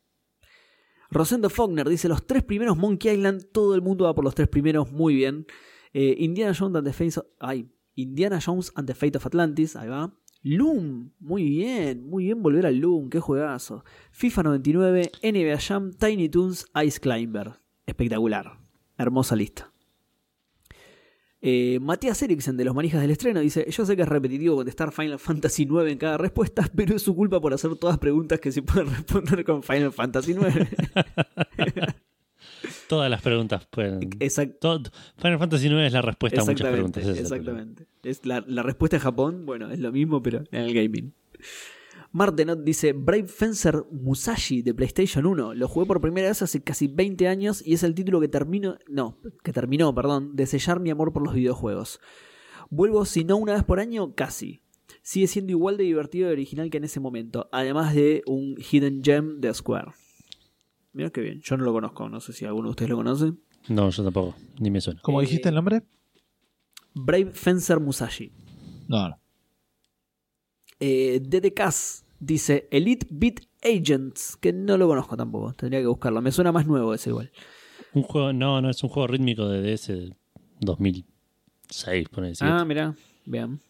Rosendo 1.09 1.49
Faulkner 1.49 1.87
dice 1.87 2.09
los 2.09 2.25
tres 2.25 2.43
primeros 2.43 2.77
Monkey 2.77 3.13
Island, 3.13 3.45
todo 3.51 3.75
el 3.75 3.81
mundo 3.81 4.05
va 4.05 4.15
por 4.15 4.23
los 4.23 4.35
tres 4.35 4.47
primeros, 4.47 4.91
muy 4.91 5.15
bien. 5.15 5.45
Eh, 5.93 6.15
Indiana 6.19 6.53
Jones 6.57 6.75
and 6.75 6.93
the 6.93 6.93
of, 7.19 7.25
ay, 7.39 7.69
Indiana 7.95 8.39
Jones 8.43 8.71
and 8.75 8.91
Fate 8.93 9.17
of 9.17 9.25
Atlantis, 9.25 9.75
ahí 9.75 9.87
va. 9.87 10.13
Loom, 10.43 11.13
muy 11.19 11.43
bien, 11.43 12.07
muy 12.07 12.25
bien 12.25 12.41
volver 12.41 12.65
al 12.65 12.75
Loom, 12.75 13.09
qué 13.09 13.19
juegazo. 13.19 13.83
FIFA 14.11 14.43
99, 14.43 15.11
NBA 15.23 15.57
Jam, 15.59 15.91
Tiny 15.93 16.29
Toons, 16.29 16.67
Ice 16.85 16.99
Climber. 16.99 17.53
Espectacular. 17.85 18.59
Hermosa 18.97 19.35
lista. 19.35 19.71
Eh, 21.49 21.79
Matías 21.79 22.21
Eriksen 22.21 22.57
de 22.57 22.65
los 22.65 22.75
manijas 22.75 22.99
del 22.99 23.11
estreno 23.11 23.39
dice: 23.39 23.65
Yo 23.69 23.85
sé 23.85 23.95
que 23.95 24.01
es 24.01 24.07
repetitivo 24.09 24.57
contestar 24.57 24.91
Final 24.91 25.17
Fantasy 25.17 25.63
IX 25.63 25.87
en 25.91 25.97
cada 25.97 26.17
respuesta, 26.17 26.69
pero 26.75 26.93
es 26.95 27.01
su 27.01 27.15
culpa 27.15 27.39
por 27.39 27.53
hacer 27.53 27.73
todas 27.77 27.97
preguntas 27.99 28.39
que 28.41 28.51
se 28.51 28.63
pueden 28.63 28.89
responder 28.93 29.45
con 29.45 29.63
Final 29.63 29.93
Fantasy 29.93 30.33
IX. 30.33 30.43
Todas 32.89 33.09
las 33.09 33.21
preguntas 33.21 33.65
pueden. 33.69 34.09
Exact- 34.19 34.59
todo- 34.59 34.81
Final 35.17 35.39
Fantasy 35.39 35.67
IX 35.67 35.75
es 35.87 35.93
la 35.93 36.01
respuesta 36.01 36.41
a 36.41 36.45
muchas 36.45 36.69
preguntas. 36.71 37.05
es 37.05 37.17
exactamente. 37.19 37.85
Es 38.03 38.25
la, 38.25 38.43
la 38.47 38.63
respuesta 38.63 38.97
de 38.97 39.01
Japón, 39.01 39.45
bueno, 39.45 39.69
es 39.71 39.79
lo 39.79 39.91
mismo, 39.91 40.21
pero 40.23 40.43
en 40.51 40.61
el 40.63 40.73
gaming. 40.73 41.13
Martenot 42.21 42.63
dice 42.63 42.93
Brave 42.93 43.27
Fencer 43.27 43.85
Musashi 43.91 44.63
de 44.63 44.73
PlayStation 44.73 45.23
1. 45.27 45.53
Lo 45.53 45.67
jugué 45.67 45.85
por 45.85 46.01
primera 46.01 46.27
vez 46.29 46.41
hace 46.41 46.63
casi 46.63 46.87
20 46.87 47.27
años 47.27 47.61
y 47.63 47.75
es 47.75 47.83
el 47.83 47.93
título 47.93 48.19
que 48.19 48.27
termino, 48.27 48.75
no, 48.87 49.19
que 49.43 49.53
terminó, 49.53 49.93
perdón, 49.93 50.35
de 50.35 50.47
sellar 50.47 50.79
mi 50.79 50.89
amor 50.89 51.13
por 51.13 51.23
los 51.23 51.35
videojuegos. 51.35 51.99
Vuelvo 52.71 53.05
si 53.05 53.23
no 53.23 53.37
una 53.37 53.53
vez 53.53 53.63
por 53.63 53.79
año, 53.79 54.15
casi. 54.15 54.63
Sigue 55.03 55.27
siendo 55.27 55.51
igual 55.51 55.77
de 55.77 55.83
divertido 55.83 56.27
y 56.29 56.31
original 56.33 56.71
que 56.71 56.77
en 56.77 56.85
ese 56.85 56.99
momento, 56.99 57.49
además 57.51 57.93
de 57.93 58.23
un 58.25 58.55
hidden 58.57 59.03
gem 59.03 59.39
de 59.39 59.53
Square. 59.53 59.91
Mira 60.93 61.11
qué 61.11 61.21
bien, 61.21 61.39
yo 61.43 61.55
no 61.55 61.65
lo 61.65 61.71
conozco, 61.71 62.09
no 62.09 62.19
sé 62.19 62.33
si 62.33 62.45
alguno 62.45 62.69
de 62.69 62.71
ustedes 62.71 62.89
lo 62.89 62.97
conoce. 62.97 63.33
No, 63.69 63.91
yo 63.91 64.03
tampoco, 64.03 64.35
ni 64.59 64.71
me 64.71 64.81
suena. 64.81 64.99
¿Cómo 65.03 65.21
Eh, 65.21 65.25
dijiste 65.25 65.49
el 65.49 65.55
nombre? 65.55 65.83
Brave 66.95 67.29
Fencer 67.33 67.79
Musashi. 67.79 68.31
No, 68.87 69.07
no. 69.09 69.19
Eh, 70.79 71.21
DDCAS 71.23 72.05
dice 72.19 72.67
Elite 72.71 73.07
Beat 73.09 73.41
Agents, 73.63 74.37
que 74.37 74.53
no 74.53 74.77
lo 74.77 74.87
conozco 74.87 75.17
tampoco, 75.17 75.53
tendría 75.53 75.81
que 75.81 75.87
buscarlo. 75.87 76.21
Me 76.21 76.31
suena 76.31 76.51
más 76.51 76.67
nuevo 76.67 76.93
ese 76.93 77.09
igual. 77.09 77.31
Un 77.93 78.03
juego, 78.03 78.33
no, 78.33 78.61
no, 78.61 78.69
es 78.69 78.83
un 78.83 78.89
juego 78.89 79.07
rítmico 79.07 79.47
de 79.47 79.61
DS 79.61 79.87
de 79.87 80.13
2006, 80.61 82.09
pone 82.09 82.29
decir. 82.29 82.47
Ah, 82.47 82.65
mira, 82.65 82.95
vean. 83.25 83.61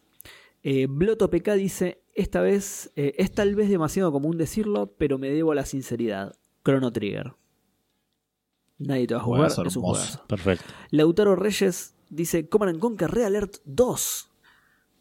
Eh, 0.63 0.87
Bloto 0.89 1.29
PK 1.29 1.53
dice, 1.53 2.03
esta 2.13 2.41
vez, 2.41 2.91
eh, 2.95 3.13
es 3.17 3.31
tal 3.31 3.55
vez 3.55 3.69
demasiado 3.69 4.11
común 4.11 4.37
decirlo, 4.37 4.93
pero 4.97 5.17
me 5.17 5.29
debo 5.29 5.51
a 5.51 5.55
la 5.55 5.65
sinceridad. 5.65 6.35
Chrono 6.63 6.91
Trigger. 6.91 7.33
Nadie 8.79 9.07
te 9.07 9.13
va 9.13 9.21
a 9.21 9.23
jugar, 9.23 9.47
es 9.47 9.75
un 9.75 9.83
juegazo. 9.83 10.27
Perfecto. 10.27 10.65
Lautaro 10.91 11.35
Reyes 11.35 11.95
dice, 12.09 12.49
Command 12.49 12.73
and 12.73 12.79
Conquer 12.79 13.09
Red 13.09 13.23
Alert 13.23 13.57
2. 13.65 14.29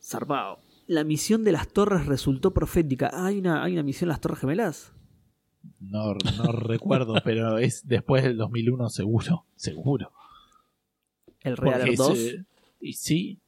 Zarpao. 0.01 0.61
La 0.87 1.03
misión 1.05 1.43
de 1.45 1.53
las 1.53 1.69
torres 1.69 2.07
resultó 2.07 2.53
profética. 2.55 3.11
Ah, 3.13 3.27
¿hay 3.27 3.39
una, 3.39 3.63
hay 3.65 3.73
una 3.73 3.83
misión 3.83 4.07
en 4.07 4.11
las 4.11 4.21
torres 4.21 4.39
gemelas? 4.41 4.93
No, 5.81 6.15
no 6.37 6.53
recuerdo, 6.53 7.15
pero 7.25 7.59
es 7.59 7.87
después 7.87 8.23
del 8.23 8.37
2001 8.37 8.89
seguro. 8.91 9.45
Seguro. 9.57 10.13
¿El 11.41 11.57
Porque 11.57 11.75
Alert 11.75 11.97
2? 11.97 12.11
ese- 12.19 12.45
y 12.81 12.93
sí. 12.93 13.39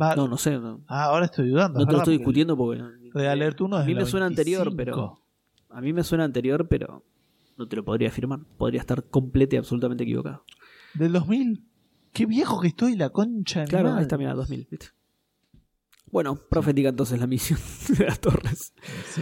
Va- 0.00 0.16
No, 0.16 0.28
no 0.28 0.36
sé. 0.36 0.58
No, 0.58 0.80
Ah, 0.86 1.04
ahora 1.04 1.26
estoy 1.26 1.48
dudando. 1.48 1.80
no 1.80 1.86
te 1.86 1.92
lo 1.92 1.98
estoy 1.98 2.16
discutiendo 2.18 2.56
porque... 2.56 2.82
Red 3.14 3.26
Alert 3.26 3.60
1 3.60 3.76
es 3.78 3.82
A 3.82 3.86
mí 3.86 3.94
me 3.94 4.06
suena 4.06 4.26
anterior, 4.26 4.64
95. 4.66 4.76
pero... 4.76 5.76
A 5.76 5.80
mí 5.80 5.92
me 5.92 6.04
suena 6.04 6.24
anterior, 6.24 6.68
pero 6.68 7.04
no 7.56 7.66
te 7.68 7.76
lo 7.76 7.84
podría 7.84 8.08
afirmar. 8.08 8.40
Podría 8.58 8.80
estar 8.80 9.04
completo 9.04 9.56
y 9.56 9.58
absolutamente 9.58 10.04
equivocado. 10.04 10.44
¿Del 10.94 11.12
2000? 11.12 11.64
Qué 12.12 12.26
viejo 12.26 12.60
que 12.60 12.68
estoy, 12.68 12.96
la 12.96 13.10
concha 13.10 13.60
de 13.62 13.66
Claro, 13.66 13.92
ahí 13.94 14.02
está, 14.02 14.16
mira, 14.18 14.34
2000. 14.34 14.68
¿viste? 14.70 14.86
Bueno, 16.14 16.36
profética 16.36 16.90
entonces 16.90 17.18
la 17.18 17.26
misión 17.26 17.58
de 17.98 18.04
las 18.04 18.20
torres. 18.20 18.72
Sí. 19.12 19.20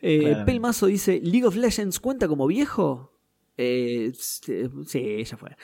Eh. 0.00 0.36
Pelmazo 0.46 0.86
dice, 0.86 1.20
¿League 1.20 1.44
of 1.44 1.56
Legends 1.56 1.98
cuenta 1.98 2.28
como 2.28 2.46
viejo? 2.46 3.18
Eh, 3.56 4.12
sí, 4.14 5.24
ya 5.24 5.36
fue. 5.36 5.56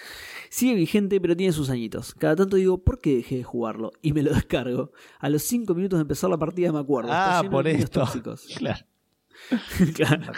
Sigue 0.50 0.74
vigente, 0.74 1.20
pero 1.20 1.36
tiene 1.36 1.52
sus 1.52 1.70
añitos. 1.70 2.14
Cada 2.14 2.34
tanto 2.34 2.56
digo, 2.56 2.82
¿por 2.82 3.00
qué 3.00 3.14
dejé 3.14 3.36
de 3.36 3.44
jugarlo? 3.44 3.92
Y 4.02 4.12
me 4.12 4.24
lo 4.24 4.34
descargo. 4.34 4.90
A 5.20 5.28
los 5.28 5.44
5 5.44 5.72
minutos 5.72 6.00
de 6.00 6.02
empezar 6.02 6.30
la 6.30 6.36
partida 6.36 6.72
me 6.72 6.80
acuerdo. 6.80 7.10
Ah, 7.12 7.44
por 7.48 7.68
esto. 7.68 8.00
tóxicos. 8.00 8.48
Claro, 8.58 8.84
Claro. 9.94 10.32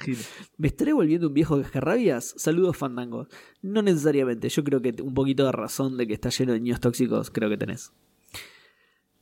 ¿Me 0.58 0.68
estaré 0.68 0.92
volviendo 0.92 1.28
un 1.28 1.32
viejo 1.32 1.58
cascarrabias? 1.58 2.34
Saludos, 2.36 2.76
Fandango. 2.76 3.28
No 3.62 3.80
necesariamente, 3.80 4.50
yo 4.50 4.62
creo 4.62 4.82
que 4.82 4.94
un 5.00 5.14
poquito 5.14 5.46
de 5.46 5.52
razón 5.52 5.96
de 5.96 6.06
que 6.06 6.12
está 6.12 6.28
lleno 6.28 6.52
de 6.52 6.60
niños 6.60 6.80
tóxicos, 6.80 7.30
creo 7.30 7.48
que 7.48 7.56
tenés. 7.56 7.92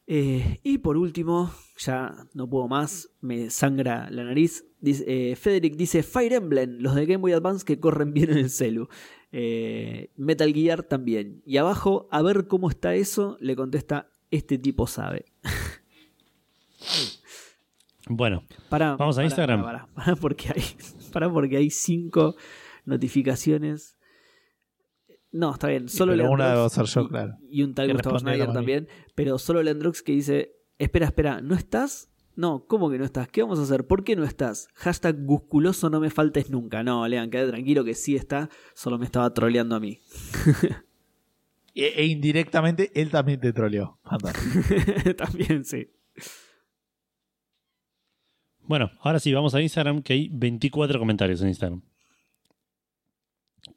Eh, 0.07 0.61
y 0.63 0.79
por 0.79 0.97
último, 0.97 1.53
ya 1.79 2.15
no 2.33 2.49
puedo 2.49 2.69
más, 2.69 3.11
me 3.21 3.51
sangra 3.51 4.09
la 4.11 4.25
nariz. 4.25 4.65
Dice, 4.81 5.05
eh, 5.07 5.37
Federic 5.37 5.77
dice 5.77 6.03
Fire 6.03 6.35
Emblem, 6.35 6.79
los 6.79 6.95
de 6.95 7.07
Game 7.07 7.19
Boy 7.19 7.33
Advance 7.33 7.65
que 7.65 7.81
corren 7.81 8.13
bien 8.13 8.31
en 8.31 8.39
el 8.39 8.51
celu. 8.51 8.89
Eh, 9.33 10.11
Metal 10.17 10.53
Gear 10.53 10.85
también. 10.85 11.43
Y 11.45 11.57
abajo, 11.57 12.09
a 12.13 12.23
ver 12.23 12.47
cómo 12.47 12.71
está 12.71 12.95
eso, 12.95 13.37
le 13.41 13.57
contesta, 13.57 14.11
este 14.31 14.59
tipo 14.59 14.87
sabe. 14.87 15.27
Bueno, 18.09 18.45
Pará, 18.69 18.95
Vamos 18.95 19.19
a 19.19 19.25
Instagram. 19.25 19.65
Porque 20.21 20.49
hay, 20.55 20.63
pará 21.13 21.29
porque 21.29 21.57
hay 21.57 21.71
cinco 21.71 22.37
notificaciones. 22.85 23.97
No, 25.37 25.53
está 25.53 25.69
bien. 25.69 25.89
Solo 25.89 26.13
pero 26.13 26.31
una 26.31 26.45
Leandrox 26.47 26.75
debo 26.75 26.87
ser 26.87 26.95
yo, 26.95 27.07
y- 27.07 27.09
claro. 27.09 27.35
Y 27.51 27.63
un 27.63 27.75
tal 27.75 27.87
Que 27.89 27.93
Gustavo 27.93 28.19
Schneider 28.19 28.53
también. 28.53 28.89
Pero 29.15 29.39
solo 29.39 29.63
Leandrox 29.63 30.03
que 30.03 30.13
dice: 30.13 30.57
Espera, 30.79 31.07
espera, 31.07 31.41
¿no 31.43 31.55
estás? 31.55 32.11
No, 32.37 32.67
¿cómo 32.67 32.91
que 32.91 32.99
no 32.99 33.05
estás? 33.05 33.29
¿Qué 33.29 33.43
vamos 33.43 33.59
a 33.59 33.63
hacer? 33.63 33.87
¿Por 33.87 34.05
qué 34.05 34.15
no 34.17 34.25
estás? 34.25 34.69
Hashtag 34.75 35.25
gusculoso 35.25 35.89
no 35.91 36.01
me 36.01 36.11
faltes 36.11 36.51
nunca. 36.51 36.83
No, 36.83 37.07
Lean, 37.09 37.31
quede 37.31 37.49
tranquilo 37.49 37.85
que 37.85 37.95
sí 37.95 38.15
está. 38.17 38.51
Solo 38.75 38.99
me 38.99 39.05
estaba 39.07 39.33
troleando 39.33 39.77
a 39.77 39.81
mí. 39.81 40.01
E, 41.79 41.93
e 41.95 42.07
indirectamente 42.07 42.91
él 42.95 43.11
también 43.11 43.39
te 43.39 43.53
troleó. 43.53 43.99
También, 45.19 45.63
sí. 45.67 45.91
Bueno, 48.63 48.91
ahora 49.01 49.21
sí, 49.21 49.31
vamos 49.35 49.55
a 49.55 49.61
Instagram, 49.61 50.01
que 50.03 50.15
hay 50.15 50.29
24 50.33 50.99
comentarios 50.99 51.43
en 51.43 51.49
Instagram. 51.49 51.83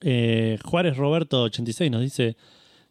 Eh, 0.02 0.58
Juárez 0.64 0.95
Roberto 0.98 1.44
86 1.44 1.92
nos 1.92 2.02
dice, 2.02 2.38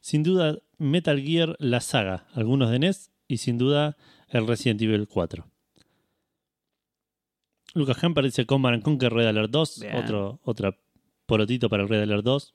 sin 0.01 0.23
duda 0.23 0.59
Metal 0.79 1.21
Gear 1.21 1.57
la 1.59 1.81
saga, 1.81 2.27
algunos 2.35 2.71
de 2.71 2.79
NES 2.79 3.11
y 3.27 3.39
sin 3.39 3.59
duda 3.59 3.97
el 4.29 4.47
Resident 4.47 4.81
Evil 4.83 5.09
4. 5.09 5.47
Lucas 7.75 8.03
Hamper 8.03 8.25
dice 8.25 8.47
and 8.49 8.83
Conquer 8.83 9.13
Red 9.13 9.27
Alert 9.27 9.51
2, 9.51 9.81
Bien. 9.81 9.97
otro, 9.97 10.41
otra 10.43 10.77
porotito 11.27 11.69
para 11.69 11.83
el 11.83 11.89
Red 11.89 12.03
Alert 12.03 12.25
2. 12.25 12.55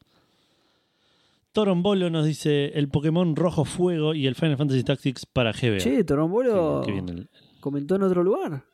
Torombolo 1.52 2.10
nos 2.10 2.26
dice 2.26 2.72
el 2.78 2.90
Pokémon 2.90 3.36
Rojo 3.36 3.64
Fuego 3.64 4.16
y 4.16 4.26
el 4.26 4.34
Final 4.36 4.58
Fantasy 4.58 4.84
Tactics 4.84 5.26
para 5.28 5.52
GBA. 5.52 5.78
Che, 5.78 6.04
Torombolo 6.04 6.84
bien 6.84 7.08
el- 7.10 7.30
comentó 7.60 7.96
en 7.96 8.04
otro 8.04 8.24
lugar. 8.24 8.66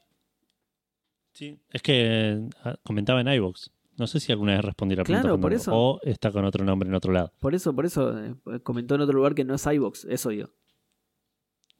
Sí, 1.34 1.60
es 1.72 1.82
que 1.82 2.04
eh, 2.06 2.50
comentaba 2.84 3.20
en 3.22 3.28
iVoox. 3.28 3.68
No 4.00 4.08
sé 4.08 4.22
si 4.22 4.32
alguna 4.32 4.54
vez 4.54 4.64
respondió 4.64 4.98
la 4.98 5.04
pregunta. 5.04 5.22
Claro, 5.28 5.40
por 5.42 5.54
eso. 5.54 5.72
O 5.76 6.00
está 6.04 6.32
con 6.32 6.46
otro 6.46 6.64
nombre 6.64 6.88
en 6.88 6.96
otro 6.96 7.12
lado. 7.12 7.34
Por 7.40 7.54
eso, 7.54 7.76
por 7.76 7.86
eso 7.86 8.18
eh, 8.18 8.34
comentó 8.64 8.96
en 8.96 9.02
otro 9.02 9.14
lugar 9.14 9.36
que 9.36 9.44
no 9.44 9.56
es 9.56 9.66
iBox, 9.66 10.06
eso 10.06 10.30
digo. 10.30 10.50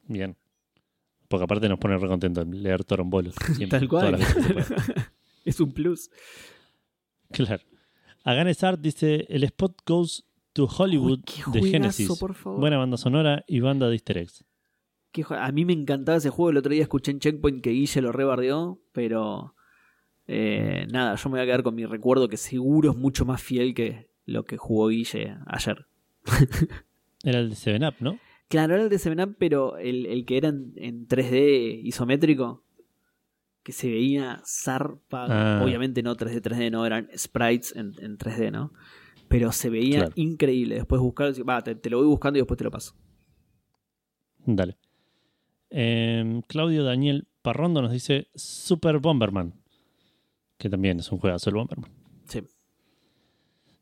Bien. 0.06 0.36
Porque 1.28 1.44
aparte 1.44 1.68
nos 1.68 1.78
pone 1.78 1.96
recontento 1.96 2.44
leer 2.44 2.84
Torombolo. 2.84 3.30
siempre, 3.56 3.78
Tal 3.78 3.88
cual. 3.88 4.18
es 5.44 5.60
un 5.60 5.72
plus. 5.72 6.10
Claro. 7.30 7.62
Aganes 8.24 8.62
Art 8.64 8.80
dice: 8.80 9.26
El 9.28 9.44
spot 9.44 9.78
goes 9.86 10.26
to 10.52 10.66
Hollywood 10.66 11.20
Uy, 11.46 11.52
de 11.52 11.62
Genesis. 11.70 12.18
por 12.18 12.34
favor. 12.34 12.60
Buena 12.60 12.76
banda 12.76 12.98
sonora 12.98 13.44
y 13.46 13.60
banda 13.60 13.88
de 13.88 13.94
easter 13.94 14.18
eggs. 14.18 14.44
Qué 15.12 15.24
a 15.30 15.50
mí 15.52 15.64
me 15.64 15.72
encantaba 15.72 16.18
ese 16.18 16.30
juego. 16.30 16.50
El 16.50 16.58
otro 16.58 16.72
día 16.72 16.82
escuché 16.82 17.12
en 17.12 17.20
Checkpoint 17.20 17.62
que 17.62 17.70
Guille 17.70 18.02
lo 18.02 18.12
rebardeó, 18.12 18.82
pero 18.92 19.54
eh, 20.32 20.86
nada, 20.92 21.16
yo 21.16 21.28
me 21.28 21.34
voy 21.38 21.40
a 21.42 21.46
quedar 21.46 21.62
con 21.64 21.74
mi 21.74 21.84
recuerdo 21.86 22.28
que 22.28 22.36
seguro 22.36 22.92
es 22.92 22.96
mucho 22.96 23.24
más 23.24 23.42
fiel 23.42 23.74
que 23.74 24.08
lo 24.26 24.44
que 24.44 24.56
jugó 24.56 24.86
Guille 24.88 25.36
ayer. 25.46 25.86
Era 27.24 27.40
el 27.40 27.50
de 27.50 27.56
7-Up, 27.56 27.94
¿no? 28.00 28.18
Claro, 28.48 28.74
era 28.74 28.82
el 28.84 28.88
de 28.88 28.98
Seven 28.98 29.20
Up, 29.20 29.36
pero 29.38 29.76
el, 29.78 30.06
el 30.06 30.24
que 30.24 30.36
era 30.36 30.48
en, 30.48 30.72
en 30.76 31.06
3D 31.06 31.82
isométrico, 31.84 32.64
que 33.62 33.72
se 33.72 33.88
veía 33.90 34.40
zarpa. 34.44 35.26
Ah. 35.28 35.62
Obviamente 35.64 36.02
no 36.02 36.16
3D, 36.16 36.40
3D, 36.40 36.70
no 36.70 36.84
eran 36.86 37.08
sprites 37.16 37.76
en, 37.76 37.92
en 38.00 38.18
3D, 38.18 38.50
¿no? 38.50 38.72
Pero 39.28 39.52
se 39.52 39.68
veía 39.70 39.98
Claro. 39.98 40.12
increíble. 40.16 40.76
Después 40.76 41.00
buscar, 41.00 41.32
va, 41.48 41.62
te, 41.62 41.74
te 41.76 41.90
lo 41.90 41.98
voy 41.98 42.06
buscando 42.08 42.38
y 42.38 42.40
después 42.42 42.58
te 42.58 42.64
lo 42.64 42.70
paso. 42.72 42.94
Dale. 44.46 44.76
Em, 45.70 46.42
Claudio 46.42 46.82
Daniel 46.82 47.28
Parrondo 47.42 47.82
nos 47.82 47.92
dice 47.92 48.28
Super 48.34 48.98
Bomberman. 48.98 49.59
Que 50.60 50.68
también 50.68 51.00
es 51.00 51.10
un 51.10 51.18
juegazo 51.18 51.48
el 51.48 51.56
Bomberman. 51.56 51.90
Sí. 52.28 52.42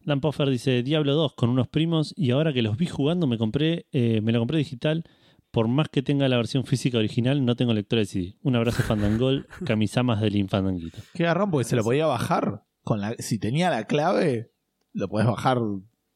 Dan 0.04 0.20
Poffer 0.20 0.48
dice 0.48 0.82
Diablo 0.84 1.14
2 1.14 1.34
con 1.34 1.50
unos 1.50 1.66
primos 1.66 2.14
y 2.16 2.30
ahora 2.30 2.52
que 2.52 2.62
los 2.62 2.76
vi 2.76 2.86
jugando 2.86 3.26
me 3.26 3.36
compré 3.36 3.86
eh, 3.92 4.20
me 4.22 4.32
lo 4.32 4.38
compré 4.38 4.58
digital 4.58 5.04
por 5.50 5.66
más 5.66 5.88
que 5.88 6.02
tenga 6.02 6.28
la 6.28 6.36
versión 6.36 6.64
física 6.64 6.98
original 6.98 7.44
no 7.44 7.56
tengo 7.56 7.74
lector 7.74 7.98
de 7.98 8.06
CD. 8.06 8.36
Un 8.42 8.54
abrazo 8.54 8.82
Fandangol, 8.84 9.46
camisamas 9.66 10.20
del 10.20 10.36
Infandanguito. 10.36 10.98
Qué 11.14 11.24
garrón, 11.24 11.50
porque 11.50 11.64
se 11.64 11.74
lo 11.74 11.82
podía 11.82 12.06
bajar. 12.06 12.64
Con 12.84 13.00
la, 13.00 13.14
si 13.18 13.38
tenía 13.38 13.70
la 13.70 13.84
clave, 13.84 14.52
lo 14.92 15.08
podés 15.08 15.26
bajar 15.26 15.58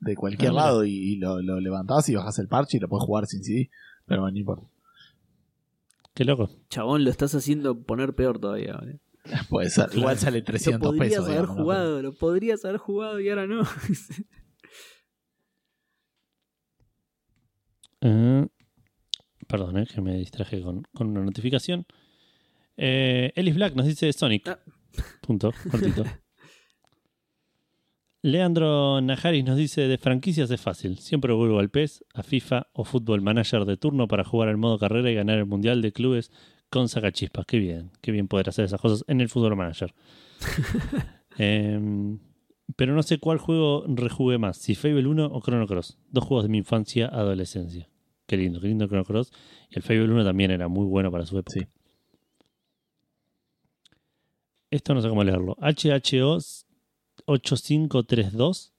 de 0.01 0.15
cualquier 0.15 0.53
Ah, 0.53 0.55
lado 0.55 0.85
y, 0.85 0.93
y 0.93 1.17
lo, 1.17 1.43
lo 1.43 1.61
levantás 1.61 2.09
y 2.09 2.15
bajás 2.15 2.39
el 2.39 2.49
parche 2.49 2.77
y 2.77 2.81
lo 2.81 2.89
podés 2.89 3.05
jugar 3.05 3.27
sin 3.27 3.43
CD. 3.43 3.69
Pero 4.07 4.21
bueno, 4.23 4.33
no 4.33 4.39
importa. 4.39 4.67
Qué 6.15 6.25
loco. 6.25 6.51
Chabón, 6.69 7.05
lo 7.05 7.11
estás 7.11 7.35
haciendo 7.35 7.83
poner 7.83 8.15
peor 8.15 8.39
todavía. 8.39 8.75
¿vale? 8.75 9.01
Puede 9.51 9.71
ser. 9.71 9.89
Igual 9.95 10.19
sale 10.19 10.39
Lo 10.39 10.45
300 10.45 10.81
podrías 10.81 11.09
pesos. 11.11 11.25
haber 11.27 11.41
digamos, 11.41 11.57
¿no? 11.57 11.63
jugado, 11.63 12.03
lo 12.03 12.13
podrías 12.13 12.65
haber 12.65 12.79
jugado 12.79 13.21
y 13.21 13.29
ahora 13.29 13.47
no. 13.47 13.63
Eh, 18.05 18.49
perdón, 19.47 19.79
eh, 19.79 19.87
que 19.87 20.01
me 20.01 20.17
distraje 20.17 20.61
con, 20.61 20.83
con 20.93 21.07
una 21.09 21.21
notificación. 21.23 21.87
Eh, 22.77 23.33
Ellis 23.37 23.55
Black 23.55 23.77
nos 23.77 23.87
dice 23.87 24.13
Sonic. 24.13 24.49
Ah. 24.49 24.59
Punto, 25.21 25.53
cortito. 25.71 26.05
Leandro 28.23 29.01
Najaris 29.01 29.45
nos 29.45 29.57
dice, 29.57 29.83
de 29.83 29.99
franquicias 29.99 30.51
es 30.51 30.61
fácil. 30.61 30.99
Siempre 30.99 31.33
vuelvo 31.33 31.59
al 31.59 31.71
PES, 31.71 32.05
a 32.15 32.23
FIFA 32.23 32.69
o 32.73 32.85
Fútbol 32.85 33.21
Manager 33.21 33.65
de 33.65 33.77
turno 33.77 34.09
para 34.09 34.25
jugar 34.25 34.49
al 34.49 34.59
modo 34.59 34.79
carrera 34.79 35.11
y 35.11 35.15
ganar 35.15 35.39
el 35.39 35.47
Mundial 35.47 35.83
de 35.83 35.93
Clubes 35.93 36.31
con 36.73 36.89
sacachispas. 36.89 37.45
Qué 37.45 37.59
bien, 37.59 37.91
qué 38.01 38.11
bien 38.13 38.29
poder 38.29 38.49
hacer 38.49 38.65
esas 38.65 38.81
cosas 38.81 39.05
en 39.07 39.21
el 39.21 39.29
Fútbol 39.29 39.55
Manager. 39.55 39.95
Em, 41.39 42.19
pero 42.77 42.95
no 42.95 43.03
sé 43.03 43.19
cuál 43.19 43.39
juego 43.39 43.85
rejugué 43.87 44.37
más, 44.37 44.59
si 44.59 44.75
Fable 44.75 45.07
1 45.07 45.27
o 45.33 45.41
Chrono 45.41 45.67
Cross. 45.67 45.99
Dos 46.11 46.25
juegos 46.25 46.45
de 46.45 46.51
mi 46.51 46.59
infancia, 46.59 47.07
adolescencia. 47.09 47.89
Qué 48.27 48.37
lindo, 48.37 48.61
qué 48.61 48.69
lindo 48.69 48.87
Chrono 48.87 49.05
Cross. 49.05 49.33
Y 49.71 49.77
el 49.77 49.83
Fable 49.83 50.11
1 50.11 50.25
también 50.25 50.51
era 50.51 50.69
muy 50.69 50.87
bueno 50.87 51.11
para 51.11 51.25
su 51.25 51.39
época. 51.39 51.61
Sí. 51.61 51.67
Esto 54.71 54.95
no 54.95 55.03
sé 55.03 55.09
cómo 55.09 55.25
leerlo. 55.25 55.57
HHO 55.61 56.39
8532 57.27 58.73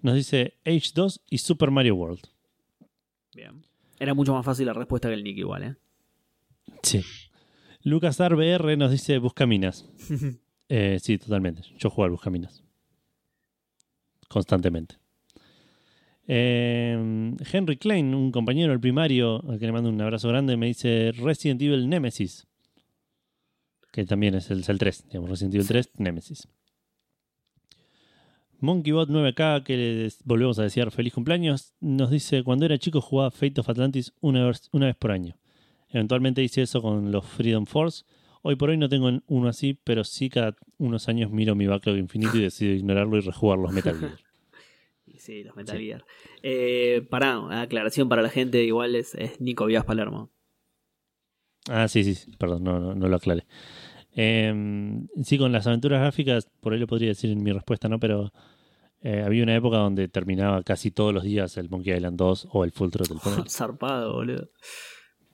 nos 0.00 0.14
dice 0.14 0.54
H2 0.64 1.20
y 1.28 1.38
Super 1.38 1.70
Mario 1.70 1.96
World. 1.96 2.22
Bien. 3.34 3.64
Era 3.98 4.14
mucho 4.14 4.32
más 4.32 4.44
fácil 4.44 4.66
la 4.66 4.72
respuesta 4.72 5.08
que 5.08 5.14
el 5.14 5.24
Nick 5.24 5.38
igual, 5.38 5.62
¿eh? 5.62 5.76
Sí. 6.82 7.04
Lucas 7.84 8.18
RBR 8.20 8.76
nos 8.76 8.90
dice 8.90 9.18
Buscaminas. 9.18 9.88
Eh, 10.74 11.00
sí, 11.02 11.18
totalmente. 11.18 11.60
Yo 11.76 11.90
juego 11.90 12.04
al 12.04 12.12
Buscaminas. 12.12 12.64
Constantemente. 14.26 14.94
Eh, 16.26 17.34
Henry 17.52 17.76
Klein, 17.76 18.14
un 18.14 18.32
compañero 18.32 18.70
del 18.70 18.80
primario, 18.80 19.46
al 19.50 19.58
que 19.58 19.66
le 19.66 19.72
mando 19.72 19.90
un 19.90 20.00
abrazo 20.00 20.28
grande, 20.28 20.56
me 20.56 20.68
dice 20.68 21.12
Resident 21.12 21.60
Evil 21.60 21.90
Nemesis. 21.90 22.46
Que 23.92 24.06
también 24.06 24.34
es 24.34 24.50
el, 24.50 24.60
es 24.60 24.68
el 24.70 24.78
3, 24.78 25.08
digamos, 25.08 25.28
Resident 25.28 25.56
Evil 25.56 25.66
3, 25.66 25.90
Nemesis. 25.98 26.48
MonkeyBot 28.60 29.10
9K, 29.10 29.64
que 29.64 29.76
les 29.76 30.24
volvemos 30.24 30.58
a 30.58 30.62
desear 30.62 30.90
feliz 30.90 31.12
cumpleaños, 31.12 31.74
nos 31.80 32.10
dice: 32.10 32.44
Cuando 32.44 32.64
era 32.64 32.78
chico 32.78 33.02
jugaba 33.02 33.30
Fate 33.30 33.60
of 33.60 33.68
Atlantis 33.68 34.14
una 34.20 34.46
vez, 34.46 34.70
una 34.72 34.86
vez 34.86 34.96
por 34.96 35.10
año. 35.10 35.36
Eventualmente 35.92 36.42
hice 36.42 36.62
eso 36.62 36.82
con 36.82 37.12
los 37.12 37.24
Freedom 37.24 37.66
Force. 37.66 38.04
Hoy 38.42 38.56
por 38.56 38.70
hoy 38.70 38.76
no 38.76 38.88
tengo 38.88 39.10
uno 39.26 39.48
así, 39.48 39.78
pero 39.84 40.02
sí 40.02 40.28
cada 40.28 40.56
unos 40.78 41.08
años 41.08 41.30
miro 41.30 41.54
mi 41.54 41.66
backlog 41.66 41.96
infinito 41.96 42.36
y 42.38 42.42
decido 42.42 42.72
ignorarlo 42.74 43.16
y 43.16 43.20
rejugar 43.20 43.58
los 43.58 43.72
Metal 43.72 43.96
Gear. 43.98 44.18
Sí, 45.18 45.44
los 45.44 45.54
Metal 45.54 45.76
Sí. 45.78 45.84
Gear. 45.84 46.04
Eh, 46.42 47.06
pará, 47.08 47.60
aclaración 47.62 48.08
para 48.08 48.22
la 48.22 48.28
gente, 48.28 48.64
igual 48.64 48.96
es, 48.96 49.14
es 49.14 49.40
Nico 49.40 49.66
Vías 49.66 49.84
Palermo. 49.84 50.30
Ah, 51.68 51.86
sí, 51.86 52.02
sí, 52.02 52.32
perdón, 52.38 52.64
no, 52.64 52.80
no, 52.80 52.94
no 52.94 53.06
lo 53.08 53.16
aclaré. 53.16 53.44
Eh, 54.16 54.52
sí, 55.22 55.38
con 55.38 55.52
las 55.52 55.66
aventuras 55.68 56.00
gráficas, 56.00 56.48
por 56.60 56.72
ahí 56.72 56.80
lo 56.80 56.88
podría 56.88 57.08
decir 57.10 57.30
en 57.30 57.42
mi 57.42 57.52
respuesta, 57.52 57.88
¿no? 57.88 58.00
Pero 58.00 58.32
eh, 59.00 59.22
había 59.24 59.44
una 59.44 59.54
época 59.54 59.76
donde 59.76 60.08
terminaba 60.08 60.62
casi 60.64 60.90
todos 60.90 61.14
los 61.14 61.22
días 61.22 61.56
el 61.56 61.68
Monkey 61.70 61.94
Island 61.94 62.18
2 62.18 62.48
o 62.50 62.64
el 62.64 62.72
Full 62.72 62.90
Throttle. 62.90 63.18
ponele. 63.22 63.44
Zarpado, 63.48 64.14
boludo. 64.14 64.50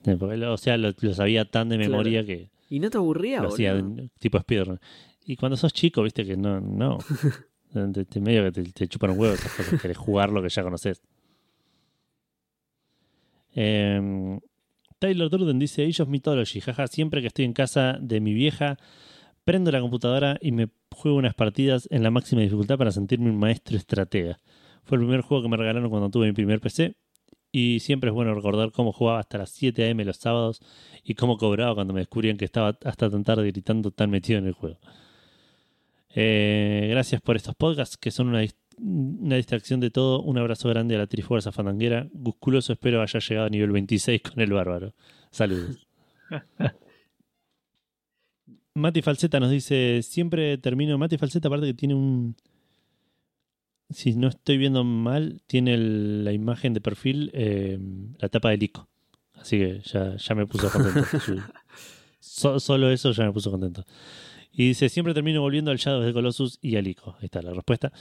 Eh, 0.05 0.17
o 0.45 0.57
sea, 0.57 0.77
lo, 0.77 0.93
lo 1.01 1.13
sabía 1.13 1.45
tan 1.45 1.69
de 1.69 1.75
Claro. 1.77 1.91
memoria 1.91 2.25
que 2.25 2.49
¿Y 2.69 2.79
no 2.79 2.89
te 2.89 2.97
aburría, 2.97 3.41
lo 3.41 3.49
hacía 3.49 3.73
boludo? 3.75 4.07
tipo 4.19 4.39
speedrun. 4.39 4.79
Y 5.25 5.35
cuando 5.35 5.57
sos 5.57 5.73
chico, 5.73 6.01
viste 6.03 6.25
que 6.25 6.37
no, 6.37 6.59
no. 6.61 6.97
Te, 7.93 8.03
te- 8.05 8.19
medio 8.19 8.43
que 8.45 8.51
te, 8.51 8.63
te 8.71 8.87
chupan 8.87 9.11
un 9.11 9.19
huevo 9.19 9.35
esas 9.35 9.53
cosas, 9.53 9.79
querés 9.79 9.97
jugar 9.97 10.31
lo 10.31 10.41
que 10.41 10.49
ya 10.49 10.63
conoces. 10.63 11.03
Eh, 13.55 14.39
Taylor 14.99 15.29
Durden 15.29 15.59
dice 15.59 15.87
of 16.01 16.09
Mythology, 16.09 16.61
jaja, 16.61 16.87
siempre 16.87 17.21
que 17.21 17.27
estoy 17.27 17.45
en 17.45 17.53
casa 17.53 17.97
de 18.01 18.19
mi 18.21 18.33
vieja, 18.33 18.77
prendo 19.43 19.71
la 19.71 19.81
computadora 19.81 20.37
y 20.41 20.51
me 20.51 20.69
juego 20.91 21.17
unas 21.17 21.35
partidas 21.35 21.87
en 21.91 22.03
la 22.03 22.11
máxima 22.11 22.41
dificultad 22.41 22.77
para 22.77 22.91
sentirme 22.91 23.29
un 23.29 23.37
maestro 23.37 23.77
estratega. 23.77 24.39
Fue 24.83 24.97
el 24.97 25.03
primer 25.03 25.21
juego 25.21 25.43
que 25.43 25.49
me 25.49 25.57
regalaron 25.57 25.89
cuando 25.89 26.09
tuve 26.09 26.27
mi 26.27 26.33
primer 26.33 26.59
PC 26.59 26.95
y 27.51 27.79
siempre 27.79 28.09
es 28.09 28.13
bueno 28.13 28.33
recordar 28.33 28.71
cómo 28.71 28.91
jugaba 28.91 29.19
hasta 29.19 29.37
las 29.37 29.49
7 29.51 29.89
am 29.89 29.99
los 29.99 30.17
sábados 30.17 30.61
y 31.03 31.15
cómo 31.15 31.37
cobraba 31.37 31.75
cuando 31.75 31.93
me 31.93 32.01
descubrían 32.01 32.37
que 32.37 32.45
estaba 32.45 32.77
hasta 32.83 33.09
tan 33.09 33.23
tarde 33.23 33.47
gritando 33.47 33.91
tan 33.91 34.09
metido 34.09 34.39
en 34.39 34.47
el 34.47 34.53
juego. 34.53 34.79
Eh, 36.15 36.87
gracias 36.89 37.21
por 37.21 37.35
estos 37.35 37.55
podcasts 37.55 37.97
que 37.97 38.11
son 38.11 38.29
una, 38.29 38.43
una 38.79 39.35
distracción 39.35 39.79
de 39.79 39.89
todo. 39.91 40.21
Un 40.21 40.37
abrazo 40.37 40.69
grande 40.69 40.95
a 40.95 40.99
la 40.99 41.07
Trifuerza 41.07 41.51
Fandanguera. 41.51 42.07
Gusculoso 42.13 42.73
espero 42.73 43.01
haya 43.01 43.19
llegado 43.19 43.47
a 43.47 43.49
nivel 43.49 43.71
26 43.71 44.21
con 44.21 44.39
el 44.41 44.53
bárbaro. 44.53 44.93
Saludos. 45.31 45.87
Mati 48.75 49.01
Falseta 49.01 49.39
nos 49.39 49.51
dice, 49.51 50.01
siempre 50.03 50.57
termino, 50.57 50.97
Mati 50.97 51.17
Falseta 51.17 51.47
aparte 51.47 51.67
que 51.67 51.73
tiene 51.73 51.95
un, 51.95 52.35
si 53.89 54.13
no 54.15 54.27
estoy 54.27 54.57
viendo 54.57 54.83
mal, 54.83 55.41
tiene 55.47 55.73
el- 55.73 56.23
la 56.23 56.31
imagen 56.33 56.73
de 56.73 56.81
perfil, 56.81 57.31
eh, 57.33 57.79
la 58.19 58.29
tapa 58.29 58.49
del 58.51 58.63
ICO. 58.63 58.87
Así 59.35 59.57
que 59.57 59.81
ya, 59.85 60.15
ya 60.17 60.35
me 60.35 60.45
puso 60.45 60.69
contento. 60.71 61.01
So- 62.21 62.59
solo 62.59 62.91
eso 62.91 63.11
ya 63.13 63.23
me 63.25 63.31
puso 63.31 63.49
contento. 63.49 63.85
Y 64.51 64.67
dice, 64.69 64.89
siempre 64.89 65.13
termino 65.13 65.39
volviendo 65.41 65.71
al 65.71 65.77
Shadow 65.77 66.01
de 66.01 66.11
Colossus 66.11 66.59
y 66.61 66.75
al 66.75 66.85
ICO. 66.87 67.15
Ahí 67.19 67.25
está 67.25 67.41
la 67.41 67.53
respuesta. 67.53 67.93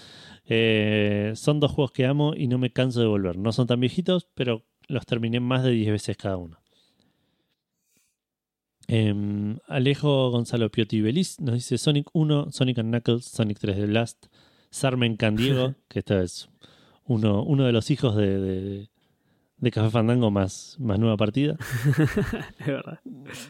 Eh, 0.46 1.32
son 1.36 1.60
dos 1.60 1.70
juegos 1.70 1.92
que 1.92 2.04
amo 2.06 2.34
y 2.36 2.48
no 2.48 2.58
me 2.58 2.72
canso 2.72 3.00
de 3.00 3.06
volver. 3.06 3.38
No 3.38 3.52
son 3.52 3.66
tan 3.68 3.78
viejitos, 3.80 4.26
pero 4.34 4.64
los 4.88 5.06
terminé 5.06 5.38
más 5.40 5.62
de 5.62 5.70
10 5.70 5.90
veces 5.92 6.16
cada 6.16 6.36
uno. 6.36 6.58
Em, 8.88 9.58
Alejo 9.68 10.30
Gonzalo 10.30 10.70
Piotti 10.70 11.00
Beliz 11.02 11.38
nos 11.40 11.54
dice 11.54 11.76
Sonic 11.78 12.08
1, 12.12 12.50
Sonic 12.52 12.78
and 12.78 12.88
Knuckles, 12.90 13.24
Sonic 13.26 13.58
3D 13.60 13.86
Blast, 13.86 14.26
Sarmen 14.70 15.16
Candiego, 15.16 15.74
que 15.88 16.00
este 16.00 16.22
es 16.22 16.48
uno, 17.04 17.42
uno 17.42 17.64
de 17.64 17.72
los 17.72 17.90
hijos 17.90 18.16
de, 18.16 18.38
de, 18.38 18.90
de 19.56 19.70
Café 19.70 19.90
Fandango 19.90 20.30
más, 20.30 20.76
más 20.78 20.98
nueva 20.98 21.16
partida. 21.16 21.56
Es 22.58 22.66
verdad. 22.66 23.00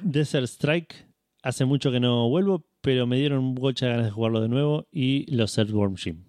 Desert 0.03 0.47
Strike, 0.47 1.09
hace 1.43 1.65
mucho 1.65 1.91
que 1.91 2.01
no 2.01 2.29
vuelvo, 2.29 2.65
pero 2.81 3.07
me 3.07 3.19
dieron 3.19 3.45
mucha 3.45 3.89
ganas 3.89 4.07
de 4.07 4.11
jugarlo 4.11 4.41
de 4.41 4.49
nuevo. 4.49 4.87
Y 4.91 5.31
los 5.35 5.57
Earthworm 5.59 5.97
Jim. 5.97 6.25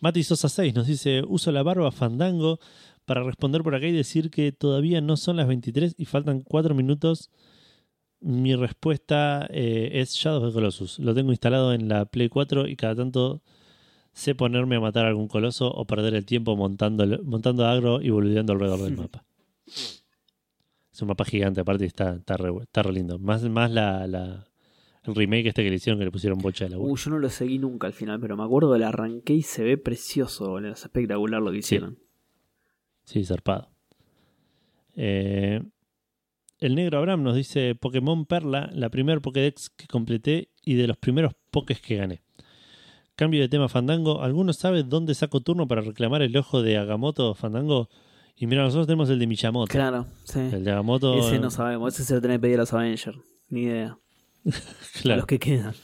Mati 0.00 0.22
Sosa 0.22 0.48
6 0.48 0.74
nos 0.74 0.86
dice: 0.86 1.22
Uso 1.26 1.50
la 1.52 1.62
barba 1.62 1.90
Fandango 1.90 2.60
para 3.04 3.22
responder 3.22 3.62
por 3.62 3.74
acá 3.74 3.86
y 3.86 3.92
decir 3.92 4.30
que 4.30 4.52
todavía 4.52 5.00
no 5.00 5.16
son 5.16 5.36
las 5.36 5.48
23 5.48 5.94
y 5.96 6.04
faltan 6.04 6.40
4 6.40 6.74
minutos. 6.74 7.30
Mi 8.20 8.54
respuesta 8.56 9.46
eh, 9.50 9.90
es 9.94 10.14
Shadow 10.14 10.42
of 10.42 10.48
the 10.48 10.54
Colossus. 10.54 10.98
Lo 10.98 11.14
tengo 11.14 11.30
instalado 11.30 11.72
en 11.72 11.88
la 11.88 12.06
Play 12.06 12.28
4 12.28 12.66
y 12.66 12.74
cada 12.76 12.94
tanto 12.96 13.42
sé 14.12 14.34
ponerme 14.34 14.76
a 14.76 14.80
matar 14.80 15.04
a 15.04 15.08
algún 15.08 15.28
coloso 15.28 15.70
o 15.70 15.84
perder 15.84 16.14
el 16.14 16.24
tiempo 16.24 16.56
montando, 16.56 17.06
montando 17.24 17.66
agro 17.66 18.00
y 18.00 18.10
boludeando 18.10 18.52
alrededor 18.54 18.80
del 18.82 18.96
mapa. 18.96 19.24
Es 19.66 21.02
un 21.02 21.08
mapa 21.08 21.24
gigante, 21.26 21.60
aparte 21.60 21.84
y 21.84 21.88
está, 21.88 22.14
está, 22.14 22.36
re, 22.38 22.50
está 22.62 22.82
re 22.82 22.92
lindo. 22.92 23.18
Más, 23.18 23.42
más 23.44 23.70
la, 23.70 24.06
la- 24.06 24.46
el 25.04 25.14
remake 25.14 25.46
este 25.48 25.62
que 25.62 25.70
le 25.70 25.76
hicieron, 25.76 25.98
que 26.00 26.06
le 26.06 26.10
pusieron 26.10 26.38
bocha 26.38 26.64
de 26.64 26.70
la 26.70 26.78
Uh, 26.78 26.96
yo 26.96 27.10
no 27.10 27.18
lo 27.20 27.28
seguí 27.28 27.58
nunca 27.58 27.86
al 27.86 27.92
final, 27.92 28.18
pero 28.18 28.36
me 28.36 28.42
acuerdo 28.42 28.72
del 28.72 28.82
arranque 28.82 29.34
y 29.34 29.42
se 29.42 29.62
ve 29.62 29.76
precioso, 29.78 30.48
boludo. 30.48 30.72
Es 30.72 30.82
espectacular 30.82 31.40
lo 31.42 31.52
que 31.52 31.58
hicieron. 31.58 31.98
Sí, 33.04 33.24
zarpado. 33.24 33.68
Eh, 34.96 35.62
el 36.58 36.74
negro 36.74 36.98
Abraham 36.98 37.22
nos 37.22 37.36
dice 37.36 37.74
Pokémon 37.74 38.26
Perla, 38.26 38.70
la 38.72 38.90
primer 38.90 39.20
Pokédex 39.20 39.70
que 39.70 39.86
completé 39.86 40.50
y 40.64 40.74
de 40.74 40.86
los 40.86 40.96
primeros 40.96 41.34
Pokés 41.50 41.80
que 41.80 41.96
gané. 41.96 42.22
Cambio 43.14 43.40
de 43.40 43.48
tema 43.48 43.68
Fandango. 43.68 44.22
¿Alguno 44.22 44.52
sabe 44.52 44.82
dónde 44.82 45.14
saco 45.14 45.40
turno 45.40 45.66
para 45.66 45.80
reclamar 45.80 46.22
el 46.22 46.36
ojo 46.36 46.62
de 46.62 46.76
Agamotto 46.76 47.34
Fandango? 47.34 47.88
Y 48.36 48.46
mira, 48.46 48.62
nosotros 48.62 48.86
tenemos 48.86 49.08
el 49.08 49.18
de 49.18 49.26
Miyamoto. 49.26 49.72
Claro, 49.72 50.06
sí. 50.24 50.38
El 50.38 50.64
de 50.64 50.70
Agamotto. 50.70 51.18
Ese 51.18 51.38
no 51.38 51.50
sabemos, 51.50 51.94
ese 51.94 52.04
se 52.04 52.14
lo 52.14 52.20
tenés 52.20 52.36
que 52.36 52.40
pedir 52.40 52.56
a 52.56 52.58
los 52.60 52.72
Avengers. 52.74 53.18
Ni 53.48 53.62
idea. 53.62 53.98
A 54.46 55.00
claro. 55.00 55.20
los 55.20 55.26
que 55.26 55.38
quedan. 55.38 55.74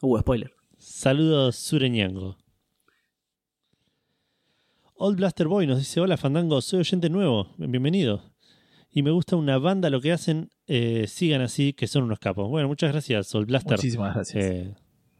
Uh, 0.00 0.18
spoiler. 0.18 0.52
Saludos, 0.76 1.54
Sureñango. 1.56 2.36
Old 4.94 5.16
Blaster 5.16 5.46
Boy 5.46 5.68
nos 5.68 5.78
dice: 5.78 6.00
Hola 6.00 6.16
Fandango, 6.16 6.60
soy 6.60 6.80
oyente 6.80 7.08
nuevo, 7.08 7.48
bienvenido. 7.56 8.31
Y 8.94 9.02
me 9.02 9.10
gusta 9.10 9.36
una 9.36 9.56
banda 9.58 9.88
lo 9.88 10.00
que 10.02 10.12
hacen, 10.12 10.50
eh, 10.66 11.06
sigan 11.08 11.40
así, 11.40 11.72
que 11.72 11.86
son 11.86 12.04
unos 12.04 12.18
capos. 12.18 12.48
Bueno, 12.48 12.68
muchas 12.68 12.92
gracias, 12.92 13.34
Old 13.34 13.46
Blaster. 13.46 13.78
Muchísimas 13.78 14.14
gracias. 14.14 14.44
Eh, 14.44 14.74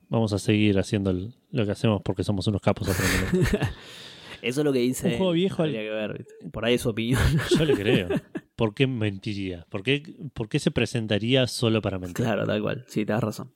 vamos 0.09 0.33
a 0.35 0.39
seguir 0.39 0.79
haciendo 0.79 1.11
el- 1.11 1.35
lo 1.51 1.65
que 1.65 1.73
hacemos 1.73 2.03
porque 2.05 2.23
somos 2.23 2.47
unos 2.47 2.61
capos. 2.61 2.89
Eso 4.43 4.61
es 4.61 4.65
lo 4.65 4.73
que 4.73 4.81
dice. 4.81 5.09
Un 5.13 5.17
juego 5.19 5.33
viejo 5.33 5.63
al- 5.63 5.73
que 5.73 5.89
ver. 5.91 6.27
Por 6.53 6.65
ahí 6.65 6.75
es 6.75 6.81
su 6.83 6.91
opinión. 6.91 7.21
Yo 7.59 7.65
le 7.65 7.75
creo. 7.75 8.09
¿Por 8.57 8.75
qué 8.75 8.87
mentiría? 8.87 9.65
¿Por 9.71 9.83
qué, 9.83 10.03
por 10.35 10.49
qué 10.49 10.59
se 10.59 10.71
presentaría 10.71 11.47
solo 11.47 11.81
para 11.81 11.99
mentir? 11.99 12.25
claro, 12.25 12.45
tal 12.47 12.61
cual. 12.61 12.85
Sí, 12.89 13.07
te 13.07 13.13
das 13.13 13.23
razón. 13.23 13.55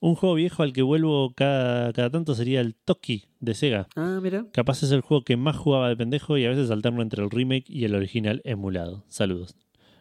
Un 0.00 0.14
juego 0.14 0.34
viejo 0.36 0.62
al 0.62 0.72
que 0.72 0.82
vuelvo 0.82 1.32
cada, 1.34 1.92
cada 1.92 2.10
tanto 2.10 2.34
sería 2.34 2.60
el 2.60 2.74
Toki 2.76 3.24
de 3.40 3.54
Sega. 3.54 3.88
Ah, 3.96 4.20
mira. 4.22 4.46
Capaz 4.52 4.82
es 4.84 4.92
el 4.92 5.00
juego 5.00 5.24
que 5.24 5.36
más 5.36 5.56
jugaba 5.56 5.88
de 5.88 5.96
pendejo 5.96 6.38
y 6.38 6.44
a 6.44 6.50
veces 6.50 6.70
alterno 6.70 7.02
entre 7.02 7.22
el 7.24 7.30
remake 7.30 7.64
y 7.68 7.84
el 7.84 7.94
original 7.96 8.40
emulado. 8.44 9.04
Saludos. 9.08 9.56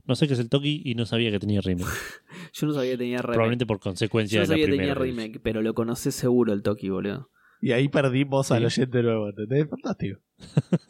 No 0.06 0.16
sé 0.16 0.28
qué 0.28 0.34
es 0.36 0.40
el 0.40 0.50
Toki 0.50 0.82
y 0.86 0.94
no 0.96 1.06
sabía 1.06 1.32
que 1.32 1.40
tenía 1.40 1.62
remake. 1.62 1.88
Yo 2.54 2.68
no 2.68 2.74
sabía 2.74 2.92
que 2.92 2.98
tenía 3.00 3.18
remake. 3.18 3.34
Probablemente 3.34 3.66
por 3.66 3.80
consecuencia 3.80 4.42
Yo 4.44 4.48
no 4.48 4.48
de 4.48 4.48
la 4.50 4.54
sabía 4.54 4.66
que 4.66 4.78
tenía 4.78 4.94
remake, 4.94 5.40
pero 5.42 5.62
lo 5.62 5.74
conocé 5.74 6.12
seguro 6.12 6.54
el 6.54 6.62
Toki, 6.62 6.90
boludo. 6.90 7.30
Y 7.60 7.72
ahí 7.72 7.90
perdimos 7.90 8.52
al 8.52 8.70
Sí. 8.70 8.82
oyente 8.82 9.02
nuevo, 9.02 9.30
¿entendés? 9.30 9.68
Fantástico. 9.68 10.20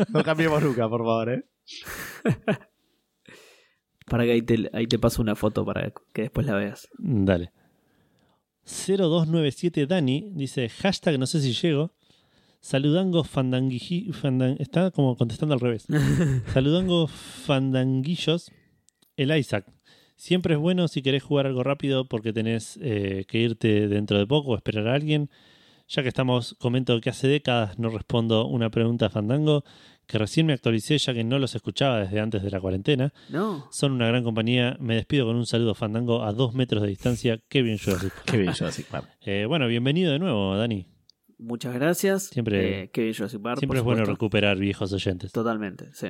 No 0.09 0.21
cambiemos 0.23 0.61
nunca, 0.61 0.89
por 0.89 0.99
favor, 0.99 1.29
¿eh? 1.29 1.45
Para 4.05 4.23
que 4.25 4.31
ahí 4.33 4.41
te, 4.41 4.69
ahí 4.73 4.87
te 4.87 4.99
paso 4.99 5.21
una 5.21 5.35
foto 5.35 5.65
para 5.65 5.91
que 6.13 6.21
después 6.23 6.45
la 6.47 6.55
veas. 6.55 6.87
Dale. 6.97 7.51
0297 8.67 9.87
Dani 9.87 10.29
dice 10.33 10.69
hashtag 10.69 11.17
no 11.17 11.25
sé 11.25 11.41
si 11.41 11.53
llego. 11.53 11.91
Saludango 12.59 13.23
fandanguiji... 13.23 14.11
fandan- 14.11 14.57
está 14.59 14.91
como 14.91 15.15
contestando 15.15 15.53
al 15.53 15.59
revés. 15.61 15.85
Saludango 16.53 17.07
fandanguillos. 17.07 18.51
El 19.15 19.35
Isaac. 19.37 19.65
Siempre 20.15 20.55
es 20.55 20.59
bueno 20.59 20.87
si 20.87 21.01
querés 21.01 21.23
jugar 21.23 21.45
algo 21.47 21.63
rápido 21.63 22.07
porque 22.09 22.33
tenés 22.33 22.77
eh, 22.81 23.25
que 23.27 23.39
irte 23.39 23.87
dentro 23.87 24.17
de 24.17 24.27
poco 24.27 24.51
o 24.51 24.55
esperar 24.55 24.87
a 24.87 24.95
alguien. 24.95 25.29
Ya 25.87 26.01
que 26.03 26.09
estamos, 26.09 26.55
comento 26.59 26.99
que 26.99 27.09
hace 27.09 27.27
décadas 27.27 27.79
no 27.79 27.89
respondo 27.89 28.45
una 28.47 28.69
pregunta 28.69 29.05
a 29.05 29.09
Fandango, 29.09 29.63
que 30.07 30.17
recién 30.17 30.45
me 30.45 30.53
actualicé 30.53 30.97
ya 30.97 31.13
que 31.13 31.23
no 31.23 31.37
los 31.37 31.53
escuchaba 31.53 31.99
desde 31.99 32.19
antes 32.19 32.41
de 32.41 32.49
la 32.49 32.59
cuarentena. 32.61 33.13
No. 33.29 33.67
Son 33.71 33.91
una 33.91 34.07
gran 34.07 34.23
compañía. 34.23 34.77
Me 34.79 34.95
despido 34.95 35.25
con 35.25 35.35
un 35.35 35.45
saludo 35.45 35.75
Fandango 35.75 36.23
a 36.23 36.31
dos 36.33 36.53
metros 36.55 36.81
de 36.81 36.87
distancia. 36.89 37.39
Qué 37.49 37.61
bien 37.61 37.77
Jurassic 37.77 38.13
Park. 38.13 38.31
Bello, 38.37 38.65
así, 38.67 38.83
claro. 38.83 39.07
Eh, 39.25 39.45
bueno, 39.47 39.67
bienvenido 39.67 40.11
de 40.13 40.19
nuevo, 40.19 40.55
Dani. 40.55 40.87
Muchas 41.37 41.73
gracias. 41.75 42.23
Siempre- 42.27 42.83
Eh, 42.83 42.89
qué 42.91 43.01
bien 43.03 43.13
Jurassic 43.13 43.41
Park, 43.41 43.59
Siempre 43.59 43.79
es 43.79 43.83
bueno 43.85 44.05
recuperar 44.05 44.57
viejos 44.57 44.91
oyentes. 44.93 45.31
Totalmente, 45.33 45.89
sí. 45.93 46.07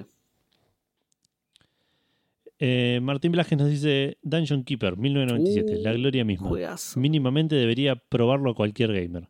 Eh, 2.60 3.00
Martín 3.04 3.32
Blajes 3.34 3.58
nos 3.58 3.70
dice 3.70 4.18
Dungeon 4.24 4.64
Keeper 4.64 4.98
1997, 4.98 5.78
Uh, 5.78 5.84
la 5.84 5.94
gloria 5.94 6.26
misma. 6.26 6.48
Juegazo. 6.50 7.00
Mínimamente 7.00 7.56
debería 7.56 7.96
probarlo 7.96 8.56
cualquier 8.56 8.94
gamer. 8.94 9.30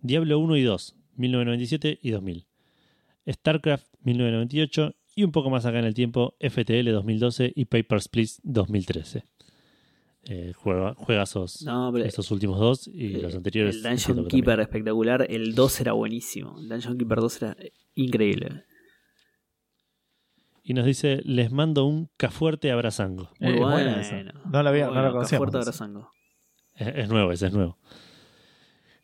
Diablo 0.00 0.38
1 0.40 0.56
y 0.56 0.62
2, 0.62 0.96
1997 1.16 1.98
y 2.02 2.10
2000. 2.10 2.46
StarCraft 3.30 3.86
1998 4.02 4.94
y 5.14 5.24
un 5.24 5.32
poco 5.32 5.50
más 5.50 5.66
acá 5.66 5.78
en 5.78 5.84
el 5.84 5.94
tiempo 5.94 6.34
FTL 6.40 6.90
2012 6.90 7.52
y 7.54 7.64
Papers, 7.66 8.08
Please 8.08 8.40
2013. 8.42 9.24
Eh, 10.24 10.52
juega, 10.54 10.94
juegazos 10.94 11.62
No, 11.62 11.90
pero 11.92 12.04
estos 12.04 12.30
últimos 12.30 12.58
dos 12.60 12.86
y 12.86 13.16
eh, 13.16 13.22
los 13.22 13.34
anteriores. 13.34 13.76
el 13.76 13.82
Dungeon 13.82 14.28
Keeper 14.28 14.60
espectacular. 14.60 15.26
El 15.28 15.54
2 15.54 15.80
era 15.80 15.92
buenísimo. 15.94 16.58
El 16.60 16.68
Dungeon 16.68 16.96
Keeper 16.96 17.18
2 17.18 17.42
era 17.42 17.56
increíble. 17.96 18.64
Y 20.64 20.74
nos 20.74 20.86
dice, 20.86 21.20
les 21.24 21.50
mando 21.50 21.84
un 21.86 22.08
cafuerte 22.16 22.70
abrazango. 22.70 23.30
Muy 23.40 23.50
Eh, 23.54 23.56
bueno. 23.58 23.70
buena 23.72 24.00
esa. 24.00 24.22
No 24.48 24.62
la 24.62 24.70
había- 24.70 24.86
no 24.86 24.92
la 24.94 25.00
Bueno, 25.00 25.12
conocíamos 25.14 25.50
Fuerte 25.50 25.58
esa. 25.58 25.70
abrazango. 25.84 26.10
Es, 26.76 26.86
es 26.94 27.08
nuevo, 27.08 27.32
ese 27.32 27.48
es 27.48 27.52
nuevo. 27.52 27.78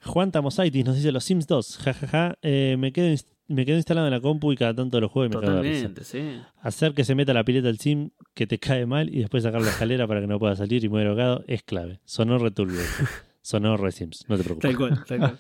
Juan 0.05 0.31
Tamosaitis 0.31 0.85
nos 0.85 0.95
dice 0.95 1.11
los 1.11 1.25
Sims 1.25 1.49
2. 1.49 1.79
Jajaja, 1.79 2.39
eh, 2.43 2.77
me, 2.79 2.93
quedo 2.93 3.09
me 3.49 3.65
quedo 3.65 3.77
instalado 3.77 4.07
en 4.07 4.13
la 4.13 4.21
compu 4.21 4.53
y 4.53 4.57
cada 4.57 4.75
tanto 4.75 5.01
lo 5.01 5.09
juego 5.09 5.27
y 5.27 5.29
me. 5.37 5.47
Totalmente, 5.47 6.05
sí. 6.05 6.41
Hacer 6.61 6.95
que 6.95 7.05
se 7.05 7.15
meta 7.15 7.33
la 7.33 7.45
pileta 7.45 7.69
al 7.69 7.79
sim 7.79 8.11
que 8.35 8.47
te 8.47 8.59
cae 8.59 8.87
mal 8.87 9.13
y 9.13 9.21
después 9.21 9.43
sacar 9.43 9.63
la 9.63 9.71
escalera 9.71 10.07
para 10.07 10.21
que 10.21 10.27
no 10.27 10.39
pueda 10.39 10.55
salir 10.55 10.85
y 10.85 10.89
muere 10.89 11.09
ahogado 11.09 11.45
es 11.49 11.63
clave. 11.63 12.01
Sonó 12.05 12.39
returbio. 12.39 12.81
Sonó 13.43 13.77
re 13.79 13.93
Sims, 13.93 14.27
no 14.29 14.37
te 14.37 14.45
preocupes. 14.45 14.71
Tal 14.71 14.77
cual, 14.77 15.05
tal 15.07 15.19
cual. 15.19 15.39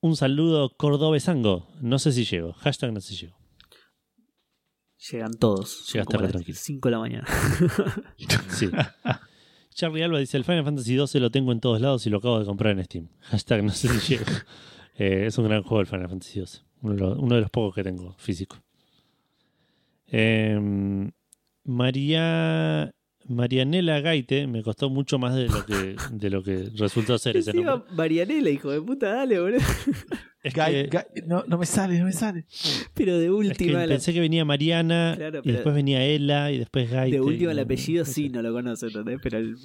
Un 0.00 0.14
saludo 0.14 0.76
cordobezango. 0.76 1.66
No 1.80 1.98
sé 1.98 2.12
si 2.12 2.24
llego. 2.24 2.52
Hashtag 2.52 2.92
no 2.92 3.00
sé 3.00 3.14
si 3.14 3.26
llego. 3.26 3.36
Llegan 5.10 5.32
todos. 5.34 5.90
Re 5.92 6.04
las 6.04 6.30
tranquilo. 6.30 6.58
5 6.60 6.88
de 6.88 6.92
la 6.92 6.98
mañana. 6.98 7.26
Sí. 8.50 8.70
Charlie 9.70 10.02
Alba 10.02 10.18
dice: 10.18 10.36
El 10.36 10.44
Final 10.44 10.64
Fantasy 10.64 10.96
XII 10.96 11.20
lo 11.20 11.30
tengo 11.30 11.52
en 11.52 11.60
todos 11.60 11.80
lados 11.80 12.06
y 12.06 12.10
lo 12.10 12.18
acabo 12.18 12.38
de 12.38 12.46
comprar 12.46 12.78
en 12.78 12.84
Steam. 12.84 13.08
Hashtag 13.20 13.64
no 13.64 13.70
sé 13.70 13.88
si 13.88 14.14
llego. 14.14 14.24
Eh, 14.98 15.26
es 15.26 15.36
un 15.36 15.44
gran 15.44 15.62
juego 15.62 15.82
el 15.82 15.86
Final 15.86 16.08
Fantasy 16.08 16.40
XII. 16.42 16.65
Uno 16.82 16.94
de 16.94 17.00
los, 17.00 17.18
uno 17.18 17.34
de 17.34 17.40
los 17.40 17.50
pocos 17.50 17.74
que 17.74 17.82
tengo 17.82 18.14
físico. 18.18 18.56
Eh, 20.08 21.10
María. 21.64 22.92
Marianela 23.28 23.98
Gaite 24.00 24.46
me 24.46 24.62
costó 24.62 24.88
mucho 24.88 25.18
más 25.18 25.34
de 25.34 25.48
lo 25.48 25.66
que, 25.66 25.96
de 26.12 26.30
lo 26.30 26.44
que 26.44 26.70
resultó 26.76 27.18
ser 27.18 27.36
ese 27.36 27.52
nombre. 27.52 27.82
Marianela, 27.92 28.50
hijo 28.50 28.70
de 28.70 28.80
puta, 28.80 29.12
dale, 29.14 29.40
boludo. 29.40 29.58
Es 30.44 30.54
que, 30.54 30.88
no, 31.26 31.42
no 31.48 31.58
me 31.58 31.66
sale, 31.66 31.98
no 31.98 32.04
me 32.04 32.12
sale. 32.12 32.44
Pero 32.94 33.18
de 33.18 33.24
es 33.24 33.30
que 33.30 33.64
última, 33.64 33.80
la- 33.80 33.88
pensé 33.94 34.12
que 34.12 34.20
venía 34.20 34.44
Mariana 34.44 35.14
Claro, 35.16 35.40
y 35.42 35.50
después 35.50 35.74
venía 35.74 36.04
Ela 36.04 36.52
y 36.52 36.58
después 36.58 36.88
Gaite. 36.88 37.16
de 37.16 37.20
última 37.20 37.50
el 37.50 37.58
apellido 37.58 38.04
no 38.04 38.10
sí 38.12 38.28
no 38.32 38.42
lo 38.42 38.52
conoce, 38.52 38.86
¿entendés? 38.86 39.18
Pero 39.20 39.38
el 39.38 39.56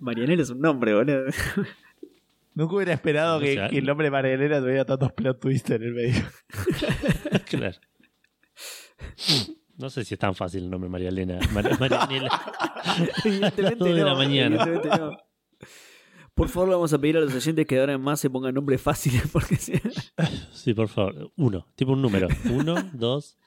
Marianela 0.00 0.42
es 0.42 0.50
un 0.50 0.60
nombre, 0.60 0.92
boludo. 0.94 1.24
Nunca 2.58 2.74
hubiera 2.74 2.92
esperado 2.92 3.38
que, 3.38 3.54
sea- 3.54 3.68
que 3.68 3.78
el 3.78 3.86
nombre 3.86 4.06
de 4.06 4.10
Marielena 4.10 4.58
tuviera 4.60 4.84
tantos 4.84 5.12
plot 5.12 5.38
twists 5.38 5.70
en 5.70 5.82
el 5.84 5.92
medio. 5.94 6.24
claro. 7.48 7.76
No 9.76 9.90
sé 9.90 10.04
si 10.04 10.14
es 10.14 10.18
tan 10.18 10.34
fácil 10.34 10.64
el 10.64 10.70
nombre 10.70 10.90
María 10.90 11.08
Elena. 11.10 11.38
Mar- 11.52 11.78
Marianela. 11.78 12.28
Evidentemente 13.24 13.84
de 13.84 14.00
no, 14.00 14.06
la 14.06 14.14
mañana. 14.16 14.56
evidentemente 14.64 14.88
no. 14.98 15.16
Por 16.34 16.48
favor, 16.48 16.68
le 16.68 16.74
vamos 16.74 16.92
a 16.92 16.98
pedir 16.98 17.16
a 17.16 17.20
los 17.20 17.32
oyentes 17.34 17.64
que 17.66 17.76
de 17.76 17.80
ahora 17.82 17.92
en 17.92 18.00
más 18.00 18.18
se 18.18 18.28
pongan 18.28 18.54
nombres 18.54 18.80
fáciles 18.82 19.22
porque 19.32 19.54
si 19.56 19.74
Sí, 20.52 20.74
por 20.74 20.88
favor. 20.88 21.30
Uno. 21.36 21.64
Tipo 21.76 21.92
un 21.92 22.02
número. 22.02 22.26
Uno, 22.50 22.74
dos. 22.92 23.38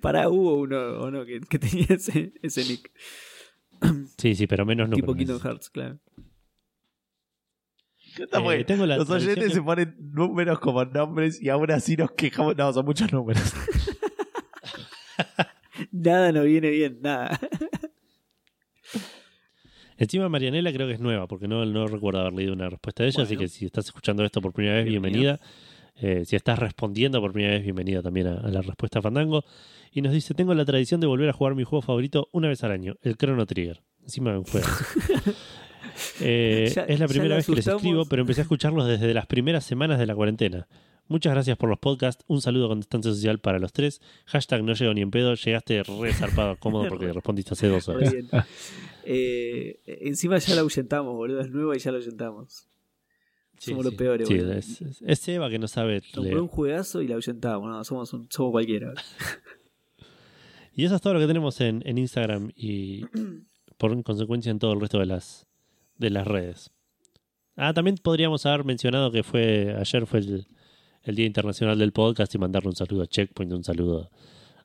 para 0.00 0.28
hubo 0.28 0.54
uno 0.58 0.78
o 1.00 1.10
no 1.10 1.24
que, 1.24 1.40
que 1.40 1.58
tenía 1.58 1.86
ese, 1.88 2.32
ese 2.42 2.64
nick. 2.64 2.92
Sí, 4.18 4.36
sí, 4.36 4.46
pero 4.46 4.64
menos 4.64 4.88
Tipo 4.90 5.08
números. 5.08 5.16
Kingdom 5.16 5.40
Hearts, 5.40 5.68
claro. 5.70 5.98
Está 8.18 8.54
Eh, 8.54 8.64
tengo 8.64 8.86
la 8.86 8.96
Los 8.96 9.10
oyentes 9.10 9.48
que- 9.48 9.54
se 9.54 9.62
ponen 9.62 9.96
números 10.12 10.58
como 10.60 10.84
nombres 10.84 11.40
y 11.42 11.48
aún 11.48 11.70
así 11.70 11.96
nos 11.96 12.12
quejamos. 12.12 12.56
No, 12.56 12.72
son 12.72 12.84
muchos 12.84 13.12
números. 13.12 13.42
Nada 15.92 16.32
nos 16.32 16.44
viene 16.44 16.70
bien, 16.70 16.98
nada. 17.02 17.38
Encima 19.98 20.28
Marianela 20.28 20.72
creo 20.72 20.86
que 20.86 20.94
es 20.94 21.00
nueva, 21.00 21.26
porque 21.26 21.48
no, 21.48 21.64
no 21.64 21.86
recuerdo 21.86 22.20
haber 22.20 22.34
leído 22.34 22.52
una 22.52 22.68
respuesta 22.68 23.02
de 23.02 23.08
ella, 23.10 23.22
así 23.22 23.36
que 23.36 23.48
si 23.48 23.64
estás 23.66 23.86
escuchando 23.86 24.24
esto 24.24 24.40
por 24.42 24.52
primera 24.52 24.76
vez, 24.76 24.84
bienvenida. 24.86 25.40
Eh, 25.96 26.24
si 26.26 26.36
estás 26.36 26.58
respondiendo 26.58 27.20
por 27.22 27.32
primera 27.32 27.54
vez, 27.54 27.62
bienvenida 27.62 28.02
también 28.02 28.26
a, 28.26 28.34
a 28.40 28.48
la 28.50 28.60
respuesta 28.60 29.00
Fandango. 29.00 29.44
Y 29.92 30.02
nos 30.02 30.12
dice, 30.12 30.34
tengo 30.34 30.52
la 30.54 30.66
tradición 30.66 31.00
de 31.00 31.06
volver 31.06 31.30
a 31.30 31.32
jugar 31.32 31.54
mi 31.54 31.64
juego 31.64 31.80
favorito 31.80 32.28
una 32.32 32.48
vez 32.48 32.62
al 32.64 32.72
año, 32.72 32.96
el 33.02 33.16
Chrono 33.16 33.46
Trigger. 33.46 33.82
Encima 34.02 34.32
de 34.32 34.38
un 34.38 34.44
juego. 34.44 34.66
Eh, 36.20 36.72
Ya- 36.74 36.84
es 36.84 36.98
la 37.00 37.08
primera 37.08 37.36
vez 37.36 37.46
que 37.46 37.52
les 37.54 37.66
escribo, 37.66 38.04
pero 38.06 38.22
empecé 38.22 38.40
a 38.40 38.42
escucharlos 38.42 38.86
desde 38.86 39.12
las 39.14 39.26
primeras 39.26 39.64
semanas 39.64 39.98
de 39.98 40.06
la 40.06 40.14
cuarentena. 40.14 40.66
Muchas 41.08 41.32
gracias 41.32 41.56
por 41.56 41.68
los 41.68 41.78
podcasts. 41.78 42.24
Un 42.26 42.40
saludo 42.40 42.68
con 42.68 42.80
distancia 42.80 43.12
social 43.12 43.38
para 43.38 43.58
los 43.60 43.72
tres. 43.72 44.00
Hashtag 44.26 44.64
no 44.64 44.72
llego 44.74 44.92
ni 44.92 45.02
en 45.02 45.10
pedo. 45.12 45.34
Llegaste 45.34 45.82
re 45.84 46.12
zarpado, 46.12 46.56
cómodo 46.60 46.88
porque 46.88 47.12
respondiste 47.12 47.54
hace 47.54 47.68
dos 47.68 47.88
horas. 47.88 48.12
bien. 48.12 48.28
Eh, 49.04 49.78
encima 49.86 50.38
ya 50.38 50.54
la 50.56 50.62
ahuyentamos, 50.62 51.14
boludo. 51.14 51.40
Es 51.40 51.50
nueva 51.50 51.76
y 51.76 51.78
ya 51.78 51.92
la 51.92 51.98
ahuyentamos. 51.98 52.66
Sí, 53.58 53.70
Somos 53.70 53.84
sí. 53.86 53.90
los 53.90 53.94
peores, 53.98 54.26
Sí, 54.28 54.34
boludo. 54.36 54.52
es, 54.54 55.18
Seba 55.20 55.48
que 55.48 55.58
no 55.60 55.68
sabe 55.68 56.02
leer. 56.16 56.38
un 56.38 56.48
juegazo 56.48 57.00
y 57.00 57.06
la 57.08 57.14
ahuyentamos. 57.14 57.68
No, 57.70 57.84
somos, 57.84 58.12
un- 58.12 58.26
somos 58.30 58.50
cualquiera. 58.50 58.92
Y 60.74 60.84
eso 60.84 60.94
es 60.96 61.00
todo 61.00 61.14
lo 61.14 61.20
que 61.20 61.26
tenemos 61.26 61.58
en, 61.62 61.82
en 61.86 61.96
Instagram 61.96 62.50
y 62.54 63.04
por 63.78 64.02
consecuencia 64.02 64.50
en 64.50 64.58
todo 64.58 64.74
el 64.74 64.80
resto 64.80 64.98
de 64.98 65.06
las, 65.06 65.46
de 65.98 66.10
las 66.10 66.26
redes. 66.26 66.70
Ah, 67.56 67.72
también 67.72 67.96
podríamos 68.02 68.44
haber 68.46 68.64
mencionado 68.64 69.10
que 69.10 69.22
fue 69.22 69.74
ayer 69.78 70.06
fue 70.06 70.20
el, 70.20 70.46
el 71.02 71.14
Día 71.14 71.26
Internacional 71.26 71.78
del 71.78 71.92
Podcast 71.92 72.34
y 72.34 72.38
mandarle 72.38 72.68
un 72.68 72.76
saludo 72.76 73.02
a 73.02 73.06
Checkpoint, 73.06 73.52
un 73.52 73.64
saludo 73.64 74.10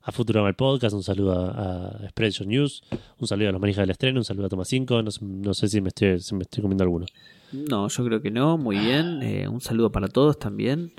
a 0.03 0.11
Futurama 0.11 0.49
el 0.49 0.55
Podcast, 0.55 0.93
un 0.95 1.03
saludo 1.03 1.31
a, 1.33 1.99
a 1.99 2.03
Expression 2.03 2.49
News, 2.49 2.81
un 3.19 3.27
saludo 3.27 3.49
a 3.49 3.51
los 3.51 3.61
manijas 3.61 3.83
del 3.83 3.91
estreno, 3.91 4.19
un 4.19 4.25
saludo 4.25 4.47
a 4.47 4.49
Toma 4.49 4.65
5, 4.65 5.03
no, 5.03 5.11
sé- 5.11 5.23
no 5.23 5.53
sé 5.53 5.67
si 5.69 5.79
me, 5.79 5.89
estoy, 5.89 6.19
si 6.19 6.33
me 6.35 6.41
estoy 6.41 6.61
comiendo 6.63 6.83
alguno. 6.83 7.05
No, 7.53 7.87
yo 7.87 8.05
creo 8.05 8.21
que 8.21 8.31
no. 8.31 8.57
Muy 8.57 8.77
bien. 8.79 9.21
Eh, 9.21 9.47
un 9.47 9.61
saludo 9.61 9.91
para 9.91 10.07
todos 10.07 10.39
también. 10.39 10.91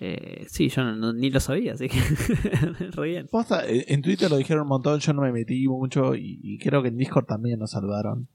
Eh, 0.00 0.46
sí, 0.48 0.68
yo 0.70 0.82
no- 0.82 0.96
no- 0.96 1.12
ni 1.12 1.28
lo 1.30 1.40
sabía, 1.40 1.74
así 1.74 1.88
que 1.88 1.98
re 2.92 3.08
bien. 3.08 3.28
Posta, 3.30 3.68
eh, 3.68 3.84
en 3.88 4.00
Twitter 4.02 4.30
lo 4.30 4.36
dijeron 4.38 4.62
un 4.62 4.68
montón, 4.68 4.98
yo 5.00 5.12
no 5.12 5.22
me 5.22 5.30
metí 5.32 5.68
mucho 5.68 6.14
y, 6.14 6.40
y 6.42 6.58
creo 6.58 6.82
que 6.82 6.88
en 6.88 6.96
Discord 6.96 7.26
también 7.26 7.58
nos 7.58 7.72
saludaron. 7.72 8.28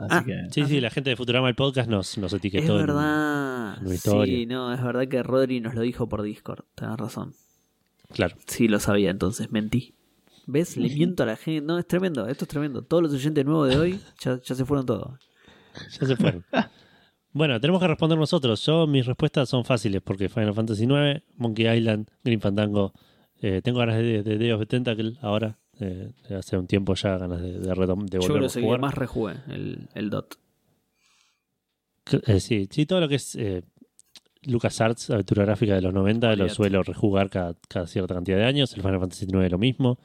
Así 0.00 0.08
Ah, 0.16 0.24
que. 0.24 0.46
Sí, 0.50 0.64
sí, 0.66 0.80
la 0.80 0.90
gente 0.90 1.10
de 1.10 1.16
Futurama 1.16 1.48
el 1.48 1.54
Podcast 1.54 1.88
nos, 1.90 2.16
nos 2.18 2.32
Es 2.32 2.38
etiquetó. 2.38 2.80
en- 2.80 2.86
verdad. 2.86 3.78
en. 3.82 3.98
Sí, 3.98 4.46
no, 4.46 4.72
es 4.72 4.82
verdad 4.82 5.06
que 5.08 5.22
Rodri 5.22 5.60
nos 5.60 5.74
lo 5.74 5.82
dijo 5.82 6.08
por 6.08 6.22
Discord. 6.22 6.64
Tenés 6.74 6.96
razón. 6.96 7.34
claro. 8.12 8.36
Sí, 8.46 8.66
lo 8.68 8.80
sabía, 8.80 9.10
entonces 9.10 9.50
mentí. 9.52 9.94
¿Ves? 10.46 10.76
Le 10.76 10.88
miento 10.88 11.22
a 11.22 11.26
la 11.26 11.36
gente. 11.36 11.60
No, 11.64 11.78
es 11.78 11.86
tremendo. 11.86 12.26
Esto 12.26 12.44
es 12.44 12.48
tremendo. 12.48 12.82
Todos 12.82 13.02
los 13.04 13.12
oyentes 13.12 13.44
nuevos 13.44 13.68
de 13.68 13.76
hoy 13.78 14.00
ya, 14.20 14.40
ya 14.42 14.54
se 14.54 14.64
fueron 14.64 14.84
todos. 14.86 15.18
Ya 16.00 16.06
se 16.06 16.16
fueron. 16.16 16.44
bueno, 17.32 17.60
tenemos 17.60 17.80
que 17.80 17.86
responder 17.88 18.18
nosotros. 18.18 18.64
Yo, 18.66 18.86
mis 18.86 19.06
respuestas 19.06 19.48
son 19.48 19.64
fáciles 19.64 20.00
porque 20.02 20.28
Final 20.28 20.54
Fantasy 20.54 20.84
IX, 20.84 21.22
Monkey 21.36 21.68
Island, 21.68 22.08
Green 22.24 22.40
Fandango. 22.40 22.92
eh, 23.42 23.60
tengo 23.62 23.78
ganas 23.78 23.96
de, 23.98 24.22
de 24.24 24.38
Day 24.38 24.50
of 24.50 24.60
the 24.60 24.66
Tentacle 24.66 25.18
ahora, 25.22 25.58
Eh, 25.80 26.12
hace 26.38 26.56
un 26.58 26.66
tiempo 26.66 26.94
ya 26.94 27.16
ganas 27.16 27.40
de, 27.40 27.52
de, 27.52 27.58
de 27.58 27.64
Yo 27.64 27.74
volver 27.74 28.08
creo 28.28 28.46
a 28.46 28.52
que 28.52 28.60
jugar. 28.60 28.80
más 28.80 28.94
rejugué, 28.94 29.34
el, 29.48 29.88
el 29.94 30.10
DOT. 30.10 30.34
Eh, 32.26 32.40
sí, 32.40 32.68
sí, 32.70 32.86
todo 32.86 33.00
lo 33.00 33.08
que 33.08 33.14
es 33.14 33.34
eh, 33.36 33.62
LucasArts, 34.42 35.10
aventura 35.10 35.44
gráfica 35.44 35.74
de 35.74 35.82
los 35.82 35.94
90, 35.94 36.36
lo 36.36 36.48
suelo 36.48 36.82
rejugar 36.82 37.30
cada, 37.30 37.54
cada 37.68 37.86
cierta 37.86 38.14
cantidad 38.14 38.36
de 38.38 38.44
años. 38.44 38.74
El 38.74 38.82
Final 38.82 39.00
Fantasy 39.00 39.26
IX 39.26 39.50
lo 39.50 39.58
mismo. 39.58 39.98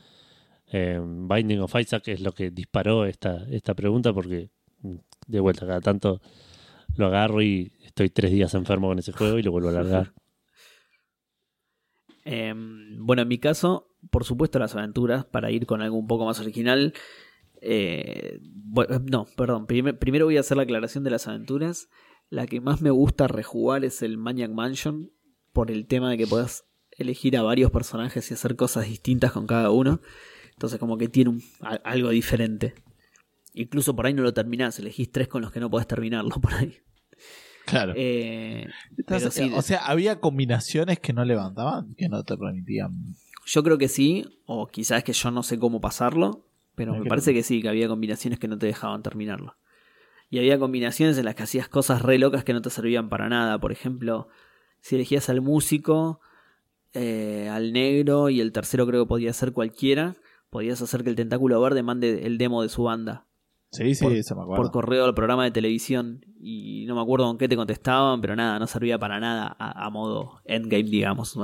Eh, 0.72 1.00
Binding 1.02 1.60
of 1.62 1.76
Isaac 1.80 2.08
es 2.08 2.22
lo 2.22 2.32
que 2.32 2.52
disparó 2.52 3.06
esta, 3.06 3.46
esta 3.50 3.74
pregunta 3.74 4.14
porque 4.14 4.50
mm, 4.82 4.96
de 5.28 5.40
vuelta 5.40 5.66
cada 5.68 5.82
tanto 5.82 6.22
lo 6.96 7.08
agarro 7.08 7.42
y 7.42 7.72
estoy 7.84 8.10
tres 8.10 8.32
días 8.32 8.54
enfermo 8.54 8.88
con 8.88 9.00
ese 9.00 9.12
juego 9.12 9.38
y 9.38 9.44
lo 9.44 9.52
vuelvo 9.52 9.70
a 9.70 9.74
largar. 9.74 10.14
Eh, 12.28 12.56
bueno, 12.98 13.22
en 13.22 13.28
mi 13.28 13.38
caso, 13.38 13.88
por 14.12 14.24
supuesto, 14.24 14.60
las 14.60 14.76
aventuras, 14.76 15.26
para 15.26 15.52
ir 15.52 15.66
con 15.66 15.82
algo 15.82 15.98
un 15.98 16.08
poco 16.08 16.26
más 16.26 16.40
original. 16.40 16.94
eh, 17.62 18.40
bu- 18.42 19.02
no, 19.10 19.26
perdón. 19.38 19.66
prim- 19.66 19.98
primero 19.98 20.26
voy 20.26 20.38
a 20.38 20.42
hacer 20.42 20.58
la 20.58 20.64
aclaración 20.64 21.04
de 21.04 21.10
las 21.10 21.28
aventuras. 21.28 21.90
La 22.30 22.46
que 22.48 22.60
más 22.62 22.82
me 22.82 22.90
gusta 22.92 23.28
rejugar 23.28 23.86
es 23.86 24.02
el 24.02 24.18
Maniac 24.18 24.52
Mansion, 24.52 25.12
por 25.54 25.72
el 25.72 25.88
tema 25.88 26.10
de 26.12 26.18
que 26.18 26.28
puedas 26.28 26.66
elegir 26.92 27.38
a 27.38 27.42
varios 27.44 27.72
personajes 27.72 28.30
y 28.30 28.34
hacer 28.34 28.56
cosas 28.56 28.86
distintas 28.88 29.32
con 29.32 29.48
cada 29.48 29.72
uno. 29.72 30.02
Entonces, 30.54 30.80
como 30.80 30.98
que 30.98 31.08
tiene 31.10 31.30
un- 31.32 31.42
a- 31.62 31.76
algo 31.84 32.10
diferente. 32.10 32.74
Incluso 33.54 33.96
por 33.96 34.06
ahí 34.06 34.14
no 34.14 34.22
lo 34.24 34.34
terminás, 34.34 34.78
elegís 34.80 35.12
tres 35.12 35.28
con 35.28 35.42
los 35.42 35.52
que 35.52 35.60
no 35.60 35.70
podés 35.70 35.88
terminarlo 35.88 36.30
por 36.42 36.54
ahí. 36.54 36.76
Claro. 37.66 37.94
Eh, 37.96 38.68
sí, 39.32 39.52
o 39.56 39.62
sea, 39.62 39.80
había 39.88 40.20
combinaciones 40.20 41.00
que 41.00 41.14
no 41.14 41.26
levantaban, 41.26 41.96
que 41.96 42.10
no 42.10 42.24
te 42.24 42.38
permitían. 42.38 42.92
Yo 43.46 43.64
creo 43.64 43.78
que 43.78 43.88
sí, 43.88 44.26
o 44.46 44.68
quizás 44.68 45.04
que 45.04 45.14
yo 45.14 45.32
no 45.32 45.44
sé 45.44 45.60
cómo 45.60 45.80
pasarlo, 45.80 46.46
pero 46.76 46.94
me 46.94 47.06
parece 47.06 47.34
que 47.34 47.44
sí, 47.44 47.62
que 47.62 47.70
había 47.70 47.88
combinaciones 47.88 48.40
que 48.40 48.48
no 48.48 48.58
te 48.58 48.66
dejaban 48.66 49.04
terminarlo. 49.04 49.56
Y 50.30 50.40
había 50.40 50.58
combinaciones 50.58 51.18
en 51.18 51.26
las 51.26 51.36
que 51.36 51.44
hacías 51.44 51.70
cosas 51.70 52.02
re 52.02 52.18
locas 52.18 52.44
que 52.44 52.54
no 52.54 52.62
te 52.62 52.70
servían 52.70 53.10
para 53.10 53.30
nada. 53.30 53.60
Por 53.60 53.72
ejemplo, 53.72 54.28
si 54.82 54.96
elegías 54.96 55.30
al 55.30 55.42
músico, 55.42 56.20
eh, 56.94 57.48
al 57.52 57.72
negro 57.72 58.30
y 58.30 58.42
el 58.42 58.52
tercero 58.52 58.88
creo 58.88 59.04
que 59.06 59.10
podía 59.10 59.32
ser 59.34 59.54
cualquiera, 59.54 60.16
podías 60.50 60.82
hacer 60.82 61.04
que 61.04 61.12
el 61.12 61.16
tentáculo 61.16 61.62
verde 61.62 61.84
mande 61.84 62.26
el 62.26 62.38
demo 62.38 62.64
de 62.64 62.70
su 62.70 62.84
banda 62.84 63.26
Sí, 63.76 63.94
sí, 63.94 64.06
Por- 64.06 64.14
eso 64.14 64.36
me 64.36 64.44
acuerdo. 64.44 64.64
por 64.64 64.72
correo 64.72 65.04
al 65.04 65.14
programa 65.14 65.44
de 65.44 65.52
televisión. 65.52 66.26
Y 66.40 66.86
no 66.88 66.96
me 66.96 67.02
acuerdo 67.02 67.26
con 67.26 67.38
qué 67.38 67.50
te 67.50 67.58
contestaban, 67.58 68.22
pero 68.22 68.36
nada, 68.36 68.58
no 68.58 68.68
servía 68.68 68.98
para 68.98 69.20
nada 69.20 69.54
a, 69.60 69.86
a 69.86 69.90
modo 69.90 70.42
endgame, 70.46 70.84
digamos. 70.84 71.36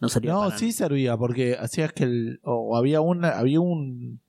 No, 0.00 0.08
servía 0.08 0.32
No, 0.32 0.40
para 0.44 0.58
sí 0.58 0.72
servía, 0.72 1.16
porque 1.16 1.56
hacías 1.58 1.92
que 1.92 2.04
el. 2.04 2.40
O 2.42 2.76
había 2.76 3.00
una. 3.00 3.30
Había 3.38 3.60
un. 3.60 4.20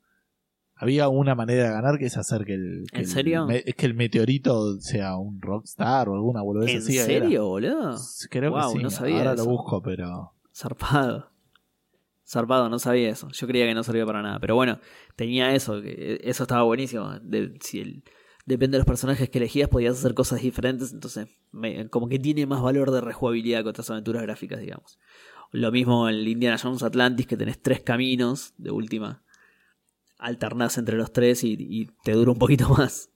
Había 0.79 1.09
una 1.09 1.33
manera 1.33 1.63
de 1.63 1.69
ganar 1.71 1.97
que 1.97 2.05
es 2.05 2.17
hacer 2.17 2.45
que 2.45 2.53
el. 2.53 2.83
que 2.91 2.97
¿En 2.99 3.03
el 3.05 3.07
serio? 3.09 3.47
me- 3.47 3.63
es 3.65 3.75
que 3.75 3.85
el 3.87 3.95
meteorito 3.95 4.79
sea 4.79 5.17
un 5.17 5.41
rockstar 5.41 6.07
o 6.07 6.13
alguna 6.15 6.41
boludez 6.43 6.69
¿En 6.71 6.77
así. 6.77 6.97
era. 6.97 7.05
serio, 7.05 7.47
boludo? 7.47 7.95
Creo 8.29 8.51
Wow, 8.51 8.71
que 8.73 8.77
sí. 8.77 8.83
no 8.83 8.89
sabía 8.91 9.17
Ahora 9.17 9.33
eso. 9.33 9.43
lo 9.45 9.49
busco, 9.51 9.81
pero. 9.81 10.33
Zarpado. 10.55 11.31
Zarpado, 12.25 12.69
no 12.69 12.77
sabía 12.77 13.09
eso. 13.09 13.29
Yo 13.29 13.47
creía 13.47 13.65
que 13.65 13.73
no 13.73 13.83
servía 13.83 14.05
para 14.05 14.21
nada. 14.21 14.39
Pero 14.39 14.55
bueno, 14.55 14.79
tenía 15.15 15.53
eso. 15.55 15.81
que 15.81 16.19
Eso 16.23 16.43
estaba 16.43 16.63
buenísimo. 16.63 17.17
De- 17.21 17.57
si 17.61 17.79
el- 17.79 18.03
depende 18.45 18.75
de 18.75 18.79
los 18.79 18.85
personajes 18.87 19.29
que 19.29 19.37
elegías, 19.39 19.69
podías 19.69 19.97
hacer 19.97 20.13
cosas 20.13 20.41
diferentes. 20.41 20.91
Entonces, 20.93 21.27
me- 21.51 21.89
como 21.89 22.07
que 22.09 22.19
tiene 22.19 22.45
más 22.45 22.61
valor 22.61 22.91
de 22.91 23.01
rejugabilidad 23.01 23.63
que 23.63 23.69
otras 23.69 23.89
aventuras 23.89 24.21
gráficas, 24.23 24.59
digamos. 24.59 24.99
Lo 25.51 25.71
mismo 25.71 26.09
en 26.09 26.15
el 26.15 26.27
Indiana 26.27 26.57
Jones 26.57 26.83
Atlantis, 26.83 27.27
que 27.27 27.37
tenés 27.37 27.61
tres 27.61 27.81
caminos 27.81 28.53
de 28.57 28.71
última. 28.71 29.23
Alternás 30.17 30.77
entre 30.77 30.97
los 30.97 31.13
tres 31.13 31.43
y, 31.43 31.89
te 32.03 32.11
dura 32.13 32.31
un 32.31 32.39
poquito 32.39 32.69
más. 32.77 33.11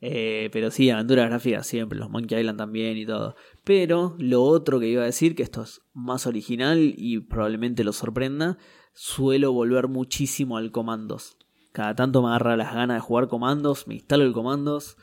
Eh, 0.00 0.50
pero 0.52 0.70
sí, 0.70 0.90
aventuras 0.90 1.28
gráficas 1.28 1.66
siempre, 1.66 1.98
los 1.98 2.10
Monkey 2.10 2.40
Island 2.40 2.58
también 2.58 2.96
y 2.96 3.06
todo. 3.06 3.36
Pero 3.64 4.16
lo 4.18 4.42
otro 4.42 4.80
que 4.80 4.88
iba 4.88 5.02
a 5.02 5.06
decir, 5.06 5.34
que 5.36 5.42
esto 5.42 5.62
es 5.62 5.82
más 5.92 6.26
original 6.26 6.94
y 6.96 7.20
probablemente 7.20 7.84
lo 7.84 7.92
sorprenda, 7.92 8.58
suelo 8.94 9.52
volver 9.52 9.88
muchísimo 9.88 10.56
al 10.56 10.72
comandos. 10.72 11.36
Cada 11.72 11.94
tanto 11.94 12.20
me 12.22 12.28
agarra 12.28 12.56
las 12.56 12.74
ganas 12.74 12.96
de 12.96 13.00
jugar 13.00 13.28
comandos, 13.28 13.86
me 13.86 13.94
instalo 13.94 14.24
el 14.24 14.32
comandos. 14.32 14.96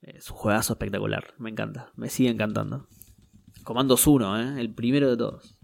Es 0.00 0.30
un 0.30 0.36
juegazo 0.36 0.72
espectacular, 0.72 1.34
me 1.38 1.50
encanta, 1.50 1.92
me 1.96 2.08
sigue 2.10 2.30
encantando. 2.30 2.88
Comandos 3.62 4.06
1, 4.06 4.40
¿eh? 4.40 4.60
el 4.60 4.74
primero 4.74 5.08
de 5.08 5.16
todos. 5.16 5.56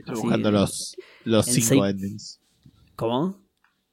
Estoy 0.00 0.12
Así, 0.14 0.22
buscando 0.22 0.50
los, 0.50 0.96
los 1.24 1.48
en 1.48 1.54
cinco 1.54 1.68
seis- 1.68 1.82
endings. 1.94 2.40
¿Cómo? 2.96 3.36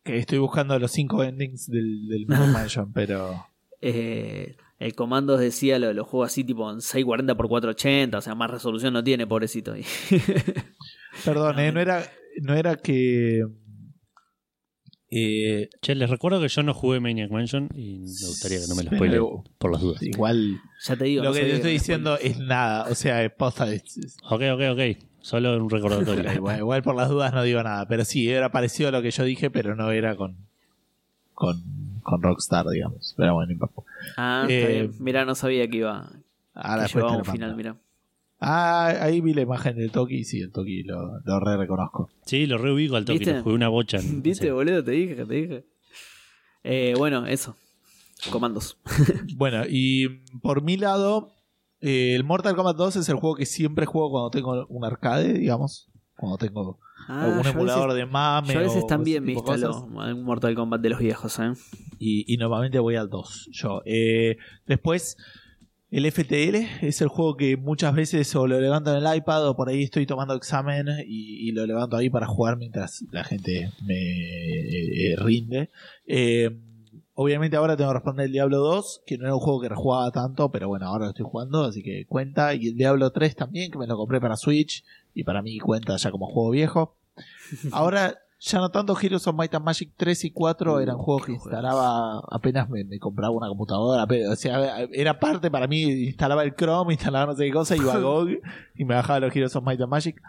Que 0.04 0.18
estoy 0.18 0.38
buscando 0.40 0.78
los 0.80 0.92
cinco 0.92 1.24
endings 1.24 1.68
del, 1.68 2.08
del 2.08 2.26
Mansion, 2.28 2.92
pero. 2.94 3.46
Eh, 3.82 4.56
el 4.80 4.96
comandos 4.96 5.40
decía 5.40 5.80
lo, 5.80 5.92
lo 5.94 6.04
juego 6.06 6.24
así 6.24 6.44
tipo 6.44 6.70
en 6.72 6.82
640 6.82 7.34
x 7.34 7.38
480, 7.48 8.18
o 8.18 8.22
sea, 8.22 8.36
más 8.36 8.50
resolución 8.52 8.94
no 8.94 9.04
tiene, 9.04 9.26
pobrecito. 9.28 9.74
Perdón, 11.26 11.60
eh, 11.60 11.72
no 11.72 11.80
era, 11.80 12.10
no 12.42 12.54
era 12.54 12.76
que. 12.76 13.46
Eh, 15.10 15.70
Che, 15.82 15.96
les 15.96 16.10
recuerdo 16.10 16.42
que 16.42 16.48
yo 16.50 16.64
no 16.64 16.74
jugué 16.74 17.00
Maniac 17.00 17.32
Mansion 17.32 17.70
y 17.76 18.00
me 18.00 18.28
gustaría 18.28 18.60
que 18.60 18.68
no 18.68 18.76
me 18.76 18.84
lo 18.84 18.92
spoileen 18.92 19.24
por 19.58 19.72
las 19.72 19.82
dudas. 19.82 20.02
igual 20.04 20.60
ya 20.82 20.96
te 20.96 21.06
digo. 21.06 21.24
lo 21.24 21.30
no 21.30 21.36
que 21.36 21.42
te 21.42 21.56
estoy 21.56 21.72
diciendo 21.72 22.16
spoiler. 22.18 22.38
es 22.40 22.46
nada. 22.46 22.88
O 22.90 22.96
sea, 22.96 23.24
es 23.24 23.32
posta. 23.32 23.72
es- 23.74 24.18
Ok, 24.30 24.42
ok, 24.54 24.62
ok. 24.72 24.98
Solo 25.22 25.58
un 25.62 25.70
recordatorio. 25.70 26.32
igual, 26.34 26.60
igual 26.60 26.84
por 26.84 26.96
las 26.96 27.10
dudas 27.10 27.34
no 27.34 27.44
digo 27.44 27.62
nada. 27.64 27.88
Pero 27.88 28.06
sí, 28.06 28.30
era 28.30 28.52
parecido 28.52 28.90
a 28.90 28.92
lo 28.92 29.02
que 29.02 29.12
yo 29.12 29.24
dije, 29.24 29.50
pero 29.50 29.76
no 29.76 29.92
era 29.92 30.16
con. 30.16 30.36
con, 31.34 31.62
con 32.04 32.22
Rockstar, 32.22 32.66
digamos. 32.68 33.14
Pero 33.18 33.34
bueno, 33.36 33.48
no 33.48 33.54
importa. 33.54 33.82
Ah, 34.18 34.42
está 34.50 34.54
Eh, 34.54 34.74
bien. 34.84 34.92
Mirá, 35.00 35.26
no 35.26 35.36
sabía 35.36 35.68
que 35.70 35.78
iba. 35.78 36.10
Ahora 36.54 36.76
que 36.78 36.82
después 36.84 37.04
llevaba 37.04 37.18
un 37.18 37.26
final, 37.26 37.56
mando. 37.56 37.78
Ah, 38.40 38.94
ahí 39.02 39.20
vi 39.22 39.34
la 39.34 39.42
imagen 39.42 39.78
del 39.78 39.92
Toki 39.92 40.18
y 40.18 40.24
sí, 40.24 40.40
el 40.42 40.52
Toki 40.52 40.84
lo, 40.84 41.20
lo 41.26 41.40
re 41.40 41.58
reconozco. 41.58 42.10
Sí, 42.26 42.46
lo 42.46 42.58
reubico 42.58 42.96
al 42.96 43.06
¿Viste? 43.06 43.34
lo 43.38 43.44
jugué 43.44 43.56
una 43.56 43.68
bocha. 43.70 43.98
en- 43.98 44.22
¿Viste, 44.24 44.46
sí. 44.46 44.52
boludo? 44.52 44.84
Te 44.84 44.92
dije, 44.92 45.16
te 45.26 45.34
dije. 45.34 45.66
Eh, 46.64 46.94
bueno, 46.98 47.26
eso. 47.26 47.56
Comandos. 48.32 48.78
Bueno, 49.36 49.64
y 49.70 50.08
por 50.42 50.62
mi 50.64 50.78
lado, 50.78 51.32
eh, 51.82 52.16
el 52.16 52.24
Mortal 52.24 52.56
Kombat 52.56 52.76
2 52.78 52.96
es 52.98 53.10
el 53.10 53.16
juego 53.16 53.36
que 53.36 53.46
siempre 53.46 53.86
juego 53.86 54.10
cuando 54.12 54.30
tengo 54.32 54.66
un 54.68 54.84
arcade, 54.86 55.34
digamos. 55.34 55.90
Cuando 56.16 56.38
tengo 56.38 56.80
Ah, 57.08 57.26
algún 57.26 57.46
emulador 57.46 57.90
veces, 57.90 58.06
de 58.08 58.12
mame. 58.12 58.54
yo 58.54 58.60
a 58.60 58.64
veces 58.64 58.84
o 58.84 58.88
también 58.88 59.24
me 59.24 59.34
instalo 59.34 59.68
cosas. 59.68 59.84
un 60.16 60.24
Mortal 60.24 60.56
Kombat 60.56 60.82
de 60.82 60.90
los 60.90 61.00
viejos, 61.00 61.38
¿eh? 61.40 61.54
Y, 62.00 62.32
y 62.34 62.38
normalmente 62.38 62.80
voy 62.80 62.96
al 62.96 63.10
2. 63.10 63.50
Yo. 63.52 63.82
Eh, 63.86 64.38
después, 64.66 65.16
el 65.90 66.12
FTL 66.12 66.86
es 66.86 67.02
el 67.02 67.08
juego 67.08 67.38
que 67.38 67.56
muchas 67.56 67.96
veces 67.96 68.36
o 68.36 68.46
lo 68.46 68.60
levanto 68.60 68.96
en 68.96 69.06
el 69.06 69.18
iPad 69.18 69.48
o 69.48 69.56
por 69.56 69.70
ahí 69.70 69.84
estoy 69.84 70.06
tomando 70.06 70.34
examen 70.34 70.88
y, 71.06 71.52
lo 71.52 71.66
levanto 71.66 71.96
ahí 71.96 72.10
para 72.10 72.28
jugar 72.28 72.58
mientras 72.58 73.06
la 73.12 73.24
gente 73.24 73.72
me 73.86 73.96
eh, 73.96 75.16
rinde. 75.18 75.70
Eh, 76.06 76.60
obviamente 77.14 77.56
ahora 77.56 77.78
tengo 77.78 77.90
que 77.92 77.96
responder 77.96 78.26
el 78.26 78.32
Diablo 78.34 78.58
2, 78.58 79.04
que 79.06 79.18
no 79.18 79.26
era 79.26 79.36
un 79.36 79.40
juego 79.40 79.62
que 79.62 79.70
rejugaba 79.70 80.12
tanto, 80.12 80.52
pero 80.52 80.68
bueno, 80.68 80.88
ahora 80.88 81.06
lo 81.06 81.12
estoy 81.12 81.26
jugando, 81.26 81.64
así 81.64 81.82
que 81.82 82.06
cuenta. 82.06 82.54
Y 82.54 82.68
el 82.68 82.76
Diablo 82.76 83.12
3 83.12 83.36
también, 83.36 83.72
que 83.72 83.78
me 83.78 83.88
lo 83.88 83.96
compré 83.96 84.20
para 84.20 84.36
Switch 84.36 84.84
y 85.14 85.24
para 85.24 85.42
mí 85.42 85.58
cuenta 85.58 85.96
ya 85.96 86.12
como 86.12 86.28
juego 86.28 86.52
viejo. 86.52 86.98
Ahora 87.72 88.18
ya 88.40 88.60
no 88.60 88.70
tanto 88.70 88.96
Heroes 89.00 89.26
of 89.28 89.36
Might 89.36 89.54
and 89.56 89.66
Magic 89.66 89.92
3 89.98 90.26
y 90.26 90.32
4 90.32 90.76
Uh, 90.76 90.80
eran 90.80 90.98
juegos 90.98 91.26
que 91.26 91.32
instalaba 91.34 92.20
apenas 92.30 92.70
me, 92.70 92.84
me 92.84 93.00
compraba 93.00 93.32
una 93.34 93.48
computadora, 93.48 94.06
pero, 94.06 94.32
o 94.32 94.36
sea, 94.36 94.84
era 94.94 95.20
parte 95.20 95.50
para 95.50 95.68
mí, 95.68 95.82
instalaba 95.84 96.44
el 96.44 96.54
Chrome, 96.56 96.94
instalaba 96.94 97.32
no 97.34 97.38
sé 97.38 97.46
qué 97.46 97.52
cosa, 97.52 97.76
iba 97.76 97.94
a 97.94 98.00
GOG 98.02 98.30
y 98.76 98.86
me 98.86 98.96
bajaba 98.96 99.20
los 99.22 99.36
Heroes 99.36 99.56
of 99.56 99.64
Might 99.64 99.82
and 99.82 99.90
Magic. 99.90 100.22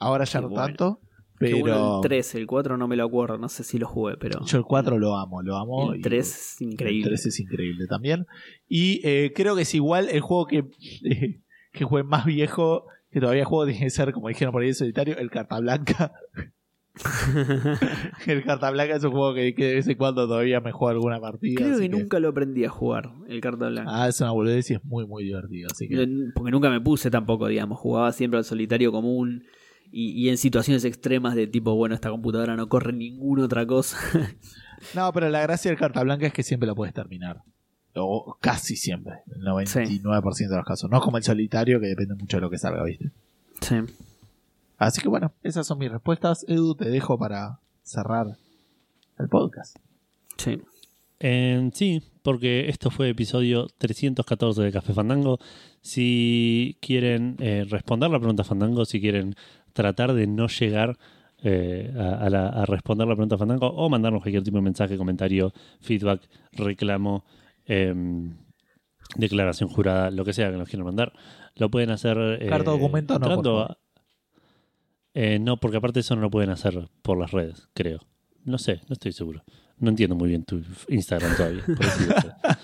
Ahora 0.00 0.24
ya 0.24 0.38
Qué 0.40 0.42
no 0.42 0.48
bueno. 0.50 0.66
tanto, 0.66 1.00
pero 1.38 1.58
bueno 1.60 1.96
el 1.96 2.02
3, 2.02 2.34
el 2.36 2.46
4 2.46 2.76
no 2.76 2.86
me 2.86 2.96
lo 2.96 3.04
acuerdo, 3.04 3.38
no 3.38 3.48
sé 3.48 3.64
si 3.64 3.78
lo 3.78 3.88
jugué, 3.88 4.16
pero. 4.18 4.44
yo 4.44 4.58
el 4.58 4.64
4 4.64 4.98
lo 4.98 5.16
amo, 5.16 5.40
lo 5.42 5.56
amo. 5.56 5.92
el 5.92 6.00
y- 6.00 6.02
3 6.02 6.26
es 6.28 6.60
increíble. 6.60 7.04
El 7.10 7.14
3 7.14 7.26
es 7.26 7.40
increíble 7.40 7.86
también. 7.88 8.26
Y 8.68 9.00
eh, 9.04 9.32
creo 9.34 9.56
que 9.56 9.62
es 9.62 9.74
igual 9.74 10.08
el 10.10 10.20
juego 10.20 10.46
que, 10.46 10.58
eh, 11.04 11.40
que 11.72 11.84
jugué 11.84 12.02
más 12.04 12.24
viejo, 12.26 12.84
que 13.10 13.20
todavía 13.20 13.44
juego, 13.44 13.64
tiene 13.64 13.80
que 13.80 13.90
ser, 13.90 14.12
como 14.12 14.28
dijeron 14.28 14.52
por 14.52 14.62
ahí, 14.62 14.74
solitario, 14.74 15.16
el 15.16 15.30
Carta 15.30 15.58
Blanca. 15.60 16.12
el 18.26 18.44
Carta 18.44 18.70
Blanca 18.70 18.96
es 18.96 19.04
un 19.04 19.12
juego 19.12 19.34
que, 19.34 19.54
que 19.54 19.64
de 19.66 19.74
vez 19.74 19.88
en 19.88 19.96
cuando 19.96 20.26
todavía 20.26 20.60
me 20.60 20.72
juego 20.72 20.90
alguna 20.90 21.20
partida. 21.20 21.54
Creo 21.56 21.78
que 21.78 21.88
nunca 21.88 22.18
lo 22.20 22.28
aprendí 22.28 22.64
a 22.64 22.68
jugar, 22.68 23.12
el 23.28 23.40
carta 23.40 23.68
blanca. 23.68 23.90
Ah, 23.92 24.08
es 24.08 24.20
una 24.20 24.32
boludez 24.32 24.70
y 24.70 24.74
es 24.74 24.84
muy, 24.84 25.06
muy 25.06 25.24
divertido. 25.24 25.68
Así 25.70 25.88
que... 25.88 26.08
Porque 26.34 26.50
nunca 26.50 26.70
me 26.70 26.80
puse 26.80 27.10
tampoco, 27.10 27.46
digamos. 27.48 27.78
Jugaba 27.78 28.12
siempre 28.12 28.38
al 28.38 28.44
solitario 28.44 28.92
común. 28.92 29.44
Y, 29.90 30.10
y 30.10 30.28
en 30.28 30.36
situaciones 30.36 30.84
extremas 30.84 31.34
de 31.34 31.46
tipo, 31.46 31.74
bueno, 31.74 31.94
esta 31.94 32.10
computadora 32.10 32.56
no 32.56 32.68
corre 32.68 32.92
ninguna 32.92 33.44
otra 33.44 33.66
cosa. 33.66 33.98
No, 34.94 35.12
pero 35.12 35.28
la 35.28 35.40
gracia 35.40 35.72
del 35.72 35.78
Carta 35.78 36.04
Blanca 36.04 36.28
es 36.28 36.32
que 36.32 36.44
siempre 36.44 36.68
lo 36.68 36.76
puedes 36.76 36.94
terminar. 36.94 37.42
O 37.94 38.36
casi 38.40 38.76
siempre. 38.76 39.14
El 39.34 39.42
99% 39.42 40.48
de 40.48 40.56
los 40.56 40.64
casos. 40.64 40.88
No 40.88 40.98
es 40.98 41.02
como 41.02 41.16
el 41.16 41.24
solitario 41.24 41.80
que 41.80 41.88
depende 41.88 42.14
mucho 42.14 42.36
de 42.36 42.42
lo 42.42 42.50
que 42.50 42.58
salga, 42.58 42.84
¿viste? 42.84 43.10
sí. 43.60 43.76
Así 44.78 45.00
que 45.02 45.08
bueno, 45.08 45.32
esas 45.42 45.66
son 45.66 45.78
mis 45.78 45.90
respuestas. 45.90 46.44
Edu, 46.48 46.74
te 46.74 46.88
dejo 46.88 47.18
para 47.18 47.60
cerrar 47.82 48.36
el 49.18 49.28
podcast. 49.28 49.76
Sí. 50.36 50.62
Eh, 51.20 51.68
sí, 51.74 52.00
porque 52.22 52.68
esto 52.68 52.90
fue 52.92 53.08
episodio 53.08 53.66
314 53.78 54.62
de 54.62 54.70
Café 54.72 54.92
Fandango. 54.94 55.38
Si 55.80 56.76
quieren 56.80 57.36
eh, 57.40 57.66
responder 57.68 58.08
la 58.10 58.20
pregunta 58.20 58.44
Fandango, 58.44 58.84
si 58.84 59.00
quieren 59.00 59.34
tratar 59.72 60.12
de 60.14 60.28
no 60.28 60.46
llegar 60.46 60.96
eh, 61.42 61.92
a, 61.98 62.24
a 62.26 62.30
la- 62.30 62.48
a 62.48 62.64
responder 62.66 63.06
la 63.08 63.14
pregunta 63.14 63.36
Fandango 63.38 63.66
o 63.68 63.88
mandarnos 63.88 64.22
cualquier 64.22 64.42
tipo 64.44 64.58
de 64.58 64.62
mensaje, 64.62 64.96
comentario, 64.96 65.52
feedback, 65.80 66.22
reclamo, 66.52 67.24
em, 67.66 68.36
declaración 69.16 69.68
jurada, 69.70 70.10
lo 70.12 70.24
que 70.24 70.32
sea 70.32 70.50
que 70.52 70.56
nos 70.56 70.68
quieran 70.68 70.86
mandar, 70.86 71.12
lo 71.56 71.68
pueden 71.68 71.90
hacer. 71.90 72.16
eh, 72.40 72.46
Carta 72.48 72.70
documento, 72.70 73.14
no, 73.14 73.20
por 73.20 73.28
entrando 73.30 73.50
favor. 73.58 73.70
a- 73.72 73.78
Eh, 75.20 75.40
no, 75.40 75.56
porque 75.56 75.78
aparte 75.78 75.98
eso 75.98 76.14
no 76.14 76.22
lo 76.22 76.30
pueden 76.30 76.48
hacer 76.50 76.88
por 77.02 77.18
las 77.18 77.32
redes, 77.32 77.68
creo. 77.74 77.98
No 78.44 78.56
sé, 78.56 78.82
no 78.88 78.92
estoy 78.92 79.10
seguro. 79.10 79.42
No 79.78 79.90
entiendo 79.90 80.14
muy 80.14 80.28
bien 80.28 80.44
tu 80.44 80.62
Instagram 80.86 81.36
todavía. 81.36 81.64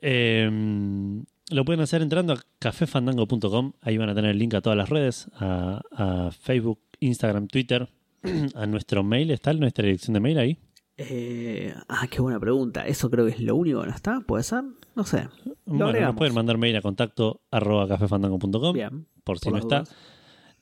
Em, 0.00 1.24
lo 1.50 1.64
pueden 1.64 1.80
hacer 1.80 2.02
entrando 2.02 2.34
a 2.34 2.40
cafefandango.com. 2.60 3.72
Ahí 3.80 3.98
van 3.98 4.10
a 4.10 4.14
tener 4.14 4.30
el 4.30 4.38
link 4.38 4.54
a 4.54 4.60
todas 4.60 4.78
las 4.78 4.88
redes, 4.88 5.28
a, 5.34 5.80
a 5.90 6.30
Facebook, 6.30 6.78
Instagram, 7.00 7.48
Twitter, 7.48 7.88
a 8.54 8.66
nuestro 8.66 9.02
mail. 9.02 9.32
¿Está 9.32 9.52
nuestra 9.54 9.86
dirección 9.86 10.14
de 10.14 10.20
mail 10.20 10.38
ahí? 10.38 10.58
Eh, 10.98 11.74
ah, 11.88 12.06
qué 12.08 12.22
buena 12.22 12.38
pregunta. 12.38 12.86
Eso 12.86 13.10
creo 13.10 13.26
que 13.26 13.32
es 13.32 13.40
lo 13.40 13.56
único 13.56 13.80
que 13.80 13.88
no 13.88 13.92
está. 13.92 14.20
¿Puede 14.20 14.44
ser? 14.44 14.62
No 14.94 15.02
sé. 15.02 15.28
Bueno, 15.66 16.00
nos 16.00 16.14
pueden 16.14 16.32
mandar 16.32 16.58
mail 16.58 16.76
a 16.76 16.80
contacto 16.80 17.40
arroba 17.50 17.88
cafefandango.com 17.88 18.72
Bien. 18.72 19.04
por 19.24 19.40
si 19.40 19.46
por 19.46 19.54
no 19.54 19.58
está. 19.58 19.78
dudas. 19.80 19.96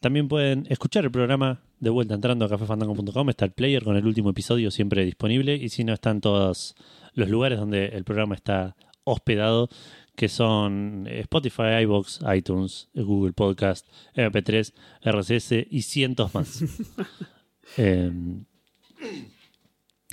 También 0.06 0.28
pueden 0.28 0.68
escuchar 0.70 1.04
el 1.04 1.10
programa 1.10 1.62
de 1.80 1.90
vuelta 1.90 2.14
entrando 2.14 2.44
a 2.44 2.48
cafefandango.com. 2.48 3.28
Está 3.28 3.44
el 3.44 3.50
player 3.50 3.82
con 3.82 3.96
el 3.96 4.06
último 4.06 4.30
episodio 4.30 4.70
siempre 4.70 5.04
disponible. 5.04 5.56
Y 5.56 5.68
si 5.68 5.82
no, 5.82 5.92
están 5.92 6.20
todos 6.20 6.76
los 7.14 7.28
lugares 7.28 7.58
donde 7.58 7.86
el 7.86 8.04
programa 8.04 8.36
está 8.36 8.76
hospedado, 9.02 9.68
que 10.14 10.28
son 10.28 11.08
Spotify, 11.08 11.82
iBox, 11.82 12.20
iTunes, 12.32 12.88
Google 12.94 13.32
Podcast, 13.32 13.88
MP3, 14.14 14.74
RSS 15.02 15.66
y 15.68 15.82
cientos 15.82 16.32
más. 16.32 16.62
Eh, 17.76 18.12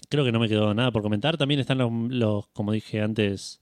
creo 0.10 0.26
que 0.26 0.32
no 0.32 0.40
me 0.40 0.50
quedó 0.50 0.74
nada 0.74 0.90
por 0.90 1.04
comentar. 1.04 1.38
También 1.38 1.60
están 1.60 1.78
los, 1.78 1.92
los 2.10 2.48
como 2.48 2.72
dije 2.72 3.00
antes, 3.00 3.62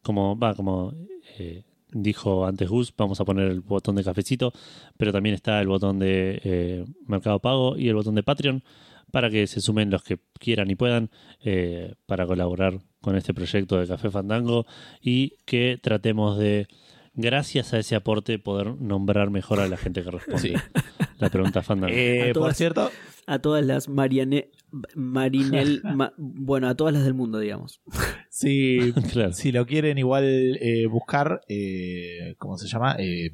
como 0.00 0.38
va, 0.38 0.54
como 0.54 0.94
eh, 1.38 1.64
dijo 1.92 2.46
antes 2.46 2.68
Gus, 2.68 2.92
vamos 2.96 3.20
a 3.20 3.24
poner 3.24 3.48
el 3.50 3.60
botón 3.60 3.96
de 3.96 4.04
cafecito, 4.04 4.52
pero 4.96 5.12
también 5.12 5.34
está 5.34 5.60
el 5.60 5.68
botón 5.68 5.98
de 5.98 6.40
eh, 6.44 6.84
Mercado 7.06 7.38
Pago 7.40 7.76
y 7.76 7.88
el 7.88 7.94
botón 7.94 8.14
de 8.14 8.22
Patreon 8.22 8.62
para 9.10 9.30
que 9.30 9.46
se 9.46 9.60
sumen 9.60 9.90
los 9.90 10.02
que 10.02 10.18
quieran 10.38 10.70
y 10.70 10.74
puedan 10.74 11.10
eh, 11.42 11.94
para 12.06 12.26
colaborar 12.26 12.78
con 13.00 13.16
este 13.16 13.32
proyecto 13.32 13.78
de 13.78 13.86
Café 13.86 14.10
Fandango 14.10 14.66
y 15.00 15.34
que 15.46 15.78
tratemos 15.82 16.36
de, 16.38 16.66
gracias 17.14 17.72
a 17.72 17.78
ese 17.78 17.94
aporte, 17.96 18.38
poder 18.38 18.74
nombrar 18.80 19.30
mejor 19.30 19.60
a 19.60 19.68
la 19.68 19.76
gente 19.78 20.02
que 20.02 20.10
responde 20.10 20.40
Sí. 20.40 20.54
la 21.18 21.30
pregunta 21.30 21.62
Fandango. 21.62 21.94
Eh, 21.94 22.22
A 22.22 22.24
por 22.26 22.42
todas- 22.42 22.56
cierto, 22.58 22.90
A 23.26 23.38
todas 23.38 23.64
las 23.64 23.88
Mariane. 23.88 24.50
Marinel. 24.94 25.80
ma- 25.94 26.12
bueno, 26.16 26.68
a 26.68 26.74
todas 26.74 26.92
las 26.94 27.04
del 27.04 27.14
mundo, 27.14 27.38
digamos. 27.38 27.80
si, 28.30 28.92
claro. 29.12 29.32
si 29.32 29.52
lo 29.52 29.66
quieren 29.66 29.98
igual 29.98 30.24
eh, 30.60 30.86
buscar, 30.86 31.40
eh, 31.48 32.34
¿cómo 32.38 32.58
se 32.58 32.68
llama? 32.68 32.96
Eh, 32.98 33.30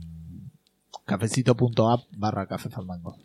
cafecito.app 1.04 2.00
barra 2.16 2.46
café 2.46 2.70
fandango. 2.70 3.16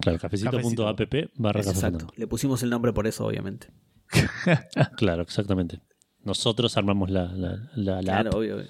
Claro, 0.00 0.18
cafecito.app 0.20 1.00
barra 1.36 1.60
Café 1.60 1.70
Exacto. 1.70 2.06
Le 2.16 2.26
pusimos 2.28 2.62
el 2.62 2.70
nombre 2.70 2.92
por 2.92 3.06
eso, 3.06 3.26
obviamente. 3.26 3.68
Claro, 4.96 5.22
exactamente. 5.22 5.80
Nosotros 6.24 6.76
armamos 6.76 7.10
la, 7.10 7.24
la, 7.32 7.70
la, 7.74 7.96
la 7.96 8.00
Claro, 8.02 8.30
app. 8.30 8.36
obvio. 8.36 8.56
obvio. 8.56 8.66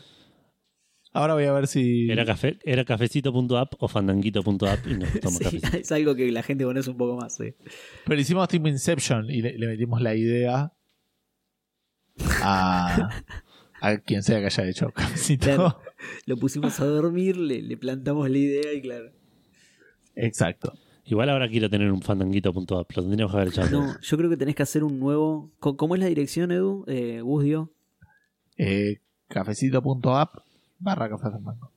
Ahora 1.12 1.34
voy 1.34 1.44
a 1.44 1.52
ver 1.52 1.66
si... 1.66 2.10
Era, 2.10 2.24
café, 2.24 2.58
era 2.64 2.84
cafecito.app 2.84 3.74
o 3.78 3.88
fandanguito.app 3.88 4.86
y 4.86 4.94
nos 4.94 5.12
tomamos 5.20 5.38
Sí, 5.50 5.60
cafecito. 5.60 5.76
es 5.78 5.92
algo 5.92 6.14
que 6.14 6.30
la 6.30 6.42
gente 6.42 6.64
conoce 6.64 6.90
un 6.90 6.96
poco 6.98 7.16
más. 7.16 7.34
sí. 7.36 7.54
Pero 8.04 8.20
hicimos 8.20 8.46
Team 8.48 8.66
Inception 8.66 9.30
y 9.30 9.40
le, 9.42 9.56
le 9.58 9.66
metimos 9.68 10.00
la 10.02 10.14
idea 10.14 10.72
a, 12.42 13.08
a 13.80 13.96
quien 13.98 14.22
sea 14.22 14.38
que 14.40 14.46
haya 14.46 14.68
hecho 14.68 14.90
cafecito. 14.92 15.46
Claro. 15.46 15.80
Lo 16.26 16.36
pusimos 16.36 16.78
a 16.80 16.84
dormir, 16.84 17.36
le, 17.36 17.62
le 17.62 17.76
plantamos 17.76 18.28
la 18.30 18.38
idea 18.38 18.72
y 18.74 18.82
claro. 18.82 19.10
Exacto. 20.14 20.74
Igual 21.04 21.30
ahora 21.30 21.48
quiero 21.48 21.70
tener 21.70 21.90
un 21.90 22.02
fandanguito.app. 22.02 22.90
Lo 22.96 23.02
tendríamos 23.02 23.32
que 23.32 23.36
haber 23.38 23.48
echado. 23.48 23.70
No, 23.70 24.00
yo 24.00 24.16
creo 24.18 24.28
que 24.28 24.36
tenés 24.36 24.54
que 24.54 24.62
hacer 24.62 24.84
un 24.84 25.00
nuevo. 25.00 25.50
¿Cómo 25.58 25.94
es 25.94 26.00
la 26.00 26.06
dirección, 26.06 26.52
Edu? 26.52 26.84
Eh, 26.86 27.22
Gus 27.22 27.44
dio. 27.44 27.72
Eh, 28.58 28.96
cafecito.app 29.28 30.34
barra 30.78 31.08
café 31.08 31.30
fandango. 31.30 31.72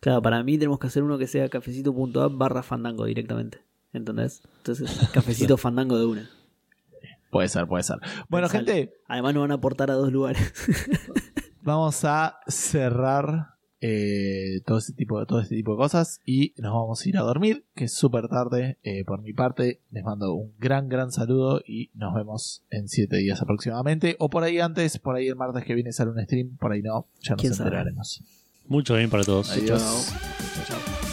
Claro, 0.00 0.22
para 0.22 0.42
mí 0.42 0.58
tenemos 0.58 0.78
que 0.78 0.86
hacer 0.86 1.02
uno 1.02 1.18
que 1.18 1.26
sea 1.26 1.48
cafecito.app 1.48 2.32
barra 2.36 2.62
fandango 2.62 3.04
directamente. 3.04 3.64
¿Entendés? 3.92 4.42
Entonces, 4.58 5.08
cafecito 5.12 5.56
fandango 5.56 5.98
de 5.98 6.06
una. 6.06 6.30
Puede 7.30 7.48
ser, 7.48 7.66
puede 7.66 7.82
ser. 7.82 7.98
Bueno, 8.28 8.48
gente, 8.48 8.94
Además 9.08 9.34
nos 9.34 9.42
van 9.42 9.50
a 9.50 9.54
aportar 9.54 9.90
a 9.90 9.94
dos 9.94 10.12
lugares. 10.12 10.52
vamos 11.62 12.04
a 12.04 12.38
cerrar 12.46 13.53
eh, 13.86 14.62
todo, 14.64 14.78
ese 14.78 14.94
tipo 14.94 15.20
de, 15.20 15.26
todo 15.26 15.40
este 15.40 15.56
tipo 15.56 15.72
de 15.72 15.76
cosas 15.76 16.22
y 16.24 16.54
nos 16.56 16.72
vamos 16.72 17.04
a 17.04 17.08
ir 17.10 17.18
a 17.18 17.20
dormir, 17.20 17.66
que 17.74 17.84
es 17.84 17.92
súper 17.92 18.28
tarde. 18.28 18.78
Eh, 18.82 19.04
por 19.04 19.20
mi 19.20 19.34
parte, 19.34 19.82
les 19.90 20.02
mando 20.02 20.32
un 20.32 20.54
gran, 20.58 20.88
gran 20.88 21.12
saludo 21.12 21.60
y 21.66 21.90
nos 21.92 22.14
vemos 22.14 22.64
en 22.70 22.88
siete 22.88 23.18
días 23.18 23.42
aproximadamente. 23.42 24.16
O 24.20 24.30
por 24.30 24.42
ahí 24.42 24.58
antes, 24.58 24.98
por 24.98 25.16
ahí 25.16 25.28
el 25.28 25.36
martes 25.36 25.64
que 25.64 25.74
viene 25.74 25.92
sale 25.92 26.12
un 26.12 26.24
stream, 26.24 26.56
por 26.56 26.72
ahí 26.72 26.80
no, 26.80 27.08
ya 27.20 27.34
nos 27.36 27.44
enteraremos. 27.44 28.24
Mucho 28.66 28.94
bien 28.94 29.10
para 29.10 29.22
todos. 29.24 29.50
Adiós. 29.50 30.10
Chao. 30.66 30.80
Chao. 30.80 31.03